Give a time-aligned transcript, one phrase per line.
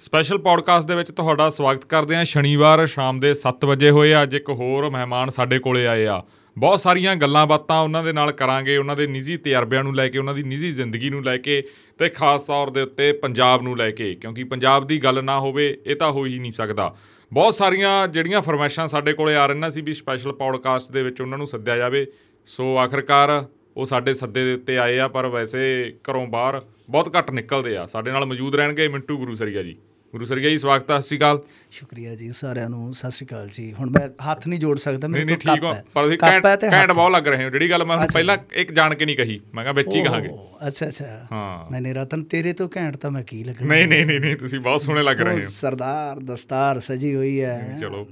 [0.00, 4.22] Special podcast ਦੇ ਵਿੱਚ ਤੁਹਾਡਾ ਸਵਾਗਤ ਕਰਦੇ ਹਾਂ। ਸ਼ਨੀਵਾਰ ਸ਼ਾਮ ਦੇ 7 ਵਜੇ ਹੋਏ ਆ।
[4.22, 6.22] ਅੱਜ ਇੱਕ ਹੋਰ ਮਹਿਮਾਨ ਸਾਡੇ ਕੋਲੇ ਆਏ ਆ।
[6.58, 10.18] ਬਹੁਤ ਸਾਰੀਆਂ ਗੱਲਾਂ ਬਾਤਾਂ ਉਹਨਾਂ ਦੇ ਨਾਲ ਕਰਾਂਗੇ, ਉਹਨਾਂ ਦੇ ਨਿੱਜੀ ਤਜਰਬਿਆਂ ਨੂੰ ਲੈ ਕੇ,
[10.18, 11.62] ਉਹਨਾਂ ਦੀ ਨਿੱਜੀ ਜ਼ਿੰਦਗੀ ਨੂੰ ਲੈ ਕੇ
[11.98, 15.78] ਤੇ ਖਾਸ ਤੌਰ ਦੇ ਉੱਤੇ ਪੰਜਾਬ ਨੂੰ ਲੈ ਕੇ, ਕਿਉਂਕਿ ਪੰਜਾਬ ਦੀ ਗੱਲ ਨਾ ਹੋਵੇ,
[15.86, 16.96] ਇਹ ਤਾਂ ਹੋ ਹੀ ਨਹੀਂ ਸਕਦਾ।
[17.32, 21.38] ਬਹੁਤ ਸਾਰੀਆਂ ਜਿਹੜੀਆਂ ਫਰਮਾਇਸ਼ਾਂ ਸਾਡੇ ਕੋਲੇ ਆ ਰਹੀਆਂ ਸੀ ਵੀ ਸਪੈਸ਼ਲ ਪੌਡਕਾਸਟ ਦੇ ਵਿੱਚ ਉਹਨਾਂ
[21.38, 22.06] ਨੂੰ ਸੱਦਿਆ ਜਾਵੇ।
[22.46, 23.44] ਸੋ ਆਖਰਕਾਰ
[23.76, 27.86] ਉਹ ਸਾਡੇ ਸੱਦੇ ਦੇ ਉੱਤੇ ਆਏ ਆ, ਪਰ ਵੈਸੇ ਘਰੋਂ ਬਾਹਰ ਬਹੁਤ ਘੱਟ ਨਿਕਲਦੇ ਆ।
[27.86, 29.76] ਸਾਡੇ ਨਾਲ ਮੌਜੂਦ ਰਹਿਣਗੇ ਮਿੰਟੂ ਗੁਰੂ ਸਰੀਆ ਜੀ।
[30.12, 31.40] ਗੁਰੂ ਸਰੀਆ ਜੀ ਸਵਾਗਤ ਹੈ ਸਤਿ ਸ਼੍ਰੀ ਅਕਾਲ।
[31.70, 35.24] ਸ਼ੁਕਰੀਆ ਜੀ ਸਾਰਿਆਂ ਨੂੰ ਸਤਿ ਸ਼੍ਰੀ ਅਕਾਲ ਜੀ। ਹੁਣ ਮੈਂ ਹੱਥ ਨਹੀਂ ਜੋੜ ਸਕਦਾ ਮੇਰੇ
[35.26, 37.98] ਕੋਲ ਕੱਪ ਹੈ। ਪਰ ਤੁਸੀਂ ਘੈਂਟ ਤੇ ਘੈਂਟ ਬਹੁਤ ਲੱਗ ਰਹੇ ਹੋ। ਜਿਹੜੀ ਗੱਲ ਮੈਂ।
[38.12, 40.30] ਪਹਿਲਾਂ ਇੱਕ ਜਾਣ ਕੇ ਨਹੀਂ ਕਹੀ ਮੈਂ ਕਿਹਾ ਵਿੱਚ ਹੀ ਕਹਾਂਗੇ।
[40.66, 43.68] ਅੱਛਾ ਅੱਛਾ। ਹਾਂ। ਨਹੀਂ ਨਹੀਂ ਰਤਨ ਤੇਰੇ ਤੋਂ ਘੈਂਟ ਤਾਂ ਮੈਂ ਕੀ ਲੱਗਣਾ?
[43.68, 47.78] ਨਹੀਂ ਨਹੀਂ ਨਹੀਂ ਨਹੀਂ ਤੁਸੀਂ ਬਹੁਤ ਸੋਹਣੇ ਲੱਗ ਰਹੇ ਹੋ। ਸਰਦਾਰ ਦਸਤਾਰ ਸਜੀ ਹੋਈ ਹੈ।
[47.80, 48.06] ਚਲੋ।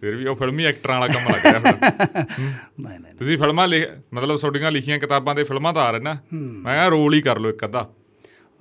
[0.00, 1.72] ਫਿਰ ਵੀ ਉਹ ਫਿਲਮੀ ਐਕਟਰਾਂ ਵਾਲਾ ਕੰਮ ਲੱਗ ਰਿਹਾ ਫਿਰ
[2.80, 6.16] ਨਹੀਂ ਨਹੀਂ ਤੁਸੀਂ ਫਿਲਮਾਂ ਲਿਖ ਮਤਲਬ ਤੁਹਾਡੀਆਂ ਲਿਖੀਆਂ ਕਿਤਾਬਾਂ ਦੇ ਫਿਲਮਾਂ ਤਾਂ ਆ ਰਹੇ ਨਾ
[6.32, 7.88] ਮੈਂ ਕਿਹਾ ਰੋਲ ਹੀ ਕਰ ਲਓ ਇੱਕ ਅੱਧਾ।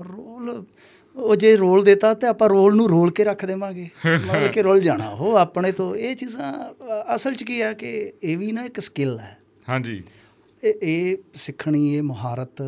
[0.02, 0.64] ਰੋਲ
[1.20, 3.90] ਉਹ ਜੇ ਰੋਲ ਦਿੱਤਾ ਤੇ ਆਪਾਂ ਰੋਲ ਨੂੰ ਰੋਲ ਕੇ ਰੱਖ ਦੇਵਾਂਗੇ।
[4.26, 6.73] ਮਤਲਬ ਕਿ ਰੋਲ ਜਾਣਾ ਉਹ ਆਪਣੇ ਤੋਂ। ਇਹ ਚੀਜ਼ਾਂ
[7.16, 9.38] ਅਸਲ 'ਚ ਕੀ ਆ ਕਿ ਇਹ ਵੀ ਨਾ ਇੱਕ ਸਕਿੱਲ ਹੈ।
[9.70, 10.03] ਹਾਂਜੀ।
[10.64, 12.62] ਇਹ ਇਹ ਸਿੱਖਣੀ ਇਹ ਮਹਾਰਤ।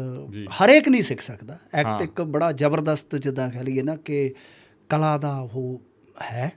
[0.65, 4.33] ਹਰੇਕ ਨਹੀਂ ਸਿੱਖ ਸਕਦਾ। ਐਕਟ ਇੱਕ ਬੜਾ ਜ਼ਬਰਦਸਤ ਜਿੱਦਾਂ ਕਹ ਲਈਏ ਨਾ ਕਿ
[4.89, 5.81] ਕਲਾ ਦਾ ਉਹ
[6.31, 6.51] ਹੈ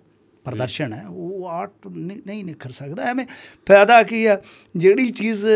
[0.45, 3.27] ਪ੍ਰਦਰਸ਼ਨ ਹੈ ਉਹ ਆਰਟ ਨਹੀਂ ਨਹੀਂ ਨਿਖਰ ਸਕਦਾ। ਐਵੇਂ
[3.69, 4.41] ਫਾਇਦਾ ਕੀ ਆ?
[4.77, 5.47] ਜਿਹੜੀ ਚੀਜ਼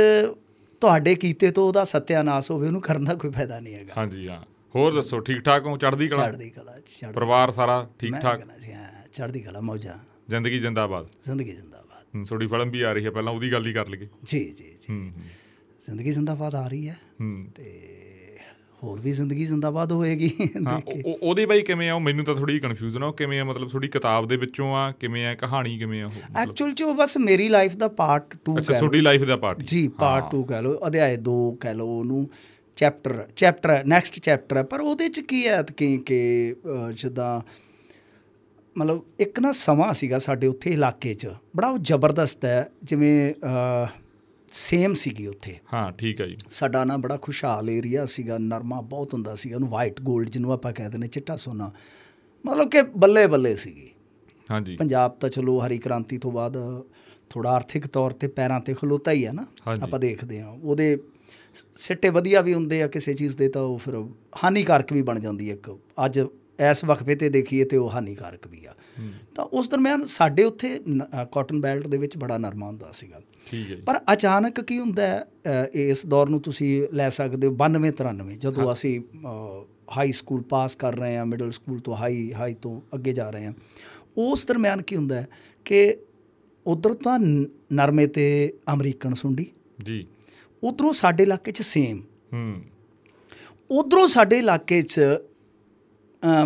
[0.81, 4.41] ਤੁਹਾਡੇ ਕੀਤੇ ਤੋਂ ਉਹਦਾ ਸਤਿਆਨਾਸ਼ ਹੋਵੇ ਉਹਨੂੰ ਕਰਨ ਦਾ ਕੋਈ ਫਾਇਦਾ ਨਹੀਂ ਹੈਗਾ। ਹਾਂਜੀ ਹਾਂ।
[4.75, 5.77] ਹੋਰ ਦੱਸੋ ਠੀਕ ਠਾਕ ਹੋ?
[5.77, 6.27] ਚੜ੍ਹਦੀ ਕਲਾ?
[6.27, 8.43] ਚੜ੍ਹਦੀ ਕਲਾ ਪਰਿਵਾਰ ਸਾਰਾ ਠੀਕ ਠਾਕ
[9.13, 9.95] ਚੜ੍ਹਦੀ ਕਲਾ ਮੌਜਾਂ।
[10.29, 11.07] ਜ਼ਿੰਦਗੀ ਜਿੰਦਾਬਾਦ?
[11.25, 14.39] ਜ਼ਿੰਦਗੀ ਜ਼ਿੰਦਾਬਾਦ। ਤੁਹਾਡੀ ਫਿਲਮ ਵੀ ਆ ਰਹੀ ਹੈ ਪਹਿਲਾਂ ਉਹਦੀ ਗੱਲ ਹੀ ਕਰ ਲਈਏ। ਜੀ
[14.59, 15.11] ਜੀ ਜੀ।
[15.87, 16.97] ਜ਼ਿੰਦਗੀ ਜ਼ਿੰਦਾਬਾਦ ਆ ਰਹੀ ਹੈ।
[17.57, 17.97] ਤੇ
[18.83, 20.31] ਹੋਰ ਵੀ ਜ਼ਿੰਦਗੀ ਜ਼ਿੰਦਾਬਾਦ ਹੋਏਗੀ
[21.23, 21.95] ਉਹਦੇ ਬਾਈ ਕਿਵੇਂ ਆ?
[21.95, 23.45] ਉਹ ਮੈਨੂੰ ਤਾਂ ਥੋੜੀ ਕਨਫਿਊਜ਼ਨ ਆ ਉਹ ਕਿਵੇਂ ਆ?
[23.45, 25.35] ਮਤਲਬ ਥੋੜੀ ਕਿਤਾਬ ਦੇ ਵਿੱਚੋਂ ਆ ਕਿਵੇਂ ਆ?
[25.35, 26.11] ਕਹਾਣੀ ਕਿਵੇਂ ਆ?
[26.43, 29.87] ਐਕਚੁਅਲ ਚ ਉਹ ਬਸ ਮੇਰੀ ਲਾਈਫ ਦਾ ਪਾਰਟ 2 ਅੱਛਾ ਤੁਹਾਡੀ ਲਾਈਫ ਦਾ ਪਾਰਟ ਜੀ
[29.99, 32.29] ਪਾਰਟ 2 ਕਹਿ ਲਓ ਅਧਿਆਇ 2 ਕਹਿ ਲਓ ਉਹਨੂੰ।
[32.79, 36.21] ਚੈਪਟਰ ਚੈਪਟਰ ਨੈਕਸਟ ਚੈਪਟਰ ਹੈ। ਪਰ ਉਹਦੇ ਚ ਕੀ ਹੈ ਕਿ ਕਿ
[36.95, 37.41] ਜਿੱਦਾਂ
[38.77, 43.35] ਮਤਲਬ ਇੱਕ ਨਾ ਸਮਾਂ ਸੀਗਾ ਸਾਡੇ ਉੱਥੇ ਇਲਾਕੇ 'ਚ ਬੜਾ ਉਹ ਜ਼ਬਰਦਸਤ ਹੈ ਜਿਵੇਂ
[44.49, 49.13] ਸੇਮ ਸੀਗੀ ਉੱਥੇ। ਹਾਂ ਠੀਕ ਹੈ ਜੀ। ਸਾਡਾ ਨਾ ਬੜਾ ਖੁਸ਼ਹਾਲ ਏਰੀਆ ਸੀਗਾ ਨਰਮਾ ਬਹੁਤ
[49.15, 51.71] ਹੁੰਦਾ ਸੀ ਉਹਨੂੰ ਵਾਈਟ 골ਡ ਜਿਹਨੂੰ ਆਪਾਂ ਕਹਿੰਦੇ ਨੇ ਚਿੱਟਾ ਸੋਨਾ।
[52.45, 53.91] ਮਤਲਬ ਕਿ ਬੱਲੇ ਬੱਲੇ ਸੀਗੀ।
[54.51, 56.57] ਹਾਂਜੀ ਪੰਜਾਬ ਤਾਂ ਚਲੋ ਹਰੀ ਕ੍ਰਾਂਤੀ ਤੋਂ ਬਾਅਦ
[57.31, 59.47] ਥੋੜਾ ਆਰਥਿਕ ਤੌਰ ਤੇ ਪੈਰਾਂ ਤੇ ਖਲੋਤਾ ਹੀ ਆ ਨਾ।
[59.83, 60.97] ਆਪਾਂ ਦੇਖਦੇ ਹਾਂ। ਉਹਦੇ
[61.77, 63.95] ਸਿੱਟੇ ਵਧੀਆ ਵੀ ਹੁੰਦੇ ਆ ਕਿਸੇ ਚੀਜ਼ ਦੇ ਤਾਂ ਉਹ ਫਿਰ
[64.45, 65.71] ਹਾਨੀਕਾਰਕ ਵੀ ਬਣ ਜਾਂਦੀ ਹੈ ਇੱਕ।
[66.05, 66.21] ਅੱਜ
[66.71, 68.75] ਇਸ ਵਕਫੇ ਤੇ ਦੇਖੀਏ ਤੇ ਉਹ ਹਾਨੀਕਾਰਕ ਵੀ ਆ।
[69.35, 70.79] ਤਾਂ ਉਸ ਦਰਮਿਆਨ ਸਾਡੇ ਉੱਥੇ
[71.33, 75.05] ਕਾਟਨ ਬੈਲਟ ਦੇ ਵਿੱਚ ਬੜਾ ਨਰਮਾ ਹੁੰਦਾ ਸੀਗਾ। ਠੀਕ ਹੈ ਪਰ ਅਚਾਨਕ ਕੀ ਹੁੰਦਾ
[75.75, 79.01] ਇਸ ਦੌਰ ਨੂੰ ਤੁਸੀਂ ਲੈ ਸਕਦੇ ਹੋ 92 93 ਜਦੋਂ ਅਸੀਂ
[79.97, 83.47] ਹਾਈ ਸਕੂਲ ਪਾਸ ਕਰ ਰਹੇ ਹਾਂ ਮਿਡਲ ਸਕੂਲ ਤੋਂ ਹਾਈ ਹਾਈ ਤੋਂ ਅੱਗੇ ਜਾ ਰਹੇ
[83.47, 83.53] ਹਾਂ।
[84.19, 85.25] ਉਸ ਦਰਮਿਆਨ ਕੀ ਹੁੰਦਾ
[85.67, 85.97] ਕਿ
[86.67, 87.19] ਉਧਰ ਤਾਂ
[87.73, 88.27] ਨਰਮੇ ਤੇ
[88.73, 89.47] ਅਮਰੀਕਨ ਸੁੰਡੀ।
[89.83, 90.07] ਜੀ।
[90.63, 92.01] ਉਧਰੋਂ ਸਾਡੇ ਇਲਾਕੇ 'ਚ ਸੇਮ
[92.33, 92.63] ਹੂੰ।
[93.71, 95.01] ਉਧਰੋਂ ਸਾਡੇ ਇਲਾਕੇ 'ਚ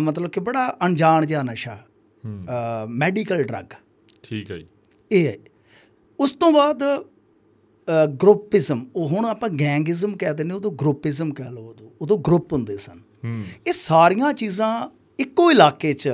[0.01, 1.75] ਮਤਲਬ ਕਿ ਬੜਾ ਅਣਜਾਣ ਜਿਹਾ ਨਸ਼ਾ
[2.25, 2.45] ਹੂੰ।
[2.89, 3.73] ਮੈਡੀਕਲ ਡਰੱਗ
[4.23, 4.65] ਠੀਕ ਹੈ ਜੀ।
[5.11, 5.35] ਇਹ ਹੈ।
[6.19, 6.83] ਉਸ ਤੋਂ ਬਾਅਦ
[8.21, 12.77] ਗਰੁੱਪਿਜ਼ਮ ਉਹ ਹੁਣ ਆਪਾਂ ਗੈਂਗਿਜ਼ਮ ਕਹਿ ਦਿੰਦੇ ਉਦੋਂ ਗਰੁੱਪਿਜ਼ਮ ਕਹਿ ਲਓ ਉਦੋਂ ਉਦੋਂ ਗਰੁੱਪ ਹੁੰਦੇ
[12.77, 14.71] ਸਨ। ਹੂੰ। ਇਹ ਸਾਰੀਆਂ ਚੀਜ਼ਾਂ
[15.19, 16.09] ਇੱਕੋ ਇਲਾਕੇ 'ਚ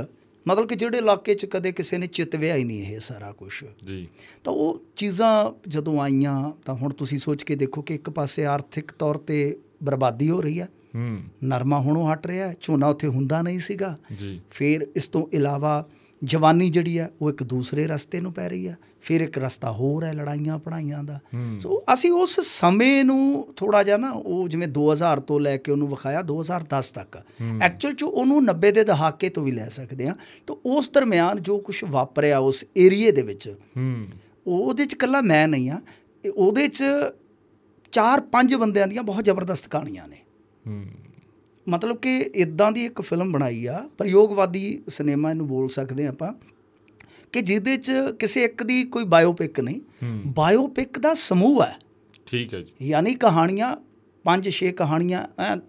[0.48, 3.52] ਮਤਲਬ ਕਿ ਜਿਹੜੇ ਇਲਾਕੇ 'ਚ ਕਦੇ ਕਿਸੇ ਨੇ ਚਿਤਵਿਆ ਹੀ ਨਹੀਂ ਇਹ ਸਾਰਾ ਕੁਝ
[3.86, 4.08] ਜੀ।
[4.44, 8.92] ਤਾਂ ਉਹ ਚੀਜ਼ਾਂ ਜਦੋਂ ਆਈਆਂ ਤਾਂ ਹੁਣ ਤੁਸੀਂ ਸੋਚ ਕੇ ਦੇਖੋ ਕਿ ਇੱਕ ਪਾਸੇ ਆਰਥਿਕ
[8.92, 13.42] ਤੌਰ ਤੇ ਬਰਬਾਦੀ ਹੋ ਰਹੀ ਹੈ। ਹੂੰ। ਨਰਮਾ ਹੁਣੋਂ ਹਟ ਰਿਹਾ ਹੈ, ਝੋਨਾ ਉੱਥੇ ਹੁੰਦਾ
[13.42, 15.88] ਨਹੀਂ ਸੀਗਾ। ਜੀ। ਫਿਰ ਇਸ ਤੋਂ ਇਲਾਵਾ
[16.24, 20.04] ਜਵਾਨੀ ਜਿਹੜੀ ਆ ਉਹ ਇੱਕ ਦੂਸਰੇ ਰਸਤੇ ਨੂੰ ਪੈ ਰਹੀ ਆ ਫਿਰ ਇੱਕ ਰਸਤਾ ਹੋਰ
[20.04, 21.20] ਹੈ ਲੜਾਈਆਂ ਪੜਾਈਆਂ ਦਾ।
[21.60, 25.88] ਸੋ ਅਸੀਂ ਉਸ ਸਮੇਂ ਨੂੰ ਥੋੜਾ ਜਿਹਾ ਨਾ ਉਹ ਜਿਵੇਂ 2000 ਤੋਂ ਲੈ ਕੇ ਉਹਨੂੰ
[25.88, 27.18] ਵਿਖਾਇਆ 2010 ਤੱਕ।
[27.62, 30.16] ਐਕਚੁਅਲ ਚ ਉਹਨੂੰ 90 ਦੇ ਦਹਾਕੇ ਤੋਂ ਵੀ ਲੈ ਸਕਦੇ ਆ
[30.48, 33.56] ਤਾਂ ਉਸ ਦਰਮਿਆਨ ਜੋ ਕੁਝ ਵਾਪਰਿਆ ਉਸ ਏਰੀਏ ਦੇ ਵਿੱਚ
[34.48, 35.82] ਉਹਦੇ ਚ ਕੱਲਾ ਮੈਂ ਨਹੀਂ ਆ
[36.36, 36.84] ਉਹਦੇ ਚ
[37.92, 40.18] ਚਾਰ ਪੰਜ ਬੰਦਿਆਂ ਦੀਆਂ ਬਹੁਤ ਜ਼ਬਰਦਸਤ ਕਹਾਣੀਆਂ ਨੇ।
[41.70, 46.34] ਮਤਲਬ ਕਿ ਇਦਾਂ ਦੀ ਇੱਕ ਫਿਲਮ ਬਣਾਈ ਆ। ਪ੍ਰਯੋਗਵਾਦੀ ਸਿਨੇਮਾ ਇਹਨੂੰ ਬੋਲ ਸਕਦੇ ਆਪਾਂ।
[47.32, 49.82] ਕਿ ਜਿਹਦੇ ਚ ਕਿਸੇ ਇੱਕ ਦੀ ਕੋਈ ਬਾਇਓਪਿਕ ਨਹੀਂ
[50.28, 51.80] ਬਾਇਓਪਿਕ ਦਾ ਸਮੂਹ ਹੈ।
[52.26, 53.76] ਠੀਕ ਹੈ ਜੀ। ਯਾਨੀ ਕਹਾਣੀਆਂ
[54.24, 55.28] ਪੰਜ ਛੇ ਕਹਾਣੀਆਂ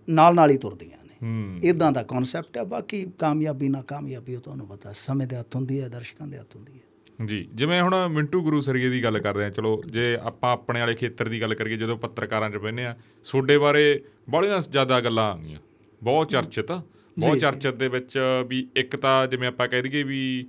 [0.09, 4.67] ਨਾਲ ਨਾਲ ਹੀ ਤੁਰਦੀਆਂ ਨੇ। ਇਦਾਂ ਦਾ ਕਨਸੈਪਟ ਹੈ ਬਾਕੀ ਕਾਮਯਾਬੀ ਨਾ ਕਾਮਯਾਬੀ ਉਹ ਤੁਹਾਨੂੰ
[4.67, 8.43] ਪਤਾ ਸਮੇਂ ਦੇ ਹੱਥ ਹੁੰਦੀ ਹੈ ਦਰਸ਼ਕਾਂ ਦੇ ਹੱਥ ਹੁੰਦੀ ਹੈ। ਜੀ ਜਿਵੇਂ ਹੁਣ ਮਿੰਟੂ
[8.43, 11.77] ਗੁਰੂ ਸਰੀਏ ਦੀ ਗੱਲ ਕਰਦੇ ਆ ਚਲੋ ਜੇ ਆਪਾਂ ਆਪਣੇ ਵਾਲੇ ਖੇਤਰ ਦੀ ਗੱਲ ਕਰੀਏ
[11.77, 15.59] ਜਦੋਂ ਪੱਤਰਕਾਰਾਂ 'ਚ ਬਹਿੰਦੇ ਆ ਸੋਡੇ ਬਾਰੇ ਬੜੀਆਂ ਜ਼ਿਆਦਾ ਗੱਲਾਂ ਆ ਗਈਆਂ
[16.03, 16.73] ਬਹੁਤ ਚਰਚਿਤ
[17.19, 20.47] ਬਹੁਤ ਚਰਚਿਤ ਦੇ ਵਿੱਚ ਵੀ ਇੱਕ ਤਾਂ ਜਿਵੇਂ ਆਪਾਂ ਕਹਿ ਦਈਏ ਵੀ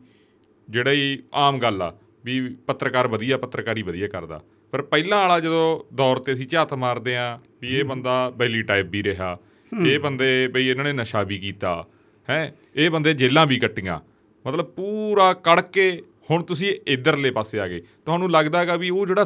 [0.71, 1.91] ਜਿਹੜਾ ਹੀ ਆਮ ਗੱਲ ਆ
[2.25, 4.41] ਵੀ ਪੱਤਰਕਾਰ ਵਧੀਆ ਪੱਤਰਕਾਰੀ ਵਧੀਆ ਕਰਦਾ।
[4.73, 8.89] ਪਰ ਪਹਿਲਾਂ ਵਾਲਾ ਜਦੋਂ ਦੌਰ ਤੇ ਅਸੀਂ ਝਾਤ ਮਾਰਦੇ ਆ ਵੀ ਇਹ ਬੰਦਾ ਬੈਲੀ ਟਾਈਪ
[8.89, 9.37] ਵੀ ਰਿਹਾ
[9.71, 11.83] ਇਹ ਬੰਦੇ ਬਈ ਇਹਨਾਂ ਨੇ ਨਸ਼ਾ ਵੀ ਕੀਤਾ
[12.27, 13.99] ਹੈ ਇਹ ਬੰਦੇ ਜੇਲਾਂ ਵੀ ਕੱਟੀਆਂ।
[14.45, 15.91] ਮਤਲਬ ਪੂਰਾ ਕੜ ਕੇ
[16.31, 19.25] ਹੁਣ ਤੁਸੀਂ ਇਧਰਲੇ ਪਾਸੇ ਆ ਗਏ। ਤੁਹਾਨੂੰ ਲੱਗਦਾ ਹੈਗਾ ਵੀ ਉਹ ਜਿਹੜਾ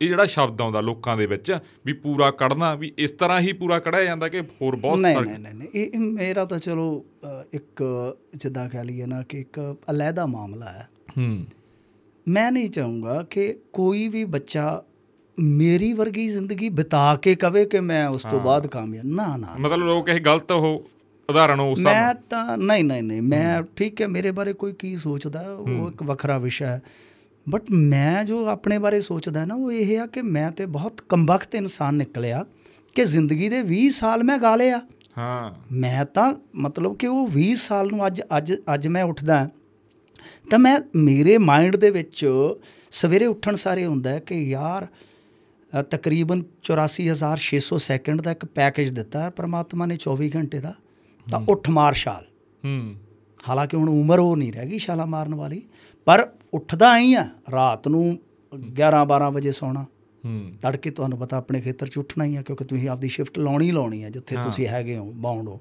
[0.00, 3.78] ਇਹ ਜਿਹੜਾ ਸ਼ਬਦ ਆਉਂਦਾ ਲੋਕਾਂ ਦੇ ਵਿੱਚ ਵੀ ਪੂਰਾ ਕੱਢਣਾ ਵੀ ਇਸ ਤਰ੍ਹਾਂ ਹੀ ਪੂਰਾ
[3.78, 7.04] ਕਢਿਆ ਜਾਂਦਾ ਕਿ ਹੋਰ ਬਹੁਤ ਨਹੀਂ ਨਹੀਂ ਨਹੀਂ ਇਹ ਮੇਰਾ ਤਾਂ ਚਲੋ
[7.52, 7.84] ਇੱਕ
[8.36, 10.88] ਜਿੱਦਾਂ ਕਹ ਲਈਏ ਨਾ ਕਿ ਇੱਕ ਅਲੱਗਾ ਮਾਮਲਾ ਹੈ।
[11.18, 11.46] ਹੂੰ।
[12.28, 14.82] ਮੈਂ ਨਹੀਂ ਚਾਹੂੰਗਾ ਕਿ ਕੋਈ ਵੀ ਬੱਚਾ
[15.40, 19.86] ਮੇਰੀ ਵਰਗੀ ਜ਼ਿੰਦਗੀ ਬਿਤਾ ਕੇ ਕਵੇ ਕਿ ਮੈਂ ਉਸ ਤੋਂ ਬਾਅਦ ਕਾਮਯਾਬ ਨਾ ਨਾ ਮਤਲਬ
[19.86, 20.86] ਲੋਕ ਇਹ ਗਲਤ ਉਹ
[21.28, 24.96] ਉਦਾਹਰਣ ਉਸ ਹਿਸਾਬ ਮੈਂ ਤਾਂ ਨਹੀਂ ਨਹੀਂ ਨਹੀਂ ਮੈਂ ਠੀਕ ਹੈ ਮੇਰੇ ਬਾਰੇ ਕੋਈ ਕੀ
[24.96, 26.82] ਸੋਚਦਾ ਹੈ, ਉਹ ਇੱਕ ਵੱਖਰਾ ਵਿਸ਼ਾ ਹੈ।
[27.48, 31.54] ਬਟ ਮੈਂ ਜੋ ਆਪਣੇ ਬਾਰੇ ਸੋਚਦਾ ਨਾ ਉਹ ਇਹ ਆ ਕਿ ਮੈਂ ਤੇ ਬਹੁਤ ਕਮਬਖਤ
[31.54, 32.44] ਇਨਸਾਨ ਨਿਕਲਿਆ
[32.94, 34.80] ਕਿ ਜ਼ਿੰਦਗੀ ਦੇ 20 ਸਾਲ ਮੈਂ ਗਾ ਲਿਆ
[35.18, 39.50] ਹਾਂ। ਮੈਂ ਤਾਂ ਮਤਲਬ ਕਿ ਉਹ 20 ਸਾਲ ਨੂੰ ਅੱਜ ਅੱਜ ਅੱਜ ਮੈਂ ਉੱਠਦਾ
[40.50, 42.26] ਤਾਂ ਮੈਂ ਮੇਰੇ ਮਾਈਂਡ ਦੇ ਵਿੱਚ
[42.90, 44.86] ਸਵੇਰੇ ਉੱਠਣ ਸਾਰੇ ਹੁੰਦਾ ਕਿ ਯਾਰ
[45.82, 50.74] ਤਕਰੀਬਨ 84600 ਸੈਕਿੰਡ ਦਾ ਇੱਕ ਪੈਕੇਜ ਦਿੱਤਾ ਹੈ ਪ੍ਰਮਾਤਮਾ ਨੇ 24 ਘੰਟੇ ਦਾ।
[51.30, 52.24] ਤਾਂ ਉੱਠ ਮਾਰ ਛਾਲ।
[52.64, 52.94] ਹੂੰ।
[53.48, 55.62] ਹਾਲਾਂਕਿ ਹੁਣ ਉਮਰ ਉਹ ਨਹੀਂ ਰਹਿ ਗਈ ਛਾਲਾ ਮਾਰਨ ਵਾਲੀ।
[56.06, 58.18] ਪਰ ਉੱਠਦਾ ਹੀ ਆ ਰਾਤ ਨੂੰ
[58.54, 59.86] 11 12 ਵਜੇ ਸੌਣਾ।
[60.24, 63.70] ਹੂੰ। ਤੜਕੇ ਤੁਹਾਨੂੰ ਪਤਾ ਆਪਣੇ ਖੇਤਰ 'ਚ ਉੱਠਣਾ ਹੀ ਆ ਕਿਉਂਕਿ ਤੁਸੀਂ ਆਪਦੀ ਸ਼ਿਫਟ ਲਾਉਣੀ
[63.70, 65.60] ਲਾਉਣੀ ਆ ਜਿੱਥੇ ਤੁਸੀਂ ਹੈਗੇ ਹੋ ਬਾਉਂਡ ਹੋ।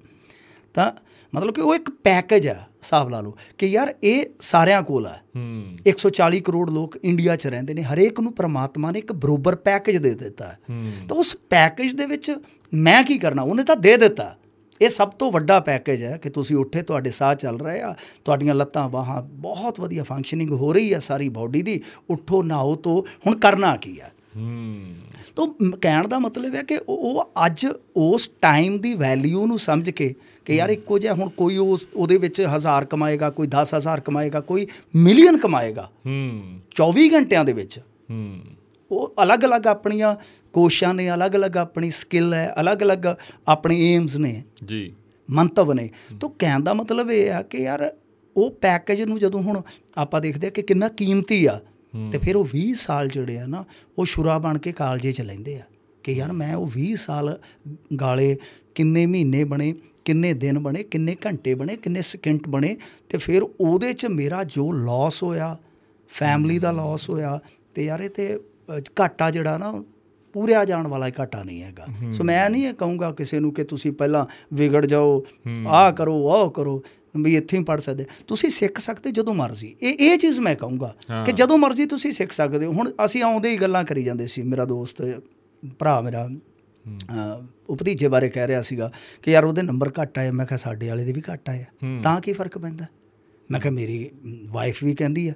[0.73, 0.91] ਤਾਂ
[1.35, 5.17] ਮਤਲਬ ਕਿ ਉਹ ਇੱਕ ਪੈਕੇਜ ਆ ਹਿਸਾਬ ਲਾ ਲਓ ਕਿ ਯਾਰ ਇਹ ਸਾਰਿਆਂ ਕੋਲ ਆ।
[5.35, 9.97] ਹੂੰ। 140 ਕਰੋੜ ਲੋਕ ਇੰਡੀਆ 'ਚ ਰਹਿੰਦੇ ਨੇ ਹਰੇਕ ਨੂੰ ਪ੍ਰਮਾਤਮਾ ਨੇ ਇੱਕ ਬਰੋਬਰ ਪੈਕੇਜ
[9.97, 10.55] ਦੇ ਦਿੱਤਾ।
[11.09, 12.35] ਤਾਂ ਉਸ ਪੈਕੇਜ ਦੇ ਵਿੱਚ
[12.73, 14.35] ਮੈਂ ਕੀ ਕਰਨਾ ਉਹਨੇ ਤਾਂ ਦੇ ਦਿੱਤਾ।
[14.81, 17.95] ਇਹ ਸਭ ਤੋਂ ਵੱਡਾ ਪੈਕੇਜ ਹੈ ਕਿ ਤੁਸੀਂ ਉੱਠੇ ਤੁਹਾਡੇ ਸਾਹ ਚੱਲ ਰਹੇ ਆ
[18.25, 23.03] ਤੁਹਾਡੀਆਂ ਲੱਤਾਂ ਬਾਹਾਂ ਬਹੁਤ ਵਧੀਆ ਫੰਕਸ਼ਨਿੰਗ ਹੋ ਰਹੀ ਆ ਸਾਰੀ ਬਾਡੀ ਦੀ। ਉੱਠੋ ਨਹਾਓ ਤੋਂ
[23.27, 24.09] ਹੁਣ ਕਰਨਾ ਕੀ ਆ?
[24.35, 24.85] ਹੂੰ।
[25.35, 29.89] ਤਾਂ ਕਹਿਣ ਦਾ ਮਤਲਬ ਹੈ ਕਿ ਉਹ ਉਹ ਅੱਜ ਉਸ ਟਾਈਮ ਦੀ ਵੈਲਿਊ ਨੂੰ ਸਮਝ
[29.89, 34.39] ਕੇ ਕਿ ਯਾਰ ਇੱਕੋ ਜਿਹਾ ਹੁਣ ਕੋਈ ਉਸ ਉਹਦੇ ਵਿੱਚ ਹਜ਼ਾਰ ਕਮਾਏਗਾ ਕੋਈ 10000 ਕਮਾਏਗਾ
[34.39, 36.41] ਕੋਈ ਮਿਲੀਅਨ ਕਮਾਏਗਾ। ਹੂੰ।
[36.71, 38.39] 24 ਘੰਟਿਆਂ ਦੇ ਵਿੱਚ। ਹੂੰ।
[38.91, 40.15] ਉਹ ਅਲੱਗ-ਅਲੱਗ ਆਪਣੀਆਂ
[40.55, 43.05] ਕੋਸ਼ਾਂ ਨੇ ਅਲੱਗ-ਅਲੱਗ ਆਪਣੀ ਸਕਿੱਲ ਹੈ ਅਲੱਗ-ਅਲੱਗ
[43.47, 44.93] ਆਪਣੇ ਏਮਸ ਨੇ। ਜੀ।
[45.29, 47.93] ਮੰਤਵ ਨੇ। ਤਾਂ ਕਹਿਣ ਦਾ ਮਤਲਬ ਇਹ ਆ ਕਿ ਯਾਰ
[48.37, 49.61] ਉਹ ਪੈਕੇਜ ਨੂੰ ਜਦੋਂ ਹੁਣ
[49.97, 51.59] ਆਪਾਂ ਦੇਖਦੇ ਆ ਕਿ ਕਿੰਨਾ ਕੀਮਤੀ ਆ
[52.11, 53.63] ਤੇ ਫਿਰ ਉਹ 20 ਸਾਲ ਜਿਹੜੇ ਆ ਨਾ
[53.97, 55.61] ਉਹ ਸ਼ੁਰਾ ਬਣ ਕੇ ਕਾਲਜੇ ਚ ਲੈਂਦੇ ਆ
[56.03, 57.39] ਕਿ ਯਾਰ ਮੈਂ ਉਹ 20 ਸਾਲ
[58.01, 58.37] ਗਾਲੇ
[58.75, 59.73] ਕਿੰਨੇ ਮਹੀਨੇ ਬਣੇ
[60.05, 62.77] ਕਿੰਨੇ ਦਿਨ ਬਣੇ ਕਿੰਨੇ ਘੰਟੇ ਬਣੇ ਕਿੰਨੇ ਸਕਿੰਟ ਬਣੇ
[63.09, 65.57] ਤੇ ਫਿਰ ਉਹਦੇ ਚ ਮੇਰਾ ਜੋ ਲਾਸ ਹੋਇਆ
[66.09, 67.39] ਫੈਮਿਲੀ ਦਾ ਲਾਸ ਹੋਇਆ
[67.75, 68.39] ਤੇ ਯਾਰ ਇਹ ਤੇ
[69.01, 69.83] ਘਾਟਾ ਜਿਹੜਾ ਨਾ
[70.35, 73.91] ਪੂਰਿਆ ਜਾਣ ਵਾਲਾ ਘਾਟਾ ਨਹੀਂ ਹੈਗਾ। ਸੋ ਮੈਂ ਨਹੀਂ ਇਹ ਕਹੂੰਗਾ ਕਿਸੇ ਨੂੰ ਕਿ ਤੁਸੀਂ
[73.91, 75.25] ਪਹਿਲਾਂ ਵਿਗੜ ਜਾਓ
[75.67, 76.83] ਆਹ ਕਰੋ ਉਹ ਕਰੋ
[77.17, 80.93] ਵੀ ਇੱਥੇ ਹੀ ਪੜ ਸਕਦੇ। ਤੁਸੀਂ ਸਿੱਖ ਸਕਦੇ ਜਦੋਂ ਮਰਜ਼ੀ। ਇਹ ਇਹ ਚੀਜ਼ ਮੈਂ ਕਹੂੰਗਾ
[81.25, 84.41] ਕਿ ਜਦੋਂ ਮਰਜ਼ੀ ਤੁਸੀਂ ਸਿੱਖ ਸਕਦੇ ਹੋ। ਹੁਣ ਅਸੀਂ ਆਉਂਦੇ ਹੀ ਗੱਲਾਂ ਕਰੀ ਜਾਂਦੇ ਸੀ।
[84.41, 85.01] ਮੇਰਾ ਦੋਸਤ
[85.79, 86.27] ਭਰਾ ਮੇਰਾ
[87.69, 88.91] ਉਹ ਭਤੀਜੇ ਬਾਰੇ ਕਹਿ ਰਿਹਾ ਸੀਗਾ
[89.23, 91.65] ਕਿ ਯਾਰ ਉਹਦੇ ਨੰਬਰ ਘੱਟ ਆਏ। ਮੈਂ ਕਿਹਾ ਸਾਡੇ ਵਾਲੇ ਦੇ ਵੀ ਘੱਟ ਆਏ।
[92.03, 92.85] ਤਾਂ ਕੀ ਫ਼ਰਕ ਪੈਂਦਾ?
[93.51, 94.09] ਮੈਂ ਕਿਹਾ ਮੇਰੀ
[94.49, 95.33] ਵਾਈਫ ਵੀ ਕਹਿੰਦੀ ਆ।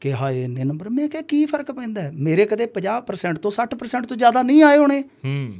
[0.00, 2.10] ਕਿ ਹਾਏ ਇੰਨੇ ਨੰਬਰ ਮੈਂ ਕਿਹਾ ਕੀ ਫ਼ਰਕ ਪੈਂਦਾ?
[2.14, 5.54] ਮੇਰੇ ਕਦੇ 50% ਤੋਂ 60% ਤੋਂ ਜ਼ਿਆਦਾ ਨਹੀਂ ਆਏ ਹੋਣੇ। ਹੂੰ।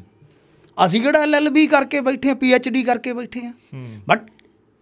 [0.86, 3.52] ਅਸੀਂ ਕਿਹੜਾ ਐਲਐਲਬੀ ਕਰਕੇ ਬੈਠੇ ਆ ਪੀਐਚਡੀ ਕਰਕੇ ਬੈਠੇ ਆ
[4.08, 4.30] ਬਟ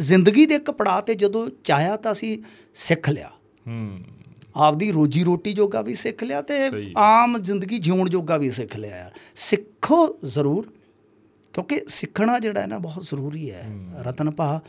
[0.01, 2.43] ਜ਼ਿੰਦਗੀ ਦੇ ਇੱਕ ਪੜਾਅ ਤੇ ਜਦੋਂ ਚਾਹਿਆ ਤਾਂ ਅਸੀਂ
[2.75, 3.29] ਸਿੱਖ ਲਿਆ।
[3.67, 3.99] ਹੂੰ।
[4.57, 6.55] ਆਪਦੀ ਰੋਜੀ ਰੋਟੀ ਜੋਗਾ ਵੀ ਸਿੱਖ ਲਿਆ ਤੇ।
[6.97, 10.73] ਆਮ ਜ਼ਿੰਦਗੀ ਜਿਉਣ ਜੋਗਾ ਵੀ ਸਿੱਖ ਲਿਆ ਯਾਰ। ਸਿੱਖੋ ਜ਼ਰੂਰ
[11.53, 13.71] ਕਿਉਂਕਿ ਸਿੱਖਣਾ ਜਿਹੜਾ ਹੈ ਨਾ ਬਹੁਤ ਜ਼ਰੂਰੀ ਹੈ।
[14.01, 14.61] ਰਤਨ ਭਾ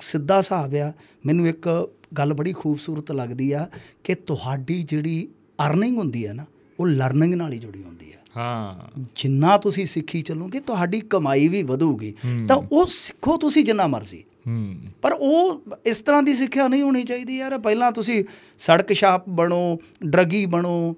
[0.00, 0.92] ਸਿੱਧਾ ਹਿਸਾਬ ਆ।
[1.26, 3.68] ਮੈਨੂੰ ਇੱਕ ਗੱਲ ਬੜੀ ਖੂਬਸੂਰਤ ਲੱਗਦੀ ਆ
[4.04, 5.28] ਕਿ ਤੁਹਾਡੀ ਜਿਹੜੀ
[5.66, 6.44] ਅਰਨਿੰਗ ਹੁੰਦੀ ਹੈ ਨਾ
[6.80, 11.62] ਉਹ ਲਰਨਿੰਗ ਨਾਲ ਹੀ ਜੁੜੀ ਹੁੰਦੀ ਹੈ ਹਾਂ। ਜਿੰਨਾ ਤੁਸੀਂ ਸਿੱਖੀ ਚੱਲੋਗੇ ਤੁਹਾਡੀ ਕਮਾਈ ਵੀ
[11.62, 12.14] ਵਧੂਗੀ।
[12.48, 17.04] ਤਾਂ ਉਹ ਸਿੱਖੋ ਤੁਸੀਂ ਜਿੰਨਾ ਮਰਜ਼ੀ। ਹੂੰ। ਪਰ ਉਹ ਇਸ ਤਰ੍ਹਾਂ ਦੀ ਸਿੱਖਿਆ ਨਹੀਂ ਹੋਣੀ
[17.04, 18.24] ਚਾਹੀਦੀ ਯਾਰ। ਪਹਿਲਾਂ ਤੁਸੀਂ
[18.58, 20.96] ਸੜਕ ਛਾਪ ਬਣੋ ਡਰਗੀ ਬਣੋ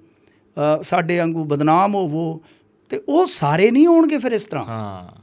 [0.83, 2.41] ਸਾਡੇ ਵਾਂਗੂ ਬਦਨਾਮ ਹੋਵੋ
[2.89, 5.21] ਤੇ ਉਹ ਸਾਰੇ ਨਹੀਂ ਹੋਣਗੇ ਫਿਰ ਇਸ ਤਰ੍ਹਾਂ। ਹਾਂ।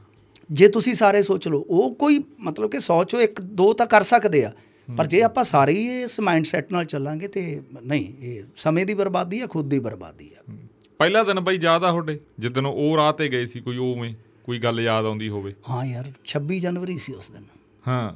[0.51, 4.03] ਜੇ ਤੁਸੀਂ ਸਾਰੇ ਸੋਚ ਲਓ ਉਹ ਕੋਈ ਮਤਲਬ ਕਿ 100 ਚੋਂ ਇੱਕ ਦੋ ਤਾਂ ਕਰ
[4.03, 4.51] ਸਕਦੇ ਆ।
[4.97, 8.93] ਪਰ ਜੇ ਆਪਾਂ ਸਾਰੇ ਹੀ ਇਸ ਮਾਈਂਡ ਸੈਟ ਨਾਲ ਚੱਲਾਂਗੇ ਤੇ ਨਹੀਂ ਇਹ ਸਮੇਂ ਦੀ
[8.93, 10.53] ਬਰਬਾਦੀ ਆ ਖੁਦ ਦੀ ਬਰਬਾਦੀ ਆ।
[10.97, 14.59] ਪਹਿਲਾ ਦਿਨ ਬਈ ਯਾਦ ਆ ਤੁਹਾਡੇ ਜਿੱਦਣ ਉਹ ਰਾਹ ਤੇ ਗਏ ਸੀ ਕੋਈ ਉਵੇਂ ਕੋਈ
[14.59, 15.53] ਗੱਲ ਯਾਦ ਆਉਂਦੀ ਹੋਵੇ?
[15.69, 17.43] ਹਾਂ ਯਾਰ 26 ਜਨਵਰੀ ਸੀ ਉਸ ਦਿਨ।
[17.87, 18.13] ਹਾਂ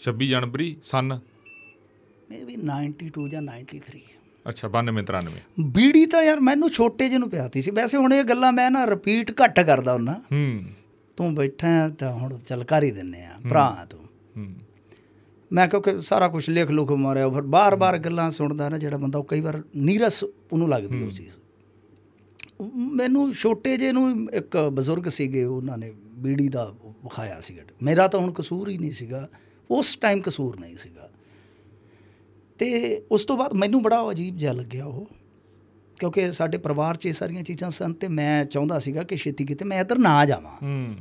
[0.00, 1.18] 26 ਜਨਵਰੀ ਸਨ?
[2.30, 4.00] ਮੇਬੀ 92 ਜਾਂ 93
[4.48, 8.24] ਅੱਛਾ 92 93 ਬੀੜੀ ਤਾਂ ਯਾਰ ਮੈਨੂੰ ਛੋਟੇ ਜਿਹੇ ਨੂੰ ਪਿਆਤੀ ਸੀ। ਵੈਸੇ ਹੁਣ ਇਹ
[8.24, 10.62] ਗੱਲਾਂ ਮੈਂ ਨਾ ਰਿਪੀਟ ਘੱਟ ਕਰਦਾ ਹੁੰਨਾ। ਹੂੰ।
[11.16, 14.03] ਤੂੰ ਬੈਠਾ ਤਾਂ ਹੁਣ ਚੱਲ ਕਰ ਹੀ ਦਿੰਨੇ ਆ ਭਰਾ ਤੂੰ।
[15.54, 19.24] ਮੈਂ ਕਿਉਂਕਿ ਸਾਰਾ ਕੁਝ ਲਿਖ ਲੁਖ ਮਾਰਿਆ ਫਿਰ ਬਾਰ-ਬਾਰ ਗੱਲਾਂ ਸੁਣਦਾ ਨਾ ਜਿਹੜਾ ਬੰਦਾ ਉਹ
[19.24, 21.32] ਕਈ ਵਾਰ ਨੀਰਸ ਉਹਨੂੰ ਲੱਗਦੀ ਉਹ ਚੀਜ਼।
[22.76, 28.20] ਮੈਨੂੰ ਛੋਟੇ ਜੇ ਨੂੰ ਇੱਕ ਬਜ਼ੁਰਗ ਸੀਗੇ ਉਹਨਾਂ ਨੇ ਬੀੜੀ ਦਾ ਵਿਖਾਇਆ ਸਿਗਰਟ ਮੇਰਾ ਤਾਂ
[28.20, 29.28] ਹੁਣ ਕਸੂਰ ਹੀ ਨਹੀਂ ਸੀਗਾ
[29.70, 31.10] ਉਸ ਟਾਈਮ ਕਸੂਰ ਨਹੀਂ ਸੀਗਾ।
[32.58, 35.08] ਤੇ ਉਸ ਤੋਂ ਬਾਅਦ ਮੈਨੂੰ ਬੜਾ ਅਜੀਬ ਜਿਹਾ ਲੱਗਿਆ ਉਹ
[36.00, 39.64] ਕਿਉਂਕਿ ਸਾਡੇ ਪਰਿਵਾਰ 'ਚ ਇਹ ਸਾਰੀਆਂ ਚੀਜ਼ਾਂ ਸਨ ਤੇ ਮੈਂ ਚਾਹੁੰਦਾ ਸੀਗਾ ਕਿ ਛੇਤੀ ਕਿਤੇ
[39.64, 40.94] ਮੈਂ ਇੱਧਰ ਨਾ ਜਾਵਾਂ। ਹੂੰ।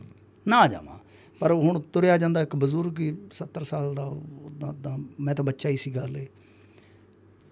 [0.47, 0.99] ਨਾ ਜਾਵਾਂ।
[1.39, 5.69] ਪਰ ਹੁਣ ਤੁਰਿਆ ਜਾਂਦਾ ਇੱਕ ਬਜ਼ੁਰਗ ਹੀ 70 ਸਾਲ ਦਾ ਉਦਾਂ ਦਾ ਮੈਂ ਤਾਂ ਬੱਚਾ
[5.69, 6.25] ਹੀ ਸੀ ਗੱਲ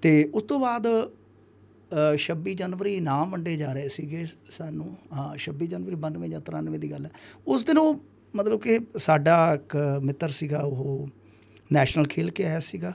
[0.02, 5.68] ਤੇ ਉਸ ਤੋਂ ਬਾਅਦ ਅ, 26 ਜਨਵਰੀ ਇਨਾਮ ਵੰਡੇ ਜਾ ਰਹੇ ਸੀਗੇ ਸਾਨੂੰ। ਹਾਂ 26
[5.68, 7.12] ਜਨਵਰੀ 92 ਜਾਂ 93 ਦੀ ਗੱਲ ਹੈ।
[7.48, 8.00] ਉਸ ਦਿਨ ਉਹ
[8.36, 11.08] ਮਤਲਬ ਕਿ ਸਾਡਾ ਇੱਕ ਮਿੱਤਰ ਸੀਗਾ ਉਹ
[11.74, 12.94] ਨੈਸ਼ਨਲ ਖੇਲ ਕੇ ਆਇਆ ਸੀਗਾ।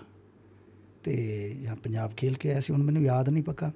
[1.04, 3.72] ਤੇ ਜਾਂ ਪੰਜਾਬ ਖੇਲ ਕੇ ਆਇਆ ਸੀ ਹੁਣ ਮੈਨੂੰ ਯਾਦ ਨਹੀਂ ਪੱਕਾ।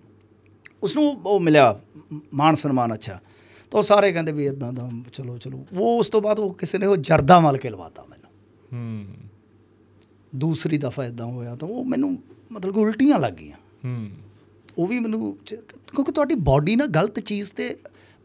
[0.83, 1.79] ਉਸ ਨੂੰ ਉਹ ਮਿਲਿਆ
[2.13, 3.21] ਮ- ਮਾਣ ਸਨਮਾਨ ਅੱਛਾ।
[3.71, 6.79] ਤਾਂ ਉਹ ਸਾਰੇ ਕਹਿੰਦੇ ਵੀ ਇਦਾਂ ਦਾ ਚਲੋ ਚਲੋ। ਉਹ ਉਸ ਤੋਂ ਬਾਅਦ ਉਹ ਕਿਸੇ
[6.79, 8.31] ਨੇ ਉਹ ਜਰਦਾ ਮਲ ਕੇ ਲਵਾਤਾ ਮੈਨੂੰ।
[8.73, 9.07] ਹੂੰ।
[10.35, 12.19] ਦੂਸਰੀ ਦਫਾ ਇਦਾਂ ਹੋਇਆ ਤਾਂ ਉਹ ਮੈਨੂੰ
[12.53, 14.11] ਮਤਲਬ ਕਿ ਉਲਟੀਆਂ ਲੱਗ ਗਈਆਂ। ਹੂੰ।
[14.79, 17.79] ਉਹ ਵੀ ਮੈਨੂੰ ਕਿਉਂਕਿ ਤੁਹਾਡੀ ਬਾਡੀ ਨਾ ਗਲਤ ਚੀਜ਼ ਤੇ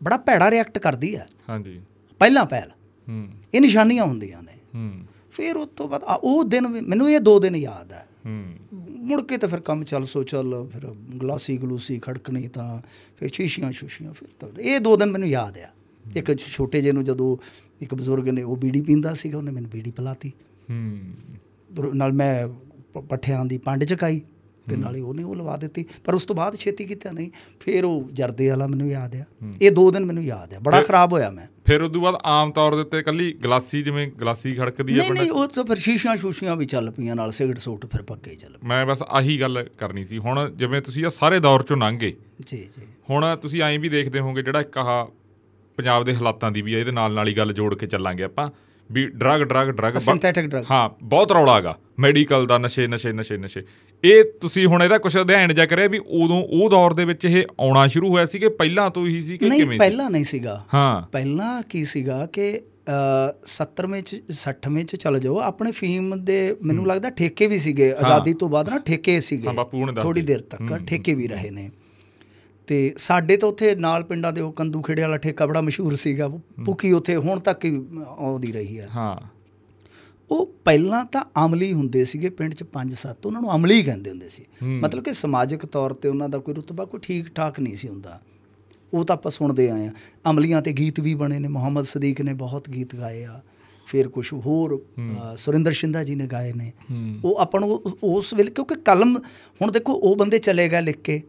[0.03, 1.81] ਬੜਾ ਭੈੜਾ ਰਿਐਕਟ ਕਰਦੀ ਹੈ। ਹਾਂਜੀ।
[2.19, 2.69] ਪਹਿਲਾਂ ਪਹਿਲ।
[3.09, 4.99] ਹੂੰ। ਇਹ ਨਿਸ਼ਾਨੀਆਂ ਹੁੰਦੀਆਂ ਨੇ। ਹੂੰ।
[5.31, 8.14] ਫਿਰ ਉਸ ਤੋਂ ਬਾਅਦ ਉਹ ਦਿਨ ਮੈਨੂੰ ਇਹ ਦੋ ਦਿਨ ਯਾਦ ਹੂੰ।
[8.97, 12.81] ਮੁੜ ਕੇ ਤਾਂ ਫਿਰ ਕੰਮ ਚੱਲ ਸੋ ਚੱਲ ਫਿਰ ਗਲਾਸੀ ਗਲੂਸੀ ਖੜਕਣੀ ਤਾਂ
[13.17, 15.67] ਫਿਰ ਸ਼ੀਸ਼ੀਆਂ ਸ਼ੂਸ਼ੀਆਂ ਫਿਰ ਤਾਂ ਇਹ ਦੋ ਦਿਨ ਮੈਨੂੰ ਯਾਦ ਆ।
[16.15, 17.37] ਇੱਕ ਛੋਟੇ ਜਿਹੇ ਨੂੰ ਜਦੋਂ
[17.81, 20.31] ਇੱਕ ਬਜ਼ੁਰਗ ਨੇ ਉਹ ਬੀੜੀ ਪੀਂਦਾ ਸੀਗਾ ਉਹਨੇ ਮੈਨੂੰ ਬੀੜੀ ਪਿਲਾਤੀ।
[20.71, 20.99] ਹੂੰ।
[21.93, 22.47] ਨਾਲ ਮੈਂ
[23.01, 24.21] ਪੱਠਿਆਂ ਦੀ ਪੰਡ ਚਕਾਈ।
[24.69, 27.29] ਤੇ ਨਾਲੇ ਉਹਨੇ ਉਹ ਲਵਾ ਦਿੱਤੀ ਪਰ ਉਸ ਤੋਂ ਬਾਅਦ ਛੇਤੀ ਕੀਤਾ ਨਹੀਂ
[27.59, 29.23] ਫਿਰ ਉਹ ਜਰਦੇ ਵਾਲਾ ਮੈਨੂੰ ਯਾਦ ਆ।
[29.61, 32.75] ਇਹ ਦੋ ਦਿਨ ਮੈਨੂੰ ਯਾਦ ਆ ਬੜਾ ਖਰਾਬ ਹੋਇਆ ਮੈਂ। ਫਿਰ ਉਦੋਂ ਬਾਅਦ ਆਮ ਤੌਰ
[32.75, 36.55] ਦੇ ਉੱਤੇ ਕੱਲੀ ਗਲਾਸੀ ਜਿਵੇਂ ਗਲਾਸੀ ਖੜਕਦੀ ਹੈ ਨਹੀਂ ਨਹੀਂ ਉਹ ਤਾਂ ਫਿਰ ਸ਼ੀਸ਼ੀਆਂ ਸ਼ੂਸ਼ੀਆਂ
[36.55, 40.17] ਵੀ ਚੱਲ ਪਈਆਂ ਨਾਲ ਸਿਗਰਟ ਸੂਟ ਫਿਰ ਪੱਕੇ ਚੱਲ ਮੈਂ ਬਸ ਆਹੀ ਗੱਲ ਕਰਨੀ ਸੀ
[40.17, 42.13] ਹੁਣ ਜਿਵੇਂ ਤੁਸੀਂ ਆ ਸਾਰੇ ਦੌਰ ਚੋਂ ਲੰਘ ਜੀ
[42.47, 42.67] ਜੀ।
[43.09, 45.05] ਹੁਣ ਤੁਸੀਂ ਐਂ ਵੀ ਦੇਖਦੇ ਹੋਵੋਗੇ ਜਿਹੜਾ ਇੱਕ ਆਹ
[45.77, 48.49] ਪੰਜਾਬ ਦੇ ਹਾਲਾਤਾਂ ਦੀ ਵੀ ਆ ਇਹਦੇ ਨਾਲ ਨਾਲ ਹੀ ਗੱਲ ਜੋੜ ਕੇ ਚੱਲਾਂਗੇ ਆਪਾਂ।
[48.91, 53.37] ਵੀ drug drug drug synthetic drug ਹਾਂ ਬਹੁਤ ਰੌਲਾ ਹੈਗਾ। ਮੈਡੀਕਲ ਦਾ ਨਸ਼ੇ ਨਸ਼ੇ ਨਸ਼ੇ
[53.37, 53.63] ਨਸ਼ੇ।
[54.03, 57.43] ਇਹ ਤੁਸੀਂ ਹੁਣ ਇਹਦਾ ਕੁਝ ਅਧਿਐਨ ਜਾ ਕਰਿਆ ਵੀ ਉਦੋਂ ਉਹ ਦੌਰ ਦੇ ਵਿੱਚ ਇਹ
[57.59, 59.79] ਆਉਣਾ ਸ਼ੁਰੂ ਹੋਇਆ ਸੀ ਕਿ ਪਹਿਲਾਂ ਤੋਂ ਹੀ ਸੀ ਕਿ ਨਹੀਂ ਕਿਵੇਂ ਸੀ?
[59.79, 62.61] ਪਹਿਲਾਂ ਨਹੀਂ ਸੀਗਾ। ਹਾਂ। ਪਹਿਲਾਂ ਕੀ ਸੀਗਾ ਕਿ
[63.29, 67.91] ਅ, 70ਵੇਂ ਚ 60ਵੇਂ ਚ ਚਲ ਜਾਓ। ਆਪਣੇ ਫੀਮ ਦੇ ਮੈਨੂੰ ਲੱਗਦਾ ਠੇਕੇ ਵੀ ਸੀਗੇ।
[67.91, 69.47] ਆਜ਼ਾਦੀ ਤੋਂ ਬਾਅਦ ਨਾ ਠੇਕੇ ਸੀਗੇ।
[70.01, 71.71] ਥੋੜੀ ਦੇਰ ਤੱਕ ਠੇਕੇ ਵੀ ਰਹੇ ਨੇ।
[72.67, 76.27] ਤੇ ਸਾਡੇ ਤਾਂ ਉੱਥੇ ਨਾਲ ਪਿੰਡਾਂ ਦੇ ਉਹ ਕੰਦੂ ਖੇੜੇ ਵਾਲਾ ਠੇਕਾ ਬੜਾ ਮਸ਼ਹੂਰ ਸੀਗਾ
[76.65, 79.35] ਭੁੱਕੀ ਉੱਥੇ ਹੁਣ ਤੱਕ ਹੀ ਆਉਂਦੀ ਰਹੀ ਹੈ ਹਾਂ।
[80.31, 84.45] ਉਹ ਪਹਿਲਾਂ ਤਾਂ ਅਮਲੀ ਹੁੰਦੇ ਸੀਗੇ ਪਿੰਡ 'ਚ 5-7 ਉਹਨਾਂ ਨੂੰ ਅਮਲੀ ਕਹਿੰਦੇ ਹੁੰਦੇ ਸੀ।
[84.79, 88.21] ਮਤਲਬ ਕਿ ਸਮਾਜਿਕ ਤੌਰ ਤੇ ਉਹਨਾਂ ਦਾ ਕੋਈ ਰੁਤਬਾ ਕੋਈ ਠੀਕ ਠਾਕ ਨਹੀਂ ਸੀ ਹੁੰਦਾ।
[88.93, 89.91] ਉਹ ਤਾਂ ਆਪਾਂ ਸੁਣਦੇ ਆਏ ਆ।
[90.29, 93.41] ਅਮਲੀਆਂ ਤੇ ਗੀਤ ਵੀ ਬਣੇ ਨੇ ਮੁਹੰਮਦ ਸਦੀਕ ਨੇ ਬਹੁਤ ਗੀਤ ਗਾਏ ਆ
[93.87, 94.81] ਫਿਰ ਕੁਝ ਹੋਰ
[95.37, 96.71] ਸੁਰਿੰਦਰ ਸ਼ਿੰਦਾ ਜੀ ਨੇ ਗਾਏ ਨੇ।
[97.23, 97.71] ਉਹ ਆਪਾਂ ਨੂੰ
[98.03, 99.17] ਉਸ- ਵੇਲੇ ਕਿਉਂਕਿ ਕਲਮ
[99.61, 101.21] ਹੁਣ ਦੇਖੋ ਉਹ ਬੰਦੇ ਚਲੇ ਗਏ ਲਿਖ ਕੇ।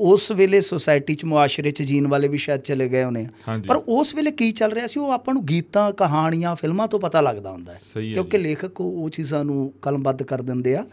[0.00, 3.26] ਉਸ ਵੇਲੇ ਸੋਸਾਇਟੀ ਚ ਮੁਆਸ਼ਰੇ ਚ ਜੀਣ ਵਾਲੇ ਵੀ ਸ਼ਾਇਦ ਚਲੇ ਗਏ ਹੋਣੇ।
[3.68, 5.00] ਪਰ ਉਸ ਵੇਲੇ ਕੀ ਚੱਲ ਰਿਹਾ ਸੀ?
[5.00, 9.44] ਉਹ ਆਪਾਂ ਨੂੰ ਗੀਤਾਂ ਕਹਾਣੀਆਂ ਫਿਲਮਾਂ ਤੋਂ ਪਤਾ ਲੱਗਦਾ ਹੁੰਦਾ ਹੈ। ਕਿਉਂਕਿ ਲੇਖਕ ਉਹ ਚੀਜ਼ਾਂ
[9.44, 10.84] ਨੂੰ ਕਲਮਬੱਧ ਕਰ ਦਿੰਦੇ ਆ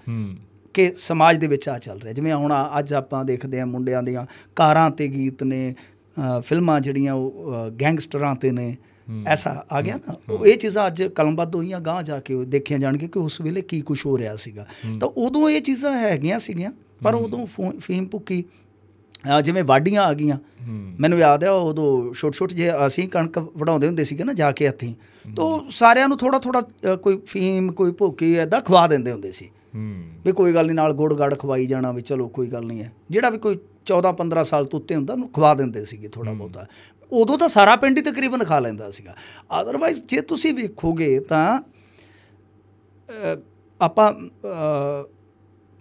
[0.74, 4.26] ਕਿ ਸਮਾਜ ਦੇ ਵਿੱਚ ਆ ਚੱਲ ਰਿਹਾ। ਜਿਵੇਂ ਹੁਣ ਅੱਜ ਆਪਾਂ ਦੇਖਦੇ ਆ ਮੁੰਡਿਆਂ ਦੀਆਂ
[4.56, 5.76] ਕਾਰਾਂ ਤੇ ਗੀਤ ਨੇ
[6.46, 8.76] ਫਿਲਮਾਂ ਜਿਹੜੀਆਂ ਉਹ ਗੈਂਗਸਟਰਾਂ ਤੇ ਨੇ
[9.28, 13.08] ਐਸਾ ਆ ਗਿਆ ਨਾ। ਉਹ ਇਹ ਚੀਜ਼ਾਂ ਅੱਜ ਕਲਮਬੱਧ ਹੋਈਆਂ ਗਾਂ ਜਾ ਕੇ ਦੇਖੀਆਂ ਜਾਣਗੇ
[13.08, 14.66] ਕਿ ਉਸ ਵੇਲੇ ਕੀ ਕੁਝ ਹੋ ਰਿਹਾ ਸੀਗਾ।
[15.00, 16.72] ਤਾਂ ਉਦੋਂ ਇਹ ਚੀਜ਼ਾਂ ਹੈਗੀਆਂ ਸੀਗੀਆਂ
[17.04, 17.48] ਪਰ ਉਦੋਂ
[17.80, 18.44] ਫੀਮ ਭੁੱਕੀ
[19.44, 20.38] ਜਿਵੇਂ ਵਾਢੀਆਂ ਆ ਗਈਆਂ।
[21.00, 24.68] ਮੈਨੂੰ ਯਾਦ ਹੈ ਉਦੋਂ ਛੋਟੇ ਛੋਟੇ ਜੇ ਅਸੀਂ ਕਣਕ ਵਢਾਉਂਦੇ ਹੁੰਦੇ ਸੀਗੇ ਨਾ ਜਾ ਕੇ
[24.68, 24.94] ਹੱਥੀਂ।
[25.26, 26.62] ਤਾਂ ਸਾਰਿਆਂ ਨੂੰ ਥੋੜਾ ਥੋੜਾ
[26.96, 29.50] ਕੋਈ ਫੀਮ ਕੋਈ ਭੁੱਕੀ ਐਦਾਂ ਖਵਾ ਦਿੰਦੇ ਹੁੰਦੇ ਸੀ।
[30.26, 32.92] ਵੀ ਕੋਈ ਗੱਲ ਨਹੀਂ ਨਾਲ ਗੁੜ ਗੜ ਖਵਾਈ ਜਾਣਾ ਵੀ ਚਲੋ ਕੋਈ ਗੱਲ ਨਹੀਂ ਹੈ।
[33.10, 36.66] ਜਿਹੜਾ ਵੀ ਕੋਈ 14 15 ਸਾਲ ਤੋਂ ਉੱਤੇ ਹੁੰਦਾ ਉਹਨੂੰ ਖਵਾ ਦਿੰਦੇ ਸੀਗੇ ਥੋੜਾ ਬਹੁਤਾ।
[37.12, 39.16] ਉਦੋਂ ਤਾਂ ਸਾਰਾ ਪਿੰਡ ਹੀ ਤਕਰੀਬਨ ਖਾ ਲੈਂਦਾ ਸੀਗਾ।
[39.62, 41.62] ਅਦਰਵਾਈਜ਼ ਜੇ ਤੁਸੀਂ ਵੇਖੋਗੇ ਤਾਂ
[43.80, 44.12] ਆਪਾਂ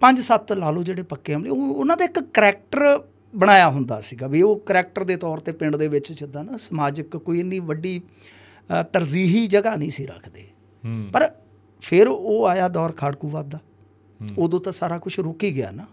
[0.00, 2.98] ਪੰਜ ਸੱਤ ਲਾ ਲਓ ਜਿਹੜੇ ਪੱਕੇ ਉਹ ਉਹਨਾਂ ਦਾ ਇੱਕ ਕਰੈਕਟਰ
[3.36, 7.16] ਬਣਾਇਆ ਹੁੰਦਾ ਸੀਗਾ ਵੀ ਉਹ ਕਰੈਕਟਰ ਦੇ ਤੌਰ ਤੇ ਪਿੰਡ ਦੇ ਵਿੱਚ ਜਿੱਦਾਂ ਨਾ ਸਮਾਜਿਕ
[7.16, 8.00] ਕੋਈ ਇੰਨੀ ਵੱਡੀ
[8.92, 10.48] ਤਰਜੀਹੀ ਜਗ੍ਹਾ ਨਹੀਂ ਸੀ ਰੱਖਦੇ।
[11.12, 11.30] ਪਰ
[11.80, 13.58] ਫਿਰ ਉਹ ਆਇਆ ਦੌਰ ਖਾੜਕੂਵਾਦ ਦਾ।
[14.38, 15.86] ਉਦੋਂ ਤਾਂ ਸਾਰਾ ਕੁਝ ਰੁਕ ਹੀ ਗਿਆ ਨਾ।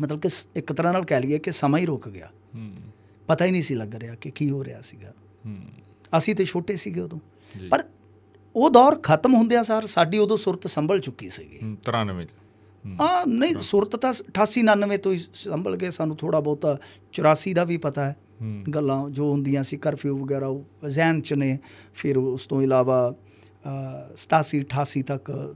[0.00, 2.30] ਮਤਲਬ ਕਿ ਇੱਕ ਤਰ੍ਹਾਂ ਨਾਲ ਕਹਿ ਲਈਏ ਕਿ ਸਮਾਂ ਹੀ ਰੁਕ ਗਿਆ।
[3.26, 5.14] ਪਤਾ ਹੀ ਨਹੀਂ ਸੀ ਲੱਗ ਰਿਹਾ ਕਿ ਕੀ ਹੋ ਰਿਹਾ ਸੀਗਾ।
[6.16, 7.18] ਅਸੀਂ ਤੇ ਛੋਟੇ ਸੀਗੇ ਉਦੋਂ।
[7.70, 7.84] ਪਰ
[8.56, 12.28] ਉਹ ਦੌਰ ਖਤਮ ਹੁੰਦਿਆਂ ਸਾਰ ਸਾਡੀ ਉਦੋਂ ਸੁਰਤ ਸੰਭਲ ਚੁੱਕੀ ਸੀਗੀ। ਹੂੰ, 93 ਚ।
[13.00, 16.78] ਹਾਂ ਨਹੀਂ ਸੁਰਤ ਤਾਂ 88 99 ਤੋਂ ਹੀ ਸੰਭਲ ਕੇ ਸਾਨੂੰ ਥੋੜਾ ਬਹੁਤਾ।
[17.12, 18.16] 84 ਦਾ ਵੀ ਪਤਾ ਹੈ।
[18.74, 21.58] ਗੱਲਾਂ ਜੋ ਹੁੰਦੀਆਂ ਸੀ ਕਰਫਿਊ ਵਗੈਰਾ ਉਹ ਜ਼ਹਿਨ ਚ ਨੇ।
[21.94, 25.54] ਫਿਰ ਉਸ ਤੋਂ ਇਲਾਵਾ ਅ, 87 88 ਤੱਕ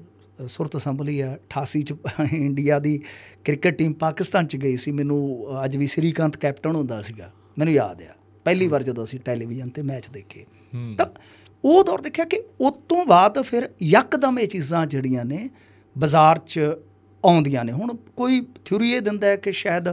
[0.49, 1.95] ਸੁਰਤ ਸੰਭਲੀ ਹੈ। 88 ਚ
[2.33, 3.01] ਇੰਡੀਆ ਦੀ
[3.45, 8.03] ਕ੍ਰਿਕਟ ਟੀਮ ਪਾਕਿਸਤਾਨ ਚ ਗਈ ਸੀ। ਮੈਨੂੰ ਅੱਜ ਵੀ ਸ੍ਰੀਕਾਂਤ ਕੈਪਟਨ ਹੁੰਦਾ ਸੀਗਾ। ਮੈਨੂੰ ਯਾਦ
[8.03, 8.15] ਆ।
[8.45, 10.47] ਪਹਿਲੀ ਵਾਰ ਜਦੋਂ ਅਸੀਂ ਟੈਲੀਵਿਜ਼ਨ ਤੇ ਮੈਚ ਦੇਖੇ।
[10.97, 11.07] ਤਾਂ
[11.65, 15.51] ਉਹ ਦੌਰ ਦੇਖਿਆ ਕਿ ਉਸ ਤੋਂ ਬਾਅਦ ਫਿਰ ਯਕਦਮ ਇਹ ਚੀਜ਼ਾਂ ਜਿਹੜੀਆਂ ਨੇ
[15.99, 16.61] ਬਾਜ਼ਾਰ 'ਚ
[17.27, 19.93] ਆਉਂਦੀਆਂ ਨੇ। ਹੁਣ ਕੋਈ ਥਿਊਰੀ ਇਹ ਦਿੰਦਾ ਹੈ ਕਿ ਸ਼ਾਇਦ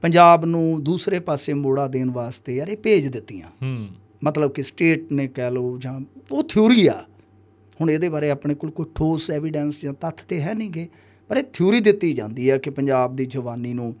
[0.00, 3.88] ਪੰਜਾਬ ਨੂੰ ਦੂਸਰੇ ਪਾਸੇ ਮੋੜਾ ਦੇਣ ਵਾਸਤੇ ਯਾਰ ਇਹ ਭੇਜ ਦਿੱਤੀਆਂ। ਹੂੰ।
[4.24, 6.00] ਮਤਲਬ ਕਿ ਸਟੇਟ ਨੇ ਕਹਿ ਲਓ ਜਾਂ
[6.32, 7.04] ਉਹ ਥਿਊਰੀ ਆ।
[7.80, 10.88] ਹੁਣ ਇਹਦੇ ਬਾਰੇ ਆਪਣੇ ਕੋਲ ਕੋਈ ਠੋਸ ਐਵੀਡੈਂਸ ਜਾਂ ਤੱਥ ਤੇ ਹੈ ਨਹੀਂਗੇ
[11.28, 13.94] ਪਰ ਇਹ ਥਿਊਰੀ ਦਿੱਤੀ ਜਾਂਦੀ ਹੈ ਕਿ ਪੰਜਾਬ ਦੀ ਜਵਾਨੀ ਨੂੰ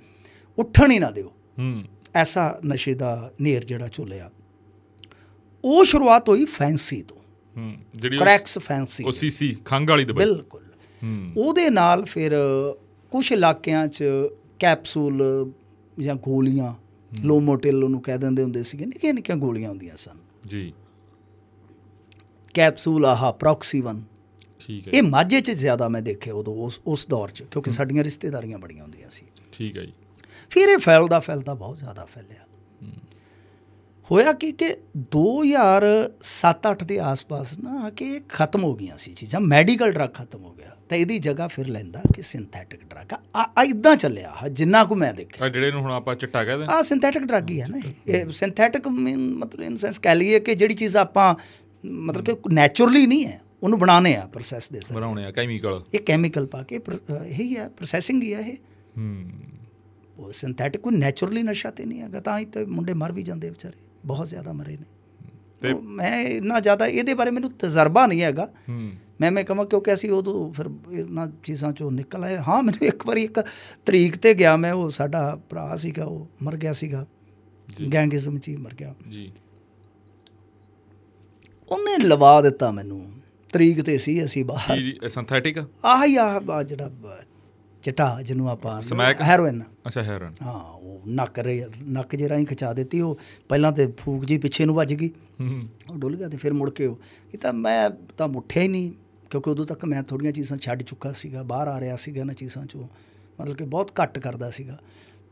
[0.58, 1.82] ਉੱਠਣ ਹੀ ਨਾ ਦਿਓ। ਹੂੰ।
[2.14, 4.30] ਐਸਾ ਨਸ਼ੇ ਦਾ ਨੇਰ ਜਿਹੜਾ ਝੁੱਲਿਆ।
[5.64, 7.16] ਉਹ ਸ਼ੁਰੂਆਤ ਹੋਈ ਫੈਂਸੀ ਤੋਂ।
[7.56, 10.60] ਹੂੰ। ਜਿਹੜੀ ਕ੍ਰੈਕਸ ਫੈਂਸੀ ਉਹ ਸੀਸੀ ਖੰਗ ਵਾਲੀ ਦਵਾਈ ਬਿਲਕੁਲ।
[11.36, 12.32] ਉਹਦੇ ਨਾਲ ਫਿਰ
[13.10, 14.04] ਕੁਝ ਇਲਾਕਿਆਂ 'ਚ
[14.58, 15.22] ਕੈਪਸੂਲ
[16.00, 16.74] ਜਾਂ ਗੋਲੀਆਂ
[17.22, 20.16] ਲੋਮੋਟਿਲ ਉਹਨੂੰ ਕਹਿ ਦਿੰਦੇ ਹੁੰਦੇ ਸੀਗੇ ਨਿੱਕੀਆਂ ਨਿੱਕੀਆਂ ਗੋਲੀਆਂ ਹੁੰਦੀਆਂ ਸਨ।
[20.46, 20.72] ਜੀ।
[22.54, 24.00] ਕੈਪਸੂਲ ਆਹ ਪ੍ਰੋਕਸੀ 1
[24.66, 28.04] ਠੀਕ ਹੈ ਇਹ ਮਾਝੇ 'ਚ ਜ਼ਿਆਦਾ ਮੈਂ ਦੇਖਿਆ ਉਦੋਂ ਉਸ ਉਸ ਦੌਰ 'ਚ ਕਿਉਂਕਿ ਸਾਡੀਆਂ
[28.04, 29.92] ਰਿਸ਼ਤੇਦਾਰੀਆਂ ਬੜੀਆਂ ਹੁੰਦੀਆਂ ਸੀ। ਠੀਕ ਹੈ ਜੀ।
[30.50, 32.39] ਫਿਰ ਇਹ ਫੈਲਦਾ ਫੈਲਦਾ ਬਹੁਤ ਜ਼ਿਆਦਾ ਫੈਲਿਆ।
[34.10, 40.10] ਹੋਇਆ ਕਿ ਕਿ 2007-8 ਦੇ ਆਸ-ਪਾਸ ਨਾ ਕਿ ਖਤਮ ਹੋ ਗਈਆਂ ਸੀ ਚੀਜ਼ਾਂ ਮੈਡੀਕਲ ਡਰੱਗ
[40.14, 43.18] ਖਤਮ ਹੋ ਗਿਆ। ਤਾਂ ਇਹਦੀ ਜਗ੍ਹਾ ਫਿਰ ਲੈਂਦਾ ਕਿ ਸਿੰਥੈਟਿਕ ਡਰੱਗ ਆ।
[43.58, 46.66] ਆ ਇਦਾਂ ਚੱਲਿਆ ਆਹ ਜਿੰਨਾ ਕੁ ਮੈਂ ਦੇਖਿਆ। ਆ ਜਿਹੜੇ ਨੂੰ ਹੁਣ ਆਪਾਂ ਚਿੱਟਾ ਕਹਿੰਦੇ
[46.68, 50.74] ਆ ਸਿੰਥੈਟਿਕ ਡਰੱਗ ਹੀ ਹੈ ਨਾ ਇਹ। ਸਿੰਥੈਟਿਕ ਮਤਲਬ ਇਨ ਸੈਂਸ ਕਹਿ ਲਈਏ ਕਿ ਜਿਹੜੀ
[50.74, 51.34] ਚੀਜ਼ ਆਪਾਂ
[51.84, 56.00] ਮਤਲਬ ਕਿ ਨੈਚੁਰਲੀ ਨਹੀਂ ਹੈ ਉਹਨੂੰ ਬਣਾਉਣੇ ਆ ਪ੍ਰੋਸੈਸ ਦੇ ਸਰ ਬਣਾਉਣੇ ਆ ਕੈਮੀਕਲ। ਇਹ
[56.00, 56.80] ਕੈਮੀਕਲ ਪਾ ਕੇ
[57.26, 58.56] ਇਹੀ ਹੈ ਪ੍ਰੋਸੈਸਿੰਗ ਹੀ ਹੈ ਇਹ।
[58.98, 59.30] ਹੂੰ।
[60.18, 63.50] ਉਹ ਸਿੰਥੈਟਿਕ ਕੋਈ ਨੈਚੁਰਲੀ ਨਸ਼ਾ ਤੇ ਨਹੀਂ ਹੈਗਾ ਤਾਂ ਹੀ ਤੇ ਮੁੰਡੇ ਮਰ ਵੀ ਜਾਂਦੇ
[63.50, 64.84] ਵਿਚਾਰੇ। ਬਹੁਤ ਜ਼ਿਆਦਾ ਮਰੇ ਨੇ।
[65.60, 68.52] ਤੇ- ਮੈਂ ਇੰਨਾ ਜ਼ਿਆਦਾ ਇਹਦੇ ਬਾਰੇ ਮੈਨੂੰ ਤਜਰਬਾ ਨਹੀਂ ਹੈਗਾ।
[69.20, 73.06] ਮੈਂ ਮੈਂ ਕਹਾਂ ਕਿਉਂਕਿ ਅਸੀਂ ਉਦੋਂ ਫਿਰ ਇਹਨਾਂ ਚੀਜ਼ਾਂ ਚੋਂ ਨਿਕਲ ਆਏ। ਹਾਂ ਮੈਨੂੰ ਇੱਕ
[73.06, 73.40] ਵਾਰੀ ਇੱਕ
[73.86, 77.06] ਤਰੀਕ ਤੇ ਗਿਆ ਮੈਂ ਉਹ ਸਾਡਾ ਭਰਾ ਸੀਗਾ ਉਹ ਮਰ ਗਿਆ ਸੀਗਾ।
[77.94, 79.32] ਗੈਂਗਿਜ਼ਮ ਚ ਮਰ ਗਿਆ। ਜੀ।
[81.68, 83.12] ਉਹਨੇ ਲਵਾ ਦਿੱਤਾ ਮੈਨੂੰ।
[83.52, 86.92] ਤਰੀਕ ਤੇ ਸੀ ਅਸੀਂ ਬਾਹਰ। ਕੀ ਸਿੰਥੈਟਿਕ ਆਹ ਹੀ ਆਹ ਜਿਹੜਾ
[87.82, 88.82] ਚਿੱਟਾ ਜਿਹਨੂੰ ਆਪਾਂ?
[89.22, 91.38] ਹੈਰੋਇਨ। ਅੱਛਾ ਹੈਰਨ ਹਾਂ ਉਹ ਨੱਕ
[91.82, 93.18] ਨੱਕ ਜੇ ਰਾਹੀਂ ਖਿਚਾ ਦਿੱਤੀ ਉਹ
[93.48, 95.08] ਪਹਿਲਾਂ ਤੇ ਫੂਕ ਜੀ ਪਿੱਛੇ ਨੂੰ ਵੱਜ ਗਈ।
[95.40, 97.00] ਹੂੰ ਉਹ ਡੁੱਲ ਗਿਆ ਤੇ ਫਿਰ ਮੁੜ ਕੇ ਉਹ
[97.34, 98.92] ਇਹ ਤਾਂ ਮੈਂ ਤਾਂ ਮੁੱਠਿਆ ਹੀ ਨਹੀਂ
[99.30, 102.66] ਕਿਉਂਕਿ ਉਦੋਂ ਤੱਕ ਮੈਂ ਥੋੜੀਆਂ ਚੀਜ਼ਾਂ ਛੱਡ ਚੁੱਕਾ ਸੀਗਾ ਬਾਹਰ ਆ ਰਿਹਾ ਸੀਗਾ ਨਾ ਚੀਜ਼ਾਂ
[102.66, 102.88] ਚੋਂ।
[103.40, 104.78] ਮਤਲਬ ਕਿ ਬਹੁਤ ਘੱਟ ਕਰਦਾ ਸੀਗਾ।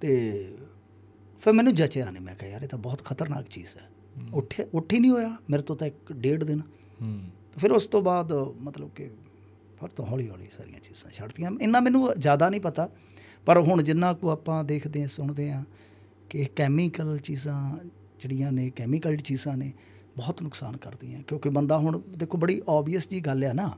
[0.00, 0.32] ਤੇ
[1.40, 3.90] ਫਿਰ ਮੈਨੂੰ ਜਚਿਆ ਨਹੀਂ ਮੈਂ ਕਿਹਾ ਯਾਰ ਇਹ ਤਾਂ ਬਹੁਤ ਖਤਰਨਾਕ ਚੀਜ਼ ਹੈ।
[4.34, 6.60] ਉੱਠੇ ਉੱਠ ਹੀ ਨਹੀਂ ਹੋਇਆ ਮੇਰੇ ਤੋਂ ਤਾਂ ਇੱਕ ਡੇਢ ਦਿਨ।
[7.02, 7.20] ਹੂੰ।
[7.60, 9.10] ਫਿਰ ਉਸ ਤੋਂ ਬਾਅਦ ਮਤਲਬ ਕਿ
[9.80, 12.88] ਫਿਰ ਤੋਂ ਹੌਲੀ ਹੌਲੀ ਸਾਰੀਆਂ ਚੀਜ਼ਾਂ ਛੱਡਤੀਆਂ। ਇੰਨਾ ਮੈਨੂੰ ਜ਼ਿਆਦਾ ਨਹੀਂ ਪਤਾ
[13.46, 15.64] ਪਰ ਹੁਣ ਜਿੰਨਾ ਕੁ ਆਪਾਂ ਦੇਖਦੇ ਸੁਣਦੇ ਹਾਂ
[16.30, 17.76] ਕਿ ਕੈਮੀਕਲ ਚੀਜ਼ਾਂ
[18.20, 19.72] ਜਿਹੜੀਆਂ ਨੇ ਕੈਮੀਕਲ ਚੀਜ਼ਾਂ ਨੇ
[20.16, 23.72] ਬਹੁਤ ਨੁਕਸਾਨ ਕਰਦੀਆਂ। ਕਿਉਂਕਿ ਬੰਦਾ ਹੁਣ ਦੇਖੋ ਬੜੀ ਆਬਵੀਅਸ ਜੀ ਗੱਲ ਆ ਨਾ।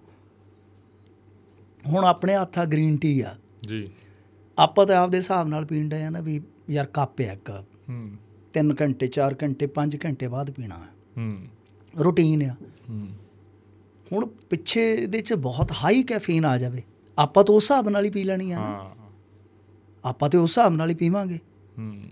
[1.86, 3.90] ਹੁਣ ਆਪਣੇ ਹੱਥ ਆ ਗ੍ਰੀਨ ਟੀ ਆ। ਜੀ।
[4.58, 6.40] ਆਪਾਂ ਤਾਂ ਆਪਦੇ ਹਿਸਾਬ ਨਾਲ ਪੀਣ ਡਏ ਆ ਨਾ ਵੀ
[6.70, 8.10] ਯਾਰ ਕੱਪ ਹੈ ਇੱਕ। ਹੂੰ।
[8.52, 10.76] 3 ਘੰਟੇ 4 ਘੰਟੇ 5 ਘੰਟੇ ਬਾਅਦ ਪੀਣਾ।
[11.16, 11.46] ਹੂੰ।
[12.04, 12.54] ਰੂਟੀਨ ਆ।
[12.90, 13.02] ਹੂੰ।
[14.12, 16.82] ਹੁਣ ਪਿੱਛੇ ਇਹਦੇ ਚ ਬਹੁਤ ਹਾਈ ਕੈਫੀਨ ਆ ਜਾਵੇ
[17.18, 18.90] ਆਪਾਂ ਤਾਂ ਉਸ ਹਿਸਾਬ ਨਾਲ ਹੀ ਪੀ ਲੈਣੀ ਆ ਨਾ। ਹਾਂ।
[20.04, 21.38] ਆਪਾਂ ਤੇ ਉਸ ਹਿਸਾਬ ਨਾਲ ਹੀ ਪੀਵਾਂਗੇ।
[21.78, 22.02] ਹੂੰ।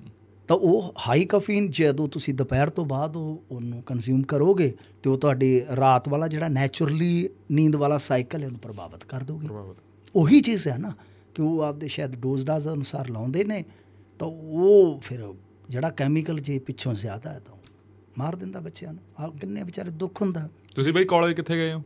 [0.48, 5.18] ਤਾਂ ਉਹ ਹਾਈ ਕੈਫੀਨ ਜਦੋਂ ਤੁਸੀਂ ਦੁਪਹਿਰ ਤੋਂ ਬਾਅਦ ਉਹ ਉਹਨੂੰ ਕੰਜ਼ਿਊਮ ਕਰੋਗੇ ਤੇ ਉਹ
[5.18, 9.48] ਤੁਹਾਡੀ ਰਾਤ ਵਾਲਾ ਜਿਹੜਾ ਨੈਚੁਰਲੀ ਨੀਂਦ ਵਾਲਾ ਸਾਈਕਲ ਹੈ ਉਹਨੂੰ ਪ੍ਰਭਾਵਿਤ ਕਰ ਦੋਗੇ।
[10.16, 10.92] ਉਹੀ ਚੀਜ਼ ਹੈ ਨਾ
[11.34, 13.64] ਕਿ ਉਹ ਆਪਦੇ ਸ਼ਾਇਦ ਡੋਜ਼ ਡਾਜ਼ ਅਨੁਸਾਰ ਲਾਉਂਦੇ ਨੇ
[14.18, 15.34] ਤਾਂ ਉਹ ਫਿਰ
[15.68, 17.54] ਜਿਹੜਾ ਕੈਮੀਕਲ ਜੇ ਪਿੱਛੋਂ ਜ਼ਿਆਦਾ ਹੈ ਤਾਂ
[18.18, 21.82] ਮਾਰ ਦਿੰਦਾ ਬੱਚਿਆਂ ਨੂੰ। ਆ ਕਿੰਨੇ ਵਿਚਾਰੇ ਦੁੱਖ ਹੁੰਦਾ। ਤੁਸੀਂ ਬਈ ਕਾਲਜ ਕਿੱਥੇ ਗਏ ਹੋ?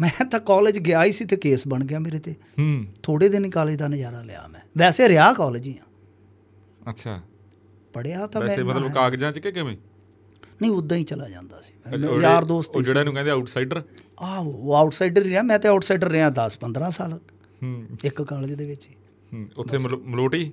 [0.00, 3.50] ਮੈਂ ਤਾਂ ਕਾਲਜ ਗਿਆ ਹੀ ਸੀ ਤੇ ਕੇਸ ਬਣ ਗਿਆ ਮੇਰੇ ਤੇ। ਹੂੰ। ਥੋੜੇ ਦਿਨ
[3.50, 5.82] ਕਾਲਜ ਦਾ ਨਜ਼ਾਰਾ ਲਿਆ ਮੈਂ। ਵੈਸੇ ਰਿਹਾ ਕਾਲਜ ਹੀ ਆ।
[6.88, 7.20] ਅੱਛਾ।
[7.92, 9.76] ਪੜਿਆ ਤਾਂ ਮੈਂ ਵੈਸੇ ਮਤਲਬ ਕਾਗਜ਼ਾਂ ਚ ਕਿ ਕਿਵੇਂ?
[10.62, 13.82] ਨਹੀਂ ਉਦਾਂ ਹੀ ਚਲਾ ਜਾਂਦਾ ਸੀ ਮੈਂ। ਯਾਰ ਦੋਸਤ ਉਹ ਜਿਹੜਾ ਨੂੰ ਕਹਿੰਦੇ ਆਊਟਸਾਈਡਰ
[14.20, 17.20] ਆਹ ਉਹ ਆਊਟਸਾਈਡਰ ਹੀ ਰਿਹਾ। ਮੈਂ ਤੇ ਆਊਟਸਾਈਡਰ ਰਿਹਾ 10 15 ਸਾਲ।
[17.62, 18.94] ਹੂੰ। ਇੱਕ ਕਾਲਜ ਦੇ ਵਿੱਚ ਹੀ।
[19.34, 20.52] ਹੂੰ, ਉੱਥੇ ਮਲੋ- ਮਲੋਟੀ?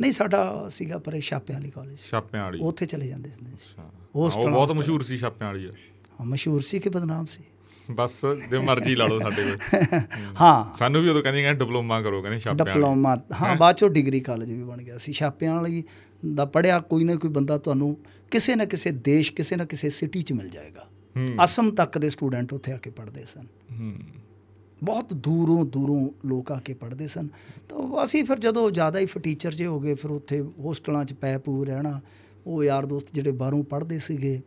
[0.00, 4.30] ਨਹੀਂ ਸਾਡਾ ਸੀਗਾ ਪਰੇ ਛਾਪਿਆਂ ਵਾਲੀ ਕਾਲਜ ਛਾਪਿਆਂ ਵਾਲੀ ਉੱਥੇ ਚਲੇ ਜਾਂਦੇ ਸੀ ਅੱਛਾ। ਉਹ
[4.50, 7.42] ਬਹੁਤ ਮਸ਼ਹੂਰ ਸੀ ਛਾਪਿਆਂ ਵਾਲੀ ਹਾਂ, ਮਸ਼ਹੂਰ ਸੀ ਕਿ ਬਦਨਾਮ ਸੀ?
[7.90, 9.58] ਬਸ ਜੇ ਮਰਜ਼ੀ ਲਾ ਲਓ ਸਾਡੇ ਕੋਲ।
[10.40, 14.20] ਹਾਂ। ਸਾਨੂੰ ਵੀ ਉਦੋਂ ਕਹਿੰਦੇ ਕਹਿੰਦੇ ਡਿਪਲੋਮਾ ਕਰੋ ਕਹਿੰਦੇ ਛਾਪਿਆਂ ਡਿਪਲੋਮਾ ਹਾਂ ਬਾਅਦ ਚੋਂ ਡਿਗਰੀ
[14.20, 15.84] ਕਾਲਜ ਵੀ ਬਣ ਗਿਆ ਸੀ। ਛਾਪਿਆਂ ਵਾਲੀ
[16.34, 17.96] ਦਾ ਪੜਿਆ ਕੋਈ ਨਾ ਕੋਈ ਬੰਦਾ ਤੁਹਾਨੂੰ
[18.30, 20.86] ਕਿਸੇ ਨਾ ਕਿਸੇ ਦੇਸ਼ ਕਿਸੇ ਨਾ ਕਿਸੇ ਸਿਟੀ 'ਚ ਮਿਲ ਜਾਏਗਾ।
[21.44, 23.46] ਅਸਮ ਤੱਕ ਦੇ ਸਟੂਡੈਂਟ ਉੱਥੇ ਆ ਕੇ ਪੜ੍ਹਦੇ ਸਨ।
[23.80, 23.94] ਹੂੰ।
[24.82, 27.28] ਬਹੁਤ ਦੂਰੋਂ ਦੂਰੋਂ ਲੋਕ ਆ ਕੇ ਪੜ੍ਹਦੇ ਸਨ।
[27.68, 31.38] ਤਾਂ ਅਸੀਂ ਫਿਰ ਜਦੋਂ ਜ਼ਿਆਦਾ ਹੀ ਫਟੀਚਰ ਜੇ ਹੋ ਗਏ ਫਿਰ ਉੱਥੇ ਹੋਸਟਲਾਂ 'ਚ ਪੈ
[31.38, 32.00] ਪੂ ਰਹਿਣਾ
[32.46, 34.40] ਉਹ ਯਾਰ ਦੋਸਤ ਜਿਹੜੇ ਬਾਹਰੋਂ ਪੜ੍ਹਦੇ ਸੀਗੇ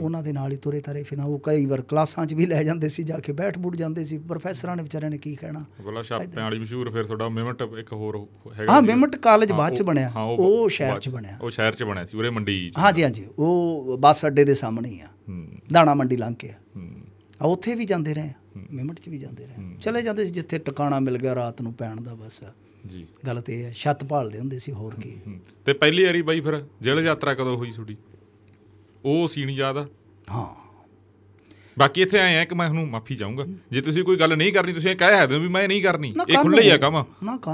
[0.00, 2.88] ਉਹਨਾਂ ਦੇ ਨਾਲ ਹੀ ਤੁਰੇ ਤਰੇ ਫਿਰਨਾ ਉਹ ਕਈ ਵਾਰ ਕਲਾਸਾਂ 'ਚ ਵੀ ਲੈ ਜਾਂਦੇ
[2.88, 5.64] ਸੀ ਜਾ ਕੇ ਬੈਠ ਬੁੱਠ ਜਾਂਦੇ ਸੀ। ਪ੍ਰੋਫੈਸਰਾਂ ਨੇ ਵਿਚਾਰਿਆਂ ਨੇ ਕੀ ਕਹਿਣਾ?
[5.82, 8.26] ਬੋਲਾ ਛਾਪਿਆਂ ਵਾਲੀ ਮਸ਼ਹੂਰ ਫਿਰ ਤੁਹਾਡਾ ਮਿਮਟ ਇੱਕ ਹੋਰ
[8.58, 12.04] ਹੈਗਾ ਹਾਂ। ਮਿਮਟ ਕਾਲਜ ਬਾਅਦ 'ਚ ਬਣਿਆ। ਉਹ ਸ਼ਹਿਰ 'ਚ ਬਣਿਆ। ਉਹ ਸ਼ਹਿਰ 'ਚ ਬਣਿਆ
[12.04, 15.08] ਸੀ ਉਰੇ ਮੰਡੀ। ਹਾਂਜੀ ਹਾਂਜੀ। ਉਹ ਬੱਸ ਅੱਡੇ ਦੇ ਸਾਹਮਣੇ ਹੀ ਆ।
[15.72, 19.76] ਦਾਣਾ ਮੰਡੀ ਲੰਘ ਕੇ ਆ। ਉੱਥੇ ਵੀ ਜਾਂਦੇ ਰਹੇ। ਆ ਮਿਮਟ 'ਚ ਵੀ ਜਾਂਦੇ ਰਹੇ।
[19.80, 22.44] ਚਲੇ ਜਾਂਦੇ ਸੀ ਜਿੱਥੇ ਟਿਕਾਣਾ ਮਿਲ ਗਿਆ ਰਾਤ ਨੂੰ ਪੈਣ ਦਾ ਬਸ।
[22.86, 25.16] ਜੀ। ਗੱਲ ਤੇ ਇਹ ਹੈ ਛੱਤ ਭਾਲਦੇ ਹੁੰਦੇ ਸੀ ਹੋਰ ਕੀ।
[25.64, 27.96] ਤੇ ਪਹਿਲੀ ਵਾਰੀ ਬਾਈ ਫਿਰ ਜੇਲ੍ਹ ਯਾਤਰਾ ਕਦੋਂ ਹੋਈ ਤੁਹਾਡੀ?
[29.04, 29.86] ਉਹ ਸੀਨ ਯਾਦ ਆ?
[30.30, 30.46] ਹਾਂ।
[31.78, 34.72] ਬਾਕੀ ਇੱਥੇ ਆਏ ਆ ਕਿ ਮੈਂ ਤੁਹਾਨੂੰ ਮਾਫੀ ਚਾਹੂੰਗਾ। ਜੇ ਤੁਸੀਂ ਕੋਈ ਗੱਲ ਨਹੀਂ ਕਰਨੀ
[34.72, 36.76] ਤੁਸੀਂ ਇਹ ਕਹਿ ਸਕਦੇ ਹੋ ਵੀ ਮੈਂ ਨਹੀਂ ਕਰਨੀ। ਇਹ ਖੁੱਲੇ ਹੀ ਆ?
[36.76, 37.04] ਕੰਮ?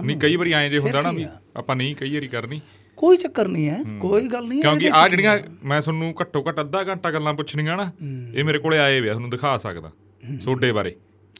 [0.04, 1.26] ਨਹੀਂ ਕਈ ਵਾਰੀ ਆਏ ਜੇ ਹੁੰਦਾ ਨਾ ਵੀ?
[1.56, 2.60] ਆਪਾਂ ਨਹੀਂ ਕਈ ਵਾਰੀ ਕਰਨੀ।
[2.96, 5.38] ਕੋਈ ਚੱਕਰ ਨਹੀਂ ਹੈ ਕੋਈ ਗੱਲ ਨਹੀਂ ਹੈ ਕਿਉਂਕਿ ਆ ਜਿਹੜੀਆਂ?
[5.64, 7.90] ਮੈਂ ਤੁਹਾਨੂੰ ਘੱਟੋ ਘੱਟ ਅੱਧਾ ਘੰਟਾ ਗੱਲਾਂ ਪੁੱਛਣੀਆਂ ਨਾ
[8.34, 9.90] ਇਹ ਮੇਰੇ ਕੋਲੇ ਆਏ ਵੇ ਤੁਹਾਨੂੰ ਦਿਖਾ ਸਕਦਾ।
[10.44, 10.96] ਤੁਹਾਡੇ ਬਾਰੇ।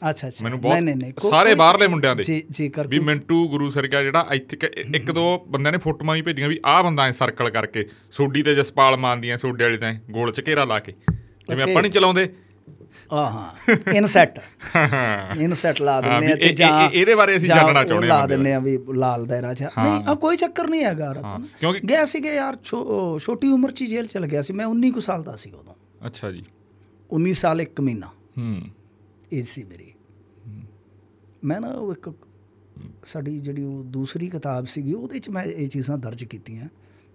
[0.09, 2.99] ਅੱਛਾ ਅੱਛਾ। ਮੈਨੂੰ ਨਹੀਂ ਨਹੀਂ ਨਹੀਂ ਬਹੁਤ ਸਾਰੇ ਬਾਹਰਲੇ ਮੁੰਡਿਆਂ ਦੇ ਜੀ ਜੀ ਕਰ ਵੀ
[2.99, 4.57] ਮਿੰਟੂ ਗੁਰੂ ਸਰਕਾ ਜਿਹੜਾ ਇੱਥੇ
[4.95, 8.55] ਇੱਕ ਦੋ ਬੰਦਿਆਂ ਨੇ ਫੋਟੋਆਂ ਵੀ ਭੇਜੀਆਂ ਵੀ ਆਹ ਬੰਦਾ ਐ ਸਰਕਲ ਕਰਕੇ ਸੋਡੀ ਤੇ
[8.55, 10.93] ਜਸਪਾਲ ਮਾਨ ਦੀਆਂ ਸੋਡੇ ਵਾਲੇ ਤਾਂ ਗੋਲ ਚ ਘੇਰਾ ਲਾ ਕੇ।
[11.49, 12.29] ਜਿਵੇਂ ਆਪਾਂ ਨਹੀਂ ਚਲਾਉਂਦੇ।
[13.13, 14.39] ਆ ਹਾਂ ਇਨਸੈਟ।
[15.41, 18.59] ਇਨਸੈਟ ਲਾ ਦਿੰਨੇ ਆ ਤੇ ਜਾਂ ਇਹਦੇ ਬਾਰੇ ਅਸੀਂ ਜਾਣਨਾ ਚਾਹੁੰਦੇ ਹਾਂ ਲਾ ਦਿੰਨੇ ਆ
[18.59, 22.57] ਵੀ ਲਾਲ ਦਾਇਰਾ ਚ। ਨਹੀਂ ਆ ਕੋਈ ਚੱਕਰ ਨਹੀਂ ਹੈਗਾ ਰਤਨ ਕਿਉਂਕਿ ਗਿਆ ਸੀਗੇ ਯਾਰ
[23.19, 25.73] ਛੋਟੀ ਉਮਰ ਚ ਜੇਲ੍ਹ ਚਲ ਗਿਆ ਸੀ। ਮੈਂ 19 ਕੁ ਸਾਲ ਦਾ ਸੀ ਉਦੋਂ।
[26.07, 26.43] ਅੱਛਾ ਜੀ।
[27.09, 28.61] 19 ਸਾਲ 1 ਮਹੀਨਾ। ਹੂੰ।
[29.37, 29.93] ਏਜ ਸੀ ਮੇਰੀ।
[31.43, 32.13] ਮੈਂ ਨਾ ਉਹ ਇੱਕ
[33.05, 36.69] ਸਾਡੀ ਜਿਹੜੀ ਉਹ ਦੂਸਰੀ ਕਿਤਾਬ ਸੀਗੀ ਉਹਦੇ ਚ ਮੈਂ ਇਹ ਚੀਜ਼ਾਂ ਦਰਜ ਕੀਤੀਆਂ।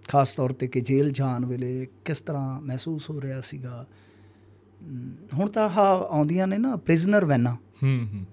[0.07, 3.87] ਖਾਸ ਤੌਰ ਤੇ ਕਿ ਜੇਲ੍ਹ ਜਾਣ ਵੇਲੇ ਕਿਸ ਤਰ੍ਹਾਂ ਮਹਿਸੂਸ ਹੋ ਰਿਹਾ ਸੀਗਾ।
[5.33, 8.25] ਹੁਣ ਤਾਂ ਆਹ ਆਉਂਦੀਆਂ ਨੇ ਨਾ ਪ੍ਰਿਜ਼ਨਰ ਵੈਨਾਂ। ਹੂੰ ਹੂੰ।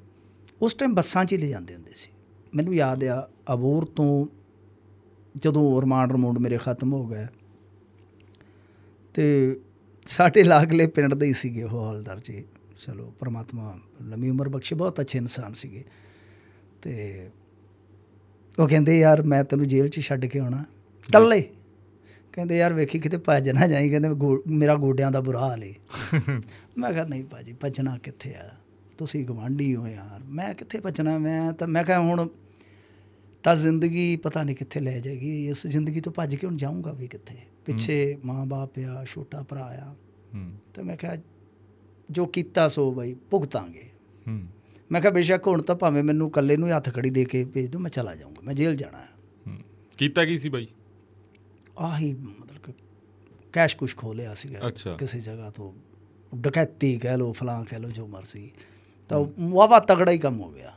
[0.63, 2.11] ਉਸ ਟਾਈਮ ਬੱਸਾਂ 'ਚ ਹੀ ਲੈ ਜਾਂਦੇ ਹੁੰਦੇ ਸੀ।
[2.55, 4.27] ਮੈਨੂੰ ਯਾਦ ਆ ਅਬੋਰ ਤੋਂ
[5.43, 7.27] ਜਦੋਂ ਰਿਮਾਂਡ ਰਿਮੂੰਡ ਮੇਰੇ ਖਤਮ ਹੋ ਗਏ
[9.15, 9.57] ਤੇ
[10.07, 12.45] ਸਾਡੇ ਲਾਗਲੇ ਪਿੰਡ ਦੇ ਹੀ ਸੀਗੇ ਉਹ ਹੌਲਦਾਰ ਜੀ।
[12.79, 15.85] ਚਲੋ ਪ੍ਰਮਾਤਮਾ ਲੰਮੀ ਉਮਰ ਬਖਸ਼ੇ ਬਹੁਤ ਅੱਛੇ ਇਨਸਾਨ ਸੀਗੇ।
[16.83, 17.31] ਤੇ
[18.59, 20.65] ਉਹ ਕਹਿੰਦੇ ਯਾਰ ਮੈਂ ਤੈਨੂੰ ਜੇਲ੍ਹ 'ਚ ਛੱਡ ਕੇ ਆਉਣਾ।
[21.13, 21.41] ਕੱਲੇ
[22.33, 24.09] ਕਹਿੰਦੇ ਯਾਰ ਵੇਖੀ ਕਿਤੇ ਭੱਜ ਨਾ ਜਾਈ ਕਹਿੰਦੇ
[24.47, 25.75] ਮੇਰਾ ਗੋਡਿਆਂ ਦਾ ਬੁਰਾ ਹਾਲ ਏ।
[26.79, 28.51] ਮੈਂ ਕਿਹਾ ਨਹੀਂ ਭਾਜੀ ਭੱਜਣਾ ਕਿੱਥੇ ਆ?
[28.99, 31.19] ਤੁਸੀਂ ਗਵਾਂਢੀ ਹੋ ਯਾਰ। ਮੈਂ ਕਿੱਥੇ ਭੱਜਣਾ?
[31.19, 32.29] ਮੈਂ ਤਾਂ ਮੈਂ ਕਿਹਾ ਹੁਣ
[33.43, 37.09] ਤਾਂ ਜ਼ਿੰਦਗੀ ਪਤਾ ਨਹੀਂ ਕਿੱਥੇ ਲੈ ਜਾਏਗੀ। ਇਸ ਜ਼ਿੰਦਗੀ ਤੋਂ ਭੱਜ ਕੇ ਹੁਣ ਜਾਊਂਗਾ ਵੀ
[37.09, 37.35] ਕਿੱਥੇ?
[37.65, 39.95] ਪਿੱਛੇ ਮਾਂ-ਬਾਪ ਆ ਛੋਟਾ ਭਰਾ ਆ।
[40.75, 41.17] ਤਾਂ ਮੈਂ ਕਿਹਾ
[42.11, 43.91] ਜੋ ਕੀਤਾ ਸੋ ਬਈ ਭੁਗਤਾਂਗੇ।
[44.29, 44.47] ਹੂੰ।
[44.93, 47.81] ਮੈਂ ਕਿਹਾ ਬੇਸ਼ੱਕ ਹੁਣ ਤਾਂ ਭਾਵੇਂ ਮੈਨੂੰ ਇਕੱਲੇ ਨੂੰ ਹੱਥ ਖੜੀ ਦੇ ਕੇ ਭੇਜ ਦਿਓ
[47.81, 49.09] ਮੈਂ ਚਲਾ ਜਾਊਂਗਾ ਮੈਂ ਜੇਲ੍ਹ ਜਾਣਾ ਹੈ।
[49.99, 50.67] ਕੀਤਾ ਕੀ ਸੀ ਬਾਈ?
[51.79, 52.73] ਆਹੀ ਮਤਲਬ ਕਿ
[53.53, 55.73] ਕੈਸ਼ ਕੁਛ ਖੋਲਿਆ ਸੀਗਾ ਅੱਛਾ। ਕਿਸੇ ਜਗ੍ਹਾ ਤੋਂ।
[56.37, 58.53] ਡਕੈਤੀ ਕਹਿ ਲੋ ਫਲਾਂ ਕਹਿ ਲੋ ਜੋ ਮਰਜ਼ੀ।
[59.09, 60.75] ਤਾਂ ਵਾਵਾ ਤਗੜਾ ਹੀ ਕੰਮ ਹੋ ਗਿਆ।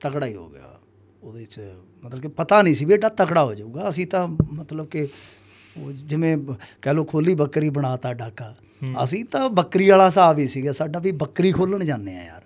[0.00, 0.80] ਤਗੜਾ ਹੀ ਹੋ ਗਿਆ।
[1.22, 1.60] ਉਹਦੇ ਚ
[2.04, 5.08] ਮਤਲਬ ਕਿ ਪਤਾ ਨਹੀਂ ਸੀ ਵੀ ਏਡਾ ਤਗੜਾ ਹੋ ਜਾਊਗਾ। ਅਸੀਂ ਤਾਂ ਮਤਲਬ ਕਿ
[5.76, 6.36] ਉਹ ਜਿਵੇਂ
[6.82, 8.54] ਕਹਿ ਲੋ ਖੋਲੀ ਬੱਕਰੀ ਬਣਾਤਾ ਡਾਕਾ।
[9.04, 12.44] ਅਸੀਂ ਤਾਂ ਬੱਕਰੀ ਵਾਲਾ ਹਿਸਾਬ ਹੀ ਸੀਗਾ ਸਾਡਾ ਵੀ ਬੱਕਰੀ ਖੋਲਣ ਜਾਂਦੇ ਆ ਯਾਰ।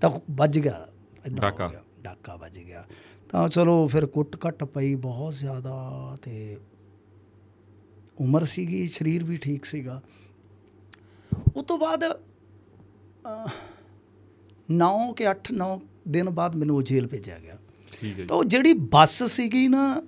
[0.00, 0.86] ਤਾਂ ਵੱਜ ਗਿਆ
[1.30, 1.70] ਡਾਕਾ।
[2.02, 2.84] ਡਾਕਾ ਵੱਜ ਗਿਆ।
[3.30, 6.56] ਤਾਂ ਚਲੋ ਫਿਰ ਕੁੱਟ ਕੱਟ ਪਈ ਬਹੁਤ ਜ਼ਿਆਦਾ ਤੇ
[8.20, 10.00] ਉਮਰ ਸੀਗੀ ਸਰੀਰ ਵੀ ਠੀਕ ਸੀਗਾ।
[11.56, 12.04] ਉਸ ਤੋਂ ਬਾਅਦ
[14.68, 15.68] 9 ਕਿ 8 9
[16.08, 17.56] ਦਿਨ ਬਾਅਦ ਮੈਨੂੰ ਜੇਲ੍ਹ ਭੇਜਿਆ ਗਿਆ।
[18.00, 20.02] ਠੀਕ ਹੈ ਤਾਂ ਉਹ ਜਿਹੜੀ ਬੱਸ ਸੀਗੀ ਨਾ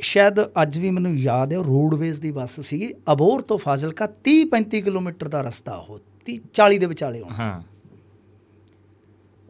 [0.00, 4.80] ਸ਼ਾਇਦ ਅੱਜ ਵੀ ਮੈਨੂੰ ਯਾਦ ਹੈ ਰੋਡਵੇਜ਼ ਦੀ ਬੱਸ ਸੀਗੀ। ਅਬੋਰ ਤੋਂ ਫਾਜ਼ਿਲਕਾ 30 35
[4.80, 7.62] ਕਿਲੋਮੀਟਰ ਦਾ ਰਸਤਾ ਉਹ 30 40 ਦੇ ਵਿਚਾਲੇ ਹੋਣਾ। ਹਾਂ।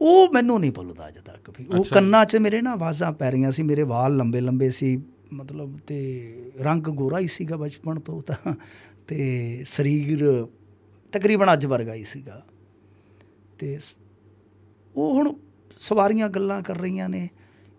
[0.01, 3.51] ਉਹ ਮੈਨੂੰ ਨਹੀਂ ਭੁੱਲਦਾ ਅਜੇ ਤੱਕ ਵੀ। ਉਹ। ਕੰਨਾਂ 'ਚ ਮੇਰੇ ਨਾ ਆਵਾਜ਼ਾਂ ਪੈ ਰਹੀਆਂ
[3.51, 5.03] ਸੀ ਮੇਰੇ ਵਾਲ ਲੰਬੇ ਲੰਬੇ ਸੀ
[5.33, 8.55] ਮਤਲਬ ਤੇ ਰੰਗ ਗੋਰਾ ਹੀ ਸੀਗਾ ਬਚਪਨ ਤੋਂ ਤਾਂ
[9.07, 10.47] ਤੇ ਸਰੀਰ
[11.11, 12.45] ਤਕਰੀਬਨ ਅੱਜ ਵਰਗਾ ਹੀ ਸੀਗਾ।
[13.59, 13.79] ਤੇ
[14.95, 15.33] ਉਹ ਹੁਣ
[15.79, 17.29] ਸਵਾਰੀਆਂ ਗੱਲਾਂ ਕਰ ਰਹੀਆਂ ਨੇ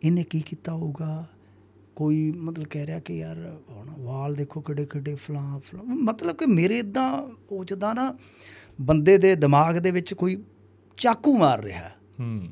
[0.05, 1.27] ਇਹਨੇ ਕੀ ਕੀਤਾ ਹੋਊਗਾ?
[1.97, 6.47] ਕੋਈ ਮਤਲਬ ਕਹਿ ਰਿਹਾ ਕਿ ਯਾਰ ਹੁਣ ਵਾਲ ਦੇਖੋ ਕਿੱਡੇ ਕਿੱਡੇ ਫਲਾਂ ਫਲਾਂ ਮਤਲਬ ਕਿ
[6.47, 8.17] ਮੇਰੇ ਇਦਾਂ ਉਹ ਜਦਾਂ ਨਾ
[8.81, 10.43] ਬੰਦੇ ਦੇ ਦਿਮਾਗ ਦੇ ਵਿੱਚ ਕੋਈ
[10.97, 11.89] ਚਾਕੂ ਮਾਰ ਰਿਹਾ
[12.21, 12.43] ਹੂੰ।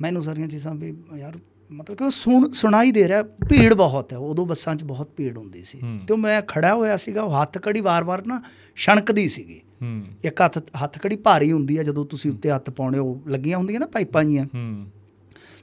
[0.00, 1.38] ਮੈਨੂੰ ਸਾਰੀਆਂ ਚੀਜ਼ਾਂ ਵੀ ਯਾਰ
[1.72, 5.38] ਮਤਲਬ ਕਿ ਉਹ ਸੁਣ ਸੁਣਾਈ ਦੇ ਰਿਹਾ ਭੀੜ ਬਹੁਤ ਹੈ। ਉਦੋਂ ਬੱਸਾਂ 'ਚ ਬਹੁਤ ਭੀੜ
[5.38, 8.42] ਹੁੰਦੀ ਸੀ। ਤੇ ਮੈਂ ਖੜਾ ਹੋਇਆ ਸੀਗਾ ਉਹ ਹੱਥ ਕੜੀ ਵਾਰ-ਵਾਰ ਨਾ
[8.76, 12.98] ਛਣਕਦੀ ਸੀਗੀ। ਹੂੰ। ਇੱਕ ਹੱਥ ਹੱਥ ਕੜੀ ਭਾਰੀ ਹੁੰਦੀ ਹੈ ਜਦੋਂ ਤੁਸੀਂ ਉੱਤੇ ਹੱਥ ਪਾਉਣੇ
[12.98, 14.86] ਉਹ ਲੱਗੀਆਂ ਹੁੰਦੀਆਂ ਨਾ ਪਾਈਪਾਂ ਜੀਆਂ। ਹੂੰ।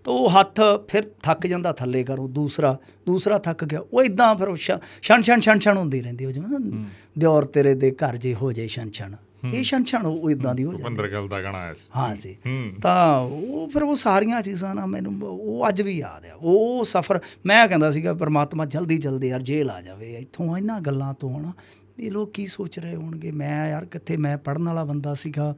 [0.04, 4.56] ਤਾਂ ਉਹ ਹੱਥ ਫਿਰ ਥੱਕ ਜਾਂਦਾ ਥੱਲੇ ਕਰੋ ਦੂਸਰਾ ਦੂਸਰਾ ਥੱਕ ਗਿਆ। ਉਹ ਇਦਾਂ ਫਿਰ
[5.02, 6.86] ਛਣ ਛਣ ਛਣ ਛਣ ਹੁੰਦੀ ਰਹਿੰਦੀ ਉਹ ਜਿਵੇਂ
[7.20, 9.16] ਦਿਓਰ ਤੇਰੇ ਦੇ ਘਰ ਜੇ ਹੋ ਜਾਏ ਛਣ ਛਣ।
[9.54, 12.16] ਇਹ ਛਣ ਛਣ ਉਹ ਇਦਾਂ ਦੀ ਹੋ ਜਾਂਦੀ। ਭੁਪਿੰਦਰ ਗੱਲ ਦਾ ਗਾਣਾ ਆਇਆ ਸੀ। ਹਾਂ।
[12.16, 12.38] ਜੀ
[12.82, 17.20] ਤਾਂ ਉਹ ਫਿਰ ਉਹ ਸਾਰੀਆਂ ਚੀਜ਼ਾਂ ਨਾ ਮੈਨੂੰ ਉਹ ਅੱਜ ਵੀ ਯਾਦ ਆ। ਉਹ ਸਫ਼ਰ
[17.46, 21.54] ਮੈਂ ਕਹਿੰਦਾ ਸੀਗਾ ਪਰਮਾਤਮਾ ਜਲਦੀ ਜਲਦੀ ਯਾਰ ਜੇਲ੍ਹ ਆ ਜਾਵੇ। ਇੱਥੋਂ ਇਹਨਾਂ ਗੱਲਾਂ ਤੋਂ ਹਨਾ
[22.00, 23.32] ਇਹ ਲੋਕ ਕੀ ਸੋਚ ਰਹੇ ਹੋਣਗੇ?
[23.32, 25.56] ਮੈਂ ਯਾਰ ਕਿੱਥੇ ਮੈਂ ਪੜਨ ਵਾਲਾ ਬੰਦਾ ਸੀਗਾ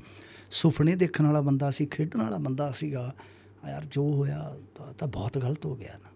[0.52, 3.14] ਸੁਪਨੇ ਦੇਖਣ ਵਾਲਾ ਬੰਦਾ ਸੀ ਖੇਡਣ ਵਾਲਾ ਬੰਦਾ ਸੀਗਾ।
[3.70, 4.58] ਯਾਰ ਜੋ ਹੋਇਆ
[4.98, 6.10] ਤਾਂ ਬਹੁਤ ਗਲਤ ਹੋ ਗਿਆ ਨਾ।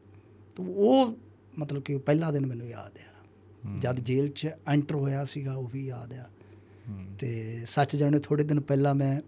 [0.55, 1.17] ਤਾਂ ਉਹ
[1.57, 3.11] ਮਤਲਬ ਕਿ ਪਹਿਲਾ ਦਿਨ ਮੈਨੂੰ ਯਾਦ ਆ।
[3.79, 6.25] ਜਦ ਜੇਲ੍ਹ 'ਚ ਐਂਟਰ ਹੋਇਆ ਸੀਗਾ ਉਹ ਵੀ ਯਾਦ ਆ।
[7.19, 9.21] ਤੇ ਸੱਚ ਜਾਣੇ ਥੋੜੇ ਦਿਨ ਪਹਿਲਾਂ ਮੈਂ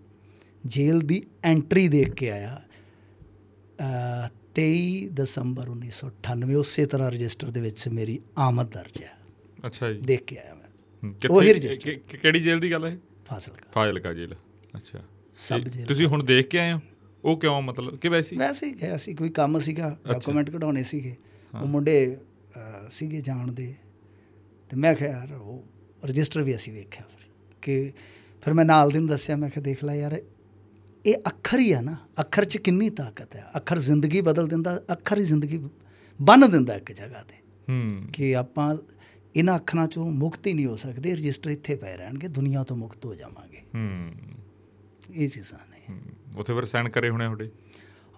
[0.66, 2.62] ਜੇਲ੍ਹ ਦੀ ਐਂਟਰੀ ਦੇਖ ਕੇ ਆਇਆ।
[4.26, 9.18] ਅ 23 ਦਸੰਬਰ 1998 ਉਸੇ ਤਰ੍ਹਾਂ ਰਜਿਸਟਰ ਦੇ ਵਿੱਚ ਮੇਰੀ ਆਮਦ ਦਰਜ ਹੈ
[9.66, 12.98] ਅੱਛਾ ਜੀ। ਦੇਖ ਕੇ ਆਇਆ ਮੈਂ। ਉਹੀ ਕਿ- ਕਿਹੜੀ ਜੇਲ੍ਹ ਦੀ ਗੱਲ ਹੈ?
[13.26, 14.36] ਫਾਜ਼ਿਲਕਾ। ਫਾਜ਼ਿਲਕਾ ਜੇਲ੍ਹ
[14.76, 15.00] ਅੱਛਾ।
[15.64, 16.80] ਤੇ ਜੇਲ੍ਹ। ਤੁਸੀਂ ਹੁਣ ਦੇਖ ਕੇ ਆਏ ਹੋ?
[17.24, 18.36] ਉਹ ਕਿਉਂ ਮਤਲਬ ਕਿ ਵੈਸੇ?
[18.36, 21.16] ਵੈਸੇ ਗਿਆ ਸੀ ਕੋਈ ਕੰਮ ਸੀਗਾ ਡਾਕੂਮੈਂਟ ਕਢਾਉਣੇ ਸੀਗੇ।
[21.62, 22.18] ਉਹ ਮੁੰਡੇ
[22.90, 23.76] ਸੀਗੇ ਜਾਣਦੇ
[24.70, 25.64] ਤੇ ਮੈਂ ਕਿਹਾ ਯਾਰ ਉਹ
[26.06, 27.94] ਰਜਿਸਟਰ ਵੀ ਅਸੀਂ ਵੇਖਿਆ ਫਿਰ। ਕਿ
[28.42, 30.22] ਫਿਰ ਮੈਂ ਨਾਲ ਦੀ ਨੂੰ ਦੱਸਿਆ ਮੈਂ ਕਿਹਾ ਦੇਖ ਲੈ ਯਾਰ
[31.06, 35.18] ਇਹ ਅੱਖਰ ਹੀ ਆ ਨਾ ਅੱਖਰ 'ਚ ਕਿੰਨੀ ਤਾਕਤ ਹੈ। ਅੱਖਰ ਜ਼ਿੰਦਗੀ ਬਦਲ ਦਿੰਦਾ ਅੱਖਰ
[35.18, 35.70] ਹੀ ਜ਼ਿੰਦਗੀ
[36.22, 37.36] ਬੰਨ ਦਿੰਦਾ ਇੱਕ ਜਗ੍ਹਾ ਤੇ।
[37.70, 38.78] ਹੂੰ। ਕਿ ਆਪਾਂ
[39.36, 43.06] ਇਹਨਾਂ ਅੱਖਰਾਂ 'ਚੋਂ ਮੁਕਤ ਹੀ ਨਹੀਂ ਹੋ ਸਕਦੇ ਰਜਿਸਟਰ ਇੱਥੇ ਪਏ ਰਹਿਣਗੇ ਦੁਨੀਆ ਤੋਂ ਮੁਕਤ
[43.06, 44.12] ਹੋ ਜਾਵਾਂਗੇ। ਹੂੰ।
[45.16, 47.50] ਇਹ ਚੀਜ਼ਾਂ ਨੇ। ਹੂੰ। ਉੱਥੇ ਫਿਰ ਸਾਈਨ ਕਰੇ ਹੋਣੇ ਤੁਹਾਡੇ?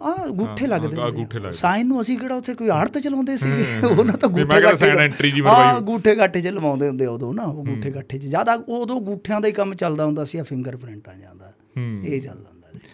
[0.01, 0.97] ਆ ਗੂਠੇ ਲੱਗਦੇ
[1.39, 5.81] ਆ। ਸਾਈਨ ਨੂੰ ਅਸੀਂ ਕਿਹੜਾ ਉੱਥੇ ਕੋਈ ਆੜਤ ਚਲਾਉਂਦੇ ਸੀਗੇ ਉਹਨਾਂ ਤਾਂ ਗੂਠੇ ਗੱਠੇ ਹੋਈ।
[5.81, 9.47] ਗੂਠੇ ਗੱਠੇ ਚ ਲਵਾਉਂਦੇ ਹੁੰਦੇ ਉਦੋਂ ਨਾ ਉਹ ਗੂਠੇ ਗੱਠੇ ਚ ਜ਼ਿਆਦਾ ਉਦੋਂ ਗੂਠਿਆਂ ਦਾ
[9.47, 12.51] ਹੀ ਕੰਮ ਚੱਲਦਾ ਹੁੰਦਾ ਸੀ ਆ ਫਿੰਗਰਪ੍ਰਿੰਟ ਆ ਜਾਂਦਾ। ਇਹ ਚੱਲਦਾ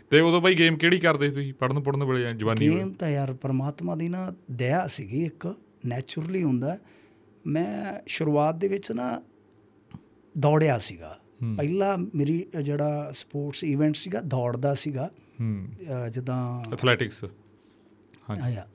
[0.10, 1.54] ਤੇ ਉਦੋਂ ਬਾਈ ਗੇਮ ਕਿਹੜੀ ਕਰਦੇ ਤੁਸੀਂ?
[1.54, 5.48] ਪੜਨ ਪੜਨ ਵੇਲੇ ਜਵਾਨੀ ਗੇਮ ਤਾਂ ਯਾਰ ਪਰਮਾਤਮਾ ਦੀ ਨਾ ਦਇਆ ਸੀਗੀ ਇੱਕ
[5.86, 6.78] ਨੇਚਰਲੀ ਹੁੰਦਾ।
[7.48, 9.22] ਮੈਂ ਸ਼ੁਰੂਆਤ ਦੇ ਵਿੱਚ ਨਾ
[10.36, 11.18] ਦੌੜਿਆ ਸੀਗਾ।
[11.58, 15.10] ਪਹਿਲਾ ਮੇਰੀ ਜਿਹੜਾ ਸਪੋਰਟਸ ਇਵੈਂਟ ਸੀਗਾ ਦੌੜ ਦਾ ਸੀਗਾ
[16.10, 16.38] ਜਿੱਦਾਂ
[16.74, 18.66] ਐਥਲੈਟਿਕਸ ਹਾਂ ਆਇਆ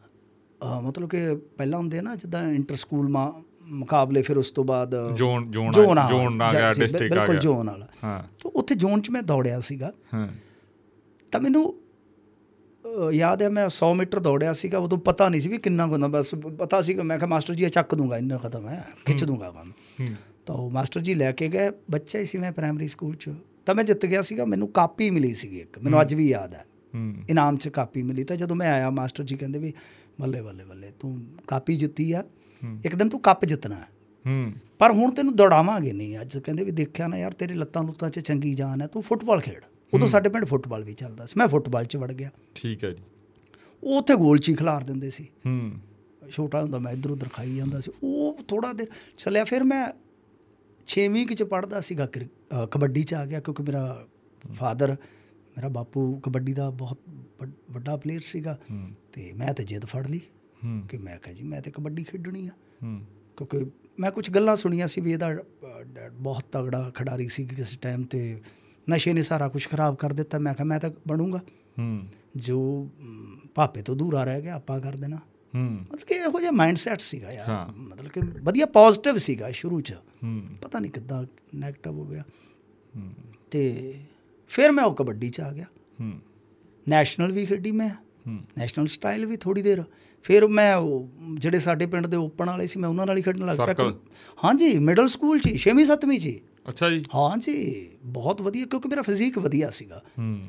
[0.61, 3.33] ਅ, ਮਤਲਬ ਕਿ ਪਹਿਲਾਂ ਹੁੰਦੇ ਨਾ ਜਿੱਦਾਂ ਇੰਟਰ ਸਕੂਲ ਮਾ
[3.64, 7.14] ਮੁਕਾਬਲੇ ਫਿਰ ਉਸ ਤੋਂ ਬਾਅਦ ਜ਼ੋਨ ਜ਼ੋਨ ਜ਼ੋਨ ਆ ਜ਼ੋਨ ਆ ਜੀ, ਗਿਆ ਡਿਸਟ੍ਰਿਕਟ ਆ
[7.14, 10.29] ਬਿਲਕੁਲ ਗਿਆ। ਜ਼ੋਨ ਵਾਲਾ। ਹਾਂ। ਤਾਂ ਉੱਥੇ ਜ਼ੋਨ 'ਚ ਮੈਂ ਦੌੜਿਆ ਸੀਗਾ। ਹਾਂ।
[11.33, 11.75] ਤਾਂ ਮੈਨੂੰ
[13.12, 16.09] ਯਾਦ ਹੈ ਮੈਂ 100 ਮੀਟਰ ਦੌੜਿਆ ਸੀਗਾ ਉਦੋਂ ਪਤਾ ਨਹੀਂ ਸੀ ਵੀ ਕਿੰਨਾ ਕੁ ਹੁੰਦਾ
[16.09, 19.51] ਬਸ ਪਤਾ ਸੀਗਾ ਮੈਂ ਕਿਹਾ ਮਾਸਟਰ ਜੀ ਇਹ ਚੱਕ ਦੂੰਗਾ ਇੰਨਾ ਖਤਮ ਹੈ ਖਿੱਚ ਦੂੰਗਾ
[19.51, 19.70] ਕੰਮ।
[20.01, 20.07] ਹੂੰ।
[20.46, 23.31] ਤਾਂ ਉਹ ਮਾਸਟਰ ਜੀ ਲੈ ਕੇ ਗਏ ਬੱਚਾ ਹੀ ਸੀ ਮੈਂ ਪ੍ਰਾਇਮਰੀ ਸਕੂਲ 'ਚ।
[23.66, 26.66] ਤਾਂ ਮੈਂ ਜਿੱਤ ਗਿਆ ਸੀਗਾ ਮੈਨੂੰ ਕਾਪੀ ਮਿਲੀ ਸੀਗੀ ਇੱਕ ਮੈਨੂੰ ਅੱਜ ਵੀ ਯਾਦ ਹੈ।
[27.29, 29.72] ਇਨਾਮ 'ਚ ਕਾਪੀ ਮਿਲੀ ਤਾਂ ਜਦੋਂ ਮੈਂ ਆਇਆ ਮਾਸਟਰ ਜੀ ਕਹਿੰਦੇ ਵੀ
[30.20, 32.24] ਬੱਲੇ ਬੱਲੇ ਬੱਲੇ ਤੂੰ ਕਾਪੀ ਜਿੱਤੀ ਆ
[32.85, 33.88] ਇੱਕ ਦਿਨ ਤੂੰ ਕੱਪ ਜਿੱਤਣਾ ਹੈ।
[34.26, 38.11] ਹੂੰ। ਪਰ ਹੁਣ ਤੈਨੂੰ ਦੌੜਾਵਾਂਗੇ ਨਹੀਂ ਅੱਜ ਕਹਿੰਦੇ ਵੀ ਦੇਖਿਆ ਨਾ ਯਾਰ ਤੇਰੀ ਲੱਤਾਂ ਲੁੱਤਾਂ
[38.11, 39.62] 'ਚ ਚੰਗੀ ਜਾਨ ਹੈ ਤੂੰ ਫੁੱਟਬਾਲ ਖੇਡ।
[39.94, 43.03] ਉਦੋਂ ਸਾਡੇ ਪਿੰਡ ਫੁੱਟਬਾਲ ਵੀ ਚੱਲਦਾ ਸੀ ਮੈਂ ਫੁੱਟਬਾਲ 'ਚ ਵੜ ਗਿਆ। ਠੀਕ ਹੈ ਜੀ।
[43.85, 45.72] ਉਹ ਉੱਥੇ ਗੋਲ 'ਚ ਖਿਲਾਰ ਦਿੰਦੇ ਸੀ। ਹੂੰ।
[46.31, 48.87] ਛੋਟਾ ਹੁੰਦਾ ਮੈਂ ਇੱਧਰ ਉੱਧਰ ਖਾਈ ਜਾਂਦਾ ਸੀ। ਉਹ ਥੋੜਾ ਦੇਰ
[49.18, 49.92] ਚੱਲਿਆ ਫਿਰ ਮੈਂ
[50.87, 52.09] 6ਵੀਂ ਕਿ ਚ ਪੜਦਾ ਸੀਗਾ
[52.71, 54.07] ਕਬੱਡੀ ਚ ਆ ਗਿਆ ਕਿਉਂਕਿ ਮੇਰਾ
[54.53, 54.97] ਫਾਦਰ
[55.51, 58.59] ਮੇਰਾ ਬਾਪੂ ਕਬੱਡੀ ਦਾ ਬਹੁਤ ਵੱਡ- ਪਲੇਅਰ ਸੀਗਾ
[59.12, 60.21] ਤੇ ਮੈਂ ਤੇ ਜਿੱਦ ਫੜ ਲਈ
[60.88, 62.51] ਕਿ ਮੈਂ ਕਿਹਾ ਜੀ ਮੈਂ ਤੇ ਕਬੱਡੀ ਖੇਡਣੀ ਆ।
[63.37, 63.66] ਕਿਉਂਕਿ
[64.01, 65.37] ਮੈਂ ਕੁਝ ਗੱਲਾਂ ਸੁਣੀਆਂ ਸੀ ਵੀ ਇਹਦਾ
[66.12, 68.40] ਬਹੁਤ ਤਗੜਾ ਖਿਡਾਰੀ ਸੀ ਕਿਸੇ ਟਾਈਮ ਤੇ
[68.90, 71.40] ਨਸ਼ੇ ਨੇ ਸਾਰਾ ਕੁਝ ਖਰਾਬ ਕਰ ਦਿੱਤਾ। ਮੈਂ ਕਿਹਾ ਮੈਂ ਤਾਂ ਬਣੂੰਗਾ।
[72.37, 72.88] ਜੋ
[73.55, 75.19] ਭਾਪੇ ਤੋਂ ਦੂਰਾ ਰਹਿ ਗਿਆ ਆਪਾਂ ਕਰ ਦੇਣਾ।
[75.56, 79.94] ਮਤਲਬ ਕਿ ਇਹੋ ਜਿਹਾ ਮਾਈਂਡਸੈਟ ਸੀਗਾ ਯਾਰ। ਮਤਲਬ ਕਿ ਵਧੀਆ ਪੋਜ਼ਿਟਿਵ ਸੀਗਾ ਸ਼ੁਰੂ ਚ।
[80.62, 82.22] ਪਤਾ ਨਹੀਂ ਕਿੱਦਾਂ ਨੈਗੇਟਿਵ ਹੋ ਗਿਆ।
[83.50, 83.94] ਤੇ
[84.48, 85.66] ਫਿਰ ਮੈਂ ਉਹ ਕਬੱਡੀ ਚ ਆ ਗਿਆ।
[86.88, 87.90] ਨੈਸ਼ਨਲ ਵੀ ਖੇਡੀ ਮੈਂ।
[88.58, 89.82] ਨੈਸ਼ਨਲ ਸਟਾਈਲ ਵੀ ਥੋੜੀ ਦੇਰ।
[90.22, 93.46] ਫਿਰ ਮੈਂ ਉਹ ਜਿਹੜੇ ਸਾਡੇ ਪਿੰਡ ਦੇ ਓਪਨ ਵਾਲੇ ਸੀ ਮੈਂ ਉਹਨਾਂ ਨਾਲ ਹੀ ਖੇਡਣ
[93.46, 93.90] ਲੱਗ ਪਿਆ?
[94.44, 96.28] ਹਾਂਜੀ ਮਿਡਲ ਸਕੂਲ ਚ 6ਵੀਂ 7ਵੀਂ ਚ।
[96.68, 97.55] ਅੱਛਾ ਜੀ। ਹਾਂਜੀ
[98.05, 100.40] ਬਹੁਤ ਵਧੀਆ ਕਿਉਂਕਿ ਮੇਰਾ ਫਿਜ਼ੀਕ ਵਧੀਆ ਸੀਗਾ। ਹੂੰ।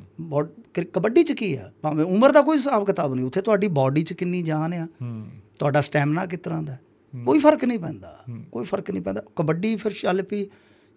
[0.94, 1.72] ਕਬੱਡੀ ਚ ਕੀ ਆ?
[1.82, 5.26] ਭਾਵੇਂ ਉਮਰ ਦਾ ਕੋਈ ਹਿਸਾਬ ਕਿਤਾਬ ਨਹੀਂ ਉੱਥੇ ਤੁਹਾਡੀ ਬਾਡੀ ਚ ਕਿੰਨੀ ਜਾਨ ਆ। ਹੂੰ।
[5.60, 6.74] ਤੁਹਾਡਾ ਸਟੈਮਿਨਾ ਕਿਸ ਤਰ੍ਹਾਂ ਦਾ?
[6.74, 6.80] ਹੈ?
[7.26, 10.46] ਕੋਈ ਫ਼ਰਕ ਨਹੀਂ ਪੈਂਦਾ। ਕੋਈ ਫ਼ਰਕ ਨਹੀਂ ਪੈਂਦਾ। ਕਬੱਡੀ ਫਿਰ ਚੱਲ ਪਈ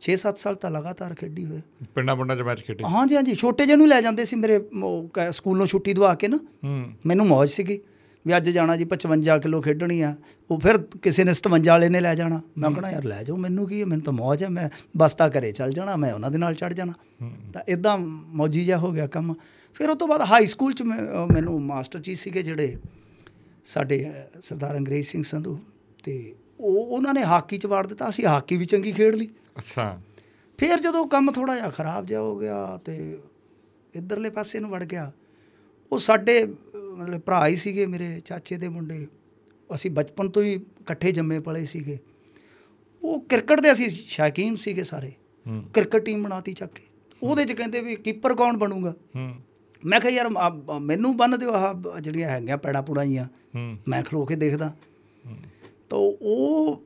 [0.00, 1.60] 6-7 ਸਾਲ ਤਾਂ ਲਗਾਤਾਰ ਖੇਡੀ ਹੋਏ
[1.94, 4.60] ਪਿੰਡਾਂ ਪਿੰਡਾਂ 'ਚ ਮੈਚ ਖੇਡੇ। ਹਾਂਜੀ ਹਾਂਜੀ ਛੋਟੇ ਜਿਹੇ ਨੂੰ ਹੀ ਲੈ ਜਾਂਦੇ ਸੀ ਮੇਰੇ
[5.30, 7.80] ਸਕੂਲੋਂ ਛੁੱਟੀ ਦਵਾ ਕੇ ਨਾ। ਹੂੰ। ਮੈਨੂੰ ਮੌਜ ਸੀਗੀ।
[8.26, 10.14] ਵੀ ਅੱਜ ਜਾਣਾ ਜੀ 55 ਕਿਲੋ ਖੇਡਣੀ ਆ
[10.50, 13.66] ਉਹ ਫਿਰ ਕਿਸੇ ਨੇ 57 ਵਾਲੇ ਨੇ ਲੈ ਜਾਣਾ। ਮੈਂ ਕਹਣਾ ਯਾਰ ਲੈ ਜਾਓ ਮੈਨੂੰ
[13.68, 16.54] ਕੀ ਹੈ ਮੈਨੂੰ ਤਾਂ ਮੌਜ ਹੈ ਮੈਂ ਬਸਤਾ ਘਰੇ ਚੱਲ ਜਾਣਾ ਮੈਂ ਉਹਨਾਂ ਦੇ ਨਾਲ
[16.54, 16.92] ਚੜ ਜਾਣਾ।
[17.52, 17.96] ਤਾਂ ਇਦਾਂ
[18.40, 19.34] ਮੌਜੀ ਜਿਹਾ ਹੋ ਗਿਆ ਕੰਮ।
[19.74, 22.76] ਫਿਰ ਉਹ ਤੋਂ ਬਾਅਦ ਹਾਈ ਸਕੂਲ ਚ ਮੈਨੂੰ ਮਾਸਟਰ ਜੀ ਸੀਗੇ ਜਿਹੜੇ
[23.64, 23.98] ਸਾਡੇ
[24.42, 25.58] ਸਰਦਾਰ ਅੰਗਰੇਜ਼ ਸਿੰਘ ਸੰਧੂ
[26.04, 26.14] ਤੇ
[26.60, 30.00] ਉਹ ਉਹਨਾਂ ਨੇ ਹਾਕੀ ਚ ਵਾੜ ਦਿੱਤਾ ਅਸੀਂ ਹਾਕੀ ਵੀ ਚੰਗੀ ਖੇਡ ਲਈ। ਅੱਛਾ।
[30.58, 33.18] ਫਿਰ ਜਦੋਂ ਕੰਮ ਥੋੜਾ ਜਿਹਾ ਖਰਾਬ ਜਿਹਾ ਹੋ ਗਿਆ ਤੇ
[33.94, 35.10] ਇਧਰਲੇ ਪਾਸੇ ਨੂੰ ਵੜ ਗਿਆ
[35.92, 36.46] ਉਹ ਸਾਡੇ
[36.94, 39.06] ਮਤਲਬ ਭਰਾ ਹੀ ਸੀਗੇ ਮੇਰੇ ਚਾਚੇ ਦੇ ਮੁੰਡੇ।
[39.74, 41.98] ਅਸੀਂ ਬਚਪਨ ਤੋਂ ਹੀ ਇਕੱਠੇ ਜੰਮੇ ਪਲੇ ਸੀਗੇ।
[43.02, 45.12] ਉਹ ਕ੍ਰਿਕਟ ਦੇ ਅਸੀਂ ਸ਼ੌਕੀਨ ਸੀਗੇ ਸਾਰੇ।
[45.48, 46.82] ਹੂੰ। ਕ੍ਰਿਕਟ ਟੀਮ ਬਣਾਤੀ ਚੱਕ ਕੇ।
[47.22, 48.94] ਉਹਦੇ ਚ ਕਹਿੰਦੇ ਵੀ ਕੀਪਰ ਕੌਣ ਬਣੂਗਾ?
[49.16, 49.34] ਹੂੰ।
[49.84, 50.28] ਮੈਂ ਕਿਹਾ ਯਾਰ
[50.80, 54.76] ਮੈਨੂੰ ਬੰਨ ਦਿਓ ਆਹ ਜਿਹੜੀਆਂ ਹੈਗੀਆਂ ਪੈੜਾ ਪੁੜਾਈਆਂ ਹੂੰ। ਮੈਂ ਖਲੋ ਕੇ ਦੇਖਦਾ।
[55.88, 56.82] ਤਾਂ ਉਹ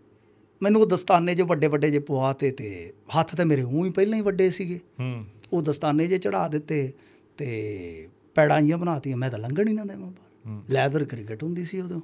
[0.62, 4.18] ਮੈਨੂੰ ਉਹ ਦਸਤਾਨੇ ਜੇ ਵੱਡੇ ਵੱਡੇ ਜੇ ਪਵਾਤੇ ਤੇ ਹੱਥ ਤੇ ਮੇਰੇ ਊਂ ਹੀ ਪਹਿਲਾਂ
[4.18, 6.92] ਹੀ ਵੱਡੇ ਸੀਗੇ। ਹੂੰ। ਉਹ ਦਸਤਾਨੇ ਜੇ ਚੜਾ ਦਿੱਤੇ
[7.36, 11.80] ਤੇ ਪੈੜਾਂ ਜੀਆਂ ਬਣਾਤੀਆਂ ਮੈਂ ਤਾਂ ਲੰਘਣ ਹੀ ਨਾ ਦੇਵਾਂ ਬਾਹਰ। ਲੈਦਰ ਕ੍ਰਿਕਟ ਹੁੰਦੀ ਸੀ
[11.80, 12.00] ਉਦੋਂ।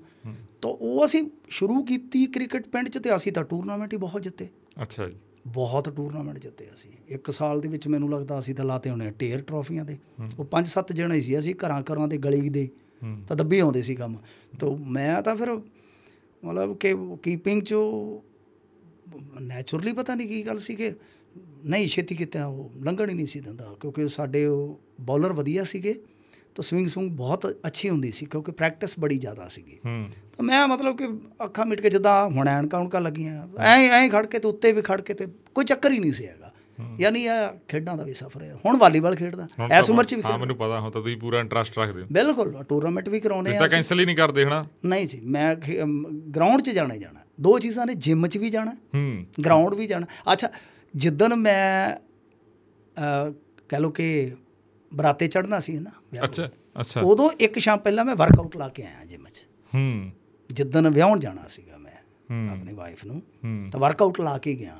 [0.62, 4.48] ਤਾਂ ਉਹ ਅਸੀਂ ਸ਼ੁਰੂ ਕੀਤੀ ਕ੍ਰਿਕਟ ਪਿੰਡ 'ਚ ਤੇ ਅਸੀਂ ਤਾਂ ਟੂਰਨਾਮੈਂਟ ਹੀ ਬਹੁਤ ਜਿੱਤੇ।
[4.82, 5.16] ਅੱਛਾ ਜੀ।
[5.46, 9.42] ਬਹੁਤ ਟੂਰਨਾਮੈਂਟ ਜਿੱਤੇ ਅਸੀਂ। ਇੱਕ ਸਾਲ ਦੇ ਵਿੱਚ ਮੈਨੂੰ ਲੱਗਦਾ ਅਸੀਂ ਤਾਂ ਲਾਤੇ ਹੋਣੇ ਢੇਰ
[9.42, 9.98] ਟਰੋਫੀਆਂ ਦੇ।
[10.38, 12.68] ਉਹ ਪੰਜ ਸੱਤ ਜਣੇ ਸੀ ਅਸੀਂ ਘਰਾਂ ਘਰਾਂ ਦੇ ਗਲੀ ਦੇ।
[13.28, 14.16] ਤਾਂ ਦੱਬੇ ਆਉਂਦੇ ਸੀ ਕੰਮ।
[14.60, 15.52] ਤਾਂ ਮੈਂ ਤਾਂ ਫਿਰ
[16.44, 17.74] ਮਤਲਬ ਕਿ ਕੀਪਿੰਗ ਚ
[19.40, 20.92] ਨੈਚੁਰਲੀ ਪਤਾ ਨਹੀਂ ਕੀ ਗੱਲ ਸੀ ਕਿ
[21.64, 26.00] ਨਹੀਂ ਛੇਤੀ ਕਿਤੇ ਉਹ ਲੰਘਣ ਹੀ ਨਹੀਂ ਸੀ ਦਿੰਦਾ ਕਿਉਂਕਿ ਸਾਡੇ ਉਹ ਬੌਲਰ ਵਧੀਆ ਸੀਗੇ।
[26.54, 29.78] ਤਾਂ ਸਵਿੰਗ ਸਵਿੰਗ ਬਹੁਤ ਅੱਛੀ ਹੁੰਦੀ ਸੀ ਕਿਉਂਕਿ ਪ੍ਰੈਕਟਿਸ ਬੜੀ ਜ਼ਿਆਦਾ ਸੀਗੀ।
[30.36, 31.08] ਤਾਂ ਮੈਂ ਮਤਲਬ ਕਿ
[31.44, 34.82] ਅੱਖਾਂ ਮਿਟ ਕੇ ਜਦਾਂ ਹੁਣ ਐਨਕਾਂ ਉਣਕਾਂ ਲੱਗੀਆਂ ਐਂ ਐਂ ਖੜ ਕੇ ਤੇ ਉੱਤੇ ਵੀ
[34.82, 36.52] ਖੜ ਕੇ ਤੇ ਕੋਈ ਚੱਕਰ ਹੀ ਨਹੀਂ ਸੀ ਹੈਗਾ।
[37.00, 40.38] ਯਾਨੀ ਇਹ ਖੇਡਾਂ ਦਾ ਵੀ ਸਫ਼ਰ ਹੈ। ਹੁਣ ਵਾਲੀਬਾਲ ਖੇਡਦਾ ਐਸ ਉਮਰ ਚ ਵੀ ਹਾਂ
[40.38, 43.60] ਮੈਨੂੰ ਪਤਾ ਹੁਣ ਤਾਂ ਤੁਸੀਂ ਪੂਰਾ ਇੰਟਰਸਟ ਰੱਖਦੇ ਹੋ। ਬਿਲਕੁਲ ਟੂਰਨਾਮੈਂਟ ਵੀ ਕਰਾਉਨੇ ਤੁਸੀਂ ਆ
[43.60, 44.64] ਤਾਂ ਕੈਨਸਲ ਹੀ ਨਹੀਂ ਕਰਦੇ ਹਨਾ?
[44.84, 45.54] ਨਹੀਂ ਜੀ ਮੈਂ
[46.36, 50.06] ਗਰਾਊਂਡ 'ਚ ਜਾਣਾ ਜਾਣਾ। ਦੋ ਚੀਜ਼ਾਂ ਨੇ ਜਿਮ 'ਚ ਵੀ ਜਾਣਾ ਹੂੰ। ਗਰਾਊਂਡ ਵੀ ਜਾਣਾ।
[50.32, 50.48] ਅੱਛਾ
[50.94, 51.96] ਜਿੱਦਣ ਮੈਂ
[53.68, 54.32] ਕਹਿ ਲਓ ਕਿ
[54.94, 55.90] ਬਰਾਤੇ ਚੜਨਾ ਸੀ ਨਾ
[56.24, 56.48] ਅੱਛਾ
[56.80, 59.42] ਅੱਛਾ। ਉਦੋਂ ਇੱਕ ਸ਼ਾਮ ਪਹਿਲਾਂ ਮੈਂ ਵਰਕਆਊਟ ਲਾ ਕੇ ਆਇਆ ਜਿਮ 'ਚ।
[59.74, 60.10] ਹੂੰ।
[60.52, 64.76] ਜਿੱਦਣ ਵਿਆਹਣ ਜਾਣਾ ਸੀਗਾ ਮੈਂ ਆਪਣੀ ਵਾਈਫ ਨੂੰ ਹੂੰ। ਤਾਂ ਵਰਕਆਊਟ ਲਾ ਕੇ ਗਿਆ।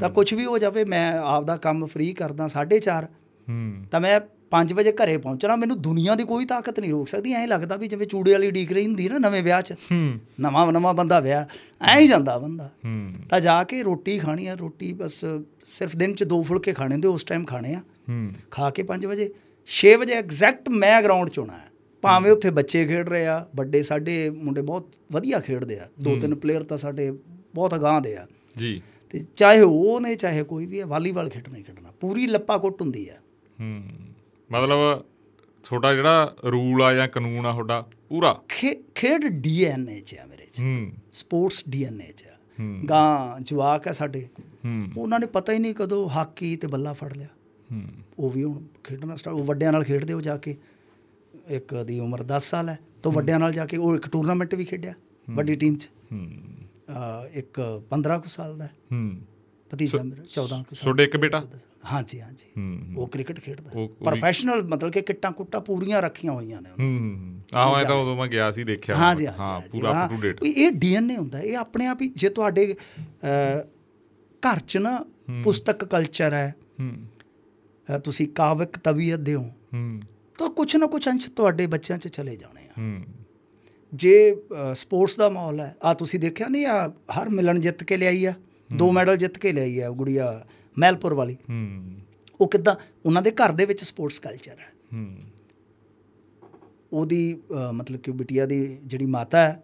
[0.00, 3.04] ਤਾਂ ਕੁਝ ਵੀ ਹੋ ਜਾਵੇ ਮੈਂ ਆਪਦਾ ਕੰਮ ਫ੍ਰੀ ਕਰਦਾ 4:30
[3.48, 7.32] ਹੂੰ। ਤਾਂ ਮੈਂ 5 ਵਜੇ ਘਰੇ ਪਹੁੰਚਣਾ ਮੈਨੂੰ ਦੁਨੀਆ ਦੀ ਕੋਈ ਤਾਕਤ ਨਹੀਂ ਰੋਕ ਸਕਦੀ।
[7.32, 10.72] ਐਂ ਲੱਗਦਾ ਵੀ ਜਿਵੇਂ ਚੂੜੇ ਵਾਲੀ ਡੀਕ ਰਹੀ ਹੁੰਦੀ ਨਾ ਨਵੇਂ ਵਿਆਹ 'ਚ। ਹੂੰ। ਨਵਾਂ
[10.72, 11.44] ਨਵਾਂ ਬੰਦਾ ਵਿਆਹ
[11.80, 15.24] ਐਂ ਹੀ ਜਾਂਦਾ ਬੰਦਾ। ਹੂੰ। ਤਾਂ ਜਾ ਕੇ ਰੋਟੀ ਖਾਣੀ ਆ ਰੋਟੀ ਬਸ
[15.66, 19.06] ਸਿਰਫ ਦਿਨ 'ਚ ਦੋ ਫੁਲਕੇ ਖਾਣੇ ਹੁੰਦੇ ਉਸ ਟਾਈਮ ਖਾਣੇ ਆ। ਹੂੰ। ਖਾ ਕੇ 5
[19.06, 19.34] ਵਜੇ
[19.66, 21.66] 6 ਵਜੇ ਐਗਜ਼ੈਕਟ ਮੈਂ ਗਰਾਊਂਡ 'ਚ ਹੋਣਾ ਹੈ।
[22.02, 26.34] ਭਾਵੇਂ ਉੱਥੇ ਬੱਚੇ ਖੇਡ ਰਹੇ ਆ ਵੱਡੇ ਸਾਡੇ ਮੁੰਡੇ ਬਹੁਤ ਵਧੀਆ ਖੇਡਦੇ ਆ। ਦੋ ਤਿੰਨ
[26.34, 27.10] ਪਲੇਅਰ ਤਾਂ ਸਾਡੇ
[27.54, 28.26] ਬਹੁਤ ਅਗਾਂਹ ਦੇ ਆ।
[28.56, 32.58] ਜੀ। ਤੇ ਚਾਹੇ ਉਹ ਨੇ ਚਾਹੇ ਕੋਈ ਵੀ ਹੈ ਵਾਲੀਬਾਲ ਖੇਡਣਾ ਹੀ ਖੇਡਣਾ। ਪੂਰੀ ਲੱਪਾ
[32.58, 33.14] ਕੁੱਟ ਹੁੰਦੀ ਆ।
[33.60, 33.82] ਹੂੰ।
[34.52, 35.04] ਮਤਲਬ
[35.64, 38.42] ਤੁਹਾਡਾ ਜਿਹੜਾ ਰੂਲ ਆ ਜਾਂ ਕਾਨੂੰਨ ਆ ਤੁਹਾਡਾ ਪੂਰਾ?
[38.94, 42.36] ਖੇਡ ਡੀਐਨਏ 'ਚ ਆ ਮੇਰੇ 'ਚ। ਹੂੰ। ਸਪੋਰਟਸ ਡੀਐਨਏ 'ਚ ਆ।
[42.90, 44.28] ਗਾਂ ਜਵਾਕ ਆ ਸਾਡੇ।
[44.64, 47.26] ਹੂੰ। ਉਹਨਾਂ ਨੇ ਪਤਾ ਹੀ ਨਹੀਂ ਕਦੋਂ ਹਾਕੀ ਤੇ ਬੱਲਾ ਫੜ ਲਿਆ।
[48.18, 50.56] ਉਹ ਵੀ ਹੁਣ ਖੇਡਣਾ ਸਟਾਰਟ ਉਹ ਵੱਡਿਆਂ ਨਾਲ ਖੇਡਦੇ ਉਹ ਜਾ ਕੇ।
[51.48, 54.64] ਇੱਕ ਦੀ ਉਮਰ 10 ਸਾਲ ਹੈ। ਤਾਂ ਵੱਡਿਆਂ ਨਾਲ ਜਾ ਕੇ ਉਹ ਇੱਕ ਟੂਰਨਾਮੈਂਟ ਵੀ
[54.64, 54.94] ਖੇਡਿਆ
[55.28, 56.28] ਵੱਡੀ ਟੀਮ 'ਚ। ਹੂੰ।
[57.34, 59.16] ਇੱਕ 15 ਕੁ ਸਾਲ ਦਾ ਹੈ, ਹੂੰ।
[59.70, 61.42] ਭਤੀਜਾ ਮੇਰਾ 14 ਕੁ ਸਾਲ ਤੁਹਾਡੇ ਇੱਕ ਬੇਟਾ?
[61.92, 66.70] ਹਾਂਜੀ ਹਾਂਜੀ। ਹੂੰ ਉਹ ਕ੍ਰਿਕਟ ਖੇਡਦਾ। ਪ੍ਰੋਫੈਸ਼ਨਲ ਮਤਲਬ ਕਿ ਕਿੱਟਾਂ ਕੁੱਟਾਂ ਪੂਰੀਆਂ ਰੱਖੀਆਂ ਹੋਈਆਂ ਨੇ।
[66.78, 70.42] ਹੂੰ ਆਹ ਮੈਂ ਤਾਂ ਉਦੋਂ ਮੈਂ ਗਿਆ ਸੀ ਦੇਖਿਆ ਹਾਂਜੀ ਹਾਂ ਪੂਰਾ ਅਪ ਟੂ ਡੇਟ
[70.44, 72.74] ਇਹ ਡੀਐਨਏ ਹੁੰਦਾ। ਇਹ ਆਪਣੇ ਆਪ ਹੀ ਜੇ ਤੁਹਾਡੇ
[74.42, 74.98] ਘਰ 'ਚ ਨਾ
[75.44, 76.92] ਪੁਸਤਕ ਕਲਚਰ ਹੈ। ਹੂੰ।
[78.04, 79.44] ਤੁਸੀਂ ਕਾਵਿਕ ਤਬੀਅਤ ਦੇ ਹੋ।
[79.74, 80.00] ਹੂੰ
[80.38, 83.04] ਤਾਂ ਕੁਛ ਨਾ ਕੁਛ ਅੰਸ਼ ਤੁਹਾਡੇ ਬੱਚਿਆਂ 'ਚ ਚਲੇ ਜਾਣੇ ਆ। ਹੂੰ।
[83.92, 84.36] ਜੇ
[84.74, 88.32] ਸਪੋਰਟਸ ਦਾ ਮਾਹੌਲ ਹੈ ਆ ਤੁਸੀਂ ਦੇਖਿਆ ਨਹੀਂ ਆ ਹਰ ਮਿਲਣ ਜਿੱਤ ਕੇ ਲਿਆਈ ਆ
[88.76, 90.46] ਦੋ ਮੈਡਲ ਜਿੱਤ ਕੇ ਲਿਆਈ ਆ ਉਹ ਗੁੜੀਆ
[90.76, 92.00] ਮਹਿਲਪੁਰ ਵਾਲੀ। ਹੂੰ।
[92.40, 92.74] ਉਹ ਕਿੱਦਾਂ
[93.06, 95.16] ਉਹਨਾਂ ਦੇ ਘਰ ਦੇ ਵਿੱਚ ਸਪੋਰਟਸ ਕਲਚਰ ਹੈ। ਹੂੰ।
[96.92, 97.38] ਉਹਦੀ
[97.72, 99.62] ਮਤਲਬ ਕਿ ਬਿਟਿਆ ਦੀ ਜਿਹੜੀ ਮਾਤਾ ਹੈ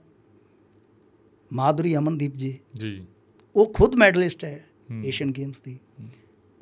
[1.51, 3.05] ਮਾਧੁਰੀ ਅਮਨਦੀਪ ਜੀ। ਜੀ।
[3.57, 5.79] ਉਹ ਖੁਦ ਮੈਡਲਿਸਟ ਹੂੰ। ਏਸ਼ੀਅਨ ਗੇਮਸ ਦੀ।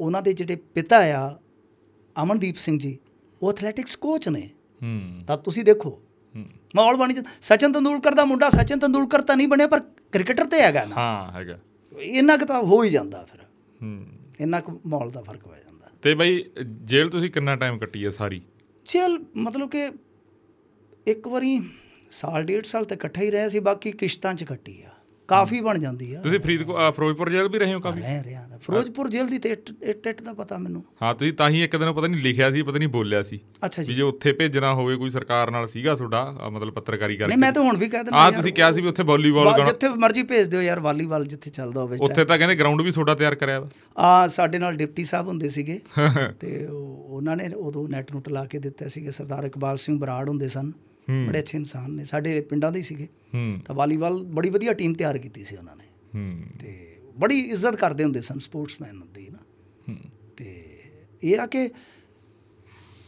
[0.01, 1.37] ਉਹਨਾਂ ਦੇ ਜਿਹੜੇ ਪਿਤਾ ਆ
[2.23, 2.99] ਅਮਨਦੀਪ ਸਿੰਘ ਜੀ
[3.42, 4.51] ਉਹ ਐਥਲੈਟਿਕਸ ਕੋਚ ਨੇ।
[4.83, 6.03] ਹੂੰ। ਤਾਂ ਤੁਸੀਂ ਦੇਖੋ।
[6.77, 9.81] ਮਾਹੌਲ ਬਣ ਜਾਂਦਾ। ਸਚਿਨ ਤੰਦੂਲਕਰ ਦਾ ਮੁੰਡਾ ਸਚਿਨ ਤੰਦੂਲਕਰ ਤਾਂ ਨਹੀਂ ਬਣਿਆ ਪਰ
[10.12, 11.59] ਕ੍ਰਿਕਟਰ ਤੇ ਹੈਗਾ ਨਾ। ਹਾਂ ਹੈਗਾ।
[12.01, 13.40] ਇੰਨਾ ਕੁ ਤਾਂ ਹੋ ਹੀ ਜਾਂਦਾ ਫਿਰ।
[13.83, 14.07] ਹੂੰ।
[14.40, 16.44] ਇੰਨਾ ਕੁ ਮਾਹੌਲ ਦਾ ਫ਼ਰਕ ਪੈ ਜਾਂਦਾ। ਤੇ ਬਈ
[16.85, 18.42] ਜੇਲ੍ਹ ਤੁਸੀਂ ਕਿੰਨਾ ਟਾਈਮ ਕੱਟੀ ਹੈ ਸਾਰੀ?
[18.85, 19.90] ਚਲ ਮਤਲਬ ਕਿ
[21.07, 21.61] ਇੱਕ ਵਾਰੀ
[22.11, 24.90] ਸਾਲ ਡੇਢ ਸਾਲ ਤੇ ਇਕੱਠਾ ਹੀ ਰਿਹਾ ਸੀ ਬਾਕੀ ਕਿਸ਼ਤਾਂ 'ਚ ਕੱਟੀ ਆ।
[25.31, 28.01] ਕਾਫੀ ਬਣ ਜਾਂਦੀ ਆ। ਤੁਸੀਂ ਫਰੀਦਕੋਟ ਫਿਰੋਜ਼ਪੁਰ ਜੇਲ੍ਹ ਵੀ ਰਹੇ ਹੋ ਕਾਫੀ?
[28.01, 31.62] ਰਹਿ ਰਿਹਾ ਨਾ। ਫਿਰੋਜ਼ਪੁਰ ਜੇਲ੍ਹ ਦੀ ਤੇ ਇੱਟ ਦਾ ਪਤਾ ਮੈਨੂੰ। ਹਾਂ ਤੁਸੀਂ ਤਾਂ ਹੀ
[31.64, 34.75] ਇੱਕ ਦਿਨ ਪਤਾ ਨਹੀਂ ਲਿਖਿਆ ਸੀ ਪਤਾ ਨਹੀਂ ਬੋਲਿਆ ਸੀ। ਅੱਛਾ ਵੀ ਜੀ ਉੱਥੇ ਭੇਜਣਾ
[34.75, 38.05] ਹੋਵੇ ਕੋਈ ਸਰਕਾਰ ਨਾਲ ਸੀਗਾ ਤੁਹਾਡਾ ਮਤਲਬ ਪੱਤਰਕਾਰੀ ਕਰਕੇ। ਨਹੀਂ ਮੈਂ ਤਾਂ ਹੁਣ ਵੀ ਕਹਿ
[38.05, 41.25] ਦਿੰਦਾ ਆ ਤੁਸੀਂ ਕਿਹਾ ਸੀ ਵੀ ਉੱਥੇ ਵਾਲੀਬਾਲ ਗਾਣਾ ਜਿੱਥੇ ਮਰਜ਼ੀ ਭੇਜ ਦਿਓ ਯਾਰ ਵਾਲੀਬਾਲ
[41.25, 44.77] ਜਿੱਥੇ ਚੱਲਦਾ ਹੋਵੇ ਉੱਥੇ ਤਾਂ ਕਹਿੰਦੇ ਗਰਾਊਂਡ ਵੀ ਤੁਹਾਡਾ ਤਿਆਰ ਕਰਿਆ ਵਾ। ਆ ਸਾਡੇ ਨਾਲ
[44.77, 45.81] ਡਿਪਟੀ ਸਾਹਿਬ ਹੁੰਦੇ ਸੀਗੇ।
[46.40, 50.29] ਤੇ ਉਹ- ਉਹਨਾਂ ਨੇ ਉਦੋਂ ਨੈਟ ਨੂਟ ਲਾ ਕੇ ਦਿੱਤੇ ਸੀਗੇ। ਸਰਦਾਰ ਇਕਬਾਲ ਸਿੰਘ ਬਰਾੜ
[50.29, 50.73] ਹੁੰਦੇ ਸਨ। ਹੂੰ।
[51.08, 53.08] ਬੜੇ ਅੱਛੇ ਇਨਸਾਨ ਨੇ ਸਾਡੇ ਪਿੰਡਾਂ ਦੇ ਹੀ ਸੀਗੇ।
[53.64, 55.84] ਤਾਂ ਵਾਲੀਬਾਲ ਬੜੀ ਵਧੀਆ ਟੀਮ ਤਿਆਰ ਕੀਤੀ ਸੀ ਉਹਨਾਂ ਨੇ।
[56.60, 59.94] ਤੇ ਬੜੀ ਇੱਜ਼ਤ ਕਰਦੇ ਹੁੰਦੇ ਸਨ ਸਪੋਰਟਸਮੈਨ ਦੀ ਨਾ।
[60.36, 60.52] ਤੇ
[61.22, 61.70] ਇਹ ਆ ਕਿ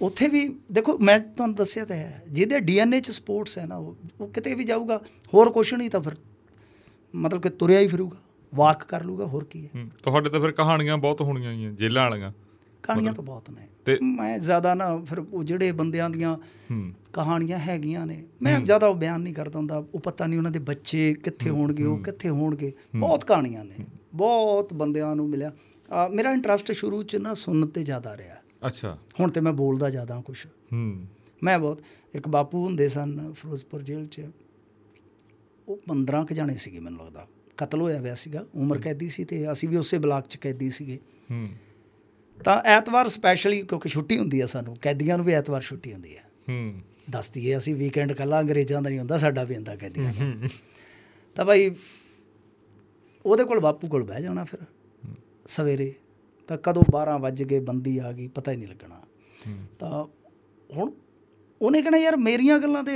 [0.00, 4.28] ਉੱਥੇ ਵੀ ਦੇਖੋ ਮੈਂ ਤੁਹਾਨੂੰ ਦੱਸਿਆ ਤਾਂ ਹੈ ਜਿਹਦੇ ਡੀਐਨਏ ਚ ਸਪੋਰਟਸ ਹੈ ਨਾ ਉਹ
[4.28, 5.00] ਕਿਤੇ ਵੀ ਜਾਊਗਾ
[5.34, 6.16] ਹੋਰ ਕੁਛ ਨਹੀਂ ਤਾਂ ਫਿਰ
[7.14, 8.16] ਮਤਲਬ ਕਿ ਤੁਰਿਆ ਹੀ ਫਿਰੂਗਾ
[8.52, 12.08] ਵਾਕ ਕਰ ਲੂਗਾ ਹੋਰ ਕੀ ਹੈ। ਤੁਹਾਡੇ ਤਾਂ ਫਿਰ ਕਹਾਣੀਆਂ ਬਹੁਤ ਹੋਣੀਆਂ ਹੀ ਆ ਜੇਲ੍ਹਾਂ
[12.10, 12.32] ਵਾਲੀਆਂ।
[12.82, 16.38] ਕਹਾਣੀਆਂ ਤਾਂ ਬਹੁਤ ਨੇ। ਤੇ- ਮੈਂ ਜ਼ਿਆਦਾ ਨਾ ਫਿਰ ਉਹ ਜਿਹੜੇ ਬੰਦਿਆਂ ਦੀਆਂ
[17.12, 20.58] ਕਹਾਣੀਆਂ ਹੈਗੀਆਂ ਨੇ ਮੈਂ ਜ਼ਿਆਦਾ ਉਹ ਬਿਆਨ ਨਹੀਂ ਕਰਦਾ ਹੁੰਦਾ ਉਹ ਪਤਾ ਨਹੀਂ ਉਹਨਾਂ ਦੇ
[20.58, 23.74] ਬੱਚੇ ਕਿੱਥੇ ਹੋਣਗੇ ਉਹ ਕਿੱਥੇ ਹੋਣਗੇ ਬਹੁਤ ਕਹਾਣੀਆਂ ਨੇ
[24.14, 25.52] ਬਹੁਤ ਬੰਦਿਆਂ ਨੂੰ ਮਿਲਿਆ।
[26.10, 30.20] ਮੇਰਾ ਇੰਟਰਸਟ ਸ਼ੁਰੂ ਚ ਨਾ ਸੁਣਨ ਤੇ ਜ਼ਿਆਦਾ ਰਿਹਾ। ਅੱਛਾ। ਹੁਣ ਤੇ ਮੈਂ ਬੋਲਦਾ ਜ਼ਿਆਦਾ
[30.20, 31.06] ਕੁਛ। ਹੂੰ।
[31.42, 31.80] ਮੈਂ ਬਹੁਤ
[32.14, 34.22] ਇੱਕ ਬਾਪੂ ਹੁੰਦੇ ਸਨ ਫਿਰੋਜ਼ਪੁਰ ਜੇਲ੍ਹ 'ਚ
[35.68, 39.52] ਉਹ 15 ਕ ਜਾਣੇ ਸੀਗੇ ਮੈਨੂੰ ਲੱਗਦਾ। ਕਤਲ ਹੋਇਆ ਹੋਇਆ ਸੀਗਾ ਉਮਰ ਕੈਦੀ ਸੀ ਤੇ
[39.52, 41.46] ਅਸੀਂ ਵੀ ਉਸੇ ਬਲਾਕ 'ਚ ਕੈਦੀ ਸੀਗੇ। ਹੂੰ।
[42.44, 46.20] ਤਾਂ ਐਤਵਾਰ ਸਪੈਸ਼ਲੀ ਕਿਉਂਕਿ ਛੁੱਟੀ ਹੁੰਦੀ ਆ ਸਾਨੂੰ ਕੈਦੀਆਂ ਨੂੰ ਵੀ ਐਤਵਾਰ ਛੁੱਟੀ ਹੁੰਦੀ ਆ।
[46.48, 50.12] ਹੂੰ। ਦੱਸ ਦਈਏ ਅਸੀਂ ਵੀਕਐਂਡ ਕੱਲਾ ਅੰਗਰੇਜ਼ਾਂ ਦਾ ਨਹੀਂ ਹੁੰਦਾ ਸਾਡਾ ਵੀ ਹੁੰਦਾ ਕੈਦੀਆਂ
[51.36, 51.70] ਤਾਂ ਭਾਈ
[53.26, 54.58] ਉਹਦੇ ਕੋਲ ਬਾਪੂ ਕੋਲ ਬਹਿ ਜਾਣਾ ਫਿਰ
[55.46, 55.94] ਸਵੇਰੇ।
[56.48, 59.00] ਤਾਂ ਕਦੋਂ 12 ਵੱਜ ਗਏ ਬੰਦੀ ਆ ਗਈ ਪਤਾ ਹੀ ਨਹੀਂ ਲੱਗਣਾ।
[59.78, 60.04] ਤਾਂ
[60.76, 60.92] ਹੁਣ
[61.62, 62.92] ਉਹਨੇ ਕਹਿਣਾ ਯਾਰ ਮੇਰੀਆਂ ਗੱਲਾਂ ਤੇ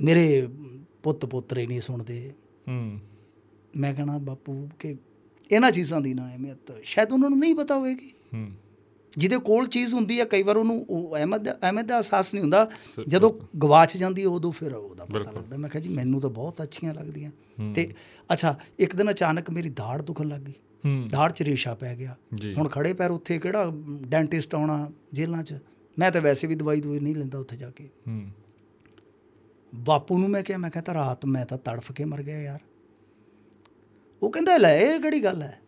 [0.00, 0.48] ਮੇਰੇ
[1.02, 2.32] ਪੁੱਤ ਪੋਤਰੇ ਨਹੀਂ ਸੁਣਦੇ।
[2.68, 3.00] ਹੂੰ।
[3.76, 4.96] ਮੈਂ ਕਹਿਣਾ ਬਾਪੂ ਕਿ
[5.50, 8.50] ਇਹਨਾਂ ਚੀਜ਼ਾਂ ਦੀ ਨਾ ਅਹਿਮੀਅਤ। ਸ਼ਾਇਦ ਉਹਨਾਂ ਨੂੰ ਨਹੀਂ ਪਤਾ ਹੋਵੇਗੀ। ਹੂੰ।
[9.16, 12.70] ਜਿਹਦੇ ਕੋਲ ਚੀਜ਼ ਹੁੰਦੀ ਹੈ ਕਈ ਵਾਰ ਉਹਨੂੰ ਉਹ ਅਹਿਮਦ ਅਹਿਮਦ ਦਾ ਅਹਿਸਾਸ ਨਹੀਂ ਹੁੰਦਾ।
[13.08, 16.62] ਜਦੋਂ ਗਵਾਚ ਜਾਂਦੀ ਹੈ ਉਦੋਂ ਫਿਰ ਉਹਦਾ ਪਤਾ। ਲੱਗਦਾ। ਮੈਂ ਕਿਹਾ ਜੀ ਮੈਨੂੰ ਤਾਂ ਬਹੁਤ
[16.62, 17.30] ਅੱਛੀਆਂ ਲੱਗਦੀਆਂ।
[17.74, 17.92] ਤੇ
[18.32, 20.52] ਅੱਛਾ ਇੱਕ ਦਿਨ ਅਚਾਨਕ ਮੇਰੀ ਦਾੜ ਦੁਖਣ ਲੱਗ ਗਈ।
[21.08, 22.16] ਦਾੜ 'ਚ ਰੇਸ਼ਾ ਪੈ ਗਿਆ।
[22.58, 23.72] ਹੁਣ ਖੜੇ ਪੈਰ ਉੱਥੇ ਕਿਹੜਾ
[24.08, 25.54] ਡੈਂਟਿਸਟ ਆਉਣਾ ਜੇਲ੍ਹਾਂ 'ਚ?
[25.98, 27.88] ਮੈਂ ਤਾਂ ਵੈਸੇ ਵੀ ਦਵਾਈ ਦਵਾਈ ਨਹੀਂ ਲੈਂਦਾ ਉੱਥੇ ਜਾ ਕੇ।
[29.74, 32.58] ਬਾਪੂ ਨੂੰ ਮੈਂ ਕਿਹਾ ਮੈਂ ਕਿਹਾ ਤਾਂ ਰਾਤ ਮੈਂ ਤਾਂ ਤੜਫ ਕੇ ਮਰ ਗਿਆ ਯਾਰ।
[34.24, 35.60] ਉਹ ਕਹਿੰਦਾ ਲੈ ਇਹ ਕਿਹੜੀ ਗੱਲ ਹੈ?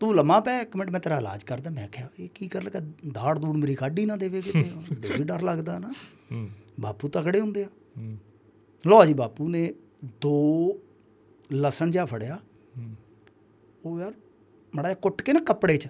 [0.00, 2.80] ਤੂੰ ਲੰਮਾ ਪੈ ਇੱਕ ਮਿੰਟ ਮੈਂ ਤੇਰਾ ਇਲਾਜ ਕਰਦਾ। ਮੈਂ ਕਿਹਾ ਇਹ ਕੀ ਕਰ ਲਗਾ?
[3.12, 4.70] ਦਾੜ ਦੂੜ ਮੇਰੀ ਕੱਢ ਹੀ ਨਾ ਦੇਵੇ ਕਿਤੇ।
[5.18, 5.92] ਵੀ ਡਰ ਲੱਗਦਾ ਨਾ।
[6.80, 7.68] ਬਾਪੂ ਤਕੜੇ ਹੁੰਦੇ ਆ।
[8.86, 10.72] ਲਓ ਜੀ ਬਾਪੂ ਨੇ ਦੋ
[11.52, 12.38] ਲਸਣ ਜਿਹਾ ਫੜਿਆ।
[13.84, 14.14] ਉਹ ਯਾਰ
[14.74, 15.88] ਮੜਾ ਕੁੱਟ ਕੇ ਨਾ ਕੱਪੜੇ 'ਚ।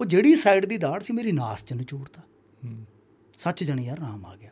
[0.00, 2.22] ਉਹ ਜਿਹੜੀ ਸਾਈਡ ਦੀ ਦਾੜ ਸੀ ਮੇਰੀ ਨਾਸ 'ਚ ਨਿਚੋੜਤਾ।
[2.64, 2.84] ਹੂੰ।
[3.36, 4.50] ਸੱਚ ਜਣੀ ਯਾਰ ਆਰਾਮ ਆ ਗਿਆ।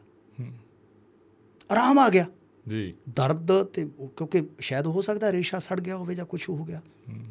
[1.72, 2.26] ਆਰਾਮ ਆ ਗਿਆ।
[2.66, 3.84] ਜੀ। ਦਰਦ ਤੇ
[4.16, 6.80] ਕਿਉਂਕਿ ਸ਼ਾਇਦ ਹੋ ਸਕਦਾ ਰੇਸ਼ਾ ਸੜ ਗਿਆ ਹੋਵੇ ਜਾਂ ਕੁਝ ਹੋ ਗਿਆ।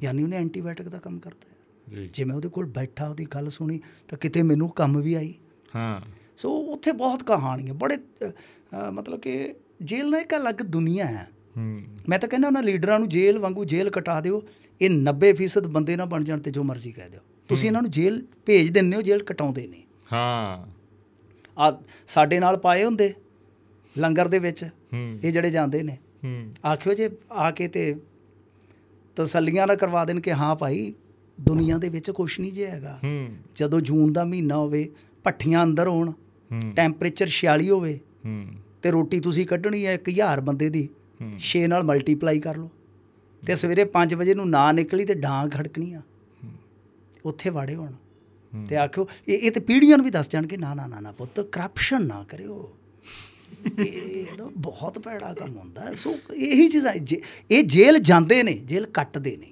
[0.03, 1.49] ਯਾਨੀ ਉਹਨੇ ਐਂਟੀਬਾਇਓਟਿਕ ਦਾ ਕੰਮ ਕਰਤਾ
[1.87, 5.33] ਜੀ। ਜੇ ਮੈਂ ਉਹਦੇ ਕੋਲ ਬੈਠਾ ਉਹਦੀ ਗੱਲ ਸੁਣੀ ਤਾਂ ਕਿਤੇ ਮੈਨੂੰ ਕੰਮ ਵੀ ਆਈ।
[5.75, 6.01] ਹਾਂ।
[6.37, 7.97] ਸੋ ਉੱਥੇ ਬਹੁਤ ਕਹਾਣੀਆਂ ਬੜੇ
[8.91, 11.27] ਮਤਲਬ ਕਿ ਜੇਲ੍ਹ ਨਾ ਇੱਕ ਅਲੱਗ ਦੁਨੀਆ ਹੈ।
[12.09, 14.41] ਮੈਂ ਤਾਂ ਕਹਿੰਦਾ ਉਹਨਾਂ ਲੀਡਰਾਂ ਨੂੰ ਜੇਲ੍ਹ ਵਾਂਗੂ ਜੇਲ੍ਹ ਕਟਾ ਦਿਓ
[14.81, 18.21] ਇਹ 90% ਬੰਦੇ ਨਾ ਬਣ ਜਾਣ ਤੇ ਜੋ ਮਰਜ਼ੀ ਕਹਿ ਦਿਓ। ਤੁਸੀਂ ਇਹਨਾਂ ਨੂੰ ਜੇਲ੍ਹ
[18.45, 20.65] ਭੇਜ ਦਿੰਦੇ ਹੋ ਜੇਲ੍ਹ ਕਟਾਉਂਦੇ ਨਹੀਂ ਹਾਂ।
[21.59, 21.71] ਆ
[22.07, 23.13] ਸਾਡੇ ਨਾਲ ਪਾਏ ਹੁੰਦੇ।
[23.97, 24.65] ਲੰਗਰ ਦੇ ਵਿੱਚ
[25.23, 25.97] ਇਹ ਜਿਹੜੇ ਜਾਂਦੇ ਨੇ।
[26.65, 27.95] ਆਖਿਓ ਜੇ ਆ ਕੇ ਤੇ
[29.15, 30.93] ਤਸੱਲੀਆਂ ਨਾ ਕਰਵਾ ਦੇਣ ਕਿ ਹਾਂ ਭਾਈ
[31.41, 32.99] ਦੁਨੀਆ ਦੇ ਵਿੱਚ ਕੁਛ ਨਹੀਂ ਜੇ ਹੈਗਾ।
[33.55, 34.91] ਜਦੋਂ ਜੂਨ ਦਾ ਮਹੀਨਾ ਹੋਵੇ
[35.23, 36.11] ਪੱਠੀਆਂ ਅੰਦਰ ਹੋਣ
[36.75, 37.99] ਟੈਂਪਰੇਚਰ 46 ਹੋਵੇ
[38.81, 40.89] ਤੇ ਰੋਟੀ ਤੁਸੀਂ ਕੱਢਣੀ ਹੈ 1000 ਬੰਦੇ ਦੀ
[41.21, 42.69] ਹੂੰ। 6 ਨਾਲ ਮਲਟੀਪਲਾਈ ਕਰ ਲਓ।
[43.47, 46.01] ਤੇ ਸਵੇਰੇ 5 ਵਜੇ ਨੂੰ ਨਾ ਨਿਕਲੀ ਤੇ ਡਾਂਗ ਖੜਕਣੀ ਆ।
[47.25, 47.91] ਉੱਥੇ ਵਾੜੇ ਹੋਣ।
[48.69, 51.39] ਤੇ ਆਖਿਓ ਇਹ ਇਹ ਤੇ ਪੀੜ੍ਹੀਆਂ ਨੂੰ ਵੀ ਦੱਸ ਜਾਣਗੇ ਨਾ ਨਾ ਨਾ ਨਾ ਪੁੱਤ
[51.39, 52.77] ਕਰਪਸ਼ਨ ਨਾ ਕਰਿਓ।
[53.79, 57.19] ਇਹ ਨਾ ਬਹੁਤ ਭੈੜਾ ਕੰਮ ਹੁੰਦਾ ਹੈ। ਸੋ ਇਹੀ ਚੀਜ਼ਾਂ ਜੇ-
[57.51, 59.51] ਇਹ ਜੇਲ੍ਹ ਜਾਂਦੇ ਨੇ ਜੇਲ੍ਹ ਕੱਟਦੇ ਨੇ।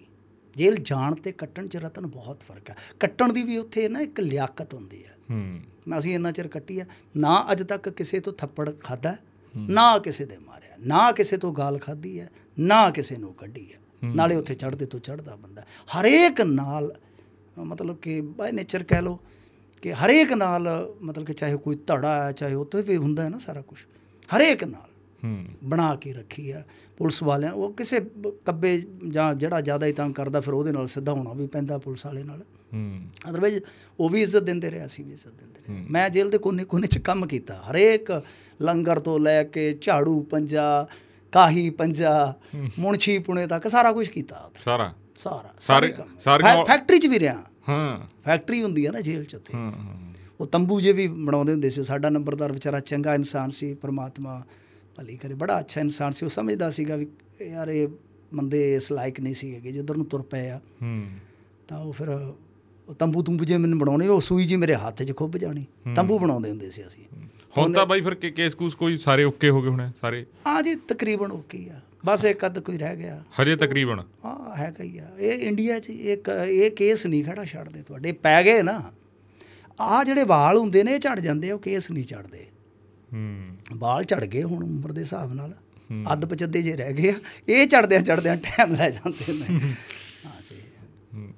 [0.55, 4.19] ਜੇਲ੍ਹ ਜਾਣ ਤੇ ਕੱਟਣ ਚ ਰਤਨ ਬਹੁਤ ਫ਼ਰਕ ਹੈ ਕੱਟਣ ਦੀ ਵੀ ਉੱਥੇ ਨਾ ਇੱਕ
[4.19, 5.59] ਲਿਆਕਤ ਹੁੰਦੀ ਹੈ। ਹੂੰ
[5.97, 6.87] ਅਸੀਂ ਇੰਨਾ ਚਿਰ ਕੱਟੀ ਹੈ
[7.17, 9.15] ਨਾ ਅੱਜ ਤੱਕ ਕਿਸੇ ਤੋਂ ਥੱਪੜ ਖਾਦਾ
[9.55, 13.79] ਨਾ ਕਿਸੇ ਦੇ ਮਾਰਿਆ ਨਾ ਕਿਸੇ ਤੋਂ ਗਾਲ ਖਾਦੀ ਹੈ ਨਾ ਕਿਸੇ ਨੂੰ ਕੱਢੀ ਹੈ।
[14.15, 16.95] ਨਾਲੇ ਉੱਥੇ ਚੜ੍ਹਦੇ ਤੋਂ ਚੜ੍ਹਦਾ ਬੰਦਾ ਹਰੇਕ ਨਾਲ
[17.57, 19.19] ਮਤਲਬ ਕਿ ਬਾਈ ਨੇਚਰ ਕਹਿ ਲਓ
[19.81, 23.37] ਕਿ ਹਰੇਕ ਨਾਲ ਮਤਲਬ ਕਿ ਚਾਹੇ ਕੋਈ ਧੜਾ ਹੈ ਚਾਹੇ ਉੱਥੇ ਵੀ ਹੁੰਦਾ ਹੈ ਨਾ
[23.37, 23.79] ਸਾਰਾ ਕੁਝ
[24.37, 24.89] ਹਰੇਕ ਨਾਲ
[25.23, 26.63] ਹੂੰ। ਬਣਾ ਕੇ ਰੱਖੀ ਆ
[26.97, 27.99] ਪੁਲਿਸ ਵਾਲਿਆਂ ਉਹ ਕਿਸੇ
[28.45, 32.05] ਕੱਬੇ ਜਾਂ ਜਿਹੜਾ ਜ਼ਿਆਦਾ ਹੀ ਤੰਗ ਕਰਦਾ ਫਿਰ ਉਹਦੇ ਨਾਲ ਸਿੱਧਾ ਹੋਣਾ ਵੀ ਪੈਂਦਾ ਪੁਲਿਸ
[32.05, 32.41] ਵਾਲੇ ਨਾਲ।
[32.73, 33.59] ਹੂੰ। ਅਦਰਵਾਈਜ਼
[33.99, 36.87] ਉਹ ਵੀ ਇੱਜ਼ਤ ਦਿੰਦੇ ਰਹੇ ਅਸੀਂ ਵੀ ਇੱਜ਼ਤ ਦਿੰਦੇ ਰਹੇ। ਮੈਂ ਜੇਲ੍ਹ ਦੇ ਕੋਨੇ ਕੋਨੇ
[36.87, 38.23] 'ਚ ਕੰਮ ਕੀਤਾ। ਹਰੇਕ
[38.61, 40.87] ਲੰਗਰ ਤੋਂ ਲੈ ਕੇ ਝਾੜੂ ਪੰਜਾ
[41.31, 42.33] ਕਾਹੀ ਪੰਜਾ
[42.79, 44.93] ਮੁਨਸ਼ੀ ਪੁਣੇ ਤੱਕ ਸਾਰਾ ਕੁਝ ਕੀਤਾ ਸਾਰਾ?
[45.17, 49.71] ਸਾਰਾ ਸਾਰੇ- ਫੈਕਟਰੀ 'ਚ ਵੀ ਰਿਹਾ। ਹਾਂ। ਫੈਕਟਰੀ ਹੁੰਦੀ ਆ ਨਾ ਜੇਲ੍ਹ 'ਚ ਉੱਥੇ। ਹਾਂ।
[50.41, 54.43] ਉਹ ਤੰਬੂ ਜੇ ਵੀ ਬਣਾਉਂਦੇ ਹੁੰਦੇ ਸੀ ਸਾਡਾ ਨੰਬਰਦਾਰ ਵਿਚਾਰਾ ਚੰਗਾ ਇਨਸਾਨ ਸੀ ਪ੍ਰਮਾਤਮਾ
[54.95, 57.07] ਭਲੀ ਕਰੇ ਬੜਾ ਅੱਛਾ ਇਨਸਾਨ ਸੀ। ਉਹ ਸਮਝਦਾ ਸੀਗਾ ਵੀ
[57.41, 57.87] ਯਾਰ ਇਹ
[58.35, 61.05] ਬੰਦੇ ਇਸ ਲਾਇਕ ਨਹੀਂ ਸੀ ਹੈਗੇ ਜਿੱਧਰ ਨੂੰ ਤੁਰ ਪਏ ਆ। ਹੂੰ।
[61.67, 62.09] ਤਾਂ ਉਹ ਫਿਰ
[62.87, 65.65] ਉਹ ਤੰਬੂ ਤੁੰਬੂ ਜੇ ਮੈਨੂੰ ਬਣਾਉਣੇ ਉਹ ਸੂਈ ਜੀ ਮੇਰੇ ਹੱਥ 'ਚ ਖੁੱਭ ਜਾਣੀ।
[65.95, 67.03] ਤੰਬੂ ਬਣਾਉਂਦੇ ਹੁੰਦੇ ਸੀ ਅਸੀਂ।
[67.57, 70.25] ਹੁਣ ਤਾਂ ਬਾਈ ਫਿਰ ਕੇਸ ਕੂਸ ਕੋਈ ਸਾਰੇ ਓਕੇ ਹੋ ਗਏ ਹੋਣੇ ਸਾਰੇ?
[70.47, 74.03] ਹਾਂ ਜੀ ਤਕਰੀਬਨ ਓਕੇ ਆ। ਬਸ ਇੱਕ ਅੱਧ ਕੋਈ ਰਹਿ ਗਿਆ। ਹਜੇ ਤਕਰੀਬਨ?
[74.25, 78.43] ਹਾਂ ਹੈਗਾ ਹੀ ਆ। ਇਹ ਇੰਡੀਆ 'ਚ ਇੱਕ ਇਹ ਕੇਸ ਨਹੀਂ ਖੜਾ ਛੱਡਦੇ ਤੁਹਾਡੇ। ਪੈ
[78.43, 78.91] ਗਏ ਨਾ।
[79.83, 82.45] ਆ ਜਿਹੜੇ ਵਾਲ ਹੁੰਦੇ ਨੇ ਇਹ ਝੜ ਜਾਂਦੇ ਆ ਉਹ ਕੇਸ ਨਹੀਂ ਝੜਦੇ।
[83.13, 85.53] ਹੂੰ। ਵਾਲ ਝੜ ਗਏ ਹੁਣ ਉਮਰ ਦੇ ਹਿਸਾਬ ਨਾਲ।
[86.13, 87.19] ਅੱਧ ਪਚੱਦੇ ਜੇ ਰਹਿ ਗਏ ਆ
[87.49, 89.59] ਇਹ ਝੜਦਿਆਂ ਝੜਦਿਆਂ ਟਾਈਮ ਲੈ ਜਾਂਦੇ ਨੇ।
[90.25, 91.33] ਹਾਂ। ਜੀ।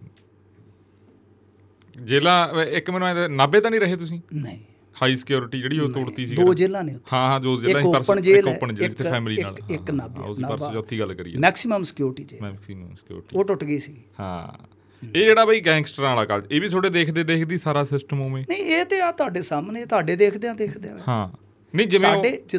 [2.03, 4.21] ਜੇਲਾ ਇੱਕ ਮੈਨੂੰ ਐਂ ਨਾਬੇ ਤਾਂ ਨਹੀਂ ਰਹੇ ਤੁਸੀਂ?
[4.33, 4.59] ਨਹੀਂ।
[5.01, 8.21] ਹਾਈ ਸਿਕਿਉਰਿਟੀ ਜਿਹੜੀ ਉਹ ਤੋੜਤੀ ਸੀ ਦੋ ਜੇਲਾਂ ਨੇ ਹਾਂ ਹਾਂ ਜੋ ਜ਼ਿਲ੍ਹਾ ਇੱਕ open
[8.21, 11.13] ਜੇਲ੍ਹ ਹੈ, ਓਪਨ ਜੇਲ੍ਹ ਤੇ ਇੱਕ- ਫੈਮਿਲੀ ਨਾਲ। ਇੱਕ- ਇੱਕ ਹਾਂ, ਉਸ। ਪਰਸੋਂ ਚੌਥੀ ਗੱਲ
[11.13, 16.09] ਕਰੀਏ ਮੈਕਸਿਮਮ ਸਿਕਿਉਰਿਟੀ ਜੇ ਮੈਕਸਿਮਮ ਸਿਕਿਉਰਿਟੀ ਉਹ ਟੁੱਟ ਗਈ ਸੀ। ਹਾਂ। ਇਹ ਜਿਹੜਾ ਬਈ ਗੈਂਗਸਟਰਾਂ
[16.09, 18.43] ਵਾਲਾ ਕਾਲ ਇਹ ਵੀ ਤੁਹਾਡੇ ਦੇਖਦੇ ਦੇਖਦੀ ਸਾਰਾ ਸਿਸਟਮ ਉਵੇਂ?
[18.49, 21.27] ਨਹੀਂ ਇਹ ਤੇ ਆ ਤੁਹਾਡੇ ਸਾਹਮਣੇ ਤੁਹਾਡੇ ਦੇਖਦਿਆਂ ਦੇਖਦਿਆਂ ਹਾਂ।
[21.73, 22.09] ਨਹੀਂ ਜਿਵੇਂ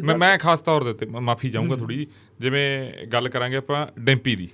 [0.03, 2.07] ਮੈਂ ਮੈਂ ਖਾਸ ਤੌਰ ਦੇ ਉੱਤੇ ਮਾਫੀ ਚਾਹੂੰਗਾ ਥੋੜੀ
[2.39, 4.47] ਜਿਵੇਂ ਗੱਲ ਕਰਾਂਗੇ ਆਪਾਂ ਡੈਂਪੀ ਦੀ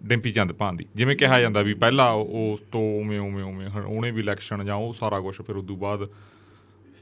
[0.00, 4.20] ਡੈਂਪੀ ਚੰਦਪਾਨ ਦੀ। ਜਿਵੇਂ ਕਿਹਾ ਜਾਂਦਾ ਵੀ ਪਹਿਲਾਂ ਉਸ ਤੋਂ ਉਵੇਂ ਉਵੇਂ ਉਵੇਂ ਉਹਨੇ ਵੀ
[4.20, 6.08] ਇਲੈਕਸ਼ਨ ਜਾਂ ਉਹ ਸਾਰਾ ਕੁਝ ਫਿਰ ਉਦੋਂ ਬਾਅਦ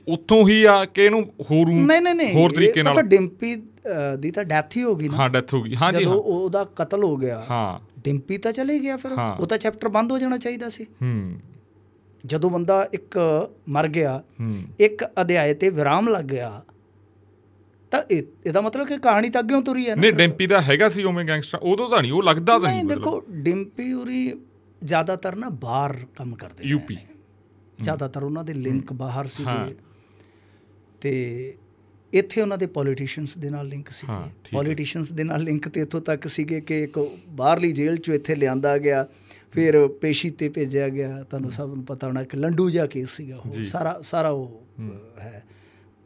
[0.09, 3.55] ਉੱਥੋਂ ਹੀ ਆ ਕਿ ਇਹਨੂੰ ਹੋਰ ਨਹੀਂ ਨਹੀਂ ਨਹੀਂ ਹੋਰ ਤਰੀਕੇ ਤਾਂ ਨਾਲ ਫਿਰ ਡਿੰਪੀ
[4.18, 6.66] ਦੀ ਤਾਂ ਡੈਥ ਹੀ ਹੋ ਗਈ ਨਾ। ਹਾਂ ਡੈਥ ਹੋ ਗਈ। ਹਾਂ ਜੀ ਜਦੋਂ ਉਹਦਾ
[6.76, 10.37] ਕਤਲ ਹੋ ਗਿਆ। ਹਾਂ। ਡਿੰਪੀ ਤਾਂ ਚਲੇ ਗਿਆ ਫਿਰ। ਉਹ। ਤਾਂ ਚੈਪਟਰ ਬੰਦ ਹੋ ਜਾਣਾ
[10.37, 11.41] ਚਾਹੀਦਾ ਸੀ। ਹੂੰ।
[12.27, 13.19] ਜਦੋਂ ਬੰਦਾ ਇੱਕ
[13.69, 16.65] ਮਰ ਗਿਆ ਹੂੰ। ਇੱਕ ਅਧਿਆਏ ਤੇ ਵਿਰਾਮ ਲੱਗ ਗਿਆ
[17.91, 21.05] ਤਾਂ ਇਹ ਇਹਦਾ ਮਤਲਬ ਕਿ ਕਹਾਣੀ ਤਾਂ ਅੱਗੇ ਤੁਰੀ ਹੈ ਨਹੀਂ ਡੈਂਪੀ ਦਾ ਹੈਗਾ ਸੀ
[21.05, 24.41] ਉਵੇਂ ਗੈਂਗਸਟਰ ਉਦੋਂ ਤਾਂ ਨਹੀਂ ਉਹ ਲੱਗਦਾ ਤਾਂ ਨਹੀਂ ਦੇਖੋ ਡਿੰਪੀ ਉਰੀ
[24.85, 26.97] ਜ਼ਿਆਦਾਤਰ ਨਾ ਬਾਹਰ ਕੰਮ ਕਰਦੇ ਯੂਪੀ।
[27.81, 29.77] ਜ਼ਿਆਦਾਤਰ ਉਹਨਾਂ ਦੇ ਲਿੰਕ ਬਾਹਰ। ਸੀਗੇ।
[31.01, 31.55] ਤੇ
[32.13, 36.27] ਇੱਥੇ ਉਹਨਾਂ ਦੇ ਪੋਲੀਟੀਸ਼ੀਅਨਸ ਦੇ ਨਾਲ ਲਿੰਕ ਹੈ। ਪੋਲੀਟੀਸ਼ੀਅਨਸ ਦੇ ਨਾਲ ਲਿੰਕ ਤੇ ਇੱਥੋਂ ਤੱਕ
[36.27, 39.07] ਸੀਗੇ ਕਿ ਇੱਕ ਬਾਹਰਲੀ ਜੇਲ੍ਹ ਚੋਂ ਇੱਥੇ ਲਿਆਂਦਾ ਗਿਆ
[39.53, 43.37] ਫਿਰ ਪੇਸ਼ੀ ਤੇ ਭੇਜਿਆ ਗਿਆ। ਤੁਹਾਨੂੰ ਸਭ ਨੂੰ ਪਤਾ ਹੋਣਾ ਕਿ ਲੰਡੂ ਜਿਹਾ ਕੇਸ ਸੀਗਾ
[43.37, 44.67] ਉਹ। ਜੀ। ਸਾਰਾ ਸਾਰਾ ਉਹ
[45.19, 45.45] ਹੈ।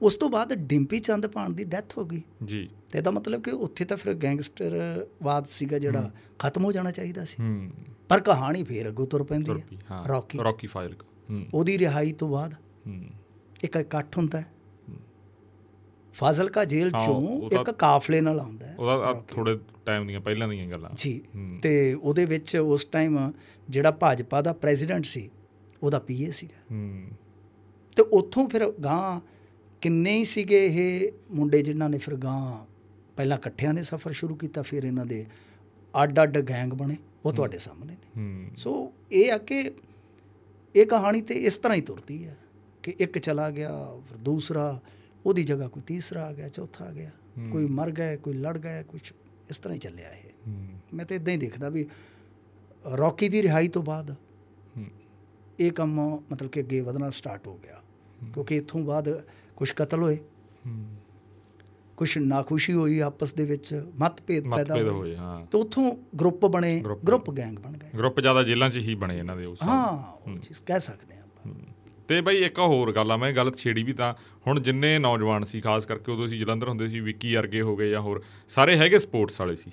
[0.03, 3.85] ਉਸ ਤੋਂ ਬਾਅਦ ਡਿੰਪੀ ਚੰਦਪਾਣ ਦੀ ਡੈਥ ਹੋ ਗਈ। ਜੀ। ਤੇ ਇਹਦਾ ਮਤਲਬ ਕਿ ਉੱਥੇ
[3.85, 7.71] ਤਾਂ ਫਿਰ ਗੈਂਗਸਟਰਵਾਦ ਸੀਗਾ ਜਿਹੜਾ ਖਤਮ ਹੋ ਜਾਣਾ ਚਾਹੀਦਾ ਸੀ।
[8.09, 9.65] ਪਰ ਕਹਾਣੀ ਫੇਰ ਅੱਗੋਂ ਤੁਰ ਪੈਂਦੀ ਹੈ।
[10.09, 10.95] ਰੌਕੀ ਰੌਕੀ ਫਾਈਲ
[11.55, 12.55] ਉਹਦੀ ਰਿਹਾਈ ਤੋਂ ਬਾਅਦ
[13.65, 14.47] ਇੱਕ ਇਕੱਠ ਹੁੰਦਾ ਹੈ।
[16.13, 20.91] ਫਾਜ਼ਿਲਕਾ ਜੇਲ੍ਹ ਚੋਂ ਇੱਕ ਕਾਫਲੇ ਨਾਲ ਆਉਂਦਾ ਹੈ। ਉਹਦਾ ਥੋੜੇ ਟਾਈਮ ਦੀਆਂ ਪਹਿਲਾਂ ਦੀਆਂ ਗੱਲਾਂ।
[20.95, 21.21] ਜੀ।
[21.63, 23.33] ਤੇ ਉਹਦੇ ਵਿੱਚ ਉਸ ਟਾਈਮ
[23.71, 25.31] ਜਿਹੜਾ ਭਾਜਪਾ ਦਾ ਪ੍ਰੈਜ਼ੀਡੈਂਟ ਸੀ
[25.83, 27.03] ਉਹਦਾ ਪੀਏ ਸੀਗਾ। ਹੂੰ।
[27.97, 29.21] ਤੇ ਉੱਥੋਂ ਫਿਰ ਗਾਂ
[29.81, 32.67] ਕਿੰਨੇ ਹੀ ਸੀਗੇ ਇਹ ਮੁੰਡੇ ਜਿਨ੍ਹਾਂ ਨੇ ਫਿਰ ਗਾਂ
[33.17, 35.27] ਪਹਿਲਾਂ ਇਕੱਠਿਆਂ ਨੇ ਸਫ਼ਰ ਸ਼ੁਰੂ ਕੀਤਾ ਫਿਰ ਇਹਨਾਂ ਦੇ
[36.03, 39.73] ਅੱਡ-ਅੱਡ ਗੈਂਗ ਬਣੇ ਉਹ ਤੁਹਾਡੇ ਸਾਹਮਣੇ ਨੇ। ਹੂੰ। ਸੋ ਇਹ ਆ ਕਿ
[40.77, 42.39] ਇਹ ਕਹਾਣੀ ਤੇ ਇਸ ਤਰ੍ਹਾਂ ਹੀ ਤੁਰਦੀ ਹੈ
[42.83, 44.81] ਕਿ ਇੱਕ ਚਲਾ ਗਿਆ ਫਿਰ ਦੂਸਰਾ
[45.27, 47.11] ਉਹਦੀ ਜਗ੍ਹਾ ਕੋਈ ਤੀਸਰਾ ਆ ਗਿਆ ਚੌਥਾ ਆ ਗਿਆ
[47.51, 49.13] ਕੋਈ ਮਰ ਗਿਆ ਕੋਈ ਲੜ ਗਿਆ ਕੁਝ
[49.51, 50.51] ਇਸ ਤਰ੍ਹਾਂ ਹੀ ਚੱਲਿਆ ਇਹ।
[50.95, 51.89] ਮੈਂ ਤਾਂ ਇਦਾਂ ਹੀ ਦੇਖਦਾ ਵੀ
[52.97, 54.15] ਰੌਕੀ ਦੀ ਰਿਹਾਈ ਤੋਂ ਬਾਅਦ
[55.61, 57.83] ਇਹ ਕੰਮ ਮਤਲਬ ਕਿ ਅੱਗੇ ਵਧਣਾ ਸਟਾਰਟ ਹੋ ਗਿਆ।
[58.35, 59.25] ਕਿਉਂਕਿ ਇਥੋਂ ਬਾਅਦ
[59.57, 60.19] ਕੁਝ ਕਤਲ ਹੋਏ।
[61.97, 67.31] ਕੁਝ ਨਾਖੁਸ਼ੀ ਹੋਈ ਆਪਸ ਦੇ ਵਿੱਚ ਮਤਭੇਦ ਪੈਦਾ ਹੋਏ। ਹਾਂ। ਤੇ ਉਥੋਂ ਗਰੁੱਪ ਬਣੇ ਗਰੁੱਪ
[67.31, 70.63] ਗੈਂਗ ਬਣ ਗਏ। ਗਰੁੱਪ ਜ਼ਿਆਦਾ ਜੇਲ੍ਹਾਂ 'ਚ ਹੀ ਬਣੇ ਇਹਨਾਂ ਦੇ ਉਸ ਹਾਂ ਉਹ ਚੀਜ਼
[70.63, 71.53] ਕਹਿ ਸਕਦੇ ਆਪਾਂ।
[72.09, 74.15] ਤੇ ਬਈ ਇੱਕ ਹੋਰ ਗੱਲ ਆ ਮੈਂ ਗਲਤ ਛੇੜੀ ਵੀ ਤਾਂ
[74.47, 77.91] ਹੁਣ ਜਿੰਨੇ ਨੌਜਵਾਨ ਸੀ ਖਾਸ ਕਰਕੇ ਉਦੋਂ ਅਸੀਂ ਜਲੰਧਰ ਹੁੰਦੇ ਸੀ ਵਿੱਕੀ ਵਰਗੇ ਹੋ ਗਏ
[77.91, 79.71] ਜਾਂ ਹੋਰ ਸਾਰੇ ਹੈਗੇ ਸਪੋਰਟਸ ਵਾਲੇ ਸੀ।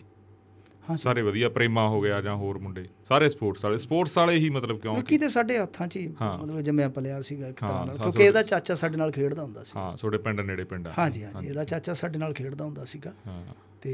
[0.89, 4.49] ਹਾਂ ਸਾਰੇ ਵਧੀਆ ਪ੍ਰੇਮਾ ਹੋ ਗਿਆ ਜਾਂ ਹੋਰ ਮੁੰਡੇ ਸਾਰੇ ਸਪੋਰਟਸ ਵਾਲੇ ਸਪੋਰਟਸ ਵਾਲੇ ਹੀ
[4.49, 7.97] ਮਤਲਬ ਕਿਉਂ ਵਿੱਕੀ ਤੇ ਸਾਡੇ ਹੱਥਾਂ 'ਚ ਹੀ। ਮਤਲਬ ਜੰਮਿਆ ਪਲਿਆ ਸੀਗਾ ਇੱਕ ਤਰ੍ਹਾਂ ਨਾਲ
[7.97, 11.23] ਕਿਉਂਕਿ ਇਹਦਾ ਚਾਚਾ ਸਾਡੇ ਨਾਲ ਖੇਡਦਾ ਹੁੰਦਾ ਸੀ। ਹਾਂ ਤੁਹਾਡੇ ਪਿੰਡ ਨੇੜੇ ਪਿੰਡ ਆ। ਹਾਂਜੀ
[11.23, 13.43] ਹਾਂਜੀ ਇਹਦਾ ਚਾਚਾ ਸਾਡੇ ਨਾਲ ਖੇਡਦਾ ਹੁੰਦਾ ਸੀਗਾ। ਹਾਂ।
[13.81, 13.93] ਤੇ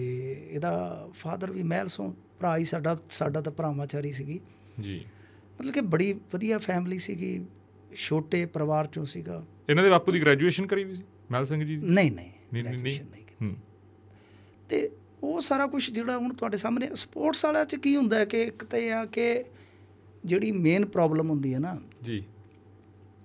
[0.52, 4.40] ਇਹਦਾ ਫਾਦਰ ਵੀ ਮਹਿਲ ਸੋਂ ਭਰਾ ਹੀ ਸਾਡਾ ਸਾਡਾ ਤਾਂ ਭਰਾਵਾਚਾਰੀ ਸੀਗੀ।
[4.82, 5.06] ਜੀ।
[5.60, 7.46] ਮਤਲਬ ਕਿ ਬੜੀ ਵਧੀਆ ਫੈਮਿਲੀ ਸੀਗੀ
[7.96, 11.78] ਛੋਟੇ ਪਰਿਵਾਰ ਚੋਂ ਸੀਗਾ। ਇਹਨਾਂ ਦੇ ਬਾਪੂ ਦੀ ਗ੍ਰੈਜੂਏਸ਼ਨ ਕਰੀ ਵੀ ਸੀ ਮਹਿਲ ਸਿੰਘ ਜੀ
[11.78, 11.88] ਦੀ?
[11.88, 13.56] ਨਹੀਂ ਨਹੀਂ ਨਹੀਂ, ਨਹੀਂ, ਕੀਤੀ। ਹੂੰ।
[14.70, 14.92] ਤੇ
[15.24, 18.64] ਉਹ ਸਾਰਾ ਕੁਝ ਜਿਹੜਾ ਹੁਣ ਤੁਹਾਡੇ ਸਾਹਮਣੇ ਸਪੋਰਟਸ ਵਾਲਿਆਂ 'ਚ ਕੀ ਹੁੰਦਾ ਹੈ ਕਿ ਇੱਕ
[18.64, 19.44] ਤਾਂ ਆ ਕਿ
[20.26, 22.24] ਜਿਹੜੀ ਮੇਨ ਪ੍ਰੋਬਲਮ ਹੁੰਦੀ ਹੈ ਨਾ ਜੀ।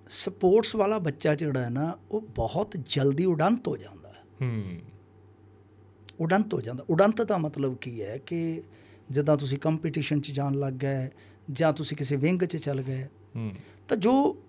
[0.09, 4.63] ਸਪੋਰਟਸ ਵਾਲਾ ਬੱਚਾ ਜਿਹੜਾ ਹੈ ਨਾ ਉਹ ਬਹੁਤ ਜਲਦੀ ਉਡੰਤ ਹੋ ਜਾਂਦਾ ਹੈ। ਹੂੰ।
[6.19, 8.61] ਉਡੰਤ ਹੋ ਜਾਂਦਾ। ਉਡੰਤ ਦਾ ਮਤਲਬ ਕੀ ਹੈ ਕਿ
[9.09, 11.09] ਜਿੱਦਾਂ ਤੁਸੀਂ ਕੰਪੀਟੀਸ਼ਨ 'ਚ ਜਾਣ ਲੱਗ ਗਏ
[11.51, 13.53] ਜਾਂ ਤੁਸੀਂ ਕਿਸੇ ਵਿੰਗ 'ਚ ਚੱਲ ਗਏ ਹੂੰ।
[13.87, 14.43] ਤਾਂ ਜੋ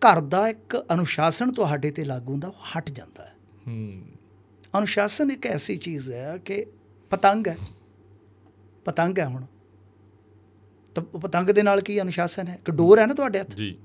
[0.00, 3.34] ਘਰ ਦਾ ਇੱਕ ਅਨੁਸ਼ਾਸਨ ਤੁਹਾਡੇ ਤੇ ਲਾਗੂ ਹੁੰਦਾ ਉਹ ਹਟ ਜਾਂਦਾ ਹੈ।
[3.66, 4.02] ਹੂੰ।
[4.78, 6.66] ਅਨੁਸ਼ਾਸਨ ਇੱਕ ਐਸੀ ਚੀਜ਼ ਹੈ ਕਿ
[7.10, 7.56] ਪਤੰਗ ਹੈ।
[8.84, 9.44] ਪਤੰਗ ਹੈ ਹੁਣ।
[10.94, 12.54] ਤਾਂ ਪਤੰਗ ਦੇ ਨਾਲ ਕੀ ਅਨੁਸ਼ਾਸਨ ਹੈ?
[12.54, 13.54] ਇੱਕ ਡੋਰ ਹੈ ਨਾ ਤੁਹਾਡੇ ਹੱਥ?
[13.54, 13.78] ਜੀ।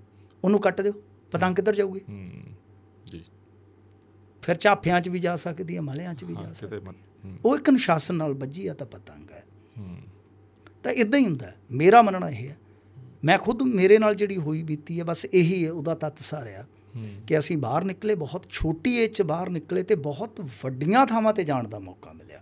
[0.43, 0.93] ਉਹਨੂੰ ਕੱਟ ਦਿਓ।
[1.31, 2.01] ਪਤੰਗ ਕਿੱਧਰ ਜਾਊਗੀ?
[2.09, 2.31] ਹੂੰ
[3.05, 3.25] ਜੀ।
[4.41, 7.69] ਫਿਰ ਝਾਫਿਆਂ 'ਚ ਵੀ ਜਾ ਸਕਦੀ ਹੈ ਮਲਿਆਂ 'ਚ ਵੀ ਜਾ ਸਕਦੀ ਹੈ। ਉਹ ਇੱਕ
[7.69, 9.43] ਅਨੁਸ਼ਾਸਨ ਨਾਲ ਵੱਜੀ ਆ ਤਾਂ ਪਤੰਗ ਹੈ।
[9.77, 9.97] ਹੂੰ।
[10.83, 12.57] ਤਾਂ ਇਦਾਂ ਹੀ ਹੁੰਦਾ। ਮੇਰਾ ਮੰਨਣਾ ਇਹ ਹੈ
[13.25, 16.65] ਮੈਂ ਖੁਦ ਮੇਰੇ ਨਾਲ ਜਿਹੜੀ ਹੋਈ ਬੀਤੀ ਹੈ ਬਸ ਇਹੀ ਹੈ ਉਹਦਾ ਤੱਤ ਸਾਰਿਆ
[17.27, 21.43] ਕਿ ਅਸੀਂ ਬਾਹਰ ਨਿਕਲੇ ਬਹੁਤ ਛੋਟੀ ਏਜ 'ਚ ਬਾਹਰ ਨਿਕਲੇ ਤੇ ਬਹੁਤ ਵੱਡੀਆਂ ਥਾਵਾਂ ਤੇ
[21.43, 22.39] ਜਾਣ ਦਾ ਮੌਕਾ ਮਿਲਿਆ।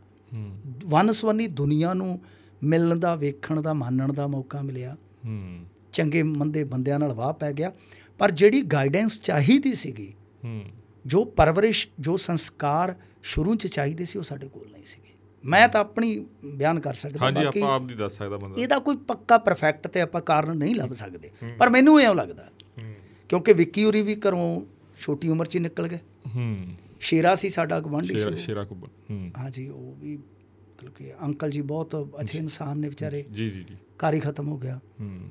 [0.86, 2.20] ਵਨਸਵਨੀ ਦੁਨੀਆ ਨੂੰ
[2.64, 4.96] ਮਿਲਣ ਦਾ ਵੇਖਣ ਦਾ ਮਾਨਣ ਦਾ ਮੌਕਾ ਮਿਲਿਆ।
[5.94, 7.72] ਚੰਗੇ ਮੰਦੇ ਬੰਦਿਆਂ ਨਾਲ ਵਾਹ ਪੈ ਗਿਆ।
[8.18, 10.14] ਪਰ ਜਿਹੜੀ ਗਾਈਡੈਂਸ ਚਾਹੀਦੀ ਸੀਗੀ
[11.06, 15.09] ਜੋ ਪਰਵਰਿਸ਼ ਜੋ ਸੰਸਕਾਰ ਸ਼ੁਰੂ ਚ ਚਾਹੀਦੇ ਸੀ ਉਹ ਸਾਡੇ ਕੋਲ ਨਹੀਂ ਸੀਗੇ।
[15.46, 16.26] ਮੈਂ ਤਾਂ ਆਪਣੀ
[16.56, 19.88] ਬਿਆਨ ਕਰ ਸਕਦਾ ਹਾਂਜੀ ਬਾਕੀ ਆਪਾਂ ਆਪ ਦੀ ਦੱਸ ਸਕਦਾ ਬੰਦਾ। ਇਹਦਾ ਕੋਈ ਪੱਕਾ ਪਰਫੈਕਟ
[19.88, 22.50] ਤੇ ਆਪਾਂ ਕਾਰਨ ਨਹੀਂ ਲੱਭ ਸਕਦੇ। ਪਰ ਮੈਨੂੰ ਇਉਂ ਲੱਗਦਾ
[23.30, 24.62] ਕਿਉਂਕਿ ਵਿੱਕੀ ਉਰੀ ਵੀ ਘਰੋਂ
[25.00, 26.00] ਛੋਟੀ ਉਮਰ 'ਚ ਹੀ ਨਿਕਲ ਗਏ।
[26.36, 26.66] ਹੂੰ।
[27.00, 31.62] ਸ਼ੇਰਾ ਸੀ ਸਾਡਾ ਸ਼ੇਰਾ ਸੀ ਸ਼ੇਰਾ ਕੁੱਬ ਹੂੰ। ਹਾਂਜੀ ਉਹ ਵੀ ਮਤਲਬ ਕਿ ਅੰਕਲ ਜੀ
[31.62, 33.76] ਬਹੁਤ ਅੱਛੇ ਇਨਸਾਨ ਨੇ ਵਿਚਾਰੇ। ਜੀ ਜੀ ਜੀ।
[34.14, 35.22] ਹੀ ਖਤਮ ਹੋ ਗਿਆ। ਹੂੰ।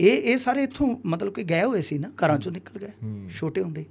[0.00, 3.62] ਇਹ ਇਹ ਸਾਰੇ ਇੱਥੋਂ ਮਤਲਬ ਕਿ ਗਏ ਹੋਏ ਸੀ ਨਾ ਘਰਾਂ ਚੋਂ ਨਿਕਲ ਗਏ। ਛੋਟੇ
[3.62, 3.84] ਹੁੰਦੇ।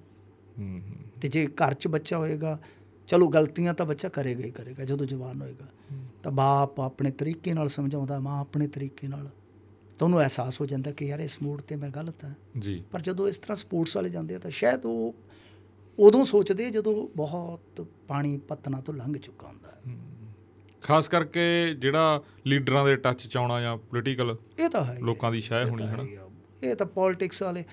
[0.60, 2.60] ਹੂੰ ਹੂੰ। ਤੇ ਜੇ ਘਰ 'ਚ ਬੱਚਾ ਹੋਏਗਾ
[3.08, 7.70] ਚਲੋ ਗਲਤੀਆਂ ਤਾਂ ਬੱਚਾ ਕਰੇਗਾ ਹੀ ਕਰੇਗਾ ਜਦੋਂ ਜਵਾਨ ਹੋਏਗਾ। ਤਾਂ ਬਾਪ ਆਪਣੇ ਤਰੀਕੇ ਨਾਲ
[7.70, 9.30] ਸਮਝਾਉਂਦਾ ਮਾਂ ਆਪਣੇ ਤਰੀਕੇ ਨਾਲ।
[10.00, 13.02] ਤਾਂ ਉਹਨੂੰ ਅਹਿਸਾਸ ਹੋ ਜਾਂਦਾ ਕਿ ਯਾਰ ਇਸ ਮੂਡ ਤੇ ਮੈਂ ਗਲਤ ਹਾਂ। ਜੀ। ਪਰ
[13.02, 15.16] ਜਦੋਂ ਇਸ ਤਰ੍ਹਾਂ ਸਪੋਰਟਸ ਵਾਲੇ ਜਾਂਦੇ ਆ ਤਾਂ ਸ਼ਾਇਦ ਉਹ
[16.00, 19.96] ਉਦੋਂ ਸੋਚਦੇ ਜਦੋਂ ਬਹੁਤ ਪਾਣੀ ਪਤਨਾ ਤੋਂ ਲੰਘ ਚੁੱਕਾ ਹੁੰਦਾ ਹੈ।
[20.82, 25.42] ਖਾਸ ਕਰਕੇ ਜਿਹੜਾ ਲੀਡਰਾਂ ਦੇ ਟੱਚ ਚ ਆਉਣਾ ਜਾਂ ਪੋਲੀਟੀਕਲ ਇਹ ਤਾਂ ਹੈ। ਲੋਕਾਂ ਦੀ
[25.42, 26.30] ਸ਼ਾਇ ਹੋਣੀ ਹੈ ਨਾ।
[26.64, 27.64] ਇਹ ਤਾਂ ਪੋਲਿਟਿਕਸ ਵਾਲੇ।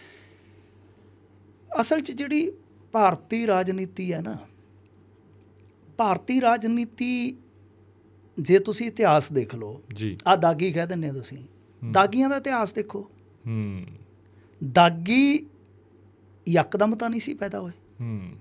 [1.81, 2.53] ਅਸਲ 'ਚ ਜਿਹੜੀ
[2.93, 4.37] ਭਾਰਤੀ ਰਾਜਨੀਤੀ ਹੈ ਨਾ
[6.03, 7.37] ਭਾਰਤੀ ਰਾਜਨੀਤੀ
[8.41, 11.39] ਜੇ ਤੁਸੀਂ ਇਤਿਹਾਸ ਦੇਖ ਲਓ ਜੀ। ਆ ਦਾਗੀ ਕਹਿ ਹੋ ਤੁਸੀਂ।
[11.91, 13.11] ਦਾਗੀਆਂ ਦਾ ਇਤਿਹਾਸ ਦੇਖੋ।
[13.47, 13.87] ਹੂੰ।
[14.73, 15.47] ਦਾਗੀ
[16.49, 18.33] ਯਕਦਮ ਤਾਂ ਨਹੀਂ ਸੀ ਪੈਦਾ ਹੋਏ। ਹੂੰ।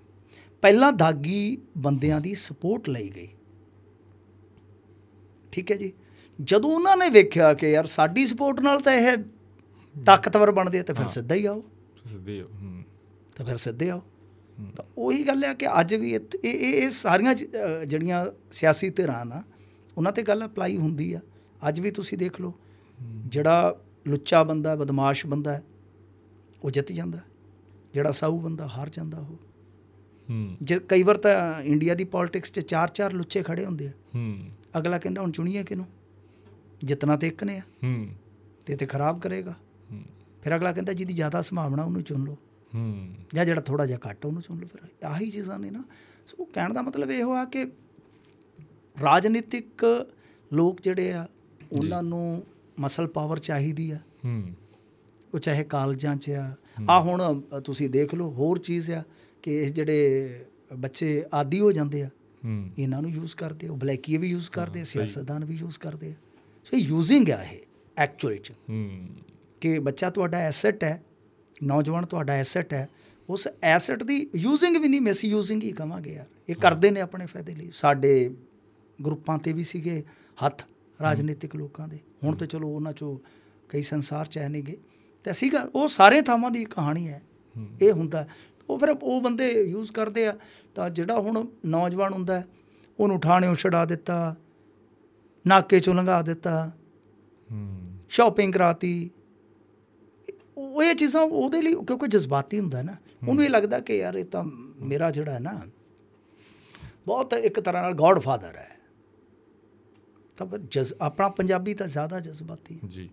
[0.62, 3.28] ਪਹਿਲਾਂ ਦਾਗੀ ਬੰਦਿਆਂ ਦੀ ਸਪੋਰਟ ਲਈ ਗਈ।
[5.52, 5.94] ਠੀਕ ਹੈ ਜੀ?
[6.44, 9.18] ਜਦੋਂ ਉਹਨਾਂ ਨੇ ਵੇਖਿਆ ਕਿ ਯਾਰ ਸਾਡੀ ਸਪੋਰਟ ਨਾਲ ਤਾਂ ਇਹ
[10.06, 11.64] ਤਾਕਤਵਰ ਬਣਦੇ ਤਾਂ ਫਿਰ ਸਿੱਧਾ ਹੀ ਆਓ।
[12.12, 12.84] ਸਿੱਧੇ ਹੂੰ।
[13.38, 14.02] ਤਾਂ ਫਿਰ ਸਿੱਧੇ ਆਓ।
[14.76, 17.36] ਤਾਂ ਉਹੀ ਗੱਲ ਹੈ ਕਿ ਅੱਜ ਵੀ ਇਹ ਇਹ ਸਾਰੀਆਂ
[17.86, 19.44] ਜਿਹੜੀਆਂ ਸਿਆਸੀ ਧਿਰਾਂ ਨਾ
[19.98, 21.20] ਉਹਨਾਂ ਤੇ ਗੱਲ ਅਪਲਾਈ ਹੁੰਦੀ ਆ।
[21.68, 22.54] ਅੱਜ ਵੀ ਤੁਸੀਂ ਦੇਖ ਲਓ
[23.26, 25.64] ਜਿਹੜਾ ਲੁੱਚਾ ਬੰਦਾ ਬਦਮਾਸ਼ ਬੰਦਾ ਹੈ
[26.64, 27.20] ਉਹ ਜਿੱਤ ਜਾਂਦਾ
[27.94, 29.38] ਜਿਹੜਾ ਸਾਊ ਬੰਦਾ ਹਾਰ ਜਾਂਦਾ ਉਹ।
[30.30, 33.92] ਹੂੰ। ਜੇ ਕਈ ਵਾਰ ਤਾਂ ਇੰਡੀਆ ਦੀ ਪੋਲਿਟਿਕਸ 'ਚ ਚਾਰ ਚਾਰ ਲੁੱਚੇ ਖੜੇ ਹੁੰਦੇ ਆ।
[34.16, 34.40] ਹੂੰ।
[34.78, 35.86] ਅਗਲਾ ਕਹਿੰਦਾ ਹੁਣ ਚੁਣੀਏ ਕਿਹਨੂੰ?
[36.84, 38.08] ਜਿੱਤਣਾ ਤੇ ਇੱਕ ਨੇ ਆ। ਹੂੰ।
[38.66, 39.56] ਤੇ ਤੇ ਖਰਾਬ ਕਰੇਗਾ।
[39.92, 40.04] ਹੂੰ।
[40.42, 42.38] ਫਿਰ ਅਗਲਾ ਕਹਿੰਦਾ ਜਿਹਦੀ ਜ਼ਿਆਦਾ ਸੰਭਾਵਨਾ ਉਹਨੂੰ ਚੁਣ ਲਓ।
[42.76, 45.84] ਹੂੰ। ਜਾਂ ਜਿਹੜਾ ਥੋੜਾ ਜਿਹਾ ਘੱਟ ਉਹਨੂੰ ਚੁਣ ਲਓ ਫਿਰ। ਆਹੀ ਚੀਜ਼ਾਂ ਨੇ ਨਾ।
[46.28, 47.66] ਸੋ ਕਹਿਣ ਦਾ ਮਤਲਬ ਇਹ ਹੋਆ ਕਿ
[49.04, 49.86] ਰਾਜਨੀਤਿਕ
[50.54, 51.28] ਲੋਕ ਜਿਹੜੇ ਆ
[51.72, 52.44] ਉਹਨਾਂ ਨੂੰ
[52.80, 54.54] ਮਸਲ ਪਾਵਰ ਚਾਹੀਦੀ ਆ। ਹੂੰ।
[55.34, 56.56] ਉਹ ਚਾਹੇ ਕਾਲਜਾਂ 'ਚ ਆ।
[56.90, 59.04] ਆ ਹੁਣ ਤੁਸੀਂ ਦੇਖ ਲਓ ਹੋਰ ਚੀਜ਼ ਆ
[59.42, 60.30] ਕਿ ਇਹ ਜਿਹੜੇ
[60.78, 62.10] ਬੱਚੇ ਆਦੀ ਹੋ ਜਾਂਦੇ ਆ
[62.78, 66.10] ਇਹਨਾਂ ਨੂੰ ਯੂਜ਼ ਕਰਦੇ ਆ। ਉਹ ਬਲੈਕੀਏ ਵੀ ਯੂਜ਼ ਕਰਦੇ ਆ ਸਿਆਸਤਦਾਨ ਵੀ ਯੂਜ਼ ਕਰਦੇ
[66.10, 66.14] ਆ।
[66.64, 67.58] ਸੋ ਯੂਜ਼ਿੰਗ ਆ ਇਹ
[67.98, 69.08] ਐਕਚੁਅਲੀ ਚ। ਹੂੰ।
[69.62, 71.04] ਕਿ ਬੱਚਾ ਤੁਹਾਡਾ ਐਸੈਟ ਹੈ
[71.64, 72.90] ਨੌਜਵਾਨ ਤੁਹਾਡਾ ਐਸੈਟ ਹੈ
[73.30, 77.26] ਉਸ ਐਸੈਟ ਦੀ ਯੂਜ਼ਿੰਗ ਵੀ ਨਹੀਂ ਮਿਸ ਯੂਜ਼ਿੰਗ ਹੀ ਕਵਾਂਗੇ ਯਾਰ। ਇਹ ਕਰਦੇ ਨੇ ਆਪਣੇ
[77.26, 78.36] ਫਾਇਦੇ ਲਈ। ਸਾਡੇ
[79.06, 80.04] ਗਰੁੱਪਾਂ ਤੇ ਵੀ ਸੀਗੇ
[80.46, 80.64] ਹੱਥ
[81.02, 83.18] ਰਾਜਨੀਤਿਕ ਲੋਕਾਂ ਦੇ। ਹੁਣ ਤਾਂ ਚਲੋ ਉਹਨਾਂ ਚੋਂ
[83.70, 84.78] ਕਈ ਸੰਸਾਰ ਚ ਨੇਗੇ।
[85.24, 87.22] ਤੇ ਸੀਗਾ ਉਹ ਸਾਰੇ ਥਾਵਾਂ ਦੀ ਕਹਾਣੀ ਹੈ।
[87.82, 88.28] ਇਹ ਹੁੰਦਾ।
[88.70, 90.38] ਉਹ ਫਿਰ ਉਹ ਬੰਦੇ ਯੂਜ਼ ਕਰਦੇ ਆ।
[90.76, 92.44] ਤਾਂ ਜਿਹੜਾ ਹੁਣ ਨੌਜਵਾਨ ਹੁੰਦਾ
[93.00, 94.36] ਉਹਨੂੰ ਠਾਣਿਓਂ ਛਡਾ ਦਿੱਤਾ
[95.48, 96.72] ਨਾਕੇ ਚੋਂ ਲੰਘਾ ਦਿੱਤਾ
[97.52, 99.12] ਹੂੰ। ਸ਼ਾਪਿੰਗ ਕਰਾਤੀ
[100.72, 102.96] ਉਹ ਇਹ ਚੀਜ਼ਾਂ ਉਹਦੇ ਲਈ ਕਿਉਂਕਿ ਜਜ਼ਬਾਤੀ ਹੁੰਦਾ ਨਾ
[103.28, 104.44] ਉਹਨੂੰ ਇਹ ਲੱਗਦਾ ਕਿ ਯਾਰ ਇਹ ਤਾਂ
[104.82, 105.62] ਮੇਰਾ ਜਿਹੜਾ ਹੈ ਨਾ
[107.06, 108.78] ਬਹੁਤ ਇੱਕ ਤਰ੍ਹਾਂ ਨਾਲ ਗੋਡ ਫਾਦਰ ਹੈ।
[110.38, 113.10] ਤਾਂ ਜਜ਼ ਆਪਣਾ ਪੰਜਾਬੀ ਤਾਂ ਜ਼ਿਆਦਾ ਜਜ਼ਬਾਤੀ ਹੈ। ਜੀ।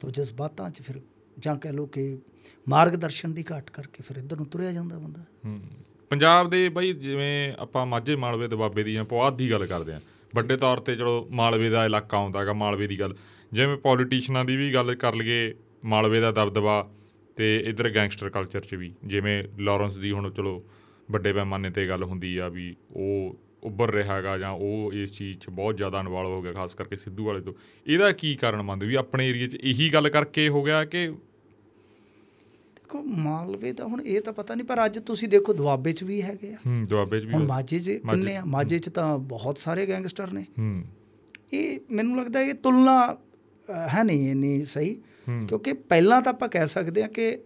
[0.00, 1.00] ਤਾਂ ਜਜ਼ਬਾਤਾਂ 'ਚ ਫਿਰ
[1.38, 2.18] ਜਾਂ ਕਹਿ ਲਓ ਕਿ
[2.68, 5.60] ਮਾਰਗਦਰਸ਼ਨ ਦੀ ਘਾਟ ਕਰਕੇ ਫਿਰ ਇੱਧਰ ਨੂੰ ਤੁਰਿਆ ਜਾਂਦਾ ਬੰਦਾ। ਹੂੰ।
[6.10, 10.00] ਪੰਜਾਬ ਦੇ ਬਈ ਜਿਵੇਂ ਆਪਾਂ ਮਾਝੇ ਮਾਲਵੇ ਦੁਆਬੇ ਦੀ ਜਾਂ ਪੁਆਧ ਦੀ ਗੱਲ ਕਰਦੇ ਆਂ
[10.34, 13.16] ਵੱਡੇ ਤੌਰ ਤੇ ਚਲੋ ਮਾਲਵੇ ਦਾ ਇਲਾਕਾ ਆਉਂਦਾ ਹੈਗਾ ਮਾਲਵੇ ਦੀ ਗੱਲ।
[13.52, 15.54] ਜਿਵੇਂ ਪੋਲੀਟੀਸ਼ੀਅਨਾਂ ਦੀ ਵੀ ਗੱਲ ਕਰ ਲਈਏ
[15.84, 16.90] ਮਾਲਵੇ ਦਾ ਦਬਦਬਾ
[17.36, 20.62] ਤੇ ਇਧਰ ਗੈਂਗਸਟਰ ਕਲਚਰ 'ਚ ਵੀ। ਜਿਵੇਂ ਲਾਰੈਂਸ ਦੀ ਹੁਣ ਚਲੋ
[21.10, 25.38] ਵੱਡੇ ਪੈਮਾਨੇ ਤੇ ਗੱਲ ਹੁੰਦੀ ਆ ਵੀ ਉਹ ਉੱਭਰ ਰਿਹਾ ਹੈਗਾ ਜਾਂ ਉਹ ਇਸ ਚੀਜ਼
[25.38, 27.52] 'ਚ ਬਹੁਤ ਜ਼ਿਆਦਾ ਇਨਵੋਲਵ ਹੋ ਗਿਆ ਖਾਸ ਕਰਕੇ ਸਿੱਧੂ ਵਾਲੇ ਤੋਂ।
[27.86, 31.08] ਇਹਦਾ ਕੀ ਕਾਰਨ ਮੰਨਦੇ ਵੀ ਆਪਣੇ ਏਰੀਆ 'ਚ ਇਹੀ ਗੱਲ ਕਰਕੇ ਹੋ ਗਿਆ ਕਿ
[32.76, 36.22] ਦੇਖੋ ਮਾਲਵੇ ਦਾ ਹੁਣ ਇਹ ਤਾਂ ਪਤਾ ਨਹੀਂ ਪਰ ਅੱਜ ਤੁਸੀਂ ਦੇਖੋ ਦੁਆਬੇ 'ਚ ਵੀ
[36.22, 38.44] ਹੈਗੇ ਆ। ਹੂੰ ਦੁਆਬੇ 'ਚ ਵੀ ਹੁਣ ਮਾਝੇ 'ਚ ਕਿੰਨੇ ਆ?
[38.44, 40.84] ਮਾਝੇ 'ਚ ਤਾਂ ਬਹੁਤ ਸਾਰੇ ਗੈਂਗਸਟਰ ਨੇ। ਹੂੰ।
[41.52, 43.16] ਇਹ ਮੈਨੂੰ ਲੱਗਦਾ ਇਹ ਤੁਲਨਾ
[43.94, 44.96] ਹੈ ਨਹੀਂ ਇੰਨੀ ਸਹੀ।
[45.48, 47.38] ਕਿਉਂਕਿ ਪਹਿਲਾਂ ਤਾਂ ਆਪਾਂ ਕਹਿ ਸਕਦੇ ਹਾਂ ਕਿ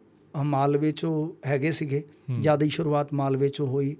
[0.44, 1.12] ਮਾਲਵੇ ਚੋਂ
[1.46, 2.02] ਹੈਗੇ ਸੀਗੇ
[2.40, 3.96] ਜ਼ਿਆਦਾ ਹੀ ਸ਼ੁਰੂਆਤ ਮਾਲਵੇ ਚੋਂ ਹੋਈ।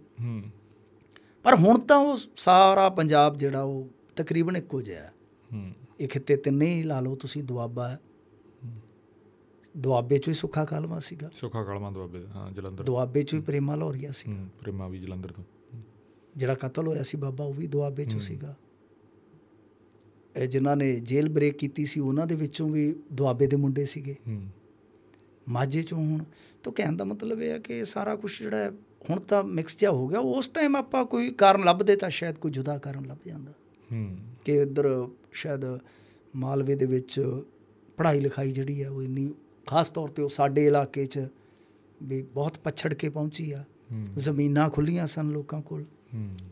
[1.45, 5.13] ਪਰ ਹੁਣ ਤਾਂ ਉਹ ਸਾਰਾ ਪੰਜਾਬ ਜਿਹੜਾ ਉਹ ਤਕਰੀਬਨ ਇੱਕੋ ਜਿਹਾ ਹੈ।
[6.01, 7.97] ਇਹ ਖਿੱਤੇ ਤਿੰਨੇ ਹੀ ਲਾ ਲਓ ਤੁਸੀਂ ਦੁਆਬਾ
[9.75, 13.75] ਦੁਆਬੇ ਚੋਂ ਹੀ ਸੁੱਖਾ ਕਾਲਵਾ ਸੀਗਾ। ਸੁੱਖਾ ਕਲਮਾਂ ਦੁਆਬੇ ਹਾਂ ਜਲੰਧਰ ਦੁਆਬੇ ਚੋਂ ਹੀ ਪ੍ਰੇਮਾ
[13.75, 15.45] ਲੋਰੀਆ ਸੀ ਹੂੰ ਪ੍ਰੇਮਾ ਵੀ ਜਲੰਧਰ ਤੋਂ।
[16.37, 18.55] ਜਿਹੜਾ ਕਤਲ ਹੋਇਆ ਸੀ ਬਾਬਾ ਉਹ ਵੀ ਦੁਆਬੇ ਚੋਂ ਸੀਗਾ।
[20.47, 24.17] ਜਿਨ੍ਹਾਂ ਨੇ ਜੇਲ੍ਹ ਬ੍ਰੇਕ ਕੀਤੀ ਸੀ ਉਹਨਾਂ ਦੇ ਵਿੱਚੋਂ ਵੀ ਦੁਆਬੇ ਦੇ ਮੁੰਡੇ ਸੀਗੇ।
[25.49, 26.25] ਮਾਝੇ ਚੋਂ ਹੁਣ।
[26.63, 28.71] ਤਾਂ ਕਹਿਣ ਦਾ ਮਤਲਬ ਇਹ ਹੈ ਕਿ ਸਾਰਾ ਕੁਝ ਜਿਹੜਾ ਹੈ
[29.11, 32.51] ਹੁਣ ਤਾਂ ਮਿਕਸ ਜਿਹਾ ਹੋ ਗਿਆ। ਉਸ ਟਾਈਮ ਆਪਾਂ ਕੋਈ ਕਾਰਨ ਲੱਭਦੇ ਤਾਂ ਸ਼ਾਇਦ ਕੋਈ
[32.51, 33.53] ਜੁਦਾ ਕਾਰਨ ਲੱਭ ਜਾਂਦਾ।
[34.45, 35.61] ਕਿ ਇੱਧਰ ਸ਼ਾਇਦ
[36.37, 37.43] ਮਾਲਵੇ ਦੇ ਵਿੱਚ
[37.97, 39.35] ਪੜ੍ਹਾਈ ਲਿਖਾਈ ਜਿਹੜੀ ਆ ਉਹ ਇੰਨੀ
[39.67, 41.29] ਖਾਸ ਤੌਰ ਤੇ ਉਹ ਸਾਡੇ ਇਲਾਕੇ 'ਚ
[42.03, 43.65] ਵੀ ਬਹੁਤ ਪਛੜ ਕੇ ਪਹੁੰਚੀ ਆ।
[44.17, 45.85] ਜ਼ਮੀਨਾਂ ਖੁੱਲੀਆਂ ਸਨ ਲੋਕਾਂ ਕੋਲ।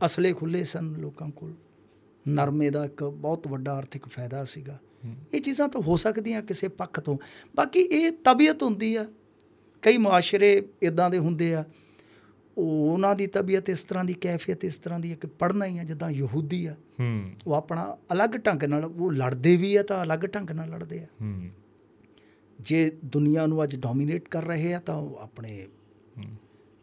[0.04, 1.54] ਅਸਲੇ ਖੁੱਲੇ ਸਨ ਲੋਕਾਂ ਕੋਲ।
[2.28, 4.78] ਨਰਮੇ ਦਾ ਇੱਕ ਬਹੁਤ ਵੱਡਾ ਆਰਥਿਕ ਫਾਇਦਾ ਸੀਗਾ।
[5.34, 7.18] ਇਹ ਚੀਜ਼ਾਂ ਤਾਂ ਹੋ ਸਕਦੀਆਂ ਕਿਸੇ ਪੱਖ ਤੋਂ।
[7.56, 9.06] ਬਾਕੀ ਇਹ ਤਬੀਅਤ ਹੁੰਦੀ ਆ।
[9.82, 11.64] ਕਈ ਮੁਆਸ਼ਰੇ ਇਦਾਂ ਦੇ ਹੁੰਦੇ ਆ।
[12.58, 15.78] ਉਹ ਉਹਨਾਂ ਦੀ ਤਬੀਅਤ ਇਸ ਤਰ੍ਹਾਂ ਦੀ ਕੈਫੀਅਤ ਇਸ ਤਰ੍ਹਾਂ ਦੀ ਹੈ ਕਿ ਪੜ੍ਹਨਾ ਹੀ
[15.78, 20.02] ਆ ਜਿੱਦਾਂ ਯਹੂਦੀ ਆ। ਹੂੰ। ਉਹ ਆਪਣਾ ਅਲੱਗ ਢੰਗ ਨਾਲ ਉਹ ਲੜਦੇ ਵੀ ਆ ਤਾਂ
[20.02, 21.48] ਅਲੱਗ ਢੰਗ ਨਾਲ ਲੜਦੇ ਆ। ਹੂੰ।
[22.60, 25.68] ਜੇ ਦੁਨੀਆ ਨੂੰ ਅੱਜ ਡੋਮੀਨੇਟ ਕਰ ਰਹੇ ਆ ਤਾਂ ਆਪਣੇ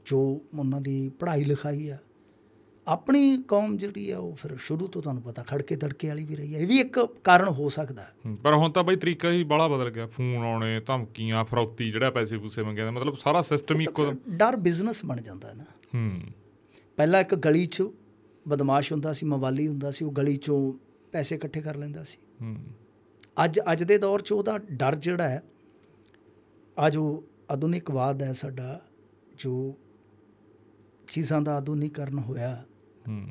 [0.06, 1.98] ਜੋ ਉਹਨਾਂ ਦੀ ਪੜ੍ਹਾਈ ਲਿਖਾਈ ਆ
[2.88, 6.56] ਆਪਣੀ ਕੌਮ ਜਿਹੜੀ ਆ ਉਹ ਫਿਰ ਸ਼ੁਰੂ ਤੋਂ ਤੁਹਾਨੂੰ ਪਤਾ ਖੜਕੇ ਤੜਕੇ ਵਾਲੀ ਵੀ ਰਹੀ
[6.56, 8.08] ਹੈ ਇਹ ਵੀ ਇੱਕ ਕਾਰਨ ਹੋ ਸਕਦਾ
[8.44, 12.38] ਪਰ ਹੁਣ ਤਾਂ ਬਈ ਤਰੀਕਾ ਹੀ ਬਾਹਲਾ ਬਦਲ ਗਿਆ। ਫੋਨ ਆਉਣੇ ਧਮਕੀਆਂ ਫਰੌਤੀ ਜਿਹੜਾ ਪੈਸੇ
[12.38, 16.22] ਪੂਸੇ ਮੰਗਿਆ ਦਾ ਮਤਲਬ ਸਾਰਾ ਸਿਸਟਮ ਹੀ ਇੱਕੋ ਡਰ ਬਿਜ਼ਨਸ ਬਣ ਜਾਂਦਾ ਹੈ ਨਾ। ਹੂੰ।
[16.98, 17.84] ਪਹਿਲਾਂ ਇੱਕ ਗਲੀ 'ਚ
[18.48, 20.74] ਬਦਮਾਸ਼ ਹੁੰਦਾ ਸੀ ਮਵਾਲੀ ਹੁੰਦਾ ਸੀ ਉਹ ਗਲੀ 'ਚੋਂ
[21.12, 22.56] ਪੈਸੇ ਇਕੱਠੇ ਕਰ ਲੈਂਦਾ ਸੀ। ਹੂੰ।
[23.46, 25.44] ਅੱਜ ਅੱਜ ਦੇ ਦੌਰ 'ਚ ਉਹਦਾ ਡਰ ਜਿਹੜਾ ਹੈ
[26.80, 28.82] ਆ ਜੋ ਆਧੁਨਿਕਵਾਦ ਹੈ ਸਾਡਾ
[29.36, 29.76] ਜੋ
[31.08, 32.66] ਚੀਜ਼ਾਂ ਦਾ ਆਧੁਨਿਕਰਨ ਹੋਇਆ।
[33.12, 33.28] ਹੂੰ।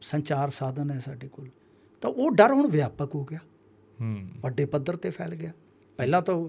[0.00, 1.48] ਸੰਚਾਰ ਸਾਧਨ ਹੈ ਸਾਡੇ ਕੋਲ।
[2.00, 3.38] ਤਾਂ ਉਹ ਡਰ ਹੁਣ ਵਿਆਪਕ ਹੋ ਗਿਆ।
[4.00, 5.52] ਹੂੰ। ਵੱਡੇ ਪੱਧਰ ਤੇ ਫੈਲ ਗਿਆ।
[5.96, 6.48] ਪਹਿਲਾਂ ਤਾਂ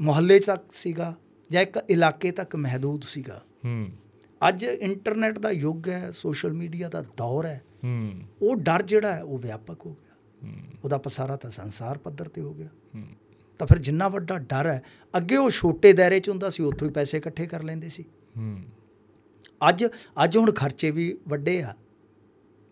[0.00, 1.16] ਮੁਹੱਲੇ ਤੱਕ ਸੀਗਾ
[1.50, 3.88] ਜਾਂ ਇੱਕ ਇਲਾਕੇ ਤੱਕ ਮਹਦੂਦ ਸੀਗਾ। ਹੂੰ।
[4.48, 9.22] ਅੱਜ ਇੰਟਰਨੈਟ ਦਾ ਯੁੱਗ ਹੈ ਸੋਸ਼ਲ ਮੀਡੀਆ ਦਾ ਦੌਰ ਹੈ। ਹੂੰ। ਉਹ ਡਰ ਜਿਹੜਾ ਹੈ
[9.22, 13.04] ਉਹ ਵਿਆਪਕ ਹੋ ਗਿਆ। ਹੂੰ। ਉਹਦਾ ਪਸਾਰਾ ਤਾਂ ਸੰਸਾਰ ਪੱਧਰ ਤੇ ਹੋ ਗਿਆ। ਹੂੰ।
[13.58, 14.82] ਤਾਂ ਫਿਰ ਜਿੰਨਾ ਵੱਡਾ ਡਰ ਹੈ
[15.16, 18.04] ਅੱਗੇ ਉਹ ਛੋਟੇ ਦਾਇਰੇ 'ਚ ਹੁੰਦਾ ਸੀ ਉੱਥੋਂ ਹੀ ਪੈਸੇ ਇਕੱਠੇ ਕਰ ਲੈਂਦੇ ਸੀ।
[18.36, 18.62] ਹੂੰ।
[19.68, 19.84] ਅੱਜ
[20.24, 21.74] ਅੱਜ ਹੁਣ ਖਰਚੇ ਵੀ ਵੱਡੇ ਆ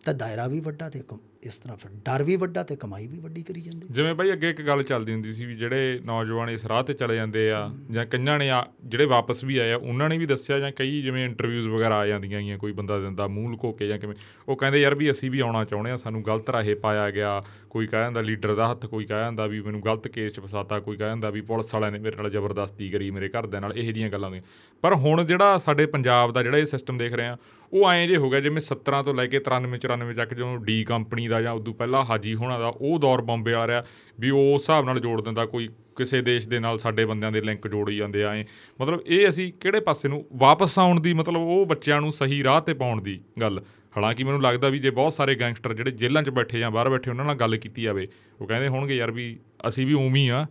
[0.05, 3.17] ਤਾਂ ਦਾਇਰਾ ਵੀ ਵੱਡਾ ਤੇ ਕਮ- ਇਸ ਤਰ੍ਹਾਂ ਫਿਰ ਡਰ ਵੀ ਵੱਡਾ ਤੇ ਕਮਾਈ ਵੀ
[3.19, 6.65] ਵੱਡੀ ਕਰੀ ਜਾਂਦੇ। ਜਿਵੇਂ ਬਾਈ ਅੱਗੇ ਇੱਕ ਗੱਲ ਚੱਲਦੀ ਹੁੰਦੀ ਸੀ ਵੀ ਜਿਹੜੇ ਨੌਜਵਾਨ ਇਸ
[6.65, 7.59] ਰਾਹ ਤੇ ਚਲੇ ਜਾਂਦੇ ਆ
[7.91, 11.01] ਜਾਂ ਕਈਆਂ ਨੇ ਆ ਜਿਹੜੇ ਵਾਪਸ ਵੀ ਆਏ ਆ, ਉਹਨਾਂ ਨੇ ਵੀ ਦੱਸਿਆ ਜਾਂ ਕਈ
[11.01, 14.15] ਜਿਵੇਂ ਇੰਟਰਵਿਊਜ਼ ਵਗੈਰਾ ਆ ਜਾਂਦੀਆਂ ਗੀਆਂ ਕੋਈ ਬੰਦਾ ਦਿੰਦਾ ਮੂੰਹ ਲੁਕੋ ਕੇ ਜਾਂ ਕਿਵੇਂ,
[14.47, 17.87] ਉਹ ਕਹਿੰਦੇ ਯਾਰ ਵੀ ਅਸੀਂ ਵੀ ਆਉਣਾ ਚਾਹੁੰਦੇ ਆ, ਸਾਨੂੰ ਗਲਤ ਰਾਹੇ ਪਾਇਆ ਗਿਆ, ਕੋਈ
[17.87, 20.97] ਕਹਿ ਜਾਂਦਾ ਲੀਡਰ ਦਾ ਹੱਥ, ਕੋਈ ਕਹਿ ਜਾਂਦਾ ਵੀ ਮੈਨੂੰ ਗਲਤ ਕੇਸ 'ਚ ਫਸਾਤਾ, ਕੋਈ
[20.97, 24.09] ਕਹਿ ਜਾਂਦਾ ਵੀ ਪੁਲਿਸ ਵਾਲਿਆਂ ਨੇ ਮੇਰੇ ਨਾਲ ਜ਼ਬਰਦਸਤੀ ਕਰੀ ਮੇਰੇ ਘਰਦਿਆਂ ਨਾਲ, ਇਹੋ ਜਿਹੀਆਂ
[24.09, 24.41] ਗੱਲਾਂ ਨੇ
[24.83, 27.37] ਪਰ ਹੁਣ ਜਿਹੜਾ ਸਾਡੇ ਪੰਜਾਬ ਦਾ ਜਿਹੜਾ ਇਹ ਸਿਸਟਮ ਦੇਖ ਰਹੇ ਆ
[27.73, 30.83] ਉਹ ਐਂ ਜੇ ਹੋ ਗਿਆ ਜਿਵੇਂ 17 ਤੋਂ ਲੈ ਕੇ 93 94 ਤੱਕ ਜਦੋਂ ਡੀ
[30.83, 33.85] ਕੰਪਨੀ ਦਾ ਜਾਂ ਉਦੋਂ ਪਹਿਲਾਂ ਹਾਜੀ ਹੋਣਾ ਦਾ ਉਹ ਦੌਰ ਬੰਬੇ ਆ ਰਿਹਾ
[34.19, 37.41] ਵੀ ਉਹ ਉਸ ਹਿਸਾਬ ਨਾਲ ਜੋੜ ਦਿੰਦਾ ਕੋਈ ਕਿਸੇ ਦੇਸ਼ ਦੇ ਨਾਲ ਸਾਡੇ ਬੰਦਿਆਂ ਦੇ
[37.41, 38.45] ਲਿੰਕ ਜੋੜੀ ਜਾਂਦੇ ਆ ਐਂ।
[38.81, 42.61] ਮਤਲਬ ਇਹ ਅਸੀਂ ਕਿਹੜੇ ਪਾਸੇ ਨੂੰ ਵਾਪਸ ਆਉਣ ਦੀ ਮਤਲਬ ਉਹ ਬੱਚਿਆਂ ਨੂੰ ਸਹੀ ਰਾਹ
[42.61, 43.61] ਤੇ ਪਾਉਣ ਦੀ ਗੱਲ।
[43.97, 47.09] ਹਾਲਾਂਕਿ ਮੈਨੂੰ ਲੱਗਦਾ ਵੀ ਜੇ ਬਹੁਤ ਸਾਰੇ ਗੈਂਗਸਟਰ ਜਿਹੜੇ ਜੇਲ੍ਹਾਂ 'ਚ ਬੈਠੇ ਜਾਂ ਬਾਹਰ ਬੈਠੇ
[47.09, 48.07] ਉਹਨਾਂ ਨਾਲ ਗੱਲ ਕੀਤੀ ਜਾਵੇ,
[48.41, 50.47] ਉਹ ਕਹਿੰਦੇ ਹੋਣਗੇ ਯਾਰ ਵੀ ਅਸੀਂ ਵੀ ਉਵੇਂ ਹੀ ਆ।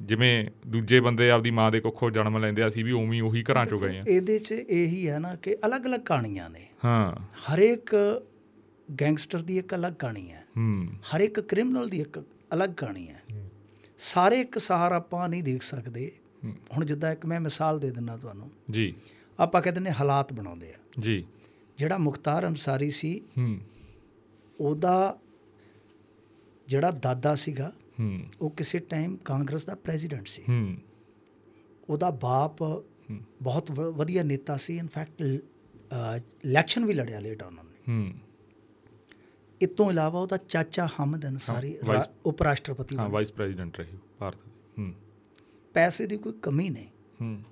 [0.00, 3.64] ਜਿਵੇਂ ਦੂਜੇ ਬੰਦੇ ਆਪਦੀ ਮਾਂ ਦੇ ਕੁੱਖੋਂ ਜਨਮ ਲੈਂਦੇ ਆ, ਅਸੀਂ ਵੀ ਉਵੇਂ ਉਹੀ ਘਰਾਂ
[3.64, 7.90] 'ਚੋਂ ਗਏ ਆ। ਇਹਦੇ 'ਚ ਇਹੀ ਹੈ ਨਾ ਕਿ ਅਲੱਗ-ਅਲੱਗ ਕਹਾਣੀਆਂ ਨੇ। ਹਾਂ। ਹਰੇਕ
[9.00, 12.24] ਗੈਂਗਸਟਰ ਦੀ ਇੱਕ ਅਲੱਗ ਕਹਾਣੀ ਹੈ। ਹੂੰ। ਹਰ ਇੱਕ ਕ੍ਰਿਮੀਨਲ ਦੀ ਇੱਕ
[12.54, 13.22] ਅਲੱਗ ਕਹਾਣੀ ਹੈ।
[13.98, 16.12] ਸਾਰੇ ਇੱਕ ਸਹਾਰ ਆਪਾਂ ਨਹੀਂ ਦੇਖ ਸਕਦੇ।
[16.44, 18.94] ਹੁਣ ਜਿੱਦਾਂ ਇੱਕ ਮੈਂ ਮਿਸਾਲ ਦੇ ਦਿੰਦਾ ਤੁਹਾਨੂੰ। ਜੀ।
[19.40, 21.26] ਆਪਾਂ ਕਹਿੰਦੇ ਨੇ ਹਾਲਾਤ ਬਣਾਉਂਦੇ ਆ। ਜੀ।
[21.78, 23.58] ਜਿਹੜਾ ਮੁਖਤਾਰ ਅੰਸਾਰੀ ਸੀ ਹੂੰ।
[24.60, 25.18] ਉਹਦਾ
[26.68, 27.72] ਜਿਹੜਾ ਦਾਦਾ ਸੀਗਾ
[28.40, 30.76] ਉਹ ਕਿਸੇ ਟਾਈਮ ਕਾਂਗਰਸ ਦਾ ਪ੍ਰੈਜ਼ੀਡੈਂਟ ਸੀ। ਹੂੰ।
[31.88, 32.62] ਉਹਦਾ ਬਾਪ
[33.42, 38.14] ਬਹੁਤ ਵਧੀਆ ਨੇਤਾ ਸੀ। ਇਨਫੈਕਟ ਇਲੈਕਸ਼ਨ ਵੀ ਲੜਿਆ ਲੇਟ ਉਹਨਾਂ ਨੇ। ਹੂੰ।
[39.60, 41.26] ਇਸ ਤੋਂ ਇਲਾਵਾ ਉਹਦਾ ਚਾਚਾ ਹਮਦ
[41.84, 44.94] ਵਾਈਸ- ਉਪ ਰਾਸ਼ਟਰਪਤੀ ਹਾਂ। ਵਾਈਸ ਪ੍ਰੈਜ਼ੀਡੈਂਟ ਰਹੀ ਭਾਰਤ ਦੇ। ਹੂੰ।
[45.74, 46.86] ਪੈਸੇ ਦੀ ਕੋਈ ਕਮੀ ਨਹੀਂ।
[47.20, 47.42] ਹੂੰ।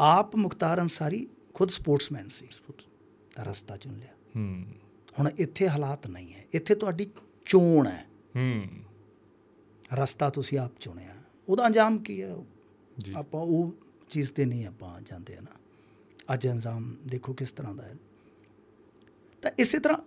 [0.00, 2.48] ਆਪ ਮੁਖਤਾਰ ਅੰਸਾਰੀ ਖੁਦ ਸਪੋਰਟਸਮੈਨ ਸੀ।
[3.34, 4.64] ਤਾਂ ਰਸਤਾ ਚੁਣ ਲਿਆ। ਹੂੰ।
[5.18, 7.06] ਹੁਣ ਇੱਥੇ ਹਾਲਾਤ ਨਹੀਂ ਹੈ। ਇੱਥੇ ਤੁਹਾਡੀ
[7.44, 8.06] ਚੋਣ ਹੈ।
[8.36, 8.64] ਹੂੰ।
[9.94, 11.14] ਰਸਤਾ ਤੁਸੀਂ ਆਪ ਚੁਣਿਆ।
[11.48, 12.36] ਉਹਦਾ ਅੰਜਾਮ ਕੀ ਹੈ?
[12.98, 13.74] ਜੀ। ਆਪਾਂ ਉਹ
[14.10, 15.56] ਚੀਜ਼ ਤੇ ਨਹੀਂ ਆਪਾਂ ਜਾਂਦੇ ਨਾ
[16.34, 17.94] ਅੱਜ ਅੰਜਾਮ ਦੇਖੋ ਕਿਸ ਤਰ੍ਹਾਂ ਦਾ ਹੈ।
[19.42, 19.98] ਤਾਂ ਇਸੇ ਤਰ੍ਹਾਂ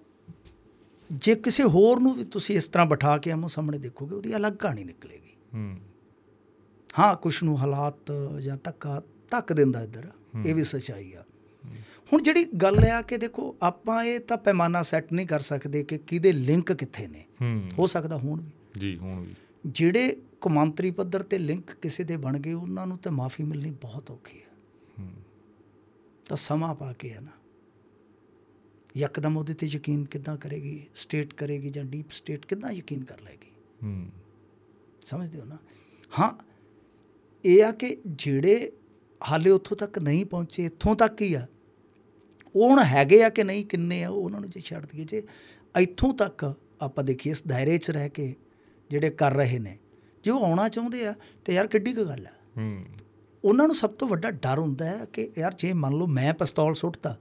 [1.11, 4.53] ਜੇ ਕਿਸੇ ਹੋਰ ਨੂੰ ਵੀ ਤੁਸੀਂ ਇਸ ਤਰ੍ਹਾਂ ਬਿਠਾ ਕੇ ਆਮੋ ਸਾਹਮਣੇ ਦੇਖੋਗੇ ਉਹਦੀ ਅਲੱਗ
[4.53, 5.77] ਕਹਾਣੀ ਨਿਕਲੇਗੀ। ਹੂੰ।
[6.99, 8.11] ਹਾਂ ਕੁਛ ਨੂੰ ਹਾਲਾਤ
[8.41, 10.11] ਜਾਂ ਧੱਕਾ ਧੱਕ ਦਿੰਦਾ ਇੱਧਰ।
[10.45, 11.23] ਇਹ ਵੀ ਸੱਚਾਈ ਆ।
[12.13, 15.97] ਹੁਣ ਜਿਹੜੀ ਗੱਲ ਆ ਕਿ ਦੇਖੋ ਆਪਾਂ ਇਹ ਤਾਂ ਪੈਮਾਨਾ ਸੈੱਟ ਨਹੀਂ ਕਰ ਸਕਦੇ ਕਿ
[15.97, 17.25] ਕਿਹਦੇ ਲਿੰਕ ਕਿੱਥੇ ਨੇ।
[17.77, 19.36] ਹੂੰ ਸਕਦਾ ਹੋਣ ਵੀ। ਜੀ ਹੁਣ ਵੀ।
[19.66, 24.11] ਜਿਹੜੇ ਕੌਮਾਂਤਰੀ ਪੱਧਰ ਤੇ ਲਿੰਕ ਕਿਸੇ ਦੇ ਬਣ ਗਏ ਉਹਨਾਂ ਨੂੰ ਤਾਂ ਮਾਫੀ ਮਿਲਣੀ ਬਹੁਤ
[24.11, 24.45] ਔਖੀ ਹੈ।
[26.30, 27.32] ਤਾਂ ਸਮਾਂ ਪਾ ਕੇ ਹੈ ਨਾ।
[28.97, 30.86] ਯਕਦਮ ਉਹਦੇ ਤੇ ਯਕੀਨ ਕਿੱਦਾਂ ਕਰੇਗੀ?
[30.95, 33.51] ਸਟੇਟ ਕਰੇਗੀ ਜਾਂ ਡੀਪ ਸਟੇਟ ਕਿੱਦਾਂ ਯਕੀਨ ਕਰ ਲਏਗੀ?
[33.84, 34.09] ਹੂੰ।
[35.03, 35.57] ਸਮਝਦੇ ਹੋ ਨਾ?
[36.20, 36.34] ਹਾਂ
[37.45, 38.72] ਇਹ ਆ ਕਿ ਜਿਹੜੇ
[39.30, 41.47] ਹਾਲੇ ਉੱਥੋਂ ਤੱਕ ਨਹੀਂ ਪਹੁੰਚੇ ਇੱਥੋਂ ਤੱਕ ਹੀ ਆ।
[42.55, 45.24] ਉਹ ਹੁਣ ਹੈਗੇ ਆ ਕਿ ਨਹੀਂ ਕਿੰਨੇ ਆ ਉਹ ਉਹਨਾਂ ਨੂੰ ਜੇ ਛੱਡ ਦਈਏ ਜੇ
[45.80, 48.36] ਇੱਥੋਂ ਤੱਕ ਆਪਾਂ ਦੇਖੀਏ ਇਸ ਦਾਇਰੇ 'ਚ ਰਹਿ ਕੇ
[48.89, 49.77] ਜਿਹੜੇ ਕਰ ਰਹੇ ਨੇ
[50.23, 51.13] ਜੇ ਉਹ ਆਉਣਾ ਚਾਹੁੰਦੇ ਆ
[51.45, 52.86] ਤੇ ਯਾਰ ਕਿੱਡੀ ਕੁ ਗੱਲ ਆ। ਹੂੰ।
[53.43, 56.73] ਉਹਨਾਂ ਨੂੰ ਸਭ ਤੋਂ ਵੱਡਾ ਡਰ ਹੁੰਦਾ ਹੈ ਕਿ ਯਾਰ ਜੇ ਮੰਨ ਲਓ ਮੈਂ ਪਿਸਤੌਲ
[56.73, 57.17] ਸੁੱਟਤਾ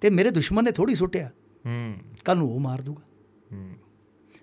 [0.00, 1.30] ਤੇ ਮੇਰੇ ਦੁਸ਼ਮਣ ਨੇ ਥੋੜੀ ਸੁੱਟਿਆ
[1.66, 3.02] ਹੂੰ। ਕੱਲ ਨੂੰ ਉਹ ਮਾਰ ਦੂਗਾ।
[3.52, 3.70] ਹੂੰ।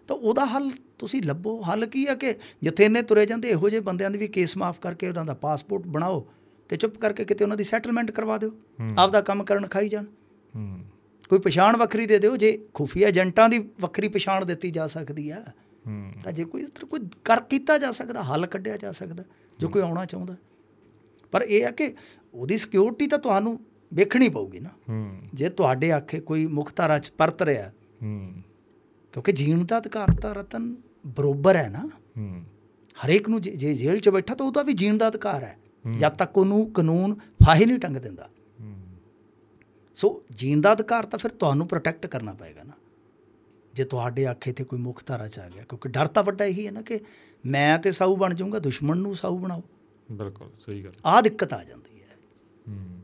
[0.08, 3.82] ਤਾਂ ਉਹਦਾ ਹੱਲ ਤੁਸੀਂ ਲੱਭੋ। ਹੱਲ ਕੀ ਆ ਕਿ ਜਿੱਥੇ ਇਹਨੇ ਤੁਰੇ ਜਾਂਦੇ ਇਹੋ ਜਿਹੇ
[3.82, 6.28] ਬੰਦਿਆਂ ਦੇ ਵੀ ਕੇਸ ਮਾਫ ਕਰਕੇ ਉਹਨਾਂ ਦਾ ਪਾਸਪੋਰਟ ਬਣਾਓ
[6.70, 8.52] ਤੇ ਚੁੱਪ ਕਰਕੇ ਕਿਤੇ ਉਹਨਾਂ ਦੀ ਸੈਟਲਮੈਂਟ ਕਰਵਾ ਦਿਓ।
[8.98, 10.06] ਆਪਦਾ ਕੰਮ ਕਰਨ ਖਾਈ ਜਾਣ।
[10.56, 10.80] ਹੂੰ।
[11.30, 15.46] ਕੋਈ ਪਛਾਣ ਵੱਖਰੀ ਦੇ ਦਿਓ। ਜੇ ਖੁਫੀਆ ਏਜੰਟਾਂ ਦੀ ਵੱਖਰੀ ਪਛਾਣ ਦਿੱਤੀ ਜਾ ਸਕਦੀ ਆ
[16.24, 19.24] ਤਾਂ ਜੇ ਕੋਈ ਇਸ ਤਰ੍ਹਾਂ ਕੋਈ ਕਰ ਕੀਤਾ ਜਾ ਸਕਦਾ ਹੱਲ ਕੱਢਿਆ ਜਾ ਸਕਦਾ
[19.60, 20.36] ਜੋ ਕੋਈ ਆਉਣਾ ਚਾਹੁੰਦਾ।
[21.32, 21.96] ਪਰ ਇਹ ਹੈ ਕਿ
[22.34, 23.60] ਉਹਦੀ ਸਿਕਿਉਰਿਟੀ ਤਾਂ ਤੁਹਾਨੂੰ
[23.94, 24.70] ਵੇਖਣੀ ਪਊਗੀ ਨਾ।
[25.34, 27.72] ਜੇ ਤੁਹਾਡੇ ਆਖੇ ਕੋਈ ਮੁੱਖ ਧਾਰਾ ਚ ਪਰਤ ਰਿਹਾ
[28.04, 28.34] ਹੂੰ।
[29.12, 30.76] ਕਿਉਂਕਿ ਜੀਣ ਦਾ ਅਧਿਕਾਰ ਤਾਂ ਰਤਨ
[31.08, 31.90] ਬਰੋਬਰ ਹੈ ਨਾ।
[33.06, 35.58] ਹਰੇਕ ਨੂੰ ਜੇ ਜੇ ਜੇਲ੍ਹ 'ਚ ਬੈਠਾ ਤਾਂ ਉਹਦਾ ਵੀ ਜੀਣ ਦਾ ਅਧਿਕਾਰ ਹੈ।
[35.98, 38.30] ਜਦ ਤੱਕ ਉਹਨੂੰ ਕਾਨੂੰਨ ਫਾਹੀ ਨਹੀਂ ਟੰਗ ਦਿੰਦਾ।
[39.94, 42.74] ਸੋ ਜੀਣ ਦਾ ਅਧਿਕਾਰ ਤਾਂ ਫਿਰ ਤੁਹਾਨੂੰ ਪ੍ਰੋਟੈਕਟ ਕਰਨਾ ਪਏਗਾ ਨਾ।
[43.74, 46.66] ਜੇ ਤੁਹਾਡੇ ਆਖੇ ਤੇ ਕੋਈ ਮੁੱਖ ਧਾਰਾ ਚ ਆ ਗਿਆ ਕਿਉਂਕਿ ਡਰ ਤਾਂ ਵੱਡਾ ਇਹੀ
[46.66, 47.00] ਹੈ ਨਾ ਕਿ
[47.46, 49.64] ਮੈਂ ਤੇ ਸਾਊ ਬਣ ਜਾਊਂਗਾ ਦੁਸ਼ਮਣ ਨੂੰ ਸਾਊ ਬਣਾਓ।
[50.12, 52.18] ਬਿਲਕੁਲ ਸਹੀ ਗੱਲ। ਆਹ ਦਿੱਕਤ ਆ ਜਾਂਦੀ ਹੈ।
[52.68, 53.00] ਹੂੰ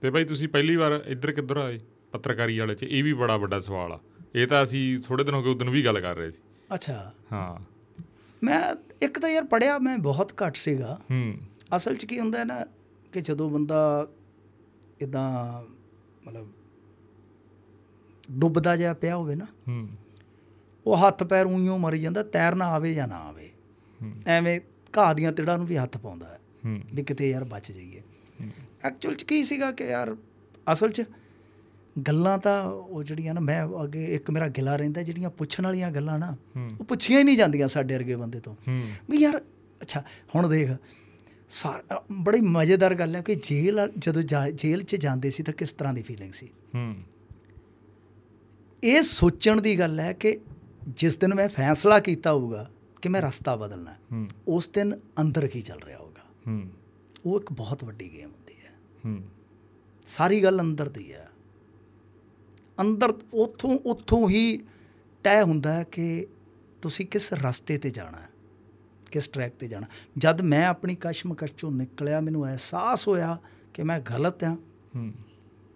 [0.00, 1.80] ਤੇ ਭਾਈ ਤੁਸੀਂ ਪਹਿਲੀ ਵਾਰ ਇੱਧਰ ਕਿੱਧਰ ਆਏ?
[2.12, 4.00] ਪੱਤਰਕਾਰੀ ਵਾਲੇ 'ਚ ਇਹ ਵੀ ਬੜਾ ਵੱਡਾ ਸਵਾਲ ਆ।
[4.34, 6.42] ਇਹ ਤਾਂ ਅਸੀਂ ਥੋੜੇ ਦਿਨ ਹੋ ਗਏ ਉਦੋਂ ਵੀ ਗੱਲ ਕਰ ਰਹੇ ਸੀ।
[6.74, 7.64] ਅੱਛਾ। ਹਾਂ।
[8.42, 11.34] ਮੈਂ ਇੱਕ ਤਾਂ ਯਾਰ ਪੜਿਆ ਮੈਂ ਬਹੁਤ ਘੱਟ ਸੀਗਾ। ਹੂੰ।
[11.76, 12.66] ਅਸਲ 'ਚ ਕੀ ਹੁੰਦਾ ਹੈ ਨਾ
[13.12, 14.08] ਕਿ ਜਦੋਂ ਬੰਦਾ
[15.00, 15.62] ਇਦਾਂ
[16.26, 16.52] ਮਤਲਬ
[18.30, 19.88] ਡੁੱਬਦਾ ਜਿਹਾ ਪਿਆ ਹੋਵੇ ਨਾ ਹੂੰ।
[20.86, 23.50] ਉਹ ਹੱਥ ਪੈਰ ਉਈਓ ਮਰੀ ਜਾਂਦਾ ਤੈਰਨਾ ਆਵੇ ਜਾਂ ਨਾ ਆਵੇ।
[24.26, 24.60] ਐਵੇਂ
[24.98, 26.38] ਘਾਹ ਦੀਆਂ ਤਿੜਾਂ ਨੂੰ ਵੀ ਹੱਥ ਪਾਉਂਦਾ ਹੈ
[26.94, 28.02] ਵੀ ਕਿਤੇ ਯਾਰ ਬਚ ਜਾਈਏ।
[28.84, 30.16] ਐਕਚੁਅਲ 'ਚ ਕੀ ਸੀਗਾ ਕਿ ਯਾਰ
[30.72, 31.02] ਅਸਲ 'ਚ
[32.08, 36.18] ਗੱਲਾਂ ਤਾਂ ਉਹ ਜਿਹੜੀਆਂ ਨਾ ਮੈਂ ਅੱਗੇ ਇੱਕ ਮੇਰਾ ਗਿਲਾ ਰਹਿੰਦਾ ਜਿਹੜੀਆਂ ਪੁੱਛਣ ਵਾਲੀਆਂ ਗੱਲਾਂ
[36.18, 36.36] ਨਾ।
[36.80, 38.56] ਉਹ ਪੁੱਛੀਆਂ ਹੀ ਨਹੀਂ ਜਾਂਦੀਆਂ ਸਾਡੇ ਵਰਗੇ ਬੰਦੇ ਤੋਂ।
[39.10, 39.38] ਵੀ ਯਾਰ
[39.82, 40.02] ਅੱਛਾ
[40.34, 40.70] ਹੁਣ ਦੇਖ
[41.48, 44.22] ਸਾਰ ਬੜੀ ਮਜ਼ੇਦਾਰ ਗੱਲ ਹੈ ਕਿ ਜੇਲ੍ਹ ਜਦੋਂ
[44.52, 46.48] ਜੇਲ੍ਹ 'ਚ ਜਾਂਦੇ ਸੀ ਤਾਂ ਕਿਸ ਤਰ੍ਹਾਂ ਦੀ ਫੀਲਿੰਗ ਸੀ?
[46.74, 46.94] ਹੂੰ।
[48.84, 50.40] ਇਹ ਸੋਚਣ ਦੀ ਗੱਲ ਹੈ ਕਿ
[50.88, 52.70] ਜਿਸ ਦਿਨ ਮੈਂ ਫੈਸਲਾ ਕੀਤਾ ਹੋਊਗਾ
[53.02, 56.70] ਕਿ ਮੈਂ ਰਸਤਾ ਬਦਲਣਾ ਹੈ, ਉਸ ਦਿਨ ਅੰਦਰ ਕੀ ਚੱਲ ਰਿਹਾ ਹੋਗਾ ਹੂੰ।
[57.26, 59.16] ਉਹ ਇੱਕ ਬਹੁਤ ਵੱਡੀ ਗੇਮ ਹੁੰਦੀ ਹੈ।
[60.06, 61.28] ਸਾਰੀ ਗੱਲ ਅੰਦਰ ਦੀ ਹੈ।
[62.80, 64.62] ਅੰਦਰ ਉਥੋਂ ਉਥੋਂ ਹੀ
[65.22, 66.26] ਤੈਅ ਹੁੰਦਾ ਹੈ ਕਿ
[66.82, 68.28] ਤੁਸੀਂ ਕਿਸ ਰਸਤੇ ਤੇ ਜਾਣਾ ਹੈ
[69.10, 69.86] ਕਿਸ ਟਰੈਕ ਤੇ ਜਾਣਾ
[70.18, 73.38] ਜਦ ਮੈਂ ਆਪਣੀ ਕਸ਼ਮਕਸ਼ ਚੋਂ ਨਿਕਲਿਆ ਮੈਨੂੰ ਅਹਿਸਾਸ ਹੋਇਆ
[73.74, 75.12] ਕਿ ਮੈਂ ਗਲਤ ਹੂੰ।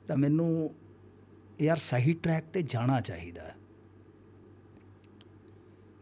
[0.09, 0.71] ਤਾਂ ਮੈਨੂੰ
[1.63, 3.57] ਯਾਰ ਸਹੀ ਟਰੈਕ ਤੇ ਜਾਣਾ ਚਾਹੀਦਾ ਹੈ।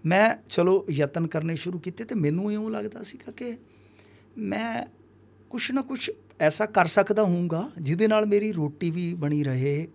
[0.07, 3.57] ਮੈਂ ਚਲੋ ਯਤਨ ਕਰਨੇ ਸ਼ੁਰੂ ਕੀਤੇ ਤੇ ਮੈਨੂੰ ਇਉਂ ਲੱਗਦਾ ਸੀਗਾ ਕਿ
[4.39, 4.87] ਮੈਂ
[5.51, 9.89] ਕੁਛ ਨਾ ਕੁਛ ਐਸਾ ਕਰ ਸਕਦਾ ਹੂੰਗਾ ਜਿਹਦੇ ਨਾਲ ਮੇਰੀ ਰੋਟੀ ਵੀ ਬਣੀ ਰਹੇ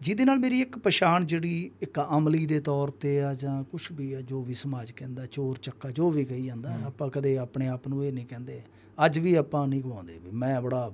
[0.00, 4.12] ਜਿਹਦੇ ਨਾਲ ਮੇਰੀ ਇੱਕ ਪਛਾਣ ਜਿਹੜੀ ਇੱਕ ਅਮਲੀ ਦੇ ਤੌਰ ਤੇ ਆ ਜਾਂ ਕੁਛ ਵੀ
[4.12, 7.88] ਆ ਜੋ ਵੀ ਸਮਾਜ ਕਹਿੰਦਾ ਚੋਰ ਚੱਕਾ ਜੋ ਵੀ ਕਹੀ ਜਾਂਦਾ ਆਪਾਂ ਕਦੇ ਆਪਣੇ ਆਪ
[7.88, 8.62] ਨੂੰ ਇਹ ਨਹੀਂ ਕਹਿੰਦੇ
[9.06, 10.92] ਅੱਜ ਵੀ ਆਪਾਂ ਨਹੀਂ ਗਵਾਉਂਦੇ ਵੀ ਮੈਂ ਬੜਾ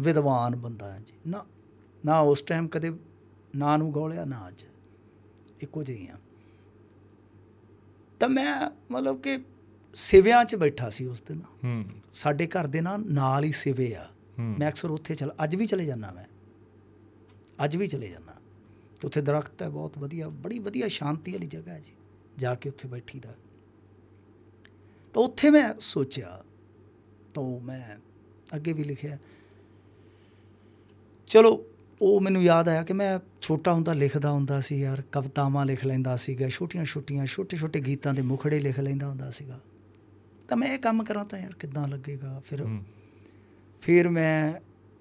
[0.00, 1.44] ਵਿਦਵਾਨ ਬੰਦਾ ਹਾਂ ਜੀ। ਨਾ
[2.04, 2.90] ਨਾ ਉਸ ਟਾਈਮ ਕਦੇ
[3.56, 4.64] ਨਾ ਨੂੰ ਗੋਲਿਆ ਨਾ ਅੱਜ।
[5.60, 6.16] ਇੱਕੋ ਜਿਹੀ ਆ।
[8.20, 9.38] ਤਾਂ ਮੈਂ ਮਤਲਬ ਕਿ
[9.94, 14.08] ਸਿਵਿਆਂ 'ਚ ਬੈਠਾ ਸੀ ਉਸ ਦਿਨ। ਹੂੰ। ਸਾਡੇ ਘਰ ਦੇ ਨਾਲ ਨਾਲ ਹੀ ਸਿਵੇ ਆ।
[14.38, 16.24] ਮੈਂ ਅਕਸਰ ਉੱਥੇ ਚਲ ਅੱਜ ਵੀ ਚਲੇ ਜਾਂਦਾ ਮੈਂ।
[17.64, 18.32] ਅੱਜ ਵੀ ਚਲੇ ਜਾਂਦਾ।
[19.00, 21.92] ਤੇ ਉੱਥੇ ਦਰਖਤ ਹੈ ਬਹੁਤ ਵਧੀਆ ਬੜੀ ਵਧੀਆ ਸ਼ਾਂਤੀ ਵਾਲੀ ਜਗ੍ਹਾ ਹੈ ਜੀ
[22.38, 23.34] ਜਾ ਕੇ ਉੱਥੇ ਬੈਠੀ ਦਾ।
[25.14, 26.44] ਤਾਂ ਉੱਥੇ ਮੈਂ ਸੋਚਿਆ
[27.34, 27.96] ਤਾਂ ਮੈਂ
[28.56, 29.18] ਅੱਗੇ ਵੀ ਲਿਖਿਆ
[31.26, 31.64] ਚਲੋ
[32.02, 36.16] ਉਹ ਮੈਨੂੰ ਯਾਦ ਆਇਆ ਕਿ ਮੈਂ ਛੋਟਾ ਹੁੰਦਾ ਲਿਖਦਾ ਹੁੰਦਾ ਸੀ ਯਾਰ ਕਵਿਤਾਵਾਂ ਲਿਖ ਲੈਂਦਾ
[36.16, 39.60] ਸੀਗਾ ਛੋਟੀਆਂ ਛੋਟੀਆਂ ਛੋਟੇ ਛੋਟੇ ਗੀਤਾਂ ਦੇ ਮੁਖੜੇ ਲਿਖ ਲੈਂਦਾ ਹੁੰਦਾ ਸੀਗਾ।
[40.48, 42.42] ਤਾਂ ਮੈਂ ਇਹ ਕੰਮ ਕਰਾਂ ਤਾਂ ਯਾਰ ਕਿੱਦਾਂ ਲੱਗੇਗਾ?
[42.46, 42.66] ਫਿਰ
[43.82, 44.54] ਫਿਰ ਮੈਂ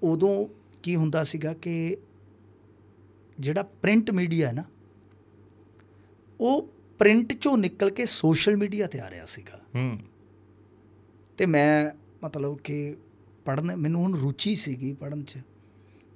[0.04, 0.48] ਉਦੋਂ
[0.84, 1.98] ਕੀ ਹੁੰਦਾ ਸੀਗਾ ਕਿ
[3.40, 4.64] ਜਿਹੜਾ ਪ੍ਰਿੰਟ ਮੀਡੀਆ ਹੈ ਨਾ
[6.40, 6.70] ਉਹ
[7.00, 10.00] ਪ੍ਰਿੰਟ ਚੋਂ ਨਿਕਲ ਕੇ ਸੋਸ਼ਲ ਮੀਡੀਆ ਤੇ ਆ ਰਿਹਾ ਸੀਗਾ। ਹੂੰ।
[11.38, 11.92] ਤੇ ਮੈਂ
[12.24, 12.96] ਮਤਲਬ ਕਿ
[13.46, 15.38] ਪੜ੍ਹਨ ਮੈਨੂੰ ਹੁਣ ਰੁਚੀ ਸੀਗੀ ਪੜ੍ਹਨ 'ਚ।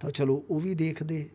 [0.04, 1.30] ਤਾਂ ਚਲੋ ਉਹ ਵੀ ਦੇਖਦੇ।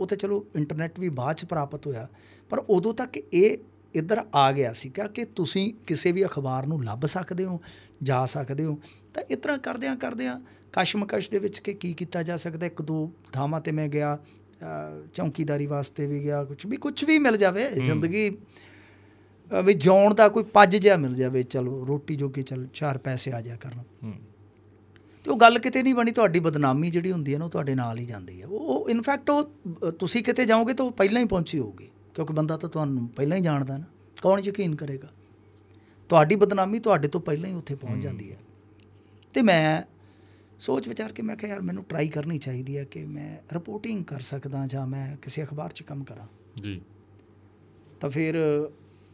[0.00, 2.08] ਉਹ ਤਾਂ ਚਲੋ ਇੰਟਰਨੈਟ ਵੀ ਬਾਅਦ 'ਚ ਪ੍ਰਾਪਤ ਹੋਇਆ।
[2.50, 3.58] ਪਰ ਉਦੋਂ ਤੱਕ ਇਹ
[3.94, 7.60] ਇੱਧਰ ਆ ਗਿਆ ਸੀਗਾ ਕਿ ਤੁਸੀਂ ਕਿਸੇ ਵੀ ਅਖਬਾਰ ਨੂੰ ਲੱਭ ਸਕਦੇ ਹੋ
[8.02, 8.78] ਜਾ ਸਕਦੇ ਹੋ।
[9.14, 10.40] ਤਾਂ ਇਸ ਤਰ੍ਹਾਂ ਕਰਦਿਆਂ ਕਰਦਿਆਂ
[10.72, 14.18] ਕਸ਼ਮਕਸ਼ ਦੇ ਵਿੱਚ ਕਿ ਕੀ ਕੀਤਾ ਜਾ ਸਕਦਾ ਇੱਕ ਦੋ ਥਾਵਾਂ ਤੇ ਮੈਂ ਗਿਆ
[15.14, 18.30] ਚੌਕੀਦਾਰੀ ਵਾਸਤੇ ਵੀ ਗਿਆ ਕੁਝ ਵੀ ਕੁਝ ਵੀ ਮਿਲ ਜਾਵੇ ਜ਼ਿੰਦਗੀ
[19.64, 23.40] ਵੀ ਜਿਉਣ ਦਾ ਕੋਈ ਪੱਜ ਜਿਹਾ ਮਿਲ ਜਾਵੇ ਚਲੋ ਰੋਟੀ ਜੋਗੀ ਚਲ ਚਾਰ ਪੈਸੇ ਆ
[23.40, 24.14] ਜਾ ਕਰਨ। ਹੂੰ।
[25.28, 27.98] ਤੇ ਉਹ ਗੱਲ ਕਿਤੇ ਨਹੀਂ ਬਣੀ ਤੁਹਾਡੀ ਬਦਨਾਮੀ ਜਿਹੜੀ ਹੁੰਦੀ ਹੈ ਨਾ ਉਹ ਤੁਹਾਡੇ ਨਾਲ
[27.98, 29.44] ਹੀ ਜਾਂਦੀ ਹੈ। ਉਹ ਇਨਫੈਕਟ ਉਹ
[29.92, 33.42] ਤੁਸੀਂ ਕਿਤੇ ਜਾਓਗੇ ਤਾਂ ਉਹ ਪਹਿਲਾਂ ਹੀ ਪਹੁੰਚੀ ਹੋਊਗੀ ਕਿਉਂਕਿ ਬੰਦਾ ਤਾਂ ਤੁਹਾਨੂੰ ਪਹਿਲਾਂ ਹੀ
[33.42, 33.84] ਜਾਣਦਾ ਨਾ।
[34.22, 35.08] ਕੌਣ ਯਕੀਨ ਕਰੇਗਾ?
[36.08, 38.36] ਤੁਹਾਡੀ ਬਦਨਾਮੀ ਤੁਹਾਡੇ ਤੋਂ ਪਹਿਲਾਂ ਹੀ ਉੱਥੇ ਪਹੁੰਚ ਜਾਂਦੀ ਹੈ।
[39.34, 39.82] ਤੇ ਮੈਂ
[40.58, 44.20] ਸੋਚ ਵਿਚਾਰ ਕੇ ਮੈਂ ਕਿਹਾ ਯਾਰ ਮੈਨੂੰ ਟਰਾਈ ਕਰਨੀ ਚਾਹੀਦੀ ਹੈ ਕਿ ਮੈਂ ਰਿਪੋਰਟਿੰਗ ਕਰ
[44.20, 46.26] ਸਕਦਾ ਜਾਂ ਮੈਂ ਕਿਸੇ ਅਖਬਾਰ 'ਚ ਕੰਮ ਕਰਾਂ।
[46.62, 46.80] ਜੀ।
[48.00, 48.34] ਤਾਂ ਫਿਰ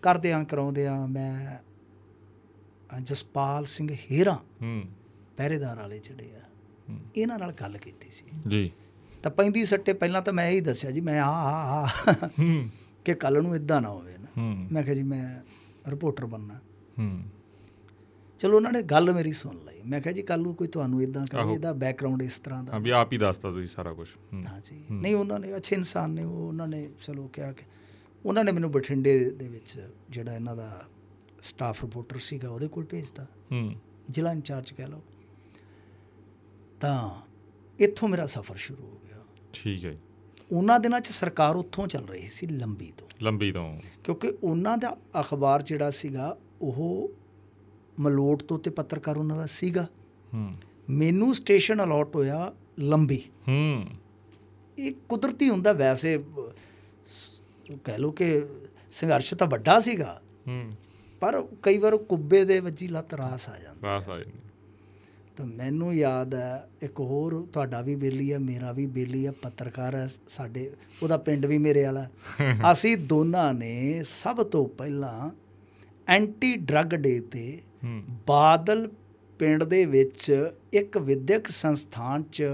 [0.02, 1.58] ਕਰਦਿਆਂ ਕਰਾਉਂਦਿਆਂ ਮੈਂ
[2.96, 4.82] ਅ, ਜਸਪਾਲ ਸਿੰਘ ਹੀਰਾ ਹੂੰ।
[5.36, 6.40] ਪਹਿਰੇਦਾਰ ਵਾਲੇ ਜਿਹੜੇ ਆ।
[7.16, 8.70] ਇਹਨਾਂ ਨਾਲ ਗੱਲ ਕੀਤੀ ਸੀ। ਜੀ।
[9.22, 12.28] ਤਾਂ ਪੈਂਦੀ ਸੱਟੇ ਪਹਿਲਾਂ ਤਾਂ ਮੈਂ ਇਹ ਹੀ ਦੱਸਿਆ ਜੀ ਮੈਂ ਆ ਆ ਆ
[13.04, 15.40] ਕਿ ਕੱਲ ਨੂੰ ਇਦਾਂ ਨਾ ਹੋਵੇ ਨਾ। ਮੈਂ ਕਿਹਾ ਜੀ ਮੈਂ
[15.90, 16.54] ਰਿਪੋਰਟਰ ਬਣਨਾ।
[16.98, 17.22] ਹੂੰ।
[18.38, 21.26] ਚਲੋ ਉਹਨਾਂ ਨੇ ਗੱਲ ਮੇਰੀ ਸੁਣ ਲਈ। ਮੈਂ ਕਿਹਾ ਜੀ ਕੱਲ ਨੂੰ ਕੋਈ ਤੁਹਾਨੂੰ ਇਦਾਂ
[21.26, 24.08] ਕਰੇ। ਇਹਦਾ ਬੈਕਗ੍ਰਾਉਂਡ ਇਸ ਤਰ੍ਹਾਂ ਦਾ। ਹਾਂ ਵੀ ਆਪ ਹੀ ਦੱਸਤਾ ਤੁਸੀਂ ਸਾਰਾ ਕੁਝ
[24.46, 27.64] ਹਾਂ। ਜੀ। ਨਹੀਂ ਉਹਨਾਂ ਨੇ ਅੱਛੇ ਇਨਸਾਨ ਨੇ ਉਹ ਉਹਨਾਂ ਨੇ ਚਲੋ ਕਿਹਾ ਕਿ
[28.26, 30.84] ਉਹਨਾਂ ਨੇ ਮੈਨੂੰ ਬਠਿੰਡੇ ਦੇ ਵਿੱਚ ਜਿਹੜਾ ਇਹਨਾਂ ਦਾ
[31.42, 33.74] ਸਟਾਫ ਰਿਪੋਰਟਰ ਸੀਗਾ ਉਹਦੇ ਕੋਲ ਭੇਜਤਾ। ਹੂੰ।
[34.10, 35.02] ਜ਼ਿਲ੍ਹਾ ਇੰਚਾਰਜ ਕਹਿ ਲਓ।
[36.80, 37.10] ਤਾਂ
[37.78, 39.16] ਇੱਥੋਂ ਮੇਰਾ ਸਫ਼ਰ ਸ਼ੁਰੂ ਹੋ ਗਿਆ।
[39.52, 39.96] ਠੀਕ ਹੈ
[40.52, 44.96] ਉਹਨਾਂ ਦਿਨਾਂ 'ਚ ਸਰਕਾਰ ਉੱਥੋਂ ਚੱਲ ਰਹੀ ਸੀ ਲੰਬੀ ਤੋਂ। ਲੰਬੀ ਤੋਂ। ਕਿਉਂਕਿ ਉਹਨਾਂ ਦਾ
[45.20, 47.10] ਅਖਬਾਰ ਜਿਹੜਾ ਸੀਗਾ ਉਹ
[48.00, 49.88] ਮਲੋਟ ਤੋਂ ਤੇ ਪੱਤਰਕਾਰ ਉਹਨਾਂ ਦਾ ਸੀਗਾ।
[50.34, 50.54] ਹੂੰ।
[50.90, 53.86] ਮੈਨੂੰ ਸਟੇਸ਼ਨ ਅਲਾਟ ਹੋਇਆ ਲੰਬੀ। ਹੂੰ।
[54.78, 56.24] ਇਹ ਕੁਦਰਤੀ ਹੁੰਦਾ ਵੈਸੇ
[57.84, 58.46] ਕਹਿ ਲਓ ਕਿ
[58.90, 60.72] ਸੰਘਰਸ਼ ਤਾਂ ਵੱਡਾ ਸੀਗਾ। ਹੂੰ।
[61.20, 64.38] ਪਰ ਕਈ ਵਾਰ ਕੁੱਬੇ ਦੇ ਵੱਜੀ ਲੱਤ ਰਾਸ ਆ ਜਾਂਦਾ। ਬਸ ਆ ਜਾਂਦੀ।
[65.36, 69.94] ਤਾਂ ਮੈਨੂੰ ਯਾਦ ਹੈ ਇੱਕ ਹੋਰ ਤੁਹਾਡਾ ਵੀ ਬੇਲੀ ਹੈ ਮੇਰਾ ਵੀ ਬੇਲੀ ਹੈ ਪੱਤਰਕਾਰ
[69.94, 70.70] ਹੈ ਸਾਡੇ
[71.02, 72.06] ਉਹਦਾ ਪਿੰਡ ਵੀ ਮੇਰੇ ਵਾਲਾ
[72.72, 75.30] ਅਸੀਂ ਦੋਨਾਂ ਨੇ ਸਭ ਤੋਂ ਪਹਿਲਾਂ
[76.08, 78.88] ਐਂਟੀ ਡਰੱਗ ਡੇ ਤੇ ਹੂੰ। ਬਾਦਲ
[79.38, 82.44] ਪਿੰਡ ਦੇ ਵਿੱਚ ਇੱਕ ਵਿਦਿਅਕ ਸੰਸਥਾਨ 'ਚ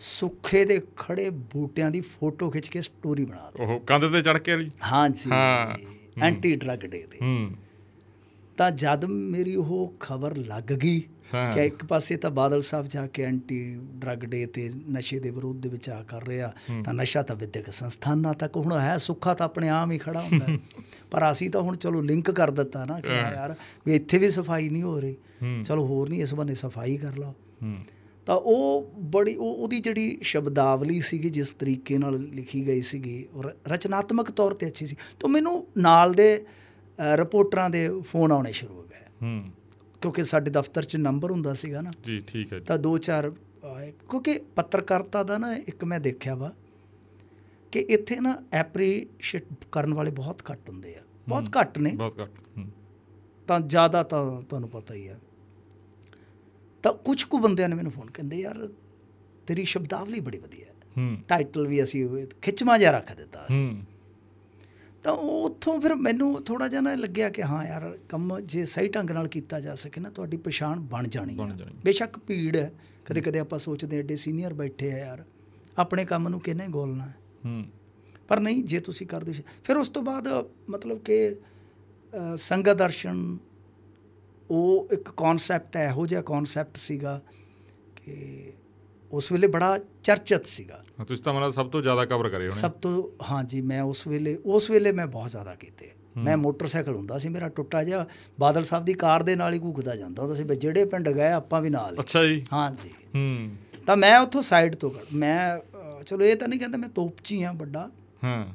[0.00, 4.38] ਸੁੱਖੇ ਦੇ ਖੜੇ ਬੂਟਿਆਂ ਦੀ ਫੋਟੋ ਖਿੱਚ ਕੇ ਸਟੋਰੀ ਬਣਾ ਦਿੱਤੀ। ਉਹ ਕੰਧ ਤੇ ਚੜ
[4.38, 4.70] ਕੇ ਵਾਲੀ?
[4.92, 5.76] ਹਾਂਜੀ। ਹਾਂ।
[6.22, 7.50] ਐਂਟੀ ਡਰੱਗ ਡੇ ਤੇ। ਹੂੰ।
[8.56, 13.06] ਤਾਂ ਜਦ ਮੇਰੀ ਉਹ ਖਬਰ ਲੱਗ ਗਈ ਹਾਂ। ਕਿ ਇੱਕ ਪਾਸੇ ਤਾਂ ਬਾਦਲ ਸਾਹਿਬ ਜਾ
[13.06, 16.52] ਕੇ ਐਂਟੀ ਡਰੱਗ ਡੇ ਤੇ ਨਸ਼ੇ ਦੇ ਵਿਰੋਧ ਦੇ ਵਿੱਚ ਆ ਕਰ ਰਿਹਾ
[16.84, 20.46] ਤਾਂ ਨਸ਼ਾ ਤਾਂ ਵਿਦਿਅਕ ਸੰਸਥਾਨਾਂ ਤੱਕ ਹੁਣ ਹੈ ਸੁੱਖਾ ਤਾਂ ਆਪਣੇ ਆਮ ਹੀ ਖੜਾ ਹੁੰਦਾ।
[21.10, 23.54] ਪਰ ਅਸੀਂ ਤਾਂ ਹੁਣ ਚਲੋ ਲਿੰਕ ਕਰ ਦਿੱਤਾ ਨਾ ਕਿ ਯਾਰ
[23.86, 25.16] ਵੀ ਇੱਥੇ ਵੀ ਸਫ਼ਾਈ ਨਹੀਂ ਹੋ ਰਹੀ।
[25.64, 27.34] ਚਲੋ ਹੋਰ ਨਹੀਂ ਇਸ ਬੰਨੇ ਸਫ਼ਾਈ ਕਰ ਲਓ।
[28.26, 33.54] ਤਾਂ ਉਹ ਬੜੀ ਉਹ ਉਹਦੀ ਜਿਹੜੀ ਸ਼ਬਦਾਵਲੀ ਸੀਗੀ ਜਿਸ ਤਰੀਕੇ ਨਾਲ ਲਿਖੀ ਗਈ ਸੀਗੀ ਔਰ
[33.68, 36.44] ਰਚਨਾਤਮਕ ਤੌਰ ਤੇ ਅੱਛੀ ਸੀ। ਤਾਂ ਮੈਨੂੰ ਨਾਲ ਦੇ
[37.14, 39.44] ਰਿਪੋਰਟਰਾਂ ਦੇ ਫੋਨ ਆਉਣੇ ਸ਼ੁਰੂ ਹੋ ਗਏ। ਹੂੰ।
[40.00, 43.30] ਕਿਉਂਕਿ ਸਾਡੇ ਦਫ਼ਤਰ 'ਚ ਨੰਬਰ ਹੁੰਦਾ ਸੀਗਾ ਨਾ। ਜੀ ਠੀਕ ਹੈ ਜੀ। ਤਾਂ ਦੋ ਚਾਰ।
[44.10, 46.52] ਕਿਉਂਕਿ ਪੱਤਰਕਾਰਤਾ ਦਾ ਨਾ ਇੱਕ ਮੈਂ ਦੇਖਿਆ ਵਾ
[47.72, 52.30] ਕਿ ਇੱਥੇ ਨਾ ਐਪਰੀਸ਼ੀਏਟ ਕਰਨ ਵਾਲੇ ਬਹੁਤ ਘੱਟ ਹੁੰਦੇ ਆ। ਬਹੁਤ ਘੱਟ ਨੇ। ਬਹੁਤ ਘੱਟ
[53.48, 55.18] ਤਾਂ ਜ਼ਿਆਦਾ ਤਾਂ ਤੁਹਾਨੂੰ ਪਤਾ ਹੀ ਹੈ
[56.82, 58.68] ਤਾਂ ਕੁਝ ਕੁ ਬੰਦਿਆਂ ਨੇ ਮੈਨੂੰ ਫੋਨ ਕਹਿੰਦੇ ਯਾਰ
[59.46, 60.72] ਤੇਰੀ ਸ਼ਬਦਾਵਲੀ ਬੜੀ ਵਧੀਆ ਹੈ।
[61.28, 63.84] ਟਾਈਟਲ ਵੀ ਅਸੀਂ ਖਿੱਚਵਾਂ ਜਿਹਾ ਰੱਖ ਦਿੱਤਾ ਸੀ ਹੂੰ।
[65.06, 69.10] ਤਾਂ ਉੱਥੋਂ ਫਿਰ ਮੈਨੂੰ ਥੋੜਾ ਜਿਹਾ ਨਾ ਲੱਗਿਆ ਕਿ ਹਾਂ ਯਾਰ ਕੰਮ ਜੇ ਸਹੀ ਢੰਗ
[69.10, 71.46] ਨਾਲ ਕੀਤਾ ਜਾ ਸਕੇ ਨਾ ਤੁਹਾਡੀ ਪਛਾਣ ਬਣ ਜਾਣੀ ਹੈ।
[71.84, 72.72] ਬੇਸ਼ੱਕ ਭੀੜ ਹੈ।
[73.04, 75.24] ਕਦੇ ਕਦੇ ਆਪਾਂ ਸੋਚਦੇ ਐਡੇ ਸੀਨੀਅਰ ਬੈਠੇ ਆ ਯਾਰ
[75.78, 77.12] ਆਪਣੇ ਕੰਮ ਨੂੰ ਕਿਹਨੇ ਗੋਲਣਾ?
[77.46, 77.64] ਹੈ।
[78.28, 79.32] ਪਰ ਨਹੀਂ ਜੇ ਤੁਸੀਂ ਕਰਦੇ
[79.64, 80.28] ਫਿਰ ਉਸ ਤੋਂ ਬਾਅਦ
[80.70, 81.36] ਮਤਲਬ ਕਿ
[82.36, 83.38] ਸੰਗਤ ਦਰਸ਼ਨ
[84.50, 87.22] ਉਹ ਇੱਕ ਕਨਸੈਪਟ ਹੈ ਇਹੋ ਜਿਹਾ ਕਨਸੈਪਟ ਸੀਗਾ
[87.96, 88.52] ਕਿ
[89.12, 92.60] ਉਸ ਵੇਲੇ ਬੜਾ ਚਰਚਿਤ ਸੀਗਾ। ਹਾਂ, ਤੁਸੀਂ ਤਾਂ ਮਤਲਬ ਸਭ ਤੋਂ ਜ਼ਿਆਦਾ ਕਵਰ ਕਰੇ ਹੋਣੇ।
[92.60, 97.18] ਸਭ ਤੋਂ ਹਾਂਜੀ ਮੈਂ ਉਸ ਵੇਲੇ ਉਸ ਵੇਲੇ ਮੈਂ ਬਹੁਤ ਜ਼ਿਆਦਾ ਕੀਤੇ। ਮੈਂ ਮੋਟਰਸਾਈਕਲ ਹੁੰਦਾ
[97.18, 98.06] ਸੀ ਮੇਰਾ ਟੁੱਟਾ ਜਿਹਾ
[98.40, 101.28] ਬਾਦਲ ਸਾਹਿਬ ਦੀ ਕਾਰ ਦੇ ਨਾਲ ਹੀ ਘੁੱਗਦਾ ਜਾਂਦਾ ਹੁੰਦਾ ਸੀ ਵੀ ਜਿਹੜੇ ਪਿੰਡ ਗਏ
[101.28, 103.50] ਆਪਾਂ ਵੀ ਨਾਲ। ਅੱਛਾ ਜੀ। ਹਾਂਜੀ ਹੂੰ।
[103.86, 105.58] ਤਾਂ ਮੈਂ ਉੱਥੋਂ ਸਾਈਡ ਤੋਂ ਮੈਂ
[106.04, 107.90] ਚਲੋ ਇਹ ਤਾਂ ਨਹੀਂ ਕਹਿੰਦਾ ਮੈਂ ਤੋਪਚੀ ਹਾਂ ਵੱਡਾ।
[108.24, 108.46] ਹਾਂ।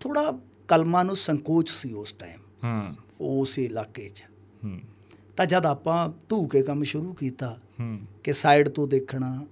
[0.00, 0.38] ਥੋੜਾ
[0.68, 4.24] ਕਲਮਾਂ ਨੂੰ ਸੰਕੋਚ ਸੀ ਉਸ ਟਾਈਮ ਹਾਂ। ਉਸ ਇਲਾਕੇ 'ਚ।
[4.64, 4.80] ਹੂੰ।
[5.36, 9.46] ਤਾਂ ਜਦ ਆਪਾਂ ਧੂ ਕੇ ਕੰਮ ਸ਼ੁਰੂ ਕੀਤਾ ਹੂੰ। ਕਿ ਸਾਈਡ ਤੋਂ ਦੇਖਣਾ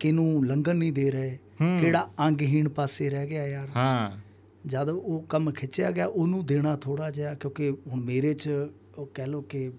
[0.00, 1.38] ਕਿਨੂੰ ਲੰਘਣ ਨਹੀਂ ਦੇ ਰਹੇ।
[1.80, 4.18] ਕਿਹੜਾ ਅੰਗਹੀਣ ਪਾਸੇ ਰਹਿ ਗਿਆ ਯਾਰ। ਹਾਂ।
[4.66, 8.50] ਜਦ ਉਹ ਕੰਮ ਖਿੱਚਿਆ ਗਿਆ ਉਹਨੂੰ ਦੇਣਾ ਥੋੜਾ ਜਿਹਾ ਕਿਉਂਕਿ ਹੁਣ ਮੇਰੇ 'ਚ
[8.98, 9.70] ਉਹ ਕਹਿ ਲਓ ਕਿ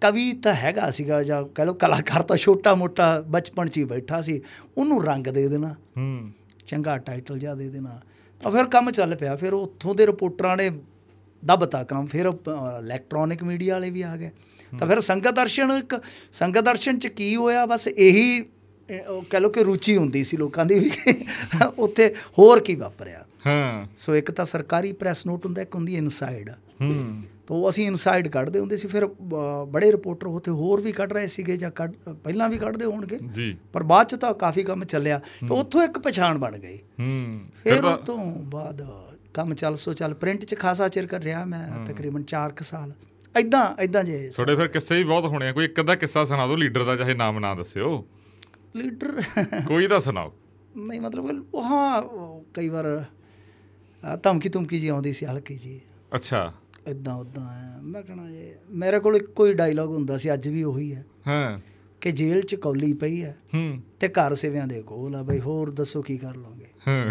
[0.00, 4.20] ਕਵੀ ਤਾਂ ਹੈਗਾ ਸੀਗਾ ਜਾਂ ਕਹਿ ਲਓ ਕਲਾਕਾਰ ਤਾਂ ਛੋਟਾ ਮੋਟਾ ਬਚਪਨ 'ਚ ਹੀ ਬੈਠਾ
[4.22, 4.40] ਸੀ
[4.78, 6.30] ਉਹਨੂੰ ਰੰਗ ਦੇ ਦੇਣਾ ਹੂੰ।
[6.66, 8.00] ਚੰਗਾ ਟਾਈਟਲ ਜਿਹਾ ਦੇ ਦੇਣਾ।
[8.40, 10.70] ਤਾਂ ਫਿਰ ਕੰਮ ਚੱਲ ਪਿਆ ਫਿਰ ਉੱਥੋਂ ਦੇ ਰਿਪੋਰਟਰਾਂ ਨੇ
[11.44, 12.26] ਦੱਬਤਾ ਕੰਮ ਫਿਰ
[12.80, 14.30] ਇਲੈਕਟ੍ਰੋਨਿਕ ਮੀਡੀਆ ਵਾਲੇ ਵੀ ਆ ਗਏ।
[14.78, 16.00] ਤਾਂ ਫਿਰ ਸੰਗਤ ਦਰਸ਼ਨ ਇੱਕ
[16.32, 17.66] ਸੰਗਤ ਦਰਸ਼ਨ ਚ ਕੀ ਹੋਇਆ?
[17.66, 18.44] ਬਸ ਇਹੀ
[19.08, 20.90] ਉਹ ਕਹਿ ਲਓ ਕਿ ਰੁਚੀ ਹੁੰਦੀ ਸੀ ਲੋਕਾਂ ਦੀ ਵੀ
[21.78, 26.50] ਉੱਥੇ ਹੋਰ ਕੀ ਵਾਪਰਿਆ। ਹਾਂ। ਸੋ ਇੱਕ ਤਾਂ ਸਰਕਾਰੀ ਪ੍ਰੈਸ ਨੋਟ ਹੁੰਦਾ ਇੱਕ ਹੁੰਦੀ ਇਨਸਾਈਡ।
[26.50, 29.06] ਹੂੰ। ਤਾਂ ਅਸੀਂ ਇਨਸਾਈਡ ਕੱਢਦੇ ਹੁੰਦੇ ਸੀ ਫਿਰ
[29.68, 31.70] ਬੜੇ ਰਿਪੋਰਟਰ ਉੱਥੇ ਹੋਰ ਵੀ ਕੱਢ ਰਹੇ ਸੀਗੇ ਜਾਂ
[32.14, 35.98] ਪਹਿਲਾਂ ਵੀ ਕੱਢਦੇ ਹੋਣਗੇ। ਜੀ। ਪਰ ਬਾਅਦ ਚ ਤਾਂ ਕਾਫੀ ਕੰਮ ਚੱਲਿਆ। ਤਾਂ ਉੱਥੋਂ ਇੱਕ
[35.98, 38.88] ਪਛਾਣ ਬਣ ਗਈ। ਹੂੰ। ਫਿਰ ਤਾਂ- ਉਹ ਤੋਂ ਬਾਅਦ
[39.34, 42.92] ਕੰਮ ਚੱਲ ਸੋ ਚੱਲ ਪ੍ਰਿੰਟ 'ਚ ਖਾਸਾ ਚਿਰ ਕਰ ਰਿਹਾ ਮੈਂ ਤਕਰੀਬਨ 4 ਕੁ ਸਾਲ।
[43.36, 46.46] ਐਦਾਂ ਐਦਾਂ ਜੇ ਤੁਹਾਡੇ ਫਿਰ ਕਿੱਸੇ ਵੀ ਬਹੁਤ ਹੋਣੇ ਆ। ਕੋਈ ਇੱਕ ਅੱਧਾ ਕਿੱਸਾ ਸੁਣਾ
[46.46, 48.06] ਦਿਓ ਲੀਡਰ ਦਾ ਚਾਹੇ ਨਾਮ ਨਾ ਦੱਸਿਓ।
[48.74, 49.22] ਲੀਡਰ।
[49.68, 50.32] ਕੋਈ ਤਾਂ ਸੁਣਾਓ।
[50.76, 52.02] ਨਹੀਂ ਮਤਲਬ ਉਹ ਹਾਂ
[52.54, 53.04] ਕਈ ਵਾਰ
[54.22, 55.80] ਧਮਕੀ ਧਮਕੀ ਜੀ ਆਉਂਦੀ ਸੀ ਹਲਕੀ ਜੀ
[56.14, 56.52] ਅੱਛਾ।
[56.86, 60.94] ਇਦਾਂ ਉਦਾਂ ਮੈਂ ਕਹਣਾ ਜੇ ਮੇਰੇ ਕੋਲ ਇੱਕੋ ਹੀ ਡਾਇਲੌਗ ਹੁੰਦਾ ਸੀ ਅੱਜ ਵੀ ਉਹੀ
[60.94, 61.58] ਹੈ। ਹਾਂ।
[62.00, 65.70] ਕਿ ਜੇਲ੍ਹ 'ਚ ਕੌਲੀ ਪਈ ਹੈ ਹੂੰ। ਤੇ ਘਰ ਸਿਵਿਆਂ ਦੇ ਕੋਲ ਆ ਬਈ ਹੋਰ
[65.70, 66.66] ਦੱਸੋ ਕੀ ਕਰ ਲਓਗੇ?
[66.88, 67.10] ਹਾਂ।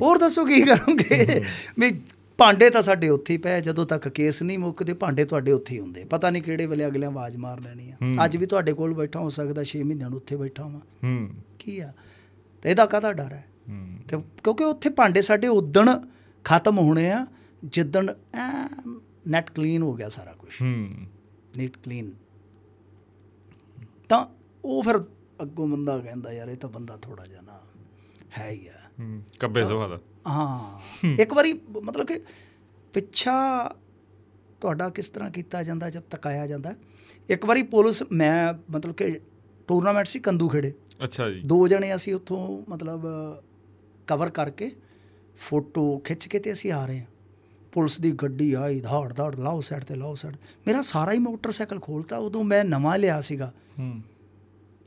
[0.00, 1.40] ਹੋਰ ਦੱਸੋ ਕੀ ਕਰੋਗੇ?
[1.78, 2.02] ਵੀ
[2.38, 5.80] ਭਾਂਡੇ ਤਾਂ ਸਾਡੇ ਉੱਥੇ ਹੀ ਪਏ ਜਦੋਂ ਤੱਕ ਕੇਸ ਨਹੀਂ ਮੁੱਕਦੇ ਭਾਂਡੇ ਤੁਹਾਡੇ ਉੱਥੇ ਹੀ
[5.80, 9.20] ਹੁੰਦੇ ਪਤਾ ਨਹੀਂ ਕਿਹੜੇ ਵੇਲੇ ਅਗਲੇ ਆਵਾਜ਼ ਮਾਰ ਲੈਣੀ ਆ। ਅੱਜ ਵੀ ਤੁਹਾਡੇ ਕੋਲ ਬੈਠਾ
[9.20, 11.28] ਹੋ ਸਕਦਾ 6 ਮਹੀਨਿਆਂ ਨੂੰ ਉੱਥੇ ਬੈਠਾ ਹਾਂ ਹੂੰ।
[11.58, 11.92] ਕੀ ਆ?
[12.62, 13.46] ਤੇ ਇਹਦਾ ਕਾਹਦਾ ਡਰ ਹੈ?
[13.68, 15.98] ਹੂੰ। ਕਿਉਂ- ਕਿਉਂਕਿ ਉੱਥੇ ਭਾਂਡੇ ਸਾਡੇ ਉਦਣ
[16.44, 17.26] ਖਤਮ ਹੋਣੇ ਆ
[17.64, 18.12] ਜਿੱਦਣ
[19.28, 21.06] ਨੈਟ ਕਲੀਨ ਹੋ ਗਿਆ ਸਾਰਾ ਕੁਝ ਹੂੰ।
[21.58, 22.12] ਨੀਟ ਕਲੀਨ
[24.08, 24.26] ਤਾਂ
[24.64, 24.98] ਉਹ ਫਿਰ
[25.42, 27.60] ਅੱਗੋਂ ਬੰਦਾ ਕਹਿੰਦਾ ਯਾਰ ਇਹ ਤਾਂ ਬੰਦਾ ਥੋੜਾ ਜਿਹਾ ਨਾ
[28.38, 28.73] ਹੈ ਹੀ ਆ। ਹੂੰ
[29.40, 30.80] ਕੱਬੇ ਸੁਹਾ ਦਾ। ਹਾਂ।
[31.18, 32.20] ਇੱਕ ਵਾਰੀ ਮਤਲਬ ਕਿ
[32.92, 33.68] ਪਿੱਛਾ
[34.60, 36.74] ਤੁਹਾਡਾ ਕਿਸ ਤਰ੍ਹਾਂ ਕੀਤਾ ਜਾਂਦਾ ਜਦ ਤਕਾਇਆ ਜਾਂਦਾ?
[37.28, 39.20] ਇੱਕ ਵਾਰੀ ਪੁਲਿਸ ਮੈਂ ਮਤਲਬ ਕਿ
[39.68, 40.72] ਟੂਰਨਾਮੈਂਟ ਸੀ ਕੰਦੂ ਖੇੜੇ।
[41.04, 43.06] ਅੱਛਾ ਜੀ। ਦੋ ਜਣੇ ਅਸੀਂ ਉੱਥੋਂ ਮਤਲਬ
[44.06, 44.76] ਕਵਰ ਕਰਕੇ
[45.38, 47.06] ਫੋਟੋ ਖਿੱਚ ਕੇ ਤੇ ਅਸੀਂ ਆ ਰਹੇ ਹਾਂ।
[47.72, 50.36] ਪੁਲਿਸ ਦੀ ਗੱਡੀ ਆਈ ਧਾੜ ਧਾੜ ਲਾਓ ਸਾਈਡ ਤੇ ਲਾਓ ਸਾਈਡ।
[50.66, 54.02] ਮੇਰਾ ਸਾਰਾ ਹੀ ਮੋਟਰਸਾਈਕਲ ਖੋਲਤਾ ਉਦੋਂ ਮੈਂ ਨਵਾਂ ਲਿਆ ਸੀਗਾ। ਹੂੰ।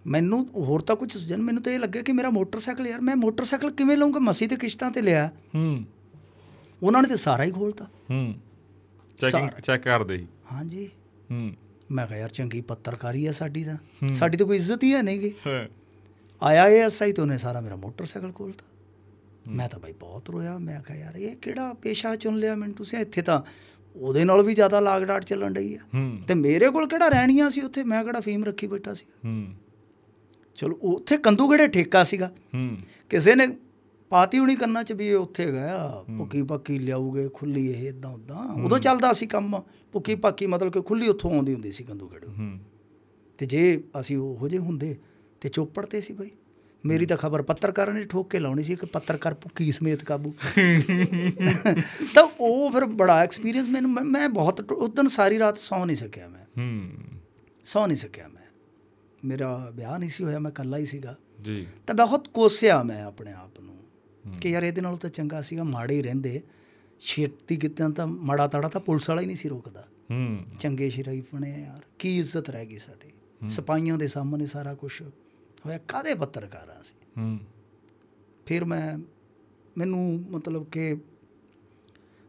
[0.07, 3.71] ਮੈਨੂੰ ਹੋਰ ਤਾਂ ਕੁਝ ਸੁਝਣ ਮੈਨੂੰ ਤਾਂ ਇਹ ਲੱਗਿਆ ਕਿ ਮੇਰਾ ਮੋਟਰਸਾਈਕਲ ਯਾਰ ਮੈਂ ਮੋਟਰਸਾਈਕਲ
[3.71, 5.85] ਕਿਵੇਂ ਲਵਾਂਗਾ ਮਸੀ ਤੇ ਕਿਸ਼ਤਾਂ ਤੇ ਲਿਆ। ਹੂੰ।
[6.83, 8.35] ਉਹਨਾਂ ਨੇ ਤੇ ਸਾਰਾ ਹੀ ਖੋਲਤਾ ਹੂੰ।
[9.17, 10.89] ਚੈਕਿੰਗ। ਚੈੱਕ ਕਰਦੇ ਸੀ। ਹਾਂਜੀ।
[11.31, 11.53] ਹੂੰ।
[11.91, 13.77] ਮੈਂ ਕਿਹਾ ਯਾਰ ਚੰਗੀ ਪੱਤਰਕਾਰੀ ਆ ਸਾਡੀ ਤਾਂ।
[14.13, 15.67] ਸਾਡੀ ਤਾਂ ਕੋਈ ਇੱਜ਼ਤ ਹੀ ਹੈ ਨਹੀਂਗੀ ਹਾਂ।
[16.43, 18.65] ਆਇਆ ਇਹ ਐਸਆਈ ਤੋਂ ਨੇ ਸਾਰਾ ਮੇਰਾ ਮੋਟਰਸਾਈਕਲ ਖੋਲਤਾ
[19.47, 22.99] ਮੈਂ ਤਾਂ ਬਾਈ ਬਹੁਤ ਰੋਇਆ। ਮੈਂ ਕਿਹਾ ਯਾਰ ਇਹ ਕਿਹੜਾ ਪੇਸ਼ਾ ਚੁਣ ਲਿਆ ਮੈਨੂੰ ਤੁਸੀਂ?
[22.99, 23.41] ਇੱਥੇ ਤਾਂ
[23.95, 27.49] ਉਹਦੇ ਨਾਲ ਵੀ ਜ਼ਿਆਦਾ ਲਾਗ ਡਾਟ ਚੱਲਣ ਡਈ ਆ। ਹੂੰ। ਤੇ ਮੇਰੇ ਕੋਲ ਕਿਹੜਾ ਰਹਿਣੀਆਂ
[27.49, 27.83] ਸੀ ਉੱਥੇ?
[27.83, 29.47] ਮੈਂ ਕਿਹੜਾ ਫੀਮ ਰੱਖੀ ਬੈਠਾ ਸੀ ਹੂੰ।
[30.57, 32.31] ਚਲੋ ਉੱਥੇ ਕੰਦੂ ਕਿਹੜੇ ਠੇਕਾ ਸੀਗਾ?
[32.53, 32.77] ਹੂੰ।
[33.09, 33.47] ਕਿਸੇ ਨੇ
[34.09, 38.63] ਪਾਤੀ ਹੁਣੀ ਕੰਨਾਂ ਚ ਵੀ ਇਹ ਉੱਥੇ ਗਿਆ ਭੁੱਕੀ ਪੱਕੀ ਲਿਆਉਗੇ ਖੁੱਲੀ ਇਹ ਇਦਾਂ ਉਦਾਂ
[38.63, 42.27] ਉਦੋਂ ਚੱਲਦਾ ਸੀ ਕੰਮ ਭੁੱਕੀ ਪੱਕੀ ਮਤਲਬ ਕਿ ਖੁੱਲੀ ਉੱਥੋਂ ਆਉਂਦੀ ਹੁੰਦੀ ਸੀ ਕੰਦੂ ਕਿਹੜੇ
[42.27, 42.59] ਹੂੰ।
[43.37, 44.97] ਤੇ ਜੇ ਅਸੀਂ ਉਹੋ ਜਿਹੇ ਹੁੰਦੇ
[45.41, 46.31] ਤੇ ਚੋਪੜ ਤੇ ਸੀ ਬਈ।
[46.85, 50.33] ਮੇਰੀ ਤਾਂ ਖਬਰ ਪੱਤਰਕਾਰਾਂ ਨੇ ਠੋਕ ਕੇ ਲਾਉਣੀ ਸੀ ਕਿ ਪੱਤਰਕਾਰ ਭੁੱਕੀ ਸਮੇਤ ਕਾਬੂ।
[52.15, 56.45] ਤਾਂ ਉਹ ਫਿਰ ਬੜਾ ਐਕਸਪੀਰੀਅੰਸ ਮੈਨੂੰ ਮੈਂ- ਬਹੁਤ ਉਦੋਂ ਸਾਰੀ ਰਾਤ ਸੌ ਨਹੀਂ ਸਕਿਆ ਮੈਂ।
[56.57, 56.89] ਹੂੰ।
[57.63, 58.46] ਸੌ ਨਹੀਂ ਸਕਿਆ ਮੈਂ।
[59.25, 63.31] ਮੇਰਾ ਵਿਆਹ ਨਹੀਂ ਸੀ ਹੋਇਆ ਮੈਂ ਇਕੱਲਾ ਹੀ ਸੀਗਾ। ਜੀ। ਤਾਂ ਬਹੁਤ ਕੋਸਿਆ ਮੈਂ ਆਪਣੇ
[63.31, 63.77] ਆਪ ਨੂੰ
[64.41, 66.41] ਕਿ ਯਾਰ ਇਹਦੇ ਨਾਲੋਂ ਤਾਂ ਚੰਗਾ ਸੀਗਾ ਮਾੜੇ ਹੀ ਰਹਿੰਦੇ।
[66.99, 71.25] ਛੇਤੀ ਕਿਤੇ ਤਾਂ ਮਾੜਾ ਤਾੜਾ ਤਾਂ ਪੁਲਿਸ ਵਾਲਾ ਹੀ ਨਹੀਂ ਸੀ ਰੋਕਦਾ। ਹੂੰ। ਚੰਗੇ ਸ਼ਰੀਫ
[71.33, 73.11] ਬਣੇ ਯਾਰ ਕੀ ਇੱਜ਼ਤ ਰਹਿ ਗਈ ਸਾਡੀ।
[73.49, 75.01] ਸਿਪਾਹੀਆਂ ਦੇ ਸਾਹਮਣੇ ਸਾਰਾ ਕੁਝ
[75.65, 76.95] ਹੋਇਆ ਕਾਦੇ ਪੱਤਰਕਾਰਾਂ ਸੀ?
[77.17, 77.39] ਹੂੰ।
[78.45, 78.97] ਫਿਰ ਮੈਂ
[79.77, 80.97] ਮੈਨੂੰ ਮਤਲਬ ਕਿ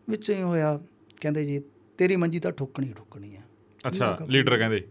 [0.08, 0.80] ਵਿੱਚ ਹੀ ਹੋਇਆ
[1.20, 1.62] ਕਹਿੰਦੇ ਜੀ
[1.98, 3.40] ਤੇਰੀ ਮੰਜੀ ਤਾਂ ਠੋਕਣੀ ਠੋਕਣੀ ਆ।
[3.86, 4.88] ਅੱਛਾ ਲੀਡਰ ਕਹਿੰਦੇ?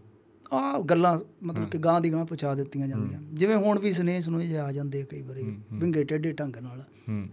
[0.52, 4.46] ਆ ਗੱਲਾਂ ਮਤਲਬ ਕਿ ਗਾਂ ਦੀ ਗਾਂ ਪਹੁੰਚਾ ਦਿੱਤੀਆਂ ਜਾਂਦੀਆਂ। ਜਿਵੇਂ ਹੁਣ ਵੀ ਸਨੇਹ ਸੁਨੇ
[4.46, 5.42] ਜੇ ਆ ਜਾਂਦੇ ਕਈ ਵਾਰੀ
[5.72, 6.82] ਵਿੰਗੇ ਟੇਢੇ ਢੰਗ ਨਾਲ।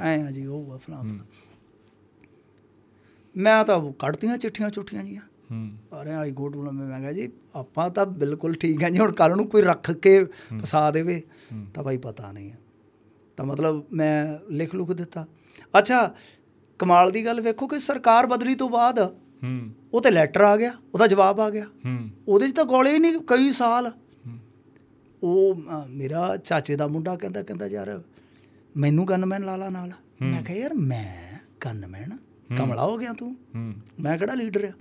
[0.02, 1.26] ਐ ਆ ਜੀ ਉਹ ਆ ਫਲਾਂ ਫਲਾਂ
[3.36, 5.22] ਮੈਂ ਤਾਂ ਉਹ ਕੱਢਤੀਆਂ ਚਿੱਠੀਆਂ ਚੁੱਠੀਆਂ ਜੀਆਂ।
[6.02, 9.36] ਅਰੇ ਆਈ ਗੋਟ ਬੋਲ ਮੈਂ ਕਿਹਾ ਜੀ ਆਪਾਂ ਤਾਂ ਬਿਲਕੁਲ ਠੀਕ ਹਾਂ ਜੀ ਹੁਣ ਕੱਲ
[9.36, 10.24] ਨੂੰ ਕੋਈ ਰੱਖ ਕੇ
[10.62, 11.22] ਫਸਾ ਦੇਵੇ
[11.74, 12.58] ਤਾਂ ਭਾਈ ਪਤਾ ਨਹੀਂ ਹੈ
[13.38, 15.26] ਤਾਂ ਮਤਲਬ ਮੈਂ ਲਿਖ ਲੁਖ ਦਿੱਤਾ।
[15.78, 16.16] ਅੱਛਾ
[16.80, 19.00] ਕਮਾਲ ਦੀ ਗੱਲ ਵੇਖੋ ਕਿ ਸਰਕਾਰ ਬਦਲੀ ਤੋਂ ਬਾਅਦ
[19.44, 22.94] ਹੂੰ ਉਹ ਤੇ ਲੈਟਰ ਆ ਗਿਆ ਉਹਦਾ ਜਵਾਬ ਆ ਗਿਆ। ਹੂੰ। ਉਹਦੇ 'ਚ ਤਾਂ ਗੋਲੇ
[22.94, 23.92] ਹੀ ਨਹੀਂ ਕਈ ਸਾਲ।
[25.24, 28.02] ਉਹ ਮੇਰਾ ਚਾਚੇ ਦਾ ਮੁੰਡਾ ਕਹਿੰਦਾ ਕਹਿੰਦਾ ਯਾਰ
[28.78, 32.18] ਮੈਨੂੰ ਗਨਮੈਨ ਲਾ ਲਾ ਨਾਲ। ਮੈਂ ਕਿਹਾ ਯਾਰ ਮੈਂ ਗਨਮੈਨ?
[32.58, 33.36] ਕਮਲਾ ਹੋ ਗਿਆ ਤੂੰ?
[34.00, 34.72] ਮੈਂ ਕਿਹੜਾ ਲੀਡਰ ਆ?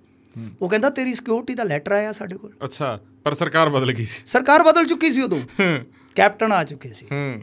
[0.62, 4.22] ਉਹ ਕਹਿੰਦਾ ਤੇਰੀ ਸਿਕਿਉਰਿਟੀ ਦਾ ਲੈਟਰ ਆਇਆ ਸਾਡੇ ਕੋਲ। ਅੱਛਾ ਪਰ ਸਰਕਾਰ ਬਦਲ ਗਈ ਸੀ।
[4.26, 5.40] ਸਰਕਾਰ ਬਦਲ ਚੁੱਕੀ ਸੀ ਉਦੋਂ।
[6.14, 7.42] ਕੈਪਟਨ ਆ ਚੁੱਕੇ ਸੀ। ਹੂੰ।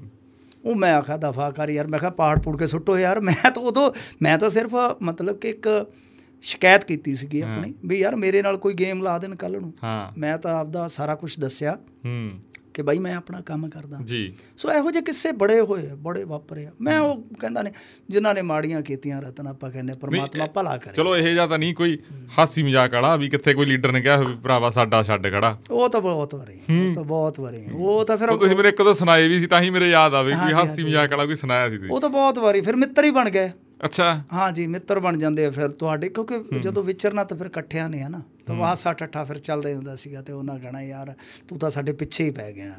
[0.66, 3.62] ਉਹ ਮੈਂ ਆਖਾ ਦਫਾ ਕਰ ਯਾਰ। ਮੈਂ ਕਿਹਾ ਪਾੜ ਪੂੜ ਕੇ ਸੁੱਟੋ ਯਾਰ। ਮੈਂ ਤਾਂ
[3.62, 3.92] ਉਦੋਂ
[4.22, 5.94] ਮੈਂ ਤਾਂ ਸਿਰਫ ਮਤਲਬ ਕਿ ਇੱਕ
[6.42, 9.74] ਸ਼ਿਕਾਇਤ ਕੀਤੀ ਸੀਗੀ ਆਪਣੀ ਵੀ ਯਾਰ ਮੇਰੇ ਨਾਲ ਕੋਈ ਗੇਮ ਲਾ ਦੇਣ ਕੱਲ ਨੂੰ।
[10.18, 12.32] ਮੈਂ ਤਾਂ ਆਪਦਾ ਸਾਰਾ ਕੁਝ ਦੱਸਿਆ ਹੂੰ।
[12.74, 16.66] ਕਿ ਬਾਈ ਮੈਂ ਆਪਣਾ ਕੰਮ ਕਰਦਾ। ਜੀ। ਸੋ ਇਹੋ ਜਿਹੇ ਕਿੱਸੇ ਬੜੇ ਹੋਏ ਬੜੇ ਵਾਪਰੇ
[16.66, 17.72] ਆ। ਮੈਂ ਉਹ ਕਹਿੰਦਾ ਨੇ
[18.10, 21.74] ਜਿਨ੍ਹਾਂ ਨੇ ਮਾੜੀਆਂ ਕੀਤੀਆਂ ਰਤਨ ਆਪਾਂ ਕਹਿੰਦੇ ਪਰਮਾਤਮਾ ਭਲਾ ਕਰੇ। ਚਲੋ ਇਹ ਜਾਂ ਤਾਂ ਨਹੀਂ
[21.76, 21.98] ਕੋਈ
[22.40, 25.90] ਹਾਸੀ ਮਜ਼ਾਕ ਵਾਲਾ ਵੀ ਕਿੱਥੇ ਕੋਈ ਲੀਡਰ ਨੇ ਕਿਹਾ ਹੋਵੇ ਭਰਾਵਾ ਸਾਡਾ ਛੱਡ ਖੜਾ। ਉਹ
[25.90, 29.28] ਤਾਂ ਬਹੁਤ ਵਾਰੀ ਉਹ ਤਾਂ ਬਹੁਤ ਵਾਰੀ। ਉਹ ਤਾਂ ਫਿਰ ਤੁਸੀਂ ਮੇਰੇ ਇੱਕ ਦੋ ਸੁਣਾਏ
[29.28, 31.92] ਵੀ ਸੀ ਤਾਂ ਹੀ ਮੇਰੇ ਯਾਦ ਆਵੇ ਕੋਈ ਹਾਸੀ ਮਜ਼ਾਕ ਵਾਲਾ ਕੋਈ ਸੁਣਾਇਆ ਸੀ ਤੁਸੀਂ।
[31.92, 33.50] ਉਹ ਤਾਂ ਬਹੁਤ ਵਾਰੀ ਫਿਰ ਮਿੱਤਰ ਹੀ ਬਣ ਗਏ।
[33.86, 37.90] ਅੱਛਾ। ਹਾਂ ਜੀ ਮਿੱਤਰ ਬਣ ਜਾਂਦੇ ਆ ਫਿਰ ਤੁਹਾਡੇ ਕਿਉਂਕਿ ਜਦੋਂ ਵਿਚਰਨਾ ਤਾਂ ਫਿਰ ਇਕੱਠਿਆਂ
[37.90, 41.14] ਨੇ ਆ ਨਾ ਤਾਂ ਵਾਸਾ ਠੱਠਾ ਫਿਰ ਚੱਲਦਾ ਹੁੰਦਾ ਸੀਗਾ ਤੇ ਉਹਨਾਂ ਕਹਣਾ ਯਾਰ
[41.48, 42.76] ਤੂੰ ਤਾਂ ਸਾਡੇ ਪਿੱਛੇ ਹੀ ਪੈ ਗਿਆ।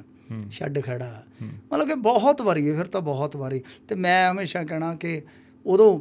[0.50, 5.22] ਛੱਡ ਖੜਾ। ਮਤਲਬ ਕਿ ਬਹੁਤ ਵਾਰੀ ਫਿਰ ਤਾਂ ਬਹੁਤ ਵਾਰੀ। ਤੇ ਮੈਂ ਹਮੇਸ਼ਾ ਕਹਿਣਾ ਕਿ
[5.66, 6.00] ਉਦੋਂ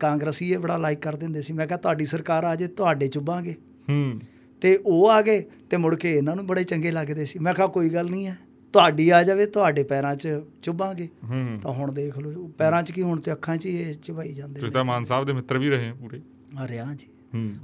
[0.00, 3.52] ਕਾਂਗਰਸੀ ਇਹ ਬੜਾ ਲਾਈਕ ਕਰਦੇ ਹੁੰਦੇ ਸੀ। ਮੈਂ ਕਿਹਾ ਤੁਹਾਡੀ ਸਰਕਾਰ ਆ ਜੇ ਤੁਹਾਡੇ ਚੁੱਭਾਂਗੇ।
[3.90, 4.20] ਹੂੰ।
[4.60, 7.66] ਤੇ ਉਹ ਆ ਗਏ ਤੇ ਮੁੜ ਕੇ ਇਹਨਾਂ ਨੂੰ ਬੜੇ ਚੰਗੇ ਲੱਗਦੇ ਸੀ। ਮੈਂ ਕਿਹਾ
[7.66, 8.38] ਕੋਈ ਗੱਲ ਨਹੀਂ ਹੈ।
[8.72, 11.08] ਤੁਹਾਡੀ ਆ ਜਾਵੇ ਤੁਹਾਡੇ ਪੈਰਾਂ 'ਚ ਚੁੱਭਾਂਗੇ।
[11.62, 14.74] ਤਾਂ ਹੁਣ ਦੇਖ ਲਓ ਪੈਰਾਂ 'ਚ ਕੀ ਹੁਣ ਤੇ ਅੱਖਾਂ 'ਚ ਹੀ ਚੁਭਾਈ ਜਾਂਦੇ ਤੁਸੀਂ
[14.74, 16.20] ਤਾਂ ਮਾਨ ਸਾਹਿਬ ਦੇ ਮਿੱਤਰ ਵੀ ਰਹੇ ਹੋ ਪੂਰੇ।
[16.58, 17.06] ਆ ਰਿਹਾ ਜੀ।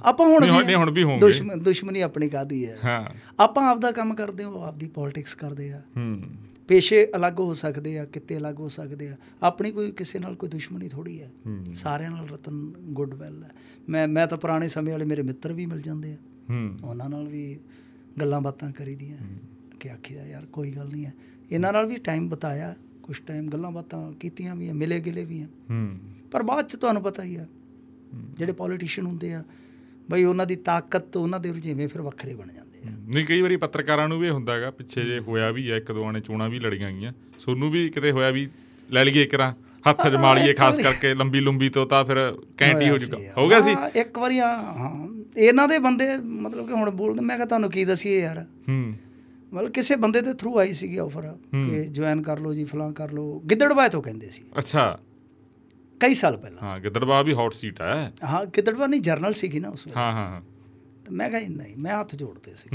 [0.03, 2.79] ਆਪਾਂ ਹੁਣ ਵੀ ਹੁਣ ਵੀ ਹੋਣਗੇ। ਦੁਸ਼ਮਣ ਦੁਸ਼ਮਣੀ ਆਪਣੀ ਕਾਦੀ ਹੈ?
[2.85, 3.07] ਹਾਂ।
[3.41, 6.23] ਆਪਾਂ ਆਪਦਾ ਕੰਮ ਕਰਦੇ ਹਾਂ ਉਹ ਆਪਦੀ ਪੋਲਿਟਿਕਸ ਕਰਦੇ ਆ। ਹੂੰ।
[6.69, 10.49] ਪੇਸ਼ੇ ਅਲੱਗ ਹੋ ਸਕਦੇ ਆ ਕਿਤੇ ਅਲੱਗ ਹੋ ਸਕਦੇ ਆ। ਆਪਣੀ ਕੋਈ ਕਿਸੇ ਨਾਲ ਕੋਈ
[10.49, 11.31] ਦੁਸ਼ਮਣੀ ਥੋੜੀ ਹੈ।
[11.75, 13.51] ਸਾਰਿਆਂ ਨਾਲ ਰਤਨ ਗੁੱਡਵੈਲ ਹੈ।
[13.89, 16.17] ਮੈਂ ਮੈਂ ਤਾਂ ਪੁਰਾਣੇ ਸਮੇਂ ਵਾਲੇ ਮੇਰੇ ਮਿੱਤਰ ਵੀ ਮਿਲ ਜਾਂਦੇ ਆ।
[16.51, 17.59] ਹੂੰ। ਉਹਨਾਂ ਨਾਲ ਵੀ
[18.21, 19.17] ਗੱਲਾਂ ਬਾਤਾਂ ਕਰੀਦੀਆਂ।
[19.87, 21.15] ਕਿ ਆਖੀਦਾ ਯਾਰ ਕੋਈ ਗੱਲ ਨਹੀਂ ਹੈ।
[21.53, 25.43] ਇਹਨਾਂ ਨਾਲ ਵੀ ਟਾਈਮ ਬਤਾਇਆ ਕੁਝ ਟਾਈਮ ਗੱਲਾਂ ਬਾਤਾਂ ਕੀਤੀਆਂ ਵੀ ਆ ਮਿਲੇ ਗਿਲੇ ਵੀ
[25.43, 25.99] ਆ। ਹੂੰ।
[26.31, 27.47] ਪਰ ਬਾਅਦ ਚ ਤੁਹਾਨੂੰ ਪਤਾ ਹੀ ਆ
[28.15, 29.45] ਜਿਹੜੇ ਪੋਲੀਟੀਸ਼ੀਅਨ ਹੁੰਦੇ ਆ
[30.11, 33.57] ਬਈ ਉਹਨਾਂ ਦੀ ਤਾਕਤ ਉਹਨਾਂ ਦੇ ਰੁਝੇਵੇਂ ਫਿਰ ਵੱਖਰੇ ਬਣ ਜਾਂਦੇ ਆ। ਨਹੀਂ ਕਈ ਵਾਰੀ
[33.57, 36.49] ਪੱਤਰਕਾਰਾਂ ਨੂੰ ਵੀ ਇਹ ਹੁੰਦਾ ਹੈਗਾ ਪਿੱਛੇ ਜੇ ਹੋਇਆ ਵੀ ਹੈ ਇੱਕ ਦੋ ਨੇ ਚੋਣਾਂ
[36.49, 38.49] ਵੀ ਲੜੀਆਂ ਗਈਆਂ। ਸੋਨੂੰ ਵੀ ਕਿਤੇ ਹੋਇਆ ਵੀ
[38.91, 39.55] ਲੈ ਲਈਏ ਇਕਰਾਂ
[39.91, 43.61] ਹੱਥ ਜਮਾ ਲਈਏ ਖਾਸ ਕਰਕੇ ਲੰਬੀ ਲੰਬੀ ਤੋਂ ਤਾਂ ਫਿਰ ਕੈਂਟ ਹੀ ਜੂਗਾ। ਹੋ ਗਿਆ
[43.61, 43.77] ਸੀ?
[44.01, 48.21] ਇੱਕ ਵਾਰੀ ਹਾਂ। ਇਹਨਾਂ ਦੇ ਬੰਦੇ ਮਤਲਬ ਕਿ ਹੁਣ ਬੋਲਦੇ ਮੈਂ ਕਿਹਾ ਤੁਹਾਨੂੰ ਕੀ ਦਸੀਏ
[48.21, 48.47] ਯਾਰ?
[48.69, 48.93] ਹੂੰ।
[49.57, 53.13] ਮਤਲਬ ਕਿਸੇ ਬੰਦੇ ਦੇ ਥਰੂ ਆਈ ਸੀਗੀ ਆਫਰ ਕਿ ਜੁਆਇਨ ਕਰ ਲਓ ਜੀ ਫਲਾਂ ਕਰ
[53.13, 54.99] ਲਓ। ਗਿੱਦੜਬਾਏ ਤੋਂ ਕਹਿੰਦੇ ਸੀ। ਅੱਛਾ।
[56.01, 59.69] ਕਈ ਸਾਲ ਪਹਿਲਾਂ। ਹਾਂ ਗਿੱਦੜਬਾਹ ਵੀ ਹੌਟ ਸੀਟ ਹੈ ਹਾਂ ਗਿੱਦੜਬਾਏ ਨਹੀਂ ਜਰਨਲ ਸੀਗੀ ਨਾ
[59.69, 60.41] ਉਸ ਵੇਲੇ। ਹਾਂ ਹਾਂ।
[61.05, 62.69] ਤਾਂ ਮੈਂ ਕਿਹਾ ਨਹੀਂ ਮੈਂ ਹੱਥ ਜੋੜਦੇ ਸੀ।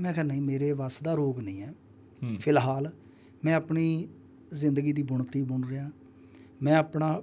[0.00, 1.74] ਮੈਂ ਕਿਹਾ ਨਹੀਂ ਮੇਰੇ ਵੱਸ ਦਾ ਰੋਗ ਨਹੀਂ ਹੈ।
[2.40, 2.92] ਫਿਲਹਾਲ
[3.44, 4.08] ਮੈਂ ਆਪਣੀ
[4.54, 5.90] ਜ਼ਿੰਦਗੀ ਦੀ ਬੁਣਤੀ ਬੁਣ ਰਿਹਾ।
[6.62, 7.22] ਮੈਂ ਆਪਣਾ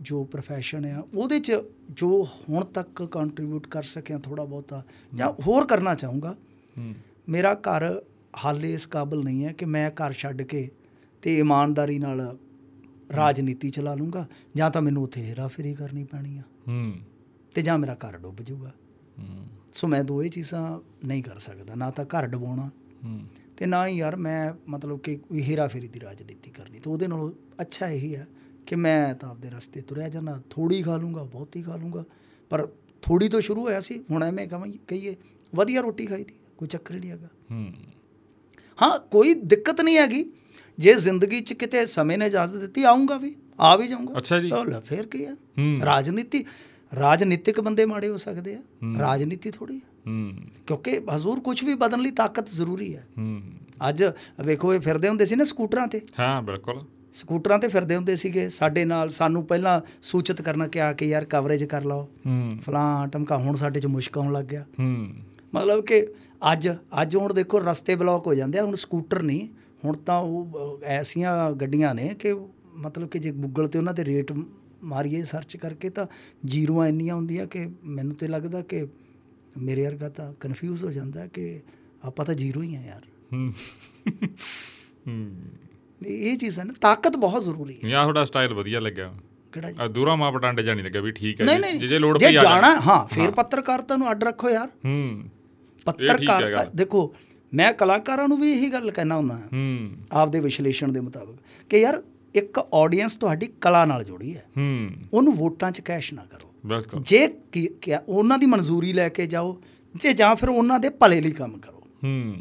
[0.00, 1.52] ਜੋ ਪ੍ਰੋਫੈਸ਼ਨ ਆ ਉਹਦੇ 'ਚ
[1.90, 4.84] ਜੋ ਹੁਣ ਤੱਕ ਕੰਟਰੀਬਿਊਟ ਕਰ ਸਕਿਆ ਥੋੜਾ ਬਹੁਤਾ
[5.14, 6.36] ਜਾਂ ਹੋਰ ਕਰਨਾ ਚਾਹੂੰਗਾ।
[7.28, 8.02] ਮੇਰਾ ਘਰ
[8.44, 10.70] ਹਾਲੇ ਇਸ ਕਾਬਿਲ ਨਹੀਂ ਹੈ ਕਿ ਮੈਂ ਘਰ ਛੱਡ ਕੇ
[11.22, 12.38] ਤੇ ਇਮਾਨਦਾਰੀ ਨਾਲ
[13.16, 16.92] ਰਾਜਨੀਤੀ ਚਲਾ ਲੂੰਗਾ ਜਾਂ ਤਾਂ ਮੈਨੂੰ ਉੱਥੇ ਹੇਰਾਫੇਰੀ ਕਰਨੀ ਪੈਣੀ ਆ। ਹੂੰ।
[17.54, 18.72] ਤੇ ਜਾਂ ਮੇਰਾ ਘਰ ਡੁੱਬ ਜਾਊਗਾ।
[19.18, 22.70] ਹੂੰ। ਸੋ ਮੈਂ ਦੋਏ ਚੀਜ਼ਾਂ ਨਹੀਂ ਕਰ ਸਕਦਾ ਨਾ ਤਾਂ ਘਰ ਡੁਬਾਉਣਾ
[23.04, 23.20] ਹੂੰ।
[23.56, 27.06] ਤੇ ਨਾ ਹੀ ਯਾਰ ਮੈਂ ਮਤਲਬ ਕਿ ਕੋਈ ਹੇਰਾ ਫੇਰੀ ਦੀ ਰਾਜਨੀਤੀ ਕਰਨੀ ਤੇ ਉਹਦੇ
[27.06, 28.28] ਨਾਲੋਂ ਅੱਛਾ ਇਹੀ ਹੈ
[28.66, 32.04] ਕਿ ਮੈਂ ਤਾਂ ਆਪਦੇ ਰਸਤੇ ਤੁਰਿਆ ਜਾਣਾ ਥੋੜੀ ਖਾ ਲੂੰਗਾ ਬਹੁਤੀ ਖਾ ਲੂੰਗਾ
[32.50, 32.68] ਪਰ
[33.02, 35.16] ਥੋੜੀ ਤੋਂ ਸ਼ੁਰੂ ਹੋਇਆ ਸੀ ਹੁਣ ਐਵੇਂ ਕਹਾਂ ਕਹੀਏ
[35.54, 37.72] ਵਧੀਆ ਰੋਟੀ ਖਾਈ ਦੀ ਕੋਈ ਚੱਕਰ ਨਹੀਂ ਹੈਗਾ। ਹੂੰ।
[38.82, 40.30] ਹਾਂ ਕੋਈ ਦਿੱਕਤ ਨਹੀਂ ਹੈਗੀ।
[40.78, 44.50] ਜੇ ਜ਼ਿੰਦਗੀ 'ਚ ਕਿਤੇ ਸਮੇਂ ਨੇ ਇਜਾਜ਼ਤ ਦਿੱਤੀ ਆਉਂਗਾ ਵੀ ਆ ਵੀ ਜਾਊਂਗਾ। ਅੱਛਾ ਜੀ।
[44.68, 46.44] ਲੈ ਫੇਰ ਕੀ ਹੂੰ। ਰਾਜਨੀਤੀ
[46.98, 48.62] ਰਾਜਨੀਤਿਕ ਬੰਦੇ ਮਾੜੇ ਹੋ ਸਕਦੇ ਆ।
[48.98, 50.32] ਰਾਜਨੀਤੀ ਥੋੜੀ ਹੂੰ।
[50.66, 53.06] ਕਿਉਂਕਿ ਹਜ਼ੂਰ ਕੁਝ ਵੀ ਬਦਲਣ ਲਈ ਤਾਕਤ ਜ਼ਰੂਰੀ ਹੈ।
[53.88, 54.04] ਅੱਜ
[54.40, 58.48] ਵੇਖੋ ਇਹ ਫਿਰਦੇ ਹੁੰਦੇ ਸੀ ਨਾ ਸਕੂਟਰਾਂ ਤੇ। ਹਾਂ ਬਿਲਕੁਲ। ਸਕੂਟਰਾਂ ਤੇ ਫਿਰਦੇ ਹੁੰਦੇ ਸੀਗੇ।
[58.48, 62.08] ਸਾਡੇ ਨਾਲ ਸਾਨੂੰ ਪਹਿਲਾਂ ਸੂਚਿਤ ਕਰਨਾ ਕਿ ਆ ਕੇ ਯਾਰ ਕਵਰੇਜ ਕਰ ਲਓ।
[62.62, 64.64] ਫਲਾਂ ਟਮਕਾ ਹੁਣ ਸਾਡੇ 'ਚ ਮੁਸ਼ਕ ਆਉਣ ਲੱਗ ਗਿਆ।
[65.54, 66.08] ਮਤਲਬ ਕਿ
[66.52, 66.68] ਅੱਜ
[67.02, 69.48] ਅੱਜ ਹੁਣ ਦੇਖੋ ਰਸਤੇ ਬਲੌਕ ਹੋ ਜਾਂਦੇ ਆ ਹੁਣ ਸਕੂਟਰ ਨਹੀਂ
[69.84, 72.34] ਹੁਣ ਤਾਂ ਉਹ ਐਸੀਆਂ ਗੱਡੀਆਂ ਨੇ ਕਿ
[72.76, 74.32] ਮਤਲਬ ਕਿ ਜੇ ਗੂਗਲ ਤੇ ਉਹਨਾਂ ਦੇ ਰੇਟ
[74.84, 76.06] ਮਾਰੀਏ ਸਰਚ ਕਰਕੇ ਤਾਂ
[76.46, 78.86] ਜ਼ੀਰੋਆਂ ਇੰਨੀਆਂ ਹੁੰਦੀਆਂ ਕਿ ਮੈਨੂੰ ਤੇ ਲੱਗਦਾ ਕਿ
[79.58, 81.60] ਮੇਰੇ ਵਰਗਾ ਤਾਂ ਕਨਫਿਊਜ਼ ਹੋ ਜਾਂਦਾ ਕਿ
[82.04, 83.52] ਆਪਾਂ ਤਾਂ ਜ਼ੀਰੋ ਹੀ ਆ ਯਾਰ। ਹੂੰ।
[85.08, 85.36] ਹੂੰ।
[86.06, 89.14] ਇਹ ਚੀਜ਼ ਹੈ ਨਾ ਤਾਕਤ ਬਹੁਤ ਜ਼ਰੂਰੀ ਹੈ। ਯਾ ਤੁਹਾਡਾ ਸਟਾਈਲ ਵਧੀਆ ਲੱਗਿਆ।
[89.52, 89.76] ਕਿਹੜਾ ਜੀ?
[89.80, 93.14] ਆ ਦੂਰਾ ਮਾਂ ਪਟਾਂਡੇ ਜਾਣੀ ਲੱਗਾ ਵੀ ਠੀਕ ਹੈ ਜੀ। ਲੋੜ ਪਈ ਆ ਜਾਣਾ ਹਾਂ
[93.14, 95.22] ਫੇਰ ਪੱਤਰਕਾਰਤਾ ਨੂੰ ਅੱਡ ਰੱਖੋ ਯਾਰ। ਹੂੰ।
[95.86, 97.14] ਪੱਤਰਕਾਰਤਾ ਦੇਖੋ
[97.54, 101.34] ਮੈਂ ਕਲਾਕਾਰਾਂ ਨੂੰ ਵੀ ਇਹੀ ਗੱਲ ਕਹਿਣਾ ਹੁੰਦਾ ਹੂੰ। ਆਪਦੇ ਵਿਸ਼ਲੇਸ਼ਣ ਦੇ ਮੁਤਾਬਕ
[101.70, 102.02] ਕਿ ਯਾਰ
[102.34, 107.02] ਇੱਕ ਆਡੀਅנס ਤੁਹਾਡੀ ਕਲਾ ਨਾਲ ਜੁੜੀ ਹੈ। ਹੂੰ। ਉਹਨੂੰ ਵੋਟਾਂ 'ਚ ਕੈਸ਼ ਨਾ ਕਰੋ। ਬਿਲਕੁਲ।
[107.02, 107.68] ਜੇ ਕਿ
[108.08, 109.62] ਉਹਨਾਂ ਦੀ ਮਨਜ਼ੂਰੀ ਲੈ ਕੇ ਜਾਓ
[110.02, 112.34] ਤੇ ਜਾਂ ਫਿਰ ਉਹਨਾਂ ਦੇ ਭਲੇ ਲਈ ਕੰਮ ਕਰੋ। ਹੂੰ।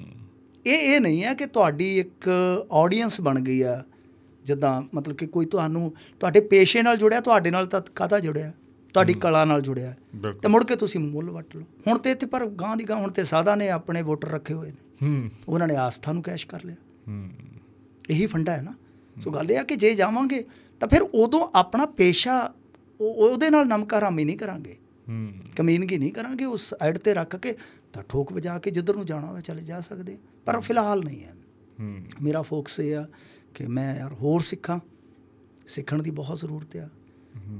[0.65, 2.29] ਇਹ ਇਹ ਨਹੀਂ ਹੈ ਕਿ ਤੁਹਾਡੀ ਇੱਕ
[2.71, 3.83] ਆਡੀਅנס ਬਣ ਗਈ ਆ।
[4.43, 8.53] ਜਿੱਦਾਂ ਮਤਲਬ ਕਿ ਕੋਈ ਤੁਹਾਨੂੰ ਤੁਹਾਡੇ ਪੇਸ਼ੇ ਨਾਲ ਜੁੜਿਆ ਤੁਹਾਡੇ ਨਾਲ ਤਾਂ ਕਾਹਦਾ ਜੁੜਿਆ?
[8.95, 12.25] ਤੁਹਾਡੀ ਕਲਾ ਨਾਲ ਜੁੜਿਆ ਤੇ ਬਿਲਕੁਲ। ਮੁੜ ਕੇ ਤੁਸੀਂ ਮੁੱਲ ਵੱਟ ਲਓ। ਹੁਣ ਤੇ ਇੱਥੇ
[12.25, 15.67] ਪਰ ਗਾਂ ਦੀ ਗਾਂ ਹੁਣ ਤੇ ਸਾਦਾ ਨੇ ਆਪਣੇ ਵੋਟਰ ਰੱਖੇ ਹੋਏ ਨੇ। ਹੂੰ। ਉਹਨਾਂ
[15.67, 16.75] ਨੇ ਆਸਥਾ ਨੂੰ ਕੈਸ਼ ਕਰ ਲਿਆ।
[17.07, 17.29] ਹੂੰ।
[18.09, 18.73] ਇਹੀ ਫੰਡਾ ਹੈ ਨਾ।
[19.21, 20.45] ਸੋ ਗੱਲ ਇਹ ਆ ਕਿ ਜੇ ਜਾਵਾਂਗੇ
[20.79, 22.53] ਤਾਂ ਫਿਰ ਉਦੋਂ ਆਪਣਾ ਪੇਸ਼ਾ
[23.01, 24.77] ਉਹ- ਉਹਦੇ ਨਾਲ ਨਮਕਾਰਾਮੀ ਨਹੀਂ ਕਰਾਂਗੇ।
[25.09, 27.55] ਹੂੰ। ਕਮੀਨਗੀ ਨਹੀਂ ਕਰਾਂਗੇ ਉਸ ਸਾਈਡ ਤੇ ਰੱਖ ਕੇ
[27.93, 31.35] ਤਾਂ ਠੋਕ ਵਜਾ ਕੇ ਜਿੱਧਰ ਨੂੰ ਜਾਣਾ ਹੋਵੇ ਚਲੇ ਜਾ ਸਕਦੇ। ਪਰ ਫਿਲਹਾਲ ਨਹੀਂ ਹੈ।
[31.79, 33.07] ਹੂੰ। ਮੇਰਾ ਫੋਕਸ ਇਹ ਆ
[33.53, 34.79] ਕਿ ਮੈਂ ਯਾਰ ਹੋਰ ਸਿੱਖਾਂ।
[35.67, 36.89] ਸਿੱਖਣ ਦੀ ਬਹੁਤ ਜ਼ਰੂਰਤ ਆ।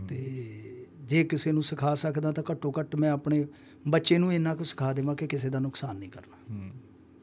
[0.10, 0.62] ਤੇ
[1.06, 3.48] ਜੇ ਕਿਸੇ ਨੂੰ ਸਿਖਾ ਸਕਦਾ ਤਾਂ ਘੱਟੋ ਘੱਟ ਮੈਂ ਆਪਣੇ
[3.88, 6.70] ਬੱਚੇ ਨੂੰ ਇੰਨਾ ਕੁ ਸਿਖਾ ਦੇਵਾਂ ਕਿ ਕਿਸੇ ਦਾ ਨੁਕਸਾਨ ਨਹੀਂ ਕਰਨਾ। ਹੂੰ।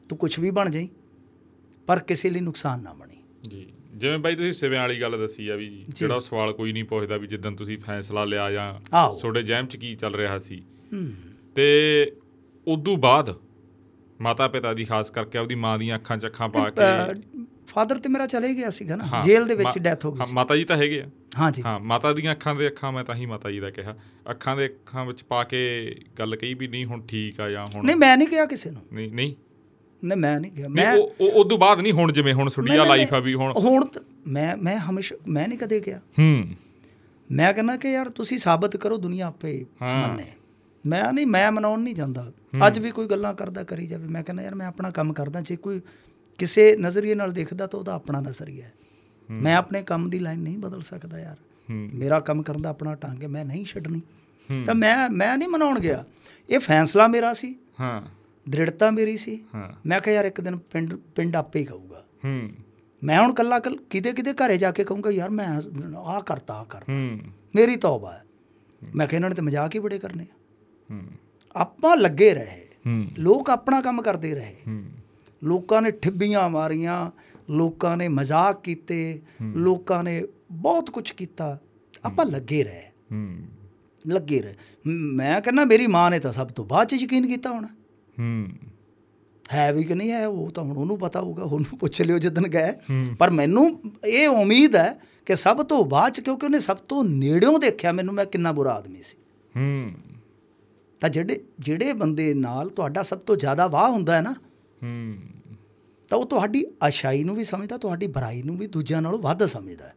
[0.09, 0.89] ਤੂੰ ਕੁਝ ਵੀ ਬਣ ਜਾਈ
[1.87, 5.55] ਪਰ ਕਿਸੇ ਲਈ ਨੁਕਸਾਨ ਨਾ ਬਣੀ। ਜੀ। ਜਿਵੇਂ ਬਾਈ ਤੁਸੀਂ ਸਿਵਿਆਂ ਵਾਲੀ ਗੱਲ ਦੱਸੀ ਆ
[5.55, 8.73] ਵੀ ਜਿਹੜਾ ਸਵਾਲ ਕੋਈ ਨਹੀਂ ਪੁੱਛਦਾ ਵੀ ਜਿੱਦਣ ਤੁਸੀਂ ਫੈਸਲਾ ਲਿਆ ਜਾਂ।
[9.19, 10.63] ਤੁਹਾਡੇ ਜਹਿਮ ਚ ਕੀ ਚੱਲ ਰਿਹਾ ਸੀ।
[10.93, 11.11] ਹੂੰ।
[11.55, 12.11] ਤੇ
[12.67, 13.35] ਉਦੋਂ ਬਾਅਦ
[14.21, 16.81] ਮਾਤਾ ਪਿਤਾ ਦੀ ਖਾਸ ਕਰਕੇ ਆਪਦੀ ਮਾਂ ਦੀਆਂ ਅੱਖਾਂ 'ਚ ਅੱਖਾਂ ਪਾ ਕੇ
[17.67, 20.25] ਫਾਦਰ ਤੇ ਮੇਰਾ ਚਲੇ ਗਿਆ ਸੀਗਾ ਨਾ ਹਾਂ, ਜੇਲ੍ਹ ਦੇ ਵਿੱਚ ਡੈਥ ਹੋ ਗਈ ਹਾਂ,
[20.25, 21.09] ਸੀ। ਮਾਤਾ ਜੀ ਤਾਂ ਹੈਗੇ ਆ।
[21.39, 23.95] ਹਾਂਜੀ ਹਾਂ ਮਾਤਾ ਦੀਆਂ ਅੱਖਾਂ ਦੇ ਅੱਖਾਂ ਮੈਂ ਤਾਂ ਹੀ ਮਾਤਾ ਜੀ ਦਾ ਕਿਹਾ।
[24.31, 27.85] ਅੱਖਾਂ ਦੇ ਅੱਖਾਂ ਵਿੱਚ ਪਾ ਕੇ ਗੱਲ ਕਹੀ ਵੀ ਨਹੀਂ ਹੁਣ ਠੀਕ ਆ ਜਾਂ ਹੁਣ
[27.85, 29.33] ਨਹੀਂ ਮੈਂ ਨਹੀਂ ਕਿਹਾ ਕਿਸੇ ਨੂੰ। ਨਹੀਂ ਨਹੀਂ।
[30.03, 32.87] ਨਹੀਂ ਮੈਂ ਨਹੀਂ ਕਿਹਾ। ਮੈਂ ਉਹ ਉਹ ਉਦੋਂ ਬਾਅਦ ਨਹੀਂ ਹੁਣ ਜਿਵੇਂ ਹੁਣ ਸੁਡੀਆ ਨਹੀਂ,
[32.87, 36.47] ਲਾਈਫ ਆ ਵੀ ਹੁਣ ਹੁਣ ਤਾਂ ਮੈਂ ਮੈਂ ਹਮੇਸ਼ਾ ਮੈਂ ਨਹੀਂ ਕਦੇ ਕਿਹਾ। ਹੂੰ।
[37.31, 40.25] ਮੈਂ ਕਹਿੰਦਾ ਕਿ ਯਾਰ ਤੁਸੀਂ ਸਾਬਤ ਕਰੋ ਦੁਨੀਆ ਆਪੇ ਹਾਂ। ਮੰਨੇ।
[40.85, 42.31] ਮੈਂ ਨਹੀਂ ਮੈਂ ਮਨਾਉਣ ਨਹੀਂ ਜਾਂਦਾ।
[42.67, 45.55] ਅੱਜ ਵੀ ਕੋਈ ਗੱਲਾਂ ਕਰਦਾ ਕਰੀ ਜਾਵੇ। ਮੈਂ ਕਹਿੰਦਾ ਯਾਰ ਮੈਂ ਆਪਣਾ ਕੰਮ ਕਰਦਾ ਜੇ
[45.55, 45.81] ਕੋਈ
[46.37, 48.73] ਕਿਸੇ ਨਜ਼ਰੀਏ ਨਾਲ ਦੇਖਦਾ ਤਾਂ ਉਹਦਾ ਆਪਣਾ ਨਜ਼ਰੀਆ ਹੈ।
[49.31, 51.35] ਮੈਂ ਆਪਣੇ ਕੰਮ ਦੀ ਲਾਈਨ ਨਹੀਂ ਬਦਲ ਸਕਦਾ ਯਾਰ।
[51.71, 54.01] ਮੇਰਾ ਕੰਮ ਕਰਨ ਦਾ ਆਪਣਾ ਢੰਗ ਹੈ ਮੈਂ ਨਹੀਂ ਛੱਡਣੀ।
[54.65, 56.05] ਤਾਂ ਮੈਂ ਮੈਂ ਨਹੀਂ ਮਨਾਉਣ ਗਿਆ।
[56.49, 58.01] ਇਹ ਫੈਸਲਾ ਮੇਰਾ ਸੀ। ਹਾਂ।
[58.49, 59.45] ਦ੍ਰਿੜਤਾ ਮੇਰੀ ਸੀ।
[59.85, 62.49] ਮੈਂ ਕਿਹਾ ਯਾਰ ਇੱਕ ਦਿਨ ਪਿੰਡ ਪਿੰਡ ਆਪੇ ਹੀ ਕਹੂਗਾ ਹੂੰ।
[63.03, 65.61] ਮੈਂ ਹੁਣ ਕੱਲਾ ਕਿਤੇ ਕਿਤੇ ਘਰੇ ਜਾ ਕੇ ਕਹੂੰਗਾ ਯਾਰ ਮੈਂ
[65.97, 66.93] ਆਹ ਕਰਤਾ ਆਹ ਕਰਤਾ।
[67.55, 68.23] ਮੇਰੀ ਤੌਬਾ ਹੈ।
[68.95, 70.99] ਮੈਂ ਕਿਹਾ ਇਹਨਾਂ ਨੇ ਤੇ ਮਜ਼ਾਕ ਹੀ ਬੜੇ ਕਰਨੇ ਆ।
[71.55, 72.67] ਆਪਾਂ ਲੱਗੇ ਰਹੇ।
[73.19, 74.55] ਲੋਕ ਆਪਣਾ ਕੰਮ ਕਰਦੇ ਰਹੇ।
[75.43, 77.11] ਲੋਕਾਂ ਨੇ ਠਿੱਬੀਆਂ ਮਾਰੀਆਂ
[77.49, 79.21] ਲੋਕਾਂ ਨੇ ਮਜ਼ਾਕ ਕੀਤੇ
[79.55, 81.59] ਲੋਕਾਂ ਨੇ ਬਹੁਤ ਕੁਝ ਕੀਤਾ।
[82.05, 82.83] ਆਪਾਂ ਲੱਗੇ ਰਹੇ।
[84.07, 84.55] ਲੱਗੇ ਰਹੇ।
[84.87, 87.67] ਮ- ਕਹਿੰਦਾ ਮੇਰੀ ਮਾਂ ਨੇ ਤਾਂ ਸਭ ਤੋਂ ਬਾਅਦ ਚ ਯਕੀਨ ਕੀਤਾ ਹੋਣਾ।
[88.19, 88.47] ਹੂੰ।
[89.53, 92.43] ਹੈ ਵੀ ਕਿ ਨਹੀਂ ਹੈ ਉਹ ਤਾਂ ਹੁਣ ਉਹਨੂੰ ਪਤਾ ਹੋਊਗਾ ਉਹਨੂੰ ਪੁੱਛ ਲਿਓ ਜਦੋਂ
[92.43, 92.71] ਗਏ।
[93.19, 97.59] ਪਰ ਮੈਨੂੰ ਇਹ ਉਮੀਦ ਹੈ ਕਿ ਸਭ ਤੋਂ ਬਾਅਦ ਚ ਕਿਉਂਕਿ ਉਹਨੇ ਸਭ ਤੋਂ ਨੇੜਿਓਂ
[97.59, 99.17] ਦੇਖਿਆ ਮੈਨੂੰ ਮੈਂ ਕਿੰਨਾ ਬੁਰਾ ਆਦਮੀ ਸੀ।
[99.57, 99.91] ਹੂੰ।
[100.99, 104.31] ਤਾਂ ਜਿਹੜੇ ਜਿਹੜੇ ਬੰਦੇ ਨਾਲ ਤੁਹਾਡਾ ਸਭ ਤੋਂ ਜ਼ਿਆਦਾ ਵਾਹ ਹੁੰਦਾ ਹੈ ਨਾ
[104.83, 105.15] ਹੂੰ।
[106.13, 109.87] ਤਾਂ ਉਹ ਤੁਹਾਡੀ ਅਸ਼ਾਈ ਨੂੰ ਵੀ ਸਮਝਦਾ ਤੁਹਾਡੀ ਬੁਰਾਈ ਨੂੰ ਵੀ ਦੂਜਿਆਂ ਨਾਲੋਂ ਵੱਧ ਸਮਝਦਾ
[109.87, 109.95] ਹੈ।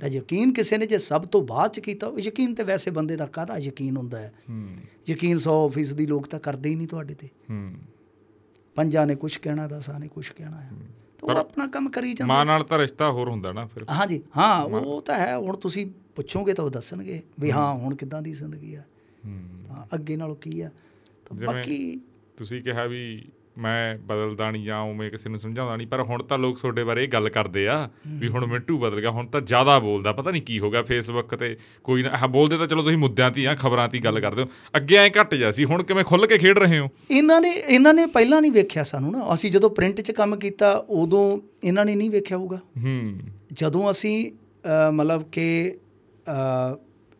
[0.00, 3.16] ਤਾਂ ਯਕੀਨ ਕਿਸੇ ਨੇ ਜੇ ਸਭ ਤੋਂ ਬਾਅਦ ਚ ਕੀਤਾ ਉਹ ਯਕੀਨ ਤੇ ਵੈਸੇ ਬੰਦੇ
[3.16, 4.32] ਦਾ ਕਾਹਦਾ ਯਕੀਨ ਹੁੰਦਾ ਹੈ।
[5.08, 7.28] ਯਕੀਨ 100% ਦੀ ਲੋਕ ਤਾਂ ਕਰਦੇ ਹੀ ਨਹੀਂ ਤੁਹਾਡੇ ਤੇ।
[8.76, 10.70] ਪੰਜਾਂ ਨੇ ਕੁਝ ਕਹਿਣਾ ਦਸਾਂ ਨੇ ਕੁਝ ਕਹਿਣਾ ਹੈ।
[11.18, 14.22] ਤਾਂ ਉਹ ਆਪਣਾ ਕੰਮ ਕਰੀ ਜਾਂਦੇ ਮਾਂ ਨਾਲ ਤਾਂ ਰਿਸ਼ਤਾ ਹੋਰ ਹੁੰਦਾ ਨਾ ਫਿਰ। ਹਾਂਜੀ
[14.36, 15.86] ਹਾਂ ਉਹ ਤਾਂ ਹੈ ਹੁਣ ਤੁਸੀਂ
[16.16, 18.82] ਪੁੱਛੋਗੇ ਤਾਂ ਉਹ ਦੱਸਣਗੇ ਵੀ ਹਾਂ। ਹੁਣ ਕਿੱਦਾਂ ਦੀ ਜ਼ਿੰਦਗੀ ਆ
[19.26, 20.70] ਹੂੰ। ਤਾਂ ਅੱਗੇ ਨਾਲੋਂ ਕੀ ਆ
[21.26, 22.00] ਤਾਂ ਬਾਕੀ
[22.36, 23.02] ਤੁਸੀਂ ਕਿਹਾ ਵੀ
[23.58, 27.04] ਮੈਂ ਬਦਲਦਾ ਨਹੀਂ ਜਾਂ ਉਵੇਂ ਕਿਸੇ ਨੂੰ ਸਮਝਾਉਂਦਾ ਨਹੀਂ ਪਰ ਹੁਣ ਤਾਂ ਲੋਕ ਤੁਹਾਡੇ ਬਾਰੇ
[27.04, 30.42] ਇਹ ਗੱਲ ਕਰਦੇ ਆ ਵੀ ਹੁਣ ਮਿੰਟੂ ਬਦਲ ਗਿਆ ਹੁਣ ਤਾਂ ਜ਼ਿਆਦਾ ਬੋਲਦਾ ਪਤਾ ਨਹੀਂ
[30.42, 33.88] ਕੀ ਹੋ ਗਿਆ ਫੇਸਬੁੱਕ ਤੇ ਕੋਈ ਨਾ ਬੋਲਦੇ ਤਾਂ ਚਲੋ ਤੁਸੀਂ ਮੁੱਦਿਆਂ ਤੇ ਆ ਖਬਰਾਂ
[33.88, 36.78] ਤੇ ਗੱਲ ਕਰਦੇ ਹੋ ਅੱਗੇ ਐ ਘੱਟ ਜਾ ਸੀ ਹੁਣ ਕਿਵੇਂ ਖੁੱਲ ਕੇ ਖੇਡ ਰਹੇ
[36.78, 36.88] ਹੋ?
[37.10, 40.72] ਇਹਨਾਂ ਨੇ ਇਹਨਾਂ ਨੇ ਪਹਿਲਾਂ ਨਹੀਂ ਵੇਖਿਆ ਸਾਨੂੰ ਨਾ ਅਸੀਂ ਜਦੋਂ ਪ੍ਰਿੰਟ 'ਚ ਕੰਮ ਕੀਤਾ
[40.88, 43.18] ਉਦੋਂ ਇਹਨਾਂ ਨੇ ਨਹੀਂ ਵੇਖਿਆ ਹੋਊਗਾ। ਹੂੰ।
[43.52, 44.32] ਜਦੋਂ ਅਸੀਂ
[44.92, 45.76] ਮਤਲਬ ਕਿ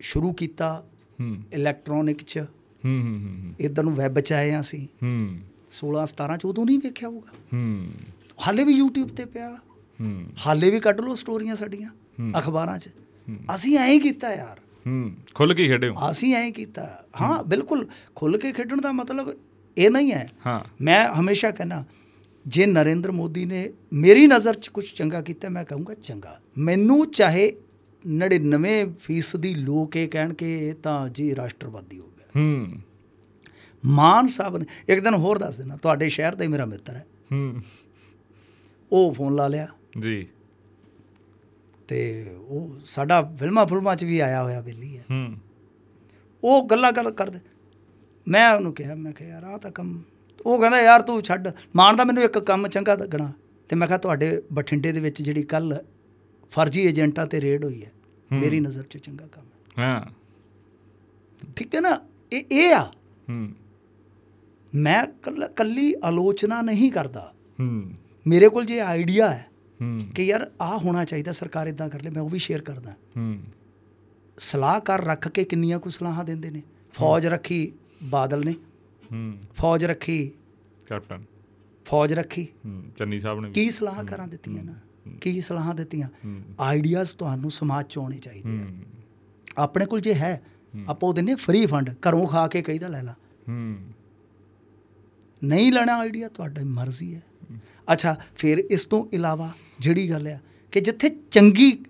[0.01, 0.87] ਸ਼ੁਰੂ ਕੀਤਾ
[1.21, 2.39] ਹੂੰ। ਇਲੈਕਟ੍ਰੋਨਿਕ 'ਚ
[2.85, 5.39] ਹੂੰ ਹੂੰ ਹੂੰ ਇਧਰ ਨੂੰ ਵੈਬ 'ਚ ਆਏ ਹਾਂ ਅਸੀਂ। ਹੂੰ।
[5.71, 7.89] 16 17 ਚ ਉਦੋਂ ਨਹੀਂ ਵੇਖਿਆ ਹੋਊਗਾ। ਹੂੰ।
[8.47, 9.59] ਹਾਲੇ ਵੀ YouTube ਤੇ ਪਿਆ।
[10.01, 11.91] ਹੂੰ। ਹਾਲੇ ਵੀ ਕੱਢ ਲਓ ਸਟੋਰੀਆਂ ਸਾਡੀਆਂ
[12.39, 12.89] ਅਖਬਾਰਾਂ 'ਚ।
[13.55, 17.45] ਅਸੀਂ ਐਂ ਹੀ ਕੀਤਾ ਯਾਰ। ਹੂੰ। ਖੁੱਲ ਕੇ ਖੇਡੇ ਹੋ ਅਸੀਂ ਐਂ ਹੀ ਕੀਤਾ। ਹਾਂ
[17.45, 19.37] ਬਿਲਕੁਲ ਖੁੱਲ ਕੇ ਖੇਡਣ ਦਾ ਮਤਲਬ
[19.79, 21.85] ਇਹ ਨਹੀਂ ਹੈ। ਹਾਂ। ਮੈਂ ਹਮੇਸ਼ਾ ਕਹਿੰਦਾ
[22.47, 27.57] ਜੇ ਨਰਿੰਦਰ ਮੋਦੀ ਨੇ ਮੇਰੀ ਨਜ਼ਰ 'ਚ ਕੁਝ ਚੰਗਾ ਕੀਤਾ ਮੈਂ ਕਹੂੰਗਾ ਚੰਗਾ। ਮੈਨੂੰ ਚਾਹੇ
[28.07, 32.73] 99% ਫੀਸਦੀ ਲੋਕ ਇਹ ਕਹਿਣ ਕਿ ਇਹ ਤਾਂ ਜੀ ਰਾਸ਼ਟਰਵਾਦੀ ਹੋ ਗਿਆ। ਹੂੰ।
[33.85, 37.07] ਮਾਨ ਸਾਹਿਬ ਨੇ ਇੱਕ ਦਿਨ ਹੋਰ ਦੱਸ ਦੇਣਾ ਤੁਹਾਡੇ ਸ਼ਹਿਰ ਦਾ ਹੀ ਮੇਰਾ ਮਿੱਤਰ ਹੈ।
[37.33, 37.61] ਹੂੰ।
[38.93, 39.69] ਉਹ ਫੋਨ ਲਾ ਲਿਆ।
[40.01, 40.27] ਜੀ।
[41.89, 45.37] ਤੇ ਉਹ ਸਾਡਾ ਫਿਲਮਾਂ ਫੁਲਮਾਂ 'ਚ ਵੀ ਆਇਆ ਹੋਇਆ ਬੇਲੀ ਹੈ। ਹੂੰ।
[46.45, 47.39] ਉਹ ਗੱਲਾਂ ਗੱਲ ਕਰਦੇ।
[48.29, 50.03] ਮੈਂ ਉਹਨੂੰ ਕਿਹਾ ਮੈਂ ਕਿਹਾ ਯਾਰ ਆਹ ਤਾਂ ਕੰਮ
[50.47, 53.33] ਉਹ ਕਹਿੰਦਾ ਯਾਰ ਤੂੰ ਛੱਡ। ਮਾਨਦਾ ਮੈਨੂੰ ਇੱਕ ਕੰਮ ਚੰਗਾ ਲੱਗਣਾ
[53.69, 55.85] ਤੇ ਮੈਂ ਕਿਹਾ ਤੁਹਾਡੇ ਬਠਿੰਡੇ ਦੇ ਵਿੱਚ ਜਿਹੜੀ ਕੱਲ
[56.51, 57.93] ਫਰਜ਼ੀ ਏਜੰਟਾਂ ਤੇ ਰੇਡ ਹੋਈ ਹੈ।
[58.33, 59.45] ਮੇਰੀ ਨਜ਼ਰ 'ਚ ਚੰਗਾ ਕੰਮ
[59.79, 60.01] ਹੈ। ਹਾਂ।
[61.57, 62.01] ਠੀਕ ਹੈ ਨਾ?
[62.33, 62.85] ਇਹ ਇਹ ਆ।
[63.29, 63.53] ਹੂੰ।
[64.75, 67.93] ਮੈਂ ਕੱਲ- ਆਲੋਚਨਾ ਨਹੀਂ ਕਰਦਾ। ਹੂੰ।
[68.27, 69.47] ਮੇਰੇ ਕੋਲ ਜੇ ਆਈਡੀਆ ਹੈ
[69.83, 72.91] ਹੂੰ। ਕਿ ਯਾਰ ਆ ਹੋਣਾ ਚਾਹੀਦਾ ਸਰਕਾਰ ਇਦਾਂ ਕਰ ਲੈ ਮੈਂ ਉਹ ਵੀ ਸ਼ੇਅਰ ਕਰਦਾ।
[72.91, 73.39] ਹੂੰ।
[74.39, 76.63] ਸਲਾਹਕਾਰ ਰੱਖ ਕੇ ਕਿੰਨੀਆਂ ਕੁ ਸਲਾਹਾਂ ਦਿੰਦੇ ਨੇ?
[76.93, 77.73] ਫੌਜ ਰੱਖੀ
[78.03, 78.53] ਬਾਦਲ ਨੇ।
[79.13, 80.31] ਹੂੰ। ਫੌਜ ਰੱਖੀ
[80.87, 81.25] ਕੈਪਟਨ।
[81.85, 84.75] ਫੌਜ ਰੱਖੀ। ਹੂੰ ਚੰਨੀ ਸਾਹਿਬ ਨੇ ਕੀ ਸਲਾਹਕਾਰਾਂ ਦਿੱਤੀਆਂ ਨਾ?
[85.21, 86.09] ਕੀ ਸਲਾਹਾਂ ਦਿੱਤੀਆਂ।
[86.61, 88.67] ਆਈਡੀਆਜ਼ ਤੁਹਾਨੂੰ ਸਮਾਜ ਚ ਆਉਣੇ ਚਾਹੀਦੇ ਆ।
[89.59, 90.43] ਆਪਣੇ ਕੋਲ ਜੇ ਹੈ
[90.89, 93.13] ਆਪਾਂ ਉਹ ਦਿੰਨੇ ਫ੍ਰੀ ਫੰਡ ਘਰੋਂ ਖਾ ਕੇ ਕਹੀਦਾ ਲੈ ਲਾ।
[93.49, 93.77] ਹੂੰ।
[95.45, 97.23] ਨਹੀਂ ਲੈਣਾ ਆਈਡੀਆ ਤੁਹਾਡੀ ਮਰਜ਼ੀ ਹੈ।
[97.93, 99.51] ਅੱਛਾ ਫਿਰ ਇਸ ਤੋਂ ਇਲਾਵਾ
[99.81, 100.39] ਜਿਹੜੀ ਗੱਲ ਆ
[100.73, 101.85] ਕਿ ਜਿੱਥੇ ਚੰਗੀ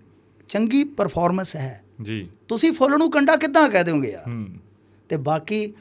[0.49, 4.29] ਚੰਗੀ ਪਰਫਾਰਮੈਂਸ ਹੈ ਜੀ। ਤੁਸੀਂ ਫੁੱਲ ਨੂੰ ਕੰਡਾ ਕਿੱਦਾਂ ਕਹਿ ਦਿਓਗੇ ਯਾਰ?
[4.29, 4.47] ਹੂੰ।
[5.09, 5.73] ਤੇ ਬਾਕੀ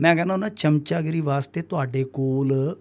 [0.00, 2.76] ਮੈਂ ਕਹਿੰਦਾ ਉਹਨਾਂ ਚਮਚਾਗਿਰੀ ਵਾਸਤੇ ਤੁਹਾਡੇ ਕੋਲ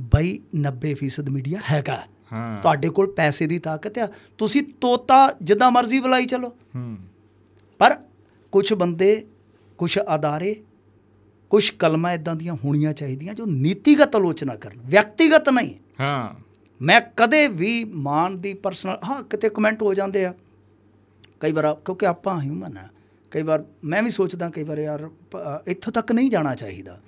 [0.00, 4.08] ਬਈ 90% ਮੀਡੀਆ ਹੈਗਾ। ਹਾਂ। ਤੁਹਾਡੇ ਕੋਲ ਪੈਸੇ ਦੀ ਤਾਕਤ ਆ।
[4.38, 6.96] ਤੁਸੀਂ ਤੋਤਾ ਜਿੱਦਾਂ ਮਰਜ਼ੀ ਬੁਲਾਈ ਚਲੋ। ਹੂੰ।
[7.78, 7.96] ਪਰ
[8.52, 9.26] ਕੁਝ ਬੰਦੇ
[9.78, 10.62] ਕੁਝ ਅਦਾਰੇ
[11.50, 16.34] ਕੁਝ ਕਲਮਾਂ ਇਦਾਂ ਦੀਆਂ ਹੋਣੀਆਂ ਚਾਹੀਦੀਆਂ ਜੋ ਨੀਤੀਗਤ ਆਲੋਚਨਾ ਕਰਨ ਵਿਅਕਤੀਗਤ ਨਹੀਂ। ਹਾਂ।
[16.80, 20.32] ਮੈਂ ਕਦੇ ਵੀ ਮਾਨ ਦੀ ਪਰਸਨਲ ਹਾਂ ਕਿਤੇ ਕਮੈਂਟ ਹੋ ਜਾਂਦੇ ਆ।
[21.40, 22.88] ਕਈ ਵਾਰ ਕਿਉਂਕਿ ਆਪਾਂ ਹਿਊਮਨ ਆ
[23.32, 25.08] ਕਈ ਵਾਰ ਮੈਂ ਵੀ ਸੋਚਦਾ ਕਈ ਵਾਰ ਯਾਰ
[25.66, 26.98] ਇੱਥੋਂ ਤੱਕ ਨਹੀਂ ਜਾਣਾ ਚਾਹੀਦਾ।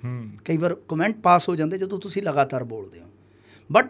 [0.45, 3.07] ਕਈ ਵਾਰ ਕਮੈਂਟ ਪਾਸ ਹੋ ਜਾਂਦੇ ਜਦੋਂ ਤੁਸੀਂ ਲਗਾਤਾਰ ਬੋਲਦੇ ਹੋ।
[3.69, 3.89] ਬਟ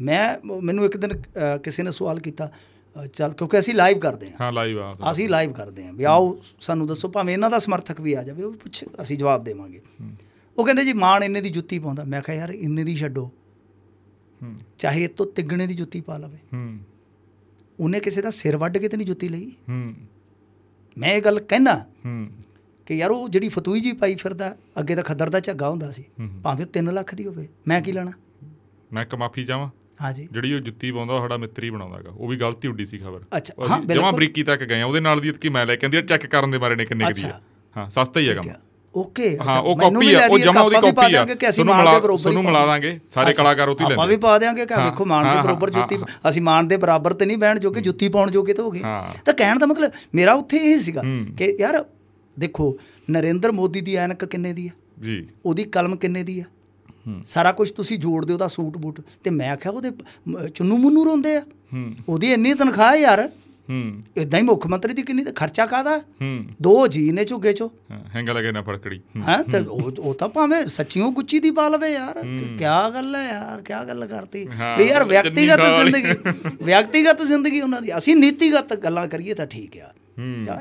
[0.00, 1.22] ਮੈਂ ਮੈਨੂੰ ਇੱਕ ਦਿਨ
[1.62, 2.50] ਕਿਸੇ ਨੇ ਸਵਾਲ ਕੀਤਾ
[3.12, 6.40] ਚੱਲ ਕਿਉਂਕਿ ਅਸੀਂ ਲਾਈਵ ਕਰਦੇ ਹਾਂ। ਹਾਂ ਲਾਈਵ ਆ ਅਸੀਂ ਲਾਈਵ ਕਰਦੇ ਹਾਂ ਵੀ ਆਓ
[6.60, 9.82] ਸਾਨੂੰ ਦੱਸੋ ਭਾਵੇਂ ਇਹਨਾਂ ਦਾ ਸਮਰਥਕ ਵੀ ਆ ਜਾਵੇ ਉਹ ਪੁੱਛ ਅਸੀਂ ਜਵਾਬ ਦੇਵਾਂਗੇ।
[10.58, 13.30] ਉਹ ਕਹਿੰਦੇ ਜੀ ਮਾਨ ਇੰਨੇ ਦੀ ਜੁੱਤੀ ਪਾਉਂਦਾ। ਮੈਂ ਕਿਹਾ ਯਾਰ ਇੰਨੇ ਦੀ ਛੱਡੋ।
[14.42, 16.78] ਹੂੰ। ਚਾਹੇ ਇਹ ਤੋਂ ਤਿੱਗਣੇ ਦੀ ਜੁੱਤੀ ਪਾ ਲਵੇ। ਹੂੰ।
[17.80, 19.94] ਉਹਨੇ ਕਿਸੇ ਦਾ ਸਿਰ ਵੱਢ ਕੇ ਤੇ ਨਹੀਂ ਜੁੱਤੀ ਲਈ। ਹੂੰ।
[20.98, 22.28] ਮੈਂ ਇਹ ਗੱਲ ਕਹਿਣਾ ਹੂੰ।
[22.86, 26.04] ਕਿ ਯਾਰ ਉਹ ਜਿਹੜੀ ਫਤੂਈ ਜੀ ਪਾਈ ਫਿਰਦਾ ਅੱਗੇ ਤਾਂ ਖੱਦਰ ਦਾ ਝੱਗਾ ਹੁੰਦਾ ਸੀ।
[26.42, 28.12] ਭਾਵੇਂ 3 ਲੱਖ ਦੀ ਹੋਵੇ। ਮੈਂ ਕੀ ਲੈਣਾ?
[28.92, 29.70] ਮੈਂ ਇੱਕ ਮਾਫੀ ਚਾਹਾਂ।
[30.02, 33.54] ਹਾਂਜੀ। ਜਿਹੜੀ ਉਹ ਜੁੱਤੀ ਪਾਉਂਦਾ ਸਾਡਾ ਮਿੱਤਰੀ ਬਣਾਉਂਦਾਗਾ ਉਹ ਵੀ ਗਲਤੀ ਉੱਡੀ ਸੀ ਖਬਰ। ਅੱਛਾ,
[33.60, 36.26] ਹਾਂ, ਜਮਾ ਬਿਲਕੁਲ। ਬਰੀਕੀ ਤੱਕ ਗਏ ਉਹਦੇ ਨਾਲ ਦੀ ਕਿ ਮੈਂ ਲੈ ਕੇ ਆਂਦੀ ਚੈੱਕ
[36.26, 37.22] ਕਰਨ ਦੇ ਬਾਰੇ ਨੇ ਕਿੰਨੇ ਕੁ ਦੀ।
[37.76, 38.50] ਹਾਂ। ਸਸਤਾ ਹੀ ਹੈ। ਕੰਮ
[38.94, 42.66] ਓਕੇ ਹਾਂ ਉਹ ਕਾਪੀ ਆ। ਉਹ ਜਮਾ ਉਹਦੀ ਕਾਪੀ ਆ। ਤੁਹਾਨੂੰ ਮਿਲਾ ਬਰੋਬਰ ਤੁਹਾਨੂੰ ਮਿਲਾ।
[42.66, 45.70] ਦਾਂਗੇ। ਸਾਰੇ ਕਲਾਕਾਰ ਉੱਥੇ ਹੀ ਆਪਾਂ ਵੀ ਲੈਂਦੇ ਪਾ ਦਿਆਂਗੇ ਕਿ ਵੇਖੋ ਮਾਨ ਦੇ ਬਰੋਬਰ
[45.70, 45.98] ਜੁੱਤੀ।
[46.28, 48.80] ਅਸੀਂ ਮਾਨ ਦੇ ਬਰਾਬਰ ਤੇ ਨਹੀਂ ਬਹਿਣ ਜੋਗੇ ਜੁੱਤੀ ਪਾਉਣ ਜੋਗੇ ਤਾਂ ਹੋ ਗਏ।
[49.24, 51.02] ਤਾਂ ਕਹਿਣ ਦਾ ਮਤਲਬ ਮੇਰਾ ਉੱਥੇ ਇਹ ਸੀਗਾ।
[51.38, 51.84] ਕਿ ਯਾਰ
[52.38, 52.78] ਦੇਖੋ
[53.10, 56.44] ਨਰਿੰਦਰ ਮੋਦੀ ਦੀ ਐਨਕ ਕਿੰਨੇ ਦੀ ਆ ਜੀ। ਉਹਦੀ ਕਲਮ ਕਿੰਨੇ ਦੀ ਆ
[57.24, 59.90] ਸਾਰਾ ਕੁਝ ਤੁਸੀਂ ਜੋੜਦੇ ਉਹਦਾ ਸੂਟ ਬੂਟ। ਤੇ ਮੈਂ ਆਖਿਆ ਉਹਦੇ
[60.54, 61.42] ਚੁੰਨੂ ਮੁੰਨੂ ਰੋਂਦੇ ਆ।
[62.08, 63.30] ਉਹਦੀ ਇੰਨੀ ਤਨਖਾਹ ਯਾਰ।
[63.70, 67.72] ਹੂੰ। ਇਦਾਂ ਹੀ ਮੁੱਖ ਮੰਤਰੀ ਦੀ ਕਿੰਨੀ ਖਰਚਾ ਕਾਦਾ ਹੂੰ। ਦੋ ਜੀ ਨੇ ਝੁੱਗੇ ਚੋ।
[67.90, 69.58] ਹੈਂਗਾ ਲਗੇ ਨਾ ਫੜਕੜੀ। ਹੂੰ। ਤੇ
[70.00, 72.22] ਉਹ ਤਾਂ ਭਾਵੇਂ ਸੱਚੀਓ ਗੁੱਚੀ ਦੀ ਪਾ ਲਵੇ ਯਾਰ।
[72.58, 74.48] ਕੀ ਗੱਲ ਹੈ ਯਾਰ ਕੀ ਗੱਲ ਕਰਤੀ।
[74.78, 76.30] ਵੀ ਯਾਰ ਵਿਅਕਤੀਗਤ। ਜ਼ਿੰਦਗੀ
[76.62, 79.92] ਵਿਅਕਤੀਗਤ ਜ਼ਿੰਦਗੀ ਉਹਨਾਂ ਦੀ। ਅਸੀਂ ਨੀਤੀਗਤ ਗੱਲਾਂ ਕਰੀਏ ਤਾਂ ਠੀਕ ਆ।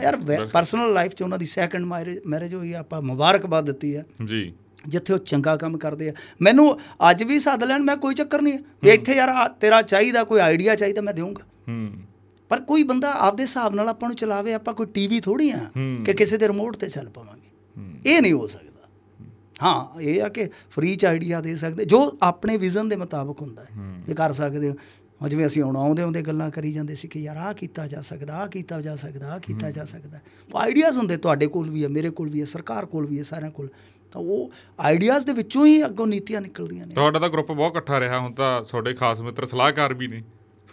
[0.01, 0.17] ਯਾਰ
[0.53, 1.85] ਪਰਸਨਲ ਲਾਈਫ 'ਚ ਉਹਨਾਂ ਦੀ ਸੈਕੰਡ
[2.25, 4.53] ਮੈਰਿਜ ਹੋਈ ਆਪਾਂ ਮੁਬਾਰਕਬਾਦ ਦਿੱਤੀ ਆ। ਜੀ।
[4.87, 6.79] ਜਿੱਥੇ ਉਹ ਚੰਗਾ ਕੰਮ ਕਰਦੇ ਆ। ਮੈਨੂੰ
[7.11, 10.75] ਅੱਜ ਵੀ ਸੱਦ ਲੈਣ ਮੈਂ ਕੋਈ ਚੱਕਰ ਨਹੀਂ। ਵੀ ਇੱਥੇ ਯਾਰ ਤੇਰਾ ਚਾਹੀਦਾ ਕੋਈ ਆਈਡੀਆ
[10.75, 11.89] ਚਾਹੀਦਾ ਮੈਂ ਦੇਵਾਂਗਾ ਹੂੰ।
[12.49, 15.57] ਪਰ ਕੋਈ ਬੰਦਾ ਆਪਦੇ ਹਿਸਾਬ ਨਾਲ ਆਪਾਂ ਨੂੰ ਚਲਾਵੇ ਆਪਾਂ ਕੋਈ ਟੀਵੀ ਥੋੜੀ ਆ।
[16.05, 17.49] ਕਿ ਕਿਸੇ ਦੇ ਰਿਮੋਟ ਤੇ ਚੱਲ ਪਾਵਾਂਗੇ।
[18.05, 18.69] ਇਹ ਨਹੀਂ ਹੋ ਸਕਦਾ।
[19.63, 23.63] ਹਾਂ ਇਹ ਆ ਕਿ ਫ੍ਰੀ ਚ ਆਈਡੀਆ ਦੇ ਸਕਦੇ। ਜੋ ਆਪਣੇ ਵਿਜ਼ਨ ਦੇ ਮੁਤਾਬਕ ਹੁੰਦਾ
[23.63, 24.75] ਹੈ। ਇਹ ਕਰ ਸਕਦੇ ਹੋ।
[25.29, 28.35] ਜਿਵੇਂ ਅਸੀਂ ਹੁਣ ਆਉਂਦੇ ਆਉਂਦੇ ਗੱਲਾਂ ਕਰੀ ਜਾਂਦੇ ਸੀ ਕਿ ਯਾਰ ਆਹ ਕੀਤਾ ਜਾ ਸਕਦਾ
[28.35, 30.19] ਆਹ ਕੀਤਾ ਜਾ ਸਕਦਾ ਆਹ ਕੀਤਾ ਜਾ ਸਕਦਾ।
[30.53, 33.23] ਉਹ ਆਈਡੀਆਜ਼ ਹੁੰਦੇ ਤੁਹਾਡੇ ਕੋਲ ਵੀ ਹੈ ਮੇਰੇ ਕੋਲ ਵੀ ਹੈ ਸਰਕਾਰ ਕੋਲ ਵੀ ਹੈ
[33.23, 33.69] ਸਾਰਿਆਂ ਕੋਲ।
[34.13, 37.99] ਤਾਂ ਉਹ ਆਈਡੀਆਜ਼ ਦੇ ਵਿੱਚੋਂ ਹੀ ਅੱਗੋਂ ਨੀਤੀਆਂ ਨਿਕਲਦੀਆਂ ਨੇ। ਤੁਹਾਡਾ ਤਾਂ ਗਰੁੱਪ ਬਹੁਤ ਇਕੱਠਾ
[37.99, 40.23] ਰਿਹਾ ਹੁਣ ਤਾਂ ਤੁਹਾਡੇ ਖਾਸ ਮਿੱਤਰ ਸਲਾਹਕਾਰ ਵੀ ਨੇ।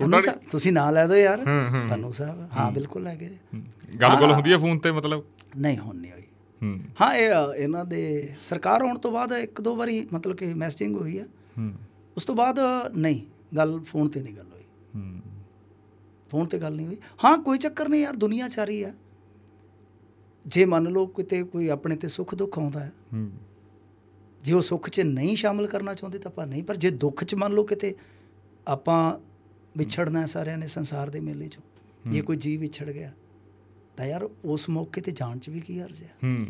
[0.00, 1.44] ਤੁਹਾਡਾ ਤੁਸੀਂ ਨਾਂ ਲੈ ਦਿਓ ਯਾਰ।
[1.88, 3.62] ਧੰਨੂ ਸਾਹਿਬ ਹਾਂ ਬਿਲਕੁਲ ਹੈਗੇ ਨੇ।
[4.00, 5.24] ਗੱਲ ਗੁੱਲ ਹੁੰਦੀ ਹੈ ਫੋਨ ਤੇ ਮਤਲਬ?
[5.56, 6.22] ਨਹੀਂ ਹੁਣ ਨਹੀਂ ਹੋਈ।
[6.62, 6.78] ਹੂੰ।
[7.14, 11.18] ਇਹ ਇਹਨਾਂ ਦੇ ਸਰਕਾਰ ਆਉਣ ਤੋਂ ਬਾਅਦ ਇੱਕ ਦੋ ਵਾਰੀ ਮਤਲਬ ਕਿ ਮੈਸੇਜਿੰਗ ਹੋਈ
[11.58, 11.72] ਹੂੰ।
[12.16, 12.58] ਉਸ ਤੋਂ ਬਾਅਦ
[12.96, 13.20] ਨਹੀਂ
[13.56, 14.64] ਗੱਲ ਫੋਨ ਤੇ ਨਹੀਂ ਗੱਲ ਹੋਈ।
[16.30, 18.94] ਫੋਨ ਤੇ ਗੱਲ ਨਹੀਂ ਹੋਈ। ਹਾਂ ਕੋਈ ਚੱਕਰ ਨਹੀਂ ਯਾਰ ਦੁਨੀਆ ਚਾਰੀ ਹੈ।
[20.46, 23.30] ਜੇ ਮੰਨ ਲਓ ਕਿਤੇ ਕੋਈ ਆਪਣੇ ਤੇ ਸੁੱਖ ਦੁੱਖ ਆਉਂਦਾ ਹੈ ਹੂੰ।
[24.42, 27.34] ਜੇ ਉਹ ਸੁੱਖ 'ਚ ਨਹੀਂ ਸ਼ਾਮਲ ਕਰਨਾ ਚਾਹੁੰਦੇ ਤਾਂ ਆਪਾਂ ਨਹੀਂ ਪਰ ਜੇ ਦੁੱਖ 'ਚ
[27.34, 27.94] ਮੰਨ ਲਓ ਕਿਤੇ
[28.68, 29.18] ਆਪਾਂ
[29.76, 31.62] ਵਿਛੜਨਾ ਹੈ ਸਾਰਿਆਂ ਨੇ ਸੰਸਾਰ ਦੇ ਮੇਲੇ 'ਚੋਂ
[32.10, 33.12] ਜੇ ਕੋਈ ਜੀਵ ਵਿਛੜ ਗਿਆ
[33.96, 36.46] ਤਾਂ ਯਾਰ ਉਸ ਮੌਕੇ ਤੇ ਜਾਣ 'ਚ ਵੀ ਕੀ ਅਰਜ਼ ਹੈ ਹੂੰ।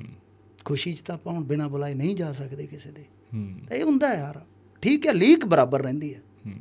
[0.64, 3.04] ਖੁਸ਼ੀ 'ਚ ਤਾਂ ਆਪਾਂ ਹੁਣ ਬਿਨਾਂ ਬੁਲਾਏ ਨਹੀਂ ਜਾ ਸਕਦੇ ਕਿਸੇ ਦੇ।
[3.34, 4.44] ਹੂੰ। ਇਹ ਹੁੰਦਾ ਯਾਰ।
[4.82, 6.52] ਠੀਕ ਹੈ ਲੀਕ ਬਰਾਬਰ ਰਹਿੰਦੀ ਹੈ। ਹੂੰ।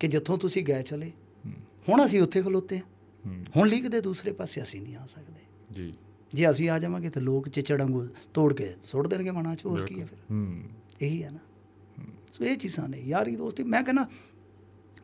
[0.00, 1.12] ਕਿ ਜਿੱਥੋਂ ਤੁਸੀਂ ਗਏ ਚਲੇ
[1.88, 2.84] ਹੁਣ ਅਸੀਂ ਉੱਥੇ ਖਲੋਤੇ ਹਾਂ।
[3.26, 5.40] ਹੂੰ। ਹੁਣ ਲੀਕ ਦੇ ਦੂਸਰੇ ਪਾਸੇ ਅਸੀਂ ਨਹੀਂ ਆ ਸਕਦੇ।
[5.72, 5.94] ਜੀ।
[6.34, 9.86] ਜੇ ਅਸੀਂ ਆ ਜਾਵਾਂਗੇ ਤਾਂ ਲੋਕ ਚਿਚੜ ਵਾਂਗੂ ਤੋੜ ਕੇ ਸੁੱਟ ਦੇਣਗੇ ਮਨਾਂ 'ਚ ਹੋਰ
[9.86, 10.18] ਕੀ ਹੈ ਫਿਰ?
[10.30, 10.62] ਹੂੰ।
[11.02, 11.38] ਇਹੀ ਹੈ ਨਾ।
[12.32, 14.06] ਸੋ ਇਹ ਚੀਜ਼ਾਂ ਨੇ ਯਾਰੀ ਦੋਸਤੀ ਮੈਂ ਕਹਿੰਦਾ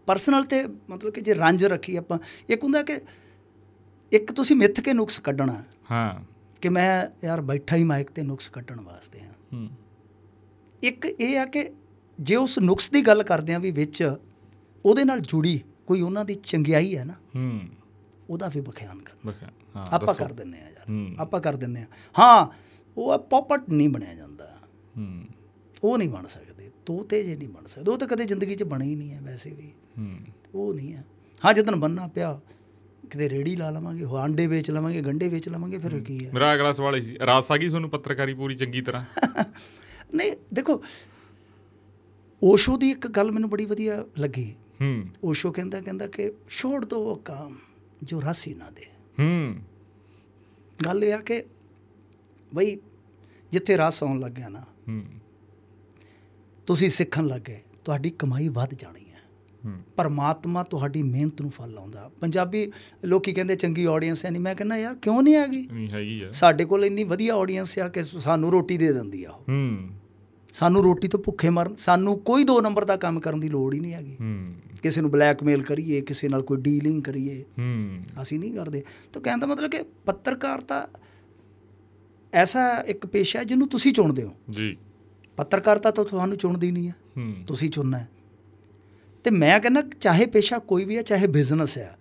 [0.06, 3.00] ਪਰਸਨਲ ਤੇ ਮਤਲਬ ਕਿ ਜੇ ਰੰਜ ਰੱਖੀ ਆਪਾਂ ਇੱਕ ਹੁੰਦਾ ਕਿ
[4.12, 6.24] ਇੱਕ ਤੁਸੀਂ ਮਿੱਥ ਕੇ ਨੁਕਸ ਕੱਢਣਾ ਹਾਂ।
[6.60, 9.68] ਕਿ ਮੈਂ ਯਾਰ ਬੈਠਾ ਹੀ ਮਾਈਕ ਤੇ ਨੁਕਸ ਕੱਢਣ ਵਾਸਤੇ ਆ ਹੂੰ।
[10.82, 11.70] ਇੱਕ ਇਹ ਆ ਕਿ
[12.20, 14.16] ਜੇ ਉਸ ਨੁਕਸ ਦੀ ਗੱਲ ਕਰਦੇ ਆ ਵੀ ਵਿੱਚ
[14.84, 17.60] ਉਹਦੇ ਨਾਲ ਜੁੜੀ ਕੋਈ ਉਹਨਾਂ ਦੀ ਚੰਗਿਆਈ ਹੈ ਨਾ ਹੂੰ।
[18.30, 20.70] ਉਹਦਾ ਵੀ ਬਖਿਆਨ ਕਰ। ਬਖਿਆ ਹਾਂ ਆਪਾਂ। ਕਰ ਦਿੰਨੇ ਆ ਹੂੰ।
[21.18, 21.86] ਆਪਾਂ ਕਰ ਦਿੰਨੇ ਆ
[22.18, 22.46] ਹਾਂ
[22.96, 24.58] ਉਹ ਪੌਪਟ ਨਹੀਂ ਬਣਿਆ ਜਾਂਦਾ।
[24.96, 25.24] ਹੂੰ।
[25.84, 28.86] ਉਹ ਨਹੀਂ ਬਣ ਸਕਦੇ। ਤੋਤੇ ਜੇ ਨਹੀਂ ਬਣ ਸਕਦੇ। ਉਹ ਤਾਂ ਕਦੇ ਜ਼ਿੰਦਗੀ 'ਚ ਬਣੇ
[28.86, 30.16] ਹੀ ਨਹੀਂ ਹੈ ਵੈਸੇ ਵੀ। ਹੂੰ।
[30.54, 31.04] ਉਹ ਨਹੀਂ ਹੈ।
[31.44, 32.40] ਹਾਂ ਜਦੋਂ ਬੰਨਾ ਪਿਆ
[33.10, 36.32] ਕਿਤੇ ਰੇੜੀ ਲਾ ਲਵਾਂਗੇ ਹੋ ਆਂਡੇ ਵੇਚ ਲਵਾਂਗੇ ਗੰਡੇ ਵੇਚ ਲਵਾਂਗੇ ਫਿਰ ਕੀ ਹੈ?
[36.32, 39.04] ਮੇਰਾ ਅਗਲਾ ਸਵਾਲ ਸੀ। ਰਾਸ ਆ ਗਈ ਤੁਹਾਨੂੰ ਪੱਤਰਕਾਰੀ ਪੂਰੀ ਚੰਗੀ ਤਰ੍ਹਾਂ?
[40.14, 40.82] ਨਹੀਂ ਦੇਖੋ
[42.42, 47.10] ਓਸ਼ੋ ਦੀ ਇੱਕ ਗੱਲ ਮੈਨੂੰ ਬੜੀ ਵਧੀਆ ਲੱਗੀ। ਹੂੰ। ਓਸ਼ੋ ਕਹਿੰਦਾ ਕਹਿੰਦਾ ਕਿ ਛੋੜ ਦੋ
[47.10, 47.58] ਉਹ ਕੰਮ
[48.02, 48.86] ਜੋ ਰਸ ਹੀ ਨਾ ਦੇ।
[49.20, 49.56] ਹੂੰ।
[50.86, 51.44] ਗੱਲ ਇਹ ਆ ਕਿ
[52.54, 52.76] ਬਈ
[53.52, 55.02] ਜਿੱਥੇ ਰਸ ਆਉਣ ਲੱਗਿਆ ਨਾ ਹੂੰ।
[56.66, 59.10] ਤੁਸੀਂ ਸਿੱਖਣ ਲੱਗੇ ਤੁਹਾਡੀ ਕਮਾਈ ਵੱਧ ਜਾਣੀ ਹੈ।
[59.96, 62.72] ਪਰਮਾਤਮਾ ਤੁਹਾਡੀ ਮਿਹਨਤ ਨੂੰ ਫਲ ਲਾਉਂਦਾ। ਪੰਜਾਬੀ
[63.04, 65.68] ਲੋਕੀ ਕਹਿੰਦੇ ਚੰਗੀ ਆਡੀਅנס ਹੈ ਨਹੀਂ ਮੈਂ ਕਹਿੰਦਾ ਯਾਰ ਕਿਉਂ ਨਹੀਂ ਹੈਗੀ?
[65.72, 69.30] ਨਹੀਂ ਹੈਗੀ ਆ। ਸਾਡੇ ਕੋਲ ਇੰਨੀ ਵਧੀਆ ਆਡੀਅנס ਆ ਕਿ ਸਾਨੂੰ ਰੋਟੀ ਦੇ ਦਿੰਦੀ ਆ
[69.30, 69.88] ਉਹ। ਹੂੰ।
[70.52, 73.80] ਸਾਨੂੰ ਰੋਟੀ ਤੋਂ ਭੁੱਖੇ ਮਰਨ। ਸਾਨੂੰ ਕੋਈ ਦੋ ਨੰਬਰ ਦਾ ਕੰਮ ਕਰਨ ਦੀ ਲੋੜ ਹੀ
[73.80, 78.52] ਨਹੀਂ ਹੈਗੀ। ਹੂੰ। ਕਿਸੇ ਨੂੰ ਬਲੈਕਮੇਲ ਕਰੀਏ ਕਿਸੇ ਨਾਲ ਕੋਈ ਡੀਲਿੰਗ ਕਰੀਏ। ਹੂੰ। ਅਸੀਂ ਨਹੀਂ
[78.52, 78.82] ਕਰਦੇ।
[79.12, 80.88] ਤਾਂ ਕਹਿਣ ਦਾ ਮਤਲਬ ਕਿ ਪੱਤਰਕਾਰਤਾ
[82.32, 84.76] ਐਸਾ ਇੱਕ ਪੇਸ਼ਾ ਹੈ ਜਿਹਨੂੰ ਤੁਸੀਂ ਚੁਣਦੇ ਹੋ। ਜੀ।
[85.36, 86.94] ਪੱਤਰਕਾਰਤਾ ਤਾਂ ਤੁਹਾਨੂੰ ਚੁਣਦੀ ਨਹੀਂ ਹੈ।
[87.46, 88.08] ਤੁਸੀਂ ਚੁਣਨਾ ਹੈ।
[89.24, 91.98] ਤੇ ਮੈਂ ਕਹਿੰਦਾ ਚਾਹੇ ਪੇਸ਼ਾ ਕੋਈ ਵੀ ਹੈ ਚਾਹੇ ਬਿਜ਼ਨਸ ਹੈ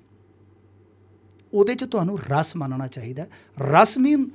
[1.53, 3.29] ਉਹਦੇ 'ਚ ਤੁਹਾਨੂੰ ਰਸ ਮੰਨਣਾ ਚਾਹੀਦਾ ਹੈ।
[3.59, 4.29] ਰਸ ਮੀਨ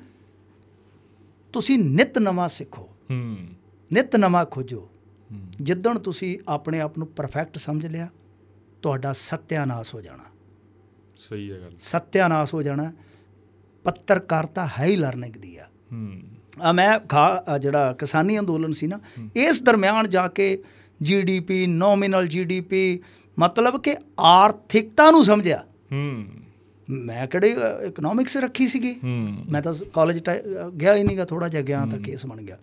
[1.52, 3.36] ਤੁਸੀਂ ਨਿਤ ਨਵਾਂ ਸਿੱਖੋ। ਹੂੰ।
[3.92, 4.88] ਨਿਤ ਨਵਾਂ ਖੋਜੋ।
[5.62, 8.08] ਜਿੱਦਣ ਤੁਸੀਂ ਆਪਣੇ ਆਪ ਨੂੰ ਪਰਫੈਕਟ ਸਮਝ ਲਿਆ
[8.84, 10.22] ਤੁਹਾਡਾ ਸਤਿਆਨਾਸ਼ ਹੋ ਜਾਣਾ।
[11.16, 12.92] ਸਹੀ ਹੈ ਗੱਲ। ਸਤਿਆਨਾਸ਼ ਹੋ ਜਾਣਾ।
[13.84, 16.20] ਪੱਤਰਕਾਰਤਾ ਹੈ ਹੀ ਲਰਨਿੰਗ ਦੀ ਆ। ਹੂੰ।
[16.62, 17.00] ਆ ਮੈਂ
[17.58, 19.00] ਜਿਹੜਾ ਕਿਸਾਨੀ ਅੰਦੋਲਨ ਸੀ ਨਾ
[19.36, 20.62] ਇਸ ਦਰਮਿਆਨ ਜਾ ਕੇ
[21.02, 23.00] ਜੀਡੀਪੀ ਨੋਮੀਨਲ ਜੀਡੀਪੀ
[23.38, 26.24] ਮਤਲਬ ਕਿ ਆਰਥਿਕਤਾ ਨੂੰ ਸਮਝਿਆ। ਹੂੰ।
[26.90, 27.56] ਮੈਂ ਕਿਹੜੇ
[27.88, 29.00] ਇਕਨੋਮਿਕਸ ਰੱਖੀ ਸੀਗੀ।
[29.50, 30.22] ਮੈਂ ਤਾਂ ਕਾਲਜ
[30.80, 32.58] ਗਿਆ ਹੀ ਨਹੀਂਗਾ ਥੋੜਾ ਜਿਹਾ ਗਿਆ ਤਾਂ ਕੇਸ ਬਣ ਗਿਆ।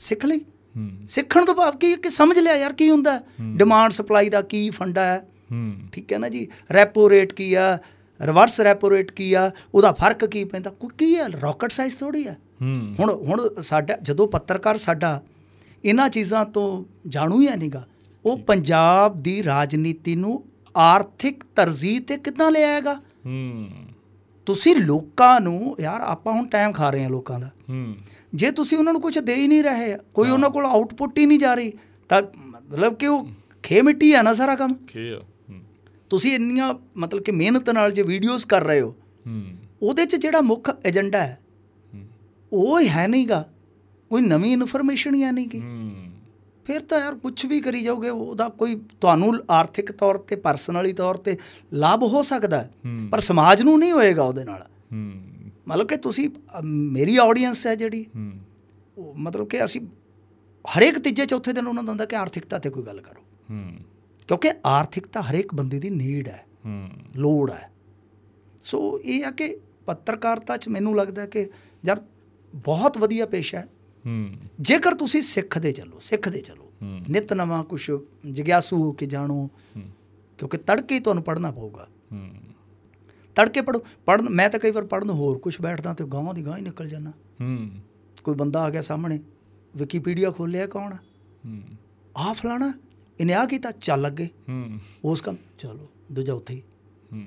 [0.00, 0.40] ਸਿੱਖ ਲਈ।
[1.06, 3.20] ਸਿੱਖਣ ਤੋਂ ਭਾਵ ਕੀ ਕਿ ਸਮਝ ਲਿਆ ਯਾਰ ਕੀ ਹੁੰਦਾ।
[3.56, 5.26] ਡਿਮਾਂਡ ਸਪਲਾਈ ਦਾ ਕੀ ਫੰਡਾ ਹੂੰ।
[5.92, 6.46] ਠੀਕ ਹੈ ਨਾ ਜੀ?
[6.72, 7.76] ਰੈਪੋ ਰੇਟ ਕੀ ਆ?
[8.20, 9.50] ਰਿਵਰਸ ਰੈਪੋ ਰੇਟ ਕੀ ਆ?
[9.74, 10.70] ਉਹਦਾ ਫ਼ਰਕ ਕੀ ਪੈਂਦਾ?
[10.70, 11.28] ਕੋਈ ਕੀ ਹੈ?
[11.42, 12.34] ਰਾਕਟ ਸਾਈਜ਼ ਥੋੜੀ ਆ
[12.98, 15.20] ਹੁਣ ਹੁਣ ਸਾਡਾ ਜਦੋਂ ਪੱਤਰਕਾਰ ਸਾਡਾ
[15.84, 16.66] ਇਹਨਾਂ ਚੀਜ਼ਾਂ ਤੋਂ
[17.08, 17.84] ਜਾਣੂ ਹੀ ਨਹੀਂਗਾ
[18.24, 20.42] ਉਹ ਪੰਜਾਬ ਦੀ ਰਾਜਨੀਤੀ ਨੂੰ
[20.74, 22.94] ਆਰਥਿਕ ਤਰਜੀਹ ਤੇ ਕਿੱਦਾਂ ਲਿਆਏਗਾ
[23.26, 23.68] ਹੂੰ।
[24.46, 27.50] ਤੁਸੀਂ ਲੋਕਾਂ ਨੂੰ ਯਾਰ ਆਪਾਂ ਹੁਣ ਟਾਈਮ ਖਾ ਰਹੇ ਹਾਂ ਲੋਕਾਂ ਦਾ।
[28.34, 31.38] ਜੇ ਤੁਸੀਂ ਉਹਨਾਂ ਨੂੰ ਕੁਝ ਦੇ ਹੀ ਨਹੀਂ ਰਹੇ ਕੋਈ ਉਹਨਾਂ ਕੋਲ ਆਊਟਪੁੱਟ ਹੀ ਨਹੀਂ
[31.38, 31.72] ਜਾ ਰਹੀ
[32.10, 33.26] ਤਾਂ ਮਤਲਬ ਕਿ ਉਹ
[33.64, 34.74] ਖੇ ਮਿੱਟੀ ਆ ਨਾ ਸਾਰਾ ਕੰਮ?
[34.86, 35.20] ਕੀ ਆ।
[36.10, 38.94] ਤੁਸੀਂ ਇੰਨੀਆਂ ਮਤਲਬ ਕਿ ਮਿਹਨਤ ਨਾਲ ਜੇ ਵੀਡੀਓਜ਼ ਕਰ ਰਹੇ ਹੋ
[39.26, 39.44] ਹੂੰ।
[39.82, 41.38] ਉਹਦੇ 'ਚ ਜਿਹੜਾ ਮੁੱਖ ਏਜੰਡਾ ਹੈ
[42.52, 43.48] ਉਹ ਹੀ ਨਹੀਂਗਾ।
[44.10, 45.92] ਕੋਈ ਨਵੀਂ ਇਨਫੋਰਮੇਸ਼ਨ ਹੀ ਹੈ ਨਹੀਂਗੀ। ਹੂੰ।
[46.64, 51.14] ਫਿਰ ਤਾਂ ਯਾਰ ਕੁਝ ਵੀ ਕਰੀ ਜਾਓਗੇ ਉਹਦਾ ਕੋਈ ਤੁਹਾਨੂੰ ਆਰਥਿਕ ਤੌਰ ਤੇ ਪਰਸਨਲੀ ਤੌਰ
[51.14, 51.36] ਤੇ
[51.72, 52.70] ਲਾਭ ਹੋ ਸਕਦਾ।
[53.10, 55.12] ਪਰ ਸਮਾਜ ਨੂੰ ਨਹੀਂ ਹੋਏਗਾ ਉਹਦੇ ਨਾਲ। ਹੂੰ।
[55.68, 56.30] ਮਤਲਬ ਕਿ ਤੁਸੀਂ
[56.64, 58.06] ਮੇਰੀ ਆਡੀਅנס ਹੈ ਜਿਹੜੀ
[59.16, 59.80] ਮਤਲਬ ਕਿ ਅਸੀਂ
[60.78, 63.22] ਹਰੇਕ ਤੀਜੇ ਚੌਥੇ ਦਿਨ ਉਹਨਾਂ ਦਾ ਹੁੰਦਾ ਕਿ ਆਰਥਿਕਤਾ ਤੇ ਕੋਈ ਗੱਲ ਕਰੋ।
[64.28, 67.70] ਕਿਉਂਕਿ ਆਰਥਿਕਤਾ ਹਰੇਕ ਬੰਦੇ ਦੀ ਨੀਡ ਹੈ ਹੂੰ। ਲੋੜ ਹੈ।
[68.62, 71.50] ਸੋ ਇਹ ਆ ਕਿ ਪੱਤਰਕਾਰਤਾ 'ਚ ਮੈਨੂੰ ਲੱਗਦਾ ਕਿ
[71.84, 72.02] ਯਾਰ
[72.54, 73.66] ਬਹੁਤ ਵਧੀਆ ਪੇਸ਼ਾ ਹੈ।
[74.06, 74.30] ਹੂੰ।
[74.60, 76.72] ਜੇਕਰ ਤੁਸੀਂ ਸਿੱਖਦੇ ਚੱਲੋ ਸਿੱਖਦੇ ਚੱਲੋ।
[77.10, 77.90] ਨਿਤ ਨਵਾਂ ਕੁਝ
[78.26, 79.50] ਜਿਗਿਆਸੂ ਹੋ ਕੇ ਜਾਣੋ।
[80.38, 82.30] ਕਿਉਂਕਿ ਤੜਕੇ ਹੀ ਤੁਹਾਨੂੰ ਪੜ੍ਹਨਾ ਪਊਗਾ। ਹੂੰ।
[83.34, 86.56] ਤੜਕੇ ਪੜੋ ਪੜਨ ਮੈਂ ਤਾਂ ਕਈ ਵਾਰ ਪੜਨ ਹੋਰ ਕੁਝ ਬੈਠਦਾ ਤੇ ਗਾਵਾਂ ਦੀ ਗਾਂ
[86.56, 87.06] ਹੀ ਨਿਕਲ
[87.40, 87.70] ਹੂੰ।
[88.24, 89.20] ਕੋਈ ਬੰਦਾ ਆ ਗਿਆ ਸਾਹਮਣੇ
[89.76, 90.94] ਵਿਕੀਪੀਡੀਆ ਖੋਲਿਆ ਕੌਣ
[91.46, 91.62] ਹੂੰ।
[92.16, 92.74] ਆ ਫਲਾਣਾ
[93.20, 96.62] ਇਹਨੇ ਆ ਕੀਤਾ ਚੱਲ ਅੱਗੇ। ਹੂੰ। ਉਸ ਕੰਮ ਚਲੋ ਦੂਜਾ ਉੱਥੇ ਹੀ।
[97.12, 97.24] ਹੂੰ।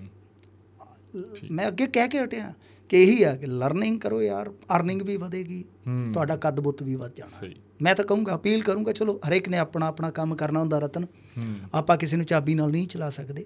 [1.51, 2.53] ਮੈਂ ਅੱਗੇ ਕਹਿ ਕੇ ਹਟਿਆ
[2.89, 5.65] ਕਿ ਇਹੀ ਆ ਕਿ ਲਰਨਿੰਗ ਕਰੋ ਯਾਰ ਅਰਨਿੰਗ ਵੀ ਵਧੇਗੀ।
[6.13, 7.49] ਤੁਹਾਡਾ ਕੱਦ ਬੁੱਤ ਵੀ ਵੱਧ ਜਾਣਾ।
[7.81, 11.05] ਮੈਂ ਤਾਂ ਕਹੂੰਗਾ ਅਪੀਲ ਕਰੂੰਗਾ ਚਲੋ ਹਰੇਕ ਨੇ ਆਪਣਾ ਆਪਣਾ ਕੰਮ ਕਰਨਾ ਹੁੰਦਾ ਰਤਨ।
[11.73, 13.45] ਆਪਾਂ ਕਿਸੇ ਨੂੰ ਚਾਬੀ ਨਾਲ ਨਹੀਂ ਚਲਾ ਸਕਦੇ।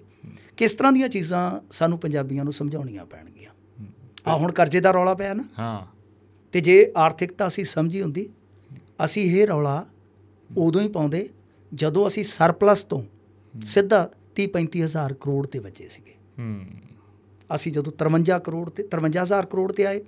[0.56, 3.50] ਕਿਸ ਤਰ੍ਹਾਂ ਦੀਆਂ ਚੀਜ਼ਾਂ ਸਾਨੂੰ ਪੰਜਾਬੀਆਂ ਨੂੰ ਸਮਝਾਉਣੀਆਂ ਪੈਣਗੀਆਂ?
[4.26, 5.86] ਆ ਹੁਣ ਕਰਜ਼ੇ ਦਾ ਰੌਲਾ ਪਿਆ ਨਾ। ਹਾਂ।
[6.52, 8.30] ਤੇ ਜੇ ਆਰਥਿਕਤਾ ਅਸੀਂ ਸਮਝੀ ਹੁੰਦੀ
[9.04, 9.86] ਅਸੀਂ ਇਹ ਰੌਲਾ
[10.56, 11.28] ਉਦੋਂ ਹੀ ਪਾਉਂਦੇ
[11.74, 13.02] ਜਦੋਂ ਅਸੀਂ ਸਰਪਲਸ ਤੋਂ
[13.64, 16.66] ਸਿੱਧਾ 30 35 ਹਜ਼ਾਰ ਕਰੋੜ ਤੇ ਬਚੇ ਸੀਗੇ। ਹੂੰ।
[17.54, 20.04] ਅਸੀਂ ਜਦੋਂ 53 ਕਰੋੜ ਤੇ 53000 ਕਰੋੜ ਤੇ ਆਏ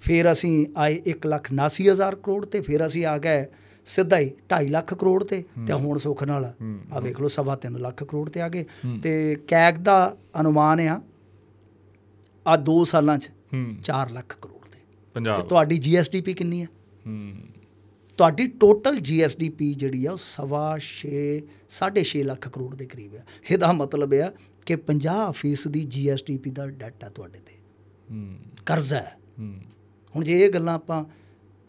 [0.00, 3.46] ਫਿਰ ਅਸੀਂ ਆਏ 1 ਲੱਖ 89 ਹਜ਼ਾਰ ਕਰੋੜ ਤੇ ਫਿਰ ਅਸੀਂ ਆ ਗਏ
[3.84, 6.54] ਸਿੱਧਾ ਹੀ 2.5 ਲੱਖ ਕਰੋੜ ਤੇ। ਤੇ ਹੁਣ ਸੁੱਖ ਨਾਲ
[6.92, 8.64] ਆ ਵੇਖ ਲਓ ਸਵਾ 3 ਲੱਖ ਕਰੋੜ ਤੇ ਆ ਗਏ।
[9.02, 11.00] ਤੇ ਕੈਗ ਦਾ ਅਨੁਮਾਨ ਆ
[12.46, 16.66] ਆ 2 ਸਾਲਾਂ ਚ ਹੂੰ। 4 ਲੱਖ ਕਰੋੜ ਤੇ। ਤੇ ਪੰਜਾਬ ਤੁਹਾਡੀ ਜੀਐਸਡੀਪੀ ਕਿੰਨੀ ਹੈ
[17.06, 17.34] ਹੂੰ।
[18.16, 21.14] ਤੁਹਾਡੀ ਟੋਟਲ ਜੀਐਸਡੀਪੀ ਜਿਹੜੀ ਆ ਉਹ ਸਵਾ 6
[21.70, 23.20] 6.5 ਲੱਖ ਕਰੋੜ ਦੇ ਕਰੀਬ ਆ।
[23.50, 24.32] ਇਹਦਾ ਮਤਲਬ ਆ
[24.66, 27.52] ਕਿ 50% ਦੀ ਜੀਐਸਡੀਪੀ ਦਾ ਡੈਟ ਤੁਹਾਡੇ ਤੇ।
[28.10, 28.36] ਹੂੰ।
[28.66, 29.16] ਕਰਜ਼ਾ ਹੈ।
[30.16, 31.04] ਹੁਣ ਜੇ ਇਹ ਗੱਲਾਂ ਆਪਾਂ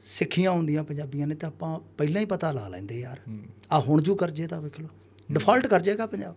[0.02, 3.20] ਸਿੱਖੀਆਂ ਹੁੰਦੀਆਂ ਪੰਜਾਬੀਆਂ ਨੇ ਤਾਂ ਆਪਾਂ ਪਹਿਲਾਂ ਹੀ ਪਤਾ ਲਾ ਲੈਂਦੇ ਯਾਰ।
[3.72, 4.88] ਆ ਹੁਣ ਜੂ ਕਰਜ਼ੇ ਦਾ ਵੇਖ ਲਓ।
[5.32, 6.36] ਡਿਫਾਲਟ ਕਰ ਜਾਏਗਾ ਪੰਜਾਬ।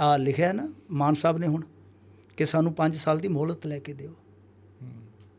[0.00, 1.62] ਆ ਲਿਖਿਆ ਹੈ ਨਾ ਮਾਨ ਸਾਹਿਬ ਨੇ ਹੁਣ
[2.36, 4.16] ਕਿ ਸਾਨੂੰ 5 ਸਾਲ ਦੀ ਮੋਹਲਤ ਲੈ ਕੇ ਦਿਓ।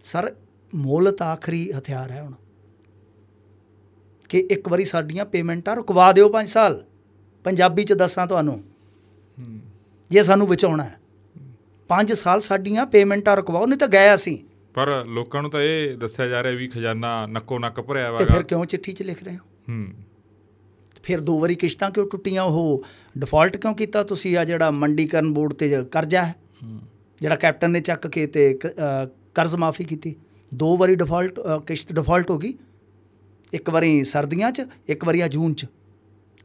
[0.04, 0.36] ਸਰ
[0.76, 2.34] ਮੋਹਲਤ ਆਖਰੀ ਹਥਿਆਰ ਹੈ ਹੁਣ।
[4.30, 6.84] ਕਿ ਇੱਕ ਵਾਰੀ ਸਾਡੀਆਂ ਪੇਮੈਂਟਾਂ ਰੁਕਵਾ ਦਿਓ 5 ਸਾਲ।
[7.46, 8.56] ਪੰਜਾਬੀ ਚ ਦੱਸਾਂ ਤੁਹਾਨੂੰ।
[9.38, 9.60] ਹੂੰ
[10.12, 11.00] ਜੇ ਸਾਨੂੰ ਬਚਾਉਣਾ ਹੈ।
[11.90, 14.38] 5 ਸਾਲ ਸਾਡੀਆਂ ਪੇਮੈਂਟਾਂ ਰੁਕਵਾਓ ਨਹੀਂ ਤਾਂ ਗਏ ਅਸੀਂ।
[14.74, 18.36] ਪਰ ਲੋਕਾਂ ਨੂੰ ਤਾਂ ਇਹ ਦੱਸਿਆ ਜਾ ਰਿਹਾ ਵੀ ਖਜ਼ਾਨਾ ਨੱਕੋ ਨੱਕ ਭਰਿਆ ਤੇ ਹੋਇਆ
[18.36, 19.42] ਫਿਰ ਕਿਉਂ ਚਿੱਠੀ 'ਚ ਲਿਖ ਰਹੇ ਹੋ?
[19.70, 19.86] ਹੂੰ।
[21.04, 22.44] ਫਿਰ ਦੋ ਵਾਰੀ ਕਿਸ਼ਤਾਂ ਕਿਉਂ ਟੁੱਟੀਆਂ?
[22.44, 22.84] ਉਹ
[23.18, 24.38] ਡਿਫਾਲਟ ਕਿਉਂ ਕੀਤਾ ਤੁਸੀਂ?
[24.38, 26.36] ਆ ਜਿਹੜਾ ਮੰਡੀਕਰਨ ਬੋਰਡ ਤੇ ਕਰਜ਼ਾ ਹੈ।
[27.22, 28.60] ਜਿਹੜਾ ਕੈਪਟਨ ਨੇ ਚੱਕ ਕੇ ਤੇ
[29.36, 30.16] ਕਰਜ਼ ਮਾਫੀ ਕੀਤੀ।
[30.54, 32.54] ਦੋ ਵਾਰੀ ਡਿਫਾਲਟ ਕਿਸ਼ਤ ਡਿਫਾਲਟ ਹੋ ਗਈ।
[33.54, 35.66] ਇੱਕ ਵਾਰੀ ਸਰਦੀਆਂ 'ਚ ਇੱਕ ਵਾਰੀ ਆ ਜੂਨ 'ਚ।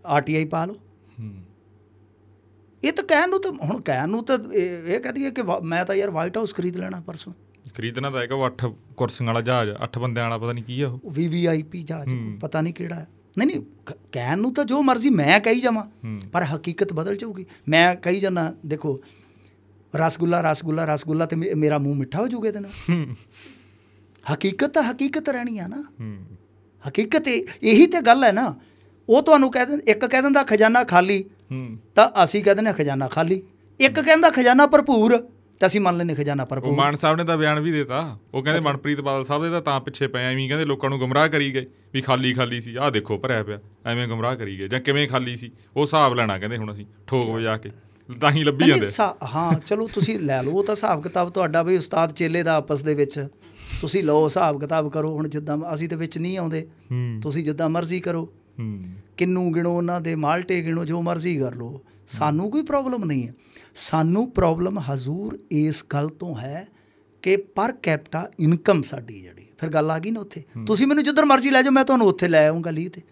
[0.07, 0.77] ਆਰਟੀਆਈ ਪਾ ਲਓ।
[2.85, 5.95] ਇਹ ਤਾਂ ਕਹਿਣ ਨੂੰ ਤਾਂ ਹੁਣ ਕਹਿਣ ਨੂੰ ਤਾਂ ਇਹ ਕਹਦੀ ਹੈ ਕਿ ਮੈਂ ਤਾਂ
[5.95, 7.33] ਯਾਰ ਵਾਈਟ ਹਾਊਸ ਖਰੀਦ ਲੈਣਾ ਪਰਸੋਂ।
[7.77, 10.89] ਖਰੀਦਣਾ ਤਾਂ ਹੈਗਾ ਉਹ 8 ਕੁਰਸੀਆਂ ਵਾਲਾ ਜਹਾਜ਼ 8 ਬੰਦਿਆਂ ਵਾਲਾ ਪਤਾ ਨਹੀਂ ਕੀ ਆ
[10.89, 13.07] ਉਹ। ਵੀਵੀਆਈਪੀ ਜਹਾਜ਼। ਪਤਾ ਨਹੀਂ ਕਿਹੜਾ ਹੈ।
[13.39, 13.61] ਨਹੀਂ ਨਹੀਂ
[14.13, 15.85] ਕਹਿਣ ਨੂੰ ਤਾਂ ਜੋ ਮਰਜ਼ੀ ਮੈਂ ਕਹੀ ਜਾਵਾਂ
[16.33, 19.01] ਪਰ ਹਕੀਕਤ ਬਦਲ ਜਾਊਗੀ। ਮੈਂ ਕਹੀ ਜਾਣਾ ਦੇਖੋ
[19.97, 23.05] ਰਸਗੁੱਲਾ ਰਸਗੁੱਲਾ ਰਸਗੁੱਲਾ ਤੇ ਮੇਰਾ ਮੂੰਹ ਮਿੱਠਾ ਹੋ ਜਾਊਗਾ ਇਹਦੇ ਨਾਲ।
[24.33, 25.83] ਹਕੀਕਤ ਤਾਂ ਹਕੀਕਤ ਰਹਿਣੀ ਆ ਨਾ।
[26.89, 28.55] ਹਕੀਕਤ ਇਹ- ਤੇ ਗੱਲ ਹੈ ਨਾ।
[29.09, 33.09] ਉਹ ਤੁਹਾਨੂੰ ਕਹਿ ਦਿੰਦੇ ਇੱਕ ਕਹਿ ਦਿੰਦਾ ਖਜ਼ਾਨਾ ਖਾਲੀ ਹੂੰ। ਤਾਂ ਅਸੀਂ ਕਹਿ ਦਿੰਦੇ ਖਜ਼ਾਨਾ
[33.09, 33.43] ਖਾਲੀ।
[33.81, 35.29] ਇੱਕ ਕਹਿੰਦਾ ਖਜ਼ਾਨਾ ਭਰਪੂਰ
[35.61, 38.69] ਤਾਂ ਅਸੀਂ ਮੰਨ ਲੈਂਦੇ ਖਜ਼ਾਨਾ ਭਰਪੂਰ। ਮਾਨ ਸਾਹਿਬ ਨੇ ਤਾਂ ਬਿਆਨ ਵੀ ਦਿੱਤਾ। ਉਹ ਕਹਿੰਦੇ
[38.69, 41.67] ਮਨਪ੍ਰੀਤ ਬਾਦਲ ਸਾਹਿਬ ਦੇ ਤਾਂ ਤਾਂ ਪਿੱਛੇ ਪਏ ਐਵੇਂ ਕਹਿੰਦੇ ਲੋਕਾਂ ਨੂੰ ਗੁੰਮਰਾਹ ਕਰੀ ਗਏ
[41.93, 45.37] ਵੀ ਖਾਲੀ ਖਾਲੀ ਸੀ। ਆਹ ਦੇਖੋ ਭਰਿਆ ਪਿਆ। ਐਵੇਂ ਗੁੰਮਰਾਹ ਕਰੀ ਗਏ। ਜਾਂ ਕਿਵੇਂ ਖਾਲੀ
[45.37, 47.71] ਸੀ ਉਹ ਹਿਸਾਬ ਲੈਣਾ ਕਹਿੰਦੇ ਹੁਣ ਅਸੀਂ ਠੋਕ ਵਜਾ ਕੇ।
[48.21, 48.91] ਤਾਂ ਹੀ ਲੱਭੀ ਜਾਂਦੇ
[49.35, 52.83] ਹਾਂ ਚਲੋ ਤੁਸੀਂ ਲੈ ਲਓ ਉਹ ਤਾਂ ਹਿਸਾਬ ਕਿਤਾਬ ਤੁਹਾਡਾ ਵੀ ਉਸਤਾਦ ਚੇਲੇ ਦਾ ਆਪਸ
[52.83, 53.29] ਦੇ ਵਿੱਚ।
[53.81, 56.69] ਤੁਸੀਂ ਲਓ ਹਿਸਾਬ ਕਿਤਾਬ ਕਰੋ ਹੁਣ ਜਿੱਦਾਂ ਅਸੀਂ ਤੇ ਵਿੱਚ ਨਹੀਂ ਆਉਂਦੇ।
[57.23, 58.33] ਤੁਸੀਂ ਜਿੱਦਾਂ ਮਰਜ਼ੀ ਕਰੋ।
[59.17, 63.35] ਕਿੰਨੂ ਗਿਣੋ ਉਹਨਾਂ ਦੇ ਮਾਲਟੇ ਗਿਣੋ ਜੋ ਮਰਜ਼ੀ ਕਰ ਲਓ। ਸਾਨੂੰ ਕੋਈ ਪ੍ਰੋਬਲਮ ਨਹੀਂ ਹੈ।
[63.75, 66.69] ਸਾਨੂੰ ਪ੍ਰੋਬਲਮ ਹਜ਼ੂਰ ਇਸ ਗੱਲ ਤੋਂ ਹੈ
[67.23, 71.25] ਕਿ ਪਰ ਕੈਪਟਾ ਇਨਕਮ ਸਾਡੀ ਜਿਹੜੀ ਫਿਰ ਗੱਲ ਆ ਗਈ ਨਾ ਉੱਥੇ। ਤੁਸੀਂ ਮੈਨੂੰ ਜਿੱਧਰ
[71.25, 73.03] ਮਰਜ਼ੀ ਲੈ ਜਾਓ ਮੈਂ ਤੁਹਾਨੂੰ ਉੱਥੇ ਲੈ ਆਉਂਗਾ ਲੀ ਤੇ।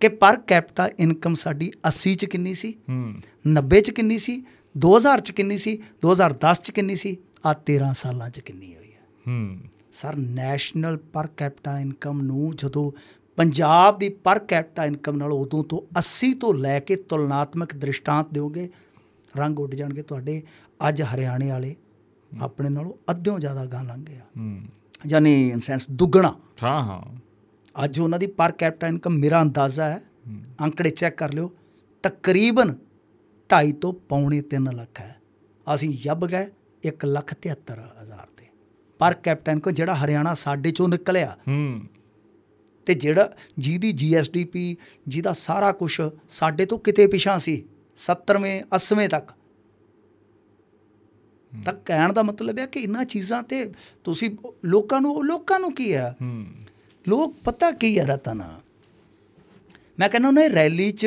[0.00, 2.74] ਕਿ ਪਰ ਕੈਪਟਾ ਇਨਕਮ ਸਾਡੀ 80 ਚ ਕਿੰਨੀ ਸੀ?
[2.88, 3.14] ਹੂੰ।
[3.46, 4.44] 90 ਚ ਕਿੰਨੀ ਸੀ?
[4.78, 5.82] 2000 ਚ ਕਿੰਨੀ ਸੀ?
[6.02, 7.16] 2010 ਚ ਕਿੰਨੀ ਸੀ?
[7.46, 8.88] ਆ 13 ਸਾਲਾਂ ਚ ਕਿੰਨੀ ਹੋਈ
[9.28, 9.58] ਹੂੰ।
[9.92, 12.92] Sir national per capita income ਨੂੰ ਜਦੋਂ
[13.36, 18.70] ਪੰਜਾਬ ਦੀ ਪਰ ਕੈਪਟਾ ਇਨਕਮ ਨਾਲ ਉਦੋਂ ਤੋਂ 80 ਤੋਂ ਲੈ ਕੇ ਤੁਲਨਾਤਮਕ ਦ੍ਰਿਸ਼ਟਾਂਤ ਦਿਓਗੇ
[19.36, 20.42] ਰੰਗ ਉੱਡ ਜਾਣਗੇ ਤੁਹਾਡੇ।
[20.88, 21.76] ਅੱਜ ਹਰਿਆਣੇ ਵਾਲੇ
[22.40, 24.60] ਆਪਣੇ ਨਾਲੋਂ ਅੱਧਿਓਂ ਜ਼ਿਆਦਾ ਗਾਂ ਲੰਘ ਆ। ਹੂੰ।
[25.06, 27.16] ਯਾਨੀ ਇਨ ਸੈਂਸ ਦੁੱਗਣਾ। ਹਾਂ ਹਾਂ।
[27.84, 30.00] ਅੱਜ ਉਹਨਾਂ ਦੀ ਪਰ ਕੈਪਟਾ ਇਨਕਮ ਮੇਰਾ ਅੰਦਾਜ਼ਾ ਹੈ
[30.60, 31.52] ਅੰਕੜੇ ਚੈੱਕ ਕਰ ਲਿਓ
[32.02, 32.74] ਤਕਰੀਬਨ
[33.48, 35.16] 2.5 ਤੋਂ ਪੌਣੇ 3 ਲੱਖ ਹੈ।
[35.74, 36.46] ਅਸੀਂ ਯੱਬ ਗਏ
[36.88, 38.27] 1 ਲੱਖ 73 ਹਜ਼ਾਰ।
[38.98, 41.80] ਪਰ ਕੈਪਟਾ ਇਨਕਮ ਜਿਹੜਾ ਹਰਿਆਣਾ ਸਾਡੇ ਚੋਂ ਨਿਕਲਿਆ ਹੂੰ।
[42.86, 44.76] ਤੇ ਜਿਹੜਾ ਜਿਹਦੀ ਜੀਐਸਡੀਪੀ
[45.08, 47.64] ਜਿਹਦਾ ਸਾਰਾ ਕੁਝ ਸਾਡੇ ਤੋਂ ਕਿਤੇ ਪਿਛਾਂ ਸੀ
[47.96, 49.30] 70ਵੇਂ 80ਵੇਂ ਤੱਕ।
[51.64, 53.72] ਤਾਂ ਕਹਿਣ ਦਾ ਮਤਲਬ ਹੈ ਕਿ ਇਹਨਾਂ ਚੀਜ਼ਾਂ ਤੇ
[54.04, 56.16] ਤੁਸੀਂ ਲੋਕਾਂ ਨੂੰ ਲੋਕਾਂ ਨੂੰ ਕੀ ਹੈ?
[56.20, 56.46] ਹੂੰ।
[57.08, 58.60] ਲੋਕ ਪਤਾ ਕੀ ਹੈ ਰਤਨ?
[59.98, 61.06] ਮੈਂ ਕਹਿੰਦਾ ਉਹਨਾਂ ਰੈਲੀ 'ਚ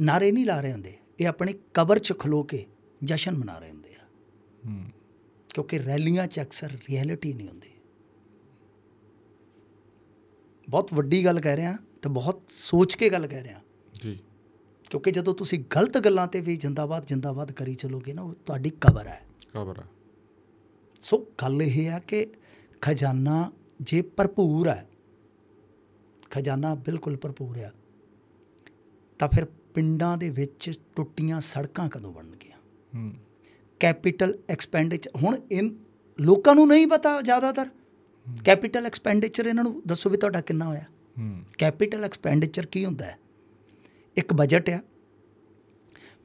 [0.00, 2.66] ਨਾਰੇ ਨਹੀਂ ਲਾ ਰਹੇ ਹੁੰਦੇ। ਇਹ ਆਪਣੀ ਕਬਰ 'ਚ ਖਲੋ ਕੇ
[3.04, 4.04] ਜਸ਼ਨ ਮਨਾ ਰਹੇ ਹੁੰਦੇ ਆ।
[4.66, 4.84] ਹੂੰ।
[5.54, 7.70] ਕਿਉਂਕਿ ਰੈਲੀਆਂ 'ਚ ਅਕਸਰ ਰਿਐਲਿਟੀ ਨਹੀਂ ਹੁੰਦੀ।
[10.70, 13.60] ਬਹੁਤ ਵੱਡੀ ਗੱਲ ਕਹਿ ਰਿਹਾ ਤੇ ਬਹੁਤ ਸੋਚ ਕੇ ਗੱਲ ਕਹਿ ਰਿਹਾ।
[13.92, 14.18] ਜੀ।
[14.90, 19.06] ਕਿਉਂਕਿ ਜਦੋਂ ਤੁਸੀਂ ਗਲਤ ਗੱਲਾਂ ਤੇ ਵੀ ਜਿੰਦਾਬਾਦ ਜਿੰਦਾਬਾਦ ਕਰੀ ਚਲੋਗੇ ਨਾ ਉਹ ਤੁਹਾਡੀ ਕਬਰ
[19.06, 19.84] ਹੈ। ਖਬਰ ਆ
[21.00, 22.32] ਸੋ ਗੱਲ ਇਹ ਆ ਕਿ
[22.80, 24.88] ਖਜ਼ਾਨਾ ਜੇ ਭਰਪੂਰ ਹੈ
[26.30, 27.72] ਖਜ਼ਾਨਾ ਬਿਲਕੁਲ ਭਰਪੂਰ ਆ
[29.18, 32.58] ਤਾਂ ਫਿਰ ਪਿੰਡਾਂ ਦੇ ਵਿੱਚ ਟੁੱਟੀਆਂ ਸੜਕਾਂ ਕਦੋਂ ਬਣਨਗੀਆਂ?
[32.94, 33.12] ਹੂੰ।
[33.80, 35.74] ਕੈਪੀਟਲ ਐਕਸਪੈਂਡੀਚਰ ਹੁਣ ਇਨ
[36.20, 37.68] ਲੋਕਾਂ ਨੂੰ ਨਹੀਂ ਪਤਾ ਜ਼ਿਆਦਾਤਰ।
[38.44, 40.84] ਕੈਪੀਟਲ ਐਕਸਪੈਂਡੀਚਰ ਇਹਨਾਂ ਨੂੰ ਦੱਸੋ ਵੀ ਤੁਹਾਡਾ ਕਿੰਨਾ ਹੋਇਆ।
[41.58, 43.18] ਕੈਪੀਟਲ ਐਕਸਪੈਂਡੀਚਰ ਕੀ ਹੁੰਦਾ ਹੈ?
[44.16, 44.78] ਇੱਕ ਬਜਟ ਆ।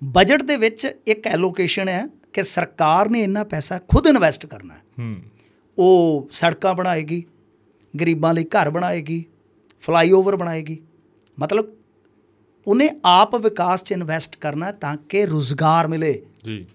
[0.04, 5.16] ਬਜਟ ਦੇ ਵਿੱਚ ਇੱਕ ਐਲੋਕੇਸ਼ਨ ਹੈ ਕਿ ਸਰਕਾਰ ਨੇ ਇੰਨਾ ਪੈਸਾ ਖੁਦ ਇਨਵੈਸਟ ਕਰਨਾ ਹੈ।
[5.78, 7.24] ਉਹ ਸੜਕਾਂ ਬਣਾਏਗੀ
[7.94, 9.26] ਗਰੀਬਾਂ ਲਈ ਘਰ ਬਣਾਏਗੀ
[9.82, 10.82] ਫਲਾਈਓਵਰ ਬਣਾਏਗੀ।
[11.40, 11.74] ਮਤਲਬ
[12.68, 16.66] ਉਹਨੇ ਆਪ ਵਿਕਾਸ 'ਚ ਇਨਵੈਸਟ ਕਰਨਾ ਤਾਂ ਕਿ ਰੁਜ਼ਗਾਰ ਮਿਲੇ। ਜੀ।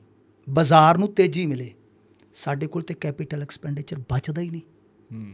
[0.48, 1.74] ਬਾਜ਼ਾਰ ਨੂੰ ਤੇਜ਼ੀ ਮਿਲੇ।
[2.32, 4.60] ਸਾਡੇ ਕੋਲ ਤੇ ਕੈਪੀਟਲ ਐਕਸਪੈਂਡੀਚਰ ਬਚਦਾ ਹੀ ਨਹੀਂ।
[5.12, 5.32] ਹੂੰ।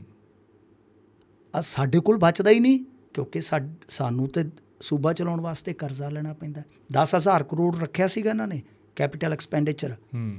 [1.57, 2.85] ਆ ਸਾਡੇ ਕੋਲ ਬਚਦਾ ਹੀ ਨਹੀਂ
[3.15, 3.41] ਕਿਉਂਕਿ
[3.89, 4.45] ਸਾਨੂੰ ਤੇ
[4.81, 8.63] ਸੂਬਾ ਚਲਾਉਣ ਵਾਸਤੇ ਕਰਜ਼ਾ ਲੈਣਾ ਪੈਂਦਾ। 10000 ਕਰੋੜ ਰੱਖਿਆ ਸੀਗਾ ਇਹਨਾਂ ਨੇ
[8.97, 9.95] ਕੈਪੀਟਲ ਐਕਸਪੈਂਡੀਚਰ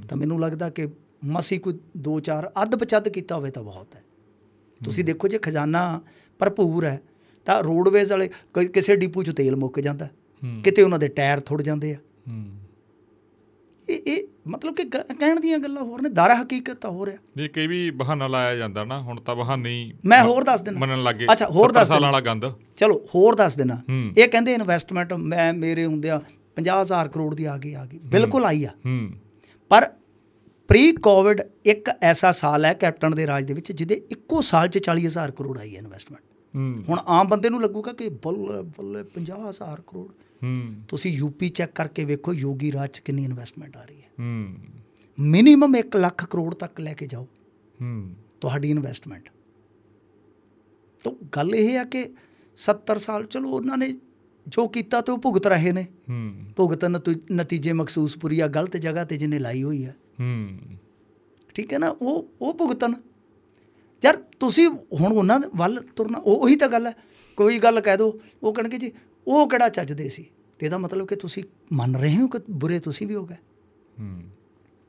[0.08, 0.88] ਤਾਂ ਮੈਨੂੰ ਲੱਗਦਾ ਕਿ
[1.24, 4.02] ਮਸੀ ਕੋਈ 2-4 ਅੱਧ ਪਚੱਧ ਕੀਤਾ ਹੋਵੇ ਤਾਂ ਬਹੁਤ ਹੈ।
[4.84, 6.00] ਤੁਸੀਂ ਦੇਖੋ ਜੇ ਖਜ਼ਾਨਾ
[6.38, 7.00] ਭਰਪੂਰ ਹੈ
[7.44, 8.30] ਤਾਂ ਰੋਡਵੇਜ਼ ਵਾਲੇ
[8.66, 10.08] ਕਿਸੇ ਡਿਪੂ 'ਚ ਤੇਲ ਮੁੱਕ ਜਾਂਦਾ।
[10.64, 11.98] ਕਿਤੇ ਉਹਨਾਂ ਦੇ ਟਾਇਰ ਥੁੜ ਜਾਂਦੇ ਆ।
[13.88, 17.48] ਇਹ ਇਹ ਮਤਲਬ ਕਿ ਕਹਿਣ ਦੀਆਂ ਗੱਲਾਂ ਹੋਰ ਨੇ ਦਰ ਹਕੀਕਤ ਤਾਂ ਹੋ ਰਿਹਾ ਜੇ
[17.48, 21.02] ਕਈ ਵੀ ਬਹਾਨਾ ਲਾਇਆ ਜਾਂਦਾ ਨਾ ਹੁਣ ਤਾਂ ਬਹਾਨੇ ਹੀ ਮੈਂ ਹੋਰ ਦੱਸ ਦਿੰਦਾ। ਮੰਨਣ
[21.02, 22.46] ਲੱਗੇ ਅੱਛਾ ਹੋਰ 70 ਦੱਸ ਸਾਲਾਂ ਵਾਲਾ ਗੰਦ।
[22.76, 23.80] ਚਲੋ ਹੋਰ ਦੱਸ ਦੇਣਾ।
[24.18, 26.20] ਇਹ ਕਹਿੰਦੇ ਇਨਵੈਸਟਮੈਂਟ ਮੈਂ ਮੇਰੇ ਹੁੰਦਿਆਂ
[26.56, 28.70] 50000 ਕਰੋੜ ਦੀ ਆ ਗਈ ਆ ਗਈ। ਬਿਲਕੁਲ ਆਈ ਆ।
[29.70, 29.90] ਪਰ
[30.68, 34.78] ਪ੍ਰੀ ਕੋਵਿਡ ਇੱਕ ਐਸਾ ਸਾਲ ਹੈ ਕੈਪਟਨ ਦੇ ਰਾਜ ਦੇ ਵਿੱਚ ਜਿਹਦੇ ਇੱਕੋ ਸਾਲ 'ਚ
[34.90, 36.22] 40000 ਕਰੋੜ ਆਈ ਹੈ ਇਨਵੈਸਟਮੈਂਟ
[36.88, 40.08] ਹੁਣ ਆਮ ਬੰਦੇ ਨੂੰ ਲੱਗੂਗਾ ਕਿ ਬੱਲੇ ਬੱਲੇ 50000 ਕਰੋੜ
[40.42, 44.56] ਹੂੰ। ਤੁਸੀਂ ਯੂਪੀ ਚੈੱਕ ਕਰਕੇ ਵੇਖੋ ਯੋਗੀ ਰਾਜ 'ਚ ਕਿੰਨੀ ਇਨਵੈਸਟਮੈਂਟ ਆ ਰਹੀ ਹੈ। ਹੂੰ।
[45.18, 47.28] ਮਿਨੀਮਮ 1 ਲੱਖ ਕਰੋੜ ਤੱਕ ਲੈ ਕੇ ਜਾਓ।
[47.82, 49.30] ਹੂੰ। ਤੁਹਾਡੀ ਇਨਵੈਸਟਮੈਂਟ
[51.04, 52.12] ਤਾਂ ਗੱਲ ਇਹ ਆ ਕਿ
[52.56, 53.96] 70 ਸਾਲ ਚਲੋ ਉਹਨਾਂ ਨੇ
[54.48, 59.04] ਜੋ ਕੀਤਾ ਤੇ ਉਹ ਭੁਗਤ ਰਹੇ ਨੇ। ਹੂੰ। ਭੁਗਤ ਨਤੀ- ਨਤੀਜੇ ਮਖਸੂਸਪੁਰੀ ਆ ਗਲਤ ਜਗ੍ਹਾ
[59.04, 60.58] ਤੇ ਜਿਹਨੇ ਲਾਈ ਹੋਈ ਆ। ਹੂੰ।
[61.54, 61.88] ਠੀਕ ਹੈ ਨਾ?
[61.88, 62.94] ਉਹ ਉਹ ਭੁਗਤਣ।
[64.04, 64.68] ਯਾਰ ਤੁਸੀਂ
[65.00, 66.92] ਹੁਣ ਉਹਨਾਂ ਵੱਲ ਤੁਰਨਾ ਉਹ ਉਹੀ ਤਾਂ ਗੱਲ ਹੈ।
[67.36, 68.92] ਕੋਈ ਗੱਲ ਕਹਿ ਦੋ ਉਹ ਕਹਿਣਗੇ ਜੀ
[69.26, 70.30] ਉਹ ਕਿਹੜਾ ਚੱਜਦੇ ਸੀ?
[70.58, 73.36] ਤੇ ਇਹਦਾ ਮਤਲਬ ਕਿ ਤੁਸੀਂ ਮੰਨ ਰਹੇ ਹੋ ਕਿ ਬੁਰੇ ਤੁਸੀਂ ਵੀ ਹੋ ਗਏ?
[74.00, 74.22] ਹੂੰ।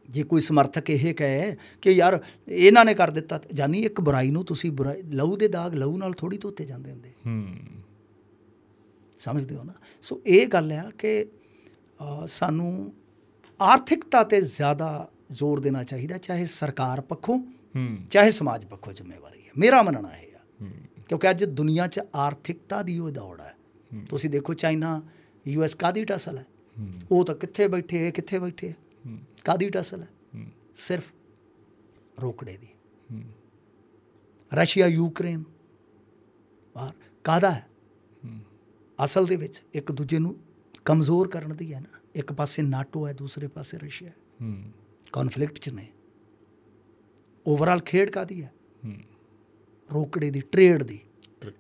[0.10, 4.46] ਜੇ ਕੋਈ ਸਮਰਥਕ ਇਹ ਕਹੇ ਕਿ ਯਾਰ ਇਹਨਾਂ ਨੇ ਕਰ ਦਿੱਤਾ ਜਾਨੀ ਇੱਕ ਬੁਰਾਈ ਨੂੰ
[4.46, 7.56] ਤੁਸੀਂ ਬੁਰਾਈ ਲਹੂ ਦੇ ਦਾਗ ਲਹੂ ਨਾਲ ਥੋੜੀ ਧੋਤੇ ਜਾਂਦੇ ਹੁੰਦੇ। ਹੂੰ।
[9.18, 9.74] ਸਮਝਦੇ ਹੋ ਨਾ?
[10.02, 11.26] ਸੋ ਇਹ ਗੱਲ ਆ ਕਿ
[12.28, 12.94] ਸਾਨੂੰ
[13.62, 17.38] ਆਰਥਿਕਤਾ ਤੇ ਜ਼ਿਆਦਾ ਜ਼ੋਰ ਦੇਣਾ ਚਾਹੀਦਾ ਚਾਹੇ ਸਰਕਾਰ ਪੱਖੋਂ
[17.76, 20.72] ਹੂੰ। ਚਾਹੇ ਸਮਾਜ ਪੱਖੋਂ ਜ਼ਿੰਮੇਵਾਰੀ ਹੈ ਮੇਰਾ ਮੰਨਣਾ ਇਹ ਆ ਹੂੰ।
[21.08, 23.54] ਕਿਉਂਕਿ ਅੱਜ ਦੁਨੀਆ 'ਚ ਆਰਥਿਕਤਾ ਦੀ ਉਹ ਦੌੜ ਹੈ
[24.10, 25.02] ਤੁਸੀਂ ਦੇਖੋ ਚਾਈਨਾ
[25.48, 26.46] ਯੂਐਸ ਕਾਦੀ ਟਸਲ ਹੈ
[26.80, 27.00] ਹੂੰ?
[27.12, 28.76] ਉਹ ਤਾਂ ਕਿੱਥੇ ਬੈਠੇ ਹੈ, ਕਿੱਥੇ ਬੈਠੇ ਹੈ?
[29.06, 30.08] ਹੂੰ ਕਾਦੀ ਟਸਲ ਹੈ?
[30.36, 31.14] ਹੂੰ ਸਿਰਫ
[32.22, 32.68] ਰੋਕੜੇ ਦੀ।
[33.12, 33.24] ਹੂੰ
[34.54, 35.44] ਰਸ਼ੀਆ, ਯੂਕਰੇਨ,
[36.76, 36.94] ਬਾਹਰ।
[37.24, 37.68] ਕਾਦਾ ਹੈ?
[38.26, 38.40] ਹੂੰ
[39.04, 40.36] ਅਸਲ ਦੇ ਵਿੱਚ ਇੱਕ ਦੂਜੇ ਨੂੰ
[40.86, 44.72] ਕਮਜ਼ੋਰ ਕਰਨ ਦੀ ਹੈ ਨਾ। ਇੱਕ ਪਾਸੇ ਨਾਟੋ ਹੈ, ਦੂਸਰੇ ਪਾਸੇ ਰਸ਼ੀਆ ਹੈ। ਹੂੰ
[45.14, 45.92] ਕਨਫਲਿਕਟ 'ਚ ਨੇ।
[47.48, 48.54] ਓਵਰਆਲ ਖੇਡ ਕਾਦੀ ਹੈ?
[48.86, 48.98] ਹੂੰ
[49.94, 51.00] ਰੋਕੜੇ ਦੀ ਟ੍ਰੇਡ ਦੀ
[51.42, 51.52] ਤਰ-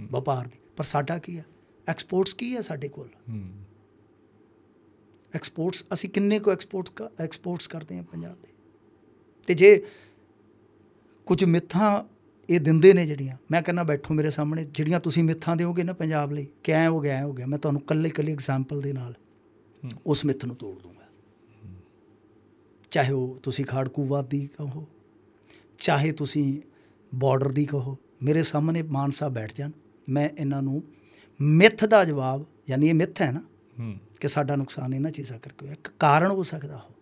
[0.00, 1.46] ਵਪਾਰ ਦੀ। ਪਰ ਸਾਡਾ ਕੀ ਹੈ?
[1.88, 3.08] ਐਕਸਪੋਰਟਸ ਕੀ ਹੈ ਸਾਡੇ ਕੋਲ?
[5.34, 8.48] ਐਕਸਪੋਰਟਸ ਅਸੀਂ ਕਿੰਨੇ ਕੋ ਐਕਸਪੋਰਟਸ ਐਕਸਪੋਰਟਸ ਕਰਦੇ ਹਾਂ ਪੰਜਾਬ ਦੇ?
[9.46, 9.86] ਤੇ ਜੇ
[11.26, 12.04] ਕੁਝ ਮਿੱਥਾਂ
[12.50, 16.32] ਇਹ ਦਿੰਦੇ ਨੇ ਜਿਹੜੀਆਂ ਮੈਂ ਕਹਿੰਦਾ ਬੈਠੋ ਮੇਰੇ ਸਾਹਮਣੇ ਜਿਹੜੀਆਂ ਤੁਸੀਂ ਮਿੱਥਾਂ ਦਿਓਗੇ ਨਾ ਪੰਜਾਬ
[16.32, 19.14] ਲਈ ਕਿ ਐ ਹੋ ਗਿਆ ਹੋ ਗਿਆ ਮੈਂ ਤੁਹਾਨੂੰ ਕੱਲੇ ਕੱਲੇ ਐਗਜ਼ਾਮਪਲ ਦੇ ਨਾਲ
[20.06, 21.08] ਉਸ ਮਿੱਥ ਨੂੰ ਤੋੜ ਦੂੰਗਾ।
[22.90, 24.88] ਚਾਹੇ ਉਹ ਤੁਸੀਂ ਖਾੜਕੂਵਾਦ ਦੀ ਕਹੋ
[25.78, 26.60] ਚਾਹੇ ਤੁਸੀਂ
[27.14, 29.70] ਬਾਰਡਰ ਦੀ ਕਹੋ ਮੇਰੇ ਸਾਹਮਣੇ ਮਾਨ ਸਾਹਿਬ ਬੈਠ ਜਾਣ
[30.08, 30.82] ਮੈਂ ਇਹਨਾਂ ਨੂੰ
[31.40, 33.42] ਮਿੱਥ ਦਾ ਜਵਾਬ ਯਾਨੀ ਇਹ ਮਿੱਥ ਹੈ ਨਾ
[34.20, 36.94] ਕਿ ਸਾਡਾ ਨੁਕਸਾਨ ਇਹਨਾਂ ਚੀਜ਼ਾਂ ਕਰਕੇ ਹੋਇਆ। ਇੱਕ ਕਾਰਨ ਹੋ ਸਕਦਾ ਹੋ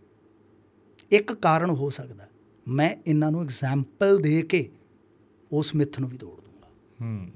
[1.11, 2.29] ਇੱਕ ਕਾਰਨ ਹੋ ਸਕਦਾ।
[2.69, 4.71] ਮੈਂ ਇਹਨਾਂ ਨੂੰ ਐਗਜ਼ਾਮਪਲ ਦੇ ਕੇ
[5.53, 6.69] ਉਸ ਮਿੱਥ ਨੂੰ ਵੀ ਤੋੜ ਦੂੰਗਾ।
[7.03, 7.31] ਹੂੰ।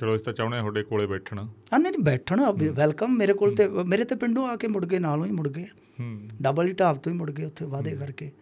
[0.00, 3.68] ਚਲੋ ਇਸ ਤਾਂ ਚਾਹੁੰਦੇ ਤੁਹਾਡੇ ਕੋਲੇ ਬੈਠਣਾ। ਆ ਨਹੀਂ ਨਹੀਂ, ਬੈਠਣਾ ਵੈਲਕਮ ਮੇਰੇ ਕੋਲ ਤੇ
[3.68, 5.64] ਮੇਰੇ ਤੇ ਪਿੰਡੋਂ ਆ ਕੇ ਮੁੜ ਗਏ ਨਾਲੋਂ ਹੀ ਮੁੜ ਗਏ।
[6.00, 8.32] ਹੂੰ। ਡਬਲ ਹੀ ਢਾਬ ਤੋਂ ਹੀ ਮੁੜ ਗਏ ਉੱਥੇ ਵਾਅਦੇ ਕਰਕੇ।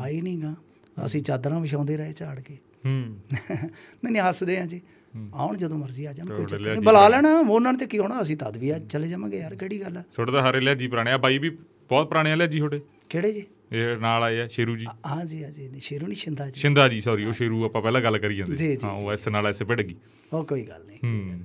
[0.00, 0.54] ਆਈ ਨਹੀਂ ਗਾ।
[1.04, 2.54] ਅਸੀਂ ਚਾਦਰਾਂ ਵਿਛਾਉਂਦੇ ਰਹੇ ਝਾੜ ਕੇ।
[2.86, 3.18] ਹੂੰ।
[4.04, 4.82] ਨਹੀਂ ਨਹੀਂ ਹੱਸਦੇ ਆ ਜੀ।
[5.34, 8.20] ਆਉਣ ਜਦੋਂ ਮਰਜ਼ੀ ਆ ਜਾਣ ਕੋਈ ਚੱਕਰ ਨਹੀਂ। ਬੁਲਾ ਲੈਣਾ ਉਹਨਾਂ ਨੇ ਤੇ ਕੀ ਹੋਣਾ?
[8.22, 10.02] ਅਸੀਂ ਤਦ ਵੀ ਆ ਚਲੇ ਜਾਵਾਂਗੇ ਯਾਰ ਕਿਹੜੀ ਗੱਲ ਆ?
[10.14, 11.50] ਤੁਹਾਡੇ ਤਾਂ ਹਾਰੇ ਲਿਆ ਜੀ ਪੁਰਾਣੇ। ਆ ਬਾਈ ਵੀ
[11.88, 13.42] ਬਹੁਤ ਪੁਰਾਣੇ ਆ ਲਿਆ ਜੀ ਤੁਹਾਡੇ। ਕਿਹੜੇ ਜੀ?
[13.72, 16.60] ਇਹ ਨਾਲ ਆਏ ਆ ਸ਼ੇਰੂ ਜੀ। ਹਾਂ ਜੀ ਹਾਂ ਜੀ ਨਹੀਂ ਸ਼ੇਰੂ ਨਹੀਂ ਛਿੰਦਾ ਜੀ।
[16.60, 19.64] ਸ਼ਿੰਦਾ ਜੀ ਸੌਰੀ ਉਹ ਸ਼ੇਰੂ ਆਪਾਂ ਪਹਿਲਾਂ ਗੱਲ ਕਰੀ ਜਾਂਦੇ। ਹਾਂ ਉਹ ਐਸ ਨਾਲ ਐਸੇ
[19.64, 19.94] ਭਿੜ ਗਈ।
[20.32, 21.38] ਉਹ ਕੋਈ ਗੱਲ ਨਹੀਂ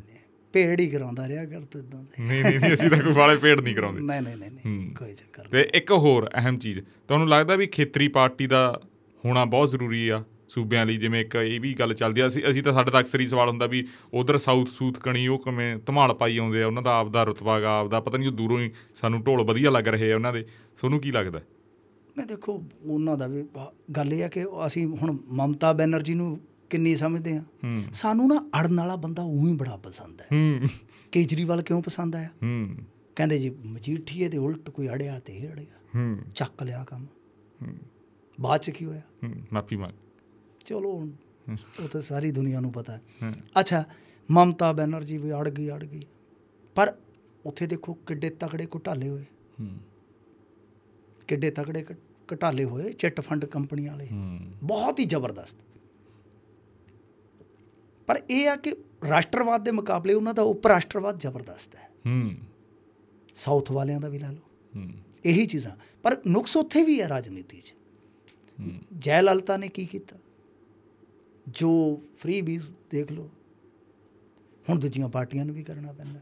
[0.53, 3.37] ਭੇੜ ਹੀ। ਕਰਾਉਂਦਾ ਰਿਹਾ ਕਰ ਤੂੰ ਇਦਾਂ ਦੇ। ਨਹੀਂ ਨਹੀਂ ਨਹੀਂ, ਅਸੀਂ ਤਾਂ ਕੋਈ ਵਾਲੇ
[3.37, 7.29] ਭੇੜ ਨਹੀਂ ਕਰਾਉਂਦੇ। ਨਹੀਂ ਨਹੀਂ ਨਹੀਂ। ਕੋਈ ਚੱਕਰ ਨਹੀਂ। ਤੇ ਇੱਕ ਹੋਰ ਅਹਿਮ ਚੀਜ਼ ਤੁਹਾਨੂੰ
[7.29, 8.81] ਲੱਗਦਾ ਵੀ ਖੇਤਰੀ ਪਾਰਟੀ ਦਾ
[9.25, 10.23] ਹੋਣਾ ਬਹੁਤ ਜ਼ਰੂਰੀ ਆ?
[10.53, 13.19] ਸੂਬਿਆਂ ਲਈ ਜਿਵੇਂ ਇੱਕ ਇਹ ਵੀ ਗੱਲ ਚੱਲਦੀ ਆ ਅਸੀਂ ਅਸੀਂ ਤਾਂ ਸਾਡੇ ਤਾਂ ਅਕਸਰ
[13.19, 16.83] ਹੀ ਸਵਾਲ ਹੁੰਦਾ ਵੀ ਉਧਰ ਸਾਊਥ ਸੂਥ ਕਣੀ ਉਹ ਕਿਵੇਂ ਧਮਾਲ ਪਾਈ ਆਉਂਦੇ ਆ ਉਹਨਾਂ
[16.83, 20.15] ਦਾ ਆਪਦਾ ਰੁਤਬਾ ਗਾ ਆਪਦਾ ਪਤਾ ਨਹੀਂ ਦੂਰੋਂ ਹੀ ਸਾਨੂੰ ਢੋਲ ਵਧੀਆ ਲੱਗ ਰਹੇ ਆ
[20.15, 20.41] ਉਹਨਾਂ ਦੇ
[20.77, 21.41] ਤੁਹਾਨੂੰ ਕੀ ਲੱਗਦਾ?
[22.17, 23.43] ਮੈਂ ਦੇਖੋ ਉਹਨਾਂ ਦਾ ਵੀ
[23.91, 26.39] ਗੱਲ ਇਹ ਆ ਕਿ ਅਸੀਂ ਹੁਣ ਮਮਤਾ ਬੈਨਰਜੀ ਨੂੰ
[26.69, 27.43] ਕਿੰਨੀ ਸਮਝਦੇ ਆ।
[27.93, 30.59] ਸਾਨੂੰ ਨਾ ਅੜਨ ਵਾਲਾ ਬੰਦਾ ਉਹੀ ਬੜਾ ਪਸੰਦ ਹੈ।
[31.11, 32.29] ਕੇਜਰੀਵਾਲ ਕਿਉਂ ਪਸੰਦ ਆਇਆ?
[33.15, 37.05] ਕਹਿੰਦੇ ਜੀ ਮਜੀਠੀਏ ਦੇ ਉਲਟ ਕੋਈ ਅੜਿਆ ਤੇ ਅੜਿਆ। ਚੱਕ ਲਿਆ ਕੰਮ।
[38.41, 39.01] ਬਾਅਦ ਚ ਕੀ ਹੋਇਆ?
[39.53, 39.91] ਮਾਫੀ ਮੰਗ।
[40.65, 41.09] ਚਲੋ
[41.83, 43.01] ਉਹ ਤਾਂ ਸਾਰੀ ਦੁਨੀਆ ਨੂੰ ਪਤਾ ਹੈ।
[43.59, 43.83] ਅੱਛਾ
[44.31, 46.01] ਮਮਤਾ ਬੈਨਰਜੀ ਵੀ ਅੜ ਗਈ ਅੜ ਗਈ।
[46.75, 46.95] ਪਰ
[47.45, 49.23] ਉੱਥੇ ਦੇਖੋ ਕਿੱਡੇ ਤਕੜੇ ਘੁਟਾਲੇ ਹੋਏ।
[49.59, 49.77] ਹੂੰ।
[51.27, 51.85] ਕਿੱਡੇ ਤਕੜੇ
[52.31, 54.07] ਘੁਟਾਲੇ ਹੋਏ ਚਿੱਟ ਫੰਡ ਕੰਪਨੀਆਂ ਵਾਲੇ।
[54.63, 55.57] ਬਹੁਤ ਹੀ ਜ਼ਬਰਦਸਤ।
[58.07, 58.75] ਪਰ ਇਹ ਆ ਕਿ
[59.09, 62.35] ਰਾਸ਼ਟਰਵਾਦ ਦੇ ਮੁਕਾਬਲੇ ਉਹਨਾਂ ਦਾ ਉਪ ਰਾਸ਼ਟਰਵਾਦ ਜ਼ਬਰਦਸਤ ਹੈ। ਹੂੰ।
[63.33, 64.91] ਸਾਊਥ ਵਾਲਿਆਂ ਦਾ ਵੀ ਲਾ ਲਓ। ਹੂੰ।
[65.25, 65.71] ਇਹੀ ਚੀਜ਼ਾਂ।
[66.03, 67.73] ਪਰ ਨੁਕਸ ਉੱਥੇ ਵੀ ਹੈ ਰਾਜਨੀਤੀ 'ਚ।
[68.97, 70.17] ਜੈ ਲਲਿਤਾ ਨੇ ਕੀ ਕੀਤਾ?
[71.47, 73.29] ਜੋ ਫ੍ਰੀ ਬੀਜ਼ ਦੇਖ ਲਓ
[74.69, 76.19] ਹੁਣ ਦੂਜੀਆਂ ਪਾਰਟੀਆਂ ਨੂੰ ਵੀ ਕਰਨਾ ਪੈਂਦਾ।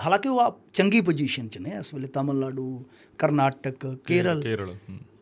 [0.00, 2.84] ਹਾਲਾਂਕਿ ਉਹ ਚੰਗੀ ਪੋਜੀਸ਼ਨ 'ਚ ਨੇ ਇਸ ਵੇਲੇ ਤਾਮਿਲਨਾਡੂ
[3.18, 4.76] ਕਰਨਾਟਕ ਕੇਰਲ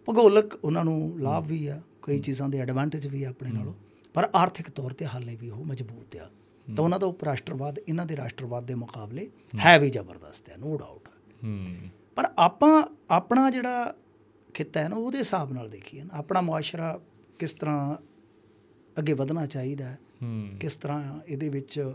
[0.06, 3.74] ਭੂਗੋਲਕ ਉਹਨਾਂ ਨੂੰ ਲਾਭ ਵੀ ਆ ਕਈ ਚੀਜ਼ਾਂ ਦੇ ਐਡਵਾਂਟੇਜ ਵੀ ਆ ਆਪਣੇ ਨਾਲੋਂ
[4.14, 6.28] ਪਰ ਆਰਥਿਕ ਤੌਰ ਤੇ ਹਾਲੇ ਵੀ ਉਹ ਮਜ਼ਬੂਤ ਆ।
[6.76, 10.76] ਤਾਂ ਉਹਨਾਂ ਦਾ ਉਪ ਰਾਸ਼ਟਰਵਾਦ ਇਹਨਾਂ ਦੇ ਰਾਸ਼ਟਰਵਾਦ ਦੇ ਮੁਕਾਬਲੇ ਹੈ। ਵੀ ਜ਼ਬਰਦਸਤ ਹੈ ਨੋ
[10.76, 11.08] ਡਾਊਟ
[12.16, 13.94] ਪਰ ਆਪਾਂ ਆਪਣਾ ਜਿਹੜਾ
[14.54, 17.00] ਖਿੱਤਾ ਹੈ ਨਾ ਉਹਦੇ ਹਿਸਾਬ ਨਾਲ ਦੇਖੀਏ ਨਾ ਆਪਣਾ ਮੁਆਸ਼ਰਾ
[17.38, 17.96] ਕਿਸ ਤਰ੍ਹਾਂ
[18.98, 19.98] ਅੱਗੇ ਵਧਣਾ ਚਾਹੀਦਾ ਹੈ।
[20.60, 21.92] ਕਿਸ ਤਰ੍ਹਾਂ ਇਹਦੇ ਵਿੱਚ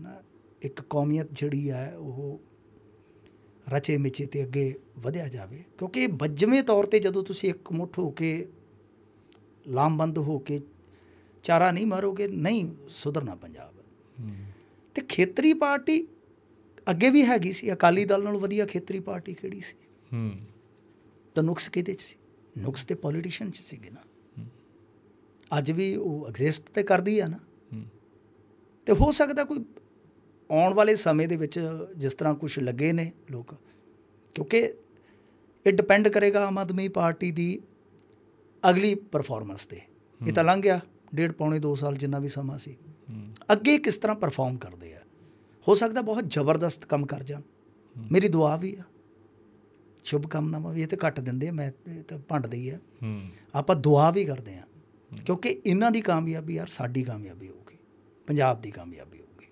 [0.00, 0.22] ਨਾ
[0.62, 2.40] ਇੱਕ ਕੌਮੀਅਤ ਜਿਹੜੀ ਹੈ ਉਹ
[3.68, 8.10] ਰਚੇ ਮਿਚੇ ਤੇ ਅੱਗੇ ਵਧਿਆ ਜਾਵੇ। ਕਿਉਂਕਿ ਬੱਜਵੇਂ ਤੌਰ ਤੇ ਜਦੋਂ ਤੁਸੀਂ ਇੱਕ ਮੁੱਠ ਹੋ
[8.10, 8.48] ਕੇ
[9.68, 10.60] ਲਾਮਬੰਦ ਹੋ ਕੇ
[11.42, 13.74] ਚਾਰਾ ਨਹੀਂ ਮਾਰੋਗੇ ਨਹੀਂ ਸੁਧਰਨਾ ਪੰਜਾਬ।
[14.94, 16.08] ਤੇ ਖੇਤਰੀ ਪਾਰਟੀ
[16.90, 19.76] ਅੱਗੇ ਵੀ ਹੈਗੀ ਸੀ ਅਕਾਲੀ ਦਲ ਨਾਲੋਂ ਵਧੀਆ ਖੇਤਰੀ ਪਾਰਟੀ ਕਿਹੜੀ ਸੀ?
[20.12, 20.32] ਹੂੰ।
[21.34, 22.16] ਤਾਂ ਨੁਕਸ ਕਿਹਦੇ ਚ ਸੀ?
[22.58, 24.00] ਨੁਕਸ ਤੇ ਪੋਲੀਟੀਸ਼ੀਅਨ ਚ ਸੀਗੇ ਨਾ।
[25.58, 27.38] ਅੱਜ ਵੀ ਉਹ ਐਗਜ਼ਿਸਟ ਤੇ ਕਰਦੀ ਆ ਨਾ।
[28.86, 29.64] ਤੇ ਹੋ ਸਕਦਾ ਕੋਈ
[30.50, 31.58] ਆਉਣ ਵਾਲੇ ਸਮੇਂ ਦੇ ਵਿੱਚ
[31.96, 33.54] ਜਿਸ ਤਰ੍ਹਾਂ ਕੁਝ ਲੱਗੇ ਨੇ ਲੋਕ
[34.34, 34.58] ਕਿਉਂਕਿ
[35.66, 37.60] ਇਹ ਡਿਪੈਂਡ ਕਰੇਗਾ ਆਮ ਆਦਮੀ ਪਾਰਟੀ ਦੀ
[38.70, 39.80] ਅਗਲੀ ਪਰਫਾਰਮੈਂਸ ਤੇ।
[40.20, 40.80] ਇਹ ਤਾਂ ਲੰਘ ਗਿਆ
[41.14, 42.76] ਡੇਢ ਪੌਣੇ 2 ਸਾਲ ਜਿੰਨਾ ਵੀ ਸਮਾਂ ਸੀ।
[43.52, 45.00] ਅੱਗੇ ਕਿਸ ਤਰ੍ਹਾਂ ਪਰਫਾਰਮ ਕਰਦੇ ਆ?
[45.68, 47.42] ਹੋ ਸਕਦਾ ਬਹੁਤ ਜ਼ਬਰਦਸਤ ਕੰਮ ਕਰ ਜਾਣ।
[48.12, 48.82] ਮੇਰੀ ਦੁਆ ਵੀ ਆ।
[50.04, 51.70] ਸ਼ੁਭ ਕਾਮਨਾਵਾਂ ਵੀ ਇਹ ਤੇ ਘੱਟ ਦਿੰਦੇ ਆ ਮੈਂ
[52.08, 52.78] ਤਾਂ ਭੰਡਦੇ ਹੀ। ਆ
[53.54, 54.62] ਆਪਾਂ ਦੁਆ ਵੀ ਕਰਦੇ ਆ।
[55.26, 57.76] ਕਿਉਂਕਿ ਇਹਨਾਂ ਦੀ ਕਾਮਯਾਬੀ ਯਾਰ ਸਾਡੀ ਕਾਮਯਾਬੀ ਹੋਊਗੀ
[58.26, 59.46] ਪੰਜਾਬ ਦੀ ਕਾਮਯਾਬੀ ਹੋਊਗੀ।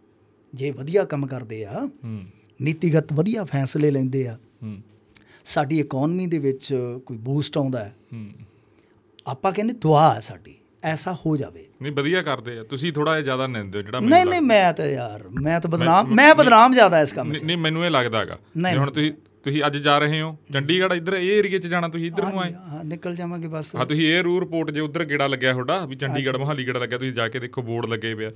[0.54, 2.24] ਜੇ ਵਧੀਆ ਕੰਮ ਕਰਦੇ ਆ ਹੂੰ।
[2.62, 4.82] ਨੀਤੀਗਤ ਵਧੀਆ ਫੈਸਲੇ ਲੈਂਦੇ ਆ ਹੂੰ।
[5.44, 6.74] ਸਾਡੀ ਇਕਨੋਮੀ ਦੇ ਵਿੱਚ
[7.06, 8.30] ਕੋਈ ਬੂਸਟ ਆਉਂਦਾ ਹੈ ਹੂੰ।
[9.26, 13.22] ਆਪਾਂ ਕਹਿੰਦੇ ਦੁਆ ਹੈ ਸਾਡੀ ਐਸਾ ਹੋ ਜਾਵੇ। ਨਹੀਂ ਵਧੀਆ ਕਰਦੇ ਆ। ਤੁਸੀਂ ਥੋੜਾ ਜਿਹਾ
[13.22, 17.00] ਜ਼ਿਆਦਾ ਨਿੰਦੇ ਹੋ ਜਿਹੜਾ ਨਹੀਂ ਨਹੀਂ ਮੈਂ ਤਾਂ ਯਾਰ ਮੈਂ ਤਾਂ ਬਦਨਾਮ ਮੈਂ ਬਦਨਾਮ ਜ਼ਿਆਦਾ
[17.00, 18.38] ਇਸ ਕੰਮ 'ਚ। ਨਹੀਂ ਮੈਨੂੰ ਇਹ ਲੱਗਦਾ ਹੈਗਾ।
[18.76, 19.12] ਹੁਣ ਤੁਸੀਂ
[19.44, 20.36] ਤੁਸੀਂ ਅੱਜ ਜਾ ਰਹੇ ਹੋ?
[20.52, 22.06] ਚੰਡੀਗੜ੍ਹ ਇੱਧਰ ਇਹ ਏਰੀਆ 'ਚ ਜਾਣਾ ਤੁਸੀਂ?
[22.06, 22.52] ਇੱਧਰ ਨੂੰ ਆਏ?
[22.68, 25.96] ਹਾਂ ਨਿਕਲ ਜਾਵਾਂਗੇ ਬਸ। ਹਾਂ ਤੁਸੀਂ ਇਹ ਰੂ ਰਿਪੋਰਟ ਜੇ ਉਧਰ ਗੇੜਾ ਲੱਗਿਆ ਤੁਹਾਡਾ ਵੀ
[25.96, 28.30] ਚੰਡੀਗੜ੍ਹ ਮੋਹਾਲੀ ਗੇੜਾ ਲੱਗਿਆ ਤੁਸੀਂ ਜਾ ਕੇ ਦੇਖੋ ਬੋਰਡ ਲੱਗੇ ਪਿਆ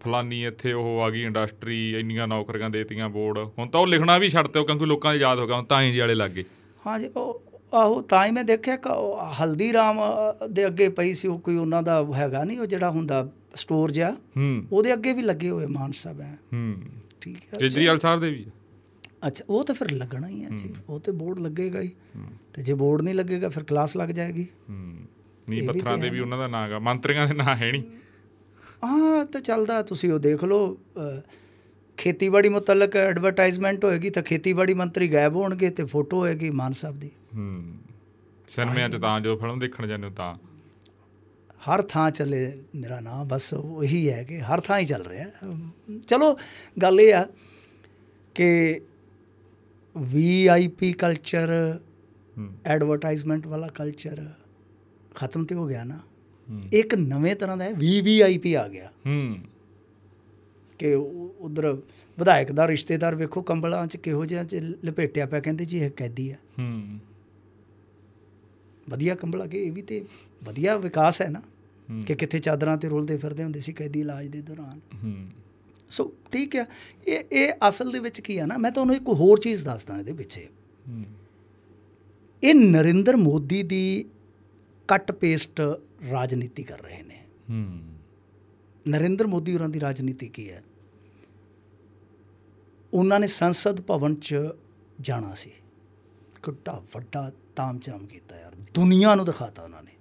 [0.00, 4.28] ਫਲਾਨੀ ਇੱਥੇ ਉਹ ਆ ਗਈ ਇੰਡਸਟਰੀ ਇੰਨੀਆਂ ਨੌਕਰੀਆਂ ਦੇਤੀਆਂ ਬੋਰਡ। ਹੁਣ ਤਾਂ ਉਹ ਲਿਖਣਾ ਵੀ
[4.28, 6.44] ਛੱਡ ਦਿਓ ਕਿਉਂਕਿ ਲੋਕਾਂ ਨੂੰ ਯਾਦ ਹੋ ਗਿਆ ਹੁਣ ਤਾਂ ਹੀ ਵਾਲੇ ਲੱਗ ਗਏ।
[6.86, 11.28] ਹਾਂਜੀ ਉਹ ਆਹੋ ਤਾਂ ਹੀ ਮੈਂ ਦੇਖਿਆ ਕਿ ਉਹ ਹਲਦੀਰਾਮ ਅ, ਦੇ ਅੱਗੇ ਪਈ ਸੀ
[11.28, 14.10] ਉਹ ਕੋਈ ਉਹਨਾਂ ਦਾ ਹੈਗਾ ਨਹੀਂ ਉਹ ਜਿਹੜਾ ਹੁੰਦਾ ਸਟੋਰ ਜਿਹਾ?
[14.36, 16.74] ਹੂੰ। ਉਹਦੇ ਅੱਗੇ ਵੀ ਲੱਗੇ ਹੋਏ ਮਾਨ ਸਾਹਿਬ ਹੈ ਹੂੰ।
[17.20, 18.44] ਠੀਕ ਹੈ ਕੇਜਰੀਵਾਲ ਸਾਹਿਬ ਦੇ ਵੀ
[19.26, 21.92] ਅੱਛਾ ਉਹ ਤਾਂ ਫਿਰ ਲੱਗਣਾ ਹੀ ਹੈ ਜੀ। ਉਹ ਤੇ ਬੋਰਡ ਲੱਗੇਗਾ ਹੀ।
[22.54, 24.96] ਤੇ ਜੇ ਬੋਰਡ ਨਹੀਂ ਲੱਗੇਗਾ ਫਿਰ ਕਲਾਸ ਲੱਗ ਜਾਏਗੀ। ਹੂੰ।
[25.48, 27.82] ਨੀ ਪੱਥਰਾਂ ਦੇ ਵੀ ਉਹਨਾਂ ਦਾ ਨਾਂ ਗਾ। ਮੰਤਰੀਆਂ ਦੇ ਨਾਂ ਹੈ ਨਹੀਂ।
[28.84, 30.78] ਹਾਂ ਤਾਂ ਚੱਲਦਾ। ਤੁਸੀਂ ਉਹ ਦੇਖ ਲਓ
[31.96, 37.10] ਖੇਤੀਬਾੜੀ ਮੁਤਲਕ ਐਡਵਰਟਾਈਜ਼ਮੈਂਟ ਹੋਏਗੀ ਤਾਂ ਖੇਤੀਬਾੜੀ ਮੰਤਰੀ ਗਾਇਬ ਹੋਣਗੇ ਤੇ ਫੋਟੋ ਹੋਏਗੀ ਮਾਨ ਸਾਹਿਬ ਦੀ।
[37.34, 37.74] ਹੂੰ।
[38.48, 40.34] ਸਿਨੇਮਿਆਂ 'ਚ ਤਾਂ ਜੋ ਫਿਲਮ ਦੇਖਣ ਜਾਂਦੇ ਹੋ ਤਾਂ।
[41.64, 45.26] ਹਰ ਥਾਂ ਚੱਲੇ ਮੇਰਾ ਨਾਮ ਬਸ ਉਹੀ ਹੈ ਕਿ ਹਰ ਥਾਂ ਹੀ ਚੱਲ ਰਿਹਾ।
[46.06, 46.38] ਚਲੋ
[46.82, 47.26] ਗੱਲ ਇਹ ਆ
[48.34, 48.80] ਕਿ
[49.98, 51.78] ਵੀਆਈਪੀ ਕਲਚਰ
[52.64, 54.30] ਐਡਵਰਟਾਈਜ਼ਮੈਂਟ ਵਾਲਾ ਕਲਚਰ
[55.14, 56.00] ਖਤਮ ਤੇ ਹੋ ਗਿਆ ਨਾ।
[56.72, 59.38] ਇੱਕ ਨਵੇਂ ਤਰ੍ਹਾਂ ਦਾ ਹੈ ਵੀਵੀਆਈਪੀ ਆ ਗਿਆ। ਹੂੰ।
[60.78, 60.94] ਕਿ
[61.40, 61.72] ਉਧਰ
[62.18, 64.54] ਵਿਧਾਇਕ ਦਾ ਰਿਸ਼ਤੇਦਾਰ ਵੇਖੋ ਕੰਬਲਾਂ 'ਚ ਕਿਹੋ ਜਿਹਾ ਚ
[64.84, 66.98] ਲਪੇਟਿਆ ਪਿਆ ਕਹਿੰਦੇ ਜੀ ਇਹ ਕੈਦੀ ਆ। ਹੂੰ।
[68.88, 70.04] ਵਧੀਆ ਕੰਬਲ ਅਗੇ ਇਹ ਵੀ ਤੇ
[70.44, 71.42] ਵਧੀਆ ਵਿਕਾਸ ਹੈ ਨਾ।
[72.06, 75.26] ਕਿ ਕਿੱਥੇ ਚਾਦਰਾਂ ਤੇ ਰੁਲਦੇ ਫਿਰਦੇ ਹੁੰਦੇ ਸੀ ਕੈਦੀ ਇਲਾਜ ਦੇ ਦੌਰਾਨ। ਹੂੰ।
[75.88, 76.66] ਸੋ ਠੀਕ ਹੈ।
[77.06, 80.12] ਇਹ ਇਹ ਅਸਲ ਦੇ ਵਿੱਚ ਕੀ ਹੈ ਨਾ, ਮੈਂ ਤੁਹਾਨੂੰ ਇੱਕ ਹੋਰ ਚੀਜ਼ ਦੱਸਦਾ ਇਹਦੇ
[80.12, 80.48] ਪਿੱਛੇ।
[80.88, 81.04] ਹੂੰ
[82.42, 84.04] ਇਹ ਨਰਿੰਦਰ ਮੋਦੀ ਦੀ
[84.88, 85.60] ਕੱਟ ਪੇਸਟ
[86.10, 87.82] ਰਾਜਨੀਤੀ ਕਰ ਰਹੇ ਨੇ। ਹੂੰ
[88.88, 90.64] ਨਰਿੰਦਰ ਮੋਦੀ ਹੋਰਾਂ ਦੀ ਰਾਜਨੀਤੀ ਕੀ ਹੈ?
[92.94, 94.36] ਉਹਨਾਂ ਨੇ ਸੰਸਦ ਭਵਨ 'ਚ
[95.00, 95.50] ਜਾਣਾ ਸੀ।
[96.42, 99.92] ਕਿੱਡਾ ਵੱਡਾ ਤਾਮਝਾਮ ਕੀਤਾ ਯਾਰ। ਦੁਨੀਆ ਨੂੰ ਦਿਖਾਤਾ ਉਹਨਾਂ ਨੇ।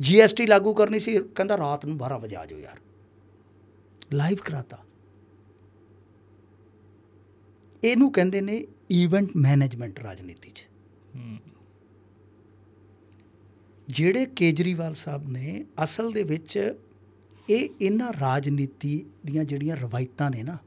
[0.00, 2.80] ਜੀਐਸਟੀ ਲਾਗੂ ਕਰਨੀ ਸੀ, ਕਹਿੰਦਾ ਰਾਤ ਨੂੰ 12 ਵਜੇ ਆ ਜਾਓ ਯਾਰ।
[4.12, 4.78] ਲਾਈਵ ਕਰਾਤਾ।
[7.84, 10.66] ਇਹਨੂੰ ਕਹਿੰਦੇ ਨੇ ਇਵੈਂਟ ਮੈਨੇਜਮੈਂਟ ਰਾਜਨੀਤੀ 'ਚ।
[13.88, 16.74] ਜਿਹੜੇ ਕੇਜਰੀਵਾਲ ਸਾਹਿਬ ਨੇ ਅਸਲ ਦੇ ਵਿੱਚ
[17.50, 20.58] ਇਹ ਇਹਨਾਂ ਰਾਜਨੀਤੀ ਦੀਆਂ ਜਿਹੜੀਆਂ ਰਵਾਇਤਾਂ ਨੇ ਨਾ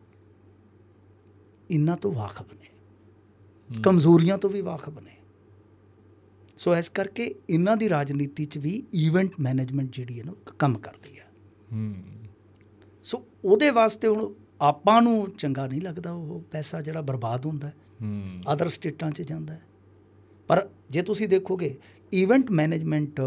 [1.72, 2.70] ਇਹਨਾਂ ਤੋਂ ਵਾਕਫ ਨੇ।
[3.84, 5.18] ਕਮਜ਼ੋਰੀਆਂ ਤੋਂ ਵੀ ਵਾਕਫ ਨੇ।
[6.58, 11.20] ਸੋ ਇਸ ਕਰਕੇ ਇਹਨਾਂ ਦੀ ਰਾਜਨੀਤੀ 'ਚ ਵੀ ਇਵੈਂਟ ਮੈਨੇਜਮੈਂਟ ਜਿਹੜੀ ਹੈ ਨਾ ਕੰਮ ਕਰਦੀ
[11.20, 11.32] ਹੈ।
[11.74, 12.13] ਹੂੰ।
[13.44, 17.74] ਉਹਦੇ ਵਾਸਤੇ ਹੁਣ ਆਪਾਂ ਨੂੰ ਚੰਗਾ ਨਹੀਂ ਲੱਗਦਾ ਉਹ ਪੈਸਾ ਜਿਹੜਾ ਬਰਬਾਦ ਹੁੰਦਾ ਹੈ
[18.54, 19.62] ਅਦਰ ਸਟੇਟਾਂ 'ਚ ਜਾਂਦਾ ਹੈ।
[20.48, 21.78] ਪਰ ਜੇ ਤੁਸੀਂ ਦੇਖੋਗੇ
[22.14, 23.22] ਇਵੈਂਟ ਮੈਨੇਜਮੈਂਟ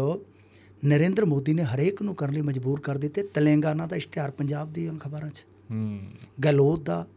[0.85, 4.89] ਨਰਿੰਦਰ ਮੋਦੀ ਨੇ ਹਰੇਕ ਨੂੰ ਕਰਨ ਲਈ ਮਜਬੂਰ ਕਰ ਦਿੱਤੇ ਤੇਲੰਗਾਨਾ ਦਾ ਇਸ਼ਤਿਹਾਰ ਪੰਜਾਬ ਦੀ
[4.89, 5.99] ਅਖਬਾਰਾਂ 'ਚ। ਹੂੰ।
[6.43, 7.07] ਗਲੋਦ ਦਾ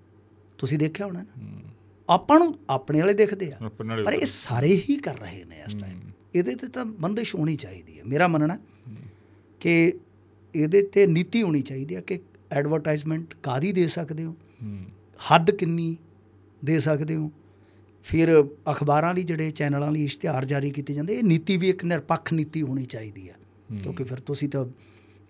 [0.58, 1.60] ਤੁਸੀਂ ਦੇਖਿਆ ਹੋਣਾ ਨਾ?
[2.08, 3.68] ਆਪਾਂ ਨੂੰ ਆਪਣੇ ਵਾਲੇ ਦਿਖਦੇ ਆ
[4.04, 6.00] ਪਰ ਇਹ ਸਾਰੇ ਹੀ ਕਰ ਰਹੇ ਨੇ ਇਸ ਟਾਈਮ
[6.34, 8.58] ਇਹਦੇ ਤੇ ਤਾਂ ਬੰਦਿਸ਼ ਹੋਣੀ ਚਾਹੀਦੀ ਹੈ। ਮੇਰਾ ਮੰਨਣਾ
[9.60, 9.92] ਕਿ
[10.54, 12.18] ਇਹਦੇ ਤੇ ਨੀਤੀ ਹੋਣੀ ਚਾਹੀਦੀ ਹੈ ਕਿ
[12.52, 14.36] ਐਡਵਰਟਾਈਜ਼ਮੈਂਟ ਕਾਦੀ ਦੇ ਸਕਦੇ ਹੋ?
[15.34, 15.96] ਹੱਦ ਕਿੰਨੀ
[16.64, 17.30] ਦੇ ਸਕਦੇ ਹੋ?
[18.02, 22.32] ਫਿਰ ਅਖਬਾਰਾਂ ਲਈ ਜਿਹੜੇ ਚੈਨਲਾਂ ਲਈ ਇਸ਼ਤਿਹਾਰ ਜਾਰੀ ਕੀਤੇ ਜਾਂਦੇ ਇਹ ਨੀਤੀ ਵੀ ਇੱਕ ਨਿਰਪੱਖ
[22.32, 23.34] ਨੀਤੀ ਹੋਣੀ ਚਾਹੀਦੀ ਹੈ।
[23.82, 24.66] ਕਿਉਂਕਿ ਫਿਰ ਤੁਸੀਂ ਤਾਂ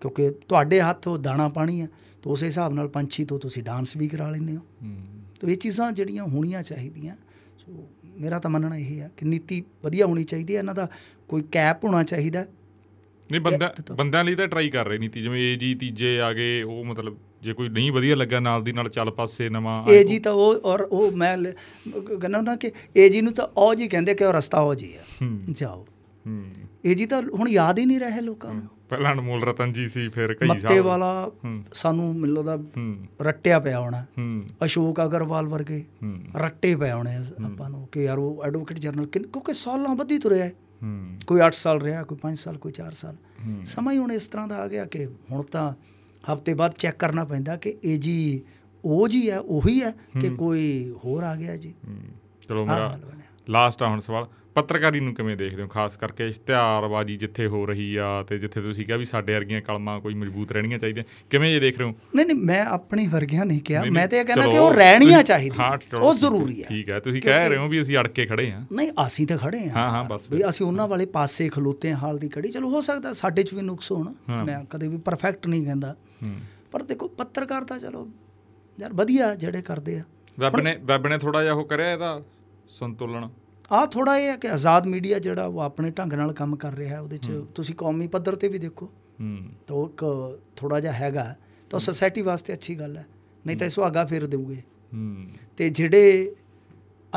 [0.01, 1.87] ਕਿਉਂਕਿ ਤੁਹਾਡੇ ਹੱਥ ਉਹ ਦਾਣਾ ਪਾਣੀ ਹੈ
[2.23, 4.95] ਤਾਂ ਉਸੇ ਹਿਸਾਬ ਨਾਲ ਪੰਛੀ ਤੋਂ ਤੁਸੀਂ ਡਾਂਸ ਵੀ ਕਰਾ ਲੈਂਦੇ ਹੂੰ।
[5.39, 7.15] ਤਾਂ ਇਹ ਚੀਜ਼ਾਂ ਜਿਹੜੀਆਂ ਹੋਣੀਆਂ ਚਾਹੀਦੀਆਂ
[7.57, 7.87] ਸੋ
[8.17, 10.89] ਮੇਰਾ ਤਾਂ ਮੰਨਣਾ ਇਹ ਹੈ ਕਿ ਨੀਤੀ ਵਧੀਆ ਹੋਣੀ ਚਾਹੀਦੀ ਹੈ ਇਹਨਾਂ ਦਾ
[11.27, 12.45] ਕੋਈ ਕੈਪ ਹੋਣਾ ਚਾਹੀਦਾ
[13.31, 16.85] ਨਹੀਂ ਬੰਦਾ ਬੰਦਿਆਂ ਲਈ ਤਾਂ ਟਰਾਈ ਕਰ ਰਹੇ ਨੀਤੀ ਜਿਵੇਂ ਏਜੀ ਤੀਜੇ ਆ ਗਏ ਉਹ
[16.85, 20.31] ਮਤਲਬ ਜੇ ਕੋਈ ਨਹੀਂ ਵਧੀਆ ਲੱਗਾ ਨਾਲ ਦੀ ਨਾਲ ਚੱਲ ਪਾਸੇ ਨਵਾਂ ਏ ਜੀ ਤਾਂ
[20.31, 21.37] ਉਹ ਔਰ ਉਹ ਮੈਂ
[22.21, 24.93] ਕਹਿੰਦਾ ਨਾ ਕਿ ਏ ਜੀ ਨੂੰ ਤਾਂ ਉਹ ਜੀ ਕਹਿੰਦੇ ਕਿ ਉਹ ਰਸਤਾ ਉਹ ਜੀ
[24.95, 25.87] ਆ। ਜਾਓ।
[26.27, 26.43] ਹੂੰ।
[26.85, 30.09] ਇਹ ਜੀ ਤਾਂ ਹੁਣ ਯਾਦ ਹੀ ਨਹੀਂ ਰਹੇ ਲੋਕਾਂ ਨੂੰ। ਪਹਿਲਾਂ ਅਨਮੋਲ ਰਤਨ ਜੀ ਸੀ
[30.09, 31.31] ਫਿਰ ਕਈ ਮੱਤੇ ਸਾਹਿਬ ਵਾਲਾ
[31.73, 34.05] ਸਾਨੂੰ ਮੈਨੂੰ ਲੱਗਦਾ ਹੂੰ। ਰੱਟਿਆ ਪਿਆ ਹੋਣਾ।
[34.65, 35.85] ਅਸ਼ੋਕ ਅਗਰਵਾਲ ਵਰਗੇ
[36.35, 40.51] ਰੱਟੇ ਪਏ ਹੋਣੇ ਆਪਾਂ ਨੂੰ ਕਿ ਯਾਰ ਉਹ ਐਡਵੋਕੇਟ ਜਨਰਲ ਕਿਉਂਕਿ ਸਾਲਾਂ ਬੱਧੀ ਤੁਰਿਆ ਹੂੰ।
[41.27, 43.15] ਕੋਈ 8 ਸਾਲ ਰਿਹਾ ਕੋਈ 5 ਸਾਲ ਕੋਈ 4 ਸਾਲ।
[43.65, 45.73] ਸਮਾਂ ਹੀ ਹੁਣ ਇਸ ਤਰ੍ਹਾਂ ਦਾ ਆ ਗਿਆ ਕਿ ਹੁਣ ਤਾਂ
[46.33, 48.41] ਹਫ਼ਤੇ ਬਾਅਦ ਚੈੱਕ ਕਰਨਾ ਪੈਂਦਾ ਕਿ ਇਹ ਜੀ
[48.85, 51.97] ਉਹ ਜੀ ਹੈ ਉਹੀ ਹੈ ਕਿ ਕੋਈ ਹੋਰ ਆ ਗਿਆ ਜੀ। ਹੂੰ।
[52.47, 52.99] ਚਲੋ ਮੇਰਾ
[53.49, 55.67] ਲਾਸਟ ਆ ਹੁਣ ਸਵਾਲ। ਪੱਤਰਕਾਰੀ ਨੂੰ ਕਿਵੇਂ ਦੇਖਦੇ ਹੋ?
[55.67, 59.99] ਖਾਸ ਕਰਕੇ ਇਸ਼ਤਿਹਾਰਬਾਜ਼ੀ ਜਿੱਥੇ ਹੋ ਰਹੀ ਆ ਤੇ ਜਿੱਥੇ ਤੁਸੀਂ ਕਿਹਾ ਵੀ ਸਾਡੇ ਵਰਗੀਆਂ ਕਲਮਾਂ
[59.99, 61.93] ਕੋਈ ਮਜ਼ਬੂਤ ਰਹਿਣੀਆਂ ਚਾਹੀਦੀਆਂ। ਕਿਵੇਂ ਇਹ ਦੇਖ ਰਹੇ ਹੋ?
[62.15, 65.97] ਨਹੀਂ ਨਹੀਂ ਮੈਂ ਆਪਣੀ ਵਰਗਿਆਂ ਨਹੀਂ ਕਿਹਾ। ਮੈਂ ਤਾਂ ਇਹ ਕਹਿੰਦਾ ਕਿ ਉਹ ਰਹਿਣੀਆਂ ਚਾਹੀਦੀਆਂ।
[65.99, 68.65] ਉਹ ਜ਼ਰੂਰੀ ਹੈ। ਠੀਕ ਹੈ। ਤੁਸੀਂ ਕਹਿ ਰਹੇ ਹੋ ਵੀ ਅਸੀਂ ਅੜ ਕੇ ਖੜੇ ਹਾਂ।
[68.71, 72.17] ਨਹੀਂ ਅਸੀਂ ਤਾਂ ਖੜੇ ਹਾਂ। ਹਾਂ, ਹਾਂ। ਬਸ ਵੀ ਅਸੀਂ ਉਹਨਾਂ ਵਾਲੇ ਪਾਸੇ ਖਲੋਤੇ ਹਾਲ
[72.17, 74.13] ਦੀ ਘੜੀ। ਚਲੋ ਹੋ ਸਕਦਾ ਸਾਡੇ 'ਚ ਵੀ ਨੁਕਸ ਹੋਣ।
[74.45, 75.95] ਮੈਂ ਕਦੇ ਵੀ ਪਰਫੈਕਟ ਨਹੀਂ ਕਹਿੰਦਾ।
[76.71, 78.09] ਪਰ ਦੇਖੋ ਪੱਤਰਕਾਰ ਤਾਂ ਚਲੋ
[78.79, 80.03] ਯਾਰ ਵਧੀਆ ਜਿਹੜੇ ਕਰਦੇ ਆ।
[80.39, 82.21] ਵੈਬ ਨੇ ਵੈਬ ਨੇ ਥੋੜਾ ਜਿਹਾ ਉਹ ਕਰਿਆ ਇਹਦਾ
[82.69, 83.29] ਸੰਤੁਲਨ।
[83.71, 86.95] ਆ ਥੋੜਾ ਇਹ ਹੈ ਕਿ ਆਜ਼ਾਦ ਮੀਡੀਆ ਜਿਹੜਾ ਉਹ ਆਪਣੇ ਢੰਗ ਨਾਲ ਕੰਮ ਕਰ ਰਿਹਾ
[86.95, 88.85] ਹੈ ਉਹਦੇ 'ਚ ਤੁਸੀਂ ਕੌਮੀ ਪੱਧਰ ਤੇ ਵੀ ਦੇਖੋ।
[89.21, 89.37] ਹੂੰ।
[89.67, 91.35] ਤਾਂ ਇੱਕ ਥੋੜਾ ਜਿਹਾ ਹੈਗਾ।
[91.69, 93.05] ਤਾਂ ਸੋਸਾਇਟੀ ਵਾਸਤੇ ਅੱਛੀ ਗੱਲ ਹੈ।
[93.47, 95.27] ਨਹੀਂ ਤਾਂ ਇਹ ਸੁਹਾਗਾ ਫੇਰ ਦੇਊਗੇ। ਹੂੰ।
[95.57, 96.35] ਤੇ ਜਿਹੜੇ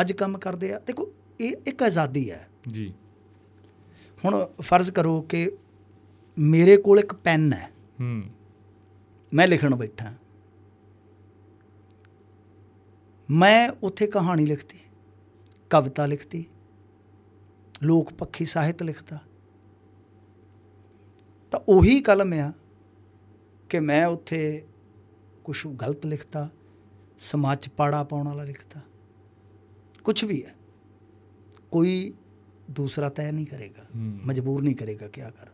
[0.01, 2.95] ਅੱਜ ਕੰਮ ਕਰਦੇ ਆ ਦੇਖੋ ਇਹ ਇੱਕ ਆਜ਼ਾਦੀ ਹੈ। ਜੀ।
[4.25, 5.53] ਹੁਣ ਫਰਜ਼ ਕਰੋ ਕਿ
[6.39, 7.71] ਮੇਰੇ ਕੋਲ ਇੱਕ ਪੈਨ ਹੈ।
[8.01, 8.23] ਹੂੰ।
[9.35, 10.13] ਮੈਂ ਲਿਖਣ ਬੈਠਾ।
[13.31, 14.79] ਮੈਂ ਉੱਥੇ ਕਹਾਣੀ ਲਿਖਤੀ।
[15.75, 16.47] ਕਵਿਤਾ ਲਿਖਤੀ
[17.83, 19.19] ਲੋਕ ਪੱਖੀ ਸਾਹਿਤ ਲਿਖਤਾ।
[21.51, 22.53] ਤਾਂ ਉਹੀ ਕਲਮ ਆ
[23.69, 24.67] ਕਿ ਮੈਂ ਉੱਥੇ
[25.45, 26.51] ਕੁਝ ਗਲਤ ਲਿਖਤਾ
[27.19, 28.81] ਸਮਾਜ 'ਚ ਪਾੜਾ ਪਾਉਣ ਵਾਲਾ ਲਿਖਤਾ।
[30.05, 30.55] ਕੁਝ ਵੀ ਹੈ।
[31.71, 32.15] ਕੋਈ
[32.71, 35.47] ਦੂਸਰਾ ਤੈਅ ਨਹੀਂ ਕਰੇਗਾ। ਮਜਬੂਰ ਨਹੀਂ ਕਰੇਗਾ ਕਿਆ ਕਰ।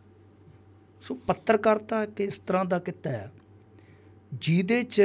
[1.03, 3.33] ਸੋ ਪੱਤਰਕਾਰਤਾ ਕਿ ਇਸ ਤਰ੍ਹਾਂ ਦਾ ਕਿੱਤਾ ਹੈ
[4.35, 5.03] ਜਿਹਦੇ 'ਚ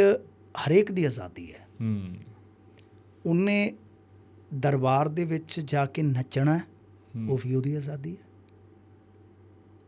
[0.68, 2.16] ਹਰੇਕ ਦੀ ਆਜ਼ਾਦੀ ਹੈ। ਹੂੰ।
[3.26, 3.76] ਉਹਨੇ
[4.54, 6.60] ਦਰਬਾਰ ਦੇ ਵਿੱਚ ਜਾ ਕੇ ਨੱਚਣਾ।
[7.30, 8.26] ਉਹ ਵੀ ਉਹਦੀ ਆਜ਼ਾਦੀ ਹੈ।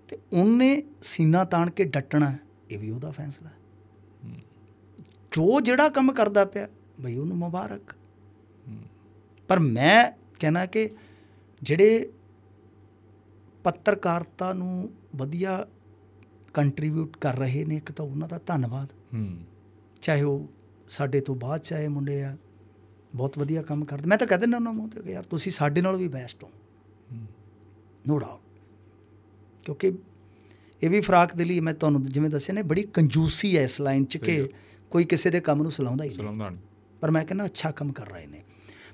[0.08, 2.38] ਤੇ ਉਹਨੇ ਸੀਨਾ ਤਾਣ ਕੇ ਡਟਣਾ
[2.72, 3.56] ਇਹ ਵੀ ਉਹਦਾ ਫੈਸਲਾ ਹੈ।
[5.32, 6.68] ਜੋ ਜਿਹੜਾ ਕੰਮ ਕਰਦਾ ਪਿਆ
[7.02, 7.96] ਬਈ ਉਹਨੂੰ ਮੁਬਾਰਕ।
[9.48, 10.90] ਪਰ ਮੈਂ ਕਹਿਣਾ ਕਿ
[11.64, 12.14] ਜਿਹੜੇ
[13.64, 15.68] ਪੱਤਰਕਾਰਤਾ ਨੂੰ ਵਧੀਆ
[16.54, 18.88] ਕੰਟਰੀਬਿਊਟ ਕਰ ਰਹੇ ਨੇ ਇੱਕ ਤਾਂ ਉਹਨਾਂ ਦਾ ਧੰਨਵਾਦ।
[20.02, 20.48] ਚਾਹੇ ਉਹ
[20.88, 22.38] ਸਾਡੇ ਤੋਂ ਬਾਅਦ ਚਾਹੇ ਮੁੰਡੇ ਆ
[23.18, 25.82] ਬਹੁਤ ਵਧੀਆ ਕੰਮ ਕਰਦੇ। ਮੈਂ ਤਾਂ ਕਹਿ ਦਿੰਦਾ ਉਹਨਾਂ ਮੂੰਹ ਤੇ ਕਿ ਯਾਰ ਤੁਸੀਂ ਸਾਡੇ
[25.82, 26.52] ਨਾਲ ਵੀ ਬੈਸਟ ਹੋ।
[28.08, 28.40] ਨੋ ਡਾਊਟ
[29.64, 29.94] ਕਿਉਂਕਿ
[30.84, 34.06] ਇਹ ਵੀ ਫਰਾਕ ਦੇ ਲਈ ਮੈਂ ਤੁਹਾਨੂੰ ਜਿਵੇਂ ਦੱਸਿਆ ਨੇ ਬੜੀ ਕੰਜੂਸੀ ਹੈ ਇਸ ਲਾਈਨ
[34.06, 34.50] 'ਚ ਕਿ
[34.92, 36.62] ਕੋਈ ਕਿਸੇ ਦੇ ਕੰਮ ਨੂੰ ਸਲਾਉਂਦਾ ਹੀ ਨਹੀਂ। ਸਲਾਉਂਦਾ ਨਹੀਂ।
[37.02, 38.44] ਪਰ ਮੈਂ ਕਹਿੰਦਾ ਅੱਛਾ ਕੰਮ ਕਰ ਰਹੇ ਨੇ।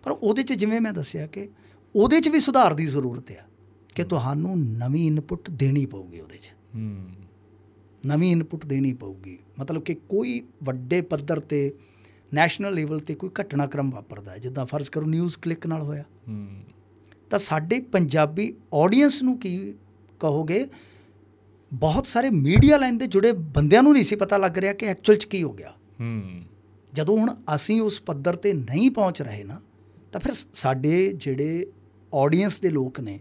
[0.04, 1.50] ਪਰ ਉਹਦੇ 'ਚ ਜਿਵੇਂ ਮੈਂ ਦੱਸਿਆ ਕਿ
[1.96, 3.44] ਉਹਦੇ 'ਚ ਵੀ ਸੁਧਾਰ ਦੀ ਜ਼ਰੂਰਤ ਆ
[3.96, 7.10] ਕਿ ਤੁਹਾਨੂੰ ਨਵੀਂ ਇਨਪੁਟ ਦੇਣੀ ਪਊਗੀ ਉਹਦੇ 'ਚ। ਹੂੰ।
[8.06, 11.74] ਨਵੀਂ ਇਨਪੁਟ ਦੇਣੀ ਪਊਗੀ। ਮਤਲਬ ਕਿ ਕੋਈ ਵੱਡੇ ਪੱਧਰ ਤੇ
[12.34, 16.04] ਨੈਸ਼ਨਲ ਲੈਵਲ ਤੇ ਕੋਈ ਘਟਨਾਕ੍ਰਮ ਵਾਪਰਦਾ ਜਿੱਦਾਂ ਫਰਜ਼ ਕਰੋ ਨਿਊਜ਼ ਕਲਿੱਕ ਨਾਲ ਹੋਇਆ।
[17.30, 19.74] ਤਾਂ ਸਾਡੇ ਪੰਜਾਬੀ ਆਡੀਅנס ਨੂੰ ਕੀ
[20.20, 20.68] ਕਹੋਗੇ?
[21.74, 25.18] ਬਹੁਤ ਸਾਰੇ ਮੀਡੀਆ ਲਾਈਨ ਦੇ ਜੁੜੇ ਬੰਦਿਆਂ ਨੂੰ ਨਹੀਂ ਸੀ ਪਤਾ ਲੱਗ ਰਿਹਾ ਕਿ ਐਕਚੁਅਲ
[25.18, 25.74] ਚ ਕੀ ਹੋ ਗਿਆ।
[26.94, 29.62] ਜਦੋਂ ਹੁਣ ਅਸੀਂ ਉਸ ਪੱਧਰ ਤੇ ਨਹੀਂ ਪਹੁੰਚ ਰਹੇ ਨਾ
[30.12, 31.68] ਤਾਂ ਫਿਰ ਸਾਡੇ ਜਿਹੜੇ
[32.16, 33.20] ਆਡੀਅנס ਦੇ ਲੋਕ ਨੇ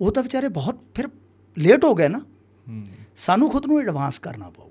[0.00, 1.08] ਉਹ ਤਾਂ ਵਿਚਾਰੇ ਬਹੁਤ ਫਿਰ
[1.58, 2.20] ਲੇਟ ਹੋ ਗਏ ਨਾ।
[3.14, 4.70] ਸਾਨੂੰ ਖੁਦ ਨੂੰ ਐਡਵਾਂਸ ਕਰਨਾ ਪਊ।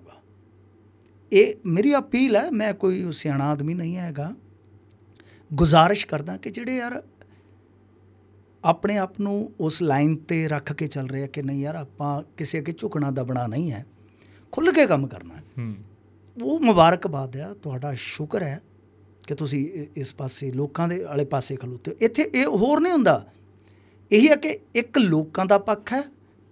[1.33, 4.35] ਇਹ ਮੇਰੀ ਅਪੀਲ ਹੈ ਮੈਂ ਕੋਈ ਸਿਆਣਾ ਆਦਮੀ ਨਹੀਂ ਹੈਗਾ।
[5.53, 7.03] ਗੁਜ਼ਾਰਿਸ਼ ਕਰਦਾ ਕਿ ਜਿਹੜੇ ਯਾਰ
[8.65, 12.59] ਆਪਣੇ ਆਪ ਨੂੰ ਉਸ ਲਾਈਨ ਤੇ ਰੱਖ ਕੇ ਚੱਲ ਰਹੇ ਕਿ ਨਹੀਂ ਯਾਰ ਆਪਾਂ ਕਿਸੇ
[12.59, 13.85] ਅੱਗੇ ਝੁਕਣਾ ਦਬਣਾ ਨਹੀਂ ਹੈ।
[14.51, 15.73] ਖੁੱਲ੍ਹ ਕੇ ਕੰਮ ਕਰਨਾ ਹੈ।
[16.43, 18.61] ਉਹ ਮੁਬਾਰਕਬਾਦ ਆ ਤੁਹਾਡਾ ਸ਼ੁਕਰ ਹੈ
[19.27, 23.31] ਕਿ ਤੁਸੀਂ ਇਸ ਪਾਸੇ ਲੋਕਾਂ ਦੇ ਵਾਲੇ ਪਾਸੇ ਖਲੋਤੇ ਹੋ। ਇੱਥੇ ਇਹ ਹੋਰ ਨਹੀਂ ਹੁੰਦਾ।
[24.11, 26.03] ਇਹੀ ਹੈ ਕਿ ਇੱਕ ਲੋਕਾਂ ਦਾ ਪੱਖ ਹੈ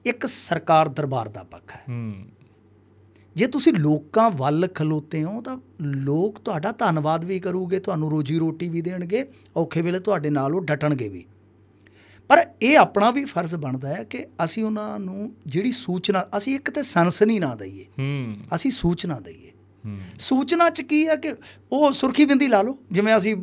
[0.05, 2.13] ਇੱਕ ਸਰਕਾਰ ਦਰਬਾਰ ਦਾ ਪੱਖ ਹੂੰ।
[3.35, 8.69] ਜੇ ਤੁਸੀਂ ਲੋਕਾਂ ਵੱਲ ਖਲੋਤੇ ਹੋ ਤਾਂ ਲੋਕ ਤੁਹਾਡਾ ਧੰਨਵਾਦ ਵੀ ਕਰੂਗੇ ਤੁਹਾਨੂੰ ਰੋਜੀ ਰੋਟੀ
[8.69, 9.27] ਵੀ ਦੇਣਗੇ
[9.57, 11.25] ਔਖੇ ਵੇਲੇ ਤੁਹਾਡੇ ਨਾਲ ਉਹ ਡਟਣਗੇ ਵੀ।
[12.27, 16.71] ਪਰ ਇਹ ਆਪਣਾ ਵੀ ਫਰਜ਼ ਬਣਦਾ ਹੈ ਕਿ ਅਸੀਂ ਉਹਨਾਂ ਨੂੰ ਜਿਹੜੀ ਸੂਚਨਾ ਅਸੀਂ ਇੱਕ
[16.71, 19.51] ਤੇ ਸਨਸਨੀ ਨਾ ਦਈਏ। ਹੂੰ। ਅਸੀਂ ਸੂਚਨਾ ਦਈਏ।
[19.85, 21.33] ਹੂੰ। ਸੂਚਨਾ ਚ ਕੀ ਹੈ ਕਿ
[21.71, 23.35] ਉਹ ਸੁਰਖੀ ਬਿੰਦੀ ਲਾ ਲਓ ਜਿਵੇਂ ਅਸੀਂ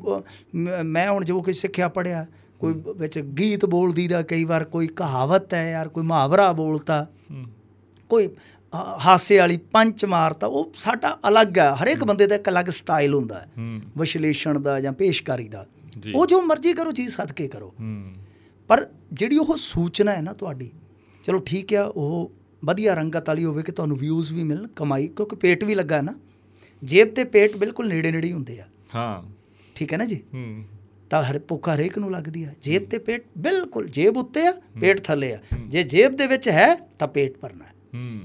[0.56, 2.27] ਮ- ਹੁਣ ਜੋ ਕੁਝ ਸਿੱਖਿਆ ਪੜਿਆ
[2.59, 7.06] ਕੋਈ ਵਿੱਚ ਗੀਤ ਬੋਲਦੀ ਦਾ ਕਈ ਵਾਰ ਕੋਈ ਕਹਾਵਤ ਹੈ ਯਾਰ ਕੋਈ ਮੁਹਾਵਰਾ ਬੋਲਤਾ।
[8.09, 8.28] ਕੋਈ
[8.74, 13.40] ਹਾਸੇ ਵਾਲੀ ਪੰਚ ਮਾਰਤਾ ਉਹ ਸਾਡਾ ਅਲੱਗ ਹੈ ਹਰੇਕ ਬੰਦੇ ਦਾ ਇੱਕ ਅਲੱਗ ਸਟਾਈਲ ਹੁੰਦਾ
[13.40, 13.47] ਹੈ।
[13.99, 15.66] ਵਿਸ਼ਲੇਸ਼ਣ ਦਾ ਜਾਂ ਪੇਸ਼ਕਾਰੀ ਦਾ।
[16.15, 17.74] ਉਹ ਜੋ ਮਰਜ਼ੀ ਕਰੋ ਚੀਜ਼ ਸਦਕੇ ਕਰੋ।
[18.69, 20.70] ਪਰ ਜਿਹੜੀ ਉਹ ਸੂਚਨਾ ਹੈ ਨਾ ਤੁਹਾਡੀ
[21.24, 22.32] ਚਲੋ ਠੀਕ ਆ ਉਹ
[22.65, 26.15] ਵਧੀਆ ਰੰਗਤ ਵਾਲੀ ਹੋਵੇ ਕਿ ਤੁਹਾਨੂੰ ਵਿਊਜ਼ ਵੀ ਮਿਲਣ ਕਮਾਈ ਕਿਉਂਕਿ ਪੇਟ ਵੀ ਲੱਗਾ ਨਾ।
[26.85, 28.65] ਜੇਬ ਤੇ ਪੇਟ ਬਿਲਕੁਲ ਨੇੜੇ ਨੇੜੇ ਹੁੰਦੇ ਆ।
[28.95, 29.31] ਹਾਂ।
[29.74, 30.23] ਠੀਕ ਹੈ ਨਾ ਜੀ?
[30.35, 30.65] ਹੂੰ।
[31.11, 35.01] ਤਾਂ ਹਰ ਭੁੱਖ ਹਰੇਕ ਨੂੰ ਲੱਗਦੀ ਆ। ਜੇਬ ਤੇ ਪੇਟ ਬਿਲਕੁਲ ਜੇਬ ਉੱਤੇ ਆ ਪੇਟ
[35.01, 35.39] ਥੱਲੇ ਆ।
[35.69, 37.65] ਜੇ ਜੇਬ ਦੇ ਵਿੱਚ ਹੈ ਤਾਂ ਪੇਟ ਭਰਨਾ
[37.95, 38.20] ਹੂੰ।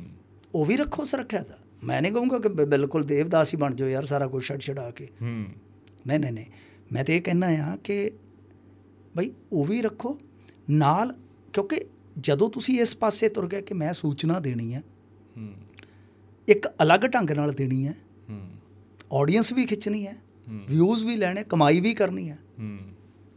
[0.56, 4.06] ਉਹ ਵੀ ਰੱਖੋ ਸੁਰੱਖਿਆ ਦਾ। ਮੈਂ ਨਹੀਂ ਕਹੂੰਗਾ ਕਿ ਬਿਲਕੁਲ ਦੇਵਦਾਸ ਹੀ ਬਣ ਜਾਓ ਯਾਰ
[4.06, 5.46] ਸਾਰਾ ਕੁਝ ਛੱਡ ਛਡਾ ਕੇ। ਹੂੰ।
[6.08, 6.46] ਨਹੀਂ ਨਹੀਂ ਨਹੀਂ।
[6.92, 8.12] ਮੈਂ ਤੇ ਇਹ ਕਹਿਣਾ ਆ ਕਿ
[9.18, 10.20] ਬਈ ਉਹ ਵੀ ਰੱਖੋ।
[10.70, 11.16] ਨਾਲ
[11.54, 11.86] ਕਿਉਂਕਿ
[12.20, 14.84] ਜਦੋਂ ਤੁਸੀਂ ਇਸ ਪਾਸੇ ਤੁਰ ਗਏ ਕਿ ਮੈਂ ਸੂਚਨਾ ਦੇਣੀ ਹੈ
[15.38, 15.54] ਹੂੰ।
[16.48, 17.96] ਇੱਕ ਅਲੱਗ ਢੰਗ ਨਾਲ ਦੇਣੀ ਹੈ
[18.30, 18.50] ਹੂੰ।
[19.14, 20.08] ਆਡੀਅנס ਵੀ ਖਿੱਚਣੀ
[20.50, 22.78] ਹੂੰ। ਵਿਊਜ਼ ਵੀ ਲੈਣੇ ਕਮਾਈ ਵੀ ਕਰਨੀ ਹੈ ਹੂੰ।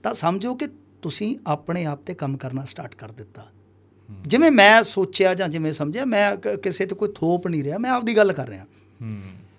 [0.03, 0.67] ਤਾਂ ਸਮਝੋ ਕਿ
[1.03, 3.51] ਤੁਸੀਂ ਆਪਣੇ ਆਪ ਤੇ ਕੰਮ ਕਰਨਾ ਸਟਾਰਟ ਕਰ ਦਿੱਤਾ।
[4.11, 8.17] ਜਿਵੇਂ ਮੈਂ ਸੋਚਿਆ ਜਾਂ ਜਿਵੇਂ ਸਮਝਿਆ ਮੈਂ ਕਿਸੇ ਤੇ ਕੋਈ ਥੋਪ ਨਹੀਂ ਰਿਹਾ ਮੈਂ ਆਪਦੀ
[8.17, 8.65] ਗੱਲ ਕਰ ਰਿਹਾ।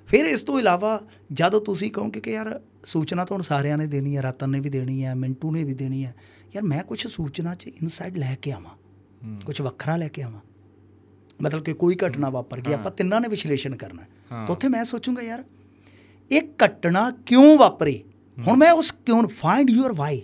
[0.08, 4.22] ਫਿਰ ਇਸ ਤੋਂ ਇਲਾਵਾ ਜਦੋਂ ਤੁਸੀਂ ਕਹੋਗੇ ਕਿ ਯਾਰ ਸੂਚਨਾ ਤਾਂ ਸਾਰਿਆਂ ਨੇ ਦੇਣੀ ਹੈ
[4.22, 6.16] ਰਤਨ ਨੇ ਵੀ ਦੇਣੀ ਹੈ ਮਿੰਟੂ ਨੇ ਵੀ ਦੇਣੀ ਹੈ
[6.56, 8.72] ਯਾਰ ਮੈਂ ਕੁਝ ਸੂਚਨਾ 'ਚ ਇਨਸਾਈਡ ਲੈ ਕੇ ਆਵਾਂ।
[9.46, 10.40] ਕੁਝ ਵੱਖਰਾ ਲੈ ਕੇ ਆਵਾਂ।
[11.42, 14.04] ਮਤਲਬ ਕਿ ਕੋਈ ਘਟਨਾ ਵਾਪਰ ਗਈ ਆਪਾਂ ਤਿੰਨਾਂ ਨੇ ਵਿਸ਼ਲੇਸ਼ਣ ਕਰਨਾ।
[14.46, 15.44] ਤਾਂ ਉੱਥੇ ਮੈਂ ਸੋਚੂੰਗਾ ਯਾਰ
[16.32, 18.04] ਇਹ ਘਟਨਾ ਕਿਉਂ ਵਾਪਰੀ?
[18.48, 20.22] ਹੁਣ ਮੈਂ ਉਸ ਕਿਉਂ ਫਾਈਂਡ ਯੂਅਰ ਵਾਈ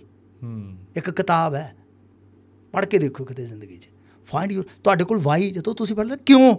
[0.96, 1.74] ਇੱਕ ਕਿਤਾਬ ਹੈ
[2.72, 3.88] ਪੜ੍ਹ ਕੇ ਦੇਖੋ ਕਿਤੇ ਜ਼ਿੰਦਗੀ 'ਚ।
[4.26, 6.56] ਫਾਈਂਡ ਯੂਰ ਤੁਹਾਡੇ ਕੋਲ ਵਾਈ ਜਦੋਂ ਤੁਸੀਂ ਪੜ੍ਹਦੇ ਕਿਉਂ?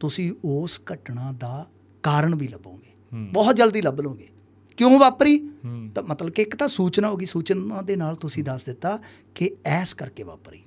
[0.00, 1.66] ਤੁਸੀਂ ਉਸ ਘਟਨਾ ਦਾ
[2.02, 4.28] ਕਾਰਨ ਵੀ ਲੱਭੋਗੇ। ਬਹੁਤ ਜਲਦੀ ਲੱਭ ਲਓਗੇ।
[4.76, 5.50] ਕਿਉਂ ਵਾਪਰੀ?
[5.94, 8.98] ਤਾਂ ਮਤਲਬ ਕਿ ਇੱਕ ਤਾਂ ਸੂਚਨਾ ਹੋਗੀ ਸੂਚਨਾ ਦੇ ਨਾਲ ਤੁਸੀਂ ਦੱਸ ਦਿੱਤਾ
[9.34, 10.62] ਕਿ ਐਸ ਕਰਕੇ ਵਾਪਰੀ।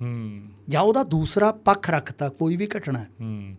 [0.68, 3.56] ਜਾਂ ਉਹਦਾ ਦੂਸਰਾ ਪੱਖ ਰੱਖਤਾ ਕੋਈ ਵੀ ਘਟਨਾ। ਹੂੰ।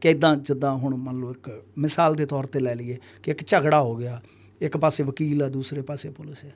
[0.00, 3.46] ਕਿ ਇਦਾਂ ਜਿੱਦਾਂ ਹੁਣ ਮੰਨ ਲਓ ਇੱਕ ਮਿਸਾਲ ਦੇ ਤੌਰ ਤੇ ਲੈ ਲਈਏ ਕਿ ਇੱਕ
[3.46, 4.22] ਝਗੜਾ ਹੋ ਗਿਆ
[4.60, 6.54] ਇੱਕ ਪਾਸੇ ਵਕੀਲ ਆ ਦੂਸਰੇ ਪਾਸੇ ਪੁਲਿਸ ਹੈ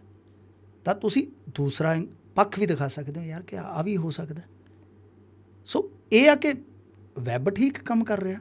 [0.85, 1.97] ਤਾਂ ਤੁਸੀਂ ਦੂਸਰਾ
[2.35, 4.43] ਪੱਖ ਵੀ ਦਿਖਾ ਸਕਦੇ ਹੋ ਯਾਰ ਕਿ ਆ ਵੀ ਹੋ ਸਕਦਾ।
[5.65, 6.55] ਸੋ ਇਹ ਆ ਕਿ
[7.19, 8.39] ਵੈਬ ਠੀਕ ਕੰਮ ਕਰ ਰਿਹਾ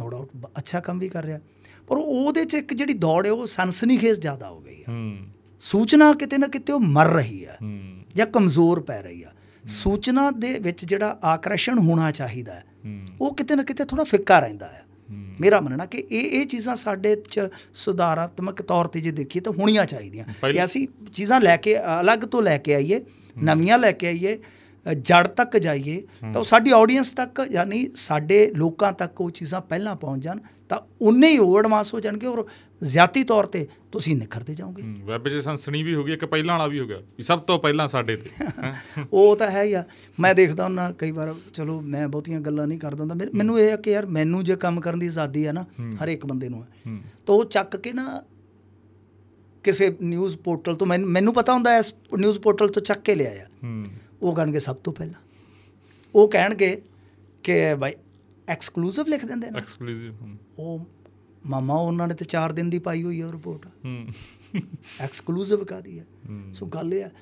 [0.00, 0.28] ਨੋ ਡਾਊਟ
[0.58, 1.40] ਅੱਛਾ ਕੰਮ ਵੀ ਕਰ ਰਿਹਾ
[1.86, 5.16] ਪਰ ਉਹਦੇ ਚ ਇੱਕ ਜਿਹੜੀ ਦੌੜ ਹੈ ਉਹ ਸਨਸਨੀਖੇਜ਼ ਜ਼ਿਆਦਾ ਹੋ ਗਈ ਹੈ। ਹੂੰ।
[5.60, 7.80] ਸੂਚਨਾ ਕਿਤੇ ਨਾ ਕਿਤੇ ਉਹ ਮਰ ਰਹੀ ਹੈ ਹੂੰ।
[8.14, 9.32] ਜਾਂ ਕਮਜ਼ੋਰ ਪੈ ਰਹੀ ਆ
[9.64, 14.40] ਸੂਚਨਾ ਦੇ ਵਿੱਚ ਜਿਹੜਾ ਆਕਰਸ਼ਣ ਹੋਣਾ ਚਾਹੀਦਾ ਹੈ ਹੂੰ। ਉਹ ਕਿਤੇ ਨਾ ਕਿਤੇ ਥੋੜਾ ਫਿੱਕਾ
[14.40, 19.10] ਰਹਿੰਦਾ ਹੈ। ਹੂੰ। ਮੇਰਾ ਮੰਨਣਾ ਕਿ ਇਹ ਇਹ ਚੀਜ਼ਾਂ ਸਾਡੇ ਚ ਸੁਧਾਰਾਤਮਕ ਤੌਰ ਤੇ ਜੇ
[19.10, 23.00] ਦੇਖੀਏ ਤਾਂ ਹੋਣੀਆਂ ਚਾਹੀਦੀਆਂ ਕਿ ਅਸੀਂ ਚੀਜ਼ਾਂ ਲੈ ਕੇ ਅਲੱਗ ਤੋਂ ਲੈ ਕੇ ਆਈਏ
[23.38, 24.38] ਨਵੀਆਂ ਲੈ ਕੇ ਆਈਏ
[25.00, 26.02] ਜੜ ਤੱਕ ਜਾਈਏ
[26.32, 30.38] ਤਾਂ ਉਹ ਸਾਡੀ ਆਡੀਅנס ਤੱਕ ਯਾਨੀ ਸਾਡੇ ਲੋਕਾਂ ਤੱਕ ਉਹ ਚੀਜ਼ਾਂ ਪਹਿਲਾਂ ਪਹੁੰਚ ਜਾਣ
[30.68, 32.46] ਤਾਂ ਉਨੇ ਹੀ ਉਹ ਐਡਵਾਂਸ ਹੋ ਜਾਣਗੇ ਔਰ
[32.82, 36.66] ਜ਼ਿਆਤੀ ਤੌਰ ਤੇ ਤੁਸੀਂ ਨਿਖਰਦੇ ਜਾਓਗੇ। ਵੈਬ 'ਚ ਸੰਸਣੀ ਵੀ ਹੋ ਗਈ ਇੱਕ ਪਹਿਲਾਂ ਵਾਲਾ
[36.66, 38.30] ਵੀ ਹੋ ਗਿਆ ਵੀ ਸਭ ਤੋਂ ਪਹਿਲਾਂ ਸਾਡੇ ਤੇ।
[39.12, 39.84] ਉਹ ਤਾਂ ਹੈ ਹੀ ਆ।
[40.20, 43.76] ਮੈਂ ਦੇਖਦਾ ਹੁੰਦਾ ਕਈ ਵਾਰ ਚਲੋ ਮੈਂ ਬਹੁਤੀਆਂ ਗੱਲਾਂ ਨਹੀਂ ਕਰਦਾ ਹੁੰਦਾ। ਮੈਨੂੰ ਇਹ ਆ
[43.76, 45.64] ਕਿ ਯਾਰ ਮੈਨੂੰ ਜੇ ਕੰਮ ਕਰਨ ਦੀ ਆਜ਼ਾਦੀ ਹੈ ਨਾ
[46.02, 46.68] ਹਰ ਇੱਕ ਬੰਦੇ ਨੂੰ ਹੈ।
[47.26, 48.22] ਤਾਂ ਉਹ ਚੱਕ ਕੇ ਨਾ
[49.64, 53.46] ਕਿਸੇ ਨਿਊਜ਼ ਪੋਰਟਲ ਤੋਂ ਮੈਨੂੰ ਪਤਾ ਹੁੰਦਾ ਇਸ ਨਿਊਜ਼ ਪੋਰਟਲ ਤੋਂ ਚੱਕ ਕੇ ਲਿਆਇਆ।
[54.22, 55.20] ਉਹ ਕਹਿਣਗੇ ਸਭ ਤੋਂ ਪਹਿਲਾਂ।
[56.14, 56.82] ਉਹ ਕਹਿਣਗੇ
[57.42, 57.92] ਕਿ ਭਾਈ
[58.48, 60.14] ਐਕਸਕਲੂਸਿਵ ਲਿਖ ਦਿੰਦੇ ਨੇ। ਐਕਸਕਲੂਸਿਵ
[60.58, 60.86] ਉਹ
[61.46, 64.08] ਮਾਮਾ ਉਹਨਾਂ ਨੇ ਤੇ 4 ਦਿਨ ਦੀ ਪਾਈ ਹੋਈ ਹੈ ਰਿਪੋਰਟ ਹੂੰ।
[65.00, 67.12] ਐਕਸਕਲੂਸਿਵ ਕਾਦੀ ਹੈ ਹੂੰ। ਸੋ ਗੱਲ ਇਹ ਹੈ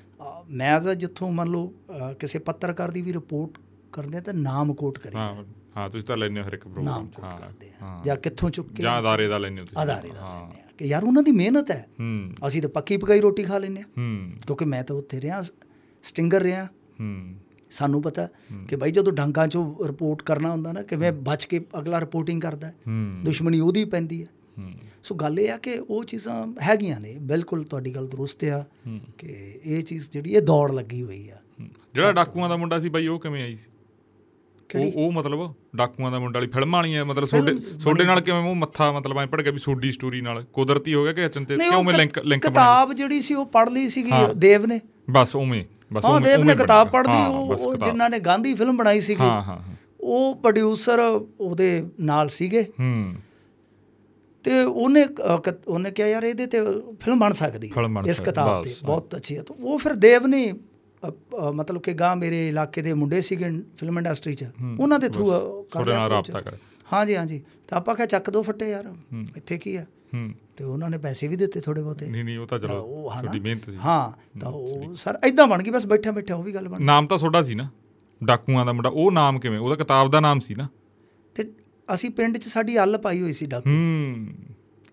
[0.49, 1.73] ਮੈਂ ਤਾਂ ਜਿੱਥੋਂ ਮੰਨ ਲਓ
[2.19, 3.51] ਕਿਸੇ ਪੱਤਰਕਾਰ ਦੀ ਵੀ ਰਿਪੋਰਟ
[3.91, 5.43] ਕਰਦੇ ਤਾਂ ਨਾਮ ਕੋਟ ਕਰੀਦਾ ਹਾਂ
[5.77, 8.73] ਹਾਂ ਤੁਸੀਂ ਤਾਂ ਹੋ ਹਰ ਇੱਕ ਨਾਮ ਪ੍ਰੋਗਰਾਮ ਕੋਟ ਕਰਦੇ ਆ। ਹਾਂ। ਜਾਂ ਕਿੱਥੋਂ ਚੁੱਕ
[8.73, 11.31] ਕੇ ਜਾਂ ਅਦਾਰੇ ਦਾ ਹੋ ਤੁਸੀਂ। ਆਧਾਰੇ ਦਾ ਹਾਂ। ਲੈਂਦੇ ਆ। ਕਿ ਯਾਰ ਉਹਨਾਂ ਦੀ
[11.31, 14.95] ਮਿਹਨਤ ਹੈ। ਹੂੰ। ਅਸੀਂ ਤਾਂ ਪੱਕੀ ਪਕਾਈ ਰੋਟੀ ਖਾ ਲੈਂਦੇ ਆ। ਹੂੰ। ਕਿਉਂਕਿ ਮੈਂ ਤਾਂ
[14.95, 15.41] ਉੱਥੇ ਰਿਹਾ
[16.03, 16.67] ਸਟਿੰਗਰ ਰਿਹਾ।
[17.01, 17.35] ਹੂੰ
[17.69, 18.27] ਸਾਨੂੰ ਪਤਾ
[18.67, 22.71] ਕਿ ਭਾਈ ਜਦੋਂ ਡਾਂਗਾਂ 'ਚੋਂ ਰਿਪੋਰਟ ਕਰਨਾ ਹੁੰਦਾ ਨਾ ਕਿਵੇਂ ਬਚ ਕੇ ਅਗਲਾ ਰਿਪੋਰਟਿੰਗ ਕਰਦਾ
[23.23, 24.27] ਦੁਸ਼ਮਣੀ ਉਹਦੀ ਪੈਂਦੀ ਹੈ।
[25.03, 28.65] ਸੋ ਗੱਲ ਇਹ ਆ ਕਿ ਉਹ ਚੀਜ਼ਾਂ ਹੈਗੀਆਂ ਨੇ ਬਿਲਕੁਲ ਤੁਹਾਡੀ ਗੱਲ ਦਰੁਸਤ ਆ।
[29.17, 31.37] ਕਿ ਇਹ ਚੀਜ਼ ਜਿਹੜੀ ਇਹ ਦੌੜ ਲੱਗੀ ਹੋਈ ਆ।
[31.93, 33.69] ਜਿਹੜਾ ਡਾਕੂਆਂ ਦਾ ਮੁੰਡਾ ਸੀ ਬਾਈ ਉਹ ਕਿਵੇਂ ਆਈ ਸੀ?
[34.79, 38.39] ਉਹ ਉਹ ਮਤਲਬ ਡਾਕੂਆਂ ਦਾ ਮੁੰਡਾ ਵਾਲੀ ਫਿਲਮ ਵਾਲੀ ਹੈ ਮਤਲਬ ਤੁਹਾਡੇ ਤੁਹਾਡੇ ਨਾਲ ਕਿਵੇਂ
[38.39, 40.43] ਉਹ ਮੱਥਾ ਮਤਲਬ ਐ ਪੜ ਗਿਆ ਵੀ ਸੋਡੀ ਸਟੋਰੀ ਨਾਲ?
[40.53, 42.49] ਕੁਦਰਤੀ ਹੋ ਗਿਆ ਕਿ ਅਚਨ ਤੇ ਨਹੀਂ, ਕਿਉਂ ਮੈਂ ਲਿੰਕ ਲਿੰਕ ਬਣਾ?
[42.49, 45.65] ਕਿਤਾਬ ਜਿਹੜੀ ਸੀ ਉਹ ਪੜ੍ਹ ਲਈ ਸੀਗੀ। ਦੇਵ ਨੇ। ਬਸ ਉਵੇਂ।
[46.05, 49.01] ਹਾਂ ਦੇਵ ਨੇ ਕਿਤਾਬ ਬਣ ਗਿਆ। ਪੜ੍ਹ ਲਈ ਹਾਂ, ਉਹ। ਜਿਨ੍ਹਾਂ ਨੇ ਗਾਂਧੀ ਫਿਲਮ ਬਣਾਈ
[49.01, 49.59] ਸੀਗੀ ਹਾਂ ਹਾਂ।
[50.01, 50.99] ਉਹ ਪ੍ਰੋਡਿਊਸਰ
[51.39, 53.13] ਉਹਦੇ ਨਾਲ ਸੀਗੇ। ਹੂੰ।
[54.43, 55.05] ਤੇ ਉਹਨੇ
[55.67, 56.61] ਉਹਨੇ ਕਿਹਾ ਯਾਰ ਇਹਦੇ ਤੇ
[56.99, 60.53] ਫਿਲਮ ਬਣ ਸਕਦੀ ਹੈ ਇਸ ਕਿਤਾਬ ਤੇ। ਬਹੁਤ ਅੱਛੀ ਹੈ। ਤਾਂ ਉਹ ਫਿਰ ਦੇਵ ਨੇ
[61.53, 64.45] ਮਤਲਬ ਕਿ ਗਾਂ ਮੇਰੇ ਇਲਾਕੇ ਦੇ ਮੁੰਡੇ ਸੀਗੇ ਫਿਲਮ ਇੰਡਸਟਰੀ 'ਚ।
[64.79, 65.25] ਉਹਨਾਂ ਦੇ ਥਰੂ
[65.71, 66.57] ਤੁਹਾਡੇ ਨਾਲ ਰਾਬਤਾ ਕਰ।
[66.93, 68.93] ਹਾਂਜੀ ਹਾਂਜੀ। ਤਾਂ ਆਪਾਂ ਕਿਹਾ ਚੱਕ ਦੋ ਫੱਟੇ ਯਾਰ
[69.37, 70.31] ਇੱਥੇ ਕੀ ਆ ਹੂੰ।
[70.61, 73.69] ਤੇ ਉਹਨਾਂ ਨੇ ਪੈਸੇ ਵੀ ਦਿੱਤੇ ਥੋੜੇ ਬਹੁਤੇ। ਨਹੀਂ ਨਹੀਂ ਉਹ ਤਾਂ ਚਲੋ ਤੁਹਾਡੀ ਮਿਹਨਤ
[73.69, 76.81] ਸੀ। ਹਾਂ ਤਾਂ ਉਹ ਸਰ ਇਦਾਂ ਬਣ ਗਈ ਬਸ ਬੈਠਾ ਬੈਠਾ ਉਹ ਵੀ ਗੱਲ ਬਣ
[76.81, 77.69] ਨਾਮ ਤਾਂ ਤੁਹਾਡਾ ਸੀ ਨਾ
[78.23, 79.59] ਡਾਕੂਆਂ ਦਾ ਮੁੰਡਾ ਉਹ ਨਾਮ ਕਿਵੇਂ?
[79.59, 80.67] ਉਹਦਾ ਕਿਤਾਬ ਦਾ ਨਾਮ ਸੀ ਨਾ।
[81.35, 81.51] ਤੇ
[81.93, 84.27] ਅਸੀਂ ਪਿੰਡ 'ਚ ਸਾਡੀ ਅੱਲ ਪਾਈ ਹੋਈ ਸੀ ਡਾਕੂ। ਹੂੰ।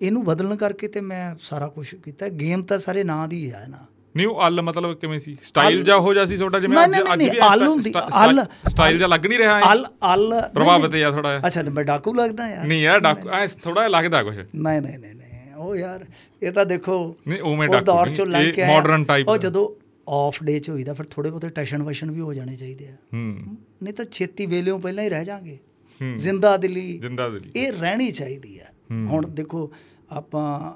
[0.03, 3.78] ਇਹਨੂੰ ਬਦਲਣ ਕਰਕੇ ਤੇ ਮੈਂ ਸਾਰਾ ਕੁਝ ਕੀਤਾ। ਗੇਮ ਤਾਂ ਸਾਰੇ ਨਾਂ ਦੀ ਹੈ ਨਾ।
[4.16, 5.36] ਨਹੀਂ ਉਹ ਅਲ ਮਤਲਬ ਕਿਵੇਂ ਸੀ?
[5.43, 6.78] ਸਟਾਈਲ ਜਾਂ ਹੋ ਜਾ ਸੀ ਤੁਹਾਡਾ ਜਿਵੇਂ
[7.15, 7.93] ਅੱਜ ਵੀ ਅਲ ਹੁੰਦੀ,
[8.24, 9.73] ਅਲ- ਸਟਾਈਲ ਜਾਂ ਲੱਗ ਨਹੀਂ ਰਿਹਾ ਐਂ?
[9.73, 13.89] ਅੱਲ ਅੱਲ ਪ੍ਰਭਾਵਿਤ ਆ ਥੋੜਾ ਅੱਛਾ ਮੈਂ ਡਾਕੂ ਲੱਗਦਾ ਯਾਰ। ਨਹੀਂ ਯਾਰ ਡਾਕੂ ਐ ਥੋੜਾ
[13.89, 15.28] ਲੱਗਦਾ ਕੁਝ ਨਹੀਂ ਨਹੀਂ ਨਹੀਂ।
[15.59, 16.06] ਉਹ ਯਾਰ
[16.43, 20.43] ਇਹ ਤਾਂ ਦੇਖੋ ਨਹੀਂ, ਉਵੇਂ ਡਾਕੂ ਦੌਰ ਚੋਂ ਲੰਘ ਕੇ modern type ਉਹ। ਜਦੋਂ ਆਫ
[20.43, 23.36] ਡੇ ਚ ਹੋਈਦਾ ਫਿਰ ਥੋੜੇ ਬਹੁਤੇ ਟੈਸ਼ਨ ਵਸ਼ਨ ਵੀ ਹੋ ਜਾਣੇ ਚਾਹੀਦੇ ਆ। ਹੂੰ।
[23.82, 25.59] ਨਹੀਂ ਤਾਂ ਛੇਤੀ ਵੇਲਿਓਂ ਪਹਿਲਾਂ ਹੀ ਰਹਿ ਜਾਾਂਗੇ।
[26.02, 29.72] ਹੂੰ। ਜ਼ਿੰਦਾ ਦਿਲੀ ਜਿੰਦਾ ਦਿਲੀ। ਇਹ ਰਹਿਣੀ ਚਾਹੀਦੀ ਹੂੰ। ਹੁਣ ਦੇਖੋ
[30.10, 30.74] ਆਪਾਂ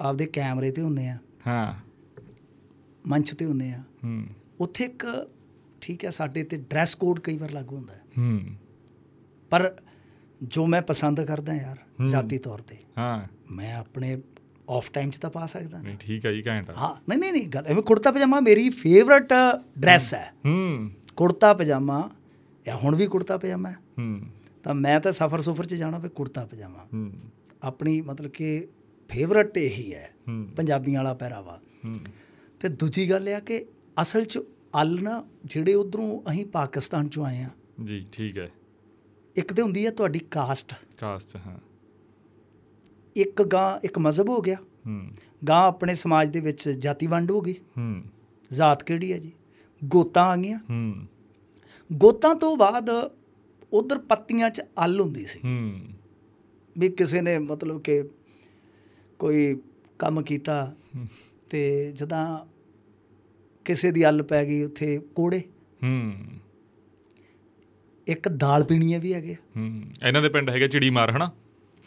[0.00, 1.74] ਆਪਦੇ ਕੈਮਰੇ ਤੇ ਹੁੰਨੇ ਆ। ਹਾਂ।
[3.06, 4.26] ਮੰਚ ਤੇ ਹੁੰਨੇ ਆ। ਹੂੰ।
[4.60, 5.30] ਉੱਥੇ ਇੱਕ
[5.80, 8.40] ਠੀਕ ਹੈ ਸਾਡੇ ਤੇ ਡਰੈਸ ਕੋਡ ਕਈ ਵਾਰ ਲਾਗੂ ਹੁੰਦਾ। ਹੈ। ਹੂੰ
[9.50, 9.76] ਪਰ
[10.42, 14.22] ਜੋ ਮੈਂ ਪਸੰਦ ਕਰਦਾ ਯਾਰ। ਜ਼ਾਤੀ ਤੌਰ ਤੇ। ਹਾਂ। ਮੈਂ ਆਪਣੇ
[14.70, 17.48] ਆਫ ਟਾਈਮ 'ਚ ਤਾਂ ਪਾ ਸਕਦਾ ਨਹੀਂ ਠੀਕ ਹੈ ਜੀ ਘੈਂਟ ਹਾਂ ਨਹੀਂ ਨਹੀਂ ਨਹੀਂ
[17.48, 19.32] ਗੱਲ ਐਵੇਂ ਕੁੜਤਾ ਪਜਾਮਾ ਮੇਰੀ ਫੇਵਰਟ
[19.78, 22.10] ਡਰੈਸ ਹੈ। ਹੂੰ। ਕੁੜਤਾ ਪਜਾਮਾ
[22.66, 24.20] ਜਾਂ ਹੁਣ ਵੀ ਕੁੜਤਾ ਪਜਾਮਾ ਹੈ। ਹੂੰ।
[24.62, 27.12] ਤਾਂ ਮੈਂ ਤਾਂ ਸਫਰ ਸੁਫਰ 'ਚ ਜਾਣਾ ਵੀ ਕੁੜਤਾ ਪਜਾਮਾ। ਹੂੰ।
[27.62, 28.68] ਆਪਣੀ ਮਤਲਬ ਕਿ
[29.08, 30.10] ਫੇਵਰਟ ਇਹੀ ਹੈ
[30.56, 31.94] ਪੰਜਾਬੀਆਂ ਵਾਲਾ ਪਹਿਰਾਵਾ। ਹੂੰ।
[32.60, 33.66] ਤੇ ਦੂਜੀ ਗੱਲ ਇਹ ਆ ਕਿ
[34.02, 34.38] ਅਸਲ 'ਚ
[34.80, 37.48] ਅੱਲ ਨਾ ਜਿਹੜੇ ਉਧਰੋਂ ਅਸੀਂ ਪਾਕਿਸਤਾਨ ਚੋਂ ਆਏ ਆ
[37.84, 38.48] ਜੀ ਠੀਕ ਹੈ।
[39.36, 41.58] ਇੱਕ ਤੇ ਹੁੰਦੀ ਹੈ ਤੁਹਾਡੀ ਕਾਸਟ ਕਾਸਟ ਹਾਂ।
[43.16, 44.56] ਇੱਕ ਗਾਂ ਇੱਕ ਮਜ਼ਹਬ ਹੋ ਗਿਆ।
[44.86, 45.10] ਹੂੰ।
[45.48, 48.02] ਗਾਂ ਆਪਣੇ ਸਮਾਜ ਦੇ ਵਿੱਚ ਜਾਤੀ ਵੰਡ ਹੋ ਗਈ। ਹੂੰ।
[48.52, 49.32] ਜ਼ਾਤ ਕਿਹੜੀ ਹੈ ਜੀ?
[49.84, 50.94] ਗੋਤਾਂ ਆ ਗਈਆਂ। ਹੂੰ।
[51.92, 52.90] ਗੋਤਾਂ ਤੋਂ ਬਾਅਦ
[53.72, 55.80] ਉਧਰ ਪੱਤੀਆਂ 'ਚ ਅੱਲ ਹੁੰਦੀ ਸੀ। ਹੂੰ।
[56.78, 58.04] ਵੀ ਕਿਸੇ ਨੇ ਮਤਲਬ ਕਿ
[59.18, 59.60] ਕੋਈ
[59.98, 60.74] ਕੰਮ ਕੀਤਾ
[61.50, 62.46] ਤੇ ਜਦਾਂ
[63.64, 65.40] ਕਿਸੇ ਦੀ ਅੱਲ ਪੈ ਗਈ ਉੱਥੇ ਕੋੜੇ।
[65.82, 66.12] ਹੂੰ।
[68.06, 71.30] ਇੱਕ ਦਾਲ ਪੀਣੀਆਂ ਵੀ ਹੈਗੇ ਹੂੰ। ਇਹਨਾਂ ਦੇ ਪਿੰਡ ਹੈਗੇ ਚਿੜੀ ਮਾਰ ਹਨਾ?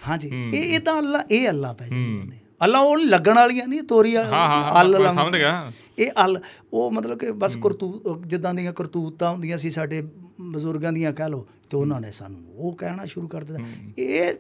[0.08, 3.68] ਹਾਂਜੀ। ਹੂੰ। ਇਹ ਇਦਾਂ ਅੱਲਾ ਇਹ ਅੱਲਾ ਪੈ ਜਾਂਦੀਆਂ ਹੂੰ। ਨੇ। ਅੱਲਾ ਉਹ ਲੱਗਣ ਵਾਲੀਆਂ
[3.68, 6.40] ਨਹੀਂ ਤੋਰੀ ਹਾਂ ਹਾਂ ਹਾਂ ਅੱਲ ਲੰਮ- ਸਮਝ ਗਿਆ। ਇਹ ਅੱਲ
[6.74, 10.08] ਉਹ ਮਤਲਬ ਕਿ ਬਸ ਕਰਤੂਤ ਜਿੱਦਾਂ ਦੀਆਂ ਕਰਤੂਤਾਂ ਹੁੰਦੀਆਂ ਸੀ ਸਾਡੇ
[10.42, 13.64] ਬਜ਼ੁਰਗਾਂ ਦੀਆਂ ਕਹਿ ਲਓ ਤੇ ਉਹਨਾਂ ਨੇ ਸਾਨੂੰ ਉਹ ਕਹਿਣਾ ਸ਼ੁਰੂ ਕਰ ਦਿੱਤਾ।
[13.98, 14.34] ਇਹ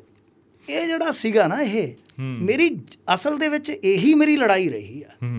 [0.69, 2.79] ਇਹ ਜਿਹੜਾ ਸੀਗਾ ਨਾ ਇਹ। ਮੇਰੀ
[3.13, 5.35] ਅਸਲ ਦੇ ਵਿੱਚ ਇਹੀ ਮੇਰੀ ਲੜਾਈ ਰਹੀ ਆ।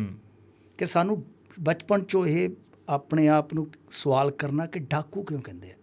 [0.79, 1.25] ਕਿ ਸਾਨੂੰ
[1.61, 2.49] ਬਚਪਨ ਚੋਂ ਇਹ
[2.89, 5.75] ਆਪਣੇ ਆਪ ਨੂੰ ਸਵਾਲ ਕਰਨਾ ਕਿ ਡਾਕੂ ਕਿਉਂ ਕਹਿੰਦੇ ਆ?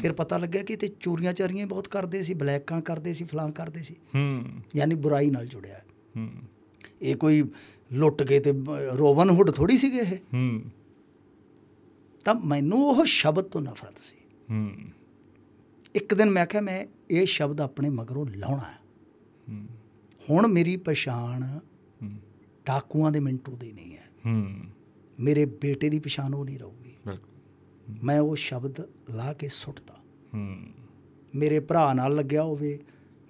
[0.00, 3.82] ਫਿਰ ਪਤਾ ਲੱਗਿਆ ਕਿ ਤੇ ਚੋਰੀਆਂ ਚਾਰੀਆਂ ਬਹੁਤ ਕਰਦੇ ਸੀ ਬਲੈਕਾਂ ਕਰਦੇ ਸੀ ਫਲਾਂ ਕਰਦੇ
[3.82, 4.44] ਸੀ। ਹੂੰ।
[4.76, 5.84] ਯਾਨੀ ਬੁਰਾਈ ਨਾਲ ਜੁੜਿਆ। ਹੈ।
[7.02, 7.44] ਇਹ ਕੋਈ
[7.92, 8.52] ਲੁੱਟ ਕੇ ਤੇ
[8.92, 10.62] ਰੋਵਨ ਹੁੱਡ ਥੋੜੀ ਸੀਗੇ ਇਹ। ਹੂੰ।
[12.24, 14.16] ਤਾਂ ਮੈਨੂੰ ਉਹ ਸ਼ਬਦ ਤੋਂ ਨਫ਼ਰਤ ਸੀ।
[14.50, 14.70] ਹੂੰ।
[15.94, 18.78] ਇੱਕ ਦਿਨ ਮੈਂ ਕਿਹਾ ਮੈਂ ਇਹ ਸ਼ਬਦ ਆਪਣੇ ਮਗਰੋਂ ਲਾਉਣਾ ਹੈ।
[19.48, 19.66] ਹੂੰ।
[20.30, 21.58] ਹੁਣ ਮੇਰੀ ਪਛਾਣ
[22.02, 22.12] ਹੂੰ।
[22.66, 24.54] ਡਾਕੂਆਂ ਦੇ ਮਿੰਟੂ ਦੀ ਨਹੀਂ ਹੈ। ਹੂੰ।
[25.20, 26.85] ਮੇਰੇ ਬੇਟੇ ਦੀ ਪਛਾਣ ਉਹ ਨਹੀਂ ਰਹੂਗੀ।
[28.04, 28.80] ਮੈਂ ਉਹ ਸ਼ਬਦ
[29.10, 29.94] ਲਾ ਕੇ ਸੁੱਟਦਾ
[30.34, 30.56] ਹੂੰ।
[31.34, 32.78] ਮੇਰੇ ਭਰਾ ਨਾਲ ਲੱਗਿਆ ਹੋਵੇ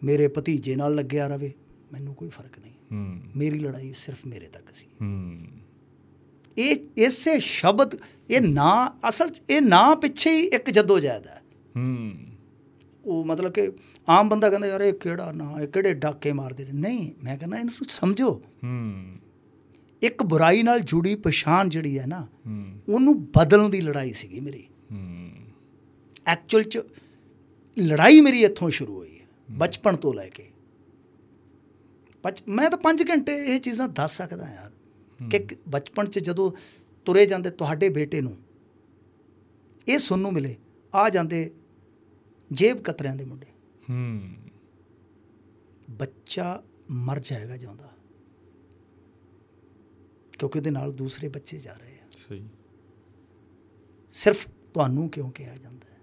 [0.04, 1.52] ਮੇਰੇ ਭਤੀਜੇ ਨਾਲ ਲੱਗਿਆ ਰਵੇ
[1.92, 5.40] ਮੈਨੂੰ ਕੋਈ ਫ਼ਰਕ ਨਹੀਂ। ਹੂੰ। ਮੇਰੀ ਲੜਾਈ ਸਿਰਫ ਮੇਰੇ ਤੱਕ ਸੀ। ਹੂੰ।
[6.58, 7.90] ਇਹ ਇਸੇ ਸ਼ਬਦ
[8.30, 11.42] ਇਹ ਨਾਂ ਅਸਲ ਇਹ ਨਾਂ ਪਿੱਛੇ ਹੀ ਇੱਕ ਜਦੋਜਹਿਦ ਹੈ।
[11.76, 12.12] ਹੂੰ।
[13.04, 13.72] ਉਹ ਮਤਲਬ ਕਿ
[14.08, 16.72] ਆਮ ਬੰਦਾ ਕਹਿੰਦਾ ਯਾਰ ਇਹ ਕਿਹੜਾ ਨਾਂ ਇਹ ਕਿਹੜੇ ਡਾਕੇ ਮਾਰਦੇ ਨੇ?
[16.72, 19.16] ਨਹੀਂ ਮੈਂ ਕਹਿੰਦਾ ਇਹਨੂੰ ਸਮਝੋ। ਹੂੰ।
[20.02, 22.28] ਇੱਕ ਬੁਰਾਈ ਨਾਲ ਜੁੜੀ ਪਛਾਣ ਜਿਹੜੀ ਹੈ ਨਾ
[22.89, 24.68] ਉਹਨੂੰ ਬਦਲਣ ਦੀ ਲੜਾਈ ਸੀਗੀ ਮੇਰੀ।
[26.27, 26.78] ਐਕਚੁਅਲ ਚ
[27.78, 30.51] ਲੜਾਈ ਮੇਰੀ ਇੱਥੋਂ ਸ਼ੁਰੂ ਹੋਈ ਹੈ ਬਚਪਨ ਤੋਂ ਲੈ ਕੇ।
[32.48, 34.73] ਮੈਂ ਤਾਂ 5 ਘੰਟੇ ਇਹ ਚੀਜ਼ਾਂ ਦੱਸ ਸਕਦਾ ਯਾਰ
[35.28, 36.52] ਕਿ ਬਚਪਨ ਚ ਜਦੋਂ
[37.05, 38.36] ਤੁਰੇ ਜਾਂਦੇ ਤੁਹਾਡੇ ਬੇਟੇ ਨੂੰ
[39.89, 40.56] ਇਹ ਸੁਣਨ ਨੂੰ ਮਿਲੇ
[40.94, 41.51] ਆ ਜਾਂਦੇ
[42.52, 43.47] ਜੇਬ ਕਤਰਿਆਂ ਦੇ ਮੁੰਡੇ।
[43.90, 44.20] ਹੂੰ।
[45.90, 47.95] ਬੱਚਾ ਮਰ ਜਾਏਗਾ ਜਾਂਦਾ
[50.38, 52.48] ਕਿਉਂਕਿ ਉਹਦੇ ਨਾਲ ਦੂਸਰੇ ਬੱਚੇ ਜਾ ਰਹੇ ਆ। ਸਹੀ।
[54.10, 55.98] ਸਿਰਫ ਤੁਹਾਨੂੰ ਕਿਉਂ ਕਿਹਾ ਜਾਂਦਾ ਹੈ?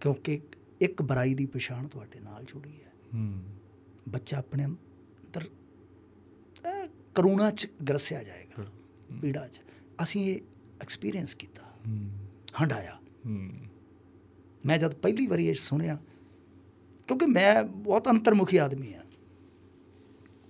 [0.00, 0.40] ਕਿਉਂਕਿ
[0.80, 3.42] ਇੱਕ ਬੁਰਾਈ ਦੀ ਪਛਾਣ ਤੁਹਾਡੇ ਨਾਲ ਜੁੜੀ ਹੈ। ਹੂੰ।
[4.08, 5.50] ਬੱਚਾ ਆਪਣੇ ਅੰਦਰ
[7.14, 8.66] ਕਰੂਣਾ ਚ ਗਰਸਿਆ ਜਾਏਗਾ
[9.22, 9.62] ਪੀੜਾ ਚ।
[10.02, 10.40] ਅਸੀਂ ਇਹ
[10.80, 12.10] ਐਕਸਪੀਰੀਅੰਸ ਕੀਤਾ। ਹੂੰ।
[12.62, 13.50] ਹੰਡਾਇਆ ਹੂੰ।
[14.66, 15.98] ਮੈਂ ਜਦ ਪਹਿਲੀ ਵਾਰੀ ਇਹ ਸੁਣਿਆ
[17.06, 19.03] ਕਿਉਂਕਿ ਮੈਂ ਬਹੁਤ ਅੰਤਰਮੁਖੀ ਆਦਮੀ ਆ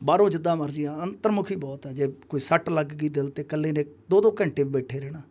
[0.05, 3.73] ਬਾਹਰੋਂ ਜਿੱਦਾਂ ਮਰਜ਼ੀ ਆ ਅੰਤਰਮੁਖੀ ਬਹੁਤ ਹੈ ਜੇ ਕੋਈ ਸੱਟ ਲੱਗ ਗਈ ਦਿਲ ਤੇ ਇਕੱਲੇ
[3.73, 5.23] ਨੇ ਦੋ ਦੋ ਘੰਟੇ ਬੈਠੇ ਰਹਿਣਾ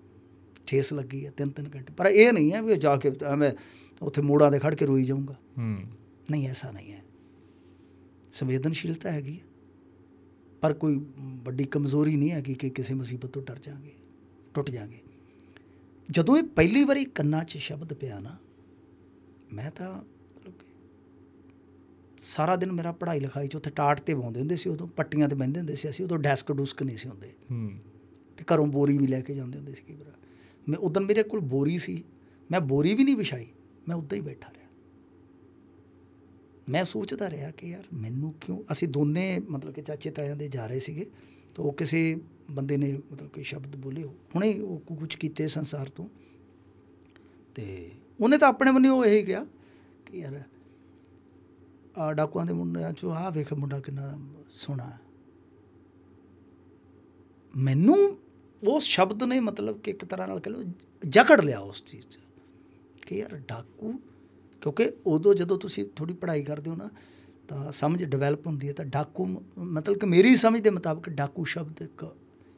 [0.68, 3.52] ਠੇਸ ਲੱਗੀ ਹੈ ਤਿੰਨ ਤਿੰਨ ਘੰਟੇ। ਪਰ ਇਹ ਨਹੀਂ ਹੈ ਵੀ ਜਾ ਕੇ ਐਵੇਂ
[4.02, 5.78] ਉੱਥੇ ਮੋੜਾਂ ਦੇ ਖੜ ਕੇ ਰੋਈ ਜਾਊਂਗਾ। ਹੂੰ।
[6.32, 7.04] ਨਹੀਂ ਐਸਾ ਨਹੀਂ ਹੈ।
[8.32, 9.46] ਸੰਵੇਦਨਸ਼ੀਲਤਾ ਹੈਗੀ ਹੈ
[10.62, 13.92] ਪਰ ਕੋਈ ਵੱਡੀ ਕਮਜ਼ੋਰੀ ਨਹੀਂ ਹੈਗੀ ਕਿ ਕਿਸੇ ਮੁਸੀਬਤ ਤੋਂ ਡਰ ਜਾਾਂਗੇ
[14.54, 15.00] ਟੁੱਟ ਜਾਾਂਗੇ।
[16.12, 18.38] ਜਦੋਂ ਇਹ ਪਹਿਲੀ ਵਾਰੀ ਕੰਨਾਂ 'ਚ ਸ਼ਬਦ ਪਿਆ ਨਾ
[19.54, 20.02] ਮੈਂ ਤਾਂ
[22.24, 25.36] ਸਾਰਾ ਦਿਨ ਮੇਰਾ ਪੜ੍ਹਾਈ ਲਿਖਾਈ 'ਚ ਉੱਥੇ ਟਾਟ ਤੇ ਬਾਉਂਦੇ ਹੁੰਦੇ ਸੀ ਉਦੋਂ ਪੱਟੀਆਂ ਤੇ
[25.36, 27.72] ਬਹਿੰਦੇ ਹੁੰਦੇ ਸੀ ਅਸੀਂ ਉਦੋਂ ਡੈਸਕ ਡੁਸਕ ਨਹੀਂ ਸੀ ਹੁੰਦੇ। ਹੂੰ।
[28.38, 30.14] ਤੇ ਘਰੋਂ ਬੋਰੀ ਵੀ ਲੈ ਕੇ ਜਾਂਦੇ ਹੁੰਦੇ ਸੀ ਕਈ ਵਾਰ।
[30.70, 32.04] ਮੈਂ ਉਦੋਂ ਮੇਰੇ ਕੋਲ ਬੋਰੀ ਸੀ
[32.52, 33.48] ਮੈਂ ਬੋਰੀ ਵੀ ਨਹੀਂ ਵਿਛਾਈ
[33.88, 34.68] ਮੈਂ ਉੱਦਾਂ ਹੀ ਬੈਠਾ ਰਿਹਾ।
[36.70, 40.68] ਮੈਂ ਸੋਚਦਾ ਰਿਹਾ ਕਿ ਯਾਰ ਮੈਨੂੰ ਕਿਉਂ ਅਸੀਂ ਦੋਨੇ ਮਤਲਬ ਕਿ ਚਾਚੇ ਤਾਇਆਂ ਦੇ ਜਾ
[40.68, 41.12] ਰਹੇ ਸੀਗੇ
[41.56, 42.22] ਤਾਂ ਉਹ ਕਿਸੇ
[42.52, 46.10] ਬੰਦੇ ਨੇ ਮਤਲਬ ਕਿ ਸ਼ਬਦ ਬੋਲੇ ਹੁਣੇ ਉਹ ਕੁਝ ਕੀਤੇ ਸੰਸਾਰ ਤੋਂ।
[47.56, 49.46] ਤੇ ਉਹਨੇ ਤਾਂ ਆਪਣੇ ਵੱਲੋਂ ਇਹੀ ਕਿਹਾ
[50.06, 50.44] ਕਿ ਯਾਰ
[52.12, 55.00] ਡਾਕੂਆਂ ਦੇ ਮੁੰਡਿਆਂ ਚੋਂ ਆਹ ਵੇਖ ਮੁੰਡਾ ਕਿੰਨਾ ਸੋਹਣਾ ਹੈ।
[57.56, 58.18] ਮੈਨੂੰ
[58.68, 60.64] ਉਸ ਸ਼ਬਦ ਨੇ ਮਤਲਬ ਕਿ ਇੱਕ ਤਰ੍ਹਾਂ ਨਾਲ ਕਹ ਲਓ
[61.10, 62.20] ਜਕੜ ਲਿਆ ਉਸ ਚੀਜ਼ 'ਚ
[63.06, 63.94] ਕਿ ਯਾਰ ਡਾਕੂ
[64.62, 66.90] ਕਿਉਂਕਿ ਉਦੋਂ ਜਦੋਂ ਤੁਸੀਂ ਥੋੜੀ ਪੜ੍ਹਾਈ ਕਰਦੇ ਹੋ ਨਾ
[67.48, 71.82] ਤਾਂ ਸਮਝ ਡਿਵੈਲਪ ਹੁੰਦੀ ਹੈ ਤਾਂ ਡਾਕੂ ਮਤਲਬ ਕਿ ਮੇਰੀ ਸਮਝ ਦੇ ਮੁਤਾਬਕ ਡਾਕੂ ਸ਼ਬਦ
[71.82, 72.16] ਇੱਕ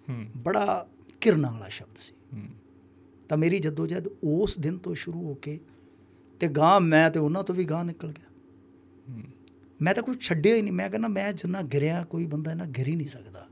[0.10, 0.88] ਹੂੰ। ਬੜਾ
[1.22, 2.48] ਕਿਰਨਾਂ ਵਾਲਾ ਸ਼ਬਦ ਸੀ। ਹੂੰ।
[3.30, 5.60] ਤਾਂ ਮੇਰੀ ਜਦੋਜਹਿਦ ਉਸ ਦਿਨ ਤੋਂ ਸ਼ੁਰੂ ਹੋ ਕੇ
[6.40, 8.26] ਤੇ ਗਾਂ ਮੈਂ ਤੇ ਉਹਨਾਂ ਤੋਂ ਵੀ ਗਾਂ ਨਿਕਲ ਗਿਆ।
[9.82, 12.88] ਮੈਂ ਤਾਂ ਕੁਝ ਛੱਡਿਆ ਹੀ ਨਹੀਂ। ਮੈਂ ਕਹਿੰਦਾ ਮੈਂ ਜਿੰਨਾ ਗਿਰਿਆ ਕੋਈ ਬੰਦਾ ਇਹਨਾਂ ਗਿਰ
[12.88, 13.48] ਹੀ ਨਹੀਂ ਸਕਦਾ।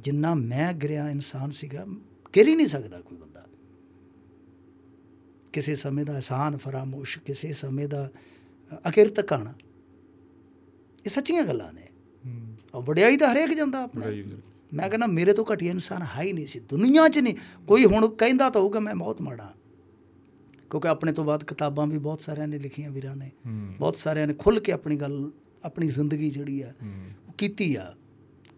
[0.00, 1.86] ਜਿੰਨਾ ਮੈਂ ਗਿਰਿਆ ਇਨਸਾਨ ਸੀਗਾ
[2.36, 3.46] ਗਿਰ ਹੀ ਨਹੀਂ ਸਕਦਾ ਕੋਈ ਬੰਦਾ।
[5.52, 8.10] ਕਿਸੇ ਸਮੇਂ ਦਾ ਆਸਾਨ ਫਰਾਮੋਸ਼ ਕਿਸੇ ਸਮੇਂ ਦਾ
[8.88, 9.54] ਅਖਿਰ ਤੱਕ ਆਣਾ
[11.04, 11.88] ਇਹ ਸੱਚੀਆਂ ਗੱਲਾਂ ਨੇ।
[12.26, 14.06] ਹੂੰ। ਔਰ ਵਡਿਆਈ ਤਾਂ ਹਰੇਕ ਜਾਂਦਾ ਆਪਣਾ।
[14.74, 17.34] ਮੈਂ ਕਹਿੰਦਾ ਮੇਰੇ ਤੋਂ ਘਟੀਆ ਇਨਸਾਨ ਹੈ ਹੀ ਨਹੀਂ ਸੀ। ਦੁਨੀਆ 'ਚ ਨਹੀਂ।
[17.66, 19.54] ਕੋਈ ਹੁਣ ਕਹਿੰਦਾ ਤਾਂ ਹੋਊਗਾ ਮੈਂ ਬਹੁਤ ਮਾੜਾ।
[20.70, 23.30] ਕਿਉਂਕਿ ਆਪਣੇ ਤੋਂ ਬਾਅਦ ਕਿਤਾਬਾਂ ਵੀ ਬਹੁਤ ਸਾਰਿਆਂ ਨੇ ਲਿਖੀਆਂ ਵੀਰਾਂ ਨੇ।
[23.78, 25.30] ਬਹੁਤ ਸਾਰਿਆਂ ਨੇ ਖੁੱਲ ਕੇ ਆਪਣੀ ਗੱਲ
[25.64, 26.72] ਆਪਣੀ ਜ਼ਿੰਦਗੀ ਜਿਹੜੀ ਆ
[27.28, 27.94] ਉਹ ਕੀਤੀ ਆ।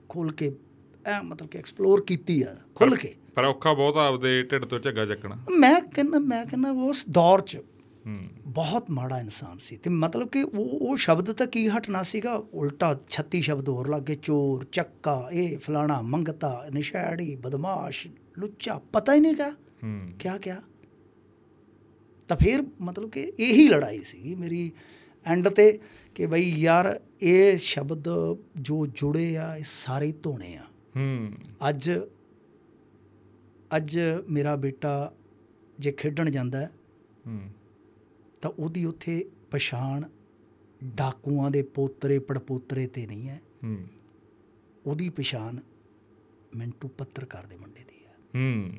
[0.09, 0.53] ਖੁੱਲ ਕੇ
[1.07, 4.79] ਐ ਮਤਲਬ ਕਿ ਐਕਸਪਲੋਰ ਕੀਤੀ ਆ ਖੁੱਲ ਕੇ। ਪਰ ਔਖਾ ਬਹੁਤ ਆ ਆਪਦੇ ਢਿੱਡ ਤੋਂ
[4.81, 7.59] ਝੱਗਾ ਚੱਕਣਾ। ਮੈਂ ਕਹਿੰਦਾ ਮੈਂ ਕਹਿੰਦਾ ਉਸ ਦੌਰ 'ਚ
[8.47, 12.35] ਬਹੁਤ ਮਾੜਾ ਇਨਸਾਨ ਸੀ। ਤੇ ਮਤਲਬ ਕਿ ਉਹ ਉਹ ਸ਼ਬਦ ਤਾਂ ਕੀ ਹਟਣਾ ਸੀਗਾ?
[12.35, 18.09] ਉਲਟਾ 36 ਸ਼ਬਦ ਹੋਰ ਲੱਗੇ ਚੋਰ ਚੱਕਾ ਇਹ ਫਲਾਣਾ ਮੰਗਤਾ ਨਿਸ਼ਾੜੀ ਬਦਮਾਸ਼
[18.39, 19.35] ਲੁੱਚਾ ਪਤਾ ਹੀ ਨਹੀਂ
[19.83, 20.63] ਹੂੰ। ਕਿਆ ਕਿਆ?
[22.29, 24.73] ਤਾਂ ਫਿਰ ਮਤਲਬ ਕਿ ਇਹੀ ਲੜਾਈ ਸੀ ਮੇਰੀ
[25.27, 25.79] ਐਂਡ ਤੇ
[26.15, 28.05] ਕਿ ਬਈ ਯਾਰ ਇਹ ਸ਼ਬਦ
[28.61, 30.65] ਜੋ ਜੁੜੇ ਆ ਇਹ ਸਾਰੇ ਧੋਣੇ ਆ।
[30.97, 31.33] ਹੂੰ।
[31.69, 31.91] ਅੱਜ
[33.77, 34.01] ਅੱਜ
[34.31, 35.13] ਮੇਰਾ ਬੇਟਾ
[35.79, 36.71] ਜੇ ਖੇਡਣ ਜਾਂਦਾ ਹੈ,
[38.43, 40.09] ਤਾਂ ਉਹਦੀ ਉੱਥੇ ਪਛਾਣ
[40.85, 43.87] ਡਾਕੂਆਂ ਦੇ ਪੋਤਰੇ ਪੜਪੋਤਰੇ ਤੇ ਨਹੀਂ ਹੈ। ਹੂੰ।
[44.87, 45.57] ਉਹਦੀ ਪਛਾਣ
[46.57, 48.73] ਮਿੰਟੂ ਪੱਤਰਕਾਰ ਦੇ ਮੁੰਡੇ ਦੀ ਹੈ। ਹੂੰ।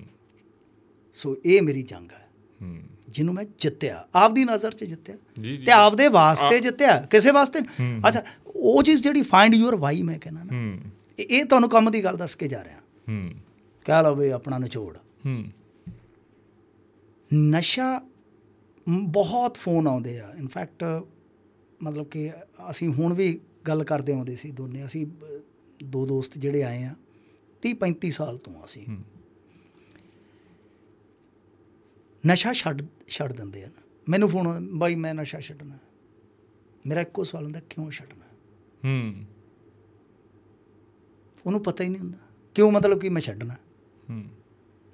[1.14, 2.33] ਸੋ ਇਹ ਮੇਰੀ ਜੰਗ ਹੂੰ।
[3.10, 5.16] ਜਿਹਨੂੰ ਮੈਂ ਜਿੱਤਿਆ ਆਪਦੀ ਨਜ਼ਰ 'ਚ ਜਿੱਤਿਆ
[5.66, 7.60] ਤੇ ਆਪਦੇ ਵਾਸਤੇ ਜਿੱਤਿਆ ਕਿਸੇ ਵਾਸਤੇ।
[8.08, 10.78] ਅੱਛਾ ਉਹ ਚੀਜ਼ ਜਿਹੜੀ ਫਾਈਂਡ ਯੂਅਰ ਵਾਈ ਮੈਂ ਕਹਿੰਦਾ ਨਾ
[11.20, 12.78] ਇਹ- ਤੁਹਾਨੂੰ ਕੰਮ ਦੀ ਗੱਲ ਦੱਸ ਕੇ ਜਾ ਰਿਹਾ।
[13.10, 13.32] ਹੂੰ।
[13.86, 15.46] ਕਹਿ ਲਓ ਵੀ ਆਪਣਾ ਨਿਚੋੜ। ਹੂੰ।
[17.36, 18.02] ਨਸ਼ਾ
[18.90, 20.84] ਬਹੁਤ ਫੋਨ ਆਉਂਦੇ ਆ। ਇਨਫੈਕਟ
[21.84, 22.32] ਮਤਲਬ ਕਿ
[22.70, 25.08] ਅਸੀਂ ਹੁਣ ਵੀ ਗੱਲ ਕਰਦੇ ਆਉਂਦੇ ਸੀ ਦੋਨੇ। ਅਸੀਂ
[25.84, 26.96] ਦੋ ਦੋਸਤ ਜਿਹੜੇ ਆਏ ਆ
[27.62, 28.98] 30 35 ਸਾਲ ਤੋਂ ਅਸੀਂ ਹੂੰ।
[32.28, 35.78] ਨਸ਼ਾ ਛੱਡ ਛੱਡ ਦਿੰਦੇ ਆ ਨਾ ਮੈਨੂੰ ਫੋਨ ਬਾਈ ਮੈਂ ਨਸ਼ਾ ਛੱਡਣਾ।
[36.86, 38.26] ਮੇਰਾ ਇੱਕੋ ਸਵਾਲ ਹੁੰਦਾ ਕਿਉਂ ਛੱਡਣਾ?
[38.86, 39.26] ਹੂੰ।
[41.46, 42.18] ਉਹਨੂੰ ਪਤਾ ਹੀ ਨਹੀਂ ਹੁੰਦਾ।
[42.56, 43.54] ਕਿਉਂ ਮਤਲਬ ਕਿ ਮੈਂ ਛੱਡਣਾ?
[44.10, 44.26] ਹੂੰ।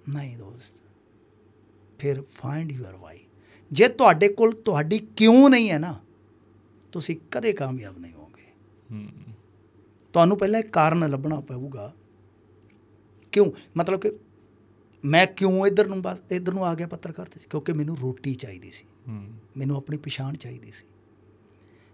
[0.09, 0.73] ਨਹੀਂ ਦੋਸਤ।
[1.99, 3.19] ਫਿਰ ਫਾਈਂਡ ਯੂਅਰ ਵਾਈ
[3.71, 5.99] ਜੇ ਤੁਹਾਡੇ ਕੋਲ ਤੁਹਾਡੀ ਕਿਉਂ ਨਹੀਂ ਹੈ ਨਾ
[6.91, 8.51] ਤੁਸੀਂ ਕਦੇ ਕਾਮਯਾਬ ਨਹੀਂ ਹੋਵੋਗੇ।
[8.91, 9.09] ਹੂੰ।
[10.13, 11.93] ਤੁਹਾਨੂੰ ਪਹਿਲਾਂ ਇੱਕ ਕਾਰਨ ਲੱਭਣਾ ਪਊਗਾ।
[13.31, 13.51] ਕਿਉਂ?
[13.77, 14.11] ਮਤਲਬ ਕਿ
[15.05, 17.39] ਮੈਂ ਕਿਉਂ ਇੱਧਰ ਨੂੰ ਬਸ ਇੱਧਰ ਨੂੰ ਆ ਗਿਆ ਪੱਤਰਕਾਰ ਤੇ?
[17.49, 18.85] ਕਿਉਂਕਿ ਮੈਨੂੰ ਰੋਟੀ ਚਾਹੀਦੀ ਸੀ।
[19.57, 20.85] ਮੈਨੂੰ ਆਪਣੀ ਪਛਾਣ ਚਾਹੀਦੀ ਸੀ।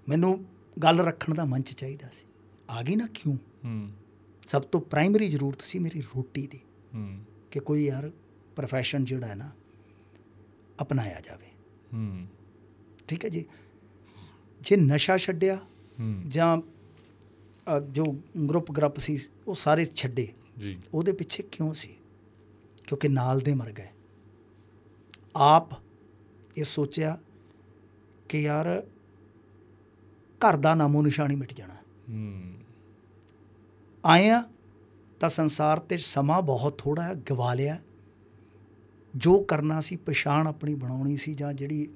[0.10, 0.46] ਮੈਨੂੰ
[0.84, 2.26] ਗੱਲ ਰੱਖਣ ਦਾ ਮੰਚ ਚਾਹੀਦਾ ਸੀ।
[2.70, 3.38] ਆ ਗਈ ਨਾ ਕਿਉਂ?
[4.48, 6.60] ਸਭ ਤੋਂ ਪ੍ਰਾਇਮਰੀ ਜ਼ਰੂਰਤ ਸੀ ਮੇਰੀ ਰੋਟੀ ਦੀ।
[7.52, 8.06] ਕਿ ਕੋਈ ਯਾਰ
[8.60, 9.52] profession ਜਿਹੜਾ ਹੈ ਨਾ
[10.82, 11.48] ਅਪਣਾਇਆ ਜਾਵੇ।
[11.94, 12.28] ਹੂੰ।
[13.08, 13.46] ਠੀਕ ਹੈ ਜੀ?
[14.62, 15.56] ਜੇ ਨਸ਼ਾ ਛੱਡਿਆ
[16.00, 16.58] ਹੂੰ। ਜਾਂ
[17.92, 18.06] ਜੋ
[18.50, 19.18] ਗਰੁੱਪ ਗਰੁੱਪ ਸੀ
[19.48, 20.28] ਉਹ ਸਾਰੇ ਛੱਡੇ।
[20.60, 21.96] ਜੀ। ਉਹਦੇ ਪਿੱਛੇ ਕਿਉਂ ਸੀ?
[22.88, 23.88] ਕਿਉਂਕਿ ਨਾਲ ਦੇ ਮਰ ਗਏ।
[25.36, 25.70] ਆਪ
[26.58, 27.20] ਇਹ ਸੋਚਿਆ
[28.30, 28.88] ਕਿ ਯਾਰ
[30.38, 31.76] ਘਰ ਦਾ ਨਾਮੋ ਨਿਸ਼ਾਨੀ ਮਿਟ ਜਾਣਾ।
[32.10, 32.54] ਹੂੰ।
[34.06, 34.44] ਆਏ ਆ
[35.20, 37.82] ਤਾਂ ਸੰਸਾਰ ਤੇ ਸਮਾਂ ਬਹੁਤ ਥੋੜਾ ਹੈ ਗਵਾ ਲਿਆ।
[39.16, 41.90] ਜੋ ਕਰਨਾ ਸੀ ਪਛਾਣ ਆਪਣੀ ਬਣਾਉਣੀ ਸੀ ਜਾਂ ਜਿਹੜੀ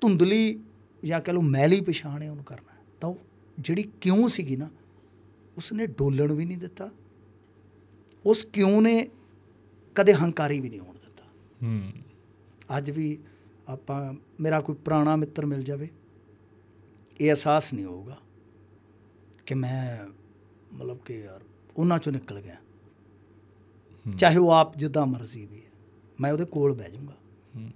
[0.00, 0.60] ਧੁੰਦਲੀ
[1.04, 3.18] ਜਾਂ ਕਹ ਲਓ ਮੈਲੀ ਪਛਾਣ ਹੈ ਉਹਨੂੰ ਕਰਨਾ। ਤਾਂ ਉਹ
[3.60, 4.70] ਜਿਹੜੀ ਕਿਉਂ ਸੀਗੀ ਨਾ
[5.56, 6.90] ਉਸਨੇ ਡੋਲਣ ਵੀ ਨਹੀਂ ਦਿੱਤਾ।
[8.26, 9.08] ਉਸ ਕਿਉਂ ਨੇ
[9.94, 11.24] ਕਦੇ ਹੰਕਾਰੀ ਵੀ ਨਹੀਂ ਹੋਣ ਦਿੱਤਾ।
[11.62, 11.92] ਹੂੰ।
[12.78, 13.18] ਅੱਜ ਵੀ
[13.68, 15.88] ਆਪਾਂ ਮੇਰਾ ਕੋਈ ਪੁਰਾਣਾ ਮਿੱਤਰ ਮਿਲ ਜਾਵੇ
[17.20, 18.18] ਇਹ ਅਹਿਸਾਸ ਨਹੀਂ ਹੋਊਗਾ
[19.46, 20.06] ਕਿ ਮੈਂ
[20.76, 21.40] ਮਤਲਬ ਕਿ ਯਾਰ
[21.76, 22.56] ਉਹਨਾਂ ਚੋਂ ਨਿਕਲ ਗਿਆ।
[24.18, 25.62] ਚਾਹੇ ਉਹ ਆਪ ਜਿੱਦਾਂ ਮਰਜ਼ੀ ਵੀ
[26.20, 27.16] ਮੈਂ ਉਹਦੇ ਕੋਲ ਬਹਿ ਜਾਊਂਗਾ।
[27.56, 27.70] ਹੂੰ।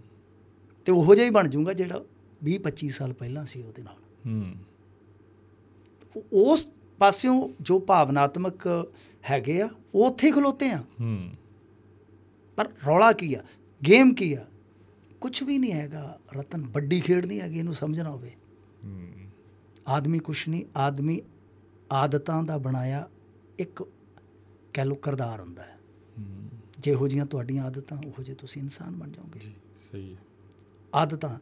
[0.85, 2.05] ਤੇ ਉਹੋ ਜਿਹਾ ਹੀ ਬਣ ਜਾਊਂਗਾ ਜਿਹੜਾ
[2.43, 3.97] 20 25 ਸਾਲ ਪਹਿਲਾਂ ਸੀ ਉਹਦੇ ਨਾਲ।
[4.27, 4.55] ਹੂੰ।
[6.32, 6.69] ਉਸ
[6.99, 8.93] ਪਾਸਿਓਂ ਜੋ ਭਾਵਨਾਤਮਕ
[9.31, 11.31] ਹੈਗੇ ਆ ਉਹ ਉੱਥੇ ਖਲੋਤੇ ਆ। ਹੂੰ।
[12.59, 13.43] ਪਰ ਰੌਲਾ ਕੀ ਆ?
[13.86, 14.47] ਗੇਮ ਕੀ ਆ?
[15.20, 18.32] ਕੁਝ ਵੀ ਨਹੀਂ ਹੈਗਾ। ਰਤਨ ਵੱਡੀ ਖੇਡ ਨਹੀਂ ਹੈਗੀ ਇਹਨੂੰ ਸਮਝਣਾ ਹੋਵੇ।
[19.89, 21.22] ਆਦਮੀ ਕੁਛ ਨਹੀਂ ਆਦਮੀ
[21.93, 23.09] ਆਦਤਾਂ ਦਾ ਬਣਾਇਆ
[23.59, 23.82] ਇੱਕ
[24.74, 25.78] ਕਹਿ ਲਓ ਕਰਦਾਰ ਹੁੰਦਾ ਹੈ।
[26.80, 29.55] ਜਿਹੋ ਜੀਆਂ ਤੁਹਾਡੀਆਂ ਆਦਤਾਂ ਉਹੋ ਜਿਹੇ ਤੁਸੀਂ ਇਨਸਾਨ ਬਣ ਜਾਓਗੇ। ਜੀ
[29.93, 30.18] ਸਹੀ ਹੈ।
[30.94, 31.39] ਆਦਤਾਂ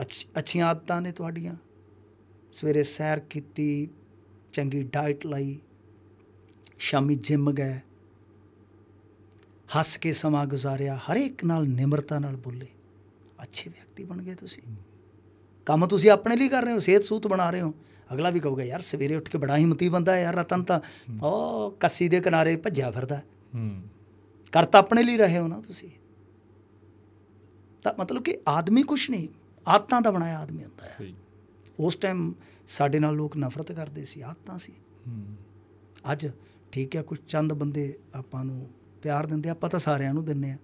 [0.00, 1.54] ਅੱਛ- ਅੱਛੀਆਂ ਆਦਤਾਂ ਨੇ ਤੁਹਾਡੀਆਂ।
[2.52, 3.88] ਸਵੇਰੇ ਸੈਰ ਕੀਤੀ
[4.52, 5.60] ਚੰਗੀ ਡਾਈਟ ਲਈ
[6.78, 7.80] ਸ਼ਾਮੀ ਜਿਮ ਗਏ
[9.76, 12.66] ਹੱਸ ਕੇ ਸਮਾਂ ਗੁਜ਼ਾਰਿਆ ਹਰ ਇੱਕ ਨਾਲ ਨਿਮਰਤਾ ਨਾਲ ਬੋਲੇ।
[13.42, 14.62] ਅੱਛੇ ਵਿਅਕਤੀ ਬਣ ਗਏ ਤੁਸੀਂ।
[15.66, 17.74] ਕੰਮ ਤੁਸੀਂ ਆਪਣੇ ਲਈ ਕਰ ਰਹੇ ਹੋ ਸਿਹਤ ਸੂਤ ਬਣਾ ਰਹੇ ਹੋ।
[18.12, 20.80] ਅਗਲਾ ਵੀ ਕਹੂਗਾ ਯਾਰ ਸਵੇਰੇ ਉੱਠ ਕੇ ਬੜਾ ਹਿੰਮਤੀ ਬੰਦਾ ਹੈ ਯਾਰ ਰਤਨ ਤਾਂ
[21.22, 23.22] ਉਹ ਕੱਸੀ ਦੇ ਕਿਨਾਰੇ ਭੱਜਿਆ ਫਿਰਦਾ
[23.54, 23.82] ਹੂੰ।
[24.52, 25.90] ਕਰ ਤਾਂ ਆਪਣੇ ਲਈ ਰਹੇ ਹੋ ਨਾ ਤੁਸੀਂ।
[27.82, 29.28] ਤਾਂ ਮਤਲਬ ਕਿ ਆਦਮੀ ਕੁਛ ਨਹੀਂ
[29.68, 31.14] ਆਦਤਾਂ ਦਾ ਬਣਾਇਆ ਆਦਮੀ ਹੁੰਦਾ ਹੈ। ਸਹੀ।
[31.80, 32.34] ਉਸ ਟਾਈਮ
[32.66, 34.72] ਸਾਡੇ ਨਾਲ ਲੋਕ ਨਫ਼ਰਤ ਕਰਦੇ ਸੀ ਆਦਤਾਂ ਸੀ।
[35.08, 35.36] ਹੂੰ।
[36.12, 36.30] ਅੱਜ
[36.72, 38.70] ਠੀਕ ਹੈ ਕੁਝ ਚੰਦ ਬੰਦੇ ਆਪਾਂ ਨੂੰ
[39.02, 40.56] ਪਿਆਰ ਦਿੰਦੇ ਆਪਾਂ ਤਾਂ ਸਾਰਿਆਂ ਨੂੰ ਦਿੰਨੇ ਆ।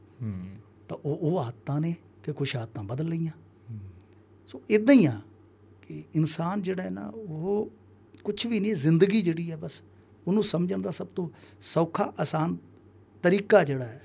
[0.89, 3.33] ਤਾਂ ਉਹ ਉਹ ਆਦਤਾਂ ਨੇ ਕਿ ਕੁਝ ਆਦਤਾਂ ਬਦਲ ਲਈਆਂ।
[4.47, 5.21] ਸੋ ਇਦਾਂ ਹੀ ਆ
[5.83, 7.71] ਕਿ ਇਨਸਾਨ ਜਿਹੜਾ ਹੈ ਨਾ ਉਹ
[8.25, 9.83] ਕੁਝ ਵੀ ਨਹੀਂ ਜ਼ਿੰਦਗੀ ਜਿਹੜੀ ਹੈ ਬਸ
[10.27, 11.29] ਉਹਨੂੰ ਸਮਝਣ ਦਾ ਸਭ ਤੋਂ
[11.61, 12.57] ਸੌਖਾ ਆਸਾਨ
[13.23, 14.03] ਤਰੀਕਾ ਜਿਹੜਾ ਹੈ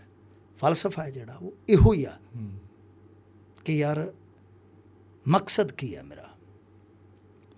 [0.58, 2.18] ਫਲਸਫਾ ਹੈ ਜਿਹੜਾ ਉਹ ਇਹੋ ਹੀ ਆ
[3.66, 4.12] ਕਿ ਯਾਰ
[5.28, 6.28] ਮਕਸਦ ਕੀ ਹੈ ਮੇਰਾ?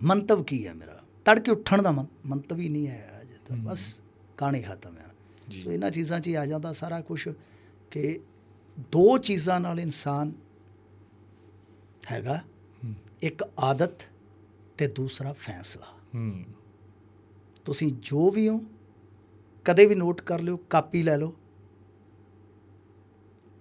[0.02, 1.00] ਮੰਤਵ ਕੀ ਹੈ ਮੇਰਾ?
[1.24, 4.00] ਤੜਕੇ ਉੱਠਣ ਦਾ ਮੰਤਵ ਹੀ ਨਹੀਂ ਹੈ ਅਜੇ ਤਾਂ ਬਸ
[4.36, 5.06] ਕਹਾਣੀ ਖਤਮ ਹੈ
[5.52, 7.28] ਜੀ। ਸੋ ਇਹਨਾਂ ਚੀਜ਼ਾਂ 'ਚ ਹੀ ਆ ਜਾਂਦਾ ਸਾਰਾ ਕੁਝ
[7.90, 8.20] ਕਿ
[8.78, 10.32] ਦੋ ਚੀਜ਼ਾਂ ਨਾਲ ਇਨਸਾਨ
[12.10, 12.40] ਹੈਗਾ।
[13.22, 13.92] ਇੱਕ ਆਦਤ
[14.78, 16.44] ਤੇ ਦੂਸਰਾ ਫੈਸਲਾ। ਹੂੰ।
[17.64, 18.60] ਤੁਸੀਂ ਜੋ ਵੀ ਹੋ
[19.64, 21.36] ਕਦੇ ਵੀ ਨੋਟ ਕਰ ਲਿਓ ਕਾਪੀ ਲੈ ਲਓ।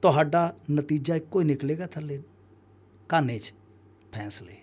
[0.01, 2.23] ਤੁਹਾਡਾ ਨਤੀਜਾ ਇੱਕੋ ਹੀ ਨਿਕਲੇਗਾ ਥੱਲੇ
[3.09, 3.53] ਕਾਨੇ 'ਚ
[4.11, 4.57] ਫੈਸਲੇ।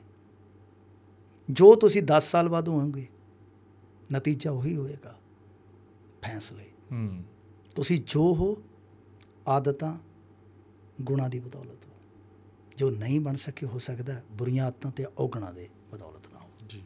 [1.50, 3.08] ਜੋ ਤੁਸੀਂ 10 ਸਾਲ ਬਾਅਦ ਹੋਵੋਗੇ
[4.12, 5.18] ਨਤੀਜਾ ਉਹੀ ਹੋਏਗਾ
[6.22, 7.24] ਫੈਸਲੇ। ਹੂੰ
[7.74, 8.62] ਤੁਸੀਂ ਜੋ ਹੋ
[9.48, 9.96] ਆਦਤਾਂ
[11.02, 11.90] ਗੁਣਾਂ ਦੀ ਬਦੌਲਤ ਹੋ।
[12.76, 16.82] ਜੋ ਨਹੀਂ ਬਣ ਸਕੇ ਹੋ ਸਕਦਾ ਬੁਰੀਆਂ ਆਦਤਾਂ ਤੇ ਔਗਣਾਂ ਦੇ ਬਦੌਲਤ ਨਾ ਹੋ ਜੀ।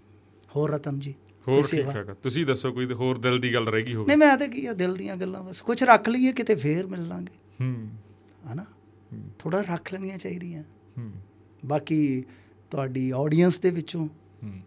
[0.57, 1.15] ਹੋਰ ਰਤਨ ਜੀ
[1.49, 4.37] ਹੋਰ ਠੀਕ ਆ। ਤੁਸੀਂ ਦੱਸੋ ਕੋਈ ਹੋਰ ਦਿਲ ਦੀ ਗੱਲ ਰਹਿ ਗਈ ਹੋਵੇ। ਨਹੀਂ ਮੈਂ
[4.37, 7.89] ਤਾਂ ਕੀ ਆ ਦਿਲ ਦੀਆਂ ਗੱਲਾਂ ਬਸ। ਕੁਝ ਰੱਖ ਲਈਏ ਕਿਤੇ ਫੇਰ ਮਿਲ ਲਾਂਗੇ। ਹੂੰ।
[8.53, 8.65] ਹਨਾ?
[9.39, 10.63] ਥੋੜਾ ਰੱਖ ਲੈਣੀਆਂ ਚਾਹੀਦੀਆਂ।
[10.99, 11.13] ਹੂੰ।
[11.67, 12.25] ਬਾਕੀ
[12.71, 14.07] ਤੁਹਾਡੀ ਆਡੀਅנס ਦੇ ਵਿੱਚੋਂ
[14.43, 14.61] ਹੂੰ।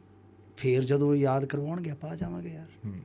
[0.58, 2.96] ਫੇਰ ਜਦੋਂ ਯਾਦ ਕਰਵਾਉਣਗੇ ਆਪਾਂ ਆ ਜਾਵਾਂਗੇ ਯਾਰ। ਹੂੰ।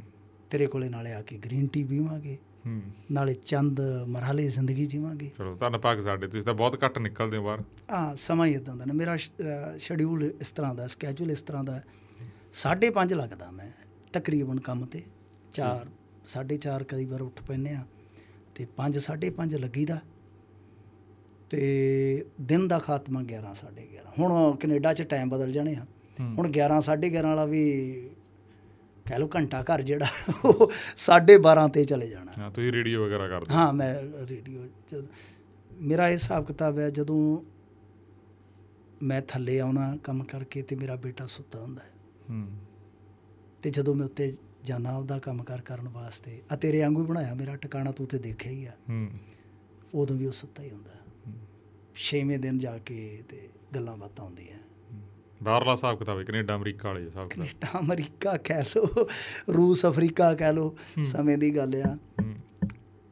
[0.51, 2.36] ਤੇਰੇ ਕੋਲੇ ਨਾਲੇ ਆ ਕੇ ਗ੍ਰੀਨ ਟੀ ਪੀਵਾਂਗੇ
[2.66, 2.81] ਹੂੰ।
[3.12, 7.62] ਨਾਲੇ ਚੰਦ ਮਰਹਲੇ ਜ਼ਿੰਦਗੀ ਜੀਵਾਂਗੇ। ਚਲੋ ਧੰਨਵਾਦ ਸਾਡੇ ਤੁਸੀਂ ਤਾਂ ਬਹੁਤ ਘੱਟ ਨਿਕਲਦੇ ਹੋ ਬਾਹਰ।
[7.90, 9.16] ਆ ਸਮਾਂ ਹੀ ਇਦਾਂ ਦਾ ਨਾ ਮੇਰਾ
[9.78, 11.85] ਸ਼ਡਿਊਲ ਇਸ ਤਰ੍ਹਾਂ ਦਾ ਸਕੇਜੂਲ ਇਸ ਤਰ੍ਹਾਂ ਦਾ ਹੈ।
[12.52, 13.70] ਸਾਢੇ ਪੰਜ ਲੱਗਦਾ ਮੈਂ
[14.12, 15.02] ਤਕਰੀਬਨ ਕੰਮ ਤੇ।
[15.55, 15.89] 4
[16.27, 17.85] 4:30 ਕਈ ਵਾਰ ਉੱਠ ਪੈਂਦੇ ਆ
[18.55, 20.01] ਤੇ 5 5:30 ਲੱਗੀਦਾ।
[21.51, 25.85] ਤੇ ਦਿਨ ਦਾ ਖਾਤਮਾ 11 11:30 ਹੁਣ ਕੈਨੇਡਾ 'ਚ ਟਾਈਮ ਬਦਲ ਜਾਣੇ ਆ।
[26.20, 27.62] ਹੂੰ। ਹੁਣ 11 11:30 ਵਾਲਾ ਵੀ
[29.11, 30.07] ਕਹਿ ਲਓ ਘੰਟਾ ਘਰ ਜਿਹੜਾ
[30.45, 33.95] ਉਹ 12:30 ਤੇ ਚਲੇ ਜਾਣਾ। ਹਾਂ ਤੁਸੀਂ ਰੇਡੀਓ ਵਗੈਰਾ ਕਰਦੇ ਹੋ। ਮੈਂ
[34.27, 35.07] ਰੇਡੀਓ ਜਦ
[35.81, 37.43] ਮੇਰਾ ਇਹ ਹਿਸਾਬ ਕਿਤਾਬ ਹੈ ਜਦੋਂ
[39.03, 41.91] ਮੈਂ ਥੱਲੇ ਆਉਣਾ ਕੰਮ ਕਰਕੇ ਤੇ ਮੇਰਾ ਬੇਟਾ ਸੁੱਤਾ ਹੁੰਦਾ ਹੈ।
[42.31, 42.49] ਹੂੰ।
[43.62, 44.32] ਤੇ ਜਦੋਂ ਮੈਂ ਉੱਤੇ
[44.65, 48.53] ਜਾਣਾ ਉਹਦਾ ਕੰਮ ਕਾਰ ਕਰਨ ਵਾਸਤੇ ਆ ਤੇਰੇ ਵਾਂਗੂ ਬਣਾਇਆ ਮੇਰਾ ਟਿਕਾਣਾ ਤੂੰ ਤੇ ਦੇਖਿਆ
[48.53, 49.11] ਹੀ ਆ। ਹੂੰ।
[49.95, 50.91] ਉਦੋਂ ਵੀ ਉਹ ਸੁੱਤਾ ਹੀ ਹੁੰਦਾ।
[51.95, 54.60] ਛੇਵੇਂ ਦਿਨ ਜਾ ਕੇ ਤੇ ਗੱਲਾਂ ਬਾਤਾਂ ਹੁੰਦੀਆਂ।
[55.43, 59.09] ਬਾਹਰਲਾ ਹਿਸਾਬ ਕਿਤਾਬ ਹੈ ਕੈਨੇਡਾ ਅਮਰੀਕਾ ਵਾਲੇ ਹਿਸਾਬ ਕਿਤਾਬ। ਕੈਨੇਡਾ ਅਮਰੀਕਾ ਕਹਿ ਲੋ
[59.57, 61.97] ਰੂਸ ਅਫਰੀਕਾ ਕਹਿ ਲੋ ਸਮੇਂ ਦੀ ਗੱਲ ਆ।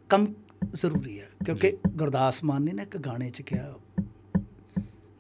[0.09, 0.35] ਕੰਮ
[0.75, 3.75] ਜ਼ਰੂਰੀ ਹੈ ਕਿਉਂਕਿ ਗੁਰਦਾਸ ਮਾਨ ਨੇ ਨਾ ਇੱਕ ਗਾਣੇ 'ਚ ਕਿਹਾ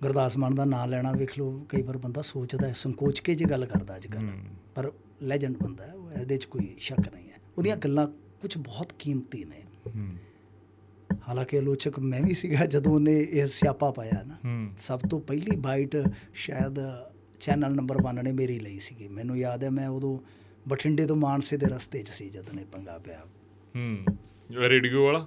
[0.02, 3.44] ਗੁਰਦਾਸ ਮਾਨ ਦਾ ਨਾਮ ਲੈਣਾ ਵੇਖ ਲਓ ਕਈ ਵਾਰ ਬੰਦਾ ਸੋਚਦਾ ਹੈ ਸੰਕੋਚ ਕੇ ਜੇ
[3.44, 4.40] ਗੱਲ ਕਰਦਾ ਅੱਜ ਕੱਲ੍ਹ ਹੂੰ।
[4.74, 8.09] ਪਰ ਲੈਜੈਂਡ ਬੰਦਾ ਹੈ ਉਹ ਇਹਦੇ 'ਚ ਕੋਈ ਸ਼ੱਕ ਨਹੀਂ ਹੈ। ਉਹਦੀਆਂ ਗੱਲਾਂ
[8.40, 9.64] ਕੁਝ ਬਹੁਤ ਕੀਮਤੀ ਨੇ।
[11.28, 14.36] ਹਾਲਾਂਕਿ ਆਲੋਚਕ ਮੈਂ ਵੀ ਸੀਗਾ ਜਦੋਂ ਉਹਨੇ ਇਹ ਸਿਆਪਾ ਪਾਇਆ ਨਾ
[14.78, 15.97] ਸਭ ਤੋਂ ਪਹਿਲੀ ਬਾਈਟ
[16.35, 16.78] ਸ਼ਾਇਦ
[17.40, 20.18] ਚੈਨਲ ਨੰਬਰ 1 ਨੇ ਮੇਰੀ ਲਈ ਸੀਗੀ। ਮੈਨੂੰ ਯਾਦ ਹੈ ਮੈਂ ਉਦੋਂ
[20.68, 23.18] ਬਠਿੰਡੇ ਤੋਂ ਮਾਨਸੇ ਦੇ ਰਸਤੇ 'ਚ ਸੀ ਜਦੋਂ ਨੇ ਪੰਗਾ ਪਿਆ।
[23.76, 24.05] ਹੂੰ
[24.68, 25.26] ਰੇਡੀਓ ਵਾਲਾ?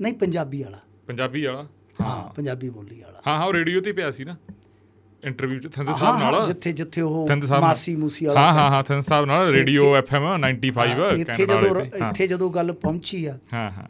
[0.00, 1.66] ਨਹੀਂ ਪੰਜਾਬੀ ਵਾਲਾ। ਪੰਜਾਬੀ ਵਾਲਾ?
[2.00, 4.36] ਹਾਂ ਪੰਜਾਬੀ ਬੋਲੀ ਵਾਲਾ। ਹਾਂ ਹਾਂ ਉਹ ਰੇਡੀਓ ਤੇ ਪਿਆ ਸੀ ਨਾ।
[5.24, 7.28] ਇੰਟਰਵਿਊ ਚ ਥੰਦ ਸਾਹਿਬ ਨਾਲ। ਜਿੱਥੇ ਜਿੱਥੇ ਉਹ।
[7.60, 11.80] ਮਾਸੀ ਮੂਸੀ ਵਾਲਾ ਹਾਂ ਹਾਂ ਹਾਂ ਥੰਦ ਸਾਹਿਬ ਨਾਲ। ਰੇਡੀਓ ਐਫਐਮ 95 ਹਾਂ, ਇੱਥੇ ਜਦੋਂ
[11.80, 13.88] ਇੱਥੇ ਜਦੋਂ ਗੱਲ ਪਹੁੰਚੀ ਆ ਹਾਂ ਹਾਂ।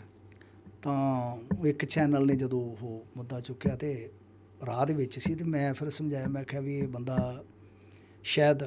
[0.83, 1.37] ਤਾਂ
[1.67, 4.11] ਇੱਕ ਚੈਨਲ ਨੇ ਜਦੋਂ ਉਹ ਮੁੱਦਾ ਚੁੱਕਿਆ ਤੇ
[4.67, 7.45] ਰਾਹ ਦੇ ਵਿੱਚ ਸੀ ਤੇ ਮੈਂ ਫਿਰ ਸਮਝਾਇਆ ਮੈਂ ਕਿਹਾ ਵੀ ਇਹ ਬੰਦਾ
[8.25, 8.59] ਸ਼ਾਇਦ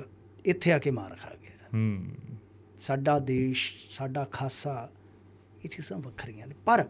[0.45, 2.05] ਇੱਥੇ ਆ ਕੇ ਮਾਰ ਖਾ ਗਿਆ। ਹੂੰ।
[2.79, 4.89] ਸਾਡਾ ਦੇਸ਼ ਸਾਡਾ ਖਾਸਾ
[5.65, 6.87] ਇਹ ਚੀਜ਼ਾਂ ਵੱਖਰੀਆਂ ਨੇ। ਪਰ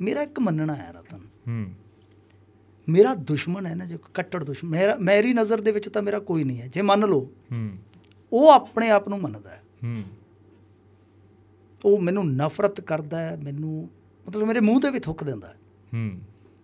[0.00, 1.72] ਮੇਰਾ ਇੱਕ ਮੰਨਣਾ ਹੈ ਰਤਨ। ਹੂੰ।
[2.88, 6.44] ਮੇਰਾ ਦੁਸ਼ਮਣ ਹੈ ਨਾ ਜੋ ਕੱਟੜ ਦੁਸ਼ਮਣ ਮੇਰਾ ਮੇਰੀ ਨਜ਼ਰ ਦੇ ਵਿੱਚ ਤਾਂ ਮੇਰਾ ਕੋਈ
[6.44, 7.20] ਨਹੀਂ ਹੈ। ਜੇ ਮੰਨ ਲਓ
[7.52, 7.78] ਹੂੰ।
[8.32, 10.04] ਉਹ ਆਪਣੇ ਆਪ ਨੂੰ ਮੰਨਦਾ ਹੈ। ਹੂੰ।
[11.84, 13.90] ਉਹ ਮੈਨੂੰ ਨਫ਼ਰਤ ਕਰਦਾ ਹੈ ਮੈਨੂੰ
[14.28, 15.54] ਮਤਲਬ ਮੇਰੇ ਮੂੰਹ ਤੇ ਵੀ ਥੁੱਕ ਦਿੰਦਾ ਹੈ।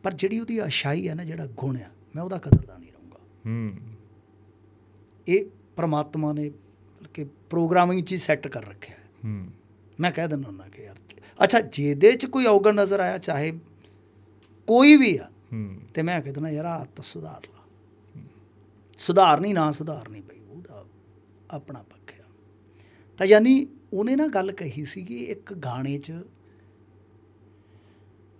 [0.03, 3.73] ਪਰ ਜਿਹੜੀ ਉਹਦੀ ਅਸ਼ਾਈ ਹੈ ਨਾ ਜਿਹੜਾ ਗੁਣ ਆ ਮੈਂ ਉਹਦਾ ਕਦਰਦਾਨ ਨਹੀਂ ਰਹੂੰਗਾ। ਹੂੰ।
[5.29, 5.45] ਇਹ
[5.77, 9.47] ਪ੍ਰਮਾਤਮਾ ਨੇ ਮਤਲਬ ਕਿ ਪ੍ਰੋਗਰਾਮਿੰਗ 'ਚ ਹੀ ਸੈੱਟ ਕਰ ਰੱਖਿਆ ਹੈ। ਹੂੰ।
[10.01, 10.97] ਮੈਂ ਕਹਿ ਦਿੰਦਾ ਹੁੰਦਾ ਕਿ ਯਾਰ
[11.45, 13.59] ਅੱਛਾ ਜਿਹਦੇ 'ਚ ਕੋਈ ਔਗਣ ਨਜ਼ਰ ਆਇਆ ਚਾਹੇ
[14.67, 17.65] ਕੋਈ ਵੀ ਆ ਹੂੰ। ਤੇ ਮੈਂ ਕਹਿ ਦਿੰਦਾ ਯਾਰ ਆਹ ਤਾਂ ਸੁਧਾਰ ਲਾ।
[18.99, 20.85] ਸੁਧਾਰਨੀ ਨਾ ਸੁਧਾਰਨੀ ਬਈ ਉਹਦਾ
[21.51, 22.25] ਆਪਣਾ ਪੱਖ ਹੈ
[23.19, 26.13] ਤਾਂ ਯਾਨੀ ਉਹਨੇ ਨਾ ਗੱਲ ਕਹੀ ਸੀਗੀ ਇੱਕ ਗਾਣੇ 'ਚ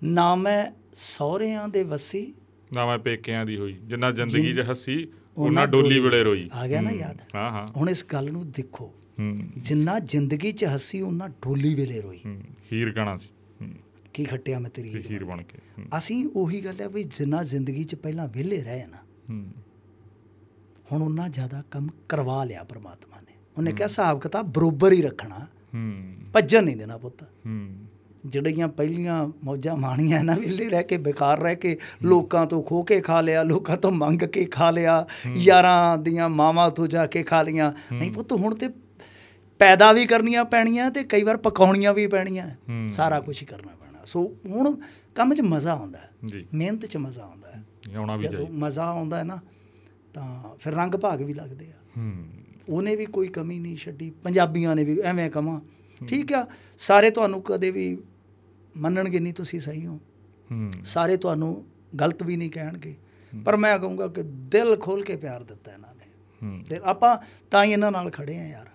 [0.05, 2.35] ਨਾ ਮੈਂ ਸਹੁਰਿਆਂ ਦੇ ਵਸੀ
[2.73, 6.67] ਨਾ ਮੈਂ ਪੇਕਿਆਂ ਦੀ ਹੋਈ ਜਿੰਨਾ ਜ਼ਿੰਦਗੀ 'ਚ ਹੱਸੀ ਉਹਨਾਂ ਡੋਲੀ ਡੋਲੀ ਵੇਲੇ ਰੋਈ। ਆ
[6.67, 7.19] ਗਿਆ ਨਾ ਯਾਦ?
[7.35, 8.95] ਹਾਂ ਹਾਂ। ਹੁਣ ਇਸ ਗੱਲ ਨੂੰ ਦੇਖੋ।
[9.57, 12.21] ਜਿੰਨਾ ਜ਼ਿੰਦਗੀ 'ਚ ਹੱਸੀ ਉਹਨਾਂ ਢੋਲੀ ਵੇਲੇ ਰੋਈ।
[12.73, 13.29] ਹੀਰ ਗਾਣਾ ਸੀ।
[14.15, 15.59] ਕੀ ਖੱਟਿਆ ਮੈਂ ਤੇਰੀ ਹੀਰ ਬਣ ਕੇ।
[15.99, 18.97] ਅਸੀਂ ਉਹੀ ਗੱਲ ਹੈ ਵੀ ਜਿੰਨਾ ਜ਼ਿੰਦਗੀ 'ਚ ਪਹਿਲਾਂ ਵਿਹਲੇ ਰਹੇ ਨਾ
[20.93, 25.47] ਹੁਣ ਉਹਨਾਂ ਜ਼ਿਆਦਾ ਕੰਮ ਕਰਵਾ ਲਿਆ ਪ੍ਰਮਾਤਮਾ ਨੇ। ਉਹਨੇ ਕਿਹਾ ਹਿਸਾਬ ਕਿਤਾਬ ਬਰੋਬਰ ਹੀ ਰੱਖਣਾ।
[26.33, 27.88] ਭੱਜਣ ਨਹੀਂ ਦੇਣਾ ਪੁੱਤ। ਹੂੰ।
[28.27, 33.01] ਜਿਹੜੀਆਂ ਪਹਿਲੀਆਂ ਮੌਜਾਂ ਮਾਣੀਆਂ ਨਾ ਵਿਹਲੇ ਰਹਿ ਕੇ ਬੇਕਾਰ ਰਹਿ ਕੇ ਲੋਕਾਂ ਤੋਂ ਖੋ ਕੇ
[33.01, 37.43] ਖਾ ਲਿਆ ਲੋਕਾਂ ਤੋਂ ਮੰਗ ਕੇ ਖਾ ਲਿਆ ਯਾਰਾਂ ਦੀਆਂ ਮਾਵਾਂ ਤੋਂ ਜਾ ਕੇ ਖਾ
[37.43, 38.69] ਲੀਆਂ ਨਹੀਂ ਪੁੱਤ ਹੁਣ ਤੇ
[39.59, 42.51] ਪੈਦਾ ਵੀ ਕਰਨੀਆਂ ਪੈਣੀਆਂ ਤੇ ਕਈ ਵਾਰ ਪਕਾਉਣੀਆਂ ਵੀ ਪੈਣੀਆਂ।
[42.89, 44.77] ਸਾਰਾ ਕੁਝ ਹੀ ਕਰਨਾ ਪੈਣਾ। ਸੋ ਹੁਣ
[45.15, 46.11] ਕੰਮ 'ਚ ਮਜ਼ਾ ਆਉਂਦਾ ਹੈ।
[46.55, 47.65] ਮਿਹਨਤ 'ਚ ਮਜ਼ਾ ਆਉਂਦਾ ਹੈ।
[47.97, 49.39] ਆਉਣਾ ਵੀ ਜਦੋਂ ਚਾਹੀਦਾ। ਮਜ਼ਾ ਆਉਂਦਾ ਹੈ ਨਾ
[50.15, 52.13] ਤਾਂ ਫਿਰ ਰੰਗ ਭਾਗ ਵੀ ਲੱਗਦੇ ਆ। ਹੂੰ।
[52.69, 55.61] ਉਹਨੇ ਵੀ ਕੋਈ ਕਮੀ ਨਹੀਂ ਛੱਡੀ। ਪੰਜਾਬੀਆਂ ਨੇ ਵੀ ਐਵੇਂ ਕਮਾ
[56.07, 56.47] ਠੀਕ ਆ?
[56.79, 57.99] ਸਾਰੇ ਤੁਹਾਨੂੰ ਕਦੇ ਵੀ
[58.77, 60.01] ਮੰਨਣਗੇ ਨਹੀਂ ਤੁਸੀਂ ਸਹੀ ਹੋ।
[60.83, 61.67] ਸਾਰੇ ਤੁਹਾਨੂੰ
[62.01, 62.95] ਗਲਤ ਵੀ ਨਹੀਂ ਕਹਿਣਗੇ।
[63.45, 66.05] ਪਰ ਮੈਂ ਕਹੂੰਗਾ ਕਿ ਦਿਲ ਖੋਲ ਕੇ ਪਿਆਰ ਦਿੱਤਾ ਇਹਨਾਂ ਨੇ।
[66.69, 67.19] ਤੇ ਆਪਾਂ
[67.51, 68.67] ਤਾਂ ਹੀ ਇਹਨਾਂ ਨਾਲ ਖੜੇ ਆ ਯਾਰ।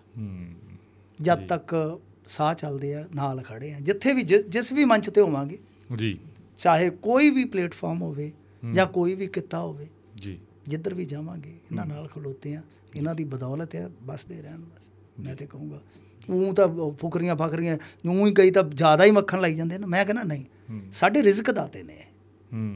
[1.21, 5.59] ਜਦ ਤੱਕ ਸਾਹ ਚੱਲਦੇ ਆ ਨਾਲ ਖੜੇ ਆ। ਜਿੱਥੇ ਵੀ ਜਿਸ ਵੀ ਮੰਚ ਤੇ ਹੋਵਾਂਗੇ।
[5.95, 6.19] ਜੀ।
[6.57, 8.31] ਚਾਹੇ ਕੋਈ ਵੀ ਪਲੇਟਫਾਰਮ ਹੋਵੇ
[8.71, 12.61] ਜਾਂ ਕੋਈ ਵੀ ਕਿੱਤਾ ਹੋਵੇ। ਜੀ। ਜਿੱਧਰ ਵੀ ਜਾਵਾਂਗੇ ਇਹਨਾਂ ਨਾਲ ਖਲੋਤੇ ਆ।
[12.95, 15.81] ਇਹਨਾਂ ਦੀ ਬਦੌਲਤ ਹੈ ਬਸਦੇ ਰਹਿਣ ਬਸ। ਮੈਂ ਤੇ ਕਹੂੰਗਾ
[16.29, 19.87] ਉਹ ਤਾਂ ਉਹ ਫੁਕਰੀਆਂ ਫਕਰੀਆਂ ਨੂੰ ਹੀ ਗਈ ਤਾਂ ਜ਼ਿਆਦਾ ਹੀ ਮੱਖਣ ਲਾਈ ਜਾਂਦੇ ਨੇ।
[19.87, 20.45] ਮੈਂ ਕਹਿੰਦਾ ਨਹੀਂ
[20.91, 22.05] ਸਾਡੇ ਰਿਜ਼ਕ ਦਾਤੇ ਨੇ।
[22.53, 22.75] ਹੂੰ।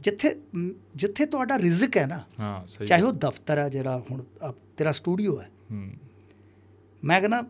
[0.00, 0.40] ਜਿੱਥੇ
[0.96, 4.92] ਜਿੱਥੇ ਤੁਹਾਡਾ ਰਿਜ਼ਕ ਹੈ ਨਾ ਹਾਂ ਸਹੀ ਚਾਹੇ ਉਹ ਦਫ਼ਤਰ ਹੈ ਜਿਹੜਾ ਹੁਣ ਆ ਤੇਰਾ
[4.92, 5.92] ਸਟੂਡੀਓ ਹੈ। ਹੂੰ।
[7.04, 7.42] ਮੈਂ ਕਹਿੰਦਾ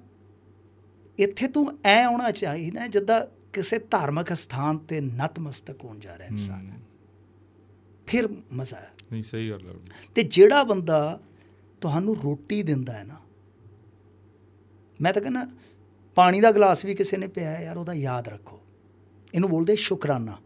[1.18, 6.72] ਇੱਥੇ ਤੂੰ ਐ ਆਉਣਾ ਚਾਹੀਦਾ ਜਿੱਦਾਂ ਕਿਸੇ ਧਾਰਮਿਕ ਸਥਾਨ ਤੇ ਨਤਮਸਤਕ ਹੋਣ ਜਾ ਰਿਹਾ ਇਨਸਾਨ।
[8.06, 9.72] ਫਿਰ ਮਜ਼ਾ ਨਹੀਂ ਸਹੀ ਗੱਲ ਹੈ
[10.14, 11.20] ਤੇ ਜਿਹੜਾ ਬੰਦਾ
[11.80, 13.14] ਤੁਹਾਨੂੰ ਰੋਟੀ ਦਿੰਦਾ ਹੈ ਨਾ
[15.00, 15.46] ਮੈਂ ਤਾਂ ਕਹਿੰਦਾ
[16.14, 18.60] ਪਾਣੀ ਦਾ ਗਲਾਸ ਵੀ ਕਿਸੇ ਨੇ ਪਿਆ ਯਾਰ ਉਹਦਾ ਯਾਦ ਰੱਖੋ।
[19.34, 20.36] ਇਹਨੂੰ ਬੋਲਦੇ ਸ਼ੁਕਰਾਨਾ।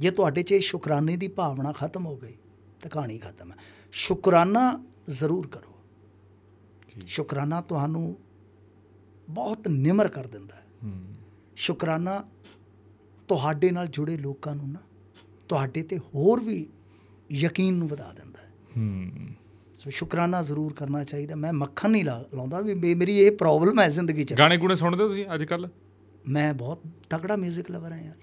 [0.00, 2.34] ਜੇ ਤੁਹਾਡੇ 'ਚ ਇਹ ਸ਼ੁਕਰਾਨੇ ਦੀ ਭਾਵਨਾ ਖਤਮ ਹੋ ਗਈ
[2.80, 3.56] ਤਾਂ ਕਹਾਣੀ ਖਤਮ ਹੈ।
[3.92, 5.72] ਸ਼ੁਕਰਾਨਾ ਜ਼ਰੂਰ ਕਰੋ।
[7.06, 8.18] ਸ਼ੁਕਰਾਨਾ ਤੁਹਾਨੂੰ
[9.30, 10.62] ਬਹੁਤ ਨਿਮਰ ਕਰ ਦਿੰਦਾ ਹੈ।
[11.56, 12.24] ਸ਼ੁਕਰਾਨਾ
[13.28, 14.78] ਤੁਹਾਡੇ ਨਾਲ ਜੁੜੇ ਲੋਕਾਂ ਨੂੰ ਨਾ
[15.48, 16.68] ਤੁਹਾਡੇ ਤੇ ਹੋਰ ਵੀ
[17.32, 19.34] ਯਕੀਨ ਨੂੰ ਵਧਾ ਦਿੰਦਾ ਹੈ। ਹੂੰ।
[19.82, 24.24] ਸੋ ਸ਼ੁਕਰਾਨਾ ਜ਼ਰੂਰ ਕਰਨਾ ਚਾਹੀਦਾ। ਮੈਂ ਮੱਖਣ ਨਹੀਂ ਲਾਉਂਦਾ ਵੀ ਮੇਰੀ ਇਹ ਪ੍ਰੋਬਲਮ ਹੈ ਜ਼ਿੰਦਗੀ
[24.24, 25.68] 'ਚ। ਗਾਣੇ ਗੁਣੇ ਸੁਣਦੇ ਹੋ ਤੁਸੀਂ ਅੱਜ ਕੱਲ
[26.28, 28.14] ਮੈਂ ਬਹੁਤ ਤਕੜਾ 뮤직 ਲਵਰ ਹਾਂ ਯਾਰ।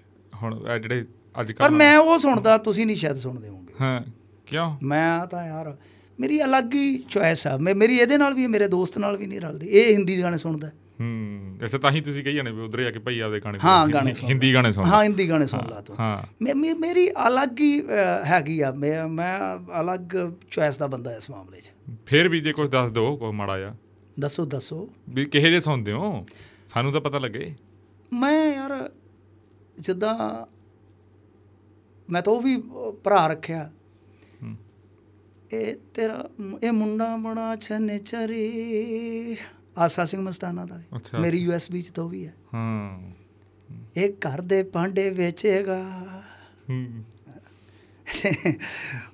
[0.42, 1.04] ਹੁਣ ਇਹ ਜਿਹੜੇ
[1.40, 4.00] ਅੱਜ ਪਰ ਕੱਲ ਮੈਂ ਉਹ ਸੁਣਦਾ ਤੁਸੀਂ ਨਹੀਂ ਸ਼ਾਇਦ ਸੁਣਦੇ ਹੋਵੋਗੇ। ਹਾਂ
[4.46, 4.76] ਕਿਉਂ?
[4.82, 5.76] ਮੈਂ ਤਾਂ ਯਾਰ
[6.20, 9.40] ਮੇਰੀ ਅਲੱਗ ਹੀ ਚੁਆਇਸ ਆ। ਮੈਂ ਮੇਰੀ ਇਹਦੇ ਨਾਲ ਵੀ ਮੇਰੇ ਦੋਸਤ ਨਾਲ ਵੀ ਨਹੀਂ
[9.40, 10.70] ਰਲਦੀ। ਇਹ ਹਿੰਦੀ ਗਾਣੇ ਸੁਣਦਾ।
[11.00, 13.80] ਹੈ। ਐਸੇ ਤਾਂ ਹੀ ਤੁਸੀਂ ਕਹੀ ਜਾਣੇ ਵੀ ਉਧਰ ਜਾ ਕੇ ਭਈ ਆਪਦੇ ਗਾਣੇ ਹਾਂ
[13.82, 15.96] ਸੁਣੋ। ਗਾਣੇ ਸੁਣਦਾ। ਹਿੰਦੀ ਗਾਣੇ ਸੁਣਦਾ ਹਾਂ ਹਿੰਦੀ ਗਾਣੇ ਸੁਣ ਲਾ ਤੂੰ।
[16.80, 17.82] ਮੇਰੀ ਅਲੱਗ ਹੀ
[18.24, 19.38] ਹੈਗੀ ਆ। ਮੈਂ ਮੈਂ
[19.80, 20.16] ਅਲੱਗ
[20.50, 21.72] ਚੁਆਇਸ ਦਾ ਬੰਦਾ ਇਸ ਮਾਮਲੇ 'ਚ।
[22.06, 23.74] ਫੇਰ ਵੀ ਜੇ ਕੁਝ ਦੱਸ ਦਿਓ ਕੋਈ ਮਾੜਾ ਜਿਹਾ।
[24.20, 26.24] ਦੱਸੋ ਦੱਸੋ। ਵੀ ਕਿਹੇ ਜੇ ਸੁਣਦੇ ਹੋ?
[26.68, 27.54] ਸਾਨੂੰ ਤਾਂ ਪਤਾ ਲੱਗੇ।
[28.12, 28.90] ਮੈਂ ਯਾਰ
[29.78, 30.46] ਜਿੱਦਾਂ
[32.08, 32.56] ਮੈਂ ਤਾਂ ਉਹ ਵੀ
[33.04, 33.70] ਭਰਾ ਰੱਖਿਆ।
[35.52, 36.28] ਇਹ ਤੇਰਾ
[36.62, 39.36] ਇਹ ਮੁੰਡਾ ਬੜਾ ਛਨੇ ਚਰੀ
[39.78, 43.10] ਆਸਾ ਸਿੰਘ ਮਸਤਾਨਾ ਦਾ ਵੀ। ਮੇਰੀ ਯੂਐਸਬੀ ਚ ਤਾਂ ਵੀ ਹੈ। ਹਾਂ।
[43.96, 46.06] ਇਹ ਘਰ ਦੇ ਭਾਂਡੇ ਵੇਚੇਗਾ।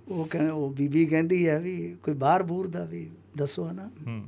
[0.08, 4.26] ਉਹ ਕਹ ਉਹ ਬੀਬੀ ਕਹਿੰਦੀ ਹੈ ਵੀ ਕੋਈ ਬਾਹਰ ਬੂਰ ਦਾ ਵੀ ਦੱਸੋ ਨਾ ਹੂੰ।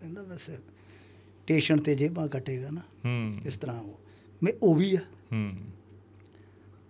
[0.00, 4.00] ਕਹਿੰਦਾ ਬਸ ਸਟੇਸ਼ਨ ਤੇ ਜੇਬਾਂ ਕੱਟੇਗਾ ਨਾ। ਹੂੰ। ਇਸ ਤਰ੍ਹਾਂ ਉਹ।
[4.42, 4.98] ਮੈਂ ਉਹ ਵੀ ਆ।
[5.32, 5.52] ਹੂੰ।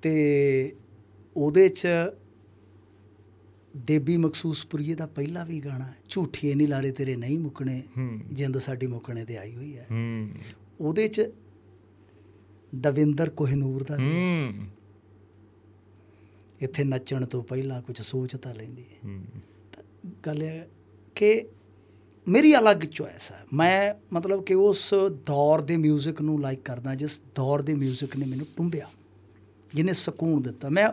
[0.02, 0.76] ਤੇ
[1.36, 1.86] ਉਹਦੇ ਚ
[3.77, 8.57] ਦੇਬੀ ਮਖਸੂਸਪੁਰੀਏ ਦਾ ਪਹਿਲਾ ਵੀ ਗਾਣਾ ਹੈ, ਝੂਠੀਏ ਨਹੀਂ ਲਾਰੇ ਤੇਰੇ ਨਹੀਂ ਮੁੱਕਣੇ ਹੂੰ ਜਿੰਦ
[8.57, 10.29] ਸਾਡੀ ਮੁੱਕਣੇ ਤੇ ਆਈ ਹੋਈ ਹੈ ਹੂੰ
[10.79, 11.29] ਉਹਦੇ ਚ
[12.75, 14.67] ਦਵਿੰਦਰ ਕੋਹਿਨੂਰ ਦਾ ਵੀ ਹੂੰ
[16.61, 19.23] ਇੱਥੇ ਨੱਚਣ ਤੋਂ ਪਹਿਲਾਂ ਕੁਝ ਸੋਚ ਤਾਂ ਲੈਂਦੀ ਹੈ ਹੂੰ
[19.71, 19.83] ਤਾਂ
[20.25, 20.67] ਗੱਲ ਇਹ ਹੈ
[21.15, 21.45] ਕਿ
[22.27, 24.93] ਮੇਰੀ ਅਲੱਗ ਚੁਆਇਸ ਹੈ ਮੈਂ ਮਤਲਬ ਕਿ ਉਸ
[25.25, 28.89] ਦੌਰ ਦੇ 뮤직 ਨੂੰ ਲਾਈਕ ਕਰਦਾ ਜਿਸ ਦੌਰ ਦੇ 뮤직 ਨੇ ਮੈਨੂੰ ਟੁੰਬਿਆ
[29.73, 30.89] ਜਿਹਨੇ ਸਕੂਨ ਦਿੱਤਾ ਮੈਂ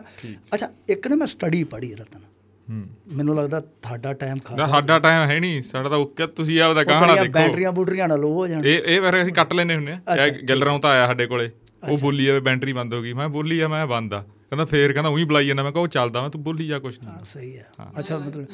[0.53, 2.27] ਅੱਛਾ ਇੱਕ ਨੇ ਮੈਂ ਸਟੱਡੀ ਪੜ੍ਹੀ ਰਤਨ ਹੂੰ
[2.70, 6.84] ਮੈਨੂੰ ਲੱਗਦਾ ਤੁਹਾਡਾ ਟਾਈਮ ਨਾ ਖਾਸਾ ਸਾਡਾ ਟਾਈਮ ਹੈ ਨਹੀਂ। ਸਾਡਾ ਤਾਂ ਓਕੇ ਤੁਸੀਂ ਆਪਦਾ
[6.84, 9.92] ਤੇਰੀਆਂ ਦੇਖੋ। ਬੈਟਰੀਆਂ ਬੂਟਰੀਆਂ ਨਾਲ ਲੋ ਹੋ ਜਾਣ। ਇਹ ਇਹ ਵਾਰ ਅਸੀਂ ਕੱਟ ਲੈਨੇ ਹੁੰਨੇ
[9.92, 10.00] ਆ।
[10.48, 11.50] ਗੱਲਰਾਂ ਤਾਂ ਆਇਆ ਸਾਡੇ ਕੋਲੇ।
[11.88, 14.92] ਉਹ ਬੋਲੀ ਜਾਵੇ ਬੈਟਰੀ ਬੰਦ ਹੋ ਗਈ। ਮੈਂ ਬੋਲੀ ਆ ਮੈਂ ਬੰਦ ਆ। ਕਹਿੰਦਾ ਫੇਰ
[14.92, 17.24] ਕਹਿੰਦਾ ਉਹੀ ਬੁਲਾਈ ਜਾਂਦਾ। ਮੈਂ ਕਿਹਾ ਉਹ ਚੱਲਦਾ। ਮੈਂ ਤੂੰ ਬੋਲੀ ਜਾ ਕੁਛ ਨਹੀਂ। ਹਾਂ
[17.24, 17.66] ਸਹੀ ਹੈ।
[17.98, 18.46] ਅੱਛਾ ਮਤਲਬ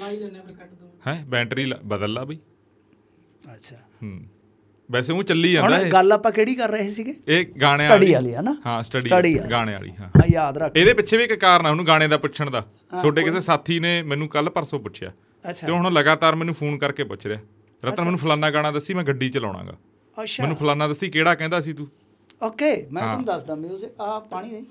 [1.07, 1.24] ਹੈ?
[1.28, 2.39] ਬੈਟਰੀ ਬਦਲ ਲਾ ਬਈ।
[3.55, 4.20] ਅੱਛਾ। ਹੂੰ।
[4.91, 7.15] ਵੈਸੇ ਉਹ ਚੱਲੀ ਜਾਂਦਾ ਹੁਣ ਇਹ। ਗੱਲ ਆਪਾਂ ਕਿਹੜੀ ਕਰ ਰਹੇ ਸੀਗੇ?
[7.29, 8.57] ਇਹ ਗਾਣੇ Study ਵਾਲੀ। ਆ ਨਾ?
[8.67, 11.67] ਹਾਂ Study ਸਟੱਡੀ ਵਾਲੀ। ਗਾਣੇ ਵਾਲੀ ਹਾਂ। ਹਾਂ ਯਾਦ ਰੱਖ। ਇਹਦੇ ਪਿੱਛੇ ਵੀ ਇੱਕ ਕਾਰਨ
[11.67, 12.67] ਆ ਉਹਨੂੰ ਗਾਣੇ ਦਾ ਪੁੱਛਣ ਦਾ।
[13.03, 15.11] ਛੋਟੇ ਕਿਸੇ ਸਾਥੀ ਨੇ ਮੈਨੂੰ ਕੱਲ ਪਰਸੋਂ ਪੁੱਛਿਆ।
[15.51, 17.41] ਅੱਛਾ। ਤੇ ਹੁਣ ਲਗਾਤਾਰ ਮੈਨੂੰ ਫੋਨ ਕਰਕੇ ਪੁੱਛ ਰਿਹਾ।
[17.85, 19.77] ਰਤਨ ਮੈਨੂੰ ਫਲਾਨਾ ਗਾਣਾ ਦੱਸੀ ਮੈਂ ਗੱਡੀ ਚਲਾਉਣਾਗਾ।
[20.23, 21.89] ਅੱਛਾ। ਮੈਨੂੰ ਫਲਾਨਾ ਦੱਸੀ ਕਿਹੜਾ ਕਹਿੰਦਾ ਸੀ ਤੂੰ?
[22.43, 24.62] ਓਕੇ ਮੈਂ ਤੁਹਾਨੂੰ ਦੱਸਦਾ ਮਿਊਜ਼ਿਕ ਆ ਪਾਣੀ ਦੇ।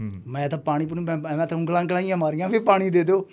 [0.00, 3.28] ਹੂੰ। ਮੈਂ ਤਾਂ ਪਾਣੀ ਪੂਣੀ ਮੈਂ ਤਾਂ ਉਂਗਲਾਂ ਗਲਾਈਆਂ ਮਾਰੀਆਂ ਵੀ ਪਾਣੀ ਦੇ ਦਿਓ।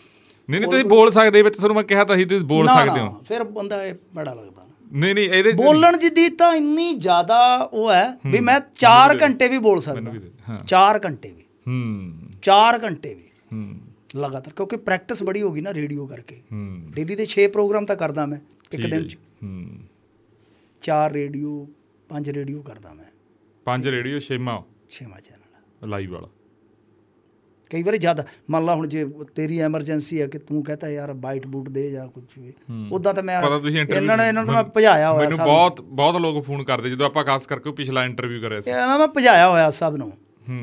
[0.49, 3.23] ਨਹੀਂ ਨਹੀਂ ਤੁਸੀਂ ਬੋਲ ਸਕਦੇ ਵਿੱਚ ਤੁਹਾਨੂੰ ਮੈਂ ਕਿਹਾ ਤਾਂ ਸੀ ਤੁਸੀਂ ਬੋਲ ਸਕਦੇ ਹੋ।
[3.27, 3.77] ਫਿਰ ਬੰਦਾ
[4.15, 4.58] ਬੜਾ ਲੱਗਦਾ।
[4.93, 9.47] ਨਹੀਂ ਨਹੀਂ ਇਹਦੇ ਬੋਲਣ ਦੀ ਦੀ ਤਾਂ ਇੰਨੀ ਜ਼ਿਆਦਾ ਉਹ ਹੈ ਵੀ ਮੈਂ 4 ਘੰਟੇ
[9.47, 13.79] ਵੀ ਬੋਲ ਸਕਦਾ ਵੀ ਦੇ, ਹਾਂ। 4 ਘੰਟੇ ਵੀ। ਹੂੰ। 4 ਘੰਟੇ ਵੀ। ਹੂੰ।
[14.15, 17.95] ਲਗਾਤਾਰ ਕਿਉਂਕਿ ਪ੍ਰੈਕਟਿਸ ਬੜੀ ਹੋ ਗਈ ਨਾ ਰੇਡੀਓ ਕਰਕੇ। ਹੂੰ। ਡੇਲੀ ਦੇ 6 ਪ੍ਰੋਗਰਾਮ ਤਾਂ
[17.95, 18.37] ਕਰਦਾ ਮੈਂ
[18.71, 19.69] ਇੱਕ ਦਿਨ। ਚ। ਹੂੰ।
[20.81, 21.67] 4 ਰੇਡੀਓ
[22.09, 23.05] 5 ਰੇਡੀਓ ਕਰਦਾ ਮੈਂ।
[23.65, 26.27] ਪੰਜ ਰੇਡੀਓ ਛੇਮਾ ਛੇਵਾਂ ਚੈਨਲ। ਲਾਈਵ ਵਾਲਾ।
[27.69, 29.05] ਕਈ ਵਾਰੀ ਜ਼ਿਆਦਾ ਮੰਨ ਲਾ ਹੁਣ ਜੇ
[29.35, 32.53] ਤੇਰੀ ਐਮਰਜੈਂਸੀ ਹੈ ਕਿ ਤੂੰ ਕਹਤਾ ਯਾਰ ਬਾਈਟ ਬੂਟ ਦੇ ਜਾਂ ਕੁਝ ਵੀ
[32.91, 35.43] ਉਦਾਂ ਤਾਂ ਮੈਂ ਪਤਾ ਤੁਸੀਂ ਇੰਟਰਵਿਊ ਇਹਨਾਂ ਨੇ ਇਹਨਾਂ ਨੂੰ ਮੈਂ ਭਜਾਇਆ ਹੋਇਆ ਮੈਨੂੰ ਸਭ
[35.43, 39.07] ਬਹੁਤ ਬਹੁਤ ਲੋਕ ਫੋਨ ਕਰਦੇ ਜਦੋਂ ਆਪਾਂ ਖਾਸ ਕਰਕੇ ਪਿਛਲਾ ਇੰਟਰਵਿਊ ਕਰਿਆ ਸੀ। ਇਹਨਾਂ ਮੈਂ
[39.07, 40.13] ਭਜਾਇਆ ਹੋਇਆ ਸਭ ਨੂੰ।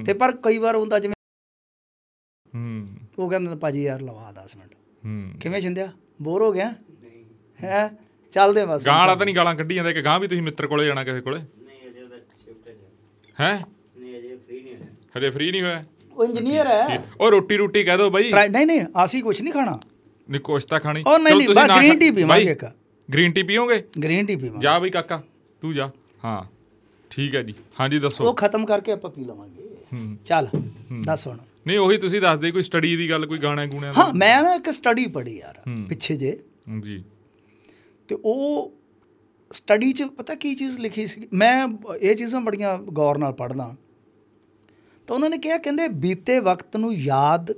[0.04, 1.14] ਤੇ ਪਰ ਕਈ ਵਾਰ ਹੁੰਦਾ ਜਿਵੇਂ
[2.54, 2.88] ਹੂੰ।
[3.18, 5.92] ਉਹ ਕਹਿੰਦਾ ਭਾਜੀ ਯਾਰ ਲਵਾ 10 ਮਿੰਟ। ਹੂੰ। ਕਿਵੇਂ ਛਿੰਦਿਆ?
[6.22, 6.74] ਬੋਰ ਹੋ ਗਿਆ?
[7.64, 7.90] ਹੈ?
[8.32, 10.86] ਚੱਲਦੇ ਬਸ। ਗਾਂ ਵਾਲਾ ਤਾਂ ਨਹੀਂ ਗਾਲਾਂ ਕੱਢੀ ਜਾਂਦਾ ਕਿ ਗਾਂ ਵੀ ਤੁਸੀਂ ਮਿੱਤਰ ਕੋਲੇ
[10.86, 11.38] ਜਾਣਾ ਕਿਸੇ ਕੋਲੇ?
[11.38, 12.74] ਨਹੀਂ ਅਜੇ ਉਹਦਾ ਸ਼ਿਫਟ ਹੈ
[13.40, 13.64] ਹੈ?
[13.98, 15.84] ਨਹੀਂ ਅਜੇ ਫ੍ਰੀ ਨਹੀਂ ਹੋਇਆ। ਹਜੇ ਫ੍ਰੀ ਨਹੀਂ ਹੋਇਆ?
[16.16, 19.80] ਉਹ ਇੰਜੀਨੀਅਰ ਹੈ। ਉਹ ਰੋਟੀ ਰੋਟੀ ਕਹਿ ਦੋ ਬਾਈ। ਨਹੀਂ ਨਹੀਂ ਅਸੀਂ ਕੁਝ ਨਹੀਂ ਖਾਣਾ।
[20.30, 22.64] ਨਹੀਂ ਕੁਛ ਤਾਂ ਖਾਣੀ। ਉਹ ਨਹੀਂ, ਨਹੀਂ, ਬਸ ਨਾ green ਖਾ- tea ਪੀਵਾਂਗੇ ਇੱਕ।
[23.16, 23.84] green tea ਪੀਓਗੇ?
[24.04, 25.22] ਗ੍ਰੀਨ ਟੀ ਪੀਵਾਂਗੇ। ਜਾ ਬਈ ਕਾਕਾ
[25.60, 25.90] ਤੂੰ ਜਾ।
[26.24, 26.44] ਹਾਂ
[27.10, 29.62] ਠੀਕ ਹੈ ਜੀ। ਹਾਂਜੀ ਦੱਸੋ। ਉਹ ਖਤਮ ਕਰਕੇ ਆਪਾਂ ਪੀ ਲਵਾਂਗੇ।
[29.92, 30.48] ਹੂੰ। ਚੱਲ
[31.00, 34.42] ਦੱਸ ਹੁਣ। ਨਹੀਂ ਉਹੀ ਤੁਸੀਂ ਦੱਸਦੇ ਕੋਈ ਸਟੱਡੀ ਦੀ ਗੱਲ ਕੋਈ ਗਾਣਾ ਗੂਣਿਆਂ ਹਾਂ ਮੈਂ
[34.42, 35.54] ਨਾ ਇੱਕ ਸਟੱਡੀ ਪੜ੍ਹੀ ਯਾਰ।
[35.88, 36.38] ਪਿੱਛੇ ਜੇ।
[36.80, 37.04] ਜੀ।
[38.08, 38.72] ਤੇ ਉਹ
[39.52, 41.28] ਸਟੱਡੀ 'ਚ ਪਤਾ ਕੀ ਚੀਜ਼ ਲਿਖੀ ਸੀ?
[41.32, 41.68] ਮੈਂ
[42.00, 43.76] ਇਹ ਚੀਜ਼ਾਂ ਬੜੀਆਂ ਗੌਰ ਨਾਲ ਪੜ੍ਹਦਾ।
[45.06, 47.52] ਤਾਂ ਉਹਨਾਂ ਨੇ ਕਿਹਾ ਕਹਿੰਦੇ ਬੀਤੇ ਵਕਤ ਨੂੰ ਯਾਦ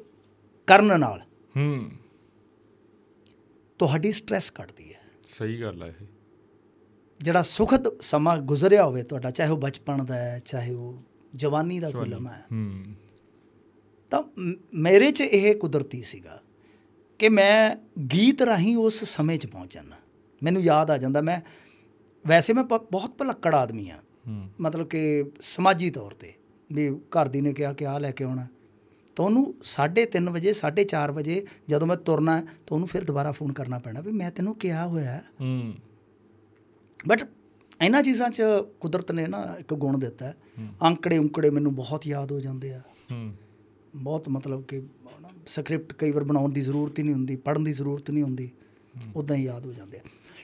[0.66, 1.22] ਕਰਨ ਨਾਲ
[1.56, 1.90] ਹੂੰ।
[3.78, 6.06] ਤੁਹਾਡੀ ਸਟ੍ਰੈਸ ਘਟਦੀ ਹੈ। ਸਹੀ ਗੱਲ ਹੈ ਇਹ।
[7.18, 11.02] ਜਿਹੜਾ ਸੁਖਦ ਸਮਾਂ ਗੁਜ਼ਰਿਆ ਹੋਵੇ ਤੁਹਾਡਾ ਚਾਹੇ ਉਹ ਬਚਪਨ ਦਾ ਹੈ ਚਾਹੇ ਉਹ
[11.34, 12.84] ਜਵਾਨੀ ਦਾ ਕੋਈ ਲਮਾ ਹੈ। ਹੂੰ।
[14.10, 14.22] ਤਾਂ
[14.74, 16.42] ਮੇਰੇ 'ਚ ਇਹ ਕੁਦਰਤੀ ਸੀਗਾ
[17.18, 19.96] ਕਿ ਮੈਂ ਗੀਤ ਰਾਹੀਂ ਉਸ ਸਮੇਂ 'ਚ ਪਹੁੰਚ ਜਾਂਦਾ।
[20.42, 21.40] ਮੈਨੂੰ ਯਾਦ ਆ ਜਾਂਦਾ। ਮੈਂ
[22.26, 23.98] ਵੈਸੇ ਮੈਂ ਬਹੁਤ ਭਲੱਕੜ ਆਦਮੀ ਆ
[24.60, 26.34] ਮਤਲਬ ਕਿ ਸਮਾਜੀ ਤੌਰ ਤੇ।
[26.72, 28.46] ਵੀ ਘਰ ਦੀ ਨੇ ਕਿਹਾ ਕਿ ਆ ਲੈ ਕੇ ਆਉਣਾ
[29.16, 33.78] ਤਾਂ ਉਹਨੂੰ 3:30 ਵਜੇ 4:30 ਵਜੇ ਜਦੋਂ ਮੈਂ ਤੁਰਨਾ ਤਾਂ ਉਹਨੂੰ ਫਿਰ ਦੁਬਾਰਾ ਫੋਨ ਕਰਨਾ
[33.78, 35.24] ਪੈਣਾ ਵੀ ਮੈਂ ਤੈਨੂੰ ਕਿਹਾ ਹੋਇਆ ਹੈ।
[37.08, 37.28] ਬਟ
[37.84, 38.42] ਇਹਨਾਂ ਚੀਜ਼ਾਂ 'ਚ
[38.80, 40.36] ਕੁਦਰਤ ਨੇ ਨਾ ਇੱਕ ਗੁਣ ਦਿੱਤਾ ਹੈ।
[40.82, 42.80] ਅੰਕੜੇ ਉਂਕੜੇ ਮੈਨੂੰ ਬਹੁਤ ਯਾਦ ਹੋ ਜਾਂਦੇ ਆ।
[43.10, 43.34] ਹੂੰ।
[43.96, 44.82] ਬਹੁਤ ਮਤਲਬ ਕਿ
[45.46, 48.50] ਸਕ੍ਰਿਪਟ ਕਈ ਵਾਰ ਬਣਾਉਣ ਦੀ ਜ਼ਰੂਰਤ ਹੀ ਨਹੀਂ ਹੁੰਦੀ ਪੜ੍ਹਨ ਦੀ ਜ਼ਰੂਰਤ ਨਹੀਂ ਹੁੰਦੀ।
[49.16, 50.00] ਉਦਾਂ ਹੀ ਯਾਦ ਹੋ ਜਾਂਦੇ ਆ।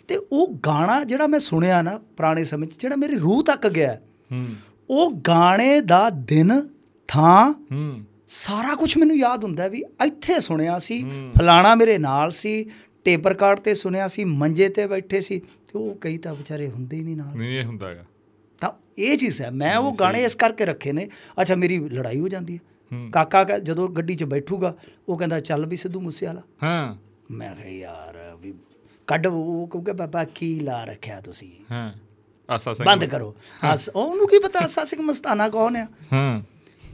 [0.09, 4.01] ਤੇ ਉਹ ਗਾਣਾ ਜਿਹੜਾ ਮੈਂ ਸੁਣਿਆ ਨਾ ਪੁਰਾਣੇ ਸਮੇਂ 'ਚ ਜਿਹੜਾ ਮੇਰੀ ਰੂਹ ਤੱਕ ਗਿਆ
[4.90, 6.69] ਉਹ ਗਾਣੇ ਦਾ ਦਿਨ
[7.09, 7.55] ਥਾਂ
[8.27, 11.02] ਸਾਰਾ ਕੁਝ ਮੈਨੂੰ ਯਾਦ ਹੁੰਦਾ ਵੀ ਇੱਥੇ ਸੁਣਿਆ ਸੀ
[11.39, 12.65] ਫਲਾਣਾ ਮੇਰੇ ਨਾਲ ਸੀ
[13.05, 16.97] ਟੇਪ ਰਿਕਾਰਡ ਤੇ ਸੁਣਿਆ ਸੀ ਮੰਜੇ ਤੇ ਬੈਠੇ ਸੀ ਤੇ ਉਹ ਕਈ ਤਾਂ ਵਿਚਾਰੇ ਹੁੰਦੇ
[16.97, 18.05] ਹੀ ਨਹੀਂ ਨਾਲ। ਨਹੀਂ ਇਹ ਹੁੰਦਾ ਹੈਗਾ।
[18.61, 21.09] ਤਾਂ ਇਹ ਚੀਜ਼ ਹੈ ਮੈਂ ਉਹ ਗਾਣੇ ਇਸ ਕਰਕੇ ਰੱਖੇ ਨੇ
[21.40, 24.74] ਅੱਛਾ ਮੇਰੀ ਲੜਾਈ ਹੋ ਜਾਂਦੀ ਹੈ। ਕਾਕਾ ਜਦੋਂ ਗੱਡੀ 'ਚ ਬੈਠੂਗਾ
[25.09, 26.97] ਉਹ ਕਹਿੰਦਾ ਚੱਲ ਵੀ ਸਿੱਧੂ ਮੂਸੇ ਵਾਲਾ ਹਾਂ।
[27.31, 28.55] ਮੈਂ ਕਿਹਾ ਯਾਰ ਵੀ
[29.06, 31.51] ਕੱਢ ਉਹ ਕਹੂਗਾ ਬਾਬਾ ਕੀ ਲਾ ਰੱਖਿਆ ਤੁਸੀਂ?
[31.70, 31.93] ਹਾਂ।
[32.85, 33.35] ਬੰਦ ਕਰੋ।
[33.97, 35.87] ਉਹਨੂੰ ਕੀ ਪਤਾ ਅਸਾ ਸਿੰਘ ਮਸਤਾਨਾ ਕੌਣ ਆ?
[36.12, 36.43] ਹਾਂ।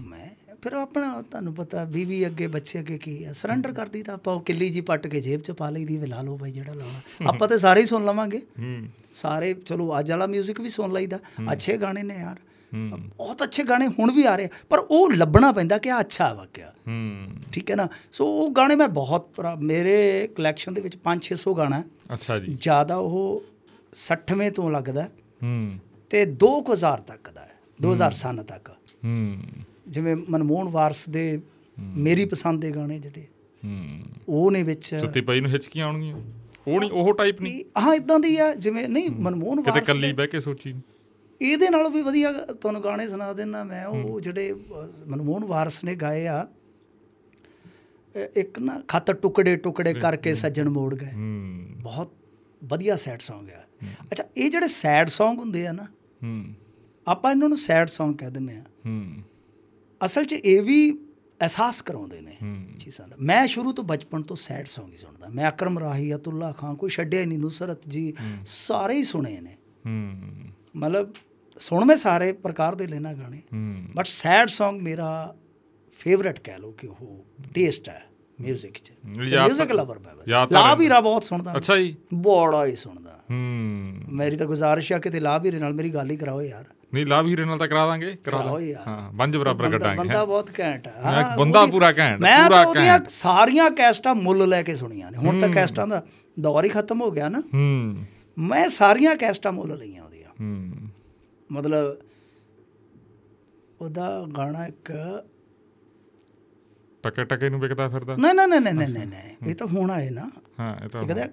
[0.01, 0.29] ਮੈਂ
[0.63, 3.33] ਫਿਰ ਆਪਣਾ ਤੁਹਾਨੂੰ ਪਤਾ ਬੀਵੀ ਅੱਗੇ ਬੱਚੇ ਅੱਗੇ ਕੀ ਆ?
[3.33, 6.23] ਸਰੈਂਡਰ ਕਰਦੀ ਤਾਂ ਆਪਾਂ ਉਹ ਕਿੱਲੀ ਜੀ ਪੱਟ ਕੇ ਜੇਬ 'ਚ ਪਾ ਲਈਦੀ ਵੀ ਲਾ
[6.23, 8.43] ਲਓ ਭਾਈ ਜਿਹੜਾ ਲਾਉਣਾ। ਆਪਾਂ ਤੇ ਸਾਰੇ ਹੀ ਸੁਣ ਲਵਾਂਗੇ।
[9.15, 11.19] ਸਾਰੇ ਚਲੋ ਅੱਜ ਵਾਲਾ 뮤직 ਵੀ ਸੁਣ ਲਈਦਾ।
[11.53, 12.37] ਅੱਛੇ ਗਾਣੇ ਨੇ ਯਾਰ।
[12.75, 16.73] ਬਹੁਤ ਅੱਛੇ ਗਾਣੇ ਹੁਣ ਵੀ ਆ ਰਹੇ ਪਰ ਉਹ ਲੱਭਣਾ ਪੈਂਦਾ ਕਿ ਆ ਅੱਛਾ ਵਾਕਿਆ।
[16.89, 17.89] ਹੂੰ। ਠੀਕ ਹੈ ਨਾ?
[18.13, 22.97] ਸੋ ਉਹ ਗਾਣੇ ਮੈਂ ਬਹੁਤ ਮੇਰੇ ਕਲੈਕਸ਼ਨ ਦੇ ਵਿੱਚ 5-600 ਗਾਣਾ। ਹੈ। ਅੱਛਾ ਜੀ। ਜ਼ਿਆਦਾ
[22.97, 23.43] ਉਹ
[23.97, 25.09] 60ਵੇਂ ਤੋਂ ਲੱਗਦਾ।
[26.11, 28.71] ਤੇ 2000 ਤੱਕ ਦਾ ਹੈ 2000 ਸਨ ਤੱਕ।
[29.05, 29.37] ਹੂੰ
[29.89, 31.41] ਜਿਵੇਂ ਮਨਮੋਹਨ ਵਾਰਸ ਦੇ
[31.79, 33.27] ਮੇਰੀ ਪਸੰਦ ਦੇ ਗਾਣੇ ਜਿਹੜੇ
[33.65, 36.17] ਹੂੰ ਉਹ ਨੇ ਵਿੱਚ ਸੁੱਤੀ ਪਈ ਨੂੰ ਹਿਚਕੀਆਂ ਆਉਣਗੀਆਂ।
[36.69, 40.07] ਉਹ ਨਹੀਂ ਉਹ ਟਾਈਪ ਨਹੀਂ। ਹਾਂ ਇਦਾਂ ਦੀ ਆ ਜਿਵੇਂ ਨਹੀਂ ਮਨਮੋਹਨ ਕਿਤੇ ਵਾਰਸ ਕੱਲੀ
[40.07, 40.75] ਦੇ- ਬਹਿ ਕੇ ਸੋਚੀ।
[41.41, 44.55] ਇਹਦੇ ਨਾਲੋਂ ਵੀ ਵਧੀਆ ਤੁਹਾਨੂੰ ਗਾਣੇ ਸੁਣਾ ਦੇਣਾ ਮੈਂ ਉਹ ਜਿਹੜੇ
[45.07, 46.47] ਮਨਮੋਹਨ ਵਾਰਸ ਨੇ ਗਾਏ ਆ
[48.37, 51.11] ਇੱਕ ਨਾ ਖਤ ਟੁਕੜੇ ਟੁਕੜੇ ਕਰਕੇ ਸੱਜਣ ਮੋੜ ਗਏ।
[51.83, 52.13] ਬਹੁਤ
[52.65, 53.63] ਵਧੀਆ ਸੈਡ Song ਆ।
[54.12, 55.84] ਅੱਛਾ ਇਹ ਜਿਹੜੇ ਸੈਡ Song ਹੁੰਦੇ ਆ ਨਾ
[56.24, 56.56] ਹੂੰ
[57.08, 59.24] ਆਪਾਂ ਇਹਨਾਂ ਨੂੰ ਸੈਡ Song ਕਹਿ ਦਿੰਦੇ ਆ ਹੂੰ
[60.06, 60.92] ਅਸਲ 'ਚ ਇਹ ਵੀ
[61.42, 65.30] ਅਹਿਸਾਸ ਕਰਾਉਂਦੇ ਨੇ ਹੂੰ ਚੀਜ਼ਾਂ ਦਾ ਮੈਂ ਸ਼ੁਰੂ ਤੋਂ ਬਚਪਨ ਤੋਂ ਸੈਡ Song ਹੀ ਸੁਣਦਾ
[65.30, 68.14] ਮੈਂ ਅਕਰਮ ਰਾਹੀ ਅਤੁੱਲਾ ਖਾਨ ਕੋਈ ਛੱਡਿਆ ਹੀ ਨਹੀਂ ਨੁਸਰਤ ਜੀ
[68.46, 70.18] ਸਾਰੇ ਹੀ ਸੁਣੇ ਨੇ ਹੂੰ
[70.76, 71.14] ਮਤਲਬ
[71.58, 75.36] ਸੁਣ ਮੈਂ ਸਾਰੇ ਪ੍ਰਕਾਰ ਦੇ ਲੈਣਾ ਗਾਣੇ ਹੂੰ ਬਟ ਸੈਡ Song ਮੇਰਾ
[76.00, 78.02] ਫੇਵਰਟ ਕਹਿ ਲਓ ਕਿ ਉਹ ਟੇਸਟ ਹੈ
[78.42, 78.92] 뮤직 'ਚ
[79.28, 82.76] ਯਾਦ 뮤직 ਤਾਂ- ਲਵਰ ਮੈਂ ਯਾਦ ਤਾਂ ਲਾ ਵੀਰਾ ਬਹੁਤ ਸੁਣਦਾ ਅੱਛਾ ਜੀ ਬੜਾ ਹੀ
[82.76, 86.65] ਸੁਣਦਾ ਹੂੰ। ਮੇਰੀ ਤਾਂ ਗੁਜ਼ਾਰਿਸ਼ ਆ ਕਿ ਲਾ ਵੀਰੇ ਨਾਲ ਮੇਰੀ ਗੱਲ ਹੀ ਕਰਾਓ ਯਾਰ।
[86.95, 90.51] ਨਹੀਂ ਲਾਭ ਹੀਰੇ ਨਾਲ ਤਾਂ ਕਰਾ ਦਾਂਗੇ ਕਰਾ ਯਾਰ। ਹਾਂ ਬੰਜ ਬਰਾਬਰ ਕਟਾਂਗੇ ਬੰਦਾ। ਬਹੁਤ
[90.61, 95.11] ਘੈਂਟ ਮੈਂ ਹਾਂ, ਬੰਦਾ ਪੂਰਾ ਘੈਂਟ, ਮੈਂ ਤਾਂ ਉਹਦੀਆਂ। ਸਾਰੀਆਂ ਕੈਸਟਾਂ ਮੁੱਲ ਲੈ ਕੇ ਸੁਣੀਆਂ
[95.11, 96.07] ਨੇ। ਹੁਣ ਤਾਂ ਕੈਸਟਾਂ ਦਾ
[96.41, 98.05] ਦੌਰ ਹੀ ਖਤਮ ਹੋ ਗਿਆ ਨਾ। ਹੂੰ।
[98.39, 100.71] ਮੈਂ ਸਾਰੀਆਂ ਕੈਸਟਾਂ ਮੁੱਲ ਲਈਆਂ ਉਹਦੀਆਂ। ਹੂੰ।
[101.53, 101.97] ਮਤਲਬ
[103.81, 104.93] ਉਹਦਾ ਗਾਣਾ ਇੱਕ
[107.03, 110.31] ਟਕੇ ਟਕੇ ਨੂੰ ਵਿਕਦਾ ਫਿਰਦਾ। ਨਹੀਂ ਨਹੀਂ ਨਹੀਂ ਨਹੀਂ ਨਹੀਂ ਇਹ ਤਾਂ ਹੁਣ ਆਏ ਨਾ।
[110.61, 111.29] ਹਾਂ ਇਹ ਤਾਂ ਕਹਿੰਦਾ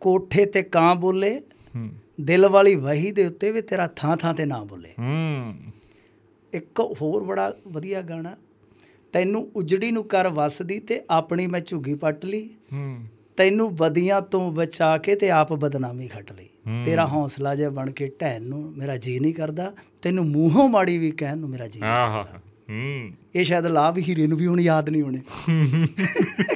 [0.00, 1.40] ਕੋਠੇ ਤੇ ਕਾਂ ਬੋਲੇ
[1.76, 1.90] ਹੂੰ।
[2.20, 5.54] ਦਿਲ ਵਾਲੀ ਵਹੀ ਦੇ ਉੱਤੇ ਵੀ ਤੇਰਾ ਥਾਂ ਥਾਂ ਤੇ ਨਾ ਬੋਲੇ। ਹੂੰ।
[6.52, 8.36] ਇੱਕ ਹੋਰ ਬੜਾ ਵਧੀਆ ਗਾਣਾ
[9.12, 13.04] ਤੈਨੂੰ ਉਜੜੀ ਨੂੰ ਕਰ ਵਸਦੀ ਤੇ ਆਪਣੀ ਮੈਂ ਝੁੱਗੀ ਪੱਟ ਲਈ। ਹੂੰ।
[13.36, 16.48] ਤੈਨੂੰ ਬਦੀਆਂ ਤੋਂ ਬਚਾ ਕੇ ਤੇ ਆਪ ਬਦਨਾਮੀ ਖੱਟ ਲਈ।
[16.84, 19.72] ਤੇਰਾ ਹੌਸਲਾ ਜਿਹਾ ਬਣ ਕੇ ਢਹਿਣ ਨੂੰ ਮੇਰਾ ਜੀ ਨਹੀਂ ਕਰਦਾ
[20.02, 22.28] ਤੈਨੂੰ ਮੂੰਹੋਂ ਮਾੜੀ ਵੀ ਕਹਿਣ ਨੂੰ ਮੇਰਾ ਜੀ ਨਹੀਂ ਆਹਾ।
[22.70, 25.18] ਹੂੰ। ਇਹ ਸ਼ਾਇਦ ਲਾਭ ਹੀਰੇ ਨੂੰ ਵੀ ਹੁਣ ਯਾਦ ਨਹੀਂ ਹੋਣੇ।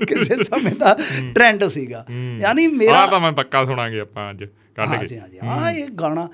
[0.06, 0.98] ਕਿਸੇ ਸਮੇਂ ਦਾ
[1.34, 2.06] ਟ੍ਰੈਂਡ ਸੀਗਾ।
[2.38, 5.70] ਯਾਨੀ ਮੇਰਾ ਆਹ ਤਾਂ ਮੈਂ ਪੱਕਾ ਸੁਣਾਂਗੇ ਆਪਾਂ ਅੱਜ ਕੱਢ ਕੇ। ਜੀ ਹਾਂ ਜੀ। ਆ
[5.70, 6.28] ਇਹ ਗਾਣਾ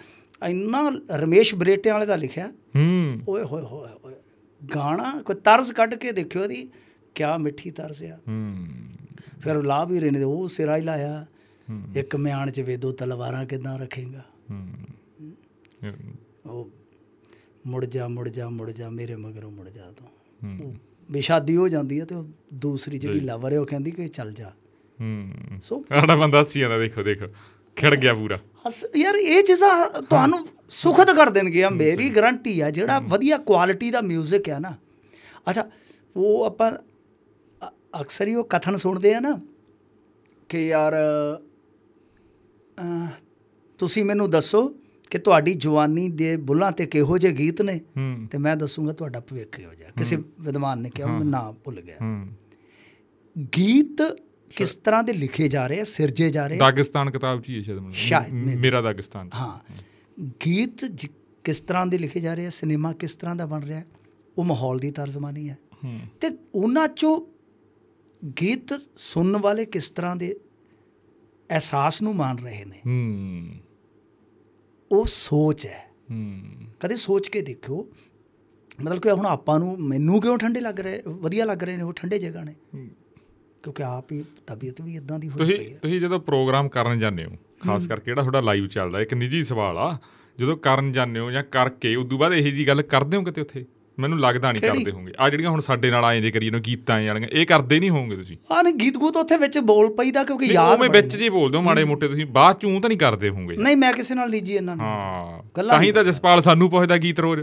[0.48, 4.14] ਇੰਨਾ ਰਮੇਸ਼ ਬਰੇਟੇ ਵਾਲੇ ਦਾ ਲਿਖਿਆ। ਹੂੰ। ਓਏ ਹੋਏ ਹੋਏ ਹੋਏ।
[4.74, 6.70] ਗਾਣਾ ਕੋਈ ਤਰਜ਼ ਕੱਢ ਕੇ ਦੇਖਿਓ ਇਹਦੀ
[7.14, 8.66] ਕਿਆ ਮਿੱਠੀ ਤਰਜ਼ ਆ। ਹੂੰ।
[9.40, 11.26] ਫਿਰ ਲਾਭ ਹੀਰੇ ਨੇ ਉਹ ਸਿਰਾ ਹੀ ਲਾਇਆ।
[11.96, 14.68] ਇੱਕ ਮਿਆਨ ਚ ਵੇਦੋ ਤਲਵਾਰਾਂ ਕਿਦਾਂ ਰੱਖੇਗਾ। ਹੂੰ।
[16.46, 16.70] ਉਹ
[17.66, 20.08] ਮੁੜ ਜਾ ਮੁੜ ਜਾ ਮੁੜ ਜਾ ਮੇਰੇ ਮਗਰੋਂ ਮੁੜ ਜਾ ਤੂੰ।
[20.60, 20.76] ਹੂੰ।
[21.10, 22.14] ਵੀ ਸ਼ਾਦੀ ਹੋ ਜਾਂਦੀ ਹੈ ਤੇ
[22.54, 24.48] ਦੂਸਰੀ ਜਿਹੜੀ ਲਵਰ ਹੈ ਉਹ ਕਹਿੰਦੀ ਕਿ ਚੱਲ ਜਾ।
[25.00, 25.30] ਹੂੰ।
[25.62, 27.26] ਸੋ ਸਾਡਾ ਬੰਦਾ ਹੱਸੀ ਜਾਂਦਾ ਦੇਖੋ ਦੇਖੋ।
[27.76, 28.38] ਖਿੜ ਗਿਆ ਪੂਰਾ।
[28.96, 33.98] ਯਾਰ ਇਹ ਚੀਜ਼ਾਂ ਤੁਹਾਨੂੰ ਸੁਖਦ ਕਰ ਦੇਣਗੇ ਆ ਮੇਰੀ ਗਾਰੰਟੀ ਆ ਜਿਹੜਾ ਵਧੀਆ ਕੁਆਲਿਟੀ ਦਾ
[33.98, 34.74] 뮤직 ਆ ਨਾ।
[35.50, 35.70] ਅੱਛਾ
[36.16, 36.72] ਉਹ ਆਪਾਂ
[38.00, 39.40] ਅਕਸਰ ਹੀ ਉਹ ਕਥਨ ਸੁਣਦੇ ਆ ਨਾ
[40.48, 40.94] ਕਿ ਯਾਰ
[43.78, 44.74] ਤੁਸੀਂ ਮੈਨੂੰ ਦੱਸੋ
[45.10, 47.80] ਕਿ ਤੁਹਾਡੀ ਜਵਾਨੀ ਦੇ ਬੁੱਲਾਂ ਤੇ ਕਿਹੋ ਜਿਹੇ ਗੀਤ ਨੇ
[48.30, 52.26] ਤੇ ਮੈਂ ਦੱਸੂਗਾ ਤੁਹਾਡਾ ਭਵਿੱਖ ਕਿਹੋ ਜਿਹਾ। ਕਿਸੇ ਵਿਦਵਾਨ ਨੇ ਕਿਹਾ ਮੈਂ ਨਾਮ ਭੁੱਲ ਗਿਆ।
[53.56, 54.02] ਗੀਤ
[54.56, 56.58] ਕਿਸ ਤਰ੍ਹਾਂ ਦੇ ਲਿਖੇ ਜਾ ਰਹੇ ਆ ਸਿਰਜੇ ਜਾ ਰਹੇ ਆ?
[56.58, 59.72] ਦਾਗਿਸਤਾਨ ਕਿਤਾਬ ਚ ਹੀ ਹੈ ਸ਼ਾਇਦ ਮੈਨੂੰ। ਮੇਰਾ ਦਾਗਿਸਤਾਨ। ਹਾਂ।
[60.46, 60.84] ਗੀਤ
[61.44, 63.82] ਕਿਸ ਤਰ੍ਹਾਂ ਦੇ ਲਿਖੇ ਜਾ ਰਹੇ ਆ ਸਿਨੇਮਾ ਕਿਸ ਤਰ੍ਹਾਂ ਦਾ ਬਣ ਰਿਹਾ?
[64.38, 65.58] ਉਹ ਮਾਹੌਲ ਦੀ ਤਰਜਮਾਨੀ ਹੈ।
[66.20, 67.26] ਤੇ ਉਹਨਾਂ ਚੋਂ
[68.40, 70.36] ਗੀਤ ਸੁਣਨ ਵਾਲੇ ਕਿਸ ਤਰ੍ਹਾਂ ਦੇ
[71.50, 72.80] ਅਹਿਸਾਸ ਨੂੰ ਮਾਣ ਰਹੇ ਨੇ?
[74.92, 76.40] ਉਹ ਸੋਚ ਹੈ। ਹੂੰ।
[76.80, 77.88] ਕਦੇ ਸੋਚ ਕੇ ਦੇਖਿਓ
[78.82, 81.92] ਮਤਲਬ ਕਿ ਹੁਣ ਆਪਾਂ ਨੂੰ ਮੈਨੂੰ ਕਿਉਂ ਠੰਡੇ ਲੱਗ ਰਹੇ ਵਧੀਆ ਲੱਗ ਰਹੇ ਨੇ ਉਹ
[81.92, 82.54] ਠੰਡੇ ਜਿਹੇ ਗਾਣੇ
[83.62, 87.24] ਕਿਉਂਕਿ ਆਪ ਹੀ ਤਬੀਅਤ ਵੀ ਇਦਾਂ ਦੀ ਤੁਸੀਂ ਪਈ ਹੈ। ਤੁਸੀਂ ਜਦੋਂ ਪ੍ਰੋਗਰਾਮ ਕਰਨ ਜਾਂਦੇ
[87.24, 87.30] ਹੋ
[87.64, 89.98] ਖਾਸ ਕਰਕੇ ਜਿਹੜਾ ਤੁਹਾਡਾ ਲਾਈਵ ਚੱਲਦਾ ਇੱਕ ਨਿੱਜੀ ਸਵਾਲ ਆ
[90.38, 93.64] ਜਦੋਂ ਕਰਨ ਜਾਂਦੇ ਹੋ ਜਾਂ ਕਰਕੇ ਉਦੋਂ ਬਾਅਦ ਇਹੋ ਜੀ ਗੱਲ ਕਰਦੇ ਹੋ ਕਿਤੇ ਉੱਥੇ?
[94.00, 94.62] ਮੈਨੂੰ ਲੱਗਦਾ ਨਹੀਂ?
[94.62, 97.80] ਕਰਦੇ ਹੋਵੋਗੇ ਆ ਜਿਹੜੀਆਂ ਹੁਣ ਸਾਡੇ ਨਾਲ ਆਏ ਜੇ ਕਰੀ ਨੂੰ ਗੀਤਾਂ ਵਾਲੀਆਂ ਇਹ ਕਰਦੇ
[97.80, 98.36] ਨਹੀਂ ਹੋਵੋਗੇ ਤੁਸੀਂ?
[98.52, 101.56] ਆਹ ਨਹੀਂ ਗੀਤ ਗੂਤ ਉੱਥੇ ਵਿੱਚ ਬੋਲ ਪਈਦਾ ਕਿਉਂਕਿ ਨਹੀਂ, ਯਾਦ ਬੜੇ ਵਿੱਚ ਜੀ ਬੋਲਦੇ
[101.58, 104.54] ਹੋ ਮਾੜੇ ਮੋਟੇ ਤੁਸੀਂ ਬਾਅਦ ਚ ਤਾਂ ਨਹੀਂ ਕਰਦੇ ਹੋਵੋਗੇ। ਨਹੀਂ ਮੈਂ ਕਿਸੇ ਨਾਲ ਨਿੱਜੀ
[104.54, 107.40] ਇਹਨਾਂ ਨੂੰ। ਹਾਂ ਤਾਂ ਹੀ ਨਹੀਂ ਤਾਂ ਜਸਪਾਲ ਸਾਨੂੰ ਪੁੱਛਦਾ ਗੀਤ ਰੋਜ਼।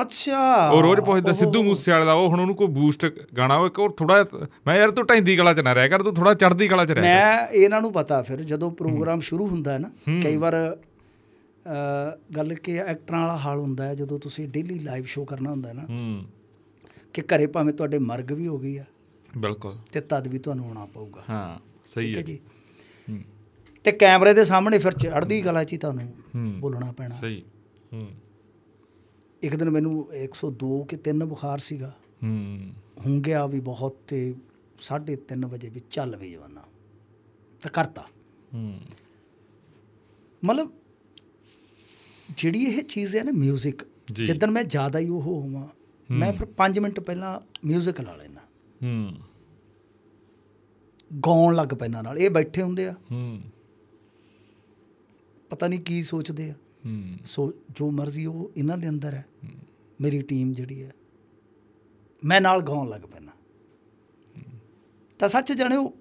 [0.00, 0.38] ਅੱਛਾ।
[0.70, 3.06] ਉਹ ਰੋਜ਼ ਪੁੱਛਦਾ ਸਿੱਧੂ ਮੂਸੇ ਵਾਲੇ ਦਾ ਉਹ ਹੁਣ ਉਹਨੂੰ ਕੋਈ ਬੂਸਟ
[3.36, 4.24] ਗਾਣਾ ਉਹ ਇੱਕ ਉਹ ਥੋੜਾ
[4.66, 7.02] ਮੈਂ ਯਾਰ ਤੂੰ ਢੈਂਦੀ ਕਲਾ ਚ ਨਾ ਰਹਿ ਕਰ ਤੂੰ ਥੋੜਾ ਚੜਦੀ ਕਲਾ ਚ ਰਹਿ
[7.02, 9.90] ਮੈਂ ਇਹਨਾਂ ਨੂੰ ਪਤਾ ਫਿਰ ਜਦੋਂ ਪ੍ਰੋਗਰਾਮ ਸ਼ੁਰੂ ਹੁੰਦਾ ਹੈ ਨਾ
[10.22, 10.54] ਕਈ ਵਾਰ
[12.36, 15.74] ਗੱਲ ਕਿ ਐਕਟਰਾਂ ਵਾਲਾ ਹਾਲ ਹੁੰਦਾ ਹੈ ਜਦੋਂ ਤੁਸੀਂ ਡੇਲੀ ਲਾਈਵ ਸ਼ੋਅ ਕਰਨਾ ਹੁੰਦਾ ਹੈ
[15.74, 16.24] ਨਾ ਹੂੰ।
[17.12, 18.84] ਕਿ ਘਰੇ ਭਾਵੇਂ ਤੁਹਾਡੇ ਮਰਗ ਵੀ ਹੋ ਗਈ ਆ
[19.38, 21.58] ਬਿਲਕੁਲ। ਤੇ ਤਦ ਵੀ ਤੁਹਾਨੂੰ ਆਉਣਾ ਪਊਗਾ। ਹਾਂ
[21.94, 22.38] ਸਹੀ ਹੈ ਹੈ ਜੀ।
[23.10, 23.22] ਹੂੰ।
[23.84, 27.42] ਤੇ ਕੈਮਰੇ ਦੇ ਸਾਹਮਣੇ ਫਿਰ ਚੜ੍ਹਦੀ ਕਲਾ 'ਚ ਹੀ ਤੁਹਾਨੂੰ ਹੂੰ। ਬੋਲਣਾ ਪੈਣਾ। ਸਹੀ।
[27.92, 28.08] ਹੂੰ।
[29.42, 32.72] ਇੱਕ ਦਿਨ ਮੈਨੂੰ 102 ਕਿ 3 ਬੁਖਾਰ ਸੀਗਾ। ਹੂੰ।
[33.06, 34.34] ਹੁਣ ਗਿਆ ਵੀ ਬਹੁਤ ਤੇ
[34.78, 36.62] 3:30 ਵਜੇ ਵੀ ਚੱਲ ਵੀ ਜਵਾਨਾ।
[37.62, 38.04] ਤਾਂ ਕਰਤਾ।
[38.54, 38.80] ਹੂੰ।
[40.44, 40.70] ਮਤਲਬ
[42.36, 43.72] ਜਿਹੜੀ ਇਹ ਚੀਜ਼ ਹੈ ਨਾ 뮤직
[44.12, 45.68] ਜਿੱਦਣ ਮੈਂ ਜ਼ਿਆਦਾ ਹੀ ਉਹ ਹੋਵਾਂ
[46.10, 48.40] ਮੈਂ ਫਿਰ 5 ਮਿੰਟ ਪਹਿਲਾਂ 뮤직 ਲਾ ਲੈਣਾ
[48.82, 49.14] ਹੂੰ।
[51.26, 53.40] ਗਾਉਣ ਲੱਗ ਪੈਣਾ ਨਾਲ ਇਹ ਬੈਠੇ ਹੁੰਦੇ ਆ। ਹੂੰ।
[55.50, 56.54] ਪਤਾ ਨਹੀਂ ਕੀ ਸੋਚਦੇ ਆ।
[56.86, 59.24] ਹੂੰ। ਸੋ ਜੋ ਮਰਜ਼ੀ ਉਹ ਇਹਨਾਂ ਦੇ ਅੰਦਰ ਹੈ
[60.00, 60.92] ਮੇਰੀ ਟੀਮ ਜਿਹੜੀ ਹੈ
[62.24, 63.32] ਮੈਂ ਨਾਲ ਗਾਉਣ ਲੱਗ ਪੈਣਾ
[65.18, 65.92] ਤਾਂ ਸੱਚ ਜਾਣਿਓ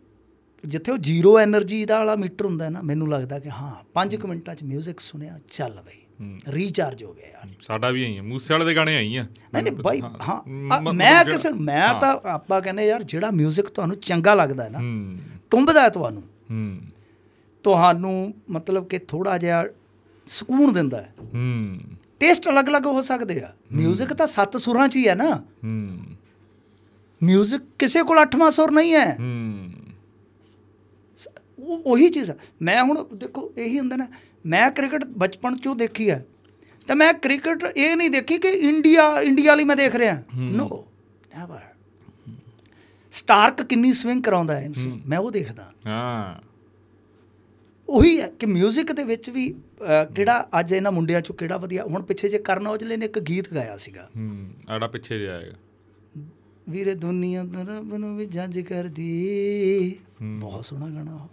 [0.65, 4.55] ਜਿੱਥੇ ਉਹ ਜ਼ੀਰੋ એનર્ਜੀ ਦਾ ਵਾਲਾ ਮੀਟਰ ਹੁੰਦਾ ਨਾ ਮੈਨੂੰ ਲੱਗਦਾ ਕਿ ਹਾਂ 5 ਮਿੰਟਾਂ
[4.55, 6.06] 'ਚ 뮤직 ਸੁਣਿਆ ਚੱਲ ਬਈ।
[6.48, 9.22] ਰੀਚਾਰਜ ਹੋ ਗਿਆ ਯਾਰ ਸਾਡਾ ਵੀ ਆਈ ਆ ਮੂਸੇ ਵਾਲੇ ਦੇ ਗਾਣੇ ਆਈ ਆ
[9.54, 12.86] ਨਹੀਂ ਨਹੀਂ ਬਾਈ ਹਾਂ ਮ- ਆ, ਮ- ਮੈਂ ਜਿਹੜਾ- ਕਿਸੇ ਮੈਂ ਹਾਂ। ਤਾਂ ਆਪਾਂ ਕਹਿੰਦੇ
[12.86, 15.18] ਯਾਰ ਜਿਹੜਾ 뮤직 ਤੁਹਾਨੂੰ ਚੰਗਾ ਲੱਗਦਾ ਹੈ ਨਾ ਹੂੰ
[15.50, 16.80] ਟੁੰਬਦਾ ਹੈ ਤੁਹਾਨੂੰ ਹੂੰ
[17.64, 19.64] ਤੁਹਾਨੂੰ ਮਤਲਬ ਕਿ ਥੋੜਾ ਜਿਹਾ
[20.26, 21.78] ਸਕੂਨ ਦਿੰਦਾ ਹੈ ਹੂੰ
[22.20, 25.30] ਟੇਸਟ ਅਲੱਗ-ਅਲੱਗ ਹੋ ਸਕਦੇ ਆ 뮤직 ਤਾਂ ਸੱਤ ਸੁਰਾਂ 'ਚ ਹੀ ਹੈ ਨਾ
[25.64, 26.16] ਹੂੰ
[27.20, 29.72] 뮤직 ਕਿਸੇ ਕੋਲ ਅੱਠਵਾਂ ਸੁਰ ਨਹੀਂ ਹੈ ਹੂੰ
[31.18, 34.06] ਸ- ਉਹ ਉਹੀ ਚੀਜ਼ ਆ ਮੈਂ ਹੁਣ ਦੇਖੋ ਇਹੀ ਹੁੰਦਾ ਨਾ
[34.47, 36.25] ਮੈਂ ਕ੍ਰਿਕਟ ਬਚਪਨ ਚੋਂ ਦੇਖੀ ਹੈ।
[36.87, 40.67] ਤਾਂ ਮੈਂ ਕ੍ਰਿਕਟ ਇਹ ਨਹੀਂ ਦੇਖੀ ਕਿ ਇੰਡੀਆ ਇੰਡੀਆ ਲਈ ਮੈਂ ਦੇਖ ਰਿਹਾ। ਨੋ
[41.37, 41.59] ਨੈਵਰ
[43.13, 44.69] ਸਟਾਰਕ ਕਿੰਨੀ ਸਵਿੰਗ ਕਰਾਉਂਦਾ ਹੈ
[45.07, 46.35] ਮੈਂ ਉਹ ਦੇਖਦਾ। ਹਾਂ।
[47.89, 49.55] ਉਹੀ ਹੈ ਕਿ 뮤직 ਦੇ ਵਿੱਚ ਵੀ
[50.15, 53.53] ਕਿਹੜਾ ਅੱਜ ਇਹਨਾਂ ਮੁੰਡਿਆਂ ਚੋਂ ਕਿਹੜਾ ਵਧੀਆ। ਹੁਣ ਪਿੱਛੇ ਜੇ ਕਰਨ ਔਜਲੇ ਨੇ ਇੱਕ ਗੀਤ
[53.53, 56.21] ਗਾਇਆ ਸੀਗਾ। ਹੂੰ ਆੜਾ ਪਿੱਛੇ ਜਿਹਾ ਆਏਗਾ।
[56.69, 61.29] ਵੀਰੇ ਦੁਨੀਆ ਦਾ ਰੱਬ ਨੂੰ ਵੀ ਜੱਜ ਕਰਦੀ। ਬਹੁਤ ਸੋਹਣਾ ਗਾਣਾ ਉਹ।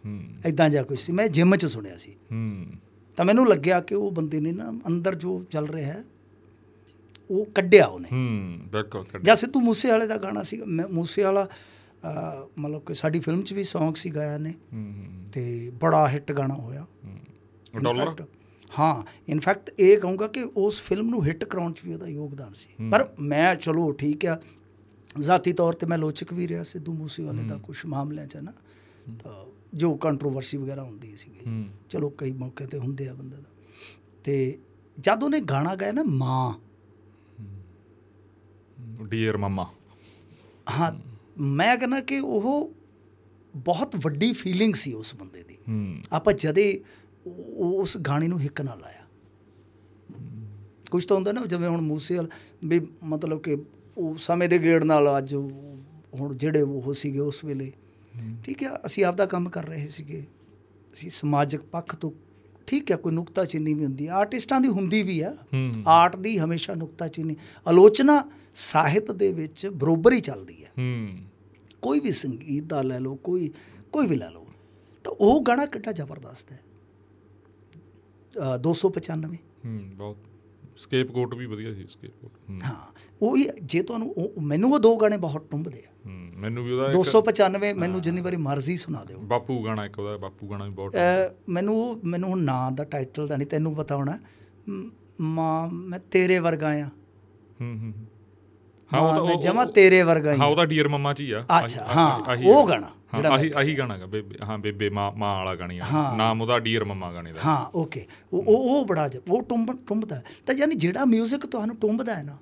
[0.46, 2.66] ਐਦਾਂ ਜਿਹਾ ਕੁਝ ਸੀ। ਮੈਂ ਜਿਮ 'ਚ ਸੁਣਿਆ ਸੀ। ਹੂੰ।
[3.16, 6.04] ਤਾਂ ਮੈਨੂੰ ਲੱਗਿਆ ਕਿ ਉਹ ਬੰਦੇ ਨੇ ਨਾ ਅੰਦਰ ਜੋ ਚੱਲ ਰਿਹਾ ਹੈ
[7.30, 10.62] ਉਹ ਕੱਢਿਆ ਉਹਨੇ। ਹੂੰ ਬਿਲਕੁਲ ਕੱਢ- ਜਾਂ ਸਿੱਧੂ ਮੂਸੇ ਵਾਲੇ ਦਾ ਗਾਣਾ ਸੀ
[10.92, 11.48] ਮੂਸੇ ਵਾਲਾ
[12.58, 14.54] ਮਤਲਬ ਕਿ ਸਾਡੀ ਫਿਲਮ 'ਚ ਵੀ Song ਸੀ ਗਾਇਆ ਨੇ।
[15.32, 16.86] ਤੇ ਬੜਾ ਹਿੱਟ ਗਾਣਾ ਹੋਇਆ।
[17.82, 18.24] ਡਾਲਰ?
[18.78, 22.70] ਹਾਂ ਇਨਫੈਕਟ ਇਹ ਕਹੂੰਗਾ ਕਿ ਉਸ ਫਿਲਮ ਨੂੰ ਹਿੱਟ ਕਰਾਉਣ 'ਚ ਵੀ ਉਹਦਾ ਯੋਗਦਾਨ ਸੀ।
[22.90, 24.40] ਪਰ ਮੈਂ ਚਲੋ ਠੀਕ ਆ।
[25.18, 28.52] ਜ਼ਾਤੀ ਤੌਰ ਤੇ ਮੈਂ ਲੋਚਕ ਵੀ ਰਿਹਾ ਸਿੱਧੂ ਮੂਸੇਵਾਲੇ ਦਾ ਕੁਝ ਮਾਮਲਿਆਂ 'ਚ ਨਾ।
[29.24, 33.50] ਤਾਂ ਜੋ ਕੰਟਰੋਵਰਸੀ ਵਗੈਰਾ ਹੁੰਦੀ ਸੀਗੀ। ਚਲੋ ਕਈ ਮੌਕੇ ਤੇ ਹੁੰਦੇ ਆ ਬੰਦੇ ਦਾ।
[34.24, 34.58] ਤੇ
[35.00, 36.52] ਜਦ ਉਹਨੇ ਗਾਣਾ ਗਾਇਆ ਨਾ ਮਾਂ।
[39.04, 39.66] ਡੀਅਰ ਮਮਾ
[40.78, 40.92] ਹਾਂ
[41.40, 42.72] ਮੈਂ ਕਹਿੰਦਾ ਕਿ ਉਹ
[43.56, 45.58] ਬਹੁਤ ਵੱਡੀ ਫੀਲਿੰਗ ਸੀ ਉਸ ਬੰਦੇ ਦੀ।
[46.12, 46.80] ਆਪਾਂ ਜਦੇ
[47.56, 49.02] ਉਸ ਗਾਣੇ ਨੂੰ ਹਿੱਕ ਨਾਲ ਲਾਇਆ।
[50.90, 52.28] ਕੁਝ ਤਾਂ ਹੁੰਦਾ ਨਾ ਜਿਵੇਂ ਹੁਣ ਮੂਸੇ ਵਾਲ
[52.64, 53.56] ਵੀ ਮਤਲਬ ਕਿ
[53.98, 55.34] ਉਹ ਸਮੇਂ ਦੇ ਗੇੜ ਨਾਲ ਅੱਜ
[56.20, 57.72] ਹੁਣ ਜਿਹੜੇ ਉਹ ਸੀਗੇ ਉਸ ਵੇਲੇ
[58.44, 60.26] ਠੀਕ ਹੈ ਅਸੀਂ ਆਪਦਾ ਕੰਮ ਕਰ ਰਹੇ ਸੀਗੇ।
[60.92, 62.10] ਅਸੀਂ ਸਮਾਜਿਕ ਪੱਖ ਤੋਂ
[62.66, 65.36] ਠੀਕ ਹੈ ਕੋਈ ਨੁਕਤਾਚੀਨੀ ਵੀ ਹੁੰਦੀ ਹੈ। ਆਰਟਿਸਟਾਂ ਦੀ ਹੁੰਦੀ ਵੀ ਆ
[65.86, 67.36] ਆਰਟ ਦੀ ਹਮੇਸ਼ਾ ਨੁਕਤਾਚੀਨੀ।
[67.66, 70.70] ਆਲੋਚਨਾ ਸਾਹਿਤ ਦੇ ਵਿੱਚ ਬਰੋਬਰ ਹੀ ਚੱਲਦੀ ਹੈ।
[71.82, 73.50] ਕੋਈ ਵੀ ਸੰਗੀਤ ਦਾ ਲੈ ਲਓ ਕੋਈ
[73.92, 74.46] ਕੋਈ ਵੀ ਲੈ ਲਓ
[75.04, 76.60] ਤਾਂ ਉਹ ਗਾਣਾ ਕਿੱਡਾ ਜ਼ਬਰਦਸਤ ਹੈ।
[78.54, 80.16] ਅ, 295 ਹੂੰ ਬਹੁਤ
[80.76, 82.58] ਸਕੇਪ ਕੋਟ ਵੀ ਵਧੀਆ ਸੀ ਸਕੇਪ ਕੋਟ ਹੂੰ
[83.22, 85.90] ਉਹ ਹੀ ਜੇ ਤੁਹਾਨੂੰ ਉਹ ਮੈਨੂੰ ਉਹ ਦੋ ਗਾਣੇ ਬਹੁਤ ਟੁੰਬਦੇ ਆ।
[86.36, 90.16] ਮੈਨੂੰ ਵੀ ਉਹਦਾ ਇੱਕ 295 ਮੈਨੂੰ ਜਿੰਨੀ ਵਾਰੀ ਮਰਜ਼ੀ ਸੁਣਾ ਦਿਓ। ਬਾਪੂ ਗਾਣਾ ਇੱਕ ਉਹਦਾ
[90.16, 90.96] ਬਾਪੂ ਗਾਣਾ ਵੀ ਬਹੁਤ
[91.48, 94.18] ਮੈਨੂੰ ਉਹ- ਮੈਨੂੰ ਹੁਣ ਨਾਂ ਦਾ ਟਾਈਟਲ ਦਾ ਨਹੀਂ ਤੈਨੂੰ ਪਤਾ ਹੋਣਾ।
[94.68, 94.90] ਮ-
[95.20, 96.88] ਮਾਂ ਮੈਂ ਤੇਰੇ ਵਰਗਾ ਆ।
[97.60, 97.92] ਹੂੰ ਹੂੰ।
[99.00, 101.84] ਹੂੰ। ਹਾਂ ਮੈਂ ਜਮਾ ਤੇਰੇ ਵਰਗਾ ਹੀ ਹਾਂ ਉਹਦਾ ਡੀਅਰ ਮਮਾ ਚ ਹੀ ਆ। ਅੱਛਾ,
[101.96, 105.78] ਹਾਂ, ਉਹ ਗਾਣਾ, ਜਿਹੜਾ ਆਹੀ ਆਹੀ ਗਾਣਾ ਗਾ ਬੇਬੇ ਹਾਂ ਬੇਬੇ ਮਾਂ ਮਾਂ ਵਾਲਾ ਗਾਣੀ
[105.78, 109.72] ਆ। ਨਾਮ ਉਹਦਾ ਡੀਅਰ ਮਮਾ ਗਾਣੇ ਦਾ। ਹਾਂ ਓਕੇ। ਉਹ ਉਹ ਉਹ ਬੜਾ ਉਹ ਟੁੰਬ
[109.86, 112.36] ਟੁੰਬਦਾ। ਤਾਂ ਯਾਨੀ ਜਿਹੜਾ 뮤직 ਤੁਹਾਨੂੰ ਟੁੰਬਦਾ ਹੈ ਨਾ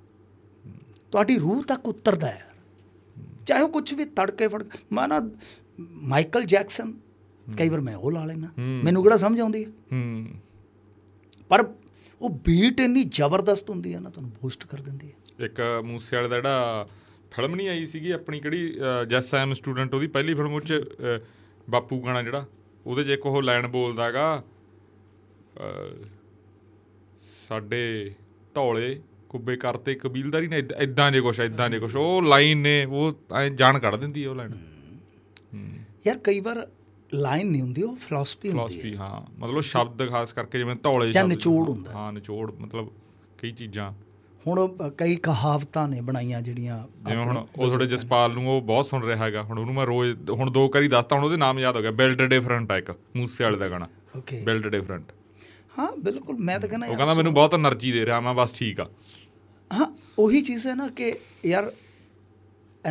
[1.13, 2.47] ਤੁਹਾਡੀ ਰੂਹ ਤੱਕ ਉਤਰਦਾ ਹੈ।
[3.47, 4.63] ਚਾਹੇ ਉਹ ਕੁਝ ਵੀ ਤੜਕੇ ਫੜ
[4.93, 5.21] ਮੈਂ ਨਾ
[5.91, 6.93] ਮਾਈਕਲ ਜੈਕਸਨ
[7.59, 9.71] ਕਈ ਵਾਰ ਮੈਂ ਉਹ ਲਾ ਲੈਣਾ। ਮੈਨੂੰ ਕਿਹੜਾ ਸਮਝ ਆਉਂਦੀ ਹੈ?
[9.93, 10.27] ਹੂੰ।
[11.49, 11.65] ਪਰ
[12.21, 16.29] ਉਹ ਬੀਟ ਇੰਨੀ ਜ਼ਬਰਦਸਤ ਹੁੰਦੀ ਹੈ ਨਾ ਤੁਹਾਨੂੰ ਬੂਸਟ ਕਰ ਦਿੰਦੀ ਹੈ। ਇੱਕ ਮੂਸੇ ਵਾਲੇ
[16.29, 16.87] ਦਾ ਜਿਹੜਾ
[17.31, 18.79] ਫਿਲਮ ਨਹੀਂ ਆਈ ਸੀਗੀ ਆਪਣੀ ਕਿਹੜੀ
[19.09, 21.21] ਜੈਸ ਐਮ ਸਟੂਡੈਂਟ ਉਹਦੀ ਪਹਿਲੀ ਫਿਲਮ ਉਹ ਚ ਅ,
[21.71, 22.45] ਬਾਪੂ ਗਾਣਾ ਜਿਹੜਾ
[22.87, 24.43] ਉਹਦੇ 'ਚ ਇੱਕ ਉਹ ਲਾਈਨ ਬੋਲਦਾਗਾ
[27.21, 28.15] ਸਾਡੇ
[28.55, 33.13] ਧੌਲੇ ਕੁੱਬੇ ਕਰਤੇ ਕਬੀਲਦਾਰੀ ਨੇ ਇਦਾਂ ਜੇ ਕੁਛ ਇਦਾਂ ਜੇ ਕੁਛ ਉਹ ਲਾਈਨ ਨੇ ਉਹ
[33.37, 34.53] ਐਂ ਜਾਨ ਕੱਢ ਦਿੰਦੀ ਹੈ ਉਹ ਲਾਈਨ।
[36.07, 36.67] ਯਾਰ ਕਈ ਵਾਰ
[37.15, 41.13] ਲਾਈਨ ਨਹੀਂ ਹੁੰਦੀ ਉਹ ਫਿਲਾਸਫੀ ਹੁੰਦੀ ਹੈ। ਫਿਲਾਸਫੀ ਹਾਂ। ਮਤਲਬ ਸ਼ਬਦ ਖਾਸ ਕਰਕੇ ਜਿਵੇਂ ਧੌਲੇ
[41.13, 42.91] ਜਾਂ ਸ਼ਬਦ- ਨਿਚੋੜ ਹੁੰਦਾ। ਹਾਂ ਨਿਚੋੜ ਮਤਲਬ
[43.39, 43.93] ਕਈ ਚੀਜ਼ਾਂ।
[44.47, 49.05] ਹੁਣ ਕਈ ਕਹਾਵਤਾਂ ਨੇ ਬਣਾਈਆਂ ਜਿਹੜੀਆਂ ਜਿਵੇਂ ਹੁਣ ਉਹ ਥੋੜੇ ਜਸਪਾਲ ਨੂੰ ਉਹ ਬਹੁਤ ਸੁਣ
[49.05, 51.83] ਰਿਹਾ ਹੈਗਾ। ਹੁਣ ਉਹਨੂੰ ਮੈਂ ਰੋਜ਼ ਹੁਣ ਦੋ ਕਰੀ ਦੱਸਦਾ ਹੁਣ ਉਹਦੇ ਨਾਮ ਯਾਦ ਹੋ
[51.83, 53.89] ਗਿਆ। ਬਿਲਡ ਡਿਫਰੈਂਟ ਆ ਇੱਕ ਮੂਸੇ ਵਾਲੇ ਦਾ ਗਾਣਾ।
[54.19, 55.13] ਓਕੇ ਬਿਲਡ ਡਿਫਰੈਂਟ
[55.79, 58.81] ਹਾਂ ਬਿਲਕੁਲ ਮੈਂ ਤਾਂ ਕਹਿੰਦਾ ਉਹ ਕਹਿੰਦਾ ਮੈਨੂੰ ਬਹੁਤ એનર્ਜੀ ਦੇ ਰਿਹਾ ਮੈਂ ਬਸ ਠੀਕ
[58.81, 58.89] ਆ।
[59.71, 59.87] ਹਾਂ
[60.19, 61.15] ਉਹੀ ਚੀਜ਼ ਹੈ ਨਾ ਕਿ
[61.47, 61.73] ਯਾਰ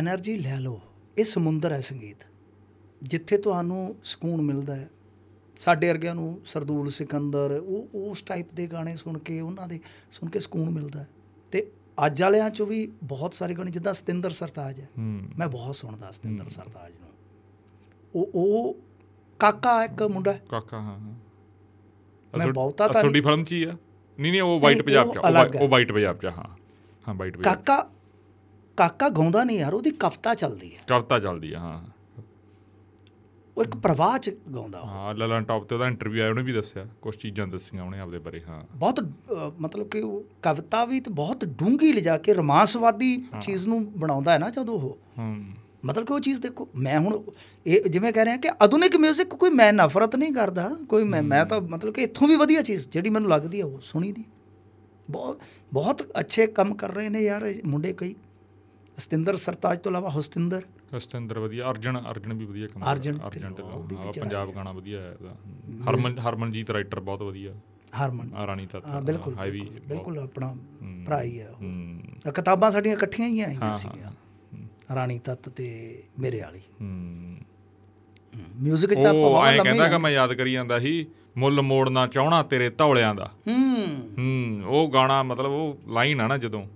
[0.00, 0.80] એનર્ਜੀ ਲੈ ਲਓ
[1.18, 2.24] ਇਹ ਸਮੁੰਦਰ ਹੈ ਸੰਗੀਤ।
[3.02, 4.88] ਜਿੱਥੇ ਤੁਹਾਨੂੰ ਸਕੂਨ ਮਿਲਦਾ ਹੈ।
[5.58, 9.80] ਸਾਡੇ ਵਰਗਿਆਂ ਨੂੰ ਸਰਦੂਲ ਸਿਕੰਦਰ ਉਹ ਉਸ ਟਾਈਪ ਦੇ ਗਾਣੇ ਸੁਣ ਕੇ ਉਹਨਾਂ ਦੇ
[10.10, 11.08] ਸੁਣ ਕੇ ਸਕੂਨ ਮਿਲਦਾ ਹੈ।
[12.06, 16.10] ਅੱਜ ਵਾਲਿਆਂ ਚੋਂ ਵੀ ਬਹੁਤ ਸਾਰੇ ਗਾਣੇ ਜਿੱਦਾਂ ਸਤਿੰਦਰ ਸਰਤਾਜ ਹੈ। ਹੂੰ। ਮੈਂ ਬਹੁਤ ਸੁਣਦਾ
[16.10, 17.08] ਸਤਿੰਦਰ ਸਰਤਾਜ ਨੂੰ।
[18.14, 18.76] ਉਹ ਉਹ
[19.38, 21.14] ਕਾਕਾ ਇੱਕ ਮੁੰਡਾ। ਹੈ। ਕਾਕਾ ਹਾਂ ਹਾਂ।
[22.38, 23.76] ਮੈਂ ਬਹੁਤਾ ਤਾਂ ਦੀ ਫਿਲਮ ਚ ਹੀ ਆ।
[24.20, 26.56] ਨਹੀਂ ਨਹੀਂ ਉਹ ਵਾਈਟ ਪੰਜਾਬ ਚ ਉਹ ਹੈ। ਵਾਈਟ ਪੰਜਾਬ ਚ ਹਾਂ।
[27.08, 27.90] ਹਾਂ ਵਾਈਟ ਪੰਜਾਬ ਕਾਕਾ
[28.76, 31.91] ਕਾਕਾ ਗਾਉਂਦਾ ਨਹੀਂ ਯਾਰ ਉਹਦੀ ਕਵਿਤਾ ਚੱਲਦੀ ਹੈ। ਕਵਿਤਾ ਚੱਲਦੀ ਆ ਹਾਂ।
[33.56, 36.52] ਉਹ ਇੱਕ ਪ੍ਰਵਾਹ ਚ ਗਾਉਂਦਾ ਉਹ। ਹਾਂ ਲਲਨ ਟਾਪ ਤੇ ਉਹਦਾ ਇੰਟਰਵਿਊ ਆਇਆ ਉਹਨੇ ਵੀ
[36.52, 39.00] ਦੱਸਿਆ ਕੁਝ ਚੀਜ਼ਾਂ ਦੱਸੀਆਂ ਉਹਨੇ ਆਪਦੇ ਬਾਰੇ ਹਾਂ। ਬਹੁਤ
[39.60, 44.38] ਮਤਲਬ ਕਿ ਉਹ ਕਵਿਤਾ ਵੀ ਤੇ ਬਹੁਤ ਡੂੰਘੀ ਲਿਜਾ ਕੇ ਰੋਮਾਂਸਵਾਦੀ ਚੀਜ਼ ਨੂੰ ਬਣਾਉਂਦਾ ਹੈ
[44.38, 45.44] ਨਾ ਜਦੋਂ ਉਹ। ਹੂੰ।
[45.84, 47.18] ਮਤਲਬ ਕਿ ਉਹ ਚੀਜ਼ ਦੇਖੋ ਮੈਂ ਹੁਣ
[47.66, 51.44] ਇਹ ਜਿਵੇਂ ਕਹਿ ਰਿਹਾ ਕਿ ਆਧੁਨਿਕ 뮤직 ਕੋਈ ਮੈਂ ਨਫ਼ਰਤ ਨਹੀਂ ਕਰਦਾ ਕੋਈ ਮੈਂ ਮੈਂ
[51.46, 54.24] ਤਾਂ ਮਤਲਬ ਕਿ ਇੱਥੋਂ ਵੀ ਵਧੀਆ ਚੀਜ਼ ਜਿਹੜੀ ਮੈਨੂੰ ਲੱਗਦੀ ਹੈ ਉਹ ਸੁਣੀ ਦੀ।
[55.10, 55.40] ਬਹੁਤ
[55.72, 58.14] ਬਹੁਤ ਅੱਛੇ ਕੰਮ ਕਰ ਰਹੇ ਨੇ ਯਾਰ ਮੁੰਡੇ ਕਈ।
[58.98, 60.62] ਸਤਿੰਦਰ ਸਰਤਾਜ ਤੋਂ ਇਲਾਵਾ ਹੁਸਤਿੰਦਰ।
[60.98, 65.16] ਸਤਿੰਦਰ ਵਧੀਆ ਅਰਜਨ ਅਰਜਨ ਵੀ ਵਧੀਆ ਕੰਮ ਅਰਜਨ ਢਿੱਲੋਂ, ਪੰਜਾਬ ਗਾਣਾ ਵਧੀਆ ਹੈ
[65.88, 67.54] ਹਰਮਨ ਹਰਮਨਜੀਤ ਰਾਈਟਰ ਬਹੁਤ ਵਧੀਆ।
[67.96, 69.34] ਹਰਮਨ। ਰਾਣੀ ਤੱਤ ਹਾਂ ਬਿਲਕੁਲ
[69.88, 70.54] ਬਿਲਕੁਲ, ਆਪਣਾ।
[71.06, 74.12] ਭਰਾ ਹੀ ਹੈ ਉਹ। ਕਿਤਾਬਾਂ ਸਾਡੀਆਂ ਇਕੱਠੀਆਂ ਹੀ ਆਈਆਂ ਸੀਗੀਆਂ।
[74.94, 76.60] ਰਾਣੀ ਤੱਤ ਤੇ ਮੇਰੇ ਵਾਲੀ।
[78.60, 81.06] ਮਿਊਜ਼ਿਕ ਤਾਂ ਐਂ ਲੰਮੇ ਕਹਿੰਦਾ ਕਿ ਮੈਂ ਯਾਦ ਕਰੀ ਜਾਂਦਾ ਸੀ
[81.36, 83.86] ਮੁੱਲ ਮੋੜਨਾ ਚਾਹਣਾ ਤੇਰੇ ਧੌਲਿਆਂ ਦਾ। ਹੂੰ
[84.18, 86.66] ਹੂੰ ਉਹ ਗਾਣਾ ਮਤਲਬ ਉਹ ਲਾਈਨ ਆ ਨਾ ਜਦੋਂ।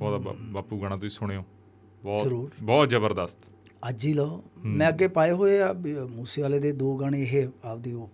[0.00, 1.44] ਉਹਦਾ ਬਾਪੂ ਗਾਣਾ ਤੁਸੀਂ ਸੁਣਿਓ।
[2.02, 3.38] ਬਹੁਤ ਜ਼ਰੂਰ। ਬਹੁਤ ਜ਼ਬਰਦਸਤ।
[3.88, 5.72] ਅੱਜ ਹੀ ਲਓ। ਮੈਂ ਅੱਗੇ ਪਾਏ ਹੋਏ ਆ
[6.10, 8.10] ਮੂਸੇ ਵਾਲੇ ਦੇ ਦੋ ਗਾਣੇ ਇਹ ਆਪਦੀ ਉਹ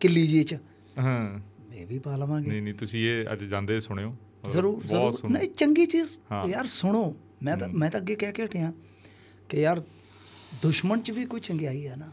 [0.00, 0.54] ਕਿੱਲੀ ਜੀ ਚ।
[0.98, 1.40] ਹਾਂ।
[1.74, 4.16] ਇਹ ਵੀ ਪਾ ਲਵਾਂਗੇ। ਨਹੀਂ ਨਹੀਂ ਤੁਸੀਂ ਇਹ ਅੱਜ ਜਾਂਦੇ ਸੁਣਿਓ।
[4.50, 6.16] ਜ਼ਰੂਰ ਜ਼ਰੂਰ। ਨਹੀਂ ਚੰਗੀ ਚੀਜ਼।
[6.48, 8.72] ਯਾਰ ਸੁਣੋ। ਮੈਂ ਤਾਂ ਮੈਂ ਤਾਂ ਅੱਗੇ ਕਹਿ ਕੇ ਹਟਿਆ
[9.48, 9.82] ਕਿ ਯਾਰ
[10.62, 12.10] ਦੁਸ਼ਮਣ ਚ ਵੀ ਕੋਈ ਚੰਗਿਆਈ ਹੈ ਨਾ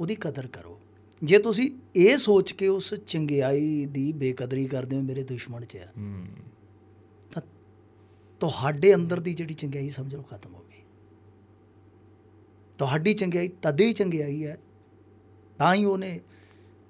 [0.00, 0.80] ਉਹਦੀ ਕਦਰ ਕਰੋ।
[1.22, 5.92] ਜੇ ਤੁਸੀਂ ਇਹ ਸੋਚ ਕੇ ਉਸ ਚੰਗਿਆਈ ਦੀ ਬੇਕਦਰੀ ਕਰਦੇ ਹੋ ਮੇਰੇ ਦੁਸ਼ਮਣ ਚ ਹੈ।
[8.40, 10.82] ਤੁਹਾਡੇ ਅੰਦਰ ਦੀ ਜਿਹੜੀ ਚੰਗਿਆਈ ਸਮਝ ਲਓ ਖਤਮ ਹੋ ਗਈ।
[12.78, 14.58] ਤੁਹਾਡੀ ਚੰਗਿਆਈ ਤਦੇ ਹੀ ਚੰਗਿਆਈ ਹੈ
[15.58, 16.20] ਤਾਂ ਹੀ ਉਹਨੇ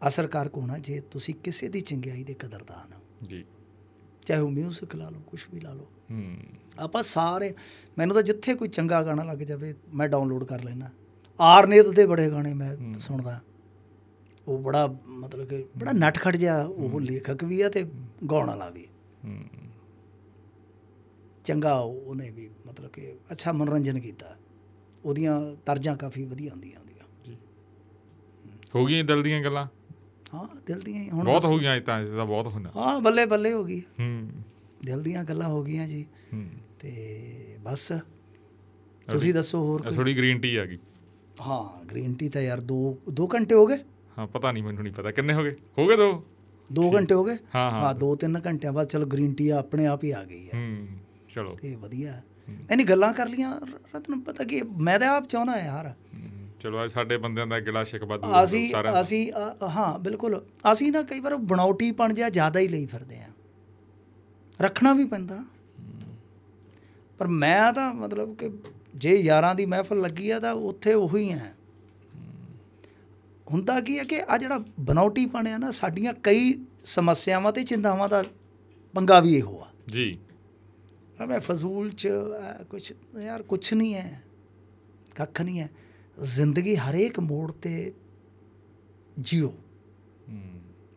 [0.09, 3.45] ਅਸਰਕਾਰ ਹੋਣਾ ਜੇ ਤੁਸੀਂ ਕਿਸੇ ਦੀ ਚੰਗਿਆਈ ਦੇ ਕਦਰਦਾਨ ਹੋ। ਜੀ।
[4.27, 6.37] ਚਾਹੇ ਉਹ ਮਿਊਜ਼ਿਕ ਲਾ ਲਓ ਕੁਝ ਵੀ ਲਾ ਲਓ। ਹੂੰ।
[6.79, 7.55] ਆਪਾਂ ਸਾਰੇ
[7.99, 10.91] ਮੈਨੂੰ ਤਾਂ ਜਿੱਥੇ ਕੋਈ ਚੰਗਾ ਗਾਣਾ ਲੱਗ ਜਾਵੇ ਮੈਂ ਡਾਊਨਲੋਡ ਕਰ ਲੈਣਾ
[11.41, 13.41] ਆਰਨੇਤ ਦੇ ਬੜੇ ਗਾਣੇ ਮੈਂ ਸੁਣਦਾ।
[14.49, 17.85] ਉਹ ਬੜਾ ਮਤਲਬ ਕਿ ਬੜਾ ਨਟਖਟ ਜਿਹਾ ਉਹ ਲੇਖਕ ਵੀ ਆ ਤੇ
[18.31, 18.87] ਗਾਉਣ ਵਾਲਾ ਵੀ
[19.25, 19.45] ਹੂੰ।
[21.49, 24.37] ਚੰਗਾ ਉਹਨੇ ਵੀ ਮਤਲਬ ਕਿ ਅੱਛਾ ਮਨੋਰੰਜਨ ਕੀਤਾ।
[25.05, 27.05] ਉਹਦੀਆਂ ਤਰਜਾਂ ਕਾਫੀ ਵਧੀਆ ਹੁੰਦੀਆਂ ਹੁੰਦੀਆਂ
[28.75, 29.67] ਹੋ ਗਈਆਂ ਦਿਲ ਦੀਆਂ ਗੱਲਾਂ?
[30.35, 33.01] ਹਾਂ ਦਿਲ ਦੀਆਂ ਹੀ ਹੁਣ ਬਹੁਤ। ਹੋ ਗਈਆਂ ਇਹ ਤਾਂ ਇਹ ਤਾਂ ਬਹੁਤ ਹੋਣਾ ਹਾਂ
[33.01, 34.31] ਬੱਲੇ ਬੱਲੇ ਹੋ ਗਈ। ਹੂੰ।
[34.85, 36.47] ਦਿਲ ਦੀਆਂ ਗੱਲਾਂ ਹੋ ਗਈਆਂ ਜੀ। ਹੂੰ।
[36.79, 37.93] ਤੇ ਬਸ।
[39.09, 39.97] ਤੁਸੀਂ ਦੱਸੋ ਹੋਰ ਕੋਈ?
[39.97, 40.79] ਥੋੜੀ ਗ੍ਰੀਨ ਟੀ ਆ ਗਈ।
[41.41, 42.79] ਹਾਂ ਗ੍ਰੀਨ ਟੀ ਤਾਂ ਯਾਰ 2
[43.13, 43.79] 2 ਘੰਟੇ ਹੋ ਗਏ?
[44.19, 45.55] ਹਾਂ ਪਤਾ ਨਹੀਂ ਮੈਨੂੰ ਨਹੀਂ ਪਤਾ। ਕਿੰਨੇ ਹੋ ਗਏ?
[45.79, 46.25] ਹੋ ਗਏ ਦੋ?
[46.71, 47.37] 2 ਘੰਟੇ ਹੋ ਗਏ?
[47.55, 50.59] ਹਾਂ, ਹਾਂ। ਹਾਂ 2-3 ਘੰਟਿਆਂ ਬਾਅਦ ਚਲੋ ਗ੍ਰੀਨ ਟੀ ਆਪਣੇ ਆਪ ਹੀ ਆ ਗਈ ਹੈ।
[50.59, 50.89] ਹੂੰ।
[51.29, 53.61] ਚਲੋ। ਤੇ ਵਧੀਆ। ਨਹੀਂ ਗੱਲਾਂ ਕਰ ਲੀਆਂ
[53.97, 55.93] ਰਤਨ ਪਤਾ ਕੀ ਮੈਂ ਤਾਂ ਆਪ ਚਾਹੁੰਦਾ ਯਾਰ।
[56.61, 59.33] ਚਲੋ ਅੱਜ ਸਾਡੇ ਬੰਦਿਆਂ ਦਾ ਗਿਲਾ ਸ਼ਿਕਵਾ ਦੂਰ ਅਸੀਂ। ਅਸੀਂ
[59.69, 60.41] ਹਾਂ ਬਿਲਕੁਲ।
[60.73, 63.29] ਅਸੀਂ ਨਾ ਕਈ ਵਾਰ ਬਣਾਉਟੀਪਣ ਜਿਹਾ ਜ਼ਿਆਦਾ ਹੀ ਲਈ ਫਿਰਦੇ ਆ
[64.61, 65.45] ਰੱਖਣਾ ਵੀ ਪੈਂਦਾ।
[67.19, 68.51] ਪਰ ਮੈਂ ਤਾਂ ਮਤਲਬ ਕਿ
[68.95, 71.55] ਜੇ ਯਾਰਾਂ ਦੀ ਮਹਿਫਲ ਲੱਗੀ ਆ ਤਾਂ ਉੱਥੇ ਉਹੀ ਹੈ।
[73.47, 78.23] ਹੁੰਦਾ ਕੀ ਹੈ ਕਿ ਆ ਜਿਹੜਾ ਬਣਾਉਟੀਪਣ ਆ ਨਾ ਸਾਡੀਆਂ ਕਈ ਸਮੱਸਿਆਵਾਂ ਤੇ ਚਿੰਤਾਵਾਂ ਦਾ
[78.95, 80.19] ਪੰਗਾ ਵੀ ਇਹੋ ਆ। ਜੀ।
[81.21, 82.09] ਆ ਮੈਂ ਫਜ਼ੂਲ ਚ
[82.71, 84.23] ਕੁਝ ਯਾਰ ਕੁਝ ਨਹੀਂ ਹੈ
[85.17, 85.69] ਕੱਖ ਨਹੀਂ ਹੈ
[86.23, 87.93] ਜ਼ਿੰਦਗੀ ਹਰੇਕ ਮੋੜ ਤੇ
[89.19, 89.55] ਜਿਓ।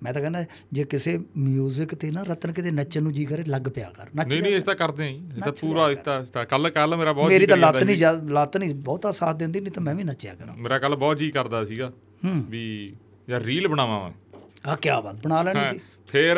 [0.04, 3.62] ਮੈਂ ਤਾਂ ਕਹਿੰਦਾ ਜੇ ਕਿਸੇ 뮤직 ਤੇ ਨਾ ਰਤਨ ਕਿਤੇ ਨੱਚਣ ਨੂੰ ਜੀ ਕਰੇ ਲੱਗ
[3.62, 6.70] ਪਿਆ ਕਰ ਨੱਚ ਨਹੀਂ ਨਹੀਂ ਇਸ ਤਾਂ ਕਰਦੇ ਆਂ ਇਸ ਤਾਂ ਪੂਰਾ ਇਸ ਤਾਂ ਕੱਲ
[6.70, 9.96] ਕੱਲ ਮੇਰਾ ਬਹੁਤ ਮੇਰੀ ਤਾਂ ਲੱਤ ਨਹੀਂ ਲੱਤ ਨਹੀਂ ਬਹੁਤਾ ਸਾਥ ਦਿੰਦੀ ਨਹੀਂ ਤਾਂ ਮੈਂ
[9.96, 11.92] ਵੀ ਨੱਚਿਆ ਕਰਾਂ ਮੇਰਾ ਕੱਲ ਬਹੁਤ ਜੀ ਕਰਦਾ ਸੀਗਾ
[12.26, 12.96] ਵੀ
[13.30, 14.12] ਯਾਰ ਰੀਲ ਬਣਾਵਾਂ
[14.70, 15.80] ਆ ਕੀ ਬਾਤ ਬਣਾ ਲੈਣੀ ਸੀ
[16.12, 16.38] ਫਿਰ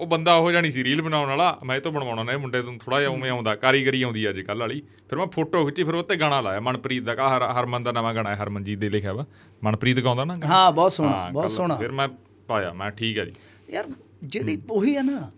[0.00, 2.62] ਉਹ ਬੰਦਾ ਉਹ ਜਾਣੀ ਸੀ ਰੀਲ ਬਣਾਉਣ ਵਾਲਾ ਮੈਂ ਇਹ ਤੋਂ ਬਣਵਾਉਣਾ ਨਾ ਇਹ ਮੁੰਡੇ
[2.62, 5.94] ਤੋਂ ਥੋੜਾ ਜਿਹਾ ਉਵੇਂ ਆਉਂਦਾ ਕਾਰੀਗਰੀ ਆਉਂਦੀ ਅੱਜ ਕੱਲ ਵਾਲੀ। ਫਿਰ ਮੈਂ ਫੋਟੋ ਖਿੱਚੀ ਫਿਰ
[5.94, 9.26] ਉੱਤੇ ਗਾਣਾ ਲਾਇਆ ਮਨਪ੍ਰੀਤ ਦਾ ਹਰ ਹਰਮਨ ਦਾ ਨਵਾਂ ਗਾਣਾ ਹੈ ਹਰਮਨਜੀਤ ਦੇ ਲਿਖਿਆ ਵਾ।
[9.64, 10.36] ਮਨਪ੍ਰੀਤ ਗਾਉਂਦਾ ਨਾ?
[10.44, 12.08] ਹਾਂ ਬਹੁਤ ਸੋਹਣਾ ਬਹੁਤ ਸੋਹਣਾ। ਫਿਰ ਮੈਂ
[12.48, 13.32] ਪਾਇਆ ਮੈਂ ਠੀਕ ਹੈ ਜੀ।
[13.70, 13.88] ਯਾਰ
[14.24, 15.30] ਜਿਹੜੀ ਉਹੀ ਹੈ ਨਾ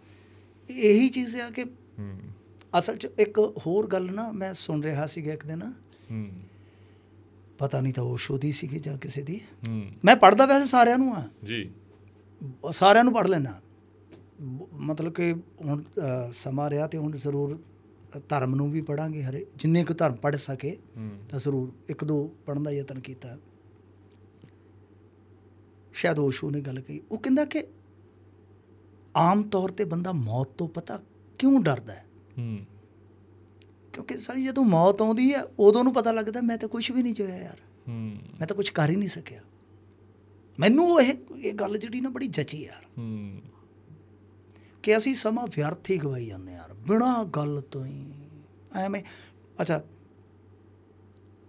[0.71, 1.65] ਇਹੀ ਚੀਜ਼ ਆ ਕਿ
[2.79, 5.73] ਅਸਲ 'ਚ ਇੱਕ ਹੋਰ ਗੱਲ ਨਾ ਮੈਂ ਸੁਣ ਰਿਹਾ ਸੀਗਾ ਇੱਕ ਦਿਨ।
[6.11, 6.31] ਹੂੰ।
[7.59, 9.41] ਪਤਾ ਨਹੀਂ ਤਾਂ ਉਹ ਸ਼ੋਦੀ ਸੀਗੀ ਜਾਂ ਕਿਸੇ ਦੀ।
[10.05, 11.71] ਮੈਂ ਪੜਦਾ ਵੈਸੇ ਸਾਰਿਆਂ ਨੂੰ ਆ। ਜੀ।
[12.73, 13.61] ਸਾਰਿਆਂ ਨੂੰ ਪੜ ਲੈਣਾ
[14.73, 15.83] ਮਤਲਬ ਕਿ ਹੁਣ
[16.31, 17.61] ਸਮਾਂ ਰਿਹਾ ਤੇ ਹੁਣ ਜ਼ਰੂਰ
[18.29, 20.79] ਧਰਮ ਨੂੰ ਵੀ ਪੜਾਂਗੇ ਹਰੇ। ਜਿੰਨੇ ਕੁ ਧਰਮ ਪੜ ਸਕੇ
[21.31, 23.39] ਤਾਂ ਜ਼ਰੂਰ ਇੱਕ ਦੋ ਪੜਨ ਦਾ ਯਤਨ ਕੀਤਾ।
[25.93, 27.67] ਸ਼ਾਇਦ ਓਸ਼ੋ ਨੇ ਗੱਲ ਕਹੀ। ਉਹ ਕਹਿੰਦਾ ਕਿ
[29.17, 31.03] ਆਮ ਤੌਰ ਤੇ ਬੰਦਾ ਮੌਤ ਤੋਂ ਪਤਾ
[31.39, 32.05] ਕਿਉਂ ਡਰਦਾ ਹੈ?
[32.39, 32.59] ਹੂੰ।
[33.93, 37.15] ਕਿਉਂਕਿ ਸਾਰੀ ਜਦੋਂ ਮੌਤ ਆਉਂਦੀ ਹੈ ਉਦੋਂ ਨੂੰ ਪਤਾ ਲੱਗਦਾ ਮੈਂ ਤਾਂ ਕੁਝ ਵੀ ਨਹੀਂ
[37.15, 37.57] ਜੋਇਆ ਯਾਰ।
[37.89, 39.41] ਹੂੰ। ਮੈਂ ਤਾਂ ਕੁਝ ਕਰ ਹੀ ਨਹੀਂ ਸਕਿਆ।
[40.61, 43.41] ਮੈਨੂੰ ਇਹ ਇਹ ਗੱਲ ਜਿਹੜੀ ਨਾ ਬੜੀ ਜਚੀ ਯਾਰ। ਹੂੰ।
[44.83, 48.13] ਕਿ ਅਸੀਂ ਸਮਾਂ ਵਿਅਰਥ ਹੀ ਗਵਾਈ ਜਾਂਦੇ ਯਾਰ ਬਿਨਾਂ ਗੱਲ ਤੋਂ ਹੀ।
[48.75, 49.03] ਐਵੇਂ
[49.61, 49.85] ਅੱਛਾ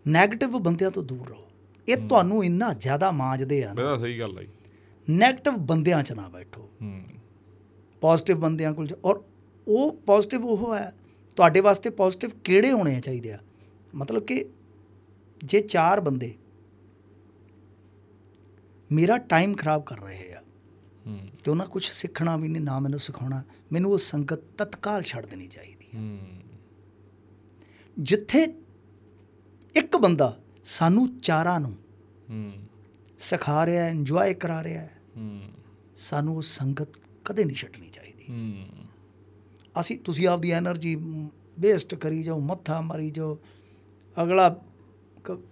[0.07, 1.43] 네ਗੇਟਿਵ ਬੰਦਿਆਂ ਤੋਂ ਦੂਰ ਰਹੋ।
[1.87, 4.47] ਇਹ ਤੁਹਾਨੂੰ ਇੰਨਾ ਜ਼ਿਆਦਾ ਮਾਂਜਦੇ ਆ ਨਾ। ਸਹੀ ਗੱਲ ਆਈ
[5.15, 7.03] 네ਗੇਟਿਵ ਬੰਦਿਆਂ 'ਚ ਨਾ ਬੈਠੋ। ਹੂੰ।
[8.01, 9.23] ਪੋਜ਼ਿਟਿਵ ਬੰਦਿਆਂ ਕੋਲ ਔਰ
[9.67, 10.95] ਉਹ ਪੋਜ਼ਿਟਿਵ ਉਹ ਹੈ
[11.35, 13.39] ਤੁਹਾਡੇ ਵਾਸਤੇ ਪੋਜ਼ਿਟਿਵ ਕਿਹੜੇ ਹੋਣੇ ਚਾਹੀਦੇ ਆ?
[13.95, 14.45] ਮਤਲਬ ਕਿ
[15.43, 16.33] ਜੇ ਚਾਰ ਬੰਦੇ
[18.91, 20.41] ਮੇਰਾ ਟਾਈਮ ਖਰਾਬ ਕਰ ਰਹੇ ਆ।
[21.43, 25.47] ਤੇ ਉਹਨਾਂ ਕੁਝ ਸਿੱਖਣਾ ਵੀ ਨਹੀਂ ਨਾ ਮੈਨੂੰ ਸਿਖਾਉਣਾ ਮੈਨੂੰ ਉਹ ਸੰਗਤ ਤਤਕਾਲ ਛੱਡ ਦੇਣੀ
[25.47, 26.17] ਚਾਹੀਦੀ ਹੈ।
[27.99, 28.47] ਜਿੱਥੇ
[29.75, 31.77] ਇੱਕ ਬੰਦਾ ਸਾਨੂੰ ਚਾਰਾਂ ਨੂੰ
[33.17, 35.01] ਸਿਖਾ ਰਿਹਾ ਹੈ ਇੰਜੋਏ ਕਰਾ ਰਿਹਾ ਹੈ
[35.95, 36.89] ਸਾਨੂੰ ਉਹ ਸੰਗਤ
[37.25, 38.25] ਕਦੇ ਨਹੀਂ ਛੱਡਣੀ ਚਾਹੀਦੀ।
[39.79, 40.95] ਅਸੀਂ ਤੁਸੀਂ ਆਪਦੀ એનર્ਜੀ
[41.59, 43.39] ਵੇਸਟ ਕਰੀ ਜਾਓ ਮੱਥਾ ਮਾਰੀ ਜਾਓ
[44.23, 44.61] ਅਗਲਾ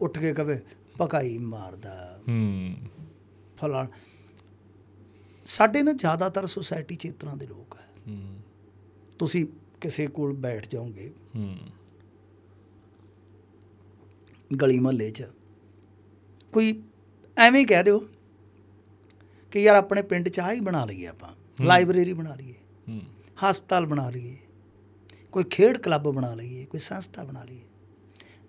[0.01, 0.59] ਉੱਠ ਕੇ ਕਵੇ
[0.97, 2.75] ਪਕਾਈ ਮਾਰਦਾ। ਹੂੰ।
[3.63, 3.87] ਫਲਾਣ
[5.45, 7.87] ਸਾਡੇ ਨਾ ਜ਼ਿਆਦਾਤਰ ਸੁਸਾਇਟੀ ਚ ਇਸ ਤਰ੍ਹਾਂ ਦੇ ਲੋਕ ਹੈ।
[9.19, 9.45] ਤੁਸੀਂ
[9.81, 11.13] ਕਿਸੇ ਕੋਲ ਬੈਠ ਜਾਓਗੇ।
[14.61, 15.23] ਗਲੀ ਮਹੱਲੇ 'ਚ
[16.53, 16.83] ਕੋਈ
[17.37, 18.07] ਐਵੇਂ ਕਹਿ ਦਿਓ
[19.51, 22.53] ਕਿ ਯਾਰ ਆਪਣੇ ਪਿੰਡ 'ਚ ਆਹ ਹੀ ਬਣਾ ਲਈਏ ਆਪਾਂ। ਲਾਇਬ੍ਰੇਰੀ ਬਣਾ ਲਈਏ।
[23.49, 24.37] ਹਸਪਤਾਲ ਬਣਾ ਲਈਏ।
[25.31, 27.61] ਕੋਈ ਖੇਡ ਕਲੱਬ ਬਣਾ ਲਈਏ ਕੋਈ ਸੰਸਥਾ ਬਣਾ ਲਈਏ।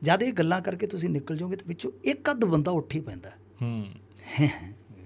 [0.02, 3.31] ਜਦ ਇਹ ਗੱਲਾਂ ਕਰਕੇ ਤੁਸੀਂ ਨਿਕਲ ਜਾਓਗੇ ਤਾਂ ਵਿੱਚੋਂ ਇੱਕ ਅੱਧ ਬੰਦਾ ਉੱਠ ਹੀ ਪੈਂਦਾ।
[3.62, 3.86] ਹੂੰ।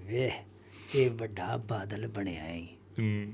[0.09, 0.31] ਵੇ
[0.95, 2.43] ਇਹ ਵੱਡਾ ਬਾਦਲ ਬਣਿਆ
[2.99, 3.33] ਹੂੰ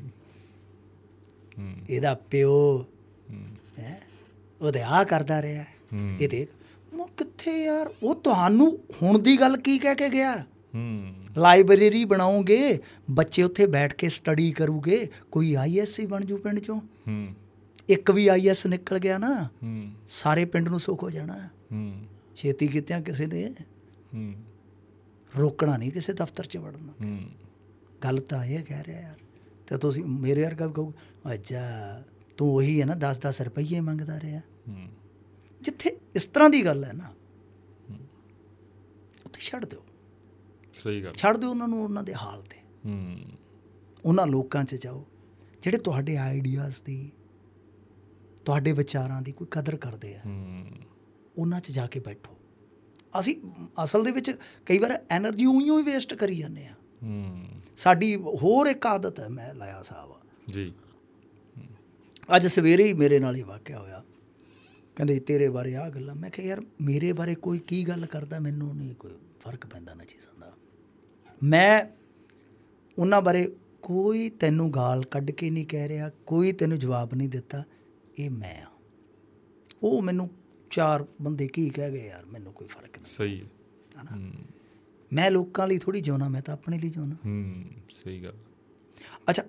[1.59, 2.85] ਹੂੰ। ਇਹਦਾ ਪਿਓ
[3.31, 3.43] ਹੂੰ।
[4.61, 5.65] ਉਹਦੇ ਆ ਕਰਦਾ ਰਿਹਾ।
[6.19, 6.49] ਇਹ ਦੇਖ
[6.95, 10.45] ਮੈਂ ਕਿੱਥੇ ਯਾਰ ਉਹ ਤੁਹਾਨੂੰ ਹੁਣ ਦੀ ਗੱਲ ਕੀ ਕਹਿ ਕੇ ਗਿਆ?
[10.75, 12.79] ਹੂੰ। ਲਾਇਬ੍ਰੇਰੀ ਬਣਾਉਂਗੇ
[13.11, 17.27] ਬੱਚੇ ਉੱਥੇ ਬੈਠ ਕੇ ਸਟੱਡੀ ਕਰੂਗੇ ਕੋਈ ਆਈਐਸ ਹੀ ਬਣ ਜੂ ਪਿੰਡ ਚੋਂ। ਹੂੰ।
[17.89, 22.01] ਇੱਕ ਵੀ ਆਈਐਸ ਨਿਕਲ ਗਿਆ ਨਾ ਹੂੰ। ਸਾਰੇ ਪਿੰਡ ਨੂੰ ਸੁੱਖ ਹੋ ਜਾਣਾ। ਹੂੰ।
[22.35, 23.53] ਛੇਤੀ ਕਿਤਿਆਂ ਕਿਸੇ ਨੇ।
[24.15, 24.33] ਹੂੰ।
[25.37, 27.29] ਰੋਕਣਾ ਨਹੀਂ ਕਿਸੇ ਦਫ਼ਤਰ 'ਚ ਵੜਨਾ। ਹੂੰ।
[28.03, 29.15] ਗੱਲ ਤਾਂ ਇਹ ਕਹਿ ਰਿਹਾ ਯਾਰ
[29.67, 30.93] ਤੇ ਤੁਸੀਂ ਮੇਰੇ ਵਰਗਾ ਕਹੋ
[31.33, 32.03] ਅੱਛਾ
[32.37, 34.87] ਤੂੰ ਉਹੀ ਹੈ ਨਾ 10-10 ਰੁਪਏ ਮੰਗਦਾ ਰਿਹਾ। ਹੂੰ।
[35.61, 37.13] ਜਿੱਥੇ ਇਸ ਤਰ੍ਹਾਂ ਦੀ ਗੱਲ ਹੈ ਨਾ
[39.25, 39.85] ਉੱਥੇ ਛੱਡ ਦਿਓ।
[40.73, 43.17] ਸਹੀ ਗੱਲ। ਛੱਡ ਦਿਓ ਉਹਨਾਂ ਨੂੰ ਉਹਨਾਂ ਦੇ ਹਾਲ ਤੇ। ਹੂੰ।
[44.05, 45.05] ਉਹਨਾਂ ਲੋਕਾਂ 'ਚ ਜਾਓ
[45.61, 47.11] ਜਿਹੜੇ ਤੁਹਾਡੇ ਆਈਡੀਆਜ਼ ਦੀ
[48.45, 50.65] ਤੁਹਾਡੇ ਵਿਚਾਰਾਂ ਦੀ ਕੋਈ ਕਦਰ ਕਰਦੇ ਆ ਹੂੰ।
[51.37, 52.34] ਉਹਨਾਂ 'ਚ ਜਾ ਕੇ ਬੈਠੋ।
[53.19, 53.35] ਅਸੀਂ
[53.83, 54.31] ਅਸਲ ਦੇ ਵਿੱਚ
[54.65, 56.73] ਕਈ ਵਾਰ એનર્ਜੀ ਉਈਓ ਹੀ ਵੇਸਟ ਕਰੀ ਜਾਂਦੇ ਆ
[57.75, 60.11] ਸਾਡੀ ਹੋਰ ਇੱਕ ਆਦਤ ਹੈ ਮੈਂ ਲਾਇਆ ਸਾਹਿਬ
[60.47, 60.73] ਜੀ।
[62.35, 64.03] ਅੱਜ ਸਵੇਰੇ ਹੀ ਮੇਰੇ ਨਾਲ ਇਹ ਵਾਕਿਆ ਹੋਇਆ।
[64.95, 68.75] ਕਹਿੰਦੇ ਤੇਰੇ ਬਾਰੇ ਆ ਗੱਲਾਂ। ਮੈਂ ਕਿਹਾ ਯਾਰ ਮੇਰੇ ਬਾਰੇ ਕੋਈ ਕੀ ਗੱਲ ਕਰਦਾ ਮੈਨੂੰ
[68.75, 70.53] ਨਹੀਂ ਕੋਈ ਫ਼ਰਕ ਪੈਂਦਾ ਨਾ ਚੀਜ਼ਾਂ ਦਾ।
[71.43, 71.85] ਮੈਂ
[72.97, 77.63] ਉਹਨਾਂ ਬਾਰੇ ਕੋਈ ਤੈਨੂੰ ਗਾਲ ਕੱਢ ਕੇ ਨਹੀਂ ਕਹਿ ਰਿਹਾ ਕੋਈ ਤੈਨੂੰ ਜਵਾਬ ਨਹੀਂ ਦਿੱਤਾ।
[78.19, 78.71] ਇਹ ਮੈਂ ਆ
[79.83, 80.29] ਉਹ ਮੈਨੂੰ
[80.75, 83.45] ਚਾਰ ਬੰਦੇ ਕੀ ਕਹਿ ਗਏ ਯਾਰ ਮੈਨੂੰ ਕੋਈ ਫ਼ਰਕ ਨਹੀਂ। ਸਹੀ ਹੈ।
[84.01, 84.15] ਹਨਾ?
[84.15, 84.31] ਹੂੰ।
[85.13, 88.33] ਮੈਂ ਲੋਕਾਂ ਲਈ ਥੋੜੀ ਜਿਉਣਾ ਮੈਂ ਤਾਂ ਆਪਣੇ ਲਈ ਜਿਉਣਾ। ਹੂੰ ਸਹੀ ਗੱਲ।
[89.29, 89.43] ਅੱਛਾ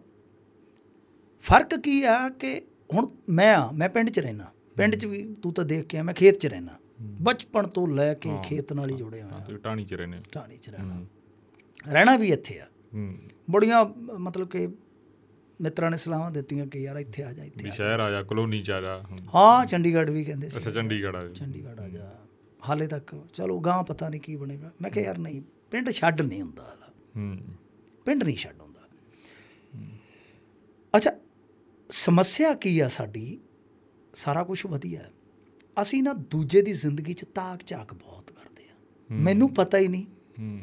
[1.40, 2.62] ਫ਼ਰਕ ਕੀ ਆ ਕਿ
[2.94, 4.44] ਹੁਣ ਮੈਂ ਆ ਮੈਂ ਪਿੰਡ 'ਚ ਰਹਿਣਾ
[4.76, 8.14] ਪਿੰਡ 'ਚ ਵੀ ਤੂੰ ਤਾਂ ਦੇਖ ਕੇ ਆ ਮੈਂ ਖੇਤ 'ਚ ਰਹਿਣਾ ਬਚਪਨ ਤੋਂ ਲੈ
[8.14, 10.68] ਕੇ ਹਾਂ, ਖੇਤ ਨਾਲ ਹੀ ਜੁੜੇ ਹਾਂ ਹੋਇਆ। ਤੇ ਟਾਣੀ ਚ ਰਹਿੰਦੇ ਹੋ। ਟਾਣੀ 'ਚ
[10.70, 11.06] ਰਹਿਣਾ ਹੂੰ।
[11.88, 13.18] ਰਹਿਣਾ ਵੀ ਇੱਥੇ ਆ। ਹੂੰ।
[13.50, 13.84] ਬੜੀਆਂ
[14.18, 14.68] ਮਤਲਬ ਕਿ
[15.60, 18.62] ਮਿੱਤਰਾਂ ਨੇ ਸਲਾਹਾਂ ਦਿੱਤੀਆਂ ਕਿ ਯਾਰ ਇੱਥੇ ਆ ਜਾ ਇੱਥੇ ਵੀ। ਸ਼ਹਿਰ ਆ ਜਾ ਕਲੋਨੀ
[18.62, 22.16] ਚ ਆ ਜਾ। ਹੂੰ। ਚੰਡੀਗੜ੍ਹ ਵੀ ਕਹਿੰਦੇ ਸੀ। ਅੱਛਾ ਚੰਡੀਗੜ੍ਹ ਆ ਜਾ। ਚੰਡੀਗੜ੍ਹ ਆ ਜਾ।
[22.68, 26.42] ਹਾਲੇ ਤੱਕ ਚਲੋ ਗਾਂ ਪਤਾ ਨਹੀਂ ਕੀ ਬਣੇਗਾ ਮੈਂ ਕਿਹਾ ਯਾਰ ਨਹੀਂ ਪਿੰਡ ਛੱਡ ਨਹੀਂ
[26.42, 26.76] ਹੁੰਦਾ
[27.16, 27.38] ਹੂੰ।
[28.04, 28.80] ਪਿੰਡ ਨਹੀਂ ਛੱਡ ਹੁੰਦਾ।
[30.96, 31.10] ਅੱਛਾ
[31.90, 33.40] ਸਮੱਸਿਆ ਕੀ ਆ ਸਾਡੀ?
[34.14, 35.10] ਸਾਰਾ ਕੁਝ ਵਧੀਆ। ਹੈ।
[35.82, 38.74] ਅਸੀਂ ਨਾ ਦੂਜੇ ਦੀ ਜ਼ਿੰਦਗੀ 'ਚ ਤਾਕ ਝਾਕ ਬਹੁਤ ਕਰਦੇ ਆ।
[39.10, 40.06] ਮੈਨੂੰ ਪਤਾ ਹੀ ਨਹੀਂ।
[40.38, 40.60] ਹੂੰ।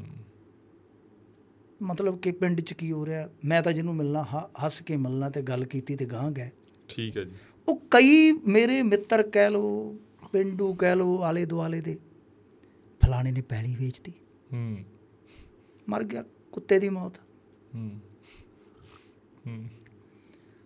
[1.84, 4.26] ਮਤਲਬ ਕਿ ਪਿੰਡ 'ਚ ਕੀ ਹੋ ਰਿਹਾ ਮੈਂ ਤਾਂ ਜਿਹਨੂੰ ਮਿਲਣਾ
[4.66, 6.50] ਹੱਸ ਕੇ ਮਿਲਣਾ ਤੇ ਗੱਲ ਕੀਤੀ ਤੇ ਗਾਂ ਗਏ।
[6.88, 7.32] ਠੀਕ ਹੈ ਜੀ।
[7.68, 9.96] ਉਹ ਕਈ ਮੇਰੇ ਮਿੱਤਰ ਕਹਿ ਲੋ
[10.32, 12.00] ਪਿੰਡੂ ਕਹਿ ਲੋ ਆਲੇ ਦੁਆਲੇ ਦੇ
[13.04, 14.14] ਫਲਾਣੇ ਨੇ ਪੈਲੀ ਵੇਚਤੀ।
[14.54, 14.78] ਹੂੰ।
[15.90, 17.20] ਮਰ ਗਿਆ ਕੁੱਤੇ ਦੀ ਮੌਤ।
[17.76, 18.00] ਹੂੰ।
[19.48, 19.68] ਹੂੰ।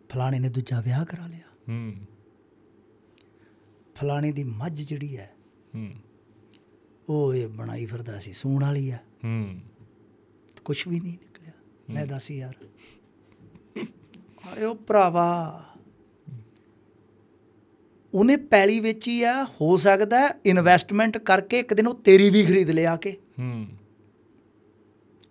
[0.10, 1.94] ਫਲਾਣੇ ਨੇ ਦੂਜਾ ਵਿਆਹ ਕਰਾ ਲਿਆ। ਹੂੰ।
[3.96, 5.36] ਫਲਾਣੇ ਦੀ ਮੱਝ ਜਿਹੜੀ ਹੈ
[5.76, 5.92] ਹੂੰ।
[7.10, 9.60] ਉਹ ਇਹ ਬਣਾਈ ਫਿਰਦਾ ਸੀ ਸੂਣ ਵਾਲੀ ਆ ਹੂੰ।
[10.68, 11.52] ਕੁਝ ਵੀ ਨਹੀਂ ਨਿਕਲਿਆ।
[11.94, 12.56] ਲੈ ਦੱਸ ਯਾਰ।
[14.64, 15.64] ਉਹ ਭਰਾਵਾ।
[18.14, 22.96] ਉਹਨੇ ਪੈਲੀ ਵੇਚੀ ਆ ਹੋ ਸਕਦਾ ਇਨਵੈਸਟਮੈਂਟ ਕਰਕੇ ਇੱਕ ਦਿਨ ਉਹ ਤੇਰੀ ਵੀ ਖਰੀਦ ਲਿਆ
[22.96, 23.68] ਕੇ। ਹੂੰ।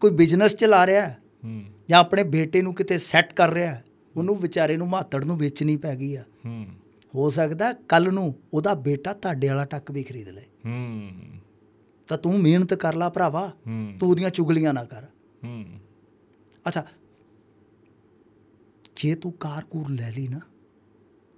[0.01, 3.85] ਕੋਈ ਬਿਜ਼ਨਸ ਚਲਾ ਰਿਹਾ ਹੈ ਹੂੰ। ਜਾਂ ਆਪਣੇ ਬੇਟੇ ਨੂੰ ਕਿਤੇ ਸੈੱਟ ਕਰ ਰਿਹਾ ਹੈ
[4.17, 6.67] ਉਹਨੂੰ ਵਿਚਾਰੇ ਨੂੰ ਮਾਤੜ ਨੂੰ ਵੇਚਣੀ ਪੈ ਗਈ ਆ। ਹੂੰ।
[7.15, 11.11] ਹੋ ਸਕਦਾ ਕੱਲ ਨੂੰ ਉਹਦਾ ਬੇਟਾ ਤੁਹਾਡੇ ਵਾਲਾ ਟੱਕ ਵੀ ਖਰੀਦ ਲੇ ਹੂੰ।
[12.07, 13.53] ਤਾਂ ਤੂੰ ਮਿਹਨਤ ਕਰ ਲਾ ਭਰਾਵਾ।
[14.01, 15.03] ਤੂੰ ਉਹਦੀਆਂ ਚੁਗਲੀਆਂ ਨਾ ਕਰ।
[15.47, 15.81] ਹੂੰ
[16.68, 16.84] ਅੱਛਾ।
[18.97, 20.41] ਜੇ ਤੂੰ ਕਾਰ ਕੂਰ ਲੈ ਲਈ ਨਾ,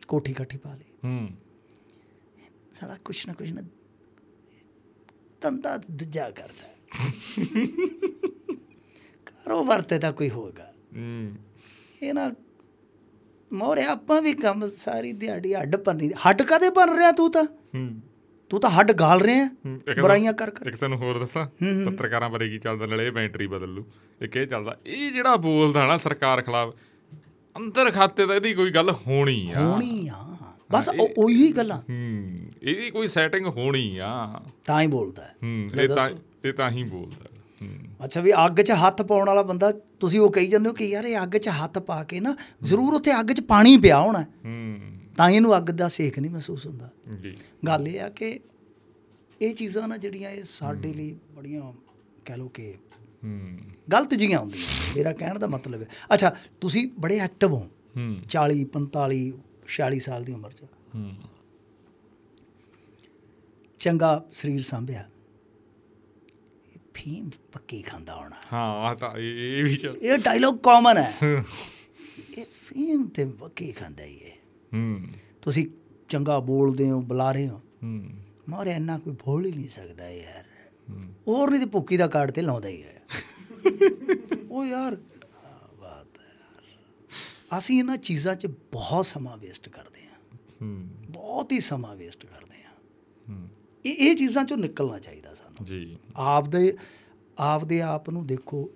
[0.09, 1.29] ਕੋਠੀ ਕਾਠੀ ਪਾ ਲਈ ਹੂੰ
[2.75, 3.63] ਸਾਲਾ ਕੁਛ ਨਾ ਕੁਛ ਨਾ
[5.41, 6.69] ਧੰਦਾ ਦੂਜਾ ਕਰਦਾ।
[9.27, 11.37] ਕਾਰੋਬਾਰ ਤੇ ਤਾਂ ਕੋਈ ਹੋਗਾ ਹੂੰ
[12.03, 12.31] ਇਹ ਨਾ
[13.51, 17.45] ਮੋਰੇ ਆਪਾਂ ਵੀ ਕੰਮ ਸਾਰੀ ਦਿਹਾੜੀ ਹੱਡ ਪੰਨੀ ਹੱਡ ਕਦੇ ਬਣ ਰਿਹਾ ਤੂੰ ਤਾਂ?
[17.75, 18.01] ਹੂੰ।
[18.51, 19.45] ਤੂੰ ਤਾਂ ਹੱਡ ਗਾਲ ਰਿਹਾ
[19.89, 21.47] ਇੱਕ ਬੁਰਾਈਆਂ ਕਰ ਕਰ। ਇੱਕ ਤੁਹਾਨੂੰ ਹੋਰ ਦੱਸਾਂ।
[21.91, 23.87] ਪੱਤਰਕਾਰਾਂ ਬਾਰੇ ਕੀ ਚੱਲਦਾ ਨਾਲੇ ਇਹ ਬੈਟਰੀ ਬਦਲ। ਲੂ
[24.21, 26.75] ਇੱਕ ਇਹ ਚੱਲਦਾ ਇਹ ਜਿਹੜਾ ਬੋਲਦਾ ਨਾ ਸਰਕਾਰ ਖਿਲਾਫ
[27.57, 30.37] ਅੰਦਰ ਖਾਤੇ ਤਾਂ ਇਹਦੀ ਕੋਈ ਗੱਲ ਹੋਣੀ ਆ। ਹੋਣੀ ਆ।
[30.73, 35.35] ਬਸ ਉਹ- ਗੱਲਾਂ। ਹੂੰ ਇਹਦੀ ਕੋਈ ਸੈਟਿੰਗ ਹੋਣੀ ਆ। ਤਾਂ ਹੀ ਬੋਲਦਾ ਹੈ।
[35.83, 36.11] ਇਹ ਤਾਂ।
[36.45, 37.31] ਇਹ ਤਾਂ ਹੀ ਬੋਲਦਾ
[37.63, 40.85] ਹੂੰ। ਅੱਛਾ ਵੀ ਅੱਗ 'ਚ ਹੱਥ ਪਾਉਣ ਵਾਲਾ ਬੰਦਾ ਤੁਸੀਂ ਉਹ ਕਹੀ ਜਾਂਦੇ ਹੋ ਕਿ
[40.85, 44.21] ਯਾਰ ਇਹ ਅੱਗ 'ਚ ਹੱਥ ਪਾ ਕੇ ਨਾ ਜ਼ਰੂਰ ਉੱਥੇ ਅੱਗ 'ਚ ਪਾਣੀ ਪਿਆ ਹੋਣਾ।
[44.21, 46.91] ਹੈ। ਤਾਂ ਇਹਨੂੰ ਅੱਗ ਦਾ ਸੇਕ ਨਹੀਂ ਮਹਿਸੂਸ ਹੁੰਦਾ।
[47.23, 48.41] ਜੀ। ਗੱਲ ਇਹ ਆ ਕਿ
[49.43, 51.73] ਇਹ ਚੀਜ਼ਾਂ ਨਾ ਜਿਹੜੀਆਂ ਇਹ ਸਾਡੇ ਲਈ ਬੜੀਆਂ
[52.25, 52.75] ਕਹਿ ਲਓ ਕਿ
[53.25, 53.59] ਹੂੰ।
[53.93, 54.67] ਗਲਤ ਜੀਆਂ ਹੁੰਦੀਆਂ
[54.97, 59.33] ਮੇਰਾ ਕਹਿਣ ਦਾ ਮਤਲਬ ਹੈ। ਅੱਛਾ ਤੁਸੀਂ ਬੜੇ ਐਕਟਿਵ ਹੋ। ਹੂੰ। 40 45
[59.69, 60.63] 46 ਸਾਲ ਦੀ ਉਮਰ 'ਚ।
[60.95, 61.13] ਹੂੰ।
[63.79, 65.11] ਚੰਗਾ ਸਰੀਰ ਸੰਭਿਆ।
[66.95, 71.13] ਫੀਮ ਪੱਕੀ ਖਾਂਦਾ ਹੋਣਾ। ਹਾਂ ਆ ਤਾਂ ਇਹ ਵੀ ਇਹ ਡਾਇਲੌਗ ਕਾਮਨ ਹੈ।
[72.39, 74.38] ਇਹ ਫੀਮ ਤੇ ਪੱਕੀ ਖਾਂਦਾ ਹੀ ਹੈ।
[74.75, 75.03] ਹੂੰ।
[75.43, 75.67] ਤੁਸੀਂ
[76.09, 78.11] ਚੰਗਾ ਬੋਲਦੇ ਹੋ ਬੁਲਾ ਰਹੇ ਹੋ। ਹੂੰ।
[78.49, 80.45] ਮਾਰੇ ਇੰਨਾ ਕੋਈ ਬੋਲ ਹੀ ਨਹੀਂ ਸਕਦਾ ਯਾਰ।
[81.29, 83.03] ਹੋਰ ਨਹੀਂ ਤੇ ਭੁੱਕੀ ਦਾ ਕਾਰਡ ਤੇ ਲਾਉਂਦਾ ਹੀ ਹੈ।
[84.51, 84.97] ਉਹ ਯਾਰ
[85.81, 91.61] ਬਾਤ ਹੈ ਯਾਰ। ਅਸੀਂ ਇਹਨਾਂ ਚੀਜ਼ਾਂ 'ਚ ਬਹੁਤ ਸਮਾਂ ਵੇਸਟ ਕਰਦੇ ਹਾਂ। ਹੂੰ। ਬਹੁਤ ਹੀ
[91.61, 92.75] ਸਮਾਂ ਵੇਸਟ ਕਰਦੇ ਹਾਂ।
[93.29, 93.49] ਹੂੰ।
[93.87, 96.77] ਇਹ ਇਹ ਚੀਜ਼ਾਂ 'ਚੋਂ ਨਿਕਲਣਾ ਚਾਹੀਦਾ ਸਾਨੂੰ। ਜੀ। ਆਪਦੇ
[97.39, 98.71] ਆਪਦੇ ਆਪ ਨੂੰ ਦੇਖੋ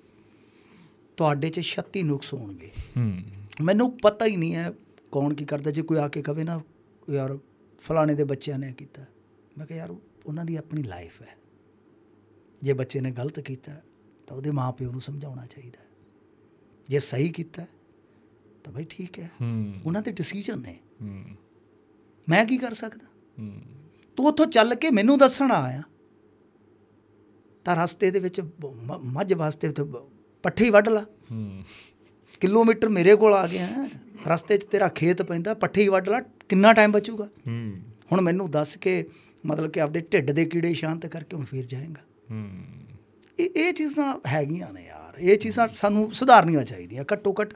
[1.17, 3.21] ਤੁਹਾਡੇ 'ਚ 36 ਨੁਕਸ ਹੋਣਗੇ। ਹੂੰ।
[3.61, 4.73] ਮੈਨੂੰ ਪਤਾ ਹੀ ਨਹੀਂ ਹੈ
[5.13, 5.71] ਕੌਣ ਕੀ ਕਰਦਾ?
[5.71, 6.61] ਜੇ ਕੋਈ ਆ ਕੇ ਕਵੇ ਨਾ
[7.11, 7.39] ਯਾਰ
[7.79, 9.05] ਫਲਾਣੇ ਦੇ ਬੱਚਿਆਂ ਨੇ ਕੀਤਾ।
[9.59, 9.95] ਮੈਂ ਕਿਹਾ ਯਾਰ
[10.27, 11.37] ਉਹਨਾਂ ਦੀ ਆਪਣੀ ਲਾਈਫ ਹੈ।
[12.63, 13.73] ਜੇ ਬੱਚੇ ਨੇ ਗਲਤ ਕੀਤਾ
[14.27, 15.85] ਤਾਂ ਉਹਦੇ ਮਾਪਿਓ ਨੂੰ ਸਮਝਾਉਣਾ ਚਾਹੀਦਾ।
[16.89, 17.67] ਜੇ ਸਹੀ ਕੀਤਾ
[18.65, 19.31] ਤਾਂ ਭਾਈ ਠੀਕ ਹੈ।
[19.87, 20.79] ਉਹਨਾਂ ਦੇ ਡਿਸੀਜਨ ਨੇ।
[22.29, 23.07] ਮੈਂ ਕੀ ਕਰ ਸਕਦਾ?
[24.17, 25.83] ਤੂੰ ਉੱਥੋਂ ਚੱਲ ਕੇ ਮੈਨੂੰ ਦੱਸਣ ਆਇਆ।
[27.65, 28.41] ਤਾਂ ਰਸਤੇ ਦੇ ਵਿੱਚ
[29.05, 29.83] ਮੱਝ ਵਾਸਤੇ ਉੱਥੇ
[30.43, 31.07] ਪੱਠੇ ਹੀ ਵੱਢ ਲਾ।
[32.41, 36.73] ਕਿਲੋਮੀਟਰ ਮੇਰੇ ਕੋਲ ਆ ਗਿਆ। ਹੈ। ਰਸਤੇ 'ਚ ਤੇਰਾ ਖੇਤ ਪੈਂਦਾ ਪੱਠੇ ਵੱਢ ਲਾ ਕਿੰਨਾ
[36.73, 37.25] ਟਾਈਮ ਬਚੂਗਾ?
[37.25, 37.73] ਹੂੰ।
[38.13, 39.09] ਹੁਣ ਮੈਨੂੰ ਦੱਸ ਕੇ
[39.47, 42.49] ਮਤਲਬ ਕਿ ਆਪਦੇ ਢਿੱਡ ਦੇ ਕੀੜੇ ਸ਼ਾਂਤ ਕਰਕੇ ਹੁਣ ਫੇਰ ਜਾਏਗਾ। ਹੂੰ।
[43.39, 47.55] ਇਹ ਇਹ ਚੀਜ਼ਾਂ ਹੈਗੀਆਂ ਨੇ ਯਾਰ। ਇਹ ਚੀਜ਼ਾਂ ਸਾਨੂੰ ਸੁਧਾਰਨੀਆਂ ਚਾਹੀਦੀਆਂ ਘੱਟੋ ਘੱਟ।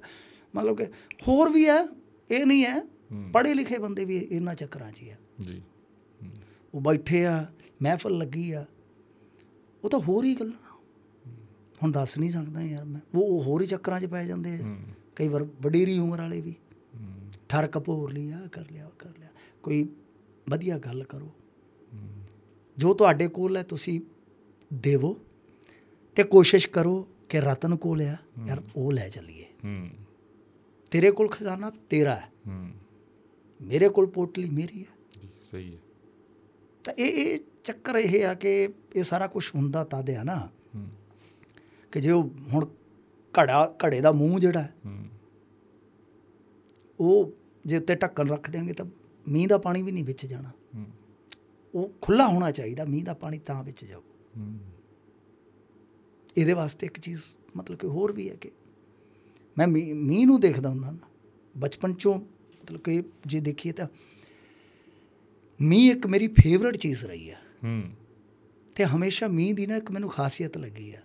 [0.55, 0.85] ਮਤਲਬ ਕਿ
[1.29, 1.87] ਹੋਰ ਵੀ ਹੈ
[2.31, 2.83] ਇਹ ਨਹੀਂ ਹੈ
[3.33, 5.63] ਪੜ੍ਹੇ ਲਿਖੇ ਬੰਦੇ ਵੀ ਇਹਨਾਂ ਚੱਕਰਾਂ 'ਚ ਹੀ ਆ ਜੀ।
[6.75, 7.47] ਉਹ ਬੈਠੇ ਆ
[7.83, 8.67] ਮਹਿਫਲ ਲੱਗੀ ਆ।
[9.85, 10.79] ਉਹ ਤਾਂ ਹੋਰ ਹੀ ਗੱਲਾਂ।
[11.83, 14.77] ਹੁਣ ਦੱਸ ਨਹੀਂ ਸਕਦਾ ਯਾਰ ਮੈਂ। ਉਹ ਹੋਰ ਹੀ ਚੱਕਰਾਂ 'ਚ ਪੈ ਜਾਂਦੇ ਆ।
[15.17, 16.55] ਕਈ ਵਾਰ ਵਡੇਰੀ ਉਮਰ ਵਾਲੇ ਵੀ।
[17.49, 19.29] ਠਰ ਕਪੋਰ ਲਈ ਆ ਕਰ ਲਿਆ ਕਰ ਲਿਆ।
[19.63, 19.89] ਕੋਈ
[20.51, 21.33] ਵਧੀਆ ਗੱਲ ਕਰੋ।
[22.79, 24.01] ਜੋ ਤੁਹਾਡੇ ਕੋਲ ਹੈ ਤੁਸੀਂ
[24.75, 25.17] ਦੇਵੋ
[26.15, 29.47] ਤੇ ਕੋਸ਼ਿਸ਼ ਕਰੋ ਕਿ ਰਤਨ ਕੋਲ ਆ ਯਾਰ ਉਹ ਲੈ ਚੱਲੀਏ।
[30.91, 32.33] ਤੇਰੇ ਕੋਲ ਖਜ਼ਾਨਾ ਤੇਰਾ ਹੈ।
[33.63, 35.79] ਮੇਰੇ ਕੋਲ ਪੋਟਲੀ ਮੇਰੀ ਹੈ। ਸਹੀ ਹੈ।
[36.85, 40.51] ਤਾਂ ਇਹ ਇਹ ਚੱਕਰ ਇਹ ਆ ਕਿ ਇਹ ਸਾਰਾ ਕੁਝ ਹੁੰਦਾ ਤਦ ਆ ਨਾ।
[41.93, 42.67] ਕਿ ਜੇ ਉਹ ਹੁਣ
[43.41, 44.69] ਘੜਾ ਘੜੇ ਦਾ ਮੂੰਹ ਜਿਹੜਾ
[47.01, 47.33] ਉਹ
[47.67, 48.87] ਜੇ ਉੱਤੇ ਢੱਕਣ ਰੱਖ ਦਿਆਂਗੇ ਤਾਂ
[49.29, 50.51] ਮੀਂਹ ਦਾ ਪਾਣੀ ਵੀ ਨਹੀਂ ਵਿੱਚ ਜਾਣਾ।
[51.75, 54.01] ਉਹ ਖੁੱਲਾ ਹੋਣਾ ਚਾਹੀਦਾ ਮੀਂਹ ਦਾ ਪਾਣੀ ਤਾਂ ਵਿੱਚ ਜਾਊ
[56.37, 57.23] ਇਹਦੇ ਵਾਸਤੇ ਇੱਕ ਚੀਜ਼
[57.57, 58.51] ਮਤਲਬ ਕਿ ਹੋਰ ਵੀ ਹੈ ਕਿ
[59.59, 61.09] ਮੈਂ ਮੀਂਹ ਮੀਂਹ ਨੂੰ ਦੇਖਦਾ ਹੁੰਦਾ ਨਾ
[61.59, 62.15] ਬਚਪਨ ਚੋਂ
[62.63, 63.87] ਮਤਲਬ ਕਿ ਜੇ ਦੇਖੀਏ ਤਾਂ
[65.61, 67.83] ਮੀਂਹ ਇੱਕ ਮੇਰੀ ਫੇਵਰਟ ਚੀਜ਼ ਰਹੀ ਹੈ। ਹੂੰ।
[68.75, 71.01] ਤੇ ਹਮੇਸ਼ਾ ਮੀਂਹ ਦੀ ਨਾ ਇੱਕ ਮੈਨੂੰ ਖਾਸੀਅਤ ਲੱਗੀ ਆ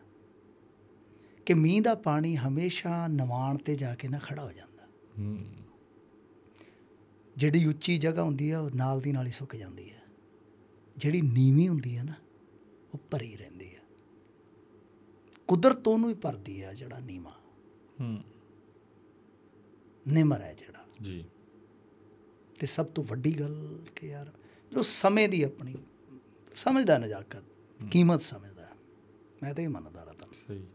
[1.45, 4.87] ਕਿ ਮੀਂਹ ਦਾ ਪਾਣੀ ਹਮੇਸ਼ਾ ਨਿਵਾਣ ਤੇ ਜਾ ਕੇ ਨਾ ਖੜਾ ਹੋ ਜਾਂਦਾ।
[5.19, 5.45] ਹੂੰ
[7.37, 10.01] ਜਿਹੜੀ ਉੱਚੀ ਜਗ੍ਹਾ ਹੁੰਦੀ ਆ ਉਹ ਨਾਲ ਦੀ ਨਾਲ ਹੀ ਸੁੱਕ ਜਾਂਦੀ ਹੈ
[10.97, 12.13] ਜਿਹੜੀ ਨੀਵੀਂ ਹੁੰਦੀ ਹੈ ਨਾ
[12.93, 13.81] ਉਹ ਭਰੀ ਰਹਿੰਦੀ ਹੈ
[15.47, 17.31] ਕੁਦਰਤ ਉਹਨੂੰ ਹੀ ਭਰਦੀ ਆ ਜਿਹੜਾ ਨੀਵਾਂ।
[18.01, 18.23] ਹੂੰ।
[20.07, 21.25] ਨਿਮਰ ਹੈ ਜਿਹੜਾ। ਜੀ।
[22.59, 24.31] ਤੇ ਸਭ ਤੋਂ ਵੱਡੀ ਗੱਲ ਕਿ ਯਾਰ
[24.71, 25.75] ਜੋ ਸਮੇਂ ਦੀ ਆਪਣੀ
[26.55, 27.43] ਸਮਝਦਾ ਨਜਾਕਤ
[27.91, 28.67] ਕੀਮਤ ਸਮਝਦਾ।
[29.43, 30.65] ਮੈਂ ਤਾਂ ਇਹ ਮੰਨਦਾ ਰਤਨ। ਸਹੀ।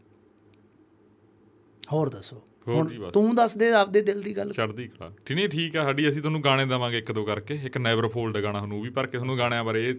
[1.93, 5.83] ਹੋਰ ਦੱਸੋ। ਹੁਣ। ਤੂੰ ਦੱਸ ਦੇ ਆਪਦੇ ਦਿਲ ਦੀ ਗੱਲ। ਚੜ੍ਹਦੀ ਕਲਾ। ਠੀਕ ਠੀਕ ਆ
[5.83, 9.07] ਸਾਡੀ ਅਸੀਂ ਤੁਹਾਨੂੰ ਗਾਣੇ ਦਵਾਂਗੇ ਇੱਕ ਦੋ ਕਰਕੇ। ਇੱਕ ਨੈਵਰ ਫੋਲਡ ਗਾਣਾ ਤੁਹਾਨੂੰ ਵੀ ਭਰ
[9.07, 9.93] ਕੇ ਤੁਹਾਨੂੰ ਗਾਣਿਆਂ ਬਾਰੇ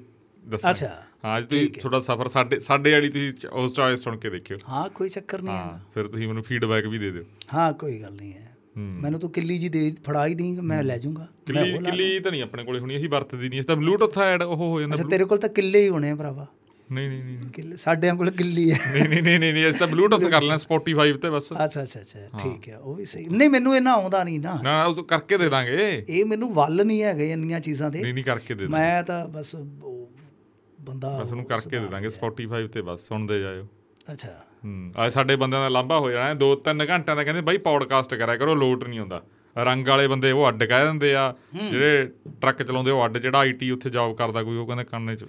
[0.45, 0.89] ਦੱਸਾਂ ਅੱਛਾ,
[1.25, 4.89] ਹਾਂ ਅੱਜ ਤੁਸੀਂ ਤੁਹਾਡਾ ਸਫ਼ਰ ਸਾਡੇ ਸਾਡੇ ਵਾਲੀ ਤੁਸੀਂ ਉਸ ਚੋਇਸ ਸੁਣ ਕੇ ਦੇਖਿਓ। ਹਾਂ
[4.91, 8.33] ਕੋਈ ਚੱਕਰ ਨਹੀਂ ਹਾਂ ਫਿਰ ਤੁਸੀਂ ਮੈਨੂੰ ਫੀਡਬੈਕ ਵੀ ਦੇ ਦਿਓ। ਹਾਂ ਕੋਈ ਗੱਲ ਨਹੀਂ
[8.33, 12.31] ਹੈ। ਮੈਨੂੰ ਤੂੰ ਕਿੱਲੀ ਜੀ ਦੇ ਫੜਾ ਹੀ ਦੇਂਗਾ ਮੈਂ ਲੈ ਜਾਊਂਗਾ। ਕਿੱਲੀ ਕਿੱਲੀ ਤਾਂ
[12.31, 15.09] ਨਹੀਂ ਆਪਣੇ ਕੋਲੇ ਹੁਣੀ ਅਸੀਂ ਵਰਤਦੀ ਨਹੀਂ ਅਸੀਂ ਤਾਂ ਬਲੂਟੁੱਥ ਐਡ ਉਹ ਹੋ ਜਾਂਦਾ ਅੱਛਾ
[15.09, 16.47] ਤੇਰੇ ਕੋਲ ਤਾਂ ਕਿੱਲੇ ਹੀ ਹੋਣੇ ਆ ਭਰਾਵਾ।
[16.93, 19.87] ਨਹੀਂ ਨਹੀਂ ਨਹੀਂ। ਕਿੱਲੇ ਸਾਡਿਆਂ ਕੋਲ ਕਿੱਲੀ ਹੈ। ਨਹੀਂ ਨਹੀਂ ਨਹੀਂ ਨਹੀਂ ਨਹੀਂ ਅਸੀਂ ਤਾਂ
[19.87, 23.51] ਬਲੂਟੁੱਥ ਕਰ ਲੈਣਾ ਸਪੋਟੀਫਾਈ ਤੇ ਬਸ। ਅੱਛਾ ਅੱਛਾ ਅੱਛਾ ਠੀਕ ਹੈ ਉਹ ਵੀ ਸਹੀ। ਨਹੀਂ
[23.51, 27.31] ਮੈਨੂੰ ਇਹਨਾਂ ਆਉਂਦਾ ਨਹੀਂ ਨਾ। ਨਾ ਉਹ ਕਰਕੇ ਦੇ ਦਾਂਗੇ। ਇਹ ਮੈਨੂੰ ਵੱਲ ਨਹੀਂ ਹੈਗੇ
[27.33, 29.55] ਇੰਨੀਆਂ ਚੀਜ਼ਾਂ ਨਹੀਂ ਦੇ ਨਹੀਂ ਕਰਕੇ ਦੇ ਮੈਂ ਤਾਂ ਬਸ
[30.79, 33.67] ਬੰਦਾ ਬਸ ਉਹਨੂੰ ਕਰਕੇ ਦੇ ਦਾਂਗੇ ਸਪੋਟੀਫਾਈ ਤੇ ਬਸ ਸੁਣਦੇ ਜਾਇਓ।
[34.13, 34.29] ਅੱਛਾ।
[34.65, 37.59] ਹੂੰ ਅੱਜ ਸਾਡੇ ਬੰਦਿਆਂ ਦਾ ਲਾਂਭਾ ਹੋ ਜਾਣਾ ਹੈ। ਦੋ ਤਿੰਨ ਘੰਟਿਆਂ ਦਾ ਕਹਿੰਦੇ ਬਾਈ
[37.59, 39.23] ਪੌਡਕਾਸਟ ਕਰਿਆ ਕਰੋ ਲੋਟ ਨਹੀਂ ਆਉਂਦਾ।
[39.57, 41.35] ਰੰਗ ਵਾਲੇ ਬੰਦੇ ਉਹ ਅੱਡ ਕਹਿ ਦਿੰਦੇ ਆ
[41.71, 42.09] ਜਿਹੜੇ
[42.41, 45.25] ਟਰੱਕ ਚਲਾਉਂਦੇ ਉਹ ਅੱਡ ਜਿਹੜਾ ਆਈਟੀ ਉੱਥੇ ਜੌਬ ਕਰਦਾ ਕੋਈ ਉਹ ਕਹਿੰਦੇ ਕੰਨੇ ਚ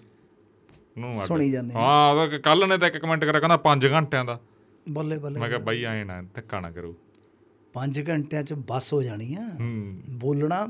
[0.96, 4.26] ਅੱਡ। ਸੁਣੀ ਜਾਂਦੇ ਆ। ਹਾਂ ਉਹ ਕੱਲ ਨੇ ਤਾਂ ਇੱਕ ਕਮੈਂਟ ਕਰਿਆ ਕਹਿੰਦਾ 5 ਘੰਟਿਆਂ
[4.26, 4.40] ਦਾ।
[4.90, 6.94] ਬੱਲੇ ਬੱਲੇ ਮੈਂ ਕਿਹਾ ਬਾਈ ਐਂ ਨਾ ਧੱਕਾ ਨਾ ਕਰੋ।
[7.74, 9.48] 5 ਘੰਟਿਆਂ ਚ ਬੱਸ ਹੋ ਜਾਣੀ ਆ।
[10.10, 10.68] ਬੋਲਣਾ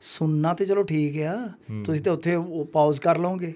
[0.00, 1.34] ਸੁਣਨਾ ਤੇ ਚਲੋ ਠੀਕ ਆ।
[1.84, 2.36] ਤੁਸੀਂ ਤਾਂ ਉੱਥੇ
[2.72, 3.54] ਪਾਜ਼ ਕਰ ਲਓਗੇ।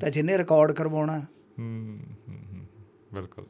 [0.00, 2.66] ਤਾਂ ਜਿਹਨੇ ਰਿਕਾਰਡ ਕਰਵਾਉਣਾ। ਹੂੰ ਹੂੰ, ਹੂੰ,
[3.14, 3.44] ਬਿਲਕੁਲ।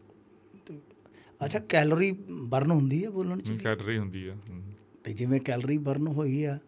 [1.44, 3.52] ਅੱਛਾ ਕੈਲੋਰੀ ਬਰਨ ਹੁੰਦੀ ਹੈ ਬੋਲਣ ਚ?
[3.52, 4.34] ਕੈਲਰੀ ਹੁੰਦੀ ਆ।
[5.04, 6.58] ਤੇ ਜਿਵੇਂ ਕੈਲੋਰੀ ਬਰਨ ਹੋਈ ਆ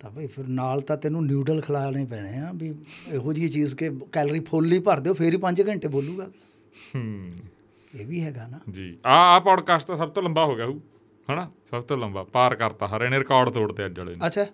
[0.00, 2.74] ਤਾਂ ਭਾਈ ਫਿਰ ਨਾਲ ਤਾਂ ਤੈਨੂੰ ਨਿਊਡਲ ਖਿਲਾਣੇ ਪੈਣੇ ਆ ਵੀ
[3.08, 6.24] ਇਹੋ ਜਿਹੀ ਚੀਜ਼ ਕਿ ਕੈਲੋਰੀ ਫੁੱਲ ਹੀ ਭਰ ਦਿਓ ਫੇਰ ਹੀ 5 ਘੰਟੇ ਬੋਲੂਗਾ।
[6.94, 7.30] ਹੂੰ।
[7.94, 10.80] ਇਹ ਵੀ ਹੈਗਾ ਨਾ। ਜੀ। ਆ ਆ ਪੌਡਕਾਸਟ ਤਾਂ ਸਭ ਤੋਂ ਲੰਬਾ ਹੋ ਗਿਆ ਹੂ
[11.32, 11.50] ਹਨਾ?
[11.70, 14.46] ਸਭ ਤੋਂ ਲੰਬਾ ਪਾਰ ਕਰਤਾ ਹਰੇ ਨੇ ਰਿਕਾਰਡ ਤੋੜਤੇ ਅੱਜ ਵਾਲੇ ਨੇ। ਅੱਛਾ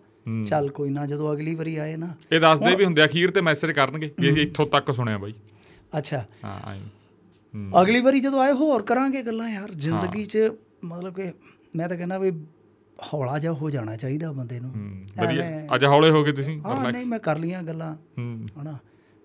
[0.47, 3.71] ਚੱਲ ਕੋਈ ਨਾ ਜਦੋਂ ਅਗਲੀ ਵਾਰੀ ਆਏ ਨਾ। ਇਹ ਦੱਸਦੇ ਵੀ ਹੁੰਦੇ ਅਖੀਰ ਤੇ ਮੈਸੇਜ
[3.71, 5.35] ਕਰਨਗੇ ਵੀ ਅਸੀਂ ਇੱਥੋਂ ਤੱਕ ਸੁਣਿਆ ਬਾਈ।
[5.99, 6.81] ਅੱਛਾ। ਹਾਂ ਆਈ
[7.83, 10.39] ਅਗਲੀ ਵਾਰੀ ਜਦੋਂ ਆਏ ਹੋਰ ਕਰਾਂਗੇ ਗੱਲਾਂ ਯਾਰ। ਜ਼ਿੰਦਗੀ 'ਚ
[10.85, 11.33] ਮਤਲਬ ਕਿ
[11.77, 12.31] ਮੈਂ ਤਾਂ ਕਹਿੰਦਾ ਵੀ
[13.13, 14.71] ਹੌਲਾ ਜਿਹਾ ਹੋ ਜਾਣਾ ਚਾਹੀਦਾ ਬੰਦੇ ਨੂੰ।
[15.27, 18.79] ਵਧੀਆ। ਅੱਜ ਹੌਲੇ ਹੋ ਗਏ ਤੁਸੀਂ ਹਾਂ ਨਹੀਂ ਮੈਂ ਕਰ ਲੀਆਂ ਗੱਲਾਂ ਹੂੰ। ਹਨਾ।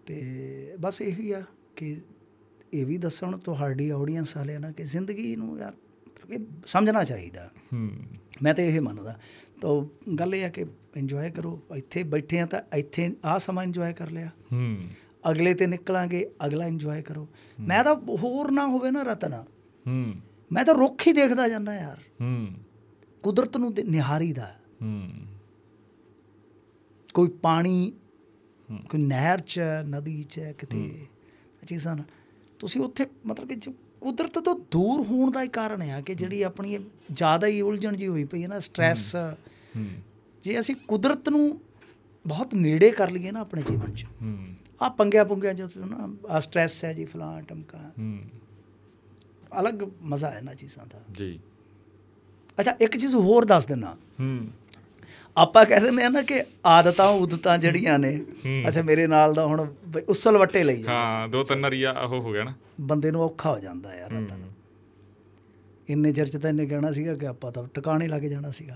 [0.05, 1.41] ਤੇ ਬਸ ਇਹੀ ਆ
[1.75, 2.01] ਕਿ
[2.73, 5.71] ਇਹ ਵੀ ਦੱਸਣ ਤੁਹਾਡੀ ਆਡੀਅנס ਵਾਲਿਆਂ ਨਾਲ ਕਿ ਜ਼ਿੰਦਗੀ ਨੂੰ ਯਾਰ
[6.29, 7.89] ਕਿ ਸਮਝਣਾ ਚਾਹੀਦਾ। ਹੂੰ।
[8.41, 9.19] ਮੈਂ ਤਾਂ ਇਹ ਮੰਨਦਾ।
[9.61, 9.81] ਤਾਂ
[10.13, 10.65] ਗੱਲ ਇਹ ਆ ਕਿ
[10.95, 14.77] ਇੰਜੋਏ ਕਰੋ ਇੱਥੇ ਬੈਠੇ ਆ ਤਾਂ ਇੱਥੇ ਆ ਸਮਾਂ ਇੰਜੋਏ ਕਰ ਲਿਆ। ਹੂੰ।
[15.31, 17.27] ਅਗਲੇ ਤੇ ਨਿਕਲਾਂਗੇ ਅਗਲਾ ਇੰਜੋਏ ਕਰੋ।
[17.59, 19.33] ਮੈਂ ਤਾਂ ਹੋਰ ਨਾ ਹੋਵੇ ਨਾ ਰਤਨ।
[19.87, 20.13] ਹੂੰ।
[20.51, 22.47] ਮੈਂ ਤਾਂ ਰੁੱਖ ਹੀ ਦੇਖਦਾ ਜਾਂਦਾ ਯਾਰ। ਹੂੰ।
[23.23, 25.09] ਕੁਦਰਤ ਨੂੰ ਨਿਹਾਰੀਦਾ ਹੂੰ।
[27.13, 27.93] ਕੋਈ ਪਾਣੀ
[28.89, 31.05] ਕੋਈ ਨਹਿਰ ਚ ਨਦੀ ਚ ਕਿਤੇ
[31.67, 31.97] ਚੀਜ਼ਾਂ
[32.59, 36.79] ਤੁਸੀਂ ਉੱਥੇ ਮਤਲਬ ਕਿ ਕੁਦਰਤ ਤੋਂ ਦੂਰ ਹੋਣ ਦਾ ਹੀ ਕਾਰਨ ਆ ਕਿ ਜਿਹੜੀ ਆਪਣੀ
[37.11, 39.85] ਜ਼ਿਆਦਾ ਹੀ ਉਲਝਣ ਜੀ ਹੋਈ ਪਈ ਹੈ ਨਾ ਸਟ੍ਰੈਸ ਹੂੰ।
[40.43, 41.61] ਜੇ ਅਸੀਂ ਕੁਦਰਤ ਨੂੰ
[42.27, 46.39] ਬਹੁਤ ਨੇੜੇ ਕਰ ਲਈਏ ਨਾ ਆਪਣੇ ਜੀਵਨ 'ਚ ਹੂੰ। ਆ ਪੰਗਿਆ ਪੁੰਗਿਆ ਜੋ ਨਾ ਆ
[46.39, 48.19] ਸਟ੍ਰੈਸ ਹੈ ਜੀ ਫਲਾਂ ਟਮਕਾ। ਹੂੰ।
[49.59, 51.39] ਅਲੱਗ ਮਜ਼ਾ ਹੈ ਨਾ ਚੀਜ਼ਾਂ ਦਾ। ਜੀ।
[52.59, 54.47] ਅੱਛਾ ਇੱਕ ਚੀਜ਼ ਹੋਰ ਦੱਸ ਦਿੰਨਾ ਹੂੰ
[55.37, 58.11] ਆਪਾਂ ਕਹਿ ਦਿੰਦੇ ਆ ਨਾ ਕਿ ਆਦਤਾਂ ਉਦਤਾਂ ਜਿਹੜੀਆਂ ਨੇ
[58.67, 59.67] ਅੱਛਾ ਮੇਰੇ ਨਾਲ ਦਾ ਹੁਣ
[60.09, 63.59] ਉਸਲ ਵੱਟੇ ਲਈ। ਹਾਂ ਦੋ ਤਿੰਨ ਰੀਆ ਉਹ ਹੋ ਗਿਆ ਨਾ। ਬੰਦੇ ਨੂੰ ਔਖਾ ਹੋ
[63.59, 64.43] ਜਾਂਦਾ ਯਾਰ ਰਤਨ
[65.89, 68.75] ਇੰਨੇ ਚਿਰ ਚ ਤਾਂ ਇਹਨੇ ਕਹਿਣਾ ਸੀਗਾ ਕਿ ਆਪਾਂ ਤਾਂ ਟਿਕਾਣੇ ਲੱਗ ਜਾਣਾ ਸੀਗਾ।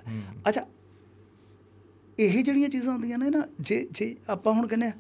[0.50, 0.66] ਅੱਛਾ
[2.20, 4.92] ਇਹ ਜਿਹੜੀਆਂ ਚੀਜ਼ਾਂ ਹੁੰਦੀਆਂ ਨੇ ਨਾ ਜੇ ਜੇ ਆਪਾਂ ਹੁਣ ਕਹਿੰਦੇ ਆ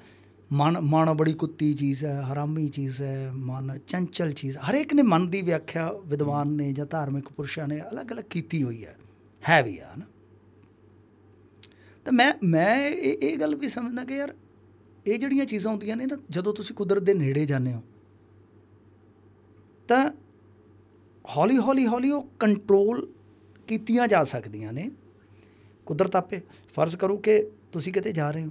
[0.53, 5.27] ਮਨ ਮਨ ਬੜੀ ਕੁੱਤੀ ਚੀਜ਼ ਹੈ, ਹਰਾਮੀ ਚੀਜ਼ ਹੈ, ਮਨ ਚੰਚਲ ਚੀਜ਼ ਹਰੇਕ ਨੇ ਮਨ
[5.29, 8.95] ਦੀ ਵਿਆਖਿਆ ਵਿਦਵਾਨ ਨੇ ਜਾਂ ਧਾਰਮਿਕ ਪੁਰਸ਼ਾਂ ਨੇ ਅਲੱਗ-ਅਲੱਗ ਕੀਤੀ ਹੋਈ ਹੈ।
[9.49, 10.05] ਹੈ ਵੀ ਆ ਨਾ
[12.05, 14.33] ਤਾਂ ਮੈਂ ਮੈਂ ਇਹ ਇਹ ਗੱਲ ਵੀ ਸਮਝਦਾ ਕਿ ਯਾਰ,
[15.07, 17.81] ਇਹ ਜਿਹੜੀਆਂ ਚੀਜ਼ਾਂ ਹੁੰਦੀਆਂ ਨੇ ਨਾ, ਜਦੋਂ ਤੁਸੀਂ ਕੁਦਰਤ ਦੇ ਨੇੜੇ ਜਾਂਦੇ ਹੋ,
[19.87, 20.09] ਤਾਂ
[21.25, 23.07] ਹੌਲੀ ਹੌਲੀ ਹੌਲੀ ਉਹ ਕੰਟਰੋਲ
[23.67, 24.89] ਕੀਤੀਆਂ ਜਾ ਸਕਦੀਆਂ ਨੇ।
[25.85, 26.41] ਕੁਦਰਤ ਆਪੇ
[26.75, 28.49] ਫਰਜ਼ ਕਰੂ ਕਿ ਤੁਸੀਂ ਕਿਤੇ ਜਾ ਰਹੇ ਹੋ।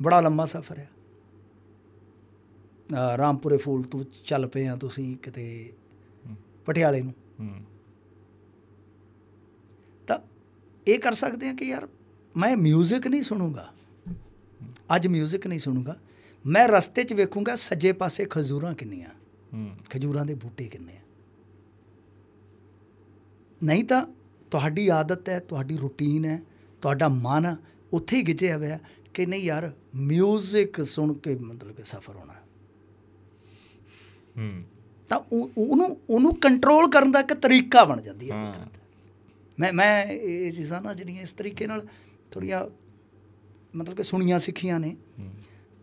[0.00, 0.88] ਬੜਾ ਲੰਮਾ ਸਫ਼ਰ ਹੈ
[2.88, 5.44] ਅ, ਰਾਮਪੁਰੇ ਫੂਲ ਤੋਂ ਚੱਲ ਪਏ ਆ ਤੁਸੀਂ ਕਿਤੇ
[6.66, 7.64] ਪਟਿਆਲੇ ਨੂੰ ਹੂੰ
[10.08, 10.18] ਤਾਂ
[10.86, 11.86] ਇਹ ਕਰ ਸਕਦੇ ਆ ਕਿ ਯਾਰ
[12.34, 13.72] ਮੈਂ 뮤직 ਨਹੀਂ ਸੁਣੂਗਾ
[14.96, 15.96] ਅੱਜ 뮤직 ਨਹੀਂ ਸੁਣੂਗਾ
[16.44, 19.08] ਮੈਂ ਰਸਤੇ 'ਚ ਵੇਖੂੰਗਾ ਸੱਜੇ ਪਾਸੇ ਖਜੂਰਾਂ ਕਿੰਨੀਆਂ
[19.54, 21.00] ਹੂੰ ਖਜੂਰਾਂ ਦੇ ਬੂਟੇ ਕਿੰਨੇ ਆ
[23.60, 24.06] ਨਹੀਂ ਤਾਂ
[24.52, 26.40] ਤੁਹਾਡੀ ਆਦਤ ਹੈ ਤੁਹਾਡੀ ਰੁਟੀਨ ਹੈ
[26.82, 27.56] ਤੁਹਾਡਾ ਮਨ ਆ,
[27.92, 28.78] ਉੱਥੇ ਹੀ ਗਿਜਿਆ ਹੋਇਆ
[29.13, 29.71] ਕਿ ਨਹੀਂ ਯਾਰ
[30.13, 32.33] 뮤직 ਸੁਣ ਕੇ ਮਤਲਬ ਕਿ ਸਫਰ ਹੋਣਾ।
[34.37, 34.63] ਹੂੰ।
[35.09, 38.71] ਤਾਂ ਉਹ- ਉਹਨੂੰ ਉਹਨੂੰ ਕੰਟਰੋਲ ਕਰਨ ਦਾ ਇੱਕ ਤਰੀਕਾ ਬਣ ਜਾਂਦੀ ਹੈ। ਕੁਦਰਤ।
[39.59, 41.87] ਮੈਂ ਮੈਂ ਇਹ ਚੀਜ਼ਾਂ ਨਾ ਜਿਹੜੀਆਂ ਇਸ ਤਰੀਕੇ ਨਾਲ
[42.31, 42.65] ਥੋੜੀਆਂ
[43.75, 44.97] ਮਤਲਬ ਕਿ ਸੁਣੀਆਂ ਸਿੱਖੀਆਂ ਨੇ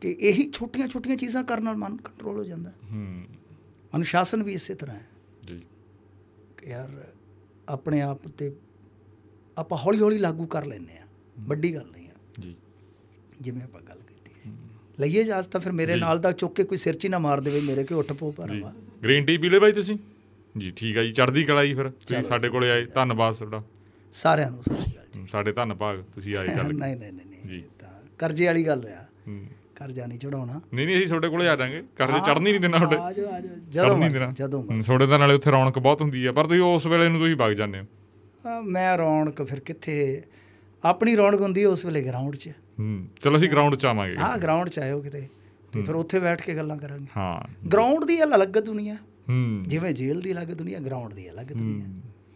[0.00, 3.24] ਕਿ ਇਹੀ ਛੋਟੀਆਂ ਛੋਟੀਆਂ ਚੀਜ਼ਾਂ ਕਰਨ ਨਾਲ ਮਨ ਕੰਟਰੋਲ ਹੋ ਜਾਂਦਾ। ਹੂੰ।
[3.96, 5.06] ਅਨੁਸ਼ਾਸਨ ਵੀ ਇਸੇ ਤਰ੍ਹਾਂ ਹੈ।
[5.44, 5.62] ਜੀ।
[6.56, 7.08] ਕਿ ਯਾਰ
[7.68, 8.56] ਆਪਣੇ ਆਪ ਤੇ
[9.58, 11.06] ਆਪਾਂ ਹੌਲੀ ਹੌਲੀ ਲਾਗੂ ਕਰ ਲੈਂਦੇ ਆ
[11.40, 12.56] ਵੱਡੀ ਗੱਲ ਨਹੀਂ ਹੈ। ਜੀ।
[13.40, 14.50] ਜਿਵੇਂ ਆਪਾਂ ਗੱਲ ਕੀਤੀ ਸੀ।
[14.98, 17.60] ਲਈਏ ਜਾਸ ਤਾਂ ਫਿਰ ਮੇਰੇ ਨਾਲ ਦਾ ਚੁੱਕ ਕੇ ਕੋਈ ਸਿਰ 'ਚ ਨਾ ਮਾਰ ਦੇਵੇ
[17.60, 18.72] ਮੇਰੇ ਕਿ ਉੱਠ ਪੋ ਜੀ। ਭਰਾਵਾ
[19.04, 19.96] ਗ੍ਰੀਨ ਟੀ ਪੀ ਲਏ ਬਾਈ ਤੁਸੀਂ?
[20.54, 23.62] ਜੀ ਠੀਕ ਆ ਜੀ ਚੜ੍ਹਦੀ ਕਲਾ ਜੀ ਫਿਰ। ਤੁਸੀਂ ਸਾਡੇ ਕੋਲੇ ਆਏ ਧੰਨਵਾਦ ਤੁਹਾਡਾ।
[24.14, 27.62] ਸਾਰਿਆਂ ਨੂੰ ਸਤਿ ਸ਼੍ਰੀ ਅਕਾਲ ਹੂੰ, ਸਾਡੇ ਧੰਨਵਾਦ ਤੁਸੀਂ ਆਏ ਚੱਲ ਨਹੀਂ ਨਹੀਂ ਨਹੀਂ ਜੀ।
[27.78, 27.88] ਤਾਂ
[28.18, 29.04] ਕਰਜ਼ੇ ਵਾਲੀ ਗੱਲ ਆ।
[29.76, 32.96] ਕਰਜ਼ਾ ਨਹੀਂ ਚੜਾਉਣਾ ਨਹੀਂ ਨਹੀਂ ਅਸੀਂ ਤੁਹਾਡੇ ਕੋਲੇ ਆ ਜਾਾਂਗੇ। ਕਰਦੇ ਚੜ੍ਹਨੀ ਨਹੀਂ ਦੇਣਾ ਤੁਹਾਡੇ।
[32.96, 36.32] ਆ ਜਾਓ ਆ ਜਾਓ ਚੜ੍ਹਨ ਜਦੋਂ ਜਦੋਂ ਤੁਹਾਡੇ ਤਾਂ ਨਾਲੇ ਉੱਥੇ ਰੌਣਕ ਬਹੁਤ ਹੁੰਦੀ ਆ
[36.32, 37.86] ਪਰ ਤੁਸੀਂ ਉਸ ਵੇਲੇ ਨੂੰ ਤੁਸੀਂ ਵਗ ਜਾਂਦੇ ਹੋ।
[38.46, 40.22] ਆ, ਮੈਂ ਰੌਣਕ ਫਿਰ ਕਿੱਥੇ
[40.84, 44.68] ਆਪਣੀ ਰੌਣਕ ਹੁੰਦੀ ਉਸ ਵੇਲੇ ਗਰਾਊਂਡ 'ਚ। ਹੂੰ ਚਲੋ ਅਸੀਂ ਗਰਾਊਂਡ 'ਚ ਆਵਾਂਗੇ ਹਾਂ ਗਰਾਊਂਡ
[44.68, 45.28] 'ਚ ਆਇਓ ਕਿਤੇ
[45.72, 48.94] ਤੇ ਫਿਰ ਉੱਥੇ ਬੈਠ ਕੇ ਗੱਲਾਂ ਕਰਾਂਗੇ। ਹਾਂ। ਗਰਾਊਂਡ ਦੀ ਅਲੱਗ ਦੁਨੀਆ।
[49.28, 51.86] ਹੂੰ। ਜਿਵੇਂ ਜੇਲ੍ਹ ਦੀ ਅਲੱਗ ਦੁਨੀਆ ਗਰਾਊਂਡ ਦੀ ਅਲੱਗ ਦੁਨੀਆ।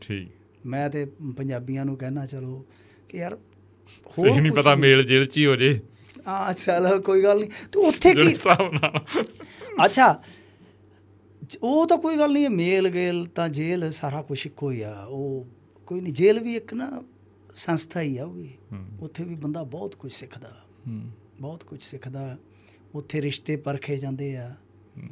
[0.00, 0.28] ਠੀਕ।
[0.66, 1.05] ਮੈਂ ਤੇ
[1.36, 2.66] ਪੰਜਾਬੀਆਂ ਨੂੰ ਕਹਿਣਾ ਚਲੋ
[3.08, 3.39] ਕਿ ਯਾਰ
[4.26, 5.81] ਇਹ ਨਹੀਂ ਪਤਾ ਮੇਲ ਜੇਲ੍ਹ 'ਚ ਹੀ ਹੋ ਜੇ।
[6.26, 8.34] ਆ ਚਲੋ ਕੋਈ ਗੱਲ ਨਹੀਂ ਤੇ ਉੱਥੇ ਕੀ
[9.84, 10.23] ਅੱਛਾ
[11.62, 15.47] ਉਹ ਤਾਂ ਕੋਈ ਗੱਲ ਨਹੀਂ ਮੇਲ ਗੇਲ ਤਾਂ ਜੇਲ੍ਹ ਸਾਰਾ ਕੁਝ ਇੱਕੋ ਹੀ ਆ। ਉਹ
[15.86, 17.02] ਕੋਈ ਨਹੀਂ ਜੇਲ੍ਹ ਵੀ ਇੱਕ ਨਾ
[17.55, 18.55] ਸੰਸਥਾ ਹੀ ਆ ਉਹ ਵੀ।
[19.00, 21.10] ਉੱਥੇ ਵੀ ਬੰਦਾ ਬਹੁਤ ਕੁਝ ਸਿੱਖਦਾ। ਹੂੰ।
[21.41, 22.39] ਬਹੁਤ ਕੁਝ ਸਿੱਖਦਾ।
[22.94, 24.55] ਉੱਥੇ ਰਿਸ਼ਤੇ ਪਰਖੇ ਜਾਂਦੇ ਆ।
[24.97, 25.08] ਹੂੰ।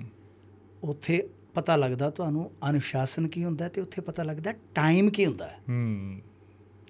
[0.82, 5.58] ਉੱਥੇ ਪਤਾ ਲੱਗਦਾ ਤੁਹਾਨੂੰ ਅਨੁਸ਼ਾਸਨ ਕੀ ਹੁੰਦਾ ਤੇ ਉੱਥੇ ਪਤਾ ਲੱਗਦਾ ਟਾਈਮ ਕੀ ਹੁੰਦਾ। ਹੈ।
[5.68, 6.20] ਹੂੰ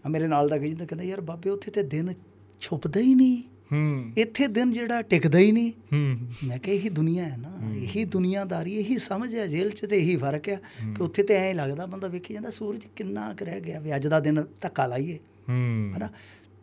[0.07, 2.13] ਆ ਮੇਰੇ ਨਾਲ ਦਾ ਕਹਿੰਦਾ ਕਹਿੰਦਾ ਯਾਰ ਬਾਬੇ ਉੱਥੇ ਤੇ ਦਿਨ
[2.61, 7.25] ਛੁਪਦਾ ਹੀ ਨਹੀਂ। ਹੂੰ। ਇੱਥੇ ਦਿਨ ਜਿਹੜਾ ਟਿਕਦਾ ਹੀ ਨਹੀਂ। ਹੂੰ। ਮੈਂ ਕਿਹਾ ਇਹੀ ਦੁਨੀਆ
[7.25, 10.61] ਹੈ ਨਾ। ਇਹੀ ਦੁਨੀਆਦਾਰੀ ਇਹੀ ਸਮਝ ਹੈ ਜੇਲ੍ਹ 'ਚ ਤੇ ਇਹੀ ਫ਼ਰਕ ਹੈ।
[10.97, 14.07] ਕਿ ਉੱਥੇ ਤੇ ਐਂ ਲੱਗਦਾ ਬੰਦਾ ਵੇਖੀ ਜਾਂਦਾ ਸੂਰਜ ਕਿੰਨਾ ਕੁ ਰਹਿ ਗਿਆ ਵੀ ਅੱਜ
[14.07, 16.09] ਦਾ ਦਿਨ ਧੱਕਾ ਲਾਈਏ। ਹੂੰ। ਹਨਾ?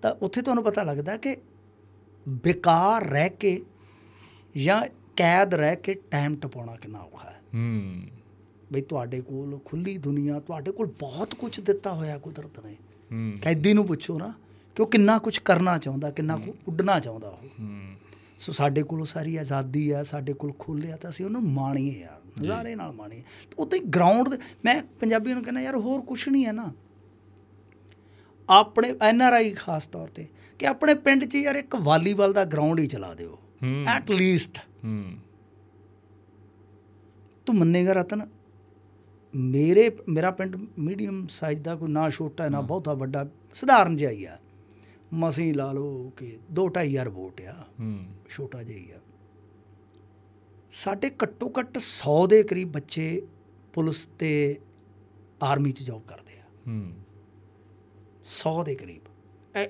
[0.01, 1.38] ਤਾਂ ਉੱਥੇ ਤੁਹਾਨੂੰ ਪਤਾ ਲੱਗਦਾ ਕਿ
[2.27, 3.66] ਬੇਕਾਰ ਰਹਿ ਕੇ
[4.58, 4.83] ਜਾਂ
[5.16, 8.03] ਕੈਦ ਰਹਿ ਕੇ ਟਾਈਮ ਟਪਾਉਣਾ ਕਿੰਨਾ ਔਖਾ ਹੈ। ਹੂੰ।
[8.74, 12.72] ਬਈ ਤੁਹਾਡੇ ਕੋਲ ਖੁੱਲੀ ਦੁਨੀਆ ਤੁਹਾਡੇ ਕੋਲ ਬਹੁਤ ਕੁਝ ਦਿੱਤਾ ਹੋਇਆ ਕੁਦਰਤ ਨੇ।
[13.11, 14.33] ਹੂੰ। ਕੈਦੀ ਨੂੰ ਪੁੱਛੋ ਨਾ
[14.75, 17.93] ਕਿ ਉਹ ਕਿੰਨਾ ਕੁਝ ਕਰਨਾ ਚਾਹੁੰਦਾ ਕਿੰਨਾ ਕੁ ਉੱਡਣਾ ਚਾਹੁੰਦਾ ਉਹ। ਹੂੰ।
[18.38, 22.41] ਸੋ ਸਾਡੇ ਕੋਲ ਸਾਰੀ ਆਜ਼ਾਦੀ ਆ ਸਾਡੇ ਕੋਲ ਖੁੱਲ੍ਹ ਆ ਤਾਂ ਅਸੀਂ ਉਹਨੂੰ ਮਾਣੀਏ ਯਾਰ
[22.41, 23.24] ਨਜ਼ਾਰੇ ਨਾਲ ਮਾਣੀਏ।
[23.59, 24.30] ਉਦਾਂ ਹੀ ਗਰਾਊਂਡ
[24.66, 26.74] ਮੈਂ ਪੰਜਾਬੀਆਂ ਨੂੰ ਕਹਿੰਦਾ ਯਾਰ ਹੋਰ ਕੁਝ ਨਹੀਂ ਹੈ ਨਾ।
[28.50, 30.28] ਆਪਣੇ ਐਨ ਆਰ ਆਈ ਖਾਸ ਤੌਰ ਤੇ
[30.60, 33.40] ਕਿ ਆਪਣੇ ਪਿੰਡ 'ਚ ਯਾਰ ਇੱਕ ਵਾਲੀਬਾਲ ਦਾ ਗਰਾਊਂਡ ਹੀ ਚਲਾ ਦਿਓ।
[33.88, 35.03] ਐਟ ਲੀਸਟ ਹੂੰ।
[37.45, 38.28] ਤੂੰ ਮੰਨੇਗਾ ਰਤਨ
[39.36, 44.11] ਮੇਰੇ ਮੇਰਾ ਪਿੰਡ ਮੀਡੀਅਮ ਸਾਈਜ਼ ਦਾ ਕੋਈ ਨਾ ਛੋਟਾ ਹੈ। ਨਾ ਬਹੁਤਾ ਵੱਡਾ ਸਧਾਰਨ ਜਿਹਾ
[44.11, 44.38] ਹੀ ਆ।
[45.14, 49.00] ਮਸੀਂ ਲਾ ਲਓ ਕਿ 2.5 ਹਜ਼ਾਰ ਵੋਟ ਆ ਹੂੰ। ਛੋਟਾ ਜਿਹਾ ਹੀ ਆ।
[50.72, 53.28] ਸਾਡੇ ਘੱਟੋ ਘੱਟ 100 ਦੇ ਕਰੀਬ ਬੱਚੇ
[53.74, 54.60] ਪੁਲਿਸ ਤੇ
[55.44, 56.94] ਆਰਮੀ 'ਚ ਜੌਬ ਕਰਦੇ ਆ। ਹੂੰ।
[58.30, 59.01] 100 ਦੇ ਕਰੀਬ।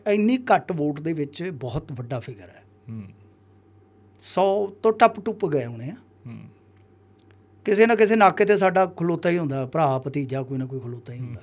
[0.08, 3.04] ਇੰਨੀ ਘੱਟ ਵੋਟ ਦੇ ਵਿੱਚ ਬਹੁਤ ਵੱਡਾ ਫਿਗਰ ਹੈ। ਹੂੰ।
[4.20, 5.96] 100 ਤੋਂ ਟੱਪ ਟੁੱਪ ਗਏ ਹੋਣੇ ਆ।
[6.28, 6.40] ਹੂੰ।
[7.66, 11.14] ਕਿਸੇ ਨਾ ਕਿਸੇ ਨਾਕੇ ਤੇ ਸਾਡਾ ਖਲੋਤਾ ਹੀ ਹੁੰਦਾ ਭਰਾ ਭਤੀਜਾ ਕੋਈ ਨਾ ਕੋਈ ਖਲੋਤਾ
[11.14, 11.42] ਹੀ ਹੁੰਦਾ।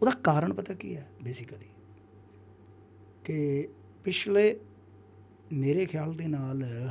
[0.00, 1.66] ਉਹਦਾ ਕਾਰਨ ਪਤਾ ਕੀ ਹੈ ਬੇਸਿਕਲੀ
[3.24, 3.68] ਕਿ
[4.04, 4.60] ਪਿਛਲੇ
[5.52, 6.90] ਮੇਰੇ ਖਿਆਲ ਦੇ ਨਾਲ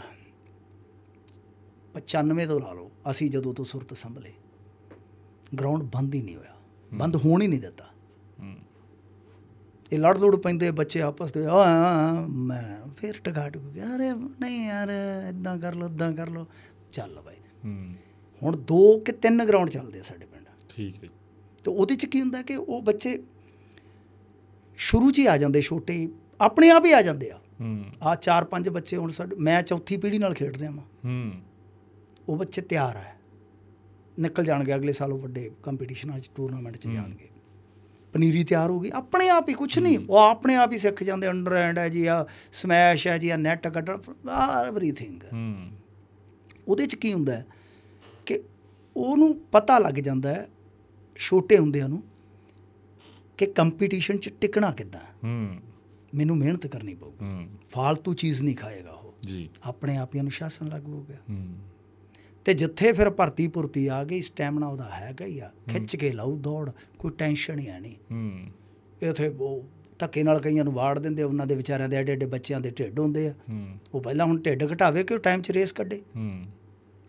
[1.96, 4.34] 95 ਤੋਂ ਲਾ ਲਓ ਅਸੀਂ ਜਦੋਂ ਤੋਂ ਸੁਰਤ ਸੰਭਲੇ
[5.60, 6.56] ਗਰਾਊਂਡ ਬੰਦ ਹੀ ਨਹੀਂ ਹੋਇਆ।
[6.94, 7.86] ਬੰਦ ਹੋਣ ਹੀ ਨਹੀਂ ਦਿੱਤਾ।
[9.96, 14.68] ਇਹ ਲੜ ਲੜ ਪੈਂਦੇ ਬੱਚੇ ਆਪਸ ਦੇ ਆ ਮੈਂ ਫਿਰ ਟਗਾ ਟੁਕ ਗਿਆ। ਅਰੇ ਨਹੀਂ
[14.68, 14.90] ਯਾਰ
[15.30, 16.48] ਇਦਾਂ ਕਰ ਲਓ ਇਦਾਂ ਕਰ ਲਓ।
[16.92, 17.94] ਚੱਲ ਬਾਈ। ਹੂੰ।
[18.44, 21.10] ਹੁਣ ਦੋ ਕਿ ਤਿੰਨ ਗਰਾਊਂਡ ਚੱਲਦੇ ਆ ਸਾਡੇ ਪਿੰਡ। ਠੀਕ ਹੈ।
[21.64, 23.24] ਤੇ ਉਹਦੇ ਚ ਕੀ ਹੁੰਦਾ ਕਿ ਉਹ ਬੱਚੇ
[24.78, 26.10] ਸ਼ੁਰੂ 'ਚ ਹੀ ਆ ਜਾਂਦੇ ਛੋਟੇ ਹੀ,
[26.42, 29.98] ਆਪਣੇ ਆਪ ਹੀ ਆ ਜਾਂਦੇ ਆ। ਹੂੰ। ਆ ਚਾਰ ਪੰਜ ਬੱਚੇ ਹੁਣ ਸਾਡੇ ਮੈਂ ਚੌਥੀ
[29.98, 31.32] ਪੀੜ੍ਹੀ ਨਾਲ ਖੇਡ ਰਿਹਾ ਹਾਂ ਹੂੰ।
[32.30, 33.04] ਉਹ ਬੱਚੇ ਤਿਆਰ ਆ।
[34.20, 37.30] ਨਿਕਲ ਜਾਣਗੇ ਅਗਲੇ ਸਾਲ ਉਹ ਵੱਡੇ ਕੰਪੀਟੀਸ਼ਨਾਂ 'ਚ ਟੂਰਨਾਮੈਂਟ 'ਚ ਜਾਣਗੇ।
[38.16, 41.30] ਪਨੀਰੀ ਤਿਆਰ ਹੋ ਗਈ। ਆਪਣੇ ਆਪ ਹੀ ਕੁਝ ਨਹੀਂ। ਉਹ ਆਪਣੇ ਆਪ ਹੀ ਸਿੱਖ ਜਾਂਦੇ
[41.30, 43.98] ਅੰਡਰ ਹੈਂਡ ਹੈ ਜੀ ਆ ਸਮੈਸ਼ ਹੈ ਜੀ ਆ ਨੈਟ ਕੱਢਣ
[44.68, 45.72] ਐਵਰੀਥਿੰਗ ਹੂੰ।
[46.68, 47.42] ਉਹਦੇ 'ਚ ਕੀ ਹੁੰਦਾ
[48.26, 48.42] ਕਿ
[48.98, 50.50] ਉਹਨੂੰ ਪਤਾ ਲੱਗ ਜਾਂਦਾ ਹੈ
[51.16, 52.04] ਛੋਟੇ ਹੁੰਦਿਆਂ ਨੂੰ
[53.38, 55.28] ਕਿ ਕੰਪੀਟੀਸ਼ਨ 'ਚ ਟਿਕਣਾ ਕਿੱਦਾਂ ਹੈ।
[56.16, 60.68] ਮੈਨੂੰ ਮਿਹਨਤ ਕਰਨੀ ਪਊਗੀ। ਹੂੰ। ਫਾਲਤੂ ਚੀਜ਼ ਨਹੀਂ ਖਾਏਗਾ ਉਹ। ਜੀ। ਆਪਣੇ ਆਪ ਹੀ ਅਨੁਸ਼ਾਸਨ
[60.68, 61.56] ਲਾਗੂ ਹੋ ਗਿਆ। ਹੂੰ।
[62.46, 66.38] ਤੇ ਜਿੱਥੇ ਫਿਰ ਭਰਤੀ ਭੁਰਤੀ ਆ ਗਈ ਸਟੈਮਨਾ ਉਹਦਾ ਹੈਗਾ ਹੀ ਆ। ਖਿੱਚ ਕੇ ਲਾਉ
[66.38, 68.40] ਦੌੜ ਕੋਈ ਟੈਨਸ਼ਨ ਹੀ ਨਹੀਂ। ਹੂੰ।
[69.10, 69.64] ਇਥੇ ਉਹ
[70.00, 73.00] ਧੱਕੇ ਨਾਲ ਕਈਆਂ ਨੂੰ ਵਾੜ ਦਿੰਦੇ ਉਹਨਾਂ ਦੇ ਵਿਚਾਰਿਆਂ ਦੇ ਐਡੇ ਐਡੇ ਬੱਚਿਆਂ ਦੇ ਢਿੱਡ
[73.00, 76.02] ਹੁੰਦੇ ਆ। ਹੂੰ। ਉਹ ਪਹਿਲਾਂ ਹੁਣ ਢਿੱਡ ਘਟਾਵੇ ਕਿ ਉਹ ਟਾਈਮ 'ਚ ਰੇਸ ਕੱਢੇ?
[76.16, 76.44] ਹੂੰ।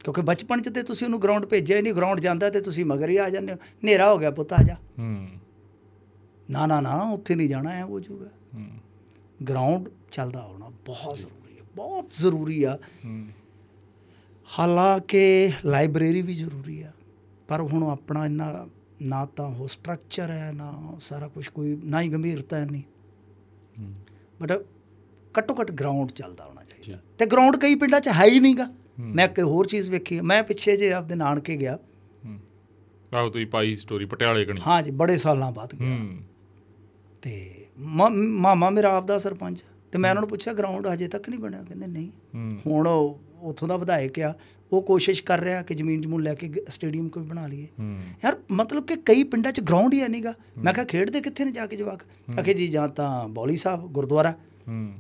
[0.05, 3.09] ਕਿਉਂਕਿ ਬਚਪਨ 'ਚ ਤੇ ਤੁਸੀਂ ਉਹਨੂੰ ਗਰਾਊਂਡ ਭੇਜਿਆ ਹੀ ਨਹੀਂ ਗਰਾਊਂਡ ਜਾਂਦਾ ਤੇ ਤੁਸੀਂ ਮਗਰ
[3.09, 5.29] ਹੀ ਆ ਜਾਂਦੇ ਹੋ। ਹਨੇਰਾ ਹੋ ਗਿਆ ਪੁੱਤ ਆ ਜਾ। ਹੂੰ।
[6.51, 8.67] ਨਾ ਨਾ ਨਾ ਉੱਥੇ ਨਹੀਂ ਜਾਣਾ ਐ ਹੋ ਜਾਊਗਾ। ਹੂੰ।
[9.49, 13.27] ਗਰਾਊਂਡ ਚੱਲਦਾ ਹੋਣਾ ਬਹੁਤ ਜ਼ਰੂਰੀ ਹੈ ਬਹੁਤ ਜ਼ਰੂਰੀ ਆ। ਹੂੰ।
[14.49, 16.91] ਹਾਲਾਂਕਿ ਲਾਇਬ੍ਰੇਰੀ ਵੀ ਜ਼ਰੂਰੀ ਆ
[17.49, 18.67] ਪਰ ਹੁਣ ਆਪਣਾ ਇੰਨਾ
[19.03, 22.83] ਨਾ ਤਾਂ ਉਹ ਸਟਰਕਚਰ ਹੈ ਨਾ ਸਾਰਾ ਕੁਝ ਕੋਈ ਨਾ ਹੀ ਗੰਭੀਰਤਾ ਹੈ। ਨਹੀਂ
[24.43, 24.53] ਬਟ
[25.39, 29.25] ਘੱਟੋ ਘੱਟ ਗਰਾਊਂਡ ਚੱਲਦਾ ਹੋਣਾ ਚਾਹੀਦਾ। ਤੇ ਗਰਾਊਂਡ ਕਈ ਪਿੰਡਾਂ 'ਚ ਹੈ ਹੀ ਨਹੀਂਗਾ ਮੈਂ
[29.25, 31.79] ਇੱਕ ਹੋਰ ਚੀਜ਼ ਵੇਖੀ। ਮੈਂ ਪਿੱਛੇ ਜੇ ਆਪਦੇ ਨਾਨਕੇ ਗਿਆ।
[33.15, 35.97] ਆਹੋ ਤੁਸੀਂ ਪਾਈ ਸਟੋਰੀ ਪਟਿਆਲੇ ਕਣੀ। ਹਾਂ ਜੀ ਬੜੇ ਸਾਲਾਂ ਬਾਅਦ ਗਿਆ।
[37.23, 41.63] ਤੇ ਮਾਮਾ ਮੇਰਾ ਆਪਦਾ ਸਰਪੰਚ। ਤੇ ਮੈਂ ਉਹਨਾਂ ਨੂੰ ਪੁੱਛਿਆ ਗਰਾਊਂਡ ਹਜੇ ਤੱਕ ਨਹੀਂ ਬਣਿਆ?
[41.63, 42.11] ਕਹਿੰਦੇ ਨਹੀਂ।
[42.67, 44.35] ਹੁਣ ਉਹ ਉੱਥੋਂ ਦਾ ਵਿਧਾਇਕ ਆ
[44.73, 47.67] ਉਹ ਕੋਸ਼ਿਸ਼ ਕਰ ਰਿਹਾ ਕਿ ਜ਼ਮੀਨ ਜਮੂਨ ਲੈ ਕੇ ਸਟੇਡੀਅਮ ਕੋਈ ਬਣਾ ਲਈਏ।
[48.25, 51.67] ਯਾਰ ਮਤਲਬ ਕਿ ਕਈ ਪਿੰਡਾਂ 'ਚ ਗਰਾਊਂਡ ਹੀ ਨਹੀਂਗਾ ਮੈਂ ਕਿਹਾ ਖੇਡਦੇ ਕਿੱਥੇ ਨੇ ਜਾ
[51.67, 52.03] ਕੇ ਜਵਾਕ?
[52.39, 54.35] ਆਖੇ ਜੀ ਜਾਂ ਤਾਂ ਬੌਲੀ ਸਾਹਿਬ ਗੁਰਦੁਆਰਾ।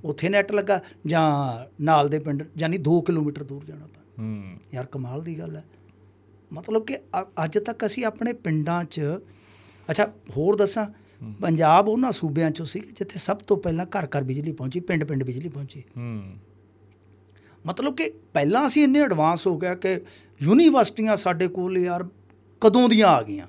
[0.05, 1.25] ਉੱਥੇ ਨੈਟ ਲੱਗਾ ਜਾਂ
[1.83, 3.87] ਨਾਲ ਦੇ ਪਿੰਡ ਯਾਨੀ 2 ਕਿਲੋਮੀਟਰ ਦੂਰ ਜਾਣਾ
[4.19, 5.65] ਹੂੰ। ਯਾਰ ਕਮਾਲ ਦੀ ਗੱਲ ਹੈ।
[6.53, 6.99] ਮਤਲਬ ਕਿ
[7.45, 9.01] ਅੱਜ ਤੱਕ ਅਸੀਂ ਆਪਣੇ ਪਿੰਡਾਂ 'ਚ
[9.89, 10.07] ਅੱਛਾ
[10.37, 10.87] ਹੋਰ ਦੱਸਾਂ
[11.41, 15.25] ਪੰਜਾਬ ਉਹਨਾਂ ਸੂਬਿਆਂ 'ਚੋਂ ਸੀ ਜਿੱਥੇ ਸਭ ਤੋਂ ਪਹਿਲਾਂ ਘਰ ਘਰ ਬਿਜਲੀ ਪਹੁੰਚੀ ਪਿੰਡ ਪਿੰਡ
[15.25, 15.83] ਬਿਜਲੀ ਪਹੁੰਚੀ।
[17.67, 20.01] ਮਤਲਬ ਕਿ ਪਹਿਲਾਂ ਅਸੀਂ ਇੰਨੇ ਐਡਵਾਂਸ ਹੋ ਗਿਆ ਕਿ
[20.43, 22.05] ਯੂਨੀਵਰਸਿਟੀਆਂ ਸਾਡੇ ਕੋਲ ਯਾਰ
[22.61, 23.47] ਕਦੋਂ ਦੀਆਂ ਆ ਗਈਆਂ।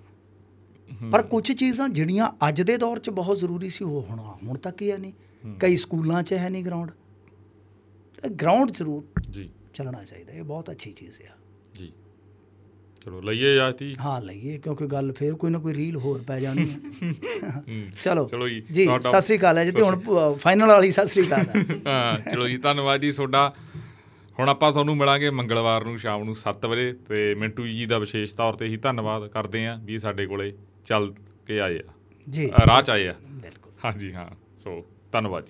[1.12, 4.82] ਪਰ ਕੁਝ ਚੀਜ਼ਾਂ ਜਿਹੜੀਆਂ ਅੱਜ ਦੇ ਦੌਰ 'ਚ ਬਹੁਤ ਜ਼ਰੂਰੀ ਸੀ ਉਹ ਹੁਣ ਹੁਣ ਤੱਕ
[4.82, 5.14] ਹੀ ਹੈ ਨਹੀਂ।
[5.60, 6.92] ਕਈ ਸਕੂਲਾਂ 'ਚ ਹੈ ਨਹੀਂ ਗਰਾਊਂਡ
[8.42, 11.36] ਗਰਾਊਂਡ ਜ਼ਰੂਰ ਜੀ। ਚੱਲਣਾ ਚਾਹੀਦਾ ਇਹ ਬਹੁਤ ਅੱਛੀ ਚੀਜ਼ ਹੈ
[11.76, 11.92] ਜੀ।
[13.06, 16.70] ਚਲੋ ਲਈਏ ਇਜਾਜ਼ਤੀ। ਹਾਂ ਲਈਏ ਕਿਉਂਕਿ ਗੱਲ ਫੇਰ ਕੋਈ ਨਾ ਕੋਈ ਰੀਲ ਹੋਰ ਪੈ ਜਾਣੀ
[16.70, 16.78] ਹੈ।
[18.02, 20.00] ਚਲੋ। ਚਲੋ ਜੀ, ਸਤਿ ਸ੍ਰੀ ਅਕਾਲ ਹੈ ਜੀ ਤੇ ਹੁਣ
[20.40, 21.46] ਫਾਈਨਲ ਵਾਲੀ ਸਤਿ ਸ੍ਰੀ ਅਕਾਲ
[21.88, 23.54] ਹਾਂ ਚਲੋ ਜੀ ਧੰਨਵਾਦ ਜੀ ਤੁਹਾਡਾ।
[24.40, 28.34] ਹੁਣ ਆਪਾਂ ਤੁਹਾਨੂੰ ਮਿਲਾਂਗੇ ਮੰਗਲਵਾਰ ਨੂੰ ਸ਼ਾਮ ਨੂੰ 7 ਵਜੇ ਤੇ ਮਿੰਟੂ ਜੀ ਦਾ ਵਿਸ਼ੇਸ਼
[28.34, 30.54] ਤੌਰ ਤੇ ਹੀ ਧੰਨਵਾਦ ਕਰਦੇ ਆਂ ਵੀ ਸਾਡੇ ਕੋਲੇ
[30.86, 31.14] ਚੱਲ
[31.48, 31.94] ਕੇ ਆਏ ਆ।
[32.30, 34.28] ਜੀ। ਰਾਹ ਚ ਆਏ ਆ। ਬਿਲਕੁਲ। ਹਾਂਜੀ ਹਾਂ।
[34.64, 35.44] ਸੋ ਧੰਨਵਾਦ